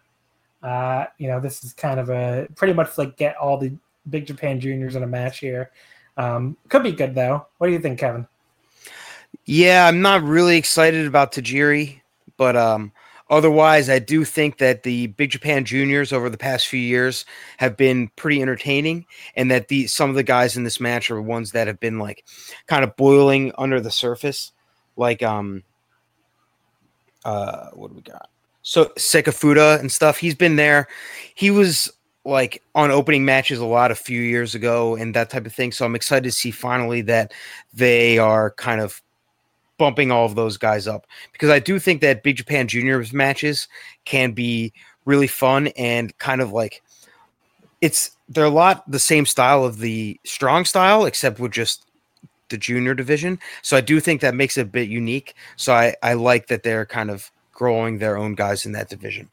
Uh, 0.62 1.06
you 1.18 1.26
know, 1.26 1.40
this 1.40 1.64
is 1.64 1.72
kind 1.72 1.98
of 1.98 2.10
a 2.10 2.46
pretty 2.54 2.74
much 2.74 2.96
like 2.96 3.16
get 3.16 3.36
all 3.38 3.58
the 3.58 3.72
Big 4.08 4.24
Japan 4.24 4.60
juniors 4.60 4.94
in 4.94 5.02
a 5.02 5.08
match 5.08 5.40
here. 5.40 5.72
Um, 6.16 6.56
could 6.68 6.84
be 6.84 6.92
good 6.92 7.12
though. 7.12 7.48
What 7.58 7.66
do 7.66 7.72
you 7.72 7.80
think, 7.80 7.98
Kevin? 7.98 8.28
Yeah, 9.52 9.88
I'm 9.88 10.00
not 10.00 10.22
really 10.22 10.56
excited 10.56 11.08
about 11.08 11.32
Tajiri, 11.32 12.00
but 12.36 12.56
um, 12.56 12.92
otherwise, 13.30 13.90
I 13.90 13.98
do 13.98 14.24
think 14.24 14.58
that 14.58 14.84
the 14.84 15.08
Big 15.08 15.30
Japan 15.30 15.64
juniors 15.64 16.12
over 16.12 16.30
the 16.30 16.38
past 16.38 16.68
few 16.68 16.78
years 16.78 17.24
have 17.56 17.76
been 17.76 18.06
pretty 18.14 18.40
entertaining, 18.40 19.06
and 19.34 19.50
that 19.50 19.66
the 19.66 19.88
some 19.88 20.08
of 20.08 20.14
the 20.14 20.22
guys 20.22 20.56
in 20.56 20.62
this 20.62 20.78
match 20.78 21.10
are 21.10 21.20
ones 21.20 21.50
that 21.50 21.66
have 21.66 21.80
been 21.80 21.98
like 21.98 22.24
kind 22.68 22.84
of 22.84 22.94
boiling 22.94 23.50
under 23.58 23.80
the 23.80 23.90
surface, 23.90 24.52
like 24.94 25.20
um, 25.20 25.64
uh, 27.24 27.70
what 27.72 27.88
do 27.88 27.96
we 27.96 28.02
got? 28.02 28.30
So 28.62 28.84
Sekifuda 28.96 29.80
and 29.80 29.90
stuff. 29.90 30.18
He's 30.18 30.36
been 30.36 30.54
there. 30.54 30.86
He 31.34 31.50
was 31.50 31.92
like 32.24 32.62
on 32.76 32.92
opening 32.92 33.24
matches 33.24 33.58
a 33.58 33.66
lot 33.66 33.90
a 33.90 33.96
few 33.96 34.20
years 34.20 34.54
ago 34.54 34.94
and 34.94 35.12
that 35.16 35.28
type 35.28 35.44
of 35.44 35.52
thing. 35.52 35.72
So 35.72 35.84
I'm 35.84 35.96
excited 35.96 36.22
to 36.22 36.30
see 36.30 36.52
finally 36.52 37.00
that 37.02 37.32
they 37.74 38.16
are 38.18 38.52
kind 38.52 38.80
of 38.80 39.02
bumping 39.80 40.10
all 40.10 40.26
of 40.26 40.34
those 40.34 40.58
guys 40.58 40.86
up 40.86 41.06
because 41.32 41.48
I 41.48 41.58
do 41.58 41.78
think 41.78 42.02
that 42.02 42.22
Big 42.22 42.36
Japan 42.36 42.68
Juniors 42.68 43.14
matches 43.14 43.66
can 44.04 44.32
be 44.32 44.74
really 45.06 45.26
fun 45.26 45.68
and 45.68 46.16
kind 46.18 46.42
of 46.42 46.52
like 46.52 46.82
it's 47.80 48.10
they're 48.28 48.44
a 48.44 48.50
lot 48.50 48.88
the 48.88 48.98
same 48.98 49.24
style 49.24 49.64
of 49.64 49.78
the 49.78 50.20
strong 50.22 50.66
style 50.66 51.06
except 51.06 51.40
with 51.40 51.50
just 51.50 51.86
the 52.50 52.58
junior 52.58 52.94
division. 52.94 53.38
So 53.62 53.74
I 53.74 53.80
do 53.80 54.00
think 54.00 54.20
that 54.20 54.34
makes 54.34 54.58
it 54.58 54.62
a 54.62 54.66
bit 54.66 54.90
unique. 54.90 55.34
So 55.56 55.72
I, 55.72 55.94
I 56.02 56.12
like 56.12 56.48
that 56.48 56.62
they're 56.62 56.84
kind 56.84 57.10
of 57.10 57.32
growing 57.54 57.98
their 57.98 58.18
own 58.18 58.34
guys 58.34 58.66
in 58.66 58.72
that 58.72 58.90
division. 58.90 59.30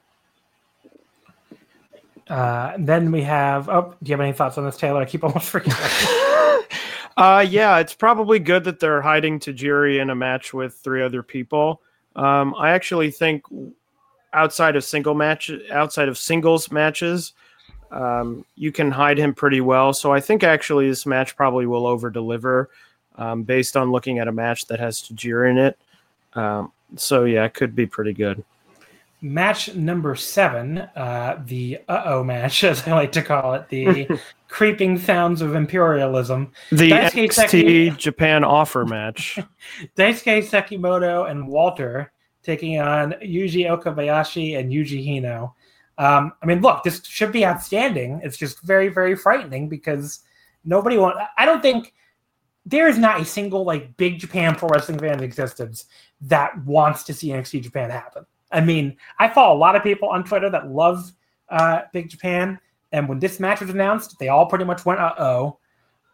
Uh, 2.30 2.74
then 2.78 3.12
we 3.12 3.22
have. 3.24 3.68
Oh, 3.68 3.96
do 4.02 4.10
you 4.10 4.14
have 4.14 4.22
any 4.22 4.32
thoughts 4.32 4.58
on 4.58 4.64
this, 4.64 4.78
Taylor? 4.78 5.02
I 5.02 5.06
keep 5.06 5.26
almost 5.26 5.50
forgetting. 5.50 5.76
Uh, 7.18 7.44
yeah, 7.50 7.80
it's 7.80 7.96
probably 7.96 8.38
good 8.38 8.64
that 8.64 8.80
they're 8.80 9.02
hiding 9.02 9.40
Tajiri 9.40 10.00
in 10.00 10.12
a 10.12 10.16
match 10.16 10.54
with 10.54 10.76
three 10.76 11.02
other 11.02 11.24
people. 11.24 11.82
Um, 12.16 12.54
I 12.56 12.72
actually 12.72 13.10
think 13.10 13.44
outside 14.34 14.76
of 14.76 14.84
single 14.84 15.16
match, 15.16 15.50
outside 15.72 16.10
of 16.10 16.18
singles 16.18 16.72
matches, 16.72 17.34
um, 17.92 18.46
you 18.56 18.72
can 18.72 18.92
hide 18.92 19.18
him 19.18 19.34
pretty 19.34 19.62
well. 19.62 19.94
So 19.94 20.14
I 20.14 20.20
think 20.20 20.44
actually 20.44 20.88
this 20.88 21.08
match 21.08 21.36
probably 21.36 21.66
will 21.66 21.88
over 21.88 22.12
deliver 22.12 22.70
um, 23.16 23.42
based 23.44 23.76
on 23.76 23.92
looking 23.92 24.20
at 24.20 24.28
a 24.28 24.32
match 24.32 24.68
that 24.68 24.80
has 24.80 25.02
Tajiri 25.02 25.52
in 25.52 25.58
it. 25.58 25.78
Um, 26.34 26.72
so 26.98 27.26
yeah, 27.26 27.46
it 27.46 27.56
could 27.56 27.76
be 27.76 27.88
pretty 27.88 28.14
good. 28.14 28.44
Match 29.22 29.74
number 29.76 30.16
seven, 30.16 30.78
uh, 30.78 31.42
the 31.46 31.80
uh 31.88 32.04
oh 32.06 32.24
match, 32.24 32.64
as 32.64 32.88
I 32.88 32.94
like 32.94 33.12
to 33.14 33.22
call 33.22 33.54
it, 33.54 33.68
the 33.70 34.08
creeping 34.48 34.98
sounds 34.98 35.42
of 35.42 35.56
imperialism. 35.56 36.52
The 36.72 36.92
Daisuke 36.92 37.30
NXT 37.30 37.34
Seki- 37.34 37.90
Japan 37.98 38.44
offer 38.44 38.86
match. 38.86 39.40
Daisuke 39.96 40.44
Sekimoto 40.44 41.30
and 41.30 41.48
Walter 41.48 42.12
taking 42.44 42.80
on 42.80 43.14
Yuji 43.24 43.68
Okabayashi 43.68 44.58
and 44.58 44.72
Yuji 44.72 45.06
Hino. 45.06 45.54
Um, 45.98 46.32
I 46.42 46.46
mean, 46.46 46.62
look, 46.62 46.84
this 46.84 47.04
should 47.06 47.32
be 47.32 47.46
outstanding. 47.46 48.22
It's 48.24 48.38
just 48.38 48.62
very, 48.62 48.88
very 48.88 49.16
frightening 49.16 49.68
because 49.68 50.20
nobody 50.64 50.98
want. 50.98 51.18
I 51.38 51.46
don't 51.46 51.62
think 51.62 51.94
there 52.66 52.88
is 52.88 52.98
not 52.98 53.20
a 53.20 53.26
single 53.26 53.64
like 53.64 53.98
big 53.98 54.20
Japan 54.20 54.56
pro 54.56 54.70
wrestling 54.70 55.00
fan 55.00 55.14
in 55.14 55.24
existence 55.24 55.86
that 56.22 56.58
wants 56.66 57.04
to 57.04 57.14
see 57.14 57.30
NXT 57.30 57.64
Japan 57.64 57.90
happen. 57.90 58.26
I 58.52 58.62
mean, 58.62 58.98
I 59.20 59.30
follow 59.30 59.56
a 59.56 59.60
lot 59.60 59.76
of 59.76 59.84
people 59.84 60.10
on 60.10 60.24
Twitter 60.24 60.50
that 60.50 60.70
love 60.70 61.12
uh, 61.50 61.82
Big 61.94 62.10
Japan, 62.10 62.60
and 62.92 63.08
when 63.08 63.20
this 63.20 63.40
match 63.40 63.62
was 63.62 63.70
announced, 63.70 64.18
they 64.20 64.30
all 64.30 64.46
pretty 64.46 64.66
much 64.66 64.86
went 64.86 65.00
uh 65.00 65.14
oh. 65.18 65.60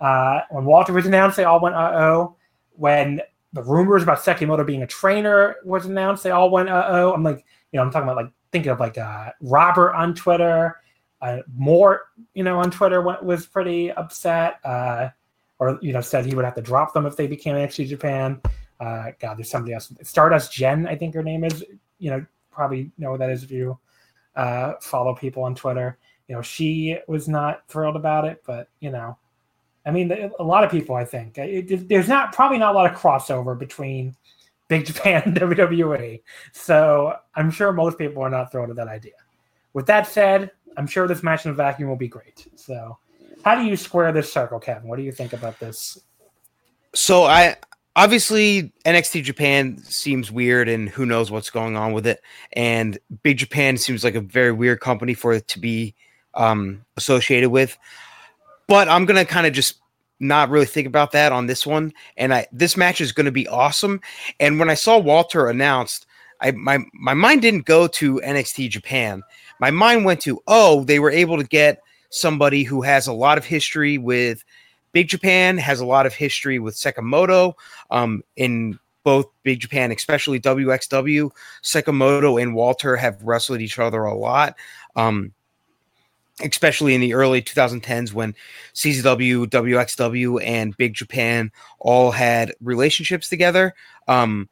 Uh, 0.01 0.41
when 0.49 0.65
Walter 0.65 0.93
was 0.93 1.05
announced, 1.05 1.37
they 1.37 1.43
all 1.43 1.59
went 1.59 1.75
uh 1.75 1.91
oh. 1.93 2.35
When 2.75 3.21
the 3.53 3.63
rumors 3.63 4.03
about 4.03 4.19
Sekimoto 4.19 4.65
being 4.65 4.81
a 4.81 4.87
trainer 4.87 5.57
was 5.63 5.85
announced, 5.85 6.23
they 6.23 6.31
all 6.31 6.49
went 6.49 6.69
uh 6.69 6.85
oh. 6.87 7.13
I'm 7.13 7.23
like, 7.23 7.45
you 7.71 7.77
know, 7.77 7.83
I'm 7.83 7.91
talking 7.91 8.09
about 8.09 8.17
like 8.17 8.31
thinking 8.51 8.71
of 8.71 8.79
like 8.79 8.97
uh, 8.97 9.31
Robert 9.41 9.93
on 9.93 10.13
Twitter, 10.15 10.77
uh, 11.21 11.39
Mort, 11.55 12.01
you 12.33 12.43
know, 12.43 12.59
on 12.59 12.71
Twitter 12.71 13.01
went, 13.01 13.23
was 13.23 13.45
pretty 13.45 13.91
upset, 13.91 14.59
uh, 14.63 15.09
or 15.59 15.77
you 15.81 15.93
know, 15.93 16.01
said 16.01 16.25
he 16.25 16.35
would 16.35 16.45
have 16.45 16.55
to 16.55 16.61
drop 16.61 16.93
them 16.93 17.05
if 17.05 17.17
they 17.17 17.27
became 17.27 17.55
NXT 17.55 17.87
Japan. 17.87 18.41
Uh, 18.79 19.11
God, 19.19 19.37
there's 19.37 19.49
somebody 19.49 19.73
else. 19.73 19.91
Stardust 20.03 20.51
Jen, 20.51 20.87
I 20.87 20.95
think 20.95 21.13
her 21.15 21.23
name 21.23 21.43
is. 21.43 21.63
You 21.99 22.11
know, 22.11 22.25
probably 22.51 22.91
know 22.97 23.11
what 23.11 23.19
that 23.19 23.29
is 23.29 23.43
if 23.43 23.51
you 23.51 23.77
uh, 24.35 24.73
follow 24.81 25.15
people 25.15 25.43
on 25.43 25.55
Twitter. 25.55 25.97
you 26.27 26.35
know, 26.35 26.41
she 26.41 26.97
was 27.07 27.27
not 27.27 27.67
thrilled 27.67 27.95
about 27.95 28.25
it, 28.25 28.41
but 28.45 28.69
you 28.79 28.89
know, 28.89 29.17
I 29.85 29.91
mean, 29.91 30.11
a 30.11 30.43
lot 30.43 30.63
of 30.63 30.71
people, 30.71 30.95
I 30.95 31.03
think, 31.03 31.37
it, 31.37 31.89
there's 31.89 32.07
not 32.07 32.33
probably 32.33 32.57
not 32.57 32.73
a 32.73 32.77
lot 32.77 32.91
of 32.91 32.97
crossover 32.97 33.57
between 33.57 34.15
Big 34.69 34.85
Japan 34.85 35.21
and 35.25 35.35
WWE. 35.35 36.21
So 36.53 37.15
I'm 37.35 37.51
sure 37.51 37.73
most 37.73 37.97
people 37.97 38.23
are 38.23 38.29
not 38.29 38.51
thrilled 38.51 38.69
at 38.69 38.75
that 38.77 38.87
idea. 38.87 39.13
With 39.73 39.85
that 39.87 40.07
said, 40.07 40.51
I'm 40.77 40.87
sure 40.87 41.07
this 41.07 41.21
match 41.21 41.45
in 41.45 41.51
a 41.51 41.53
vacuum 41.53 41.89
will 41.89 41.95
be 41.95 42.07
great. 42.07 42.47
So, 42.55 42.97
how 43.43 43.55
do 43.55 43.63
you 43.63 43.75
square 43.75 44.11
this 44.11 44.31
circle, 44.31 44.59
Kevin? 44.59 44.87
What 44.87 44.95
do 44.95 45.03
you 45.03 45.11
think 45.11 45.33
about 45.33 45.59
this? 45.59 45.99
So 46.95 47.23
I 47.23 47.57
obviously 47.95 48.73
NXT 48.85 49.23
Japan 49.23 49.77
seems 49.83 50.31
weird, 50.31 50.69
and 50.69 50.89
who 50.89 51.05
knows 51.05 51.31
what's 51.31 51.49
going 51.49 51.75
on 51.75 51.93
with 51.93 52.07
it. 52.07 52.21
And 52.53 52.97
Big 53.23 53.37
Japan 53.37 53.77
seems 53.77 54.03
like 54.03 54.15
a 54.15 54.21
very 54.21 54.51
weird 54.51 54.79
company 54.79 55.13
for 55.13 55.33
it 55.33 55.47
to 55.49 55.59
be 55.59 55.95
um, 56.33 56.83
associated 56.97 57.49
with. 57.49 57.77
But 58.67 58.87
I'm 58.87 59.05
gonna 59.05 59.25
kind 59.25 59.47
of 59.47 59.53
just 59.53 59.79
not 60.19 60.49
really 60.49 60.65
think 60.65 60.87
about 60.87 61.11
that 61.11 61.31
on 61.31 61.47
this 61.47 61.67
one. 61.67 61.93
And 62.17 62.33
I 62.33 62.47
this 62.51 62.77
match 62.77 63.01
is 63.01 63.11
going 63.11 63.25
to 63.25 63.31
be 63.31 63.47
awesome. 63.47 64.01
And 64.39 64.59
when 64.59 64.69
I 64.69 64.73
saw 64.73 64.97
Walter 64.97 65.47
announced, 65.47 66.05
I 66.41 66.51
my 66.51 66.79
my 66.93 67.13
mind 67.13 67.41
didn't 67.41 67.65
go 67.65 67.87
to 67.87 68.21
NXT 68.21 68.69
Japan. 68.69 69.21
My 69.59 69.71
mind 69.71 70.05
went 70.05 70.21
to 70.21 70.41
oh, 70.47 70.83
they 70.85 70.99
were 70.99 71.11
able 71.11 71.37
to 71.37 71.43
get 71.43 71.81
somebody 72.09 72.63
who 72.63 72.81
has 72.81 73.07
a 73.07 73.13
lot 73.13 73.37
of 73.37 73.45
history 73.45 73.97
with 73.97 74.43
Big 74.93 75.09
Japan, 75.09 75.57
has 75.57 75.79
a 75.79 75.85
lot 75.85 76.05
of 76.05 76.13
history 76.13 76.59
with 76.59 76.75
Sekimoto. 76.75 77.55
Um, 77.91 78.23
in 78.35 78.79
both 79.03 79.27
Big 79.43 79.59
Japan, 79.59 79.91
especially 79.91 80.39
WXW, 80.39 81.29
Sekimoto 81.61 82.41
and 82.41 82.55
Walter 82.55 82.95
have 82.95 83.21
wrestled 83.21 83.59
each 83.59 83.77
other 83.77 84.03
a 84.03 84.17
lot. 84.17 84.55
Um, 84.95 85.33
especially 86.41 86.95
in 86.95 87.01
the 87.01 87.13
early 87.13 87.41
2010s 87.41 88.13
when 88.13 88.33
CZW, 88.73 89.45
WXW, 89.47 90.43
and 90.43 90.75
Big 90.77 90.93
Japan 90.93 91.51
all 91.79 92.11
had 92.11 92.53
relationships 92.61 93.29
together. 93.29 93.75
Um, 94.07 94.49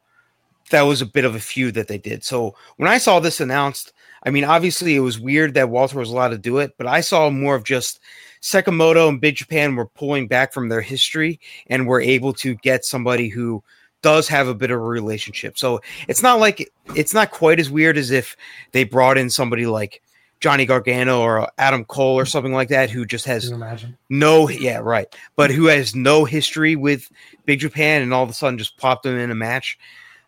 that 0.70 0.82
was 0.82 1.02
a 1.02 1.06
bit 1.06 1.24
of 1.24 1.34
a 1.34 1.40
feud 1.40 1.74
that 1.74 1.88
they 1.88 1.98
did. 1.98 2.22
So 2.24 2.54
when 2.76 2.88
I 2.88 2.98
saw 2.98 3.18
this 3.18 3.40
announced, 3.40 3.92
I 4.22 4.30
mean, 4.30 4.44
obviously 4.44 4.94
it 4.94 5.00
was 5.00 5.18
weird 5.18 5.54
that 5.54 5.70
Walter 5.70 5.98
was 5.98 6.10
allowed 6.10 6.28
to 6.28 6.38
do 6.38 6.58
it, 6.58 6.74
but 6.78 6.86
I 6.86 7.00
saw 7.00 7.28
more 7.30 7.56
of 7.56 7.64
just 7.64 8.00
Sekimoto 8.42 9.08
and 9.08 9.20
Big 9.20 9.36
Japan 9.36 9.76
were 9.76 9.86
pulling 9.86 10.26
back 10.26 10.52
from 10.52 10.68
their 10.68 10.80
history 10.80 11.40
and 11.68 11.86
were 11.86 12.00
able 12.00 12.32
to 12.34 12.54
get 12.56 12.84
somebody 12.84 13.28
who 13.28 13.62
does 14.02 14.26
have 14.28 14.48
a 14.48 14.54
bit 14.54 14.70
of 14.70 14.78
a 14.78 14.82
relationship. 14.82 15.56
So 15.56 15.80
it's 16.08 16.22
not 16.22 16.40
like 16.40 16.70
it's 16.96 17.14
not 17.14 17.30
quite 17.30 17.60
as 17.60 17.70
weird 17.70 17.96
as 17.96 18.10
if 18.10 18.36
they 18.72 18.84
brought 18.84 19.16
in 19.16 19.30
somebody 19.30 19.64
like 19.66 20.02
Johnny 20.40 20.66
Gargano 20.66 21.20
or 21.20 21.48
Adam 21.58 21.84
Cole 21.84 22.18
or 22.18 22.26
something 22.26 22.52
like 22.52 22.68
that, 22.68 22.90
who 22.90 23.06
just 23.06 23.24
has 23.26 23.48
no, 24.08 24.48
yeah, 24.48 24.78
right, 24.78 25.06
but 25.36 25.52
who 25.52 25.66
has 25.66 25.94
no 25.94 26.24
history 26.24 26.74
with 26.74 27.08
Big 27.46 27.60
Japan, 27.60 28.02
and 28.02 28.12
all 28.12 28.24
of 28.24 28.30
a 28.30 28.32
sudden 28.32 28.58
just 28.58 28.76
popped 28.76 29.04
them 29.04 29.16
in 29.16 29.30
a 29.30 29.36
match. 29.36 29.78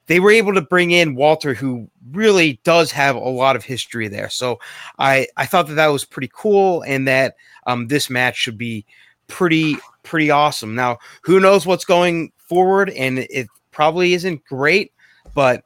They 0.07 0.21
were 0.21 0.31
able 0.31 0.55
to 0.55 0.61
bring 0.61 0.91
in 0.91 1.15
Walter, 1.15 1.55
who 1.55 1.89
really 2.13 2.61
does 2.65 2.93
have 2.93 3.17
a 3.17 3.21
lot 3.21 3.57
of 3.57 3.65
history 3.65 4.09
there. 4.09 4.29
So 4.29 4.61
I 4.99 5.29
I 5.37 5.47
thought 5.47 5.67
that 5.69 5.75
that 5.75 5.89
was 5.89 6.05
pretty 6.05 6.31
cool, 6.35 6.83
and 6.83 7.09
that 7.09 7.37
um, 7.67 7.89
this 7.89 8.11
match 8.11 8.37
should 8.37 8.59
be 8.59 8.85
pretty 9.29 9.77
pretty 10.03 10.31
awesome. 10.31 10.75
Now, 10.75 10.99
who 11.23 11.41
knows 11.41 11.67
what's 11.67 11.85
going 11.85 12.33
forward, 12.37 12.91
and 12.91 13.19
it 13.19 13.49
probably 13.71 14.15
isn't 14.15 14.45
great, 14.45 14.93
but 15.35 15.65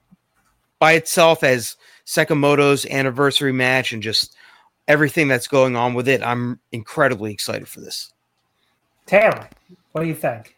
by 0.78 0.92
itself 0.92 1.42
as 1.42 1.76
Sekimoto's 2.07 2.86
anniversary 2.86 3.52
match 3.52 3.92
and 3.92 4.02
just 4.02 4.34
everything 4.89 5.28
that's 5.28 5.47
going 5.47 5.76
on 5.76 5.94
with 5.94 6.08
it. 6.08 6.23
I'm 6.23 6.58
incredibly 6.73 7.33
excited 7.33 7.68
for 7.68 7.81
this. 7.81 8.12
Taylor, 9.07 9.49
what 9.92 10.02
do 10.02 10.08
you 10.08 10.15
think? 10.15 10.57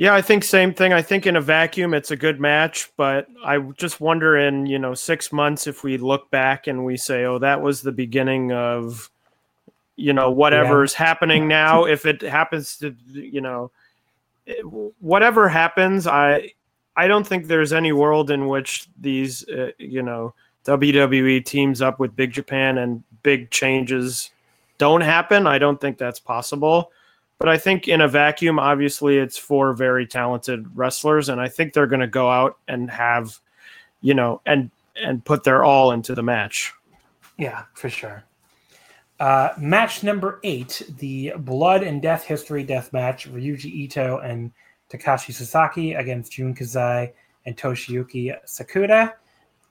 Yeah, 0.00 0.14
I 0.14 0.22
think 0.22 0.44
same 0.44 0.72
thing. 0.72 0.94
I 0.94 1.02
think 1.02 1.26
in 1.26 1.36
a 1.36 1.42
vacuum, 1.42 1.92
it's 1.92 2.10
a 2.10 2.16
good 2.16 2.40
match, 2.40 2.90
but 2.96 3.26
I 3.44 3.58
just 3.76 4.00
wonder 4.00 4.34
in 4.38 4.64
you 4.64 4.78
know 4.78 4.94
six 4.94 5.30
months 5.30 5.66
if 5.66 5.84
we 5.84 5.98
look 5.98 6.30
back 6.30 6.66
and 6.68 6.86
we 6.86 6.96
say, 6.96 7.26
oh, 7.26 7.38
that 7.40 7.60
was 7.60 7.82
the 7.82 7.92
beginning 7.92 8.50
of 8.50 9.10
you 9.96 10.14
know 10.14 10.30
whatever's 10.30 10.94
yeah. 10.94 11.04
happening 11.04 11.48
now. 11.48 11.84
if 11.96 12.06
it 12.06 12.22
happens 12.22 12.78
to 12.78 12.96
you 13.10 13.42
know 13.42 13.72
whatever 15.00 15.50
happens, 15.50 16.06
I 16.06 16.54
I 16.96 17.06
don't 17.06 17.26
think 17.26 17.46
there's 17.46 17.74
any 17.74 17.92
world 17.92 18.30
in 18.30 18.48
which 18.48 18.88
these 18.98 19.46
uh, 19.50 19.72
you 19.76 20.02
know 20.02 20.32
WWE 20.64 21.44
teams 21.44 21.82
up 21.82 22.00
with 22.00 22.16
Big 22.16 22.32
Japan 22.32 22.78
and 22.78 23.04
big 23.22 23.50
changes 23.50 24.30
don't 24.78 25.02
happen. 25.02 25.46
I 25.46 25.58
don't 25.58 25.78
think 25.78 25.98
that's 25.98 26.20
possible. 26.20 26.90
But 27.40 27.48
I 27.48 27.56
think 27.56 27.88
in 27.88 28.02
a 28.02 28.06
vacuum, 28.06 28.58
obviously, 28.58 29.16
it's 29.16 29.38
four 29.38 29.72
very 29.72 30.06
talented 30.06 30.76
wrestlers, 30.76 31.30
and 31.30 31.40
I 31.40 31.48
think 31.48 31.72
they're 31.72 31.86
going 31.86 32.00
to 32.00 32.06
go 32.06 32.30
out 32.30 32.58
and 32.68 32.90
have, 32.90 33.40
you 34.02 34.12
know, 34.12 34.42
and 34.44 34.70
and 34.94 35.24
put 35.24 35.42
their 35.42 35.64
all 35.64 35.92
into 35.92 36.14
the 36.14 36.22
match. 36.22 36.74
Yeah, 37.38 37.64
for 37.72 37.88
sure. 37.88 38.24
Uh, 39.18 39.54
match 39.58 40.02
number 40.02 40.38
eight, 40.44 40.82
the 40.98 41.32
Blood 41.38 41.82
and 41.82 42.02
Death 42.02 42.24
History 42.24 42.62
Death 42.62 42.92
Match: 42.92 43.26
Ryuji 43.26 43.72
Ito 43.72 44.18
and 44.18 44.52
Takashi 44.90 45.32
Sasaki 45.32 45.94
against 45.94 46.32
Jun 46.32 46.54
Kasai 46.54 47.10
and 47.46 47.56
Toshiyuki 47.56 48.36
Sakuda. 48.46 49.14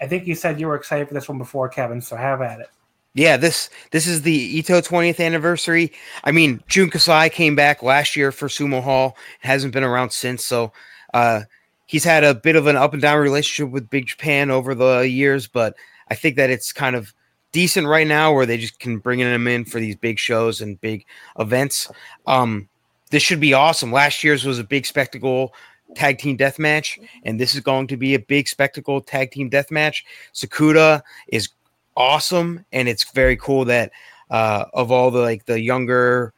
I 0.01 0.07
think 0.07 0.25
you 0.25 0.33
said 0.33 0.59
you 0.59 0.65
were 0.65 0.75
excited 0.75 1.07
for 1.07 1.13
this 1.13 1.29
one 1.29 1.37
before, 1.37 1.69
Kevin. 1.69 2.01
So 2.01 2.15
have 2.15 2.41
at 2.41 2.61
it. 2.61 2.69
Yeah, 3.15 3.37
this 3.37 3.69
this 3.91 4.07
is 4.07 4.21
the 4.21 4.31
Ito 4.31 4.81
20th 4.81 5.23
anniversary. 5.23 5.91
I 6.23 6.31
mean, 6.31 6.61
Jun 6.67 6.89
Kasai 6.89 7.29
came 7.29 7.55
back 7.55 7.81
last 7.81 8.15
year 8.15 8.31
for 8.31 8.47
Sumo 8.47 8.83
Hall, 8.83 9.17
hasn't 9.39 9.73
been 9.73 9.83
around 9.83 10.11
since. 10.11 10.45
So 10.45 10.71
uh, 11.13 11.41
he's 11.87 12.03
had 12.03 12.23
a 12.23 12.35
bit 12.35 12.55
of 12.55 12.67
an 12.67 12.75
up 12.75 12.93
and 12.93 13.01
down 13.01 13.17
relationship 13.19 13.71
with 13.71 13.89
Big 13.89 14.05
Japan 14.05 14.51
over 14.51 14.75
the 14.75 14.99
years, 15.09 15.47
but 15.47 15.75
I 16.09 16.15
think 16.15 16.35
that 16.35 16.51
it's 16.51 16.71
kind 16.71 16.95
of 16.95 17.13
decent 17.51 17.87
right 17.87 18.07
now 18.07 18.31
where 18.31 18.45
they 18.45 18.57
just 18.57 18.79
can 18.79 18.99
bring 18.99 19.19
him 19.19 19.47
in 19.47 19.65
for 19.65 19.79
these 19.79 19.95
big 19.95 20.19
shows 20.19 20.61
and 20.61 20.79
big 20.79 21.03
events. 21.39 21.91
Um, 22.27 22.69
this 23.09 23.23
should 23.23 23.39
be 23.39 23.55
awesome. 23.55 23.91
Last 23.91 24.23
year's 24.23 24.45
was 24.45 24.59
a 24.59 24.63
big 24.63 24.85
spectacle 24.85 25.53
tag 25.95 26.19
team 26.19 26.35
death 26.35 26.59
match, 26.59 26.99
and 27.23 27.39
this 27.39 27.55
is 27.55 27.61
going 27.61 27.87
to 27.87 27.97
be 27.97 28.13
a 28.13 28.19
big 28.19 28.47
spectacle 28.47 29.01
tag 29.01 29.31
team 29.31 29.49
death 29.49 29.71
match. 29.71 30.05
Sakuda 30.33 31.01
is 31.29 31.49
awesome, 31.95 32.65
and 32.71 32.87
it's 32.87 33.11
very 33.11 33.35
cool 33.37 33.65
that 33.65 33.91
uh, 34.29 34.65
of 34.73 34.91
all 34.91 35.11
the 35.11 35.21
like 35.21 35.45
the 35.45 35.59
younger 35.59 36.33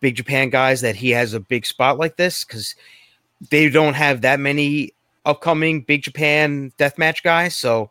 Big 0.00 0.16
Japan 0.16 0.50
guys 0.50 0.80
that 0.82 0.96
he 0.96 1.10
has 1.10 1.34
a 1.34 1.40
big 1.40 1.66
spot 1.66 1.98
like 1.98 2.16
this 2.16 2.44
because 2.44 2.74
they 3.50 3.68
don't 3.68 3.94
have 3.94 4.20
that 4.20 4.40
many 4.40 4.92
upcoming 5.24 5.80
Big 5.80 6.02
Japan 6.02 6.72
death 6.76 6.98
match 6.98 7.22
guys, 7.22 7.56
so 7.56 7.90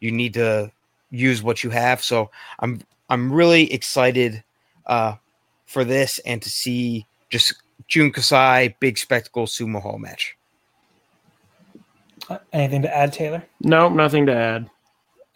you 0.00 0.10
need 0.10 0.34
to 0.34 0.70
use 1.10 1.42
what 1.42 1.64
you 1.64 1.70
have. 1.70 2.02
So 2.02 2.30
I'm 2.58 2.80
I'm 3.08 3.32
really 3.32 3.72
excited 3.72 4.42
uh, 4.86 5.14
for 5.66 5.84
this 5.84 6.18
and 6.20 6.42
to 6.42 6.50
see 6.50 7.06
just 7.30 7.54
Jun 7.86 8.10
Kasai 8.10 8.76
big 8.80 8.98
spectacle 8.98 9.46
sumo 9.46 9.80
hall 9.80 9.98
match. 9.98 10.36
Uh, 12.28 12.38
anything 12.52 12.82
to 12.82 12.94
add, 12.94 13.12
Taylor? 13.12 13.42
No, 13.60 13.88
nothing 13.88 14.26
to 14.26 14.34
add. 14.34 14.68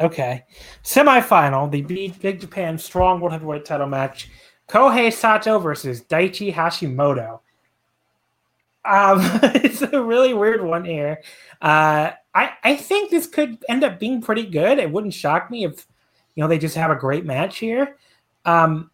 Okay. 0.01 0.45
Semifinal, 0.83 1.71
the 1.71 1.83
Big 1.83 2.41
Japan 2.41 2.79
Strong 2.79 3.21
World 3.21 3.33
Heavyweight 3.33 3.65
title 3.65 3.87
match. 3.87 4.31
Kohei 4.69 5.13
Sato 5.13 5.59
versus 5.59 6.03
Daichi 6.03 6.53
Hashimoto. 6.53 7.41
Um, 8.85 9.19
it's 9.55 9.83
a 9.83 10.03
really 10.03 10.35
weird 10.35 10.63
one 10.63 10.85
here. 10.85 11.23
Uh, 11.61 12.13
I, 12.35 12.53
I 12.65 12.77
think 12.77 13.11
this 13.11 13.27
could 13.27 13.59
end 13.69 13.85
up 13.85 14.01
being 14.01 14.21
pretty 14.23 14.47
good. 14.47 14.79
It 14.79 14.91
wouldn't 14.91 15.15
shock 15.15 15.51
me 15.51 15.65
if, 15.65 15.87
you 16.35 16.43
know, 16.43 16.49
they 16.49 16.59
just 16.59 16.77
have 16.77 16.91
a 16.91 16.97
great 16.97 17.25
match 17.25 17.59
here. 17.59 17.97
Um, 18.45 18.91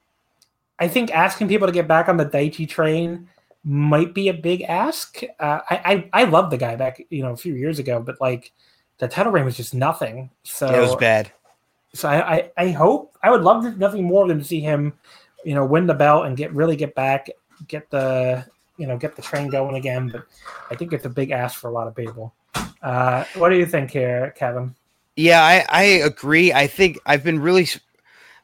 I 0.78 0.88
think 0.88 1.14
asking 1.14 1.48
people 1.48 1.66
to 1.66 1.72
get 1.72 1.88
back 1.88 2.08
on 2.08 2.16
the 2.16 2.26
Daichi 2.26 2.68
train 2.68 3.28
might 3.64 4.14
be 4.14 4.28
a 4.28 4.34
big 4.34 4.62
ask. 4.62 5.20
Uh, 5.38 5.60
I, 5.68 6.08
I 6.12 6.22
I 6.22 6.24
love 6.24 6.50
the 6.50 6.56
guy 6.56 6.76
back 6.76 7.02
you 7.10 7.22
know 7.22 7.32
a 7.32 7.36
few 7.36 7.54
years 7.54 7.78
ago, 7.78 8.00
but 8.00 8.20
like 8.20 8.52
the 8.98 9.08
title 9.08 9.32
reign 9.32 9.44
was 9.44 9.56
just 9.56 9.74
nothing. 9.74 10.30
So 10.42 10.70
yeah, 10.70 10.78
it 10.78 10.80
was 10.80 10.96
bad. 10.96 11.32
So 11.94 12.08
I, 12.08 12.36
I, 12.36 12.50
I 12.56 12.68
hope 12.70 13.16
I 13.22 13.30
would 13.30 13.42
love 13.42 13.78
nothing 13.78 14.04
more 14.04 14.28
than 14.28 14.38
to 14.38 14.44
see 14.44 14.60
him, 14.60 14.92
you 15.44 15.54
know, 15.54 15.64
win 15.64 15.86
the 15.86 15.94
belt 15.94 16.26
and 16.26 16.36
get 16.36 16.52
really 16.52 16.76
get 16.76 16.94
back, 16.94 17.30
get 17.66 17.88
the 17.90 18.44
you 18.76 18.86
know 18.86 18.96
get 18.96 19.16
the 19.16 19.22
train 19.22 19.48
going 19.48 19.76
again. 19.76 20.08
But 20.08 20.26
I 20.70 20.74
think 20.74 20.92
it's 20.92 21.06
a 21.06 21.10
big 21.10 21.30
ask 21.30 21.58
for 21.58 21.68
a 21.68 21.72
lot 21.72 21.88
of 21.88 21.96
people. 21.96 22.34
Uh, 22.82 23.24
what 23.34 23.48
do 23.48 23.56
you 23.56 23.66
think 23.66 23.90
here, 23.90 24.32
Kevin? 24.36 24.74
Yeah, 25.16 25.42
I, 25.42 25.66
I 25.68 25.82
agree. 25.82 26.52
I 26.52 26.68
think 26.68 26.98
I've 27.04 27.24
been 27.24 27.40
really 27.40 27.66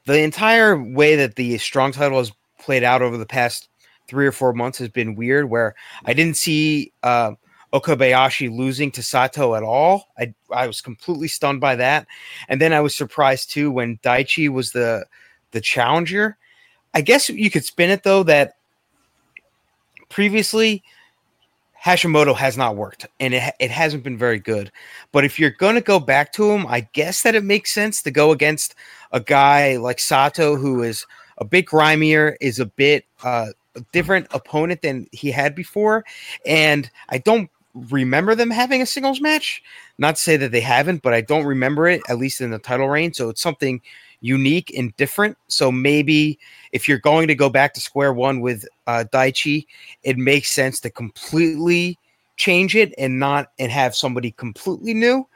the 0.06 0.18
entire 0.18 0.82
way 0.82 1.14
that 1.16 1.36
the 1.36 1.56
strong 1.58 1.92
title 1.92 2.18
has 2.18 2.32
played 2.58 2.82
out 2.82 3.00
over 3.00 3.16
the 3.16 3.26
past 3.26 3.68
three 4.08 4.26
or 4.26 4.32
four 4.32 4.52
months 4.52 4.78
has 4.78 4.88
been 4.88 5.14
weird 5.14 5.48
where 5.48 5.74
I 6.04 6.14
didn't 6.14 6.36
see 6.36 6.92
uh, 7.02 7.32
Okabayashi 7.74 8.56
losing 8.56 8.92
to 8.92 9.02
Sato 9.02 9.56
at 9.56 9.64
all. 9.64 10.08
I, 10.16 10.32
I 10.52 10.68
was 10.68 10.80
completely 10.80 11.26
stunned 11.26 11.60
by 11.60 11.74
that. 11.76 12.06
And 12.48 12.60
then 12.60 12.72
I 12.72 12.80
was 12.80 12.94
surprised 12.94 13.50
too 13.50 13.70
when 13.70 13.98
Daichi 13.98 14.48
was 14.48 14.72
the 14.72 15.04
the 15.50 15.60
challenger. 15.60 16.36
I 16.94 17.00
guess 17.00 17.28
you 17.28 17.50
could 17.50 17.64
spin 17.64 17.90
it 17.90 18.04
though 18.04 18.22
that 18.22 18.54
previously 20.08 20.84
Hashimoto 21.84 22.34
has 22.36 22.56
not 22.56 22.76
worked 22.76 23.06
and 23.18 23.34
it, 23.34 23.54
it 23.58 23.70
hasn't 23.70 24.04
been 24.04 24.16
very 24.16 24.38
good. 24.38 24.70
But 25.10 25.24
if 25.24 25.38
you're 25.38 25.50
going 25.50 25.74
to 25.74 25.80
go 25.80 25.98
back 25.98 26.32
to 26.34 26.50
him, 26.50 26.66
I 26.68 26.88
guess 26.92 27.22
that 27.22 27.34
it 27.34 27.44
makes 27.44 27.72
sense 27.72 28.02
to 28.02 28.10
go 28.10 28.30
against 28.30 28.76
a 29.12 29.20
guy 29.20 29.76
like 29.76 29.98
Sato, 29.98 30.56
who 30.56 30.82
is 30.82 31.06
a 31.38 31.44
bit 31.44 31.66
grimier, 31.66 32.36
is 32.40 32.60
a 32.60 32.66
bit 32.66 33.04
uh, 33.24 33.48
a 33.76 33.80
different 33.92 34.28
opponent 34.32 34.82
than 34.82 35.08
he 35.12 35.30
had 35.30 35.54
before. 35.54 36.04
And 36.46 36.88
I 37.08 37.18
don't 37.18 37.50
remember 37.74 38.34
them 38.34 38.50
having 38.50 38.82
a 38.82 38.86
singles 38.86 39.20
match. 39.20 39.62
Not 39.98 40.16
to 40.16 40.20
say 40.22 40.36
that 40.36 40.52
they 40.52 40.60
haven't, 40.60 41.02
but 41.02 41.12
I 41.12 41.20
don't 41.20 41.44
remember 41.44 41.86
it, 41.86 42.02
at 42.08 42.18
least 42.18 42.40
in 42.40 42.50
the 42.50 42.58
title 42.58 42.88
reign. 42.88 43.12
So 43.12 43.28
it's 43.28 43.42
something 43.42 43.80
unique 44.20 44.72
and 44.76 44.96
different. 44.96 45.36
So 45.48 45.70
maybe 45.70 46.38
if 46.72 46.88
you're 46.88 46.98
going 46.98 47.28
to 47.28 47.34
go 47.34 47.50
back 47.50 47.74
to 47.74 47.80
square 47.80 48.12
one 48.12 48.40
with 48.40 48.66
uh, 48.86 49.04
Daichi, 49.12 49.66
it 50.02 50.16
makes 50.16 50.50
sense 50.50 50.80
to 50.80 50.90
completely 50.90 51.98
change 52.36 52.74
it 52.74 52.92
and 52.98 53.18
not 53.18 53.52
and 53.58 53.70
have 53.70 53.94
somebody 53.94 54.32
completely 54.32 54.94
new. 54.94 55.26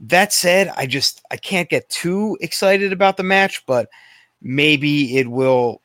That 0.00 0.32
said, 0.32 0.72
I 0.76 0.86
just 0.86 1.22
I 1.30 1.36
can't 1.36 1.68
get 1.68 1.88
too 1.88 2.36
excited 2.40 2.92
about 2.92 3.16
the 3.16 3.22
match, 3.22 3.64
but 3.66 3.88
maybe 4.42 5.16
it 5.18 5.28
will. 5.28 5.80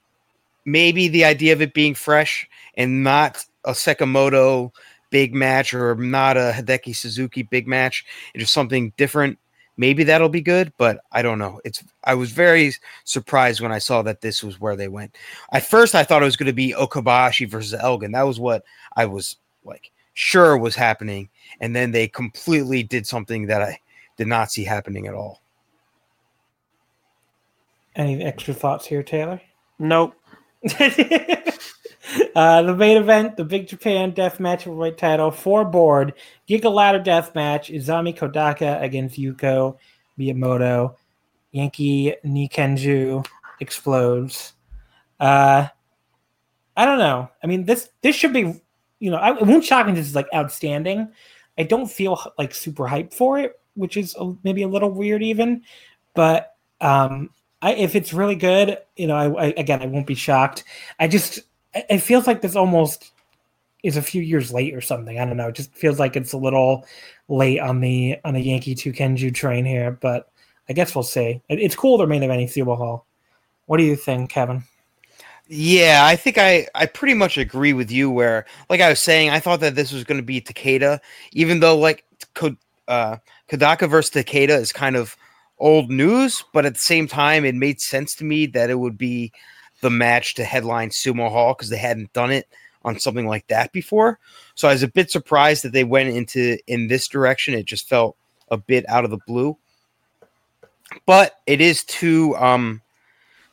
Maybe 0.64 1.08
the 1.08 1.26
idea 1.26 1.54
of 1.54 1.62
it 1.62 1.74
being 1.74 1.96
fresh 1.96 2.48
and 2.76 3.04
not 3.04 3.44
a 3.66 3.72
Sekimoto 3.72 4.72
big 5.12 5.36
match 5.36 5.74
or 5.74 5.96
not 5.96 6.38
a 6.38 6.54
Hideki 6.56 6.96
Suzuki 6.96 7.44
big 7.44 7.68
match, 7.68 8.06
it's 8.34 8.42
just 8.42 8.54
something 8.54 8.92
different 8.98 9.38
maybe 9.78 10.04
that'll 10.04 10.30
be 10.30 10.42
good, 10.42 10.72
but 10.78 11.00
I 11.12 11.22
don't 11.24 11.40
know. 11.40 11.60
It's 11.66 11.84
I 12.04 12.14
was 12.14 12.32
very 12.32 12.74
surprised 13.04 13.62
when 13.62 13.72
I 13.72 13.80
saw 13.80 14.02
that 14.04 14.22
this 14.22 14.44
was 14.44 14.60
where 14.60 14.76
they 14.76 14.88
went. 14.88 15.16
At 15.52 15.66
first, 15.66 15.96
I 15.96 16.04
thought 16.04 16.22
it 16.22 16.26
was 16.26 16.38
going 16.38 16.48
to 16.48 16.54
be 16.54 16.74
Okabayashi 16.78 17.50
versus 17.50 17.74
Elgin. 17.74 18.12
That 18.12 18.24
was 18.24 18.40
what 18.40 18.64
I 18.96 19.06
was 19.06 19.38
like 19.66 19.92
sure 20.14 20.58
was 20.58 20.76
happening, 20.76 21.30
and 21.60 21.76
then 21.76 21.92
they 21.92 22.08
completely 22.08 22.84
did 22.84 23.08
something 23.08 23.48
that 23.48 23.62
I 23.62 23.80
did 24.18 24.28
not 24.28 24.52
see 24.52 24.64
happening 24.64 25.08
at 25.08 25.16
all. 25.16 25.42
Any 27.96 28.24
extra 28.24 28.54
thoughts 28.54 28.86
here, 28.86 29.04
Taylor? 29.04 29.42
Nope. 29.80 30.14
uh, 32.36 32.62
the 32.64 32.76
main 32.76 32.98
event, 32.98 33.38
the 33.38 33.46
Big 33.46 33.68
Japan 33.68 34.12
Death 34.12 34.40
Match 34.40 34.64
for 34.64 34.92
Title, 34.92 35.32
four 35.32 35.66
board, 35.66 36.14
Giga 36.48 36.72
Ladder 36.72 37.00
Death 37.00 37.36
Match, 37.36 37.70
Isami 37.70 38.18
Kodaka 38.18 38.82
against 38.82 39.18
Yuko 39.18 39.78
Miyamoto. 40.18 40.96
Yankee 41.52 42.16
Nikenju 42.26 43.26
explodes. 43.60 44.54
Uh, 45.20 45.68
I 46.76 46.86
don't 46.86 47.00
know. 47.00 47.30
I 47.44 47.48
mean, 47.48 47.66
this 47.66 47.90
this 48.02 48.16
should 48.16 48.34
be, 48.34 48.62
you 49.00 49.12
know, 49.12 49.18
I, 49.18 49.36
it 49.36 49.46
won't 49.46 49.66
shock 49.66 49.86
me. 49.86 49.94
This 49.94 50.08
is 50.08 50.16
like 50.16 50.28
outstanding. 50.34 51.10
I 51.58 51.64
don't 51.64 51.88
feel 51.88 52.20
like 52.38 52.54
super 52.54 52.86
hyped 52.86 53.14
for 53.14 53.38
it, 53.38 53.60
which 53.76 53.98
is 53.98 54.16
a, 54.18 54.34
maybe 54.44 54.64
a 54.64 54.68
little 54.68 54.92
weird, 54.92 55.22
even. 55.22 55.64
But 56.14 56.56
um, 56.80 57.30
I, 57.62 57.74
if 57.74 57.96
it's 57.96 58.14
really 58.14 58.36
good, 58.36 58.78
you 58.96 59.08
know, 59.08 59.16
I, 59.16 59.48
I 59.48 59.54
again, 59.58 59.82
I 59.82 59.88
won't 59.88 60.08
be 60.08 60.16
shocked. 60.16 60.64
I 61.00 61.08
just 61.08 61.42
it 61.74 62.00
feels 62.00 62.28
like 62.28 62.42
this 62.42 62.56
almost 62.56 63.12
is 63.84 63.98
a 63.98 64.02
few 64.02 64.22
years 64.22 64.54
late 64.54 64.74
or 64.74 64.82
something. 64.82 65.20
I 65.20 65.26
don't 65.26 65.38
know. 65.38 65.48
It 65.48 65.56
just 65.56 65.74
feels 65.74 66.00
like 66.00 66.16
it's 66.16 66.34
a 66.34 66.38
little 66.38 66.86
late 67.28 67.60
on 67.60 67.80
the 67.80 68.18
on 68.24 68.34
the 68.34 68.42
Yankee 68.42 68.76
to 68.76 68.94
Kenju 68.94 69.34
train 69.34 69.66
here, 69.66 69.98
but 70.02 70.32
I 70.70 70.74
guess 70.74 70.96
we'll 70.96 71.04
see. 71.04 71.42
it's 71.50 71.76
cool 71.76 71.98
they're 71.98 72.08
main 72.08 72.22
eventing 72.22 72.48
Sumo 72.48 72.78
Hall. 72.78 73.06
What 73.66 73.78
do 73.78 73.84
you 73.84 73.96
think, 73.96 74.30
Kevin? 74.30 74.64
Yeah, 75.48 76.04
I 76.06 76.16
think 76.16 76.38
I 76.38 76.68
I 76.76 76.86
pretty 76.86 77.14
much 77.14 77.38
agree 77.38 77.74
with 77.74 77.92
you. 77.92 78.10
Where, 78.10 78.46
like 78.70 78.82
I 78.82 78.90
was 78.90 79.00
saying, 79.00 79.32
I 79.32 79.40
thought 79.40 79.60
that 79.62 79.76
this 79.76 79.92
was 79.92 80.04
going 80.04 80.20
to 80.20 80.26
be 80.26 80.40
Takeda, 80.40 81.00
even 81.34 81.60
though 81.60 81.78
like 81.78 82.06
uh, 82.88 83.18
Kodaka 83.50 83.90
versus 83.90 84.12
Takeda 84.12 84.60
is 84.60 84.72
kind 84.72 84.96
of 84.96 85.18
old 85.58 85.90
news, 85.90 86.44
but 86.54 86.66
at 86.66 86.74
the 86.74 86.80
same 86.80 87.08
time, 87.08 87.46
it 87.46 87.56
made 87.56 87.82
sense 87.82 88.16
to 88.16 88.24
me 88.24 88.46
that 88.48 88.70
it 88.70 88.80
would 88.80 88.98
be 88.98 89.32
the 89.82 89.90
match 89.90 90.36
to 90.36 90.44
headline 90.44 90.90
Sumo 90.90 91.30
Hall 91.30 91.54
because 91.54 91.70
they 91.70 91.78
hadn't 91.78 92.14
done 92.14 92.32
it 92.32 92.48
on 92.84 93.00
something 93.00 93.28
like 93.28 93.48
that 93.48 93.72
before. 93.72 94.20
So 94.56 94.68
I 94.68 94.74
was 94.74 94.84
a 94.84 94.88
bit 94.88 95.12
surprised 95.12 95.64
that 95.64 95.74
they 95.74 95.84
went 95.84 96.10
into 96.10 96.58
in 96.68 96.88
this 96.88 97.08
direction. 97.08 97.54
It 97.54 97.66
just 97.66 97.88
felt 97.88 98.16
a 98.50 98.58
bit 98.58 98.88
out 98.90 99.06
of 99.06 99.12
the 99.12 99.20
blue. 99.28 99.58
But 101.06 101.40
it 101.46 101.62
is 101.62 101.84
two 101.84 102.36
um 102.38 102.82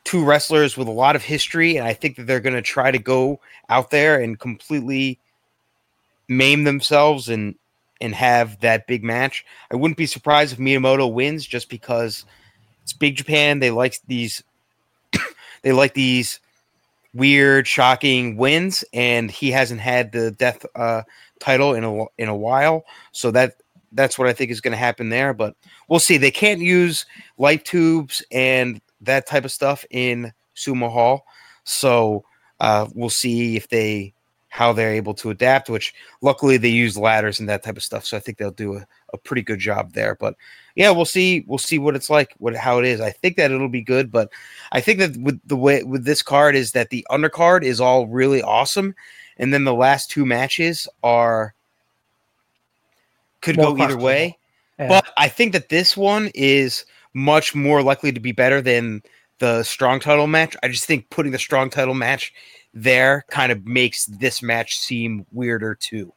two 0.05 0.25
wrestlers 0.25 0.77
with 0.77 0.89
a 0.89 0.93
lot 0.93 1.17
of 1.17 1.23
history, 1.23 1.77
and 1.77 1.87
I 1.87 1.93
think 1.93 2.17
that 2.17 2.27
they're 2.27 2.41
gonna 2.41 2.63
try 2.63 2.91
to 2.91 2.99
go 2.99 3.41
out 3.69 3.91
there 3.91 4.21
and 4.21 4.39
completely 4.39 5.19
maim 6.29 6.65
themselves 6.65 7.29
and 7.29 7.55
and 8.01 8.15
have 8.15 8.61
that 8.61 8.87
big 8.87 9.03
match. 9.03 9.45
I 9.71 9.77
wouldn't 9.77 9.99
be 9.99 10.07
surprised 10.07 10.53
if 10.53 10.59
Miyamoto 10.59 11.13
wins 11.13 11.45
just 11.45 11.69
because 11.69 12.25
it's 12.83 12.93
Big 12.93 13.17
Japan. 13.17 13.59
They 13.59 13.71
like 13.71 13.99
these 14.07 14.43
they 15.63 15.73
like 15.73 15.95
these 15.95 16.41
weird, 17.15 17.67
shocking 17.67 18.37
wins, 18.37 18.85
and 18.93 19.31
he 19.31 19.51
hasn't 19.51 19.81
had 19.81 20.13
the 20.13 20.31
death 20.31 20.65
uh, 20.75 21.03
title 21.41 21.75
in 21.75 21.85
a 21.85 22.05
in 22.19 22.29
a 22.29 22.37
while. 22.37 22.85
So 23.13 23.31
that 23.33 23.55
that's 23.93 24.19
what 24.19 24.29
I 24.29 24.33
think 24.33 24.51
is 24.51 24.61
going 24.61 24.73
to 24.73 24.79
happen 24.79 25.09
there. 25.09 25.35
But 25.35 25.55
we'll 25.89 26.01
see. 26.01 26.17
They 26.17 26.31
can't 26.31 26.61
use 26.61 27.07
light 27.39 27.65
tubes 27.65 28.23
and 28.31 28.81
that 29.01 29.27
type 29.27 29.45
of 29.45 29.53
stuff 29.53 29.85
in 29.91 30.33
Sumo 30.57 30.91
Hall, 30.91 31.27
so 31.65 32.25
uh, 32.61 32.87
we'll 32.95 33.11
see 33.11 33.57
if 33.57 33.69
they 33.69 34.15
how 34.51 34.73
they're 34.73 34.95
able 34.95 35.15
to 35.15 35.31
adapt. 35.31 35.69
Which 35.69 35.95
luckily 36.21 36.57
they 36.57 36.69
use 36.69 36.97
ladders 36.97 37.41
and 37.41 37.49
that 37.49 37.63
type 37.63 37.77
of 37.77 37.83
stuff, 37.83 38.05
so 38.05 38.17
I 38.17 38.21
think 38.21 38.39
they'll 38.39 38.51
do 38.51 38.77
a, 38.77 38.87
a 39.13 39.19
pretty 39.19 39.43
good 39.43 39.59
job 39.59 39.93
there. 39.93 40.15
But 40.15 40.35
yeah, 40.79 40.93
we'll 40.93 41.07
see. 41.07 41.45
We'll 41.49 41.59
see 41.59 41.81
what 41.81 41.97
it's 41.97 42.09
like, 42.09 42.37
what 42.39 42.55
how 42.55 42.79
it 42.79 42.85
is. 42.85 43.01
I 43.01 43.11
think 43.11 43.37
that 43.37 43.51
it'll 43.51 43.69
be 43.69 43.83
good, 43.83 44.13
but 44.13 44.31
I 44.71 44.81
think 44.81 45.01
that 45.01 45.17
with 45.17 45.41
the 45.45 45.57
way 45.57 45.83
with 45.83 46.05
this 46.05 46.23
card 46.23 46.55
is 46.55 46.71
that 46.71 46.91
the 46.91 47.05
undercard 47.11 47.65
is 47.65 47.81
all 47.81 48.07
really 48.07 48.43
awesome, 48.43 48.95
and 49.39 49.53
then 49.53 49.65
the 49.65 49.75
last 49.75 50.09
two 50.09 50.25
matches 50.25 50.87
are 51.03 51.53
could 53.41 53.57
More 53.57 53.75
go 53.75 53.83
either 53.83 53.99
way. 53.99 54.39
Yeah. 54.79 54.87
But 54.87 55.13
I 55.17 55.29
think 55.29 55.53
that 55.55 55.69
this 55.69 55.97
one 55.97 56.31
is 56.33 56.85
much 57.13 57.57
more 57.57 57.83
likely 57.83 58.13
to 58.13 58.21
be 58.21 58.31
better 58.31 58.63
than 58.63 59.03
the 59.41 59.65
strong 59.65 59.99
title 59.99 60.29
match. 60.29 60.57
I 60.63 60.69
just 60.69 60.85
think 60.85 61.11
putting 61.11 61.33
the 61.33 61.41
strong 61.41 61.71
title 61.71 61.95
match 61.95 62.33
there 62.73 63.25
kind 63.31 63.51
of 63.51 63.67
makes 63.67 64.07
this 64.07 64.43
match 64.43 64.79
seem 64.79 65.27
weirder 65.33 65.75
too. 65.75 66.13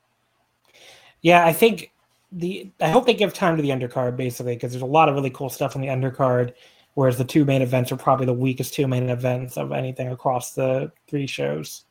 Yeah, 1.23 1.43
I 1.48 1.51
think 1.51 1.91
the 2.32 2.69
I 2.80 2.90
hope 2.90 3.06
they 3.06 3.14
give 3.14 3.34
time 3.34 3.58
to 3.58 3.61
the 3.61 3.69
undercard 3.69 4.16
basically 4.16 4.56
because 4.56 4.72
there's 4.72 4.82
a 4.82 4.85
lot 4.85 5.10
of 5.10 5.16
really 5.16 5.30
cool 5.30 5.50
stuff 5.50 5.76
on 5.76 5.82
the 5.82 5.90
undercard, 5.90 6.53
whereas 6.93 7.18
the 7.18 7.26
two 7.26 7.45
main 7.45 7.61
events 7.61 7.92
are 7.92 7.98
probably 7.98 8.26
the 8.26 8.34
weakest 8.34 8.74
two 8.74 8.88
main 8.88 9.10
events 9.10 9.58
of 9.58 9.72
anything 9.72 10.10
across 10.10 10.53
the 10.53 10.92
three 11.08 11.27
shows. 11.27 11.85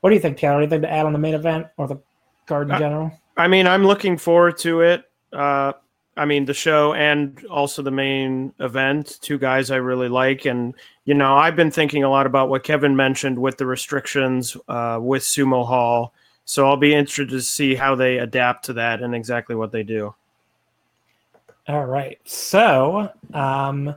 What 0.00 0.10
do 0.10 0.16
you 0.16 0.20
think, 0.20 0.38
Taylor? 0.38 0.58
Anything 0.58 0.82
to 0.82 0.90
add 0.90 1.06
on 1.06 1.12
the 1.12 1.18
main 1.18 1.34
event 1.34 1.66
or 1.76 1.86
the 1.86 1.98
card 2.46 2.70
in 2.70 2.78
general? 2.78 3.12
I 3.36 3.48
mean, 3.48 3.66
I'm 3.66 3.84
looking 3.84 4.16
forward 4.16 4.56
to 4.58 4.80
it. 4.80 5.04
Uh, 5.32 5.72
I 6.16 6.24
mean, 6.24 6.46
the 6.46 6.54
show 6.54 6.94
and 6.94 7.44
also 7.46 7.82
the 7.82 7.90
main 7.90 8.52
event. 8.60 9.18
Two 9.20 9.38
guys 9.38 9.70
I 9.70 9.76
really 9.76 10.08
like, 10.08 10.46
and 10.46 10.74
you 11.04 11.14
know, 11.14 11.34
I've 11.34 11.56
been 11.56 11.70
thinking 11.70 12.04
a 12.04 12.08
lot 12.08 12.26
about 12.26 12.48
what 12.48 12.64
Kevin 12.64 12.96
mentioned 12.96 13.38
with 13.38 13.58
the 13.58 13.66
restrictions 13.66 14.56
uh, 14.68 14.98
with 15.00 15.22
Sumo 15.22 15.66
Hall 15.66 16.14
so 16.46 16.66
I'll 16.66 16.76
be 16.76 16.94
interested 16.94 17.28
to 17.30 17.42
see 17.42 17.74
how 17.74 17.96
they 17.96 18.18
adapt 18.18 18.64
to 18.66 18.72
that 18.74 19.02
and 19.02 19.14
exactly 19.14 19.56
what 19.56 19.72
they 19.72 19.82
do. 19.82 20.14
All 21.68 21.84
right. 21.84 22.18
So 22.24 23.12
um, 23.34 23.92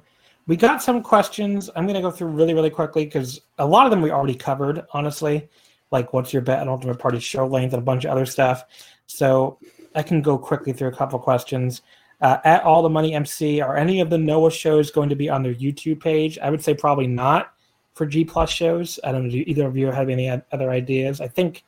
we 0.48 0.58
got 0.58 0.82
some 0.82 1.03
questions. 1.03 1.69
I'm 1.76 1.86
going 1.86 1.95
to 1.95 2.02
go 2.02 2.10
through 2.10 2.30
really, 2.30 2.56
really 2.56 2.72
quickly 2.72 3.06
because 3.06 3.40
a 3.60 3.66
lot 3.66 3.86
of 3.86 3.92
them 3.92 4.02
we 4.02 4.10
already 4.10 4.34
covered, 4.34 4.84
honestly. 4.94 5.48
Like, 5.92 6.11
what's 6.11 6.34
your 6.34 6.42
bet 6.42 6.60
on 6.60 6.68
Ultimate 6.68 6.98
Party 6.98 7.19
show 7.19 7.45
length 7.45 7.74
and 7.74 7.82
a 7.82 7.86
bunch 7.86 8.03
of 8.06 8.11
other 8.11 8.26
stuff. 8.26 8.66
So 9.06 9.60
I 9.94 10.02
can 10.02 10.24
go 10.24 10.36
quickly 10.36 10.74
through 10.74 10.90
a 10.90 10.95
couple 10.95 11.19
questions. 11.19 11.84
Uh, 12.19 12.38
at 12.45 12.64
All 12.64 12.82
the 12.82 12.90
Money 12.90 13.14
MC, 13.14 13.61
are 13.61 13.78
any 13.78 14.00
of 14.00 14.10
the 14.10 14.18
Noah 14.18 14.52
shows 14.52 14.90
going 14.90 15.10
to 15.10 15.16
be 15.16 15.30
on 15.30 15.44
their 15.44 15.53
YouTube 15.53 16.02
page? 16.02 16.40
I 16.40 16.50
would 16.50 16.64
say 16.64 16.74
probably 16.74 17.08
not 17.08 17.53
for 17.94 18.08
G 18.08 18.26
Plus 18.26 18.50
shows. 18.50 19.00
I 19.03 19.11
don't 19.11 19.26
know. 19.26 19.30
Do 19.30 19.44
either 19.45 19.68
of 19.68 19.78
you 19.78 19.92
have 19.92 20.10
any 20.10 20.30
other 20.30 20.72
ideas? 20.72 21.22
I 21.22 21.28
think 21.28 21.64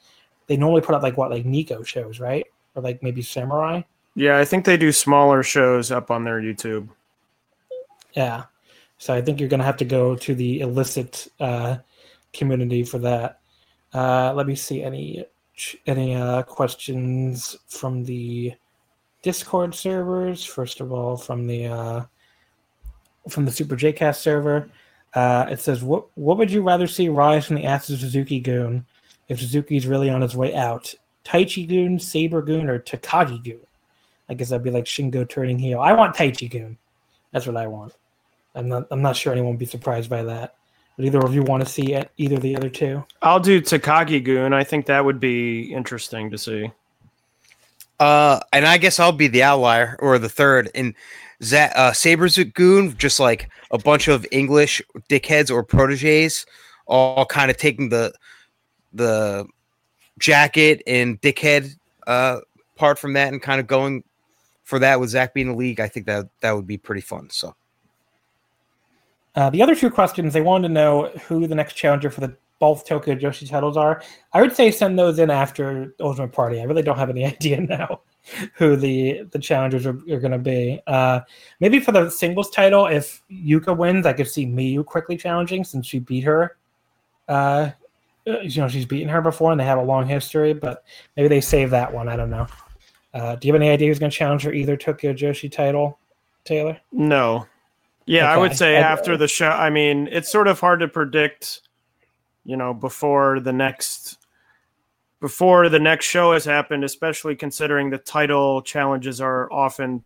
they 0.47 0.57
normally 0.57 0.81
put 0.81 0.95
up 0.95 1.03
like 1.03 1.17
what 1.17 1.31
like 1.31 1.45
Nico 1.45 1.83
shows, 1.83 2.19
right? 2.19 2.45
Or 2.75 2.81
like 2.81 3.01
maybe 3.03 3.21
Samurai. 3.21 3.81
Yeah, 4.15 4.37
I 4.37 4.45
think 4.45 4.65
they 4.65 4.77
do 4.77 4.91
smaller 4.91 5.43
shows 5.43 5.91
up 5.91 6.11
on 6.11 6.23
their 6.23 6.41
YouTube. 6.41 6.89
Yeah. 8.13 8.43
So 8.97 9.13
I 9.13 9.21
think 9.21 9.39
you're 9.39 9.49
gonna 9.49 9.63
have 9.63 9.77
to 9.77 9.85
go 9.85 10.15
to 10.15 10.35
the 10.35 10.59
illicit 10.61 11.27
uh, 11.39 11.77
community 12.33 12.83
for 12.83 12.99
that. 12.99 13.39
Uh, 13.93 14.33
let 14.33 14.47
me 14.47 14.55
see 14.55 14.83
any 14.83 15.25
any 15.85 16.15
uh, 16.15 16.43
questions 16.43 17.55
from 17.67 18.03
the 18.03 18.53
Discord 19.21 19.75
servers. 19.75 20.43
First 20.43 20.81
of 20.81 20.91
all, 20.91 21.17
from 21.17 21.47
the 21.47 21.67
uh, 21.67 22.01
from 23.29 23.45
the 23.45 23.51
Super 23.51 23.75
JCast 23.75 24.17
server. 24.17 24.69
Uh, 25.13 25.45
it 25.49 25.59
says, 25.59 25.83
"What 25.83 26.05
what 26.15 26.37
would 26.37 26.51
you 26.51 26.61
rather 26.61 26.87
see 26.87 27.09
rise 27.09 27.45
from 27.45 27.57
the 27.57 27.65
ashes 27.65 27.95
of 27.95 27.99
Suzuki-gun 27.99 28.85
if 29.31 29.39
Suzuki's 29.39 29.87
really 29.87 30.09
on 30.09 30.21
his 30.21 30.35
way 30.35 30.53
out? 30.53 30.93
Taichi-gun, 31.23 31.97
Saber-gun, 31.97 32.69
or 32.69 32.79
Takagi-gun? 32.79 33.61
I 34.27 34.33
guess 34.33 34.49
that'd 34.49 34.63
be 34.63 34.71
like 34.71 34.83
Shingo 34.83 35.27
turning 35.27 35.57
heel. 35.57 35.79
I 35.79 35.93
want 35.93 36.15
Taichi-gun. 36.15 36.77
That's 37.31 37.47
what 37.47 37.55
I 37.55 37.67
want. 37.67 37.93
I'm 38.55 38.67
not 38.67 38.87
I'm 38.91 39.01
not 39.01 39.15
sure 39.15 39.31
anyone 39.31 39.51
would 39.51 39.59
be 39.59 39.65
surprised 39.65 40.09
by 40.09 40.23
that. 40.23 40.55
But 40.97 41.05
either 41.05 41.19
of 41.19 41.33
you 41.33 41.43
want 41.43 41.63
to 41.63 41.69
see 41.69 41.93
it, 41.93 42.11
either 42.17 42.35
of 42.35 42.41
the 42.41 42.57
other 42.57 42.67
two? 42.67 43.05
I'll 43.21 43.39
do 43.39 43.61
Takagi 43.61 44.21
gun. 44.21 44.53
I 44.53 44.65
think 44.65 44.85
that 44.87 45.05
would 45.05 45.21
be 45.21 45.73
interesting 45.73 46.29
to 46.31 46.37
see. 46.37 46.69
Uh, 48.01 48.41
and 48.51 48.65
I 48.65 48.77
guess 48.77 48.99
I'll 48.99 49.13
be 49.13 49.29
the 49.29 49.43
outlier 49.43 49.95
or 49.99 50.19
the 50.19 50.27
third. 50.27 50.69
And 50.75 50.93
that 51.39 51.73
uh, 51.77 51.93
Sabers 51.93 52.37
gun, 52.37 52.97
just 52.97 53.21
like 53.21 53.49
a 53.71 53.77
bunch 53.77 54.09
of 54.09 54.27
English 54.31 54.81
dickheads 55.09 55.49
or 55.49 55.63
proteges, 55.63 56.45
all 56.85 57.25
kind 57.25 57.49
of 57.49 57.55
taking 57.55 57.87
the 57.87 58.13
the 58.93 59.45
jacket 60.19 60.81
and 60.87 61.21
dickhead 61.21 61.75
uh, 62.07 62.39
part 62.75 62.99
from 62.99 63.13
that 63.13 63.31
and 63.31 63.41
kind 63.41 63.59
of 63.59 63.67
going 63.67 64.03
for 64.63 64.79
that 64.79 64.99
with 64.99 65.09
Zack 65.09 65.33
being 65.33 65.47
in 65.47 65.53
the 65.53 65.57
league. 65.57 65.79
I 65.79 65.87
think 65.87 66.05
that 66.05 66.27
that 66.41 66.55
would 66.55 66.67
be 66.67 66.77
pretty 66.77 67.01
fun. 67.01 67.29
So. 67.29 67.55
Uh, 69.35 69.49
the 69.49 69.61
other 69.61 69.75
two 69.75 69.89
questions, 69.89 70.33
they 70.33 70.41
wanted 70.41 70.67
to 70.67 70.73
know 70.73 71.07
who 71.27 71.47
the 71.47 71.55
next 71.55 71.73
challenger 71.73 72.09
for 72.09 72.21
the 72.21 72.35
both 72.59 72.85
Tokyo 72.85 73.15
Joshi 73.15 73.49
titles 73.49 73.75
are. 73.75 74.03
I 74.33 74.41
would 74.41 74.55
say 74.55 74.69
send 74.69 74.97
those 74.97 75.17
in 75.19 75.31
after 75.31 75.95
Ultimate 75.99 76.31
Party. 76.31 76.61
I 76.61 76.63
really 76.63 76.83
don't 76.83 76.97
have 76.97 77.09
any 77.09 77.25
idea 77.37 77.59
now 77.59 78.01
who 78.53 78.75
the 78.75 79.23
the 79.31 79.39
challengers 79.39 79.85
are, 79.85 79.97
are 80.11 80.19
going 80.19 80.31
to 80.31 80.37
be. 80.37 80.79
Uh, 80.85 81.21
maybe 81.59 81.79
for 81.79 81.91
the 81.91 82.09
singles 82.09 82.51
title, 82.51 82.85
if 82.85 83.23
Yuka 83.31 83.75
wins, 83.75 84.05
I 84.05 84.13
could 84.13 84.29
see 84.29 84.45
Miyu 84.45 84.85
quickly 84.85 85.17
challenging 85.17 85.63
since 85.63 85.87
she 85.87 85.99
beat 85.99 86.23
her. 86.23 86.57
Uh, 87.27 87.71
you 88.25 88.61
know, 88.61 88.67
she's 88.67 88.85
beaten 88.85 89.09
her 89.09 89.21
before 89.21 89.51
and 89.51 89.59
they 89.59 89.65
have 89.65 89.79
a 89.79 89.83
long 89.83 90.07
history, 90.07 90.53
but 90.53 90.83
maybe 91.15 91.27
they 91.27 91.41
save 91.41 91.69
that 91.71 91.93
one. 91.93 92.07
I 92.07 92.15
don't 92.15 92.29
know. 92.29 92.47
Uh, 93.13 93.35
do 93.35 93.47
you 93.47 93.53
have 93.53 93.61
any 93.61 93.69
idea 93.71 93.87
who's 93.87 93.99
going 93.99 94.11
to 94.11 94.17
challenge 94.17 94.43
for 94.43 94.53
either 94.53 94.77
Tokyo 94.77 95.13
Joshi 95.13 95.51
title, 95.51 95.99
Taylor? 96.45 96.79
No. 96.91 97.45
Yeah, 98.05 98.23
okay. 98.23 98.33
I 98.33 98.37
would 98.37 98.55
say 98.55 98.75
after 98.77 99.17
the 99.17 99.27
show. 99.27 99.49
I 99.49 99.69
mean, 99.69 100.07
it's 100.11 100.31
sort 100.31 100.47
of 100.47 100.59
hard 100.59 100.79
to 100.79 100.87
predict, 100.87 101.61
you 102.45 102.57
know, 102.57 102.73
before 102.73 103.39
the 103.39 103.53
next 103.53 104.17
before 105.19 105.69
the 105.69 105.79
next 105.79 106.05
show 106.05 106.33
has 106.33 106.43
happened, 106.43 106.83
especially 106.83 107.35
considering 107.35 107.89
the 107.89 107.97
title 107.99 108.61
challenges 108.63 109.21
are 109.21 109.51
often 109.53 110.03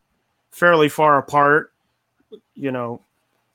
fairly 0.51 0.89
far 0.89 1.17
apart, 1.17 1.71
you 2.53 2.71
know, 2.71 3.01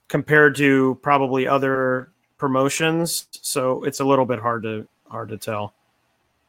compared 0.08 0.56
to 0.56 0.98
probably 1.02 1.46
other 1.46 2.12
promotions. 2.40 3.28
So 3.30 3.84
it's 3.84 4.00
a 4.00 4.04
little 4.04 4.24
bit 4.24 4.40
hard 4.40 4.64
to 4.64 4.88
hard 5.08 5.28
to 5.28 5.36
tell. 5.36 5.74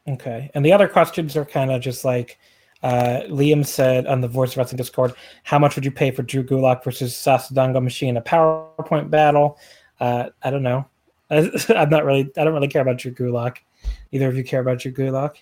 Okay. 0.08 0.50
And 0.54 0.64
the 0.64 0.72
other 0.72 0.88
questions 0.88 1.36
are 1.36 1.44
kind 1.44 1.70
of 1.70 1.80
just 1.80 2.04
like 2.04 2.38
uh, 2.82 3.20
Liam 3.28 3.64
said 3.64 4.06
on 4.06 4.20
the 4.20 4.26
Voice 4.26 4.52
of 4.52 4.56
Wrestling 4.56 4.78
Discord, 4.78 5.12
how 5.44 5.58
much 5.58 5.76
would 5.76 5.84
you 5.84 5.92
pay 5.92 6.10
for 6.10 6.22
Drew 6.22 6.42
Gulak 6.42 6.82
versus 6.82 7.14
Sasadango 7.14 7.80
Machine, 7.80 8.16
a 8.16 8.22
PowerPoint 8.22 9.10
battle? 9.10 9.58
Uh, 10.00 10.30
I 10.42 10.50
don't 10.50 10.64
know. 10.64 10.84
I'm 11.30 11.90
not 11.90 12.04
really. 12.04 12.30
I 12.36 12.44
don't 12.44 12.52
really 12.54 12.68
care 12.68 12.82
about 12.82 12.98
Drew 12.98 13.12
Gulak. 13.12 13.58
Either 14.10 14.28
of 14.28 14.36
you 14.36 14.44
care 14.44 14.60
about 14.60 14.80
Drew 14.80 14.92
Gulak? 14.92 15.36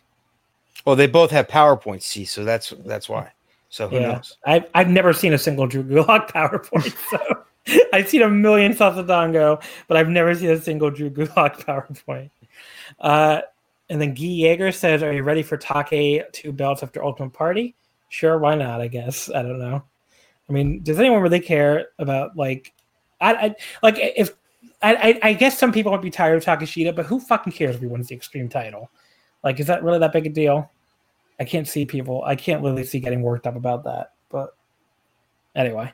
Well, 0.85 0.97
they 0.97 1.07
both 1.07 1.31
have 1.31 1.49
PowerPoint, 1.49 2.03
see, 2.03 2.25
so 2.25 2.45
that's 2.45 2.75
that's 2.85 3.09
why. 3.09 3.33
So 3.71 3.89
who 3.89 3.97
yeah. 3.97 4.13
knows? 4.13 4.37
I've 4.45 4.65
I've 4.75 4.89
never 4.89 5.13
seen 5.13 5.33
a 5.33 5.39
single 5.39 5.67
Drew 5.67 5.83
Gulak 5.83 6.31
PowerPoint. 6.33 6.95
So 7.11 7.45
I've 7.93 8.09
seen 8.09 8.23
a 8.23 8.29
million 8.29 8.75
Sasadango, 8.75 9.63
but 9.89 9.97
I've 9.97 10.09
never 10.09 10.35
seen 10.35 10.51
a 10.51 10.61
single 10.61 10.91
Drew 10.91 11.11
Gulak 11.11 11.65
PowerPoint. 11.65 12.31
Uh, 12.99 13.43
and 13.89 14.01
then 14.01 14.15
Guy 14.15 14.23
Yeager 14.23 14.75
says, 14.75 15.03
"Are 15.03 15.13
you 15.13 15.23
ready 15.23 15.43
for 15.43 15.57
Take 15.57 16.33
two 16.33 16.53
belts 16.53 16.83
after 16.83 17.03
Ultimate 17.05 17.33
Party?" 17.33 17.75
Sure, 18.09 18.39
why 18.39 18.55
not? 18.55 18.81
I 18.81 18.89
guess 18.89 19.31
I 19.31 19.43
don't 19.43 19.59
know. 19.59 19.83
I 20.49 20.53
mean, 20.53 20.83
does 20.83 20.99
anyone 20.99 21.23
really 21.23 21.41
care 21.41 21.89
about 21.99 22.37
like, 22.37 22.73
I, 23.21 23.35
I 23.35 23.55
like 23.83 23.97
if 23.99 24.31
I, 24.83 25.19
I, 25.23 25.33
guess 25.35 25.59
some 25.59 25.73
people 25.73 25.93
might 25.93 26.03
be 26.03 26.11
tired 26.11 26.37
of 26.37 26.45
Takeshita, 26.45 26.97
but 26.97 27.07
who 27.07 27.21
fucking 27.21 27.53
cares 27.53 27.77
if 27.77 27.83
he 27.83 27.87
wins 27.87 28.09
the 28.09 28.15
Extreme 28.15 28.49
title? 28.49 28.91
Like, 29.45 29.61
is 29.61 29.67
that 29.67 29.85
really 29.85 29.99
that 29.99 30.13
big 30.13 30.27
a 30.27 30.31
deal? 30.31 30.71
I 31.39 31.45
can't 31.45 31.69
see 31.69 31.85
people. 31.85 32.23
I 32.25 32.35
can't 32.35 32.63
really 32.63 32.85
see 32.85 32.99
getting 32.99 33.23
worked 33.23 33.47
up 33.47 33.57
about 33.57 33.85
that. 33.85 34.13
But 34.29 34.57
anyway, 35.55 35.93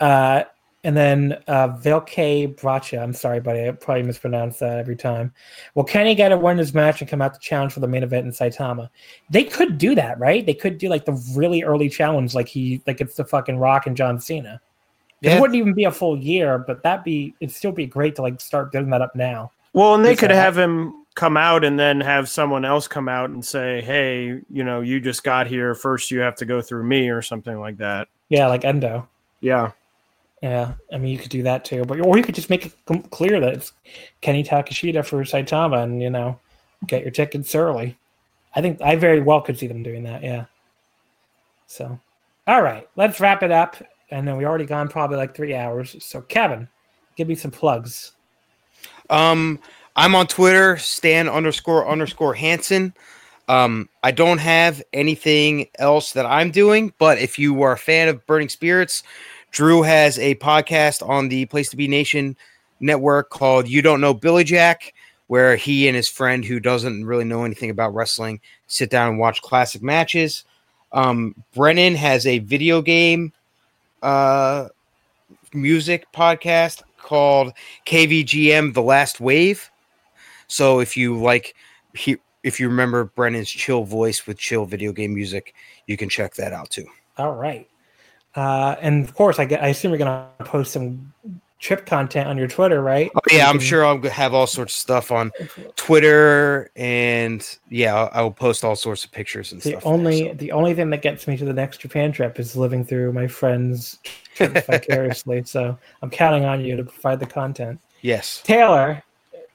uh, 0.00 0.44
and 0.84 0.96
then 0.96 1.38
uh, 1.46 1.68
Velke 1.68 2.56
Bracha. 2.56 3.00
I'm 3.00 3.12
sorry, 3.12 3.40
buddy. 3.40 3.68
I 3.68 3.70
probably 3.72 4.02
mispronounce 4.02 4.58
that 4.58 4.78
every 4.78 4.96
time. 4.96 5.32
Well, 5.74 5.84
Kenny 5.84 6.14
got 6.14 6.30
to 6.30 6.38
win 6.38 6.58
his 6.58 6.74
match 6.74 7.00
and 7.00 7.08
come 7.08 7.22
out 7.22 7.34
to 7.34 7.40
challenge 7.40 7.72
for 7.72 7.80
the 7.80 7.86
main 7.86 8.02
event 8.02 8.26
in 8.26 8.32
Saitama. 8.32 8.88
They 9.30 9.44
could 9.44 9.78
do 9.78 9.94
that, 9.94 10.18
right? 10.18 10.44
They 10.44 10.54
could 10.54 10.78
do 10.78 10.88
like 10.88 11.04
the 11.04 11.12
really 11.34 11.62
early 11.62 11.88
challenge, 11.88 12.34
like 12.34 12.48
he, 12.48 12.82
like 12.86 13.00
it's 13.00 13.14
the 13.14 13.24
fucking 13.24 13.58
Rock 13.58 13.86
and 13.86 13.96
John 13.96 14.18
Cena. 14.18 14.60
Yeah. 15.20 15.36
It 15.36 15.40
wouldn't 15.40 15.56
even 15.56 15.72
be 15.72 15.84
a 15.84 15.92
full 15.92 16.18
year, 16.18 16.58
but 16.58 16.82
that'd 16.82 17.04
be 17.04 17.32
it'd 17.40 17.54
still 17.54 17.70
be 17.70 17.86
great 17.86 18.16
to 18.16 18.22
like 18.22 18.40
start 18.40 18.72
building 18.72 18.90
that 18.90 19.02
up 19.02 19.14
now. 19.14 19.52
Well, 19.72 19.94
and 19.94 20.04
they 20.04 20.16
could 20.16 20.32
have 20.32 20.58
him 20.58 21.06
come 21.14 21.36
out 21.36 21.64
and 21.64 21.78
then 21.78 22.00
have 22.00 22.28
someone 22.28 22.64
else 22.64 22.88
come 22.88 23.08
out 23.08 23.30
and 23.30 23.44
say, 23.44 23.82
"Hey, 23.82 24.40
you 24.50 24.64
know, 24.64 24.80
you 24.80 25.00
just 25.00 25.22
got 25.22 25.46
here. 25.46 25.76
First, 25.76 26.10
you 26.10 26.18
have 26.20 26.34
to 26.36 26.44
go 26.44 26.60
through 26.60 26.84
me," 26.84 27.08
or 27.08 27.22
something 27.22 27.60
like 27.60 27.76
that. 27.78 28.08
Yeah, 28.30 28.48
like 28.48 28.64
Endo. 28.64 29.08
Yeah. 29.40 29.70
Yeah, 30.42 30.72
I 30.92 30.98
mean, 30.98 31.12
you 31.12 31.18
could 31.18 31.30
do 31.30 31.44
that 31.44 31.64
too, 31.64 31.84
but 31.84 32.00
or 32.00 32.16
you 32.16 32.24
could 32.24 32.34
just 32.34 32.50
make 32.50 32.66
it 32.66 33.10
clear 33.10 33.38
that 33.38 33.54
it's 33.54 33.72
Kenny 34.20 34.42
Takeshita 34.42 35.06
for 35.06 35.22
Saitama, 35.22 35.84
and 35.84 36.02
you 36.02 36.10
know, 36.10 36.38
get 36.86 37.02
your 37.02 37.12
tickets 37.12 37.54
early. 37.54 37.96
I 38.54 38.60
think 38.60 38.82
I 38.82 38.96
very 38.96 39.20
well 39.20 39.40
could 39.40 39.58
see 39.58 39.68
them 39.68 39.82
doing 39.82 40.02
that. 40.04 40.22
Yeah. 40.22 40.46
So, 41.66 41.98
all 42.46 42.62
right, 42.62 42.88
let's 42.96 43.20
wrap 43.20 43.42
it 43.42 43.50
up. 43.50 43.76
And 44.10 44.28
then 44.28 44.36
we 44.36 44.44
already 44.44 44.66
gone 44.66 44.88
probably 44.88 45.16
like 45.16 45.34
three 45.34 45.54
hours. 45.54 45.96
So, 46.04 46.20
Kevin, 46.20 46.68
give 47.16 47.28
me 47.28 47.34
some 47.34 47.50
plugs. 47.50 48.12
Um, 49.08 49.58
I'm 49.96 50.14
on 50.14 50.26
Twitter, 50.26 50.76
Stan 50.76 51.28
underscore 51.28 51.88
underscore 51.88 52.34
Hanson. 52.34 52.92
Um, 53.48 53.88
I 54.02 54.10
don't 54.10 54.38
have 54.38 54.82
anything 54.92 55.68
else 55.78 56.12
that 56.12 56.26
I'm 56.26 56.50
doing, 56.50 56.92
but 56.98 57.18
if 57.18 57.38
you 57.38 57.62
are 57.62 57.72
a 57.72 57.78
fan 57.78 58.08
of 58.08 58.24
Burning 58.26 58.48
Spirits, 58.48 59.02
Drew 59.52 59.82
has 59.82 60.18
a 60.18 60.34
podcast 60.36 61.06
on 61.06 61.28
the 61.28 61.44
Place 61.46 61.68
to 61.70 61.76
Be 61.76 61.86
Nation 61.86 62.36
network 62.80 63.28
called 63.28 63.68
You 63.68 63.82
Don't 63.82 64.00
Know 64.00 64.14
Billy 64.14 64.44
Jack, 64.44 64.94
where 65.26 65.56
he 65.56 65.86
and 65.86 65.94
his 65.94 66.08
friend, 66.08 66.44
who 66.44 66.58
doesn't 66.58 67.04
really 67.04 67.24
know 67.24 67.44
anything 67.44 67.70
about 67.70 67.94
wrestling, 67.94 68.40
sit 68.66 68.90
down 68.90 69.10
and 69.10 69.18
watch 69.18 69.42
classic 69.42 69.82
matches. 69.82 70.44
Um, 70.92 71.34
Brennan 71.54 71.94
has 71.96 72.26
a 72.26 72.38
video 72.38 72.80
game 72.80 73.32
uh, 74.02 74.68
music 75.52 76.06
podcast 76.12 76.82
called 76.98 77.52
KVGM 77.86 78.72
The 78.72 78.82
Last 78.82 79.20
Wave. 79.20 79.70
So 80.48 80.80
if 80.80 80.96
you 80.96 81.20
like, 81.20 81.54
he, 81.94 82.16
if 82.42 82.58
you 82.58 82.68
remember 82.68 83.04
Brennan's 83.04 83.50
chill 83.50 83.84
voice 83.84 84.26
with 84.26 84.38
chill 84.38 84.64
video 84.64 84.92
game 84.92 85.14
music, 85.14 85.54
you 85.86 85.98
can 85.98 86.08
check 86.08 86.34
that 86.34 86.52
out 86.52 86.70
too. 86.70 86.86
All 87.18 87.34
right. 87.34 87.68
Uh, 88.34 88.76
and 88.80 89.04
of 89.04 89.14
course, 89.14 89.38
I, 89.38 89.44
get, 89.44 89.62
I 89.62 89.68
assume 89.68 89.90
you're 89.90 89.98
going 89.98 90.26
to 90.38 90.44
post 90.44 90.72
some 90.72 91.12
trip 91.62 91.86
content 91.86 92.28
on 92.28 92.36
your 92.36 92.48
Twitter, 92.48 92.82
right? 92.82 93.10
Oh, 93.14 93.20
yeah, 93.30 93.48
I'm 93.48 93.60
sure 93.60 93.86
I'll 93.86 94.02
have 94.02 94.34
all 94.34 94.48
sorts 94.48 94.74
of 94.74 94.80
stuff 94.80 95.12
on 95.12 95.30
Twitter, 95.76 96.70
and 96.74 97.58
yeah, 97.70 97.94
I'll, 97.94 98.10
I'll 98.12 98.30
post 98.30 98.64
all 98.64 98.74
sorts 98.74 99.04
of 99.04 99.12
pictures 99.12 99.52
and 99.52 99.62
the 99.62 99.70
stuff. 99.70 99.86
Only 99.86 100.24
there, 100.24 100.32
so. 100.32 100.38
the 100.38 100.52
only 100.52 100.74
thing 100.74 100.90
that 100.90 101.02
gets 101.02 101.26
me 101.26 101.36
to 101.36 101.44
the 101.44 101.52
next 101.52 101.78
Japan 101.78 102.10
trip 102.12 102.38
is 102.40 102.56
living 102.56 102.84
through 102.84 103.12
my 103.12 103.28
friends' 103.28 103.98
trips 104.34 104.66
vicariously. 104.66 105.44
So 105.52 105.78
I'm 106.02 106.10
counting 106.10 106.44
on 106.44 106.64
you 106.64 106.76
to 106.76 106.84
provide 106.84 107.20
the 107.20 107.26
content. 107.26 107.80
Yes, 108.00 108.42
Taylor. 108.44 109.02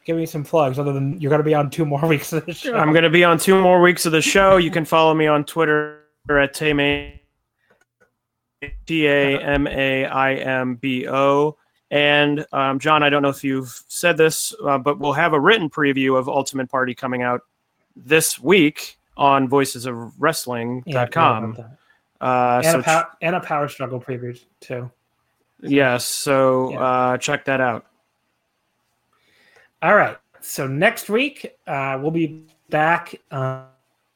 Give 0.05 0.15
me 0.15 0.25
some 0.25 0.43
plugs 0.43 0.79
other 0.79 0.93
than 0.93 1.19
you're 1.19 1.29
going 1.29 1.39
to 1.39 1.43
be 1.43 1.53
on 1.53 1.69
two 1.69 1.85
more 1.85 2.01
weeks 2.07 2.31
of 2.31 2.45
the 2.45 2.53
show. 2.53 2.75
I'm 2.75 2.91
going 2.91 3.03
to 3.03 3.09
be 3.09 3.23
on 3.23 3.37
two 3.37 3.59
more 3.59 3.81
weeks 3.81 4.05
of 4.05 4.13
the 4.13 4.21
show. 4.21 4.57
You 4.57 4.71
can 4.71 4.85
follow 4.85 5.13
me 5.13 5.27
on 5.27 5.43
Twitter 5.43 6.03
at 6.29 6.53
Tame 6.53 7.19
T 8.85 9.07
A 9.07 9.39
M 9.39 9.67
A 9.67 10.05
I 10.05 10.35
M 10.35 10.75
B 10.75 11.07
O. 11.07 11.57
And 11.89 12.45
um, 12.51 12.79
John, 12.79 13.01
I 13.03 13.09
don't 13.09 13.21
know 13.21 13.29
if 13.29 13.41
you've 13.43 13.83
said 13.87 14.17
this, 14.17 14.53
uh, 14.65 14.77
but 14.77 14.99
we'll 14.99 15.13
have 15.13 15.31
a 15.33 15.39
written 15.39 15.69
preview 15.69 16.17
of 16.17 16.27
Ultimate 16.27 16.69
Party 16.69 16.93
coming 16.93 17.21
out 17.21 17.41
this 17.95 18.37
week 18.39 18.97
on 19.15 19.47
voicesofwrestling.com. 19.47 21.55
Yeah, 21.57 21.65
uh, 22.19 22.61
and, 22.63 22.71
so 22.71 22.79
a 22.79 22.83
power, 22.83 23.07
and 23.21 23.35
a 23.35 23.39
power 23.39 23.69
struggle 23.69 24.01
preview 24.01 24.39
too. 24.59 24.91
Yes, 25.61 26.05
so 26.05 26.71
yeah. 26.71 26.79
uh, 26.79 27.17
check 27.17 27.45
that 27.45 27.61
out. 27.61 27.85
All 29.81 29.95
right. 29.95 30.17
So 30.41 30.67
next 30.67 31.09
week 31.09 31.57
uh, 31.67 31.97
we'll 32.01 32.11
be 32.11 32.43
back. 32.69 33.15
Uh, 33.31 33.63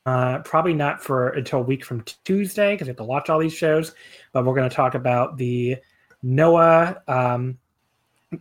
uh, 0.05 0.39
probably 0.39 0.73
not 0.73 1.03
for 1.03 1.29
until 1.29 1.59
a 1.59 1.63
week 1.63 1.85
from 1.85 2.03
Tuesday 2.23 2.73
because 2.73 2.85
we 2.85 2.89
have 2.89 2.97
to 2.97 3.03
watch 3.03 3.29
all 3.29 3.39
these 3.39 3.53
shows. 3.53 3.93
But 4.33 4.45
we're 4.45 4.55
going 4.55 4.69
to 4.69 4.75
talk 4.75 4.95
about 4.95 5.37
the 5.37 5.77
Noah 6.23 7.01
um, 7.07 7.57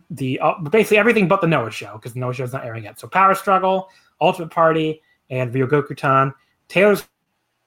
the 0.09 0.39
uh, 0.39 0.53
basically 0.69 0.97
everything 0.97 1.27
but 1.27 1.41
the 1.41 1.47
Noah 1.47 1.71
show 1.71 1.93
because 1.93 2.13
the 2.13 2.19
Noah 2.19 2.33
show 2.33 2.43
is 2.43 2.53
not 2.53 2.65
airing 2.65 2.85
yet. 2.85 2.99
So 2.99 3.07
Power 3.07 3.35
Struggle, 3.35 3.89
Ultimate 4.19 4.51
Party, 4.51 5.01
and 5.29 5.53
Ryogokutan. 5.53 6.33
Taylor's 6.67 7.07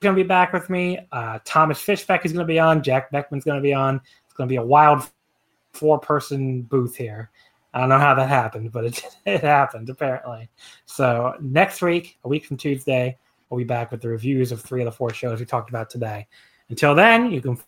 going 0.01 0.17
to 0.17 0.23
be 0.23 0.27
back 0.27 0.53
with 0.53 0.71
me. 0.71 0.99
Uh, 1.13 1.39
Thomas 1.45 1.79
Fishbeck 1.79 2.25
is 2.25 2.33
going 2.33 2.47
to 2.47 2.51
be 2.51 2.59
on. 2.59 2.83
Jack 2.83 3.11
Beckman's 3.13 3.45
going 3.45 3.59
to 3.59 3.63
be 3.63 3.75
on. 3.75 4.01
It's 4.25 4.35
going 4.35 4.49
to 4.49 4.53
be 4.53 4.57
a 4.57 4.65
wild 4.65 5.09
four 5.73 5.99
person 5.99 6.63
booth 6.63 6.97
here. 6.97 7.31
I 7.73 7.81
don't 7.81 7.89
know 7.89 7.99
how 7.99 8.15
that 8.15 8.29
happened, 8.29 8.73
but 8.73 8.85
it, 8.85 9.03
it 9.27 9.41
happened 9.43 9.91
apparently. 9.91 10.49
So 10.87 11.35
next 11.41 11.83
week, 11.83 12.19
a 12.25 12.29
week 12.29 12.47
from 12.47 12.57
Tuesday, 12.57 13.19
we'll 13.49 13.59
be 13.59 13.65
back 13.65 13.91
with 13.91 14.01
the 14.01 14.09
reviews 14.09 14.53
of 14.53 14.61
three 14.61 14.81
of 14.81 14.87
the 14.87 14.93
four 14.93 15.13
shows 15.13 15.41
we 15.41 15.47
talked 15.47 15.71
about 15.71 15.91
today. 15.91 16.27
Until 16.69 16.95
then, 16.95 17.31
you 17.31 17.41
can 17.41 17.59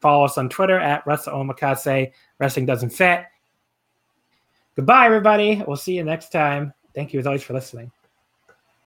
follow 0.00 0.24
us 0.24 0.38
on 0.38 0.48
Twitter 0.48 0.78
at 0.78 1.06
Wrestle 1.06 1.34
Omakase. 1.34 2.12
Wrestling 2.38 2.66
doesn't 2.66 2.90
fit. 2.90 3.24
Goodbye, 4.76 5.06
everybody. 5.06 5.62
We'll 5.66 5.76
see 5.76 5.94
you 5.94 6.04
next 6.04 6.30
time. 6.30 6.72
Thank 6.94 7.12
you 7.12 7.20
as 7.20 7.26
always 7.26 7.42
for 7.42 7.54
listening. 7.54 7.92